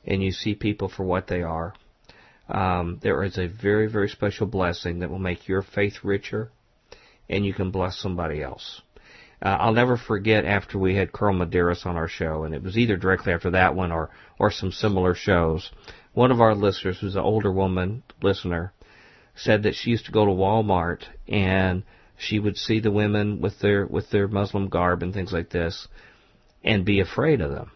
and 0.04 0.22
you 0.22 0.32
see 0.32 0.54
people 0.54 0.88
for 0.88 1.04
what 1.04 1.28
they 1.28 1.42
are, 1.42 1.74
um, 2.48 2.98
there 3.02 3.22
is 3.22 3.38
a 3.38 3.46
very, 3.46 3.86
very 3.88 4.08
special 4.08 4.46
blessing 4.46 5.00
that 5.00 5.10
will 5.10 5.18
make 5.18 5.48
your 5.48 5.62
faith 5.62 5.98
richer, 6.02 6.50
and 7.28 7.44
you 7.46 7.54
can 7.54 7.70
bless 7.70 7.98
somebody 7.98 8.42
else. 8.42 8.82
Uh, 9.40 9.56
I'll 9.60 9.72
never 9.72 9.96
forget 9.96 10.44
after 10.44 10.78
we 10.78 10.94
had 10.94 11.12
Carl 11.12 11.34
Medearis 11.34 11.84
on 11.84 11.96
our 11.96 12.08
show, 12.08 12.44
and 12.44 12.54
it 12.54 12.62
was 12.62 12.78
either 12.78 12.96
directly 12.96 13.32
after 13.32 13.50
that 13.50 13.74
one 13.74 13.90
or, 13.90 14.10
or 14.38 14.50
some 14.50 14.70
similar 14.70 15.14
shows. 15.14 15.70
One 16.12 16.30
of 16.30 16.40
our 16.40 16.54
listeners, 16.54 16.98
who's 17.00 17.16
an 17.16 17.22
older 17.22 17.50
woman 17.50 18.02
listener, 18.22 18.72
said 19.34 19.64
that 19.64 19.74
she 19.74 19.90
used 19.90 20.06
to 20.06 20.12
go 20.12 20.26
to 20.26 20.30
Walmart 20.30 21.04
and 21.26 21.82
she 22.18 22.38
would 22.38 22.56
see 22.56 22.78
the 22.78 22.90
women 22.90 23.40
with 23.40 23.58
their 23.60 23.86
with 23.86 24.10
their 24.10 24.28
Muslim 24.28 24.68
garb 24.68 25.02
and 25.02 25.12
things 25.12 25.32
like 25.32 25.50
this, 25.50 25.88
and 26.62 26.84
be 26.84 27.00
afraid 27.00 27.40
of 27.40 27.50
them, 27.50 27.72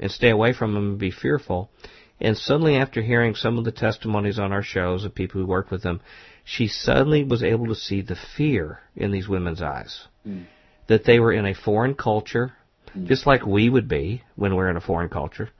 and 0.00 0.10
stay 0.10 0.30
away 0.30 0.52
from 0.52 0.74
them 0.74 0.90
and 0.90 0.98
be 0.98 1.10
fearful. 1.10 1.70
And 2.20 2.36
suddenly, 2.36 2.76
after 2.76 3.02
hearing 3.02 3.34
some 3.34 3.58
of 3.58 3.64
the 3.64 3.72
testimonies 3.72 4.38
on 4.38 4.52
our 4.52 4.62
shows 4.62 5.04
of 5.04 5.14
people 5.14 5.40
who 5.40 5.46
worked 5.46 5.70
with 5.70 5.82
them, 5.82 6.00
she 6.44 6.68
suddenly 6.68 7.24
was 7.24 7.42
able 7.42 7.66
to 7.66 7.74
see 7.74 8.02
the 8.02 8.16
fear 8.36 8.80
in 8.94 9.10
these 9.10 9.28
women's 9.28 9.60
eyes. 9.60 10.06
Mm. 10.26 10.44
That 10.86 11.04
they 11.04 11.18
were 11.18 11.32
in 11.32 11.46
a 11.46 11.54
foreign 11.54 11.94
culture, 11.94 12.52
mm. 12.96 13.06
just 13.06 13.26
like 13.26 13.44
we 13.44 13.68
would 13.68 13.88
be 13.88 14.22
when 14.36 14.54
we're 14.54 14.70
in 14.70 14.76
a 14.76 14.80
foreign 14.80 15.08
culture. 15.08 15.50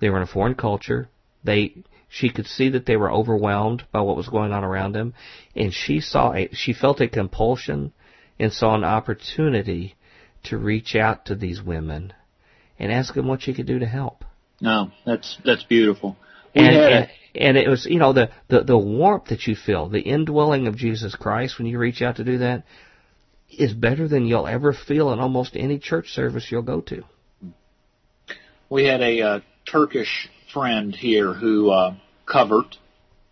They 0.00 0.08
were 0.08 0.16
in 0.16 0.22
a 0.22 0.26
foreign 0.26 0.54
culture. 0.54 1.08
They 1.44 1.74
she 2.08 2.28
could 2.28 2.46
see 2.46 2.70
that 2.70 2.86
they 2.86 2.96
were 2.96 3.12
overwhelmed 3.12 3.84
by 3.92 4.00
what 4.00 4.16
was 4.16 4.28
going 4.28 4.52
on 4.52 4.64
around 4.64 4.92
them, 4.92 5.14
and 5.54 5.72
she 5.72 6.00
saw 6.00 6.32
a, 6.32 6.48
she 6.52 6.72
felt 6.72 7.00
a 7.00 7.08
compulsion 7.08 7.92
and 8.38 8.52
saw 8.52 8.74
an 8.74 8.84
opportunity 8.84 9.94
to 10.44 10.58
reach 10.58 10.96
out 10.96 11.26
to 11.26 11.36
these 11.36 11.62
women 11.62 12.12
and 12.78 12.90
ask 12.90 13.14
them 13.14 13.28
what 13.28 13.42
she 13.42 13.54
could 13.54 13.66
do 13.66 13.78
to 13.78 13.86
help. 13.86 14.24
No, 14.60 14.90
that's 15.06 15.38
that's 15.44 15.64
beautiful. 15.64 16.16
And, 16.54 16.76
and, 16.76 17.10
and 17.34 17.56
it 17.56 17.68
was 17.68 17.86
you 17.86 17.98
know 17.98 18.12
the, 18.12 18.30
the 18.48 18.62
the 18.62 18.78
warmth 18.78 19.26
that 19.26 19.46
you 19.46 19.54
feel, 19.54 19.88
the 19.88 20.00
indwelling 20.00 20.66
of 20.66 20.76
Jesus 20.76 21.14
Christ 21.14 21.58
when 21.58 21.66
you 21.66 21.78
reach 21.78 22.02
out 22.02 22.16
to 22.16 22.24
do 22.24 22.38
that 22.38 22.64
is 23.50 23.72
better 23.72 24.06
than 24.06 24.26
you'll 24.26 24.46
ever 24.46 24.72
feel 24.72 25.12
in 25.12 25.18
almost 25.18 25.56
any 25.56 25.78
church 25.78 26.12
service 26.12 26.50
you'll 26.50 26.62
go 26.62 26.80
to. 26.82 27.02
We 28.68 28.84
had 28.84 29.00
a 29.00 29.20
uh, 29.22 29.40
Turkish 29.70 30.28
friend 30.52 30.94
here 30.94 31.32
who 31.32 31.70
uh, 31.70 31.94
covered. 32.26 32.76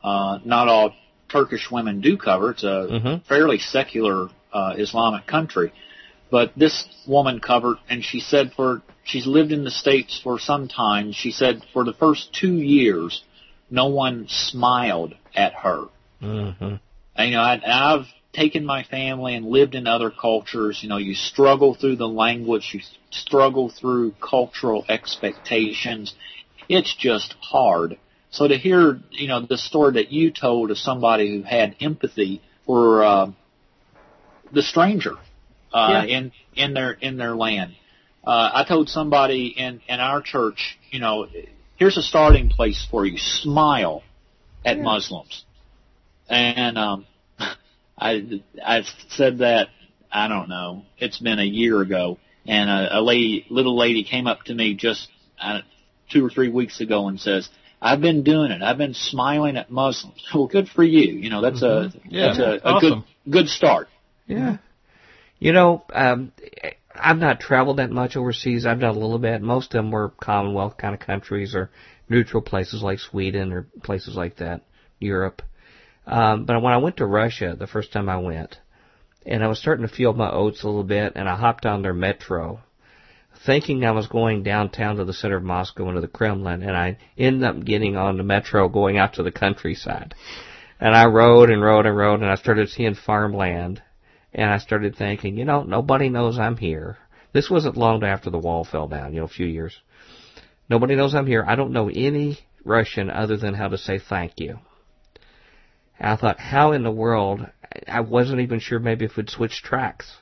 Uh, 0.03 0.39
not 0.45 0.69
all 0.69 0.95
Turkish 1.29 1.71
women 1.71 2.01
do 2.01 2.17
cover. 2.17 2.51
It's 2.51 2.65
a 2.65 2.89
mm-hmm. 2.91 3.29
fairly 3.29 3.59
secular 3.59 4.29
uh, 4.53 4.75
Islamic 4.77 5.27
country. 5.27 5.73
But 6.31 6.53
this 6.57 6.87
woman 7.07 7.41
covered, 7.41 7.77
and 7.89 8.05
she 8.05 8.21
said 8.21 8.53
for 8.55 8.83
she's 9.05 9.27
lived 9.27 9.53
in 9.53 9.65
the 9.65 9.71
states 9.71 10.21
for 10.23 10.39
some 10.39 10.69
time. 10.69 11.13
She 11.13 11.31
said 11.31 11.63
for 11.73 11.85
the 11.85 11.95
first 11.95 12.33
two 12.35 12.55
years, 12.55 13.23
no 13.71 13.87
one 13.89 14.27
smiled 14.29 15.15
at 15.35 15.55
her. 15.55 15.87
Mm-hmm. 16.23 16.75
And, 17.17 17.31
you 17.31 17.37
know, 17.37 17.43
I, 17.43 17.61
I've 17.95 18.07
taken 18.33 18.65
my 18.65 18.85
family 18.85 19.35
and 19.35 19.47
lived 19.47 19.75
in 19.75 19.87
other 19.87 20.11
cultures. 20.11 20.81
You 20.83 20.89
know, 20.89 20.99
you 20.99 21.15
struggle 21.15 21.75
through 21.75 21.97
the 21.97 22.09
language, 22.09 22.71
you 22.75 22.81
struggle 23.11 23.71
through 23.71 24.13
cultural 24.21 24.85
expectations, 24.89 26.15
it's 26.69 26.95
just 26.95 27.35
hard. 27.41 27.99
So 28.31 28.47
to 28.47 28.59
hear, 28.59 29.01
you 29.11 29.29
know, 29.29 29.41
the 29.47 29.57
story 29.57 29.95
that 29.95 30.13
you 30.13 30.31
told 30.31 30.71
of 30.71 30.79
somebody 30.79 31.35
who 31.35 31.43
had 31.43 31.77
empathy 31.81 32.43
for 32.67 33.03
uh, 33.03 33.31
the 34.53 34.63
stranger 34.63 35.15
uh, 35.79 36.05
yeah. 36.05 36.19
in 36.19 36.33
in 36.55 36.75
their 36.75 36.93
in 36.93 37.17
their 37.17 37.35
land. 37.35 37.75
Uh, 38.27 38.51
I 38.53 38.65
told 38.67 38.89
somebody 38.89 39.55
in 39.57 39.81
in 39.89 40.01
our 40.01 40.21
church, 40.21 40.79
you 40.91 41.01
know, 41.01 41.27
here's 41.77 41.97
a 41.97 42.03
starting 42.03 42.49
place 42.51 42.87
for 42.91 43.07
you. 43.07 43.19
Smile 43.19 44.03
at 44.65 44.77
yeah. 44.77 44.83
Muslims, 44.83 45.45
and 46.29 46.77
um, 46.77 47.07
I 47.99 48.43
I 48.65 48.83
said 49.09 49.39
that 49.39 49.69
I 50.11 50.29
don't 50.29 50.49
know. 50.49 50.85
It's 50.99 51.19
been 51.19 51.39
a 51.39 51.45
year 51.45 51.81
ago, 51.81 52.19
and 52.47 52.69
a, 52.69 52.99
a 52.99 53.01
lady, 53.01 53.47
little 53.51 53.77
lady, 53.77 54.05
came 54.05 54.27
up 54.27 54.43
to 54.45 54.55
me 54.55 54.75
just 54.75 55.09
uh, 55.41 55.61
two 56.11 56.25
or 56.25 56.31
three 56.31 56.49
weeks 56.49 56.81
ago 56.81 57.09
and 57.09 57.21
says, 57.21 57.49
I've 57.81 58.01
been 58.01 58.25
doing 58.25 58.51
it. 58.51 58.63
I've 58.63 58.79
been 58.79 58.95
smiling 58.95 59.57
at 59.57 59.71
Muslims. 59.71 60.25
Well, 60.35 60.47
good 60.47 60.69
for 60.69 60.85
you. 60.85 61.13
You 61.13 61.31
know, 61.31 61.41
that's 61.41 61.63
mm-hmm. 61.63 61.99
a 61.99 62.11
yeah, 62.11 62.27
that's 62.27 62.39
a, 62.39 62.43
a 62.43 62.61
awesome. 62.63 63.05
good 63.25 63.33
good 63.33 63.49
start. 63.49 63.89
Yeah. 64.27 64.59
You 65.39 65.53
know, 65.53 65.85
um, 65.93 66.33
I've 66.95 67.19
not 67.19 67.41
traveled 67.41 67.79
that 67.79 67.91
much 67.91 68.17
overseas. 68.17 68.67
I've 68.67 68.81
done 68.81 68.97
a 68.97 68.99
little 68.99 69.19
bit. 69.19 69.41
Most 69.41 69.75
of 69.75 69.79
them 69.79 69.91
were 69.91 70.11
Commonwealth 70.21 70.77
kind 70.77 70.95
of 70.95 71.01
countries 71.01 71.55
or 71.55 71.71
neutral 72.09 72.43
places 72.43 72.83
like 72.83 72.99
Sweden 72.99 73.53
or 73.53 73.69
places 73.83 74.17
like 74.17 74.37
that, 74.37 74.63
Europe. 74.99 75.43
Um, 76.07 76.45
but 76.45 76.61
when 76.63 76.73
I 76.73 76.79
went 76.79 76.97
to 76.97 77.07
Russia 77.07 77.55
the 77.59 77.67
first 77.67 77.93
time 77.93 78.09
I 78.09 78.19
went, 78.19 78.59
and 79.27 79.45
I 79.45 79.49
was 79.49 79.61
starting 79.61 79.87
to 79.87 79.95
feel 79.95 80.13
my 80.15 80.31
oats 80.31 80.63
a 80.63 80.67
little 80.67 80.85
bit, 80.85 81.13
and 81.17 81.29
I 81.29 81.37
hopped 81.37 81.67
on 81.67 81.83
their 81.83 81.95
metro, 81.95 82.61
thinking 83.45 83.85
I 83.85 83.91
was 83.91 84.07
going 84.07 84.43
downtown 84.43 84.97
to 84.97 85.05
the 85.05 85.13
center 85.13 85.37
of 85.37 85.43
Moscow 85.43 85.89
into 85.89 86.01
the 86.01 86.09
Kremlin, 86.09 86.63
and 86.63 86.77
I 86.77 86.97
ended 87.17 87.45
up 87.45 87.63
getting 87.63 87.97
on 87.97 88.17
the 88.17 88.23
metro 88.23 88.69
going 88.69 88.97
out 88.97 89.15
to 89.15 89.23
the 89.23 89.31
countryside. 89.31 90.15
And 90.81 90.97
I 90.97 91.07
rode 91.07 91.51
and 91.51 91.63
rode 91.63 91.87
and 91.87 91.97
rode, 91.97 92.21
and 92.21 92.31
I 92.31 92.37
started 92.37 92.71
seeing 92.71 92.95
farmland, 92.95 93.83
and 94.33 94.51
I 94.51 94.59
started 94.59 94.97
thinking, 94.97 95.37
you 95.37 95.45
know, 95.45 95.63
nobody 95.63 96.09
knows 96.09 96.39
I'm 96.39 96.57
here. 96.57 96.99
This 97.33 97.51
wasn't 97.51 97.77
long 97.77 98.05
after 98.05 98.31
the 98.31 98.39
wall 98.39 98.65
fell 98.65 98.89
down, 98.89 99.13
you 99.13 99.21
know, 99.21 99.27
a 99.27 99.29
few 99.29 99.47
years. 99.47 99.81
Nobody 100.69 100.97
knows 100.97 101.15
I'm 101.15 101.27
here. 101.27 101.45
I 101.47 101.57
don't 101.57 101.73
know 101.73 101.89
any 101.89 102.39
Russian 102.65 103.11
other 103.11 103.37
than 103.37 103.55
how 103.55 103.69
to 103.69 103.79
say 103.79 103.99
thank 103.99 104.39
you. 104.39 104.59
And 105.99 106.11
I 106.11 106.17
thought, 106.17 106.39
how 106.39 106.73
in 106.73 106.83
the 106.83 106.91
world? 106.91 107.47
I 107.87 108.01
wasn't 108.01 108.41
even 108.41 108.61
sure 108.61 108.79
maybe 108.79 109.05
if 109.05 109.17
we'd 109.17 109.31
switch 109.31 109.63
tracks. 109.63 110.17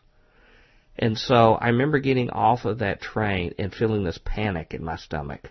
And 0.99 1.19
so 1.19 1.55
I 1.55 1.69
remember 1.69 1.99
getting 1.99 2.31
off 2.31 2.65
of 2.65 2.79
that 2.79 3.01
train 3.01 3.55
and 3.59 3.75
feeling 3.75 4.05
this 4.05 4.19
panic 4.25 4.73
in 4.73 4.83
my 4.83 4.97
stomach, 4.97 5.51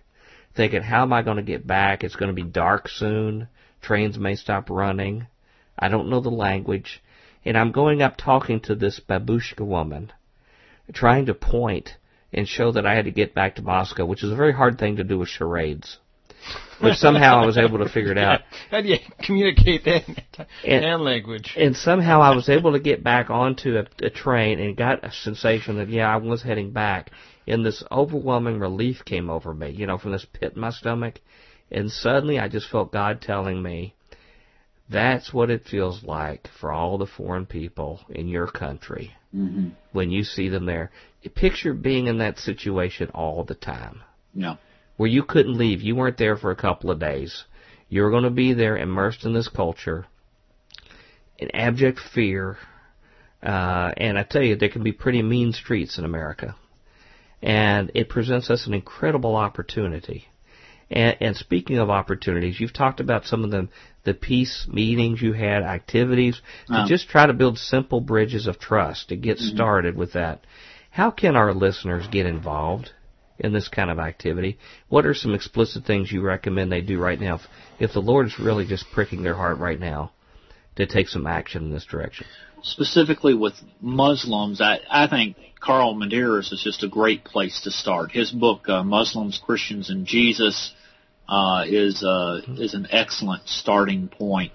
thinking, 0.56 0.82
how 0.82 1.04
am 1.04 1.14
I 1.14 1.22
going 1.22 1.38
to 1.38 1.44
get 1.44 1.68
back? 1.68 2.04
It's 2.04 2.16
going 2.16 2.36
to 2.36 2.42
be 2.44 2.50
dark 2.50 2.88
soon. 2.90 3.48
Trains 3.82 4.18
may 4.18 4.36
stop 4.36 4.70
running. 4.70 5.28
I 5.78 5.90
don't 5.90 6.10
know 6.10 6.22
the 6.22 6.30
language. 6.30 7.04
And 7.46 7.58
I'm 7.58 7.72
going 7.72 8.02
up 8.02 8.18
talking 8.18 8.60
to 8.62 8.76
this 8.76 9.00
babushka 9.00 9.66
woman, 9.66 10.12
trying 10.94 11.28
to 11.28 11.34
point 11.34 11.96
and 12.34 12.48
show 12.48 12.72
that 12.72 12.86
I 12.86 12.96
had 12.96 13.06
to 13.06 13.12
get 13.12 13.36
back 13.36 13.56
to 13.56 13.62
Moscow, 13.62 14.06
which 14.06 14.24
is 14.24 14.32
a 14.32 14.36
very 14.36 14.54
hard 14.54 14.80
thing 14.80 14.98
to 14.98 15.04
do 15.04 15.20
with 15.20 15.30
charades 15.30 16.00
but 16.82 16.96
somehow 16.96 17.42
I 17.42 17.46
was 17.46 17.58
able 17.58 17.80
to 17.80 17.90
figure 17.90 18.12
it 18.12 18.18
out. 18.18 18.42
How 18.72 18.82
do 18.82 18.88
you 18.88 18.98
communicate 19.24 19.86
that 19.86 20.04
in 20.64 20.84
and, 20.84 21.04
language? 21.04 21.54
And 21.58 21.76
somehow 21.76 22.22
I 22.22 22.36
was 22.36 22.50
able 22.50 22.74
to 22.74 22.80
get 22.80 23.04
back 23.04 23.30
onto 23.30 23.78
a, 23.78 24.06
a 24.06 24.10
train 24.10 24.60
and 24.60 24.76
got 24.76 25.04
a 25.04 25.12
sensation 25.12 25.78
that 25.78 25.90
yeah, 25.90 26.12
I 26.12 26.18
was 26.18 26.44
heading 26.44 26.72
back. 26.72 27.12
And 27.48 27.66
this 27.66 27.84
overwhelming 27.92 28.60
relief 28.60 29.06
came 29.06 29.30
over 29.30 29.54
me, 29.54 29.70
you 29.70 29.86
know, 29.86 29.98
from 29.98 30.12
this 30.12 30.26
pit 30.26 30.54
in 30.56 30.62
my 30.62 30.72
stomach. 30.72 31.22
And 31.72 31.92
suddenly 31.92 32.40
I 32.40 32.48
just 32.48 32.70
felt 32.70 32.92
God 32.92 33.22
telling 33.22 33.62
me, 33.62 33.96
that's 34.90 35.34
what 35.34 35.50
it 35.50 35.66
feels 35.66 36.04
like 36.04 36.48
for 36.60 36.72
all 36.72 36.98
the 36.98 37.08
foreign 37.08 37.46
people 37.46 38.02
in 38.10 38.28
your 38.28 38.48
country 38.48 39.14
mm-hmm. 39.36 39.70
when 39.92 40.12
you 40.12 40.24
see 40.24 40.50
them 40.50 40.66
there. 40.66 40.92
Picture 41.34 41.74
being 41.74 42.06
in 42.06 42.20
that 42.20 42.38
situation 42.38 43.10
all 43.14 43.44
the 43.44 43.56
time. 43.56 44.04
Yeah 44.34 44.58
where 44.98 45.10
you 45.10 45.24
couldn't 45.24 45.58
leave. 45.58 45.82
You 45.82 45.96
weren't 45.96 46.18
there 46.18 46.38
for 46.38 46.52
a 46.52 46.56
couple 46.56 46.92
of 46.92 47.00
days. 47.00 47.44
You 47.90 48.04
were 48.04 48.10
going 48.10 48.24
to 48.24 48.30
be 48.30 48.54
there 48.54 48.78
immersed 48.78 49.26
in 49.26 49.34
this 49.34 49.48
culture, 49.48 50.06
in 51.38 51.56
abject 51.56 52.00
fear. 52.00 52.58
Uh, 53.44 53.92
and 53.98 54.18
I 54.18 54.24
tell 54.24 54.42
you, 54.42 54.56
there 54.56 54.70
can 54.70 54.84
be 54.84 54.92
pretty 54.92 55.22
mean 55.22 55.54
streets 55.54 55.98
in 55.98 56.06
America. 56.06 56.56
And 57.42 57.92
it 57.94 58.10
presents 58.10 58.50
us 58.50 58.66
an 58.66 58.74
incredible 58.74 59.36
opportunity. 59.36 60.26
And, 60.90 61.18
and 61.20 61.36
speaking 61.36 61.78
of 61.80 61.90
opportunities, 61.90 62.60
you've 62.60 62.74
talked 62.74 63.00
about 63.00 63.26
some 63.26 63.44
of 63.44 63.52
the 63.52 63.68
the 64.04 64.14
peace 64.14 64.68
meetings 64.72 65.22
you 65.22 65.34
had, 65.34 65.64
activities 65.64 66.40
to 66.68 66.74
um, 66.74 66.88
just 66.88 67.10
try 67.10 67.26
to 67.26 67.34
build 67.34 67.58
simple 67.58 68.00
bridges 68.00 68.46
of 68.46 68.60
trust 68.60 69.10
to 69.10 69.16
get 69.16 69.38
mm-hmm. 69.38 69.56
started 69.56 69.98
with 69.98 70.14
that. 70.14 70.46
How 70.92 71.12
can 71.12 71.36
our 71.36 71.54
listeners 71.54 72.08
get 72.10 72.28
involved 72.28 72.92
in 73.40 73.52
this 73.52 73.68
kind 73.68 73.90
of 73.90 74.00
activity? 74.00 74.58
What 74.88 75.06
are 75.06 75.14
some 75.14 75.34
explicit 75.34 75.86
things 75.86 76.12
you 76.12 76.22
recommend 76.22 76.72
they 76.72 76.82
do 76.82 77.00
right 77.00 77.20
now 77.20 77.36
if, 77.36 77.42
if 77.80 77.94
the 77.94 78.00
Lord 78.00 78.28
is 78.28 78.40
really 78.40 78.66
just 78.66 78.86
pricking 78.94 79.24
their 79.24 79.36
heart 79.36 79.58
right 79.58 79.80
now 79.80 80.12
to 80.76 80.86
take 80.86 81.08
some 81.08 81.28
action 81.28 81.64
in 81.64 81.72
this 81.72 81.86
direction? 81.86 82.28
Specifically 82.66 83.36
with 83.36 83.54
Muslims, 83.80 84.60
I, 84.60 84.80
I 84.90 85.08
think 85.08 85.38
Carl 85.60 85.94
Medearis 85.94 86.52
is 86.52 86.62
just 86.64 86.82
a 86.84 86.88
great 86.88 87.24
place 87.24 87.62
to 87.62 87.72
start. 87.72 88.12
His 88.12 88.32
book, 88.32 88.68
uh, 88.68 88.84
Muslims, 88.84 89.40
Christians, 89.44 89.92
and 89.92 90.08
Jesus, 90.08 90.74
uh, 91.30 91.64
is 91.68 92.04
uh, 92.04 92.42
is 92.58 92.74
an 92.74 92.88
excellent 92.90 93.48
starting 93.48 94.08
point. 94.08 94.52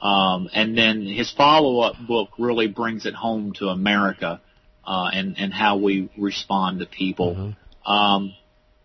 Um, 0.00 0.50
and 0.52 0.76
then 0.76 1.06
his 1.06 1.30
follow-up 1.32 1.96
book 2.06 2.28
really 2.38 2.68
brings 2.68 3.06
it 3.06 3.14
home 3.14 3.54
to 3.54 3.68
America 3.68 4.40
uh, 4.86 5.10
and 5.12 5.36
and 5.38 5.52
how 5.52 5.78
we 5.78 6.10
respond 6.18 6.80
to 6.80 6.86
people. 6.86 7.34
Mm-hmm. 7.34 7.90
Um, 7.90 8.34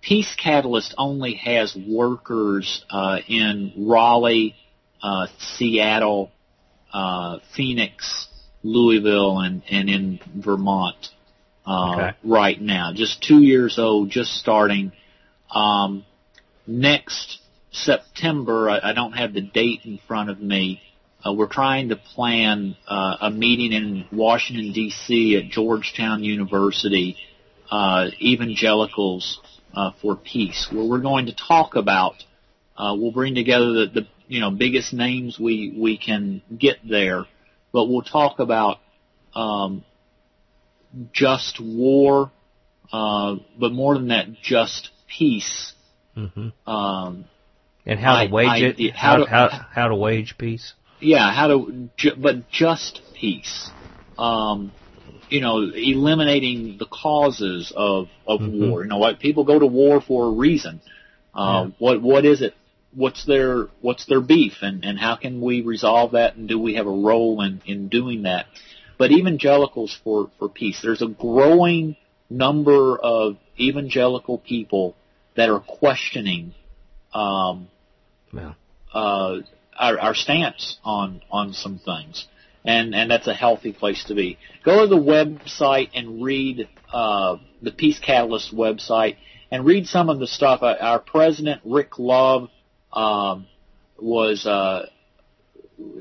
Peace 0.01 0.35
Catalyst 0.42 0.95
only 0.98 1.35
has 1.35 1.75
workers 1.75 2.85
uh, 2.90 3.19
in 3.27 3.74
Raleigh, 3.77 4.56
uh, 5.01 5.27
Seattle, 5.38 6.32
uh, 6.93 7.40
Phoenix, 7.56 8.27
Louisville, 8.64 9.40
and 9.40 9.61
and 9.69 9.90
in 9.90 10.19
Vermont 10.35 11.09
uh, 11.66 11.95
okay. 11.95 12.17
right 12.24 12.59
now. 12.59 12.92
Just 12.93 13.22
two 13.22 13.42
years 13.42 13.77
old, 13.77 14.09
just 14.09 14.32
starting. 14.32 14.92
Um, 15.53 16.06
next 16.66 17.40
September, 17.72 18.69
I, 18.69 18.90
I 18.90 18.93
don't 18.93 19.14
have 19.14 19.33
the 19.33 19.42
date 19.42 19.82
in 19.83 20.00
front 20.08 20.30
of 20.30 20.40
me. 20.40 20.82
Uh, 21.25 21.33
we're 21.33 21.48
trying 21.48 21.90
to 21.90 21.95
plan 21.95 22.75
uh, 22.88 23.17
a 23.22 23.32
meeting 23.32 23.72
in 23.72 24.06
Washington 24.11 24.74
D.C. 24.74 25.38
at 25.38 25.50
Georgetown 25.50 26.24
University, 26.24 27.16
uh, 27.72 28.08
Evangelicals 28.19 29.40
uh, 29.74 29.92
for 30.01 30.16
Peace, 30.17 30.67
where 30.72 30.83
we're 30.83 31.00
going 31.00 31.27
to 31.27 31.35
talk 31.35 31.75
about. 31.75 32.16
Uh, 32.75 32.95
we'll 32.98 33.11
bring 33.11 33.35
together 33.35 33.72
the, 33.74 33.85
the 33.93 34.08
you 34.27 34.42
know 34.42 34.51
biggest 34.51 34.93
names 34.93 35.40
we 35.40 35.74
we 35.77 35.98
can 35.98 36.42
get 36.58 36.77
there, 36.88 37.25
but 37.74 37.85
we'll 37.85 38.03
talk 38.03 38.40
about 38.40 38.77
um, 39.35 39.84
just 41.11 41.60
war, 41.60 42.32
uh, 42.93 43.35
but 43.60 43.72
more 43.74 43.95
than 43.95 44.10
that, 44.10 44.27
just 44.42 44.92
peace. 45.08 45.74
Mm-hmm. 46.16 46.69
Um, 46.69 47.26
and 47.85 48.00
how 48.00 48.16
I, 48.16 48.27
to 48.27 48.34
wage 48.34 48.48
I, 48.48 48.58
it? 48.60 48.95
How, 48.95 49.26
how, 49.26 49.48
to, 49.48 49.56
how, 49.56 49.66
how 49.72 49.88
to 49.90 49.95
wage 49.95 50.35
peace? 50.38 50.74
Yeah, 51.00 51.34
how 51.34 51.48
to, 51.48 51.90
ju- 51.98 52.16
but 52.18 52.50
just 52.50 53.02
peace. 53.19 53.69
Um, 54.18 54.72
you 55.30 55.42
know, 55.42 55.60
eliminating 55.61 56.77
the 56.77 56.85
causes 56.85 57.74
of 57.76 58.08
of 58.27 58.40
mm-hmm. 58.40 58.69
war. 58.69 58.84
You 58.84 58.90
know, 58.90 59.00
what 59.00 59.19
people 59.19 59.43
go 59.43 59.58
to 59.58 59.66
war 59.66 60.00
for 60.00 60.27
a 60.27 60.32
reason. 60.32 60.80
Uh, 61.34 61.66
yeah. 61.66 61.72
What 61.80 62.02
what 62.02 62.26
is 62.26 62.42
it? 62.43 62.53
What's 62.95 63.25
their 63.25 63.67
what's 63.81 64.05
their 64.05 64.22
beef, 64.22 64.57
and 64.61 64.85
and 64.85 64.99
how 64.99 65.15
can 65.15 65.41
we 65.41 65.61
resolve 65.61 66.11
that? 66.11 66.35
And 66.35 66.47
do 66.47 66.59
we 66.59 66.75
have 66.75 66.88
a 66.88 66.91
role 66.91 67.41
in 67.41 67.61
in 67.65 67.89
doing 67.89 68.23
that? 68.23 68.45
but 68.97 69.11
evangelicals 69.11 69.99
for, 70.03 70.31
for 70.39 70.49
peace. 70.49 70.80
There's 70.81 71.01
a 71.01 71.07
growing 71.07 71.95
number 72.30 72.97
of 72.97 73.38
evangelical 73.59 74.38
people 74.38 74.95
that 75.35 75.49
are 75.49 75.59
questioning 75.59 76.53
um, 77.13 77.67
yeah. 78.31 78.53
uh, 78.93 79.39
our, 79.77 79.99
our 79.99 80.15
stance 80.15 80.77
on 80.83 81.22
on 81.31 81.53
some 81.53 81.80
things, 81.80 82.27
and 82.63 82.95
and 82.95 83.09
that's 83.09 83.27
a 83.27 83.33
healthy 83.33 83.73
place 83.73 84.05
to 84.05 84.15
be. 84.15 84.38
Go 84.63 84.81
to 84.81 84.88
the 84.88 84.95
website 84.95 85.89
and 85.93 86.23
read 86.23 86.67
uh, 86.91 87.38
the 87.61 87.72
Peace 87.72 87.99
Catalyst 87.99 88.55
website 88.55 89.17
and 89.51 89.65
read 89.65 89.88
some 89.88 90.09
of 90.09 90.19
the 90.19 90.27
stuff. 90.27 90.61
Our 90.61 90.99
president 90.99 91.61
Rick 91.65 91.99
Love 91.99 92.49
um, 92.93 93.47
was 93.99 94.45
uh, 94.45 94.88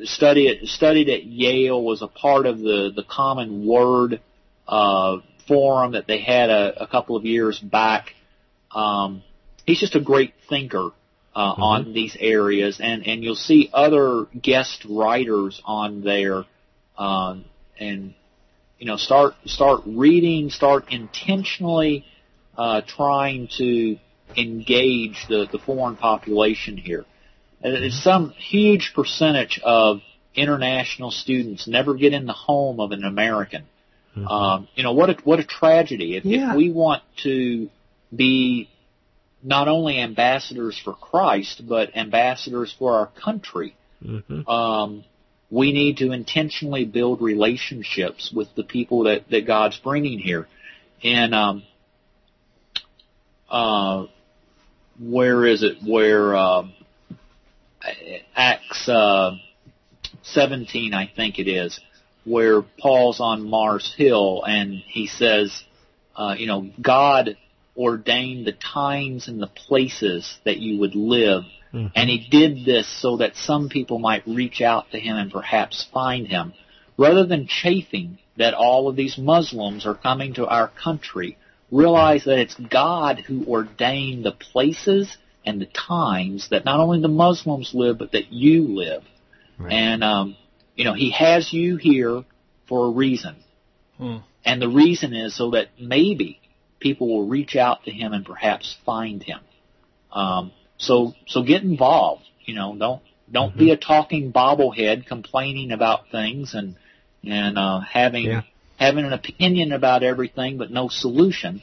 studied 0.05 0.67
studied 0.69 1.09
at 1.09 1.25
Yale, 1.25 1.83
was 1.83 2.03
a 2.03 2.09
part 2.09 2.47
of 2.47 2.59
the 2.59 2.93
the 2.95 3.05
Common 3.05 3.67
Word 3.67 4.21
uh, 4.69 5.19
forum 5.49 5.93
that 5.93 6.07
they 6.07 6.21
had 6.21 6.51
a, 6.51 6.83
a 6.83 6.87
couple 6.87 7.17
of 7.17 7.25
years 7.25 7.59
back. 7.59 8.15
Um, 8.71 9.23
he's 9.67 9.81
just 9.81 9.95
a 9.95 10.01
great 10.01 10.35
thinker 10.49 10.91
uh, 11.35 11.53
mm-hmm. 11.53 11.63
on 11.63 11.93
these 11.93 12.17
areas, 12.19 12.81
and 12.81 13.07
and 13.07 13.23
you'll 13.25 13.35
see 13.35 13.71
other 13.73 14.27
guest 14.41 14.85
writers 14.89 15.61
on 15.65 16.03
there, 16.03 16.45
um, 16.99 17.45
and 17.79 18.15
you 18.79 18.87
know 18.87 18.97
start 18.97 19.35
start 19.47 19.81
reading, 19.87 20.51
start 20.51 20.87
intentionally 20.91 22.05
uh, 22.57 22.83
trying 22.87 23.49
to 23.59 23.99
engage 24.37 25.27
the 25.29 25.47
the 25.51 25.59
foreign 25.59 25.97
population 25.97 26.77
here. 26.77 27.05
And 27.63 27.93
some 27.93 28.31
huge 28.31 28.93
percentage 28.95 29.61
of 29.63 30.01
international 30.35 31.11
students 31.11 31.69
never 31.69 31.95
get 31.95 32.13
in 32.13 32.27
the 32.27 32.33
home 32.33 32.81
of 32.81 32.93
an 32.93 33.05
American. 33.05 33.65
Mm-hmm. 34.17 34.27
Um, 34.27 34.69
you 34.75 34.83
know 34.83 34.93
what 34.93 35.11
a 35.11 35.17
what 35.25 35.41
a 35.41 35.45
tragedy. 35.45 36.17
If, 36.17 36.25
yeah. 36.25 36.51
if 36.51 36.57
we 36.57 36.71
want 36.71 37.03
to 37.23 37.71
be 38.15 38.69
not 39.43 39.69
only 39.69 39.99
ambassadors 40.01 40.79
for 40.79 40.93
Christ 40.93 41.63
but 41.67 41.97
ambassadors 41.97 42.75
for 42.79 42.95
our 42.95 43.07
country, 43.07 43.75
mm-hmm. 44.05 44.47
um, 44.49 45.05
we 45.51 45.73
need 45.73 45.99
to 45.99 46.13
intentionally 46.13 46.85
build 46.85 47.23
relationships 47.23 48.33
with 48.35 48.49
the 48.55 48.65
people 48.65 49.05
that 49.05 49.31
that 49.31 49.47
God's 49.47 49.79
bringing 49.79 50.19
here. 50.19 50.47
And 51.03 51.35
um, 51.35 51.63
uh, 53.49 54.07
where 55.03 55.47
is 55.47 55.63
it? 55.63 55.79
Where 55.85 56.37
um, 56.37 56.73
Acts 58.37 58.89
uh, 58.89 59.33
17, 60.23 60.95
I 60.95 61.11
think 61.15 61.39
it 61.39 61.49
is, 61.49 61.81
where 62.25 62.63
Paul's 62.63 63.21
on 63.21 63.49
Mars 63.49 63.93
Hill 63.97 64.45
and 64.47 64.75
he 64.75 65.07
says, 65.07 65.65
uh, 66.17 66.35
you 66.39 66.47
know, 66.47 66.71
God 66.81 67.37
ordained 67.77 68.47
the 68.47 68.53
times 68.53 69.29
and 69.29 69.41
the 69.41 69.47
places 69.47 70.39
that 70.45 70.59
you 70.59 70.81
would 70.81 70.95
live. 70.95 71.45
Mm-hmm. 71.73 71.87
And 71.95 72.11
he 72.11 72.29
did 72.31 72.65
this 72.65 72.87
so 72.87 73.17
that 73.17 73.35
some 73.35 73.69
people 73.71 73.99
might 73.99 74.27
reach 74.27 74.61
out 74.61 74.91
to 74.93 75.01
him 75.01 75.17
and 75.17 75.33
perhaps 75.33 75.89
find 75.93 76.29
him. 76.29 76.53
Rather 76.99 77.25
than 77.25 77.47
chafing 77.47 78.19
that 78.37 78.55
all 78.55 78.89
of 78.89 78.97
these 78.97 79.17
Muslims 79.17 79.87
are 79.87 79.95
coming 79.95 80.35
to 80.35 80.47
our 80.47 80.69
country, 80.69 81.39
realize 81.73 82.25
that 82.25 82.39
it's 82.39 82.55
God 82.55 83.19
who 83.21 83.45
ordained 83.47 84.25
the 84.25 84.33
places 84.33 85.17
and 85.45 85.61
the 85.61 85.67
times 85.67 86.51
that 86.51 86.65
not 86.65 86.79
only 86.79 87.01
the 87.01 87.09
Muslims 87.09 87.73
live, 87.75 87.99
but 87.99 88.13
that 88.13 88.33
you 88.33 88.77
live. 88.77 89.03
Right. 89.59 89.73
And, 89.73 90.05
um, 90.05 90.37
you 90.77 90.85
know, 90.85 90.93
he 90.93 91.11
has 91.13 91.53
you 91.53 91.77
here 91.77 92.25
for 92.69 92.87
a 92.87 92.91
reason. 92.91 93.37
Hmm. 93.97 94.19
And 94.45 94.61
the 94.61 94.69
reason 94.69 95.15
is 95.15 95.35
so 95.37 95.51
that 95.53 95.69
maybe 95.81 96.41
people 96.79 97.09
will 97.09 97.27
reach 97.27 97.57
out 97.57 97.85
to 97.85 97.91
him 97.91 98.13
and 98.13 98.25
perhaps 98.25 98.77
find 98.85 99.23
him. 99.23 99.41
Um, 100.13 100.53
so, 100.77 101.15
so 101.27 101.43
get 101.43 101.63
involved. 101.63 102.25
You 102.45 102.55
know, 102.55 102.77
don't, 102.77 103.03
don't 103.31 103.51
mm-hmm. 103.51 103.59
be 103.59 103.71
a 103.71 103.77
talking 103.77 104.33
bobblehead 104.33 105.07
complaining 105.07 105.73
about 105.73 106.11
things 106.11 106.55
and, 106.55 106.77
and, 107.25 107.57
uh, 107.57 107.81
having, 107.81 108.25
yeah. 108.25 108.43
Having 108.79 109.07
an 109.07 109.13
opinion 109.13 109.73
about 109.73 110.03
everything 110.03 110.59
but 110.59 110.71
no 110.71 110.89
solution. 110.89 111.63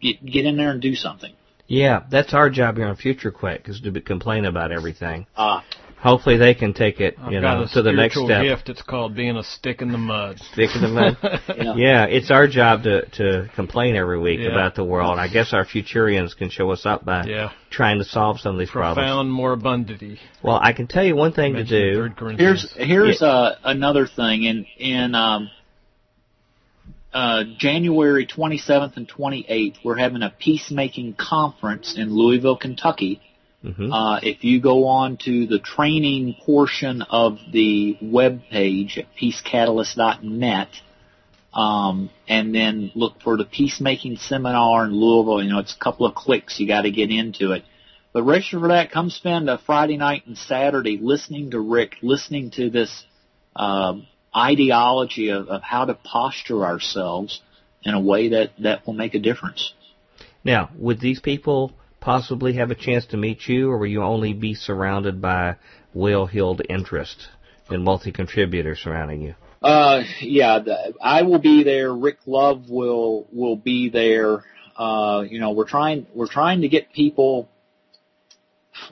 Get, 0.00 0.24
get 0.24 0.46
in 0.46 0.56
there 0.56 0.70
and 0.70 0.80
do 0.80 0.94
something. 0.94 1.32
Yeah, 1.66 2.04
that's 2.10 2.32
our 2.32 2.48
job 2.48 2.76
here 2.76 2.86
on 2.86 2.96
Future 2.96 3.30
Quake 3.30 3.68
is 3.68 3.80
to 3.80 4.00
complain 4.00 4.44
about 4.44 4.72
everything. 4.72 5.26
Ah. 5.36 5.64
Hopefully 5.98 6.36
they 6.36 6.54
can 6.54 6.74
take 6.74 7.00
it, 7.00 7.16
you 7.30 7.38
I've 7.38 7.42
know, 7.42 7.66
to 7.72 7.82
the 7.82 7.90
next 7.90 8.22
step. 8.22 8.42
gift. 8.42 8.68
It's 8.68 8.82
called 8.82 9.16
being 9.16 9.36
a 9.36 9.42
stick 9.42 9.80
in 9.80 9.90
the 9.90 9.98
mud. 9.98 10.38
Stick 10.52 10.70
in 10.76 10.82
the 10.82 10.88
mud. 10.88 11.16
yeah. 11.48 11.74
yeah. 11.74 12.04
it's 12.04 12.30
our 12.30 12.46
job 12.46 12.82
to 12.82 13.06
to 13.06 13.50
complain 13.56 13.96
every 13.96 14.18
week 14.18 14.40
yeah. 14.40 14.50
about 14.50 14.74
the 14.74 14.84
world. 14.84 15.12
And 15.12 15.20
I 15.20 15.28
guess 15.28 15.54
our 15.54 15.64
Futurians 15.64 16.36
can 16.36 16.50
show 16.50 16.70
us 16.70 16.84
up 16.84 17.04
by 17.04 17.24
yeah. 17.24 17.50
trying 17.70 17.98
to 17.98 18.04
solve 18.04 18.40
some 18.40 18.54
of 18.54 18.58
these 18.58 18.70
Profound 18.70 18.96
problems. 18.96 19.30
more 19.30 19.52
abundity. 19.52 20.20
Well, 20.44 20.60
I 20.62 20.74
can 20.74 20.86
tell 20.86 21.02
you 21.02 21.16
one 21.16 21.32
thing 21.32 21.54
to 21.54 21.64
do. 21.64 22.08
Here's 22.36 22.70
here's 22.76 23.22
uh, 23.22 23.56
another 23.64 24.06
thing 24.06 24.44
in 24.44 24.66
in 24.78 25.14
um, 25.14 25.50
uh, 27.16 27.44
January 27.56 28.26
27th 28.26 28.98
and 28.98 29.08
28th, 29.08 29.76
we're 29.82 29.96
having 29.96 30.22
a 30.22 30.28
peacemaking 30.28 31.14
conference 31.14 31.96
in 31.96 32.14
Louisville, 32.14 32.58
Kentucky. 32.58 33.22
Mm-hmm. 33.64 33.90
Uh, 33.90 34.20
if 34.22 34.44
you 34.44 34.60
go 34.60 34.86
on 34.86 35.16
to 35.24 35.46
the 35.46 35.58
training 35.58 36.36
portion 36.44 37.00
of 37.00 37.38
the 37.50 37.96
web 38.02 38.42
page 38.50 38.98
at 38.98 39.06
peacecatalyst.net, 39.18 40.68
um, 41.54 42.10
and 42.28 42.54
then 42.54 42.92
look 42.94 43.22
for 43.22 43.38
the 43.38 43.46
peacemaking 43.46 44.16
seminar 44.16 44.84
in 44.84 44.92
Louisville, 44.92 45.42
you 45.42 45.48
know, 45.48 45.60
it's 45.60 45.74
a 45.74 45.82
couple 45.82 46.04
of 46.04 46.14
clicks. 46.14 46.60
You 46.60 46.68
got 46.68 46.82
to 46.82 46.90
get 46.90 47.10
into 47.10 47.52
it. 47.52 47.64
But 48.12 48.24
register 48.24 48.60
for 48.60 48.68
that. 48.68 48.90
Come 48.90 49.08
spend 49.08 49.48
a 49.48 49.56
Friday 49.56 49.96
night 49.96 50.26
and 50.26 50.36
Saturday 50.36 50.98
listening 51.00 51.52
to 51.52 51.60
Rick, 51.60 51.96
listening 52.02 52.50
to 52.52 52.68
this 52.68 53.06
um, 53.54 54.06
ideology 54.36 55.30
of, 55.30 55.48
of 55.48 55.62
how 55.62 55.84
to 55.84 55.94
posture 55.94 56.64
ourselves 56.64 57.40
in 57.82 57.94
a 57.94 58.00
way 58.00 58.30
that, 58.30 58.50
that 58.58 58.86
will 58.86 58.94
make 58.94 59.14
a 59.14 59.18
difference. 59.18 59.72
Now, 60.44 60.70
would 60.76 61.00
these 61.00 61.20
people 61.20 61.72
possibly 62.00 62.54
have 62.54 62.70
a 62.70 62.74
chance 62.74 63.06
to 63.06 63.16
meet 63.16 63.48
you, 63.48 63.70
or 63.70 63.78
will 63.78 63.86
you 63.86 64.02
only 64.02 64.32
be 64.32 64.54
surrounded 64.54 65.20
by 65.20 65.56
well-heeled 65.94 66.62
interest 66.68 67.28
and 67.68 67.82
multi-contributors 67.82 68.80
surrounding 68.80 69.22
you? 69.22 69.34
Uh, 69.62 70.02
yeah, 70.20 70.60
the, 70.60 70.94
I 71.00 71.22
will 71.22 71.40
be 71.40 71.64
there. 71.64 71.92
Rick 71.92 72.18
Love 72.26 72.68
will 72.68 73.26
will 73.32 73.56
be 73.56 73.88
there. 73.88 74.44
Uh, 74.76 75.24
you 75.28 75.40
know, 75.40 75.52
we're 75.52 75.66
trying 75.66 76.06
we're 76.14 76.28
trying 76.28 76.60
to 76.60 76.68
get 76.68 76.92
people. 76.92 77.48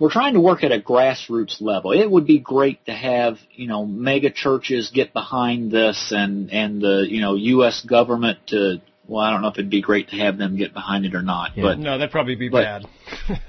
We're 0.01 0.11
trying 0.11 0.35
to 0.35 0.41
work 0.41 0.65
at 0.65 0.73
a 0.73 0.81
grassroots 0.81 1.61
level. 1.61 1.93
It 1.93 2.11
would 2.11 2.27
be 2.27 2.39
great 2.39 2.85
to 2.87 2.93
have 2.93 3.39
you 3.53 3.67
know 3.67 3.87
mega 3.87 4.31
churches 4.31 4.91
get 4.93 5.13
behind 5.13 5.71
this 5.71 6.13
and 6.15 6.51
and 6.53 6.81
the 6.81 7.07
you 7.09 7.21
know 7.21 7.35
U.S. 7.35 7.85
government 7.85 8.39
to 8.49 8.81
well, 9.07 9.23
I 9.23 9.31
don't 9.31 9.43
know 9.43 9.49
if 9.49 9.55
it'd 9.55 9.71
be 9.71 9.83
great 9.83 10.09
to 10.11 10.17
have 10.17 10.39
them 10.39 10.57
get 10.57 10.73
behind 10.73 11.05
it 11.05 11.15
or 11.15 11.23
not. 11.23 11.57
Yeah. 11.57 11.65
But 11.65 11.79
no, 11.79 11.99
that'd 11.99 12.11
probably 12.11 12.37
be 12.37 12.49
but, 12.49 12.63
bad. 12.63 12.87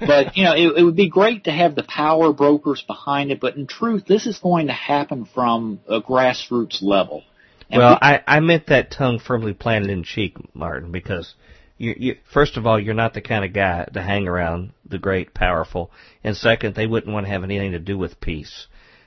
but 0.00 0.36
you 0.36 0.44
know, 0.44 0.54
it, 0.54 0.78
it 0.78 0.82
would 0.82 0.96
be 0.96 1.08
great 1.08 1.44
to 1.44 1.50
have 1.50 1.74
the 1.74 1.82
power 1.82 2.32
brokers 2.32 2.82
behind 2.82 3.30
it. 3.30 3.40
But 3.40 3.56
in 3.56 3.66
truth, 3.66 4.04
this 4.06 4.26
is 4.26 4.38
going 4.38 4.66
to 4.66 4.74
happen 4.74 5.24
from 5.24 5.80
a 5.88 6.00
grassroots 6.00 6.82
level. 6.82 7.22
And 7.70 7.80
well, 7.80 7.94
we, 7.94 7.98
I 8.08 8.22
I 8.26 8.40
meant 8.40 8.66
that 8.66 8.90
tongue 8.90 9.18
firmly 9.18 9.54
planted 9.54 9.90
in 9.90 10.02
cheek, 10.02 10.36
Martin, 10.54 10.92
because 10.92 11.34
you, 11.78 11.94
you 11.96 12.16
first 12.32 12.56
of 12.56 12.66
all, 12.66 12.80
you're 12.80 12.94
not 12.94 13.14
the 13.14 13.20
kind 13.20 13.44
of 13.44 13.52
guy 13.52 13.84
to 13.92 14.02
hang 14.02 14.28
around 14.28 14.72
the 14.88 14.98
great, 14.98 15.34
powerful, 15.34 15.90
and 16.24 16.36
second, 16.36 16.74
they 16.74 16.86
wouldn't 16.86 17.12
want 17.12 17.26
to 17.26 17.32
have 17.32 17.44
anything 17.44 17.72
to 17.72 17.78
do 17.78 17.98
with 17.98 18.20
peace, 18.20 18.66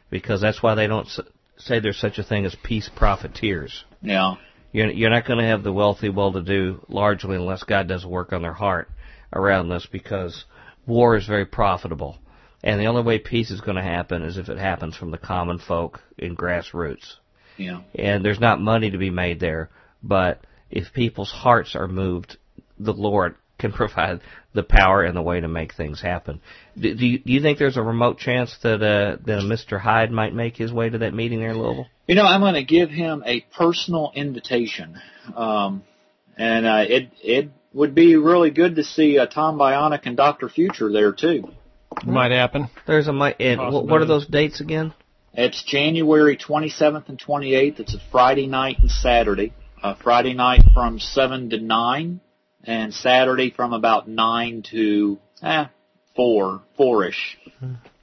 because 0.10 0.42
that's 0.42 0.62
why 0.62 0.76
they 0.76 0.88
don't 0.88 1.08
say 1.58 1.80
there's 1.80 2.00
such 2.00 2.18
a 2.18 2.24
thing 2.24 2.46
as 2.46 2.56
peace 2.64 2.90
profiteers. 2.96 3.84
Yeah. 4.02 4.36
You're, 4.72 4.92
you're 4.92 5.10
not 5.10 5.26
going 5.26 5.40
to 5.40 5.46
have 5.46 5.64
the 5.64 5.74
wealthy, 5.74 6.10
well-to-do 6.10 6.86
largely 6.88 7.36
unless 7.36 7.64
God 7.64 7.88
does 7.88 8.06
work 8.06 8.34
on 8.34 8.44
their 8.44 8.54
heart 8.54 8.90
around 9.34 9.70
this 9.70 9.88
because 9.92 10.46
war 10.86 11.18
is 11.18 11.28
very 11.28 11.46
profitable. 11.46 12.18
And 12.64 12.80
the 12.80 12.86
only 12.86 13.04
way 13.04 13.20
peace 13.20 13.52
is 13.52 13.62
going 13.62 13.78
to 13.78 13.84
happen 13.84 14.22
is 14.22 14.38
if 14.38 14.50
it 14.50 14.58
happens 14.58 14.96
from 14.96 15.12
the 15.12 15.18
common 15.18 15.60
folk 15.60 16.02
in 16.18 16.36
grassroots. 16.36 17.16
Yeah. 17.58 17.82
And 17.96 18.24
there's 18.24 18.40
not 18.40 18.62
money 18.62 18.92
to 18.92 18.98
be 18.98 19.10
made 19.10 19.40
there, 19.40 19.70
but 20.04 20.46
if 20.70 20.94
people's 20.94 21.32
hearts 21.32 21.76
are 21.76 21.88
moved, 21.88 22.38
the 22.80 22.94
Lord 22.94 23.36
can 23.58 23.72
provide 23.74 24.22
the 24.54 24.64
power 24.64 25.04
and 25.04 25.16
the 25.16 25.22
way 25.22 25.40
to 25.40 25.48
make 25.48 25.74
things 25.74 26.02
happen. 26.02 26.42
Do, 26.78 26.96
do, 26.96 27.06
you, 27.06 27.20
do 27.20 27.32
you 27.32 27.42
think 27.42 27.60
there's 27.60 27.78
a 27.78 27.84
remote 27.84 28.18
chance 28.18 28.58
that 28.64 28.82
uh, 28.82 29.18
that 29.26 29.40
a 29.40 29.42
Mr. 29.42 29.80
Hyde 29.80 30.12
might 30.12 30.34
make 30.34 30.58
his 30.58 30.72
way 30.72 30.90
to 30.90 31.00
that 31.00 31.14
meeting 31.14 31.40
there 31.40 31.52
in 31.52 31.60
Louisville? 31.60 31.88
You 32.08 32.16
know, 32.16 32.24
I'm 32.24 32.42
going 32.42 32.56
to 32.56 32.64
give 32.64 32.90
him 32.90 33.24
a 33.26 33.42
personal 33.56 34.12
invitation, 34.16 35.00
um, 35.36 35.84
and 36.38 36.66
uh, 36.66 36.86
it 36.88 37.12
it 37.22 37.52
would 37.74 37.94
be 37.94 38.16
really 38.16 38.50
good 38.50 38.78
to 38.78 38.84
see 38.84 39.20
uh, 39.20 39.28
Tom 39.28 39.58
Bionic 39.58 40.02
and 40.06 40.18
Doctor 40.18 40.50
Future 40.50 40.92
there 40.92 41.14
too. 41.14 41.44
Might 42.06 42.32
happen. 42.32 42.70
There's 42.88 43.08
a 43.08 43.14
might. 43.14 43.38
What 43.40 44.02
are 44.02 44.06
those 44.06 44.26
dates 44.26 44.62
again? 44.62 44.94
It's 45.34 45.64
January 45.64 46.38
27th 46.38 47.08
and 47.08 47.20
28th. 47.20 47.80
It's 47.80 47.94
a 47.94 48.00
Friday 48.12 48.48
night 48.48 48.78
and 48.80 48.90
Saturday. 48.90 49.54
Uh, 49.82 49.96
Friday 49.96 50.34
night 50.34 50.62
from 50.74 51.00
seven 51.00 51.50
to 51.52 51.60
nine, 51.60 52.20
and 52.64 52.94
Saturday 52.94 53.52
from 53.52 53.74
about 53.74 54.08
nine 54.08 54.64
to 54.72 55.20
eh, 55.42 55.66
four, 56.16 56.62
four-ish. 56.78 57.38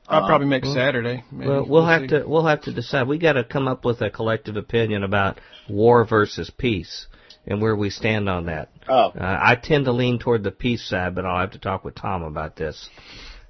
I'll 0.08 0.24
uh, 0.24 0.26
probably 0.26 0.46
make 0.46 0.64
Saturday. 0.64 1.24
Maybe. 1.30 1.48
Well, 1.48 1.62
we'll, 1.62 1.68
we'll 1.68 1.86
have 1.86 2.02
see. 2.02 2.08
to 2.08 2.24
we'll 2.26 2.46
have 2.46 2.62
to 2.62 2.72
decide. 2.72 3.08
We 3.08 3.18
got 3.18 3.34
to 3.34 3.44
come 3.44 3.68
up 3.68 3.84
with 3.84 4.00
a 4.00 4.10
collective 4.10 4.56
opinion 4.56 5.02
about 5.02 5.40
war 5.68 6.04
versus 6.06 6.50
peace 6.50 7.06
and 7.46 7.60
where 7.60 7.76
we 7.76 7.90
stand 7.90 8.28
on 8.28 8.46
that. 8.46 8.68
Oh. 8.88 9.10
Uh, 9.10 9.38
I 9.42 9.56
tend 9.56 9.84
to 9.86 9.92
lean 9.92 10.18
toward 10.18 10.42
the 10.42 10.50
peace 10.50 10.88
side, 10.88 11.14
but 11.14 11.24
I'll 11.24 11.40
have 11.40 11.52
to 11.52 11.58
talk 11.58 11.84
with 11.84 11.94
Tom 11.94 12.22
about 12.22 12.56
this. 12.56 12.88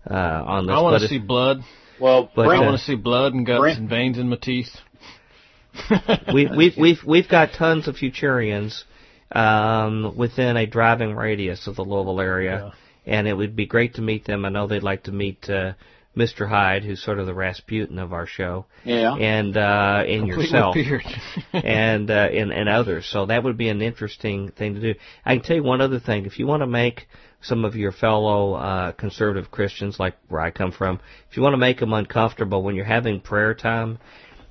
Uh, 0.08 0.14
on 0.14 0.66
this, 0.66 0.76
I 0.76 0.80
want 0.80 1.00
to 1.02 1.08
see 1.08 1.18
blood. 1.18 1.60
Well, 2.00 2.30
but, 2.34 2.48
I 2.48 2.60
want 2.60 2.78
to 2.78 2.84
see 2.84 2.94
blood 2.94 3.32
and 3.34 3.46
guts 3.46 3.76
and 3.76 3.88
veins 3.88 4.18
in 4.18 4.28
my 4.28 4.36
teeth. 4.36 4.68
we, 6.32 6.48
we've 6.54 6.76
we've 6.78 6.98
we've 7.06 7.28
got 7.28 7.52
tons 7.52 7.88
of 7.88 7.96
Futurians 7.96 8.84
um, 9.32 10.16
within 10.16 10.56
a 10.56 10.66
driving 10.66 11.14
radius 11.14 11.66
of 11.66 11.76
the 11.76 11.82
Louisville 11.82 12.20
area, 12.20 12.72
yeah. 13.06 13.14
and 13.18 13.28
it 13.28 13.34
would 13.34 13.56
be 13.56 13.66
great 13.66 13.94
to 13.94 14.02
meet 14.02 14.24
them. 14.24 14.44
I 14.44 14.48
know 14.48 14.66
they'd 14.66 14.82
like 14.82 15.04
to 15.04 15.12
meet 15.12 15.48
uh, 15.50 15.72
Mr. 16.16 16.48
Hyde, 16.48 16.82
who's 16.82 17.02
sort 17.02 17.18
of 17.18 17.26
the 17.26 17.34
Rasputin 17.34 17.98
of 17.98 18.12
our 18.12 18.26
show, 18.26 18.66
yeah, 18.84 19.14
and 19.14 19.56
uh, 19.56 20.02
and 20.06 20.26
yourself, 20.26 20.76
and 21.52 22.10
uh, 22.10 22.28
and 22.32 22.52
and 22.52 22.68
others. 22.68 23.06
So 23.06 23.26
that 23.26 23.44
would 23.44 23.58
be 23.58 23.68
an 23.68 23.82
interesting 23.82 24.50
thing 24.50 24.74
to 24.74 24.80
do. 24.80 24.94
I 25.24 25.36
can 25.36 25.44
tell 25.44 25.56
you 25.56 25.62
one 25.62 25.80
other 25.80 26.00
thing: 26.00 26.24
if 26.24 26.38
you 26.38 26.46
want 26.46 26.62
to 26.62 26.66
make 26.66 27.06
some 27.42 27.64
of 27.64 27.76
your 27.76 27.92
fellow 27.92 28.54
uh, 28.54 28.92
conservative 28.92 29.50
Christians, 29.50 30.00
like 30.00 30.14
where 30.28 30.40
I 30.40 30.50
come 30.50 30.72
from, 30.72 31.00
if 31.30 31.36
you 31.36 31.42
want 31.42 31.52
to 31.52 31.58
make 31.58 31.80
them 31.80 31.92
uncomfortable 31.92 32.62
when 32.62 32.74
you're 32.74 32.84
having 32.84 33.20
prayer 33.20 33.54
time, 33.54 33.98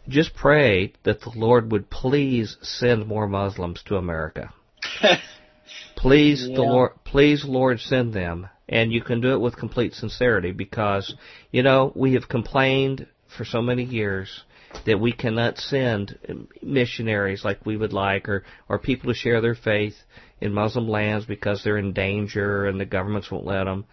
just 0.08 0.36
pray 0.36 0.94
that 1.04 1.22
the 1.22 1.32
Lord 1.36 1.72
would 1.72 1.90
please 1.90 2.58
send 2.62 3.08
more 3.08 3.28
Muslims 3.28 3.82
to 3.88 3.96
America. 3.96 4.54
please, 5.96 6.48
yeah. 6.48 6.56
the 6.56 6.62
Lord, 6.62 6.92
please, 7.04 7.46
Lord, 7.46 7.80
send 7.80 8.14
them, 8.14 8.50
and 8.68 8.92
you 8.92 9.02
can 9.02 9.22
do 9.22 9.34
it 9.34 9.42
with 9.42 9.58
complete 9.58 9.94
sincerity 9.94 10.52
because 10.52 11.14
you 11.52 11.64
know 11.64 11.92
we 11.96 12.14
have 12.14 12.28
complained 12.28 13.08
for 13.38 13.46
so 13.46 13.62
many 13.62 13.84
years 13.84 14.44
that 14.86 15.00
we 15.00 15.14
cannot 15.14 15.58
send 15.58 16.18
missionaries 16.62 17.46
like 17.46 17.66
we 17.66 17.78
would 17.78 17.94
like, 17.94 18.28
or 18.28 18.44
or 18.70 18.80
people 18.80 19.12
to 19.12 19.18
share 19.18 19.42
their 19.42 19.56
faith 19.56 19.96
in 20.42 20.54
Muslim 20.54 20.88
lands 20.88 21.26
because 21.26 21.64
they're 21.64 21.78
in 21.78 21.94
danger 21.94 22.66
and 22.66 22.80
the 22.80 22.86
governments 22.86 23.32
won't 23.32 23.46
let 23.46 23.64
them. 23.64 23.86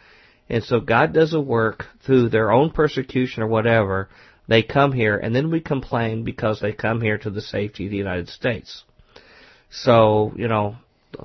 And 0.49 0.63
so 0.63 0.81
God 0.81 1.15
does 1.15 1.33
a 1.35 1.41
work 1.41 1.87
through 2.05 2.29
their 2.29 2.51
own 2.51 2.71
persecution 2.71 3.43
or 3.43 3.47
whatever 3.47 4.09
they 4.49 4.63
come 4.63 4.93
here, 4.93 5.17
and 5.17 5.35
then 5.35 5.51
we 5.51 5.61
complain 5.61 6.25
because 6.25 6.61
they 6.61 6.73
come 6.73 7.01
here 7.01 7.17
to 7.19 7.31
the 7.31 7.41
safety 7.41 7.87
of 7.87 7.91
the 7.91 7.97
United 7.97 8.29
States. 8.29 8.85
So, 9.71 10.33
you 10.37 10.49
know, 10.49 10.77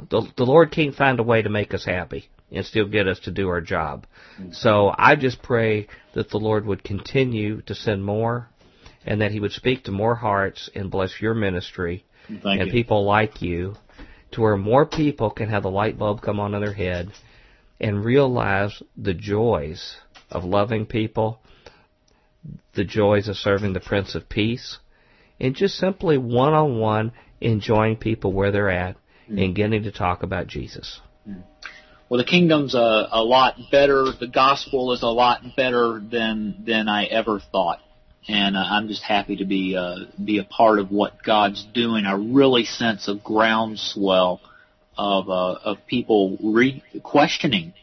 the, 0.10 0.32
the 0.36 0.46
Lord 0.46 0.72
can't 0.72 0.96
find 0.96 1.20
a 1.20 1.24
way 1.24 1.42
to 1.42 1.50
make 1.50 1.74
us 1.74 1.86
happy 1.86 2.30
and 2.52 2.66
still 2.66 2.88
get 2.88 3.08
us 3.08 3.20
to 3.22 3.32
do 3.32 3.50
our 3.50 3.62
job. 3.62 4.06
So 4.52 4.94
I 4.98 5.16
just 5.16 5.42
pray 5.42 5.88
that 6.14 6.30
the 6.30 6.38
Lord 6.38 6.66
would 6.66 6.84
continue 6.84 7.62
to 7.64 7.76
send 7.76 8.06
more 8.06 8.50
and 9.06 9.22
that 9.22 9.32
He 9.32 9.40
would 9.40 9.52
speak 9.52 9.86
to 9.86 9.92
more 9.92 10.16
hearts 10.16 10.70
and 10.76 10.92
bless 10.92 11.22
your 11.22 11.34
ministry 11.34 12.06
Thank 12.28 12.62
and 12.62 12.68
you. 12.68 12.72
people 12.72 13.06
like 13.06 13.42
you 13.42 13.76
to 14.32 14.42
where 14.42 14.58
more 14.58 14.86
people 14.86 15.30
can 15.30 15.50
have 15.50 15.64
the 15.64 15.72
light 15.72 15.98
bulb 15.98 16.22
come 16.22 16.40
on 16.40 16.54
in 16.54 16.62
their 16.62 16.74
head 16.74 17.12
and 17.80 18.04
realize 18.04 18.82
the 18.98 19.14
joys 19.14 19.98
of 20.30 20.44
loving 20.44 20.86
people 20.86 21.40
the 22.74 22.84
joys 22.84 23.28
of 23.28 23.36
serving 23.36 23.74
the 23.74 23.80
Prince 23.80 24.16
of 24.16 24.30
Peace, 24.30 24.78
and 25.40 25.56
just 25.56 25.76
simply 25.76 26.18
one 26.18 26.54
on 26.54 26.80
one 26.80 27.12
enjoying 27.42 27.98
people 27.98 28.32
where 28.34 28.52
they're 28.52 28.70
at 28.70 28.96
mm. 29.30 29.44
and 29.44 29.56
getting 29.56 29.84
to 29.84 29.92
talk 29.92 30.24
about 30.24 30.48
Jesus. 30.48 31.00
Mm. 31.28 31.44
Well, 32.10 32.20
the 32.20 32.26
kingdom's 32.26 32.74
a, 32.74 33.08
a 33.12 33.24
lot 33.24 33.56
better. 33.72 34.06
The 34.18 34.28
gospel 34.28 34.94
is 34.94 35.04
a 35.04 35.08
lot 35.08 35.42
better 35.56 36.00
than 36.00 36.64
than 36.66 36.88
I 36.88 37.06
ever 37.06 37.42
thought, 37.52 37.82
and 38.28 38.56
uh, 38.56 38.62
I'm 38.62 38.88
just 38.88 39.04
happy 39.04 39.38
to 39.38 39.46
be 39.46 39.76
uh, 39.76 40.06
be 40.24 40.40
a 40.40 40.46
part 40.46 40.80
of 40.80 40.90
what 40.90 41.22
God's 41.22 41.66
doing. 41.74 42.06
I 42.06 42.14
really 42.14 42.64
sense 42.64 43.10
a 43.10 43.16
groundswell 43.16 44.40
of 44.98 45.30
uh, 45.30 45.60
of 45.66 45.78
people 45.86 46.38
re- 46.42 46.84
questioning. 47.04 47.74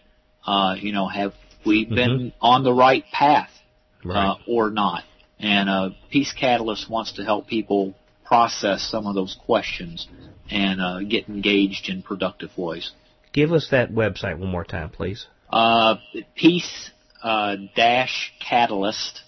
Uh, 0.47 0.77
you 0.79 0.93
know, 0.93 1.07
have 1.07 1.35
we 1.67 1.85
been 1.85 2.11
mm-hmm. 2.11 2.29
on 2.41 2.65
the 2.65 2.73
right 2.73 3.05
path? 3.13 3.51
right. 4.05 4.31
uh, 4.31 4.37
or 4.47 4.71
not. 4.71 5.05
And 5.39 5.69
uh, 5.69 5.91
Peace 6.11 6.33
Catalyst 6.33 6.89
wants 6.89 7.13
to 7.15 7.25
help 7.25 7.47
people 7.47 7.95
process 8.35 8.83
some 8.91 9.07
of 9.07 9.15
those 9.15 9.37
questions 9.47 10.09
and 10.51 10.81
uh, 10.81 10.99
get 11.09 11.29
engaged 11.29 11.89
in 11.89 12.03
productive 12.03 12.51
ways. 12.59 12.91
Give 13.33 13.53
us 13.53 13.69
that 13.71 13.93
website 13.93 14.39
one 14.39 14.51
more 14.51 14.65
time, 14.65 14.91
please. 14.91 15.27
Uh, 15.49 15.97
peace 16.35 16.91
uh, 17.23 17.55
dash 17.77 18.33
catalyst 18.41 19.23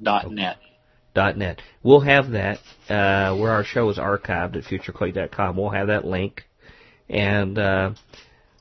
dot 0.00 0.30
net. 0.30 0.58
Dot 1.12 1.36
net. 1.36 1.60
We'll 1.82 2.00
have 2.00 2.30
that 2.30 2.58
uh, 2.88 3.36
where 3.36 3.50
our 3.50 3.64
show 3.64 3.90
is 3.90 3.98
archived 3.98 4.56
at 4.56 4.62
futurequake.com. 4.62 5.56
We'll 5.56 5.70
have 5.70 5.88
that 5.88 6.04
link, 6.04 6.44
and 7.08 7.58
uh, 7.58 7.94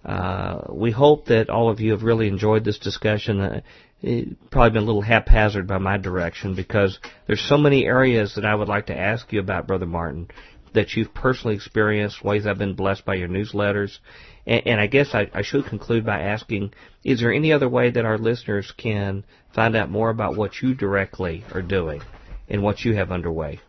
uh, 0.04 0.62
we 0.72 0.90
hope 0.90 1.28
that 1.28 1.52
all 1.52 1.70
of 1.70 1.80
you 1.80 1.92
have 1.92 2.02
really 2.02 2.28
enjoyed 2.28 2.64
this 2.64 2.80
discussion. 2.80 3.62
Uh, 4.02 4.22
probably 4.50 4.70
been 4.72 4.84
a 4.84 4.86
little 4.86 5.02
haphazard 5.02 5.68
by 5.68 5.78
my 5.78 5.98
direction 5.98 6.56
because 6.56 7.00
there's 7.28 7.42
so 7.42 7.58
many 7.58 7.86
areas 7.86 8.36
that 8.36 8.46
I 8.46 8.56
would 8.56 8.70
like 8.70 8.86
to 8.88 8.98
ask 8.98 9.32
you 9.34 9.40
about, 9.40 9.68
Brother 9.68 9.86
Martin. 9.86 10.30
that 10.74 10.94
you've 10.94 11.14
personally 11.14 11.56
experienced, 11.56 12.24
ways 12.24 12.46
I've 12.46 12.58
been 12.58 12.76
blessed 12.76 13.06
by 13.06 13.16
your 13.16 13.28
newsletters. 13.28 13.98
And, 14.46 14.68
and 14.68 14.80
I 14.80 14.88
guess 14.88 15.14
I, 15.14 15.30
I 15.34 15.42
should 15.42 15.66
conclude 15.66 16.06
by 16.06 16.22
asking, 16.22 16.74
is 17.04 17.20
there 17.20 17.34
any 17.34 17.52
other 17.52 17.70
way 17.70 17.90
that 17.92 18.06
our 18.06 18.18
listeners 18.18 18.72
can 18.78 19.26
find 19.54 19.76
out 19.76 19.90
more 19.90 20.10
about 20.10 20.36
what 20.36 20.62
you 20.62 20.76
directly 20.76 21.44
are 21.54 21.62
doing 21.62 22.02
and 22.48 22.62
what 22.64 22.82
you 22.82 22.96
have 22.96 23.12
underway? 23.12 23.60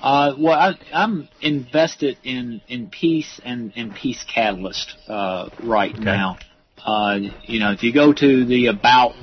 Uh, 0.00 0.34
well, 0.38 0.58
I, 0.58 0.78
I'm 0.94 1.28
invested 1.42 2.16
in, 2.24 2.62
in 2.68 2.88
peace 2.88 3.40
and, 3.44 3.72
and 3.76 3.94
peace 3.94 4.24
catalyst 4.32 4.96
uh, 5.08 5.50
right 5.62 5.94
okay. 5.94 6.04
now. 6.04 6.38
Uh, 6.84 7.18
you 7.44 7.60
know, 7.60 7.72
if 7.72 7.82
you 7.82 7.92
go 7.92 8.12
to 8.12 8.44
the 8.44 8.66
about 8.66 9.14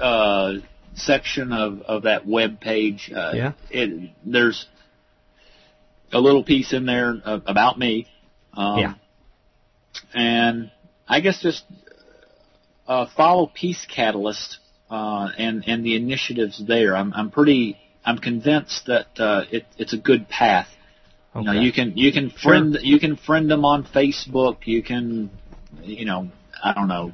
uh, 0.00 0.54
section 0.94 1.52
of, 1.52 1.82
of 1.82 2.02
that 2.02 2.26
web 2.26 2.60
page, 2.60 3.10
uh, 3.14 3.32
yeah. 3.34 3.52
it, 3.70 4.10
there's 4.24 4.66
a 6.12 6.20
little 6.20 6.44
piece 6.44 6.72
in 6.72 6.86
there 6.86 7.20
about 7.24 7.78
me. 7.78 8.06
Um, 8.54 8.78
yeah. 8.78 8.94
And 10.14 10.70
I 11.08 11.20
guess 11.20 11.40
just 11.40 11.64
uh, 12.86 13.06
follow 13.16 13.50
Peace 13.52 13.86
Catalyst 13.88 14.58
uh, 14.90 15.28
and 15.36 15.64
and 15.66 15.84
the 15.84 15.96
initiatives 15.96 16.62
there. 16.66 16.96
I'm 16.96 17.12
I'm 17.12 17.30
pretty 17.30 17.78
I'm 18.04 18.18
convinced 18.18 18.86
that 18.86 19.06
uh, 19.18 19.44
it, 19.50 19.66
it's 19.76 19.92
a 19.92 19.98
good 19.98 20.28
path. 20.28 20.68
Okay. 21.34 21.40
You 21.40 21.52
know, 21.52 21.60
you 21.60 21.72
can 21.72 21.96
you 21.96 22.12
can 22.12 22.30
friend 22.30 22.74
sure. 22.74 22.82
you 22.82 23.00
can 23.00 23.16
friend 23.16 23.50
them 23.50 23.64
on 23.64 23.84
Facebook. 23.84 24.66
You 24.66 24.82
can, 24.82 25.30
you 25.82 26.04
know, 26.04 26.30
I 26.62 26.72
don't 26.72 26.88
know, 26.88 27.12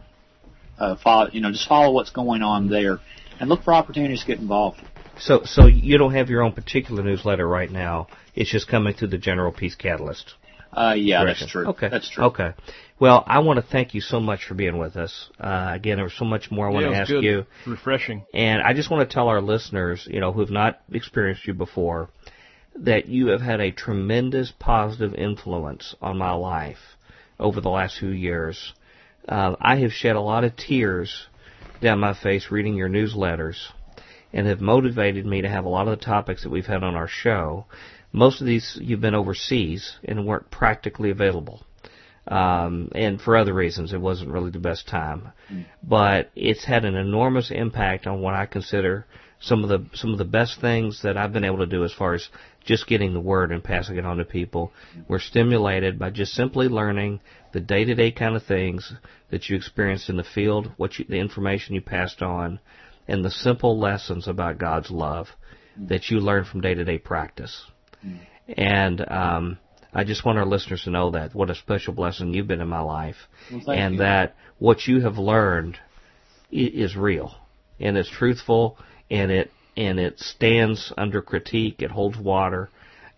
uh, 0.79 0.97
follow 0.97 1.31
you 1.33 1.41
know 1.41 1.51
just 1.51 1.69
follow 1.69 1.93
what's 1.93 2.11
going 2.11 2.43
on 2.43 2.69
there 2.69 2.99
and 3.41 3.49
look 3.49 3.63
for 3.63 3.75
opportunities 3.75 4.21
to 4.21 4.27
get 4.27 4.39
involved. 4.39 4.81
So 5.19 5.43
so 5.45 5.67
you 5.67 5.99
don't 5.99 6.15
have 6.15 6.31
your 6.31 6.43
own 6.43 6.53
particular 6.53 7.03
newsletter 7.03 7.47
right 7.47 7.71
now. 7.71 8.09
It's 8.35 8.51
just 8.51 8.69
coming 8.69 8.95
through 8.95 9.09
the 9.09 9.19
general 9.19 9.53
peace 9.53 9.75
catalyst. 9.75 10.35
Uh, 10.73 10.95
yeah, 10.97 11.25
that's 11.25 11.47
true. 11.47 11.67
Okay, 11.67 11.89
that's 11.89 12.09
true. 12.09 12.25
Okay. 12.25 12.53
Well, 12.99 13.25
I 13.27 13.41
want 13.41 13.59
to 13.59 13.67
thank 13.67 13.95
you 13.95 14.01
so 14.01 14.21
much 14.21 14.45
for 14.45 14.55
being 14.55 14.79
with 14.79 14.97
us. 14.97 15.29
Uh, 15.39 15.71
again, 15.75 15.97
there 15.97 16.05
was 16.05 16.17
so 16.17 16.25
much 16.25 16.51
more 16.51 16.69
I 16.69 16.73
want 16.73 16.87
yeah, 16.87 16.93
to 16.93 16.97
ask 16.99 17.11
good. 17.11 17.25
you. 17.25 17.47
Refreshing. 17.67 18.25
And 18.33 18.63
I 18.63 18.75
just 18.75 18.91
want 18.91 19.09
to 19.09 19.13
tell 19.13 19.29
our 19.29 19.41
listeners, 19.41 20.07
you 20.09 20.21
know, 20.21 20.33
who 20.33 20.41
have 20.41 20.51
not 20.51 20.81
experienced 20.91 21.47
you 21.47 21.53
before, 21.53 22.11
that 22.77 23.07
you 23.07 23.27
have 23.29 23.41
had 23.41 23.61
a 23.61 23.73
tremendous 23.73 24.53
positive 24.57 25.15
influence 25.15 25.95
on 26.01 26.17
my 26.17 26.33
life 26.33 26.79
over 27.39 27.61
the 27.61 27.71
last 27.71 27.99
few 27.99 28.11
years. 28.11 28.73
Uh, 29.29 29.57
I 29.61 29.77
have 29.77 29.93
shed 29.93 30.17
a 30.17 30.21
lot 30.21 30.45
of 30.45 30.57
tears 30.57 31.27
down 31.81 32.01
my 32.01 32.15
face 32.15 32.51
reading 32.51 32.75
your 32.75 32.89
newsletters 32.89 33.57
and 34.33 34.47
have 34.47 34.61
motivated 34.61 35.27
me 35.27 35.43
to 35.43 35.49
have 35.49 35.65
a 35.65 35.69
lot 35.69 35.89
of 35.89 35.99
the 35.99 36.05
topics 36.05 36.43
that 36.43 36.51
we've 36.51 36.67
had 36.67 36.83
on 36.83 36.95
our 36.95 37.09
show 37.09 37.67
most 38.13 38.41
of 38.41 38.47
these 38.47 38.79
you've 38.81 39.01
been 39.01 39.15
overseas 39.15 39.97
and 40.05 40.27
weren't 40.27 40.51
practically 40.51 41.11
available. 41.11 41.65
Um, 42.29 42.91
and 42.95 43.21
for 43.21 43.37
other 43.37 43.53
reasons, 43.53 43.93
it 43.93 44.01
wasn't 44.01 44.31
really 44.31 44.51
the 44.51 44.59
best 44.59 44.87
time. 44.87 45.33
But 45.83 46.31
it's 46.37 46.65
had 46.65 46.85
an 46.85 46.95
enormous 46.95 47.51
impact 47.51 48.07
on 48.07 48.21
what 48.21 48.35
I 48.35 48.47
consider 48.47 49.07
some 49.41 49.65
of 49.65 49.71
the 49.71 49.85
some 49.97 50.13
of 50.13 50.19
the 50.19 50.25
best 50.25 50.61
things 50.61 51.03
that 51.03 51.17
I've 51.17 51.33
been 51.33 51.43
able 51.43 51.59
to 51.59 51.67
do 51.67 51.83
as 51.83 51.93
far 51.93 52.15
as 52.15 52.29
just 52.65 52.87
getting 52.87 53.13
the 53.13 53.21
word 53.21 53.51
and 53.51 53.65
passing 53.65 53.97
it 53.97 54.07
on 54.07 54.19
to 54.19 54.25
people. 54.25 54.73
We're 55.09 55.19
stimulated 55.19 55.99
by 55.99 56.11
just 56.11 56.33
simply 56.33 56.69
learning 56.69 57.21
the 57.53 57.61
day-to-day 57.61 58.13
kind 58.13 58.37
of 58.37 58.43
things 58.45 58.93
that 59.31 59.49
you 59.49 59.57
experienced 59.57 60.09
in 60.09 60.17
the 60.17 60.25
field, 60.25 60.73
what 60.77 60.99
you, 60.99 61.05
the 61.09 61.19
information 61.19 61.75
you 61.75 61.81
passed 61.81 62.23
on, 62.23 62.61
and 63.09 63.25
the 63.25 63.31
simple 63.31 63.79
lessons 63.79 64.29
about 64.29 64.59
God's 64.59 64.91
love 64.91 65.29
that 65.89 66.11
you 66.11 66.21
learn 66.21 66.45
from 66.45 66.61
day-to-day 66.61 66.99
practice. 66.99 67.65
And 68.57 69.01
um, 69.11 69.59
I 69.93 70.05
just 70.05 70.25
want 70.25 70.39
our 70.39 70.47
listeners 70.47 70.85
to 70.85 70.91
know 70.91 71.11
that 71.13 71.35
what 71.35 71.51
a 71.51 71.55
special 71.55 71.93
blessing 71.95 72.35
you've 72.35 72.49
been 72.49 72.61
in 72.61 72.69
my 72.69 72.81
life, 72.81 73.17
well, 73.51 73.71
and 73.71 73.95
you. 73.95 74.01
that 74.01 74.35
what 74.59 74.87
you 74.87 75.01
have 75.01 75.19
learned 75.19 75.79
is 76.51 76.97
real 76.97 77.35
and 77.81 77.97
it's 77.97 78.11
truthful 78.11 78.77
and 79.11 79.31
it 79.31 79.51
and 79.77 79.99
it 79.99 80.19
stands 80.19 80.93
under 80.99 81.23
critique. 81.23 81.81
It 81.81 81.91
holds 81.91 82.19
water, 82.19 82.69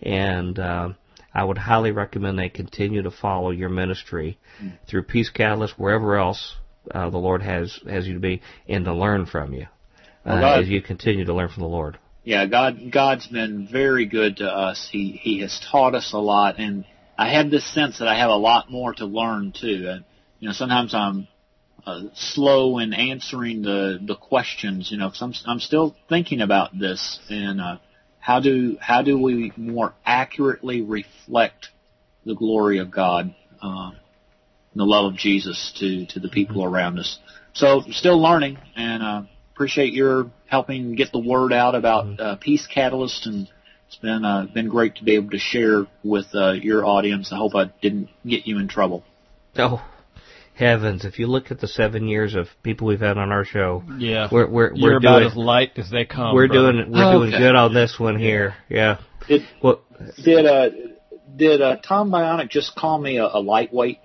and 0.00 0.58
uh, 0.58 0.90
I 1.34 1.44
would 1.44 1.58
highly 1.58 1.90
recommend 1.90 2.38
they 2.38 2.48
continue 2.48 3.02
to 3.02 3.10
follow 3.10 3.50
your 3.50 3.68
ministry 3.68 4.38
through 4.88 5.02
Peace 5.04 5.30
Catalyst, 5.30 5.78
wherever 5.78 6.16
else 6.16 6.54
uh, 6.90 7.10
the 7.10 7.18
Lord 7.18 7.42
has 7.42 7.80
has 7.88 8.06
you 8.06 8.14
to 8.14 8.20
be, 8.20 8.42
and 8.68 8.84
to 8.84 8.94
learn 8.94 9.26
from 9.26 9.52
you 9.52 9.66
uh, 10.24 10.38
well, 10.40 10.60
as 10.60 10.68
you 10.68 10.80
continue 10.80 11.24
to 11.24 11.34
learn 11.34 11.48
from 11.48 11.62
the 11.62 11.68
Lord 11.68 11.98
yeah, 12.24 12.46
God 12.46 12.90
God's 12.90 13.26
been 13.26 13.68
very 13.70 14.06
good 14.06 14.38
to 14.38 14.46
us. 14.46 14.88
He 14.90 15.12
He 15.12 15.40
has 15.40 15.60
taught 15.70 15.94
us 15.94 16.12
a 16.14 16.18
lot, 16.18 16.58
and 16.58 16.86
I 17.18 17.34
have 17.34 17.50
this 17.50 17.70
sense 17.72 17.98
that 17.98 18.08
I 18.08 18.18
have 18.18 18.30
a 18.30 18.36
lot 18.36 18.70
more 18.70 18.94
to 18.94 19.04
learn 19.04 19.52
too. 19.52 19.86
And 19.88 20.04
you 20.40 20.48
know, 20.48 20.54
sometimes 20.54 20.94
I'm 20.94 21.28
uh, 21.86 22.04
slow 22.14 22.78
in 22.78 22.94
answering 22.94 23.60
the 23.60 23.98
the 24.02 24.16
questions. 24.16 24.90
You 24.90 24.96
know, 24.96 25.10
cause 25.10 25.20
I'm 25.20 25.34
I'm 25.46 25.60
still 25.60 25.94
thinking 26.08 26.40
about 26.40 26.76
this 26.78 27.20
and 27.28 27.60
uh, 27.60 27.76
how 28.24 28.40
do 28.40 28.76
how 28.80 29.02
do 29.02 29.18
we 29.18 29.52
more 29.56 29.92
accurately 30.04 30.80
reflect 30.82 31.68
the 32.24 32.34
glory 32.34 32.78
of 32.78 32.90
God, 32.90 33.34
uh, 33.60 33.90
the 34.74 34.84
love 34.84 35.12
of 35.12 35.18
Jesus 35.18 35.72
to 35.80 36.06
to 36.06 36.20
the 36.20 36.28
people 36.28 36.62
mm-hmm. 36.62 36.74
around 36.74 36.98
us. 36.98 37.18
So 37.52 37.82
still 37.90 38.20
learning 38.20 38.58
and. 38.76 39.02
Uh, 39.02 39.22
appreciate 39.54 39.92
your 39.92 40.30
helping 40.46 40.96
get 40.96 41.12
the 41.12 41.18
word 41.18 41.52
out 41.52 41.74
about 41.74 42.06
mm-hmm. 42.06 42.20
uh, 42.20 42.36
Peace 42.36 42.66
Catalyst, 42.66 43.26
and 43.26 43.48
it's 43.86 43.96
been 43.96 44.24
uh, 44.24 44.46
been 44.52 44.68
great 44.68 44.96
to 44.96 45.04
be 45.04 45.14
able 45.14 45.30
to 45.30 45.38
share 45.38 45.86
with 46.02 46.26
uh, 46.34 46.52
your 46.52 46.84
audience. 46.84 47.32
I 47.32 47.36
hope 47.36 47.54
I 47.54 47.66
didn't 47.80 48.08
get 48.26 48.46
you 48.46 48.58
in 48.58 48.68
trouble. 48.68 49.04
Oh, 49.56 49.84
heavens! 50.54 51.04
If 51.04 51.18
you 51.18 51.26
look 51.26 51.50
at 51.50 51.60
the 51.60 51.68
seven 51.68 52.08
years 52.08 52.34
of 52.34 52.46
people 52.62 52.86
we've 52.86 53.00
had 53.00 53.18
on 53.18 53.30
our 53.32 53.44
show, 53.44 53.82
yeah, 53.98 54.28
we're 54.30 54.48
we're, 54.48 54.74
You're 54.74 54.92
we're 54.92 54.96
about 54.98 55.18
doing, 55.20 55.30
as 55.30 55.36
light 55.36 55.72
as 55.76 55.90
they 55.90 56.04
come. 56.04 56.34
We're 56.34 56.48
brother. 56.48 56.72
doing 56.72 56.92
we're 56.92 57.04
oh, 57.04 57.18
doing 57.18 57.34
okay. 57.34 57.38
good 57.42 57.54
on 57.54 57.74
this 57.74 57.98
one 57.98 58.18
here. 58.18 58.54
Yeah. 58.68 59.00
Did 59.28 59.42
well, 59.62 59.80
did 60.22 60.46
uh 60.46 60.70
did 61.36 61.60
uh, 61.60 61.76
Tom 61.76 62.10
Bionic 62.10 62.48
just 62.50 62.74
call 62.76 62.98
me 62.98 63.18
a, 63.18 63.24
a 63.24 63.40
lightweight? 63.40 63.98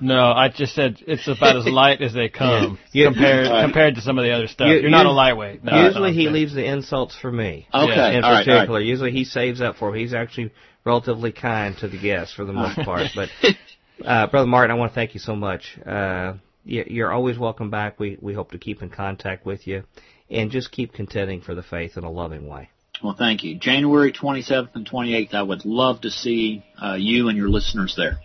No, 0.00 0.32
I 0.32 0.48
just 0.48 0.74
said 0.74 0.96
it's 1.06 1.28
about 1.28 1.56
as 1.56 1.64
light 1.64 2.02
as 2.02 2.12
they 2.12 2.28
come 2.28 2.78
Yeah. 2.92 3.06
compared 3.06 3.46
All 3.46 3.52
right. 3.52 3.62
compared 3.64 3.94
to 3.94 4.00
some 4.00 4.18
of 4.18 4.24
the 4.24 4.32
other 4.32 4.48
stuff. 4.48 4.66
You- 4.68 4.80
You're 4.80 4.90
not 4.90 5.06
a 5.06 5.12
lightweight. 5.12 5.62
No, 5.62 5.84
usually 5.86 6.10
no, 6.10 6.16
he 6.16 6.26
okay. 6.26 6.34
leaves 6.34 6.52
the 6.54 6.64
insults 6.64 7.16
for 7.16 7.30
me. 7.30 7.68
Okay, 7.72 7.94
Yeah. 7.94 8.10
in 8.10 8.24
all 8.24 8.32
right, 8.32 8.46
all 8.48 8.54
right. 8.54 8.60
particular. 8.60 8.80
Usually 8.80 9.12
he 9.12 9.24
saves 9.24 9.60
up 9.60 9.76
for 9.76 9.92
me. 9.92 10.00
He's 10.00 10.12
actually 10.12 10.52
relatively 10.84 11.30
kind 11.30 11.76
to 11.78 11.88
the 11.88 11.98
guests 12.00 12.34
for 12.34 12.44
the 12.44 12.52
most 12.52 12.76
part. 12.80 13.10
But 13.14 13.28
uh, 14.04 14.26
brother 14.28 14.46
Martin, 14.46 14.70
I 14.70 14.74
want 14.78 14.92
to 14.92 14.94
thank 14.94 15.14
you 15.14 15.20
so 15.20 15.34
much. 15.36 15.78
Uh, 15.84 16.34
you- 16.64 16.86
you're 16.88 17.12
always 17.12 17.38
welcome 17.38 17.70
back. 17.70 17.98
We 17.98 18.18
we 18.20 18.34
hope 18.34 18.52
to 18.52 18.58
keep 18.58 18.82
in 18.82 18.90
contact 18.90 19.44
with 19.46 19.66
you, 19.66 19.84
and 20.30 20.50
just 20.50 20.70
keep 20.72 20.92
contending 20.92 21.40
for 21.40 21.54
the 21.54 21.62
faith 21.62 21.96
in 21.96 22.04
a 22.04 22.10
loving 22.10 22.46
way. 22.48 22.70
Well, 23.02 23.14
thank 23.18 23.42
you. 23.42 23.56
January 23.58 24.12
27th 24.12 24.70
and 24.74 24.86
28th, 24.88 25.34
I 25.34 25.42
would 25.42 25.64
love 25.64 26.02
to 26.02 26.10
see 26.10 26.62
uh, 26.80 26.94
you 26.94 27.28
and 27.28 27.36
your 27.36 27.48
listeners 27.48 27.94
there. 27.96 28.18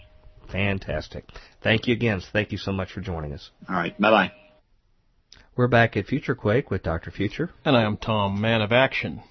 Fantastic. 0.51 1.25
Thank 1.63 1.87
you 1.87 1.93
again. 1.93 2.21
Thank 2.31 2.51
you 2.51 2.57
so 2.57 2.71
much 2.71 2.91
for 2.91 3.01
joining 3.01 3.33
us. 3.33 3.49
All 3.67 3.75
right, 3.75 3.99
bye 3.99 4.11
bye. 4.11 4.31
We're 5.55 5.67
back 5.67 5.97
at 5.97 6.05
Future 6.05 6.35
Quake 6.35 6.69
with 6.69 6.83
Dr. 6.83 7.09
Future. 7.09 7.49
And 7.65 7.75
I 7.75 7.83
am 7.83 7.97
Tom, 7.97 8.39
man 8.39 8.61
of 8.61 8.71
action, 8.71 9.21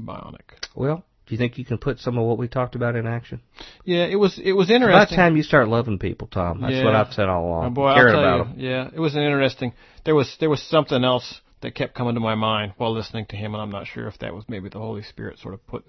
bionic. 0.00 0.40
Well, 0.74 1.04
do 1.26 1.34
you 1.34 1.38
think 1.38 1.58
you 1.58 1.64
can 1.64 1.78
put 1.78 1.98
some 1.98 2.16
of 2.18 2.24
what 2.24 2.38
we 2.38 2.48
talked 2.48 2.74
about 2.76 2.94
in 2.96 3.06
action? 3.06 3.40
Yeah, 3.84 4.04
it 4.04 4.16
was 4.16 4.38
it 4.38 4.52
was 4.52 4.70
It's 4.70 4.76
about 4.76 4.90
interesting. 4.90 5.16
time 5.16 5.36
you 5.36 5.42
start 5.42 5.68
loving 5.68 5.98
people, 5.98 6.28
Tom. 6.28 6.60
That's 6.60 6.74
Yeah. 6.74 6.84
what 6.84 6.94
I've 6.94 7.12
said 7.12 7.28
all 7.28 7.46
along. 7.46 7.66
Oh, 7.66 7.70
boy, 7.70 7.94
Caring 7.94 8.14
I'll 8.14 8.22
tell 8.22 8.34
about 8.34 8.46
you, 8.48 8.52
them. 8.54 8.60
yeah, 8.60 8.90
it 8.94 9.00
was 9.00 9.14
an 9.14 9.22
interesting. 9.22 9.72
There 10.04 10.14
was 10.14 10.36
there 10.40 10.50
was 10.50 10.62
something 10.62 11.02
else 11.04 11.40
that 11.62 11.74
kept 11.74 11.94
coming 11.94 12.14
to 12.14 12.20
my 12.20 12.34
mind 12.34 12.72
while 12.76 12.92
listening 12.92 13.26
to 13.26 13.36
him, 13.36 13.54
and 13.54 13.62
I'm 13.62 13.70
not 13.70 13.86
sure 13.86 14.06
if 14.06 14.18
that 14.18 14.34
was 14.34 14.44
maybe 14.48 14.68
the 14.68 14.78
Holy 14.78 15.02
Spirit 15.02 15.38
sort 15.38 15.54
of 15.54 15.66
put 15.66 15.84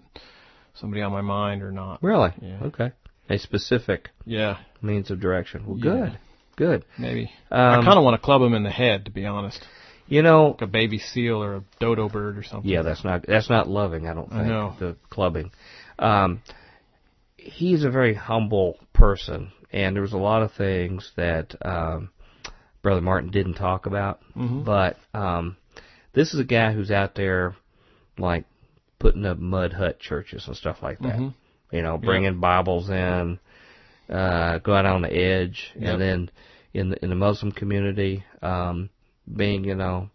somebody 0.75 1.01
on 1.01 1.11
my 1.11 1.22
mind 1.22 1.61
or 1.61 1.72
not. 1.72 2.01
Really? 2.01 2.32
Yeah. 2.41 2.57
Okay. 2.64 2.91
A 3.30 3.38
specific 3.38 4.09
Yeah, 4.25 4.57
means 4.82 5.11
of 5.11 5.19
direction. 5.19 5.66
Well, 5.67 5.77
Yeah. 5.77 5.83
good. 5.83 6.17
Good. 6.56 6.85
maybe. 6.98 7.32
I 7.51 7.75
Um, 7.75 7.83
kind 7.85 7.98
of 7.99 8.03
want 8.03 8.16
to 8.16 8.25
club 8.25 8.41
him 8.41 8.53
in 8.56 8.64
the 8.64 8.72
head, 8.72 9.06
to 9.06 9.11
be 9.11 9.25
honest, 9.27 9.64
You 10.08 10.22
know, 10.22 10.50
like 10.52 10.61
a 10.61 10.68
baby 10.68 11.00
seal 11.00 11.44
or 11.44 11.56
a 11.58 11.64
dodo 11.80 12.08
bird 12.10 12.38
or 12.38 12.44
something. 12.44 12.69
yeah, 12.69 12.82
that's 12.82 13.03
not 13.03 13.26
that's 13.27 13.50
not 13.50 13.68
loving. 13.68 14.08
I 14.08 14.14
don't 14.14 14.30
think 14.30 14.80
the 14.80 14.95
clubbing. 15.10 15.52
Um, 16.00 16.42
he's 17.38 17.84
a 17.84 17.90
very 17.90 18.14
humble 18.14 18.77
person, 18.94 19.52
and 19.72 19.95
there 19.95 20.02
was 20.02 20.14
a 20.14 20.18
lot 20.18 20.44
of 20.44 20.53
things 20.53 21.11
that 21.18 21.56
um, 21.66 22.10
Brother 22.82 23.02
Martin 23.02 23.32
didn't 23.32 23.56
talk 23.56 23.86
about. 23.86 24.22
Mhm. 24.36 24.64
But 24.64 24.98
um, 25.14 25.58
this 26.14 26.34
is 26.34 26.40
a 26.40 26.44
guy 26.45 26.72
who's 26.74 26.92
out 26.92 27.16
there, 27.16 27.56
like 28.18 28.45
putting 29.00 29.26
up 29.26 29.38
mud 29.38 29.74
hut 29.74 30.00
churches 30.00 30.48
and 30.48 30.56
stuff 30.56 30.77
like 30.82 31.00
that. 31.00 31.16
Mhm. 31.18 31.34
You 31.72 31.82
know, 31.82 31.98
bringing 31.98 32.40
Bibles 32.40 32.90
in, 32.90 33.40
uh, 34.10 34.60
go 34.60 34.74
out 34.74 34.86
on 34.86 35.02
the 35.02 35.14
edge, 35.14 35.72
Yep. 35.76 35.84
and 35.92 36.02
then 36.02 36.32
in 36.74 36.90
the, 36.92 37.03
in 37.03 37.10
the 37.10 37.16
Muslim 37.16 37.52
community, 37.52 38.24
um, 38.42 38.90
being 39.35 39.64
you 39.64 39.75
know 39.75 40.09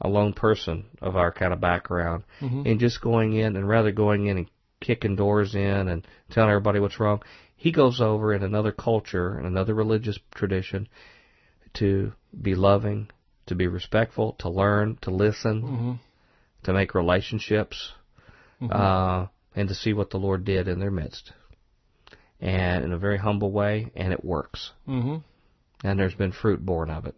a 0.00 0.08
lone 0.08 0.32
person 0.32 0.86
of 1.02 1.14
our 1.16 1.30
kind 1.30 1.52
of 1.52 1.60
background, 1.60 2.24
Mhm. 2.40 2.66
and 2.70 2.80
just 2.80 3.00
going 3.02 3.34
in 3.34 3.56
and 3.56 3.68
rather 3.68 3.92
going 3.92 4.26
in 4.26 4.38
and 4.38 4.50
kicking 4.80 5.14
doors 5.14 5.54
in 5.54 5.88
and 5.88 6.06
telling 6.30 6.50
everybody 6.50 6.80
what's 6.80 6.98
wrong. 6.98 7.20
He 7.56 7.70
goes 7.70 8.00
over 8.00 8.32
in 8.32 8.42
another 8.42 8.72
culture 8.72 9.34
and 9.36 9.46
another 9.46 9.74
religious 9.74 10.18
tradition 10.34 10.88
to 11.74 12.12
be 12.40 12.54
loving, 12.54 13.10
to 13.46 13.54
be 13.54 13.66
respectful, 13.66 14.32
to 14.38 14.48
learn, 14.48 14.96
to 15.02 15.10
listen, 15.10 15.62
Mm-hmm. 15.62 15.92
to 16.62 16.72
make 16.72 16.94
relationships, 16.94 17.92
Mhm. 18.62 18.70
uh, 18.74 19.26
and 19.54 19.68
to 19.68 19.74
see 19.74 19.92
what 19.92 20.08
the 20.10 20.18
Lord 20.18 20.44
did 20.46 20.66
in 20.68 20.78
their 20.80 20.90
midst. 20.90 21.32
And 22.40 22.84
in 22.84 22.92
a 22.92 22.98
very 22.98 23.18
humble 23.18 23.50
way, 23.52 23.90
and 23.94 24.14
it 24.14 24.24
works. 24.24 24.72
Mm-hmm. 24.88 25.16
And 25.84 25.98
there's 26.00 26.14
been 26.14 26.32
fruit 26.32 26.64
born 26.64 26.90
of 26.90 27.04
it. 27.06 27.14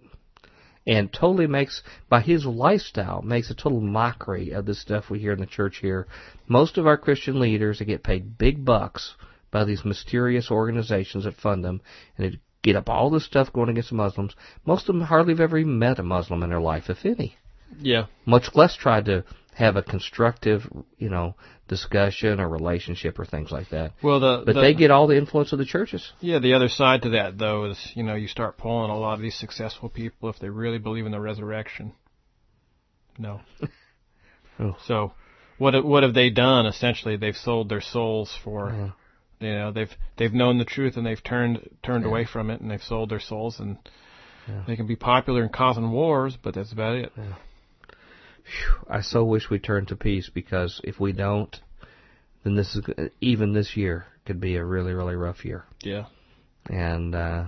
And 0.86 1.12
totally 1.12 1.46
makes, 1.46 1.82
by 2.08 2.20
his 2.20 2.44
lifestyle, 2.44 3.22
makes 3.22 3.50
a 3.50 3.54
total 3.54 3.80
mockery 3.80 4.50
of 4.50 4.66
the 4.66 4.74
stuff 4.74 5.10
we 5.10 5.20
hear 5.20 5.32
in 5.32 5.40
the 5.40 5.46
church 5.46 5.78
here. 5.78 6.08
Most 6.48 6.76
of 6.76 6.86
our 6.86 6.96
Christian 6.96 7.38
leaders 7.38 7.78
that 7.78 7.84
get 7.84 8.02
paid 8.02 8.36
big 8.36 8.64
bucks 8.64 9.14
by 9.52 9.64
these 9.64 9.84
mysterious 9.84 10.50
organizations 10.50 11.24
that 11.24 11.36
fund 11.36 11.64
them, 11.64 11.80
and 12.16 12.32
they 12.32 12.38
get 12.62 12.76
up 12.76 12.88
all 12.88 13.10
this 13.10 13.24
stuff 13.24 13.52
going 13.52 13.68
against 13.68 13.90
the 13.90 13.96
Muslims. 13.96 14.34
Most 14.66 14.88
of 14.88 14.94
them 14.94 15.04
hardly 15.04 15.32
have 15.34 15.40
ever 15.40 15.58
even 15.58 15.78
met 15.78 15.98
a 15.98 16.02
Muslim 16.02 16.42
in 16.42 16.50
their 16.50 16.60
life, 16.60 16.90
if 16.90 17.04
any 17.04 17.36
Yeah. 17.80 18.06
much 18.26 18.54
less 18.54 18.74
tried 18.74 19.04
to 19.06 19.24
have 19.55 19.76
a 19.76 19.82
constructive, 19.82 20.62
you 20.98 21.08
know, 21.10 21.34
discussion 21.68 22.40
or 22.40 22.48
relationship 22.48 23.18
or 23.18 23.24
things 23.24 23.50
like 23.50 23.68
that. 23.70 23.92
Well, 24.02 24.18
the 24.20 24.42
But 24.47 24.55
the, 24.55 24.60
they 24.60 24.74
get 24.74 24.90
all 24.90 25.06
the 25.06 25.16
influence 25.16 25.52
of 25.52 25.58
the 25.58 25.64
churches. 25.66 26.12
yeah. 26.20 26.39
The 26.39 26.55
other 26.55 26.68
side 26.68 27.02
to 27.02 27.10
that 27.10 27.36
though 27.39 27.66
is 27.70 27.92
you 27.94 28.02
know 28.02 28.14
you 28.14 28.28
start 28.28 28.56
pulling 28.58 28.90
a 28.90 28.98
lot 28.98 29.14
of 29.14 29.20
these 29.20 29.34
successful 29.39 29.89
people 29.89 30.28
if 30.31 30.39
they 30.39 30.48
really 30.48 30.78
believe 30.78 31.06
in 31.06 31.12
the 31.12 31.20
resurrection. 31.20 31.92
No. 33.18 33.40
Oh. 34.60 34.76
So, 34.86 35.12
what 35.56 35.72
have- 35.74 35.84
what 35.84 36.02
have 36.02 36.12
they 36.14 36.28
done? 36.28 36.66
Essentially, 36.66 37.16
they've 37.16 37.34
sold 37.36 37.68
their 37.70 37.81
souls 37.81 38.36
for. 38.44 38.70
Yeah. 39.40 39.48
You 39.48 39.55
know, 39.58 39.72
they've 39.72 39.90
they've 40.18 40.32
known 40.32 40.58
the 40.58 40.64
truth 40.66 40.97
and 40.98 41.05
they've 41.06 41.22
turned 41.22 41.68
turned 41.82 42.05
Yeah. 42.05 42.10
away 42.10 42.24
from 42.26 42.50
it 42.50 42.60
and 42.60 42.70
they've 42.70 42.82
sold 42.82 43.08
their 43.10 43.18
souls 43.18 43.58
and 43.60 43.78
Yeah. 44.47 44.62
they 44.66 44.76
can 44.76 44.86
be 44.86 44.94
popular 44.94 45.42
and 45.42 45.52
causing 45.52 45.90
wars, 45.90 46.36
but 46.40 46.55
that's 46.55 46.70
about 46.70 46.97
it. 46.97 47.12
Phew, 48.44 48.86
I 48.88 49.00
so 49.00 49.24
wish 49.24 49.50
we 49.50 49.58
turned 49.58 49.88
to 49.88 49.96
peace 49.96 50.30
because 50.32 50.80
if 50.84 50.98
we 51.00 51.12
don't, 51.12 51.54
then 52.44 52.54
this 52.56 52.74
is 52.74 52.84
even 53.20 53.52
this 53.52 53.76
year 53.76 54.06
could 54.24 54.40
be 54.40 54.56
a 54.56 54.64
really 54.64 54.92
really 54.94 55.14
rough 55.16 55.44
year, 55.44 55.64
Yeah. 55.82 56.06
and 56.68 57.14
uh, 57.14 57.44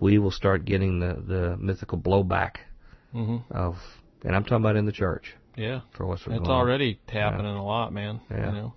we 0.00 0.18
will 0.18 0.30
start 0.30 0.64
getting 0.64 1.00
the 1.00 1.14
the 1.26 1.56
mythical 1.56 1.98
blowback 1.98 2.56
Mhm. 3.14 3.42
of, 3.50 3.76
and 4.24 4.34
I'm 4.34 4.42
talking 4.42 4.58
about 4.58 4.76
in 4.76 4.86
the 4.86 4.92
church 4.92 5.34
Yeah. 5.56 5.80
for 5.92 6.06
what's 6.06 6.24
going 6.24 6.40
It's 6.40 6.48
already 6.48 6.98
happening 7.08 7.54
a 7.54 7.64
lot, 7.64 7.92
man. 7.92 8.20
Yeah. 8.30 8.46
You 8.46 8.52
know. 8.52 8.74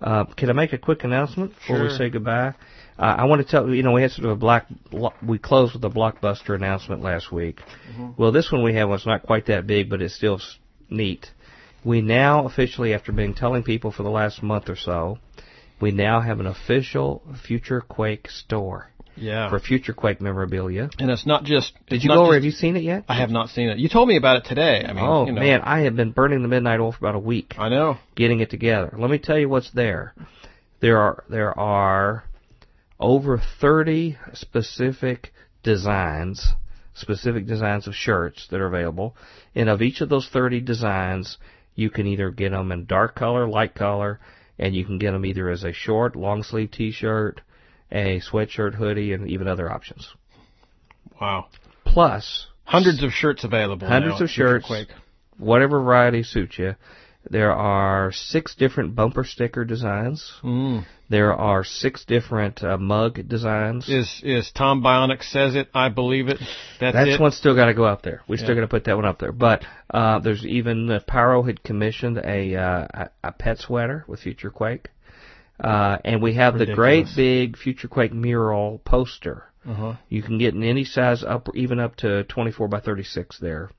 Uh, 0.00 0.24
can 0.24 0.50
I 0.50 0.52
make 0.52 0.72
a 0.72 0.78
quick 0.78 1.04
announcement 1.04 1.54
before 1.54 1.82
we 1.82 1.88
say 1.90 2.10
goodbye? 2.10 2.54
Uh, 3.02 3.16
I 3.18 3.24
want 3.24 3.44
to 3.44 3.48
tell 3.50 3.68
you 3.68 3.82
know 3.82 3.90
we 3.92 4.02
had 4.02 4.12
sort 4.12 4.26
of 4.26 4.30
a 4.30 4.36
black 4.36 4.66
we 5.26 5.36
closed 5.38 5.74
with 5.74 5.84
a 5.84 5.90
blockbuster 5.90 6.54
announcement 6.54 7.02
last 7.02 7.32
week. 7.32 7.58
Well, 8.16 8.30
this 8.30 8.52
one 8.52 8.62
we 8.62 8.74
have 8.74 8.88
was 8.88 9.04
not 9.04 9.24
quite 9.24 9.46
that 9.46 9.66
big, 9.66 9.90
but 9.90 10.00
it's 10.00 10.14
still 10.14 10.40
neat. 10.88 11.26
We 11.84 12.00
now 12.00 12.46
officially, 12.46 12.94
after 12.94 13.10
being 13.10 13.34
telling 13.34 13.64
people 13.64 13.90
for 13.90 14.04
the 14.04 14.10
last 14.10 14.40
month 14.40 14.68
or 14.68 14.76
so, 14.76 15.18
we 15.80 15.90
now 15.90 16.20
have 16.20 16.38
an 16.38 16.46
official 16.46 17.22
Future 17.44 17.80
Quake 17.80 18.30
store 18.30 18.88
Yeah. 19.16 19.50
for 19.50 19.58
Future 19.58 19.92
Quake 19.94 20.20
memorabilia. 20.20 20.88
and 21.00 21.10
it's 21.10 21.26
not 21.26 21.42
just. 21.42 21.72
Did 21.88 22.04
you 22.04 22.08
go 22.10 22.22
over? 22.26 22.34
Have 22.34 22.44
you 22.44 22.52
seen 22.52 22.76
it 22.76 22.84
yet? 22.84 23.02
I 23.08 23.16
have 23.16 23.30
not 23.30 23.48
seen 23.48 23.68
it. 23.68 23.78
You 23.78 23.88
told 23.88 24.08
me 24.08 24.16
about 24.16 24.36
it 24.36 24.44
today. 24.44 24.84
I 24.88 24.92
mean, 24.92 25.04
oh 25.04 25.26
you 25.26 25.32
know, 25.32 25.40
man, 25.40 25.60
I 25.62 25.80
have 25.80 25.96
been 25.96 26.12
burning 26.12 26.42
the 26.42 26.48
midnight 26.48 26.78
oil 26.78 26.92
for 26.92 26.98
about 26.98 27.16
a 27.16 27.18
week. 27.18 27.54
I 27.58 27.68
know. 27.68 27.96
getting 28.14 28.38
it 28.38 28.50
together. 28.50 28.94
Let 28.96 29.10
me 29.10 29.18
tell 29.18 29.36
you 29.38 29.48
what's 29.48 29.72
there. 29.72 30.14
There 30.78 30.98
are 31.00 31.24
there 31.28 31.58
are 31.58 32.22
over 33.02 33.42
30 33.60 34.16
specific 34.32 35.32
designs, 35.62 36.52
specific 36.94 37.46
designs 37.46 37.86
of 37.86 37.94
shirts 37.94 38.46
that 38.50 38.60
are 38.60 38.66
available, 38.66 39.16
and 39.54 39.68
of 39.68 39.82
each 39.82 40.00
of 40.00 40.08
those 40.08 40.28
30 40.28 40.60
designs, 40.60 41.36
you 41.74 41.90
can 41.90 42.06
either 42.06 42.30
get 42.30 42.52
them 42.52 42.72
in 42.72 42.86
dark 42.86 43.14
color, 43.14 43.46
light 43.46 43.74
color, 43.74 44.20
and 44.58 44.74
you 44.74 44.84
can 44.84 44.98
get 44.98 45.10
them 45.10 45.26
either 45.26 45.50
as 45.50 45.64
a 45.64 45.72
short, 45.72 46.16
long 46.16 46.42
sleeve 46.42 46.70
T-shirt, 46.70 47.40
a 47.90 48.20
sweatshirt, 48.20 48.74
hoodie, 48.74 49.12
and 49.12 49.28
even 49.28 49.48
other 49.48 49.70
options. 49.70 50.08
Wow. 51.20 51.48
Plus, 51.84 52.46
Hundreds 52.64 53.02
of 53.02 53.10
shirts 53.12 53.44
available. 53.44 53.86
Hundreds 53.86 54.20
now 54.20 54.24
of 54.24 54.30
shirts. 54.30 54.72
Whatever 55.36 55.80
variety 55.80 56.22
suits 56.22 56.58
you. 56.58 56.74
There 57.32 57.50
are 57.50 58.12
six 58.12 58.54
different 58.54 58.94
bumper 58.94 59.24
sticker 59.24 59.64
designs. 59.64 60.32
Mm. 60.44 60.84
There 61.08 61.32
are 61.32 61.64
six 61.64 62.04
different 62.04 62.62
uh, 62.62 62.76
mug 62.76 63.26
designs. 63.26 63.88
Is 63.88 64.20
is 64.22 64.50
Tom 64.54 64.82
Bionic 64.82 65.22
says 65.22 65.54
it? 65.54 65.68
I 65.74 65.88
believe 65.88 66.28
it. 66.28 66.36
That's, 66.78 66.94
That's 66.94 67.10
it. 67.12 67.20
one 67.20 67.32
still 67.32 67.54
got 67.54 67.66
to 67.66 67.74
go 67.74 67.84
up 67.84 68.02
there. 68.02 68.20
We 68.28 68.36
still 68.36 68.50
Yeah. 68.50 68.56
got 68.56 68.60
to 68.60 68.68
put 68.68 68.84
that 68.84 68.96
one 68.96 69.06
up 69.06 69.18
there. 69.18 69.32
But 69.32 69.64
uh, 69.88 70.18
there's 70.18 70.44
even 70.44 70.90
uh, 70.90 71.00
Pyro 71.06 71.42
had 71.42 71.62
commissioned 71.62 72.18
a, 72.18 72.54
uh, 72.54 73.06
a 73.24 73.32
pet 73.32 73.58
sweater 73.60 74.04
with 74.06 74.20
Future 74.20 74.50
Quake, 74.50 74.90
uh, 75.58 75.96
and 76.04 76.20
we 76.20 76.34
have 76.34 76.58
the 76.58 76.66
great 76.66 77.06
big 77.16 77.56
Future 77.56 77.88
Quake 77.88 78.12
mural 78.12 78.78
poster. 78.84 79.44
Uh-huh. 79.66 79.94
You 80.10 80.22
can 80.22 80.36
get 80.36 80.52
in 80.54 80.62
any 80.64 80.84
size 80.84 81.24
up, 81.24 81.48
even 81.54 81.78
up 81.80 81.96
to 81.96 82.24
24 82.24 82.68
by 82.68 82.80
36 82.80 83.38
there. 83.38 83.70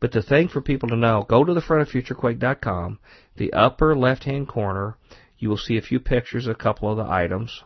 But 0.00 0.12
the 0.12 0.22
thing 0.22 0.48
for 0.48 0.60
people 0.62 0.88
to 0.88 0.96
know, 0.96 1.26
go 1.28 1.44
to 1.44 1.52
the 1.54 1.60
front 1.60 1.82
of 1.82 1.88
FutureQuake.com. 1.88 2.98
The 3.36 3.52
upper 3.52 3.94
left-hand 3.94 4.48
corner, 4.48 4.96
you 5.38 5.48
will 5.50 5.56
see 5.58 5.76
a 5.76 5.82
few 5.82 6.00
pictures, 6.00 6.46
of 6.46 6.52
a 6.52 6.58
couple 6.58 6.90
of 6.90 6.96
the 6.96 7.10
items, 7.10 7.62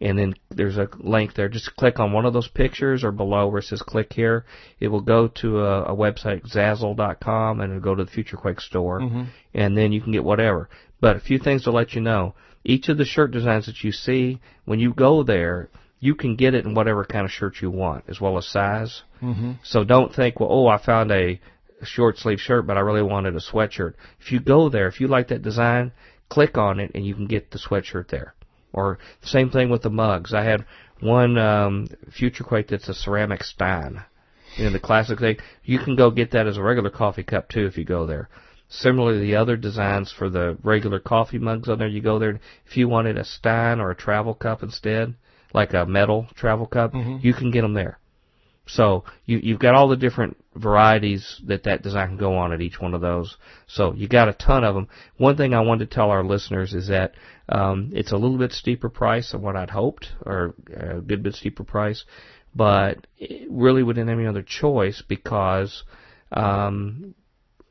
and 0.00 0.18
then 0.18 0.34
there's 0.50 0.76
a 0.76 0.88
link 0.98 1.34
there. 1.34 1.48
Just 1.48 1.74
click 1.76 1.98
on 1.98 2.12
one 2.12 2.26
of 2.26 2.32
those 2.32 2.48
pictures 2.48 3.02
or 3.02 3.12
below 3.12 3.46
where 3.48 3.60
it 3.60 3.64
says 3.64 3.82
click 3.82 4.12
here. 4.12 4.44
It 4.78 4.88
will 4.88 5.00
go 5.00 5.28
to 5.28 5.60
a, 5.60 5.82
a 5.84 5.96
website, 5.96 6.42
Zazzle.com, 6.52 7.60
and 7.60 7.72
it'll 7.72 7.82
go 7.82 7.94
to 7.94 8.04
the 8.04 8.10
FutureQuake 8.10 8.60
store, 8.60 9.00
Mhm. 9.00 9.26
and 9.54 9.76
then 9.76 9.92
you 9.92 10.00
can 10.00 10.12
get 10.12 10.24
whatever. 10.24 10.68
But 11.00 11.16
a 11.16 11.20
few 11.20 11.38
things 11.38 11.62
to 11.64 11.70
let 11.70 11.94
you 11.94 12.00
know. 12.00 12.34
Each 12.64 12.88
of 12.88 12.98
the 12.98 13.04
shirt 13.04 13.30
designs 13.30 13.66
that 13.66 13.84
you 13.84 13.92
see, 13.92 14.40
when 14.64 14.80
you 14.80 14.92
go 14.92 15.22
there, 15.22 15.70
you 16.00 16.14
can 16.14 16.36
get 16.36 16.54
it 16.54 16.66
in 16.66 16.74
whatever 16.74 17.04
kind 17.04 17.24
of 17.24 17.30
shirt 17.30 17.62
you 17.62 17.70
want, 17.70 18.04
as 18.08 18.20
well 18.20 18.36
as 18.36 18.46
size. 18.46 19.02
Mm-hmm. 19.22 19.52
So 19.62 19.84
don't 19.84 20.14
think, 20.14 20.40
well, 20.40 20.50
oh, 20.50 20.66
I 20.66 20.78
found 20.78 21.10
a 21.10 21.40
short 21.82 22.18
sleeve 22.18 22.40
shirt, 22.40 22.66
but 22.66 22.76
I 22.76 22.80
really 22.80 23.02
wanted 23.02 23.34
a 23.34 23.40
sweatshirt. 23.40 23.94
If 24.20 24.32
you 24.32 24.40
go 24.40 24.68
there, 24.68 24.88
if 24.88 25.00
you 25.00 25.08
like 25.08 25.28
that 25.28 25.42
design, 25.42 25.92
click 26.28 26.56
on 26.56 26.80
it 26.80 26.92
and 26.94 27.04
you 27.04 27.14
can 27.14 27.26
get 27.26 27.50
the 27.50 27.58
sweatshirt 27.58 28.08
there. 28.08 28.34
Or 28.72 28.98
same 29.22 29.50
thing 29.50 29.70
with 29.70 29.82
the 29.82 29.90
mugs. 29.90 30.34
I 30.34 30.42
had 30.42 30.64
one 31.00 31.38
um, 31.38 31.88
Future 32.10 32.44
Quake 32.44 32.68
that's 32.68 32.88
a 32.88 32.94
ceramic 32.94 33.42
stein. 33.44 34.02
You 34.56 34.64
know, 34.64 34.70
the 34.70 34.80
classic 34.80 35.18
thing. 35.18 35.36
You 35.64 35.78
can 35.78 35.96
go 35.96 36.10
get 36.10 36.30
that 36.30 36.46
as 36.46 36.56
a 36.56 36.62
regular 36.62 36.90
coffee 36.90 37.22
cup 37.22 37.48
too 37.48 37.66
if 37.66 37.76
you 37.76 37.84
go 37.84 38.06
there. 38.06 38.28
Similarly, 38.68 39.20
the 39.20 39.36
other 39.36 39.56
designs 39.56 40.10
for 40.10 40.28
the 40.28 40.56
regular 40.62 40.98
coffee 40.98 41.38
mugs 41.38 41.68
on 41.68 41.78
there, 41.78 41.86
you 41.86 42.00
go 42.00 42.18
there. 42.18 42.40
If 42.66 42.76
you 42.76 42.88
wanted 42.88 43.16
a 43.16 43.24
stein 43.24 43.80
or 43.80 43.90
a 43.90 43.94
travel 43.94 44.34
cup 44.34 44.62
instead, 44.62 45.14
like 45.54 45.72
a 45.72 45.86
metal 45.86 46.26
travel 46.34 46.66
cup, 46.66 46.92
Mhm. 46.92 47.22
you 47.22 47.32
can 47.32 47.50
get 47.50 47.62
them 47.62 47.74
there. 47.74 47.98
So 48.66 49.04
you, 49.24 49.38
you've 49.38 49.60
got 49.60 49.74
all 49.74 49.88
the 49.88 49.96
different 49.96 50.36
varieties 50.54 51.40
that 51.46 51.64
that 51.64 51.82
design 51.82 52.08
can 52.08 52.16
go 52.16 52.36
on 52.36 52.52
at 52.52 52.60
each 52.60 52.80
one 52.80 52.94
of 52.94 53.00
those. 53.00 53.36
So 53.68 53.92
you 53.94 54.08
got 54.08 54.28
a 54.28 54.32
ton 54.32 54.64
of 54.64 54.74
them. 54.74 54.88
One 55.16 55.36
thing 55.36 55.54
I 55.54 55.60
wanted 55.60 55.88
to 55.88 55.94
tell 55.94 56.10
our 56.10 56.24
listeners 56.24 56.74
is 56.74 56.88
that 56.88 57.14
um, 57.48 57.92
it's 57.94 58.12
a 58.12 58.16
little 58.16 58.38
bit 58.38 58.52
steeper 58.52 58.88
price 58.88 59.32
than 59.32 59.42
what 59.42 59.56
I'd 59.56 59.70
hoped, 59.70 60.08
or 60.24 60.54
a 60.74 61.00
good 61.00 61.22
bit 61.22 61.34
steeper 61.34 61.64
price, 61.64 62.04
but 62.54 63.06
really 63.48 63.82
we 63.82 63.94
didn't 63.94 64.08
have 64.08 64.18
any 64.18 64.26
other 64.26 64.42
choice 64.42 65.02
because 65.06 65.84
um, 66.32 67.14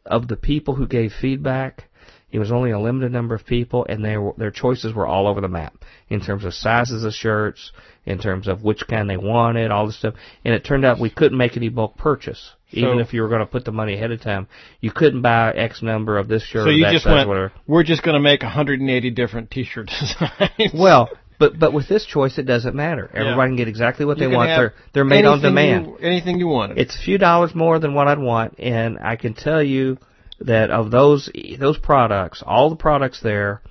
of 0.06 0.28
the 0.28 0.38
people 0.38 0.76
who 0.76 0.88
gave 0.88 1.12
feedback. 1.12 1.90
It 2.32 2.40
was 2.40 2.52
only 2.52 2.72
a 2.72 2.80
limited 2.80 3.12
number 3.12 3.34
of 3.36 3.46
people, 3.46 3.86
and 3.88 4.04
they 4.04 4.18
were, 4.18 4.34
their 4.38 4.52
choices 4.52 4.94
were 4.94 5.08
all 5.08 5.28
over 5.28 5.42
the 5.42 5.48
map 5.48 5.76
in 6.10 6.22
terms 6.22 6.44
of 6.44 6.54
sizes 6.54 7.04
of 7.04 7.14
shirts, 7.14 7.72
in 8.06 8.20
terms 8.20 8.48
of 8.48 8.64
which 8.64 8.88
kind 8.88 9.10
they 9.10 9.18
wanted, 9.18 9.72
all 9.72 9.86
this 9.86 9.98
stuff. 9.98 10.16
And 10.44 10.54
it 10.54 10.66
turned 10.66 10.86
out 10.86 11.00
we 11.00 11.10
couldn't 11.10 11.38
make 11.38 11.56
any 11.56 11.70
bulk 11.70 11.98
purchase, 11.98 12.54
even 12.72 13.00
if 13.00 13.14
you 13.14 13.22
were 13.22 13.30
going 13.30 13.40
to 13.40 13.46
put 13.46 13.64
the 13.64 13.72
money 13.72 13.94
ahead 13.94 14.12
of 14.12 14.22
time. 14.22 14.48
You 14.82 14.92
couldn't 14.92 15.22
buy 15.22 15.52
X 15.52 15.82
number 15.82 16.18
of 16.18 16.28
this 16.28 16.44
shirt. 16.44 16.64
So 16.64 16.70
or 16.70 16.72
you 16.74 16.84
that 16.84 16.92
just 16.92 17.06
size, 17.06 17.14
went. 17.14 17.30
whatever. 17.30 17.54
We're 17.68 17.84
just 17.84 18.04
going 18.04 18.16
to 18.16 18.20
make 18.22 18.42
180 18.42 19.12
different 19.12 19.52
T-shirt 19.52 19.88
designs. 19.88 20.74
Well, 20.74 21.10
but 21.40 21.60
but 21.60 21.74
with 21.74 21.88
this 21.88 22.06
choice, 22.06 22.38
it 22.38 22.44
doesn't 22.44 22.76
matter. 22.76 23.10
Everybody 23.14 23.50
can 23.50 23.58
get 23.58 23.68
exactly 23.68 24.06
what 24.06 24.18
You 24.18 24.30
they 24.30 24.36
want. 24.36 24.50
They're 24.50 24.74
they're 24.94 25.06
made 25.06 25.26
on 25.26 25.42
demand. 25.42 25.86
You, 25.86 25.98
anything 25.98 26.40
you 26.40 26.48
want. 26.48 26.78
It's 26.78 26.96
a 26.96 27.02
few 27.04 27.18
dollars 27.18 27.54
more 27.54 27.80
than 27.80 27.94
what 27.94 28.08
I'd 28.08 28.20
want, 28.20 28.60
and 28.60 28.98
I 29.00 29.16
can 29.16 29.34
tell 29.34 29.62
you 29.62 29.98
that 30.40 30.70
of 30.72 30.92
those 30.92 31.30
those 31.60 31.78
products, 31.78 32.44
all 32.46 32.70
the 32.70 32.76
products 32.76 33.22
there, 33.22 33.62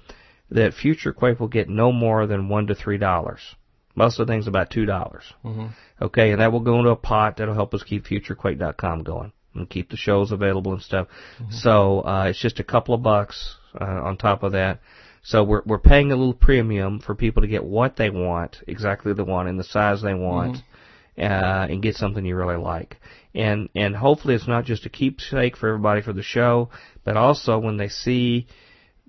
that 0.50 0.74
Future 0.74 1.12
Quake 1.12 1.40
will 1.40 1.48
get 1.48 1.68
no 1.68 1.92
more 1.92 2.26
than 2.26 2.48
one 2.48 2.66
to 2.68 2.74
three 2.74 2.98
dollars. 2.98 3.40
Most 3.94 4.18
of 4.18 4.26
the 4.26 4.32
things 4.32 4.46
about 4.48 4.70
two 4.70 4.86
dollars. 4.86 5.24
Mhm. 5.44 5.70
Okay, 6.02 6.32
and 6.32 6.40
that 6.40 6.52
will 6.52 6.60
go 6.60 6.78
into 6.78 6.90
a 6.90 6.96
pot 6.96 7.36
that'll 7.36 7.54
help 7.54 7.74
us 7.74 7.82
keep 7.84 8.04
FutureQuake.com 8.06 9.04
going 9.04 9.32
and 9.54 9.70
keep 9.70 9.88
the 9.90 9.96
shows 9.96 10.32
available 10.32 10.72
and 10.72 10.82
stuff. 10.82 11.06
So 11.50 12.00
uh, 12.00 12.26
it's 12.30 12.40
just 12.40 12.58
a 12.58 12.64
couple 12.64 12.94
of 12.94 13.02
bucks 13.02 13.56
uh, 13.80 13.84
on 13.84 14.16
top 14.16 14.42
of 14.42 14.52
that. 14.52 14.80
So 15.22 15.42
we're 15.44 15.62
we're 15.64 15.78
paying 15.78 16.12
a 16.12 16.16
little 16.16 16.34
premium 16.34 16.98
for 16.98 17.14
people 17.14 17.42
to 17.42 17.48
get 17.48 17.64
what 17.64 17.96
they 17.96 18.10
want, 18.10 18.58
exactly 18.66 19.12
the 19.12 19.24
one 19.24 19.46
in 19.46 19.56
the 19.56 19.64
size 19.64 20.02
they 20.02 20.12
want, 20.14 20.58
uh, 21.18 21.66
and 21.70 21.80
get 21.82 21.94
something 21.94 22.24
you 22.24 22.36
really 22.36 22.56
like. 22.56 22.96
And 23.34 23.68
and 23.74 23.96
hopefully 23.96 24.34
it's 24.34 24.46
not 24.46 24.64
just 24.64 24.86
a 24.86 24.88
keepsake 24.88 25.56
for 25.56 25.68
everybody 25.68 26.02
for 26.02 26.12
the 26.12 26.22
show, 26.22 26.70
but 27.04 27.16
also 27.16 27.58
when 27.58 27.76
they 27.76 27.88
see 27.88 28.46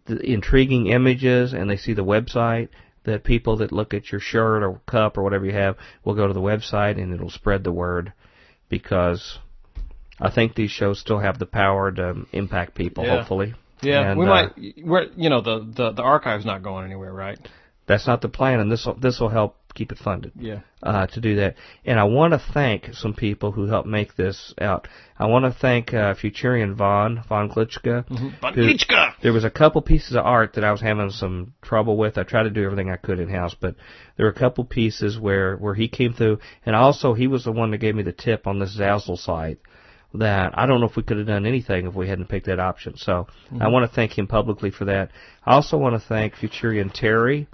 the 0.06 0.20
intriguing 0.20 0.88
images 0.88 1.54
and 1.54 1.70
they 1.70 1.78
see 1.78 1.94
the 1.94 2.04
website, 2.04 2.70
that 3.04 3.24
people 3.24 3.58
that 3.58 3.72
look 3.72 3.94
at 3.94 4.12
your 4.12 4.22
shirt 4.22 4.64
or 4.64 4.82
cup 4.88 5.18
or 5.18 5.24
whatever 5.24 5.46
you 5.46 5.54
have 5.54 5.78
will 6.04 6.16
go 6.16 6.28
to 6.28 6.34
the 6.34 6.42
website 6.42 7.00
and 7.02 7.14
it'll 7.14 7.30
spread 7.30 7.64
the 7.64 7.72
word 7.72 8.14
because 8.68 9.38
I 10.20 10.32
think 10.32 10.56
these 10.56 10.72
shows 10.72 11.00
still 11.00 11.20
have 11.20 11.38
the 11.38 11.46
power 11.46 11.92
to 11.92 12.26
impact 12.32 12.74
people. 12.74 13.04
Yeah. 13.04 13.18
Hopefully, 13.18 13.54
Yeah, 13.82 14.12
And, 14.12 14.20
we 14.20 14.26
uh, 14.26 14.30
might. 14.30 14.52
We're 14.84 15.08
you 15.16 15.30
know 15.30 15.42
the 15.42 15.60
the 15.60 15.92
the 15.92 16.02
archive's 16.02 16.46
not 16.46 16.64
going 16.64 16.86
anywhere, 16.86 17.14
right? 17.14 17.38
that's 17.88 18.08
not 18.08 18.22
the 18.22 18.30
plan, 18.30 18.60
and 18.60 18.72
this 18.72 18.88
this 19.00 19.20
will 19.20 19.30
help 19.30 19.58
keep 19.76 19.92
it 19.92 19.98
funded. 20.00 20.32
Yeah. 20.36 20.60
uh, 20.82 21.06
to 21.08 21.22
do 21.22 21.36
that. 21.38 21.56
And 21.86 22.00
I 22.00 22.06
want 22.06 22.34
to 22.34 22.40
thank 22.54 22.94
some 22.94 23.14
people 23.14 23.52
who 23.52 23.68
helped 23.68 23.88
make 23.88 24.16
this 24.16 24.54
out. 24.60 24.88
I 25.20 25.28
want 25.28 25.46
to 25.46 25.52
thank 25.52 25.94
uh, 25.94 26.16
Futurian 26.16 26.76
Von, 26.76 27.24
Von 27.30 27.50
Klitschka. 27.50 28.08
who- 28.08 28.32
Bandichka! 28.42 29.14
There 29.22 29.34
was 29.34 29.44
a 29.44 29.50
couple 29.52 29.82
pieces 29.82 30.16
of 30.16 30.26
art 30.26 30.54
that 30.54 30.64
I 30.64 30.72
was 30.72 30.82
having 30.82 31.10
some 31.12 31.54
trouble 31.62 31.98
with. 31.98 32.18
I 32.18 32.24
tried 32.24 32.44
to 32.44 32.50
do 32.50 32.64
everything 32.64 32.90
I 32.90 32.96
could 32.98 33.20
in 33.20 33.30
house, 33.30 33.56
but 33.60 33.76
there 34.18 34.26
were 34.26 34.32
a 34.32 34.40
couple 34.40 34.64
pieces 34.66 35.20
where, 35.20 35.56
where 35.58 35.74
he 35.76 35.88
came 35.88 36.14
through, 36.14 36.40
and 36.66 36.76
also 36.76 37.14
he 37.14 37.28
was 37.28 37.44
the 37.44 37.52
one 37.52 37.72
that 37.72 37.78
gave 37.78 37.96
me 37.96 38.04
the 38.04 38.12
tip 38.12 38.48
on 38.48 38.60
this 38.60 38.78
Zazzle 38.78 39.18
site 39.18 39.60
that 40.14 40.58
I 40.58 40.66
don't 40.66 40.80
know 40.80 40.88
if 40.88 40.96
we 40.96 41.04
could 41.04 41.18
have 41.18 41.28
done 41.28 41.46
anything 41.46 41.88
if 41.88 41.94
we 41.94 42.08
hadn't 42.08 42.30
picked 42.30 42.46
that 42.46 42.60
option. 42.60 42.96
So 42.96 43.28
I 43.60 43.68
want 43.68 43.90
to 43.90 43.94
thank 43.94 44.18
him 44.18 44.28
publicly 44.28 44.72
for 44.72 44.86
that. 44.86 45.12
I 45.46 45.56
also 45.56 45.78
want 45.78 46.00
to 46.02 46.08
thank 46.08 46.36
Futurian 46.36 46.90
Terry, 46.94 47.48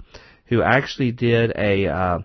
who 0.52 0.62
actually 0.62 1.12
did 1.12 1.50
a 1.56 1.86
uh, 1.86 2.18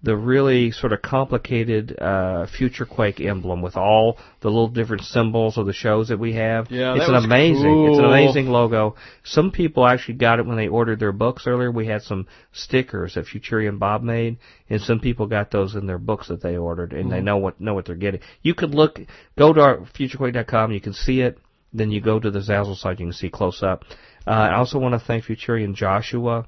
the 0.00 0.16
really 0.16 0.70
sort 0.70 0.92
of 0.92 1.02
complicated 1.02 1.98
uh, 1.98 2.46
Future 2.46 2.84
Quake 2.84 3.20
emblem 3.20 3.62
with 3.62 3.76
all 3.76 4.18
the 4.42 4.48
little 4.48 4.68
different 4.68 5.02
symbols 5.02 5.58
of 5.58 5.66
the 5.66 5.72
shows 5.72 6.08
that 6.08 6.18
we 6.18 6.34
have. 6.34 6.70
Yeah, 6.70 6.94
it's 6.94 7.00
that 7.00 7.08
an 7.08 7.14
was 7.14 7.24
amazing, 7.24 7.88
it's 7.88 7.98
an 7.98 8.04
amazing 8.04 8.46
logo. 8.46 8.94
Some 9.24 9.50
people 9.50 9.84
actually 9.84 10.14
got 10.14 10.38
it 10.38 10.46
when 10.46 10.56
they 10.56 10.68
ordered 10.68 11.00
their 11.00 11.10
books 11.10 11.48
earlier. 11.48 11.68
We 11.68 11.88
had 11.88 12.02
some 12.02 12.28
stickers 12.52 13.14
that 13.14 13.24
Futurian 13.26 13.80
Bob 13.80 14.02
made, 14.02 14.36
and 14.70 14.80
some 14.80 15.00
people 15.00 15.26
got 15.26 15.50
those 15.50 15.74
in 15.74 15.86
their 15.86 15.98
books 15.98 16.28
that 16.28 16.42
they 16.42 16.56
ordered, 16.56 16.92
and 16.92 17.10
they 17.10 17.20
know 17.20 17.38
what 17.38 17.60
know 17.60 17.74
what 17.74 17.86
they're 17.86 17.96
getting. 17.96 18.20
You 18.40 18.54
could 18.54 18.72
look, 18.72 19.00
go 19.36 19.52
to 19.52 19.60
our 19.60 19.78
futurequake.com, 19.98 20.70
you 20.70 20.80
can 20.80 20.92
see 20.92 21.22
it. 21.22 21.38
Then 21.72 21.90
you 21.90 22.00
go 22.00 22.20
to 22.20 22.30
the 22.30 22.38
Zazzle 22.38 22.76
site, 22.76 23.00
you 23.00 23.06
can 23.06 23.12
see 23.12 23.30
close 23.30 23.60
up. 23.60 23.84
Uh, 24.24 24.30
I 24.30 24.56
also 24.58 24.78
want 24.78 24.92
to 24.92 25.04
thank 25.04 25.24
Futurian 25.24 25.74
Joshua 25.74 26.46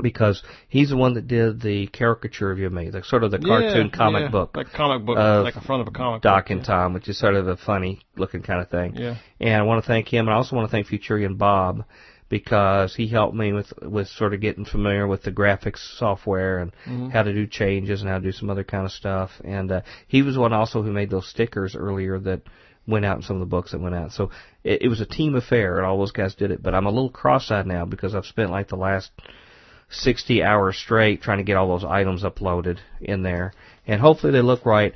because 0.00 0.42
he's 0.68 0.90
the 0.90 0.96
one 0.96 1.14
that 1.14 1.26
did 1.28 1.60
the 1.60 1.86
caricature 1.88 2.50
of 2.50 2.58
you 2.58 2.66
and 2.66 2.74
me, 2.74 2.90
the 2.90 3.02
sort 3.04 3.24
of 3.24 3.30
the 3.30 3.38
cartoon 3.38 3.90
Yeah, 3.92 3.96
comic 3.96 4.22
yeah, 4.22 4.28
book. 4.30 4.56
like 4.56 4.72
comic 4.72 5.04
book, 5.04 5.16
like 5.18 5.54
the 5.54 5.60
front 5.60 5.82
of 5.82 5.88
a 5.88 5.90
comic 5.90 6.22
Doc 6.22 6.44
book. 6.44 6.50
and 6.50 6.64
Tom, 6.64 6.92
which 6.94 7.08
is 7.08 7.18
sort 7.18 7.34
of 7.34 7.46
a 7.48 7.56
funny 7.56 8.00
looking 8.16 8.42
kind 8.42 8.60
of 8.60 8.68
thing. 8.70 8.94
Yeah. 8.96 9.16
And 9.40 9.54
I 9.54 9.62
want 9.62 9.82
to 9.82 9.86
thank 9.88 10.08
him, 10.12 10.26
and 10.26 10.34
I 10.34 10.36
also 10.36 10.56
want 10.56 10.68
to 10.68 10.70
thank 10.70 10.86
Futurian 10.86 11.36
Bob 11.36 11.84
because 12.28 12.94
he 12.94 13.08
helped 13.08 13.36
me 13.36 13.52
with 13.52 13.72
with 13.82 14.08
sort 14.08 14.32
of 14.32 14.40
getting 14.40 14.64
familiar 14.64 15.06
with 15.06 15.22
the 15.22 15.30
graphics 15.32 15.80
software 15.98 16.58
and 16.60 16.72
Mm-hmm. 16.86 17.10
how 17.10 17.22
to 17.22 17.32
do 17.32 17.46
changes 17.46 18.00
and 18.00 18.08
how 18.10 18.18
to 18.18 18.24
do 18.24 18.32
some 18.32 18.48
other 18.50 18.64
kind 18.64 18.86
of 18.86 18.92
stuff. 18.92 19.30
And 19.44 19.70
uh, 19.70 19.80
he 20.08 20.22
was 20.22 20.36
one 20.38 20.52
also 20.52 20.82
who 20.82 20.90
made 20.92 21.10
those 21.10 21.28
stickers 21.28 21.76
earlier 21.76 22.18
that 22.20 22.42
went 22.86 23.04
out 23.04 23.16
in 23.16 23.22
some 23.22 23.36
of 23.36 23.40
the 23.40 23.46
books 23.46 23.70
that 23.72 23.80
went 23.80 23.94
out. 23.94 24.12
So 24.12 24.30
it, 24.64 24.82
it 24.82 24.88
was 24.88 25.00
a 25.00 25.06
team 25.06 25.34
affair, 25.36 25.76
and 25.76 25.86
all 25.86 25.98
those 25.98 26.10
guys 26.12 26.34
did 26.34 26.50
it. 26.50 26.62
But 26.62 26.74
I'm 26.74 26.86
a 26.86 26.90
little 26.90 27.10
cross-eyed 27.10 27.66
now 27.66 27.84
because 27.84 28.14
I've 28.14 28.24
spent 28.24 28.50
like 28.50 28.68
the 28.68 28.76
last 28.76 29.10
60 29.92 30.42
hours 30.42 30.76
straight 30.76 31.22
trying 31.22 31.38
to 31.38 31.44
get 31.44 31.56
all 31.56 31.68
those 31.68 31.84
items 31.84 32.22
uploaded 32.22 32.78
in 33.00 33.22
there, 33.22 33.52
and 33.86 34.00
hopefully 34.00 34.32
they 34.32 34.42
look 34.42 34.66
right. 34.66 34.94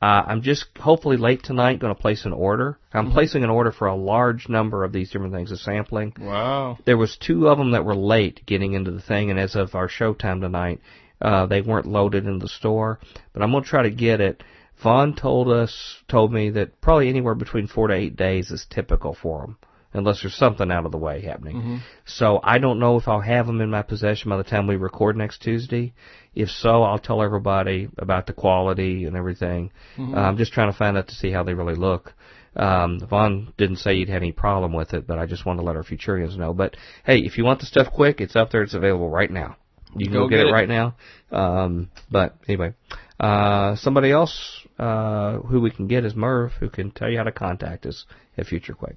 Uh, 0.00 0.22
I'm 0.26 0.42
just 0.42 0.66
hopefully 0.78 1.16
late 1.16 1.42
tonight 1.42 1.80
going 1.80 1.94
to 1.94 2.00
place 2.00 2.24
an 2.24 2.32
order. 2.32 2.78
I'm 2.92 3.10
placing 3.10 3.42
an 3.42 3.50
order 3.50 3.72
for 3.72 3.88
a 3.88 3.96
large 3.96 4.48
number 4.48 4.84
of 4.84 4.92
these 4.92 5.10
different 5.10 5.34
things, 5.34 5.50
of 5.50 5.58
sampling. 5.58 6.14
Wow. 6.20 6.78
There 6.84 6.96
was 6.96 7.16
two 7.16 7.48
of 7.48 7.58
them 7.58 7.72
that 7.72 7.84
were 7.84 7.96
late 7.96 8.46
getting 8.46 8.74
into 8.74 8.92
the 8.92 9.00
thing, 9.02 9.30
and 9.30 9.40
as 9.40 9.56
of 9.56 9.74
our 9.74 9.88
showtime 9.88 10.40
tonight, 10.40 10.80
uh, 11.20 11.46
they 11.46 11.62
weren't 11.62 11.86
loaded 11.86 12.26
in 12.26 12.38
the 12.38 12.48
store. 12.48 13.00
But 13.32 13.42
I'm 13.42 13.50
going 13.50 13.64
to 13.64 13.68
try 13.68 13.82
to 13.82 13.90
get 13.90 14.20
it. 14.20 14.44
Vaughn 14.82 15.16
told 15.16 15.48
us, 15.48 15.96
told 16.06 16.32
me 16.32 16.50
that 16.50 16.80
probably 16.80 17.08
anywhere 17.08 17.34
between 17.34 17.66
four 17.66 17.88
to 17.88 17.94
eight 17.94 18.14
days 18.14 18.52
is 18.52 18.66
typical 18.70 19.14
for 19.20 19.40
them, 19.40 19.58
unless 19.94 20.20
there's 20.22 20.34
something 20.34 20.70
out 20.70 20.84
of 20.86 20.92
the 20.92 20.98
way 20.98 21.22
happening. 21.22 21.80
So 22.04 22.40
I 22.42 22.58
don't 22.58 22.78
know 22.78 22.96
if 22.98 23.08
I'll 23.08 23.20
have 23.20 23.46
them 23.46 23.60
in 23.60 23.70
my 23.70 23.82
possession 23.82 24.30
by 24.30 24.36
the 24.36 24.44
time 24.44 24.66
we 24.66 24.76
record 24.76 25.16
next 25.16 25.42
Tuesday. 25.42 25.92
If 26.34 26.50
so, 26.50 26.82
I'll 26.82 26.98
tell 26.98 27.22
everybody 27.22 27.88
about 27.98 28.26
the 28.26 28.32
quality 28.32 29.04
and 29.06 29.16
everything. 29.16 29.70
Uh, 29.98 30.20
I'm 30.20 30.36
just 30.36 30.52
trying 30.52 30.70
to 30.70 30.76
find 30.78 30.96
out 30.96 31.08
to 31.08 31.14
see 31.14 31.30
how 31.30 31.42
they 31.42 31.54
really 31.54 31.74
look. 31.74 32.12
Um, 32.56 33.00
Vaughn 33.08 33.52
didn't 33.56 33.76
say 33.76 33.96
he'd 33.96 34.08
had 34.08 34.22
any 34.22 34.32
problem 34.32 34.72
with 34.72 34.92
it, 34.94 35.06
but 35.06 35.18
I 35.18 35.26
just 35.26 35.46
wanted 35.46 35.60
to 35.60 35.66
let 35.66 35.76
our 35.76 35.84
Futurians 35.84 36.36
know. 36.36 36.52
But 36.52 36.76
hey, 37.04 37.18
if 37.20 37.38
you 37.38 37.44
want 37.44 37.60
the 37.60 37.66
stuff 37.66 37.92
quick, 37.92 38.20
it's 38.20 38.36
up 38.36 38.50
there. 38.50 38.62
It's 38.62 38.74
available 38.74 39.08
right 39.08 39.30
now. 39.30 39.56
You 39.96 40.06
can 40.06 40.14
Go 40.14 40.20
go, 40.24 40.28
get, 40.28 40.36
get 40.36 40.46
it 40.46 40.48
it. 40.50 40.52
right 40.52 40.68
now. 40.68 40.96
Um, 41.30 41.90
but 42.10 42.36
anyway, 42.48 42.74
uh, 43.20 43.76
somebody 43.76 44.10
else 44.12 44.66
uh, 44.78 45.38
who 45.38 45.60
we 45.60 45.70
can 45.70 45.86
get 45.88 46.04
is 46.04 46.14
Merv, 46.14 46.52
who 46.60 46.68
can 46.68 46.90
tell 46.90 47.08
you 47.10 47.18
how 47.18 47.24
to 47.24 47.32
contact 47.32 47.86
us 47.86 48.04
at 48.36 48.46
FutureQuake. 48.46 48.96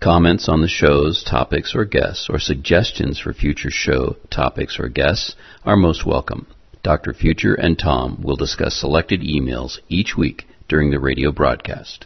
Comments 0.00 0.48
on 0.48 0.60
the 0.60 0.68
show's 0.68 1.24
topics 1.24 1.74
or 1.74 1.84
guests, 1.84 2.28
or 2.28 2.38
suggestions 2.38 3.18
for 3.18 3.32
future 3.32 3.70
show 3.70 4.16
topics 4.30 4.78
or 4.78 4.88
guests 4.88 5.34
are 5.64 5.76
most 5.76 6.04
welcome. 6.04 6.46
Dr. 6.82 7.14
Future 7.14 7.54
and 7.54 7.78
Tom 7.78 8.20
will 8.22 8.36
discuss 8.36 8.78
selected 8.78 9.22
emails 9.22 9.78
each 9.88 10.14
week 10.16 10.44
during 10.68 10.90
the 10.90 11.00
radio 11.00 11.32
broadcast. 11.32 12.04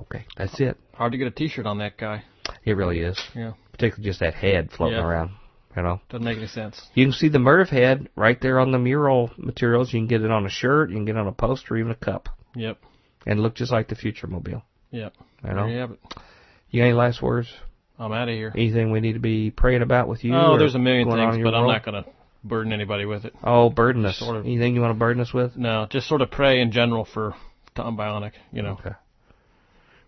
Okay, 0.00 0.24
that's 0.36 0.58
it. 0.60 0.76
Hard 0.94 1.12
to 1.12 1.18
get 1.18 1.28
a 1.28 1.30
T-shirt 1.30 1.66
on 1.66 1.78
that 1.78 1.96
guy. 1.96 2.24
It 2.64 2.72
really 2.76 2.98
is. 3.00 3.20
Yeah. 3.34 3.52
Particularly 3.70 4.08
just 4.10 4.20
that 4.20 4.34
head 4.34 4.70
floating 4.72 4.98
Yeah. 4.98 5.06
around. 5.06 5.30
You 5.76 5.82
know. 5.82 6.00
Doesn't 6.08 6.24
make 6.24 6.38
any 6.38 6.46
sense. 6.48 6.80
You 6.94 7.04
can 7.04 7.12
see 7.12 7.28
the 7.28 7.38
Merv 7.38 7.68
head 7.68 8.08
right 8.16 8.40
there 8.40 8.58
on 8.58 8.72
the 8.72 8.78
mural 8.78 9.30
materials. 9.36 9.92
You 9.92 10.00
can 10.00 10.06
get 10.08 10.22
it 10.22 10.30
on 10.30 10.44
a 10.46 10.48
shirt, 10.50 10.88
you 10.90 10.96
can 10.96 11.04
get 11.04 11.16
it 11.16 11.18
on 11.20 11.26
a 11.28 11.32
poster, 11.32 11.74
or 11.74 11.76
even 11.76 11.92
a 11.92 11.96
cup, 11.96 12.30
Yep. 12.56 12.78
and 13.26 13.40
look 13.40 13.54
just 13.54 13.70
like 13.70 13.86
the 13.88 13.94
Future 13.94 14.26
Mobile. 14.26 14.64
Yep. 14.90 15.12
You 15.44 15.50
There 15.54 15.68
you 15.68 15.78
have 15.78 15.90
it. 15.92 16.00
You 16.70 16.80
got 16.80 16.86
any 16.86 16.94
last 16.94 17.22
words? 17.22 17.48
I'm 17.98 18.12
out 18.12 18.28
of 18.28 18.34
here. 18.34 18.52
Anything 18.54 18.90
we 18.90 19.00
need 19.00 19.14
to 19.14 19.18
be 19.20 19.50
praying 19.50 19.82
about 19.82 20.08
with 20.08 20.22
you? 20.24 20.34
Oh, 20.34 20.58
there's 20.58 20.74
a 20.74 20.78
million 20.78 21.08
things, 21.10 21.38
but 21.42 21.54
I'm 21.54 21.66
not 21.66 21.84
going 21.84 22.02
to 22.02 22.10
burden 22.44 22.72
anybody 22.72 23.06
with 23.06 23.24
it. 23.24 23.34
Oh, 23.42 23.70
burden 23.70 24.04
us. 24.04 24.18
Sort 24.18 24.36
of. 24.36 24.44
Anything 24.44 24.74
you 24.74 24.80
want 24.80 24.94
to 24.94 24.98
burden 24.98 25.22
us 25.22 25.32
with? 25.32 25.56
No, 25.56 25.86
just 25.90 26.08
sort 26.08 26.20
of 26.20 26.30
pray 26.30 26.60
in 26.60 26.72
general 26.72 27.04
for 27.04 27.34
Tom 27.74 27.96
Bionic. 27.96 28.32
You 28.52 28.62
know. 28.62 28.72
Okay. 28.80 28.94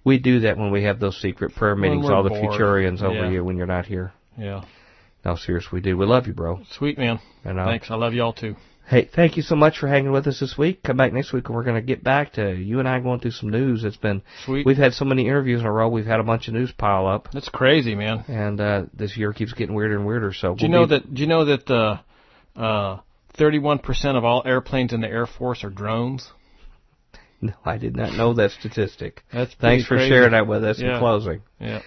We 0.05 0.19
do 0.19 0.41
that 0.41 0.57
when 0.57 0.71
we 0.71 0.85
have 0.85 1.01
those 1.01 1.21
secret 1.21 1.55
prayer 1.55 1.75
meetings, 1.75 2.09
all 2.09 2.23
the 2.23 2.31
bored. 2.31 2.61
Futurians 2.61 3.03
over 3.03 3.15
Yeah. 3.15 3.31
here 3.31 3.45
when 3.45 3.57
you're 3.57 3.67
not 3.67 3.87
here. 3.87 4.13
Yeah. 4.37 4.63
No, 5.25 5.35
seriously, 5.35 5.71
we 5.79 5.81
do. 5.81 5.97
We 5.97 6.07
love 6.07 6.27
you, 6.27 6.33
bro. 6.33 6.61
Sweet 6.71 6.97
man. 6.97 7.19
And, 7.45 7.59
uh, 7.59 7.67
Thanks. 7.67 7.91
I 7.91 7.97
love 7.97 8.15
y'all 8.15 8.33
too. 8.33 8.57
Hey, 8.89 9.05
thank 9.05 9.37
you 9.37 9.43
so 9.43 9.55
much 9.55 9.79
for 9.79 9.87
hanging 9.87 10.13
with 10.13 10.27
us 10.27 10.41
this 10.41 10.57
week. 10.57 10.83
Come 10.83 10.97
back 10.97 11.13
next 11.13 11.31
week 11.35 11.47
and 11.47 11.55
we're 11.55 11.63
going 11.63 11.77
to 11.77 11.83
get 11.83 12.03
back 12.03 12.33
to 12.35 12.55
you 12.55 12.79
and 12.79 12.89
I 12.89 12.99
going 13.01 13.21
through 13.21 13.33
some 13.33 13.51
news. 13.51 13.85
It's 13.85 13.99
been 13.99 14.23
Sweet. 14.47 14.65
we've 14.65 14.79
had 14.79 14.95
so 14.95 15.05
many 15.05 15.27
interviews 15.27 15.61
in 15.61 15.67
a 15.67 15.73
row. 15.73 15.91
We've 15.91 16.07
had 16.07 16.21
a 16.21 16.23
bunch 16.23 16.49
of 16.49 16.55
news 16.55 16.73
pile 16.73 17.07
up, 17.07 17.29
That's 17.31 17.51
crazy, 17.51 17.95
man. 17.95 18.25
and 18.29 18.59
uh, 18.59 18.85
this 18.95 19.15
year 19.15 19.35
keeps 19.35 19.53
getting 19.53 19.75
weirder 19.75 19.97
and 19.97 20.07
weirder. 20.07 20.33
So 20.33 20.55
Do 20.55 20.65
you 20.65 20.71
know 20.71 20.87
that? 20.87 21.13
Do 21.13 21.21
you 21.21 21.27
know 21.29 21.45
that 21.45 21.71
uh, 21.71 21.99
uh, 22.57 23.01
31% 23.37 24.17
of 24.17 24.25
all 24.25 24.43
airplanes 24.47 24.95
in 24.95 25.03
the 25.03 25.09
Air 25.09 25.27
Force 25.27 25.65
are 25.65 25.71
drones? 25.71 26.31
No, 27.43 27.53
I 27.67 27.77
did 27.77 27.95
not 27.95 28.15
know 28.15 28.33
that 28.35 28.53
statistic. 28.53 29.23
That's 29.31 29.55
Thanks 29.61 29.87
for 29.87 29.97
crazy. 29.97 30.09
sharing 30.09 30.33
that 30.33 30.47
with 30.47 30.65
us 30.65 30.81
in 30.81 30.99
closing. 30.99 31.43
Yeah. 31.61 31.83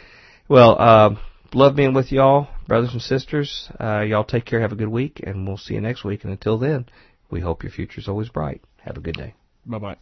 Well, 0.48 0.80
uh, 0.80 1.16
love 1.54 1.76
being 1.76 1.94
with 1.94 2.12
y'all, 2.12 2.48
brothers 2.68 2.94
and 2.94 3.02
sisters. 3.02 3.70
Uh, 3.80 4.02
y'all 4.02 4.24
take 4.24 4.46
care. 4.46 4.62
Have 4.62 4.72
a 4.72 4.76
good 4.76 4.88
week, 4.88 5.22
and 5.24 5.48
we'll 5.48 5.58
see 5.58 5.76
you 5.76 5.82
next 5.82 6.04
week. 6.04 6.24
And 6.24 6.32
until 6.32 6.58
then, 6.58 6.86
we 7.30 7.42
hope 7.42 7.64
your 7.64 7.72
future's 7.72 8.08
always 8.08 8.30
bright. 8.30 8.62
Have 8.84 8.98
a 8.98 9.02
good 9.02 9.16
day. 9.16 9.36
Bye 9.66 9.80
bye. 9.80 9.98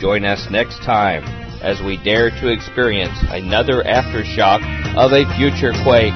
Join 0.00 0.24
us 0.24 0.48
next 0.50 0.78
time 0.84 1.24
as 1.62 1.80
we 1.80 2.02
dare 2.02 2.30
to 2.30 2.52
experience 2.52 3.16
another 3.28 3.82
aftershock 3.82 4.60
of 4.96 5.12
a 5.12 5.24
future 5.36 5.72
quake. 5.84 6.12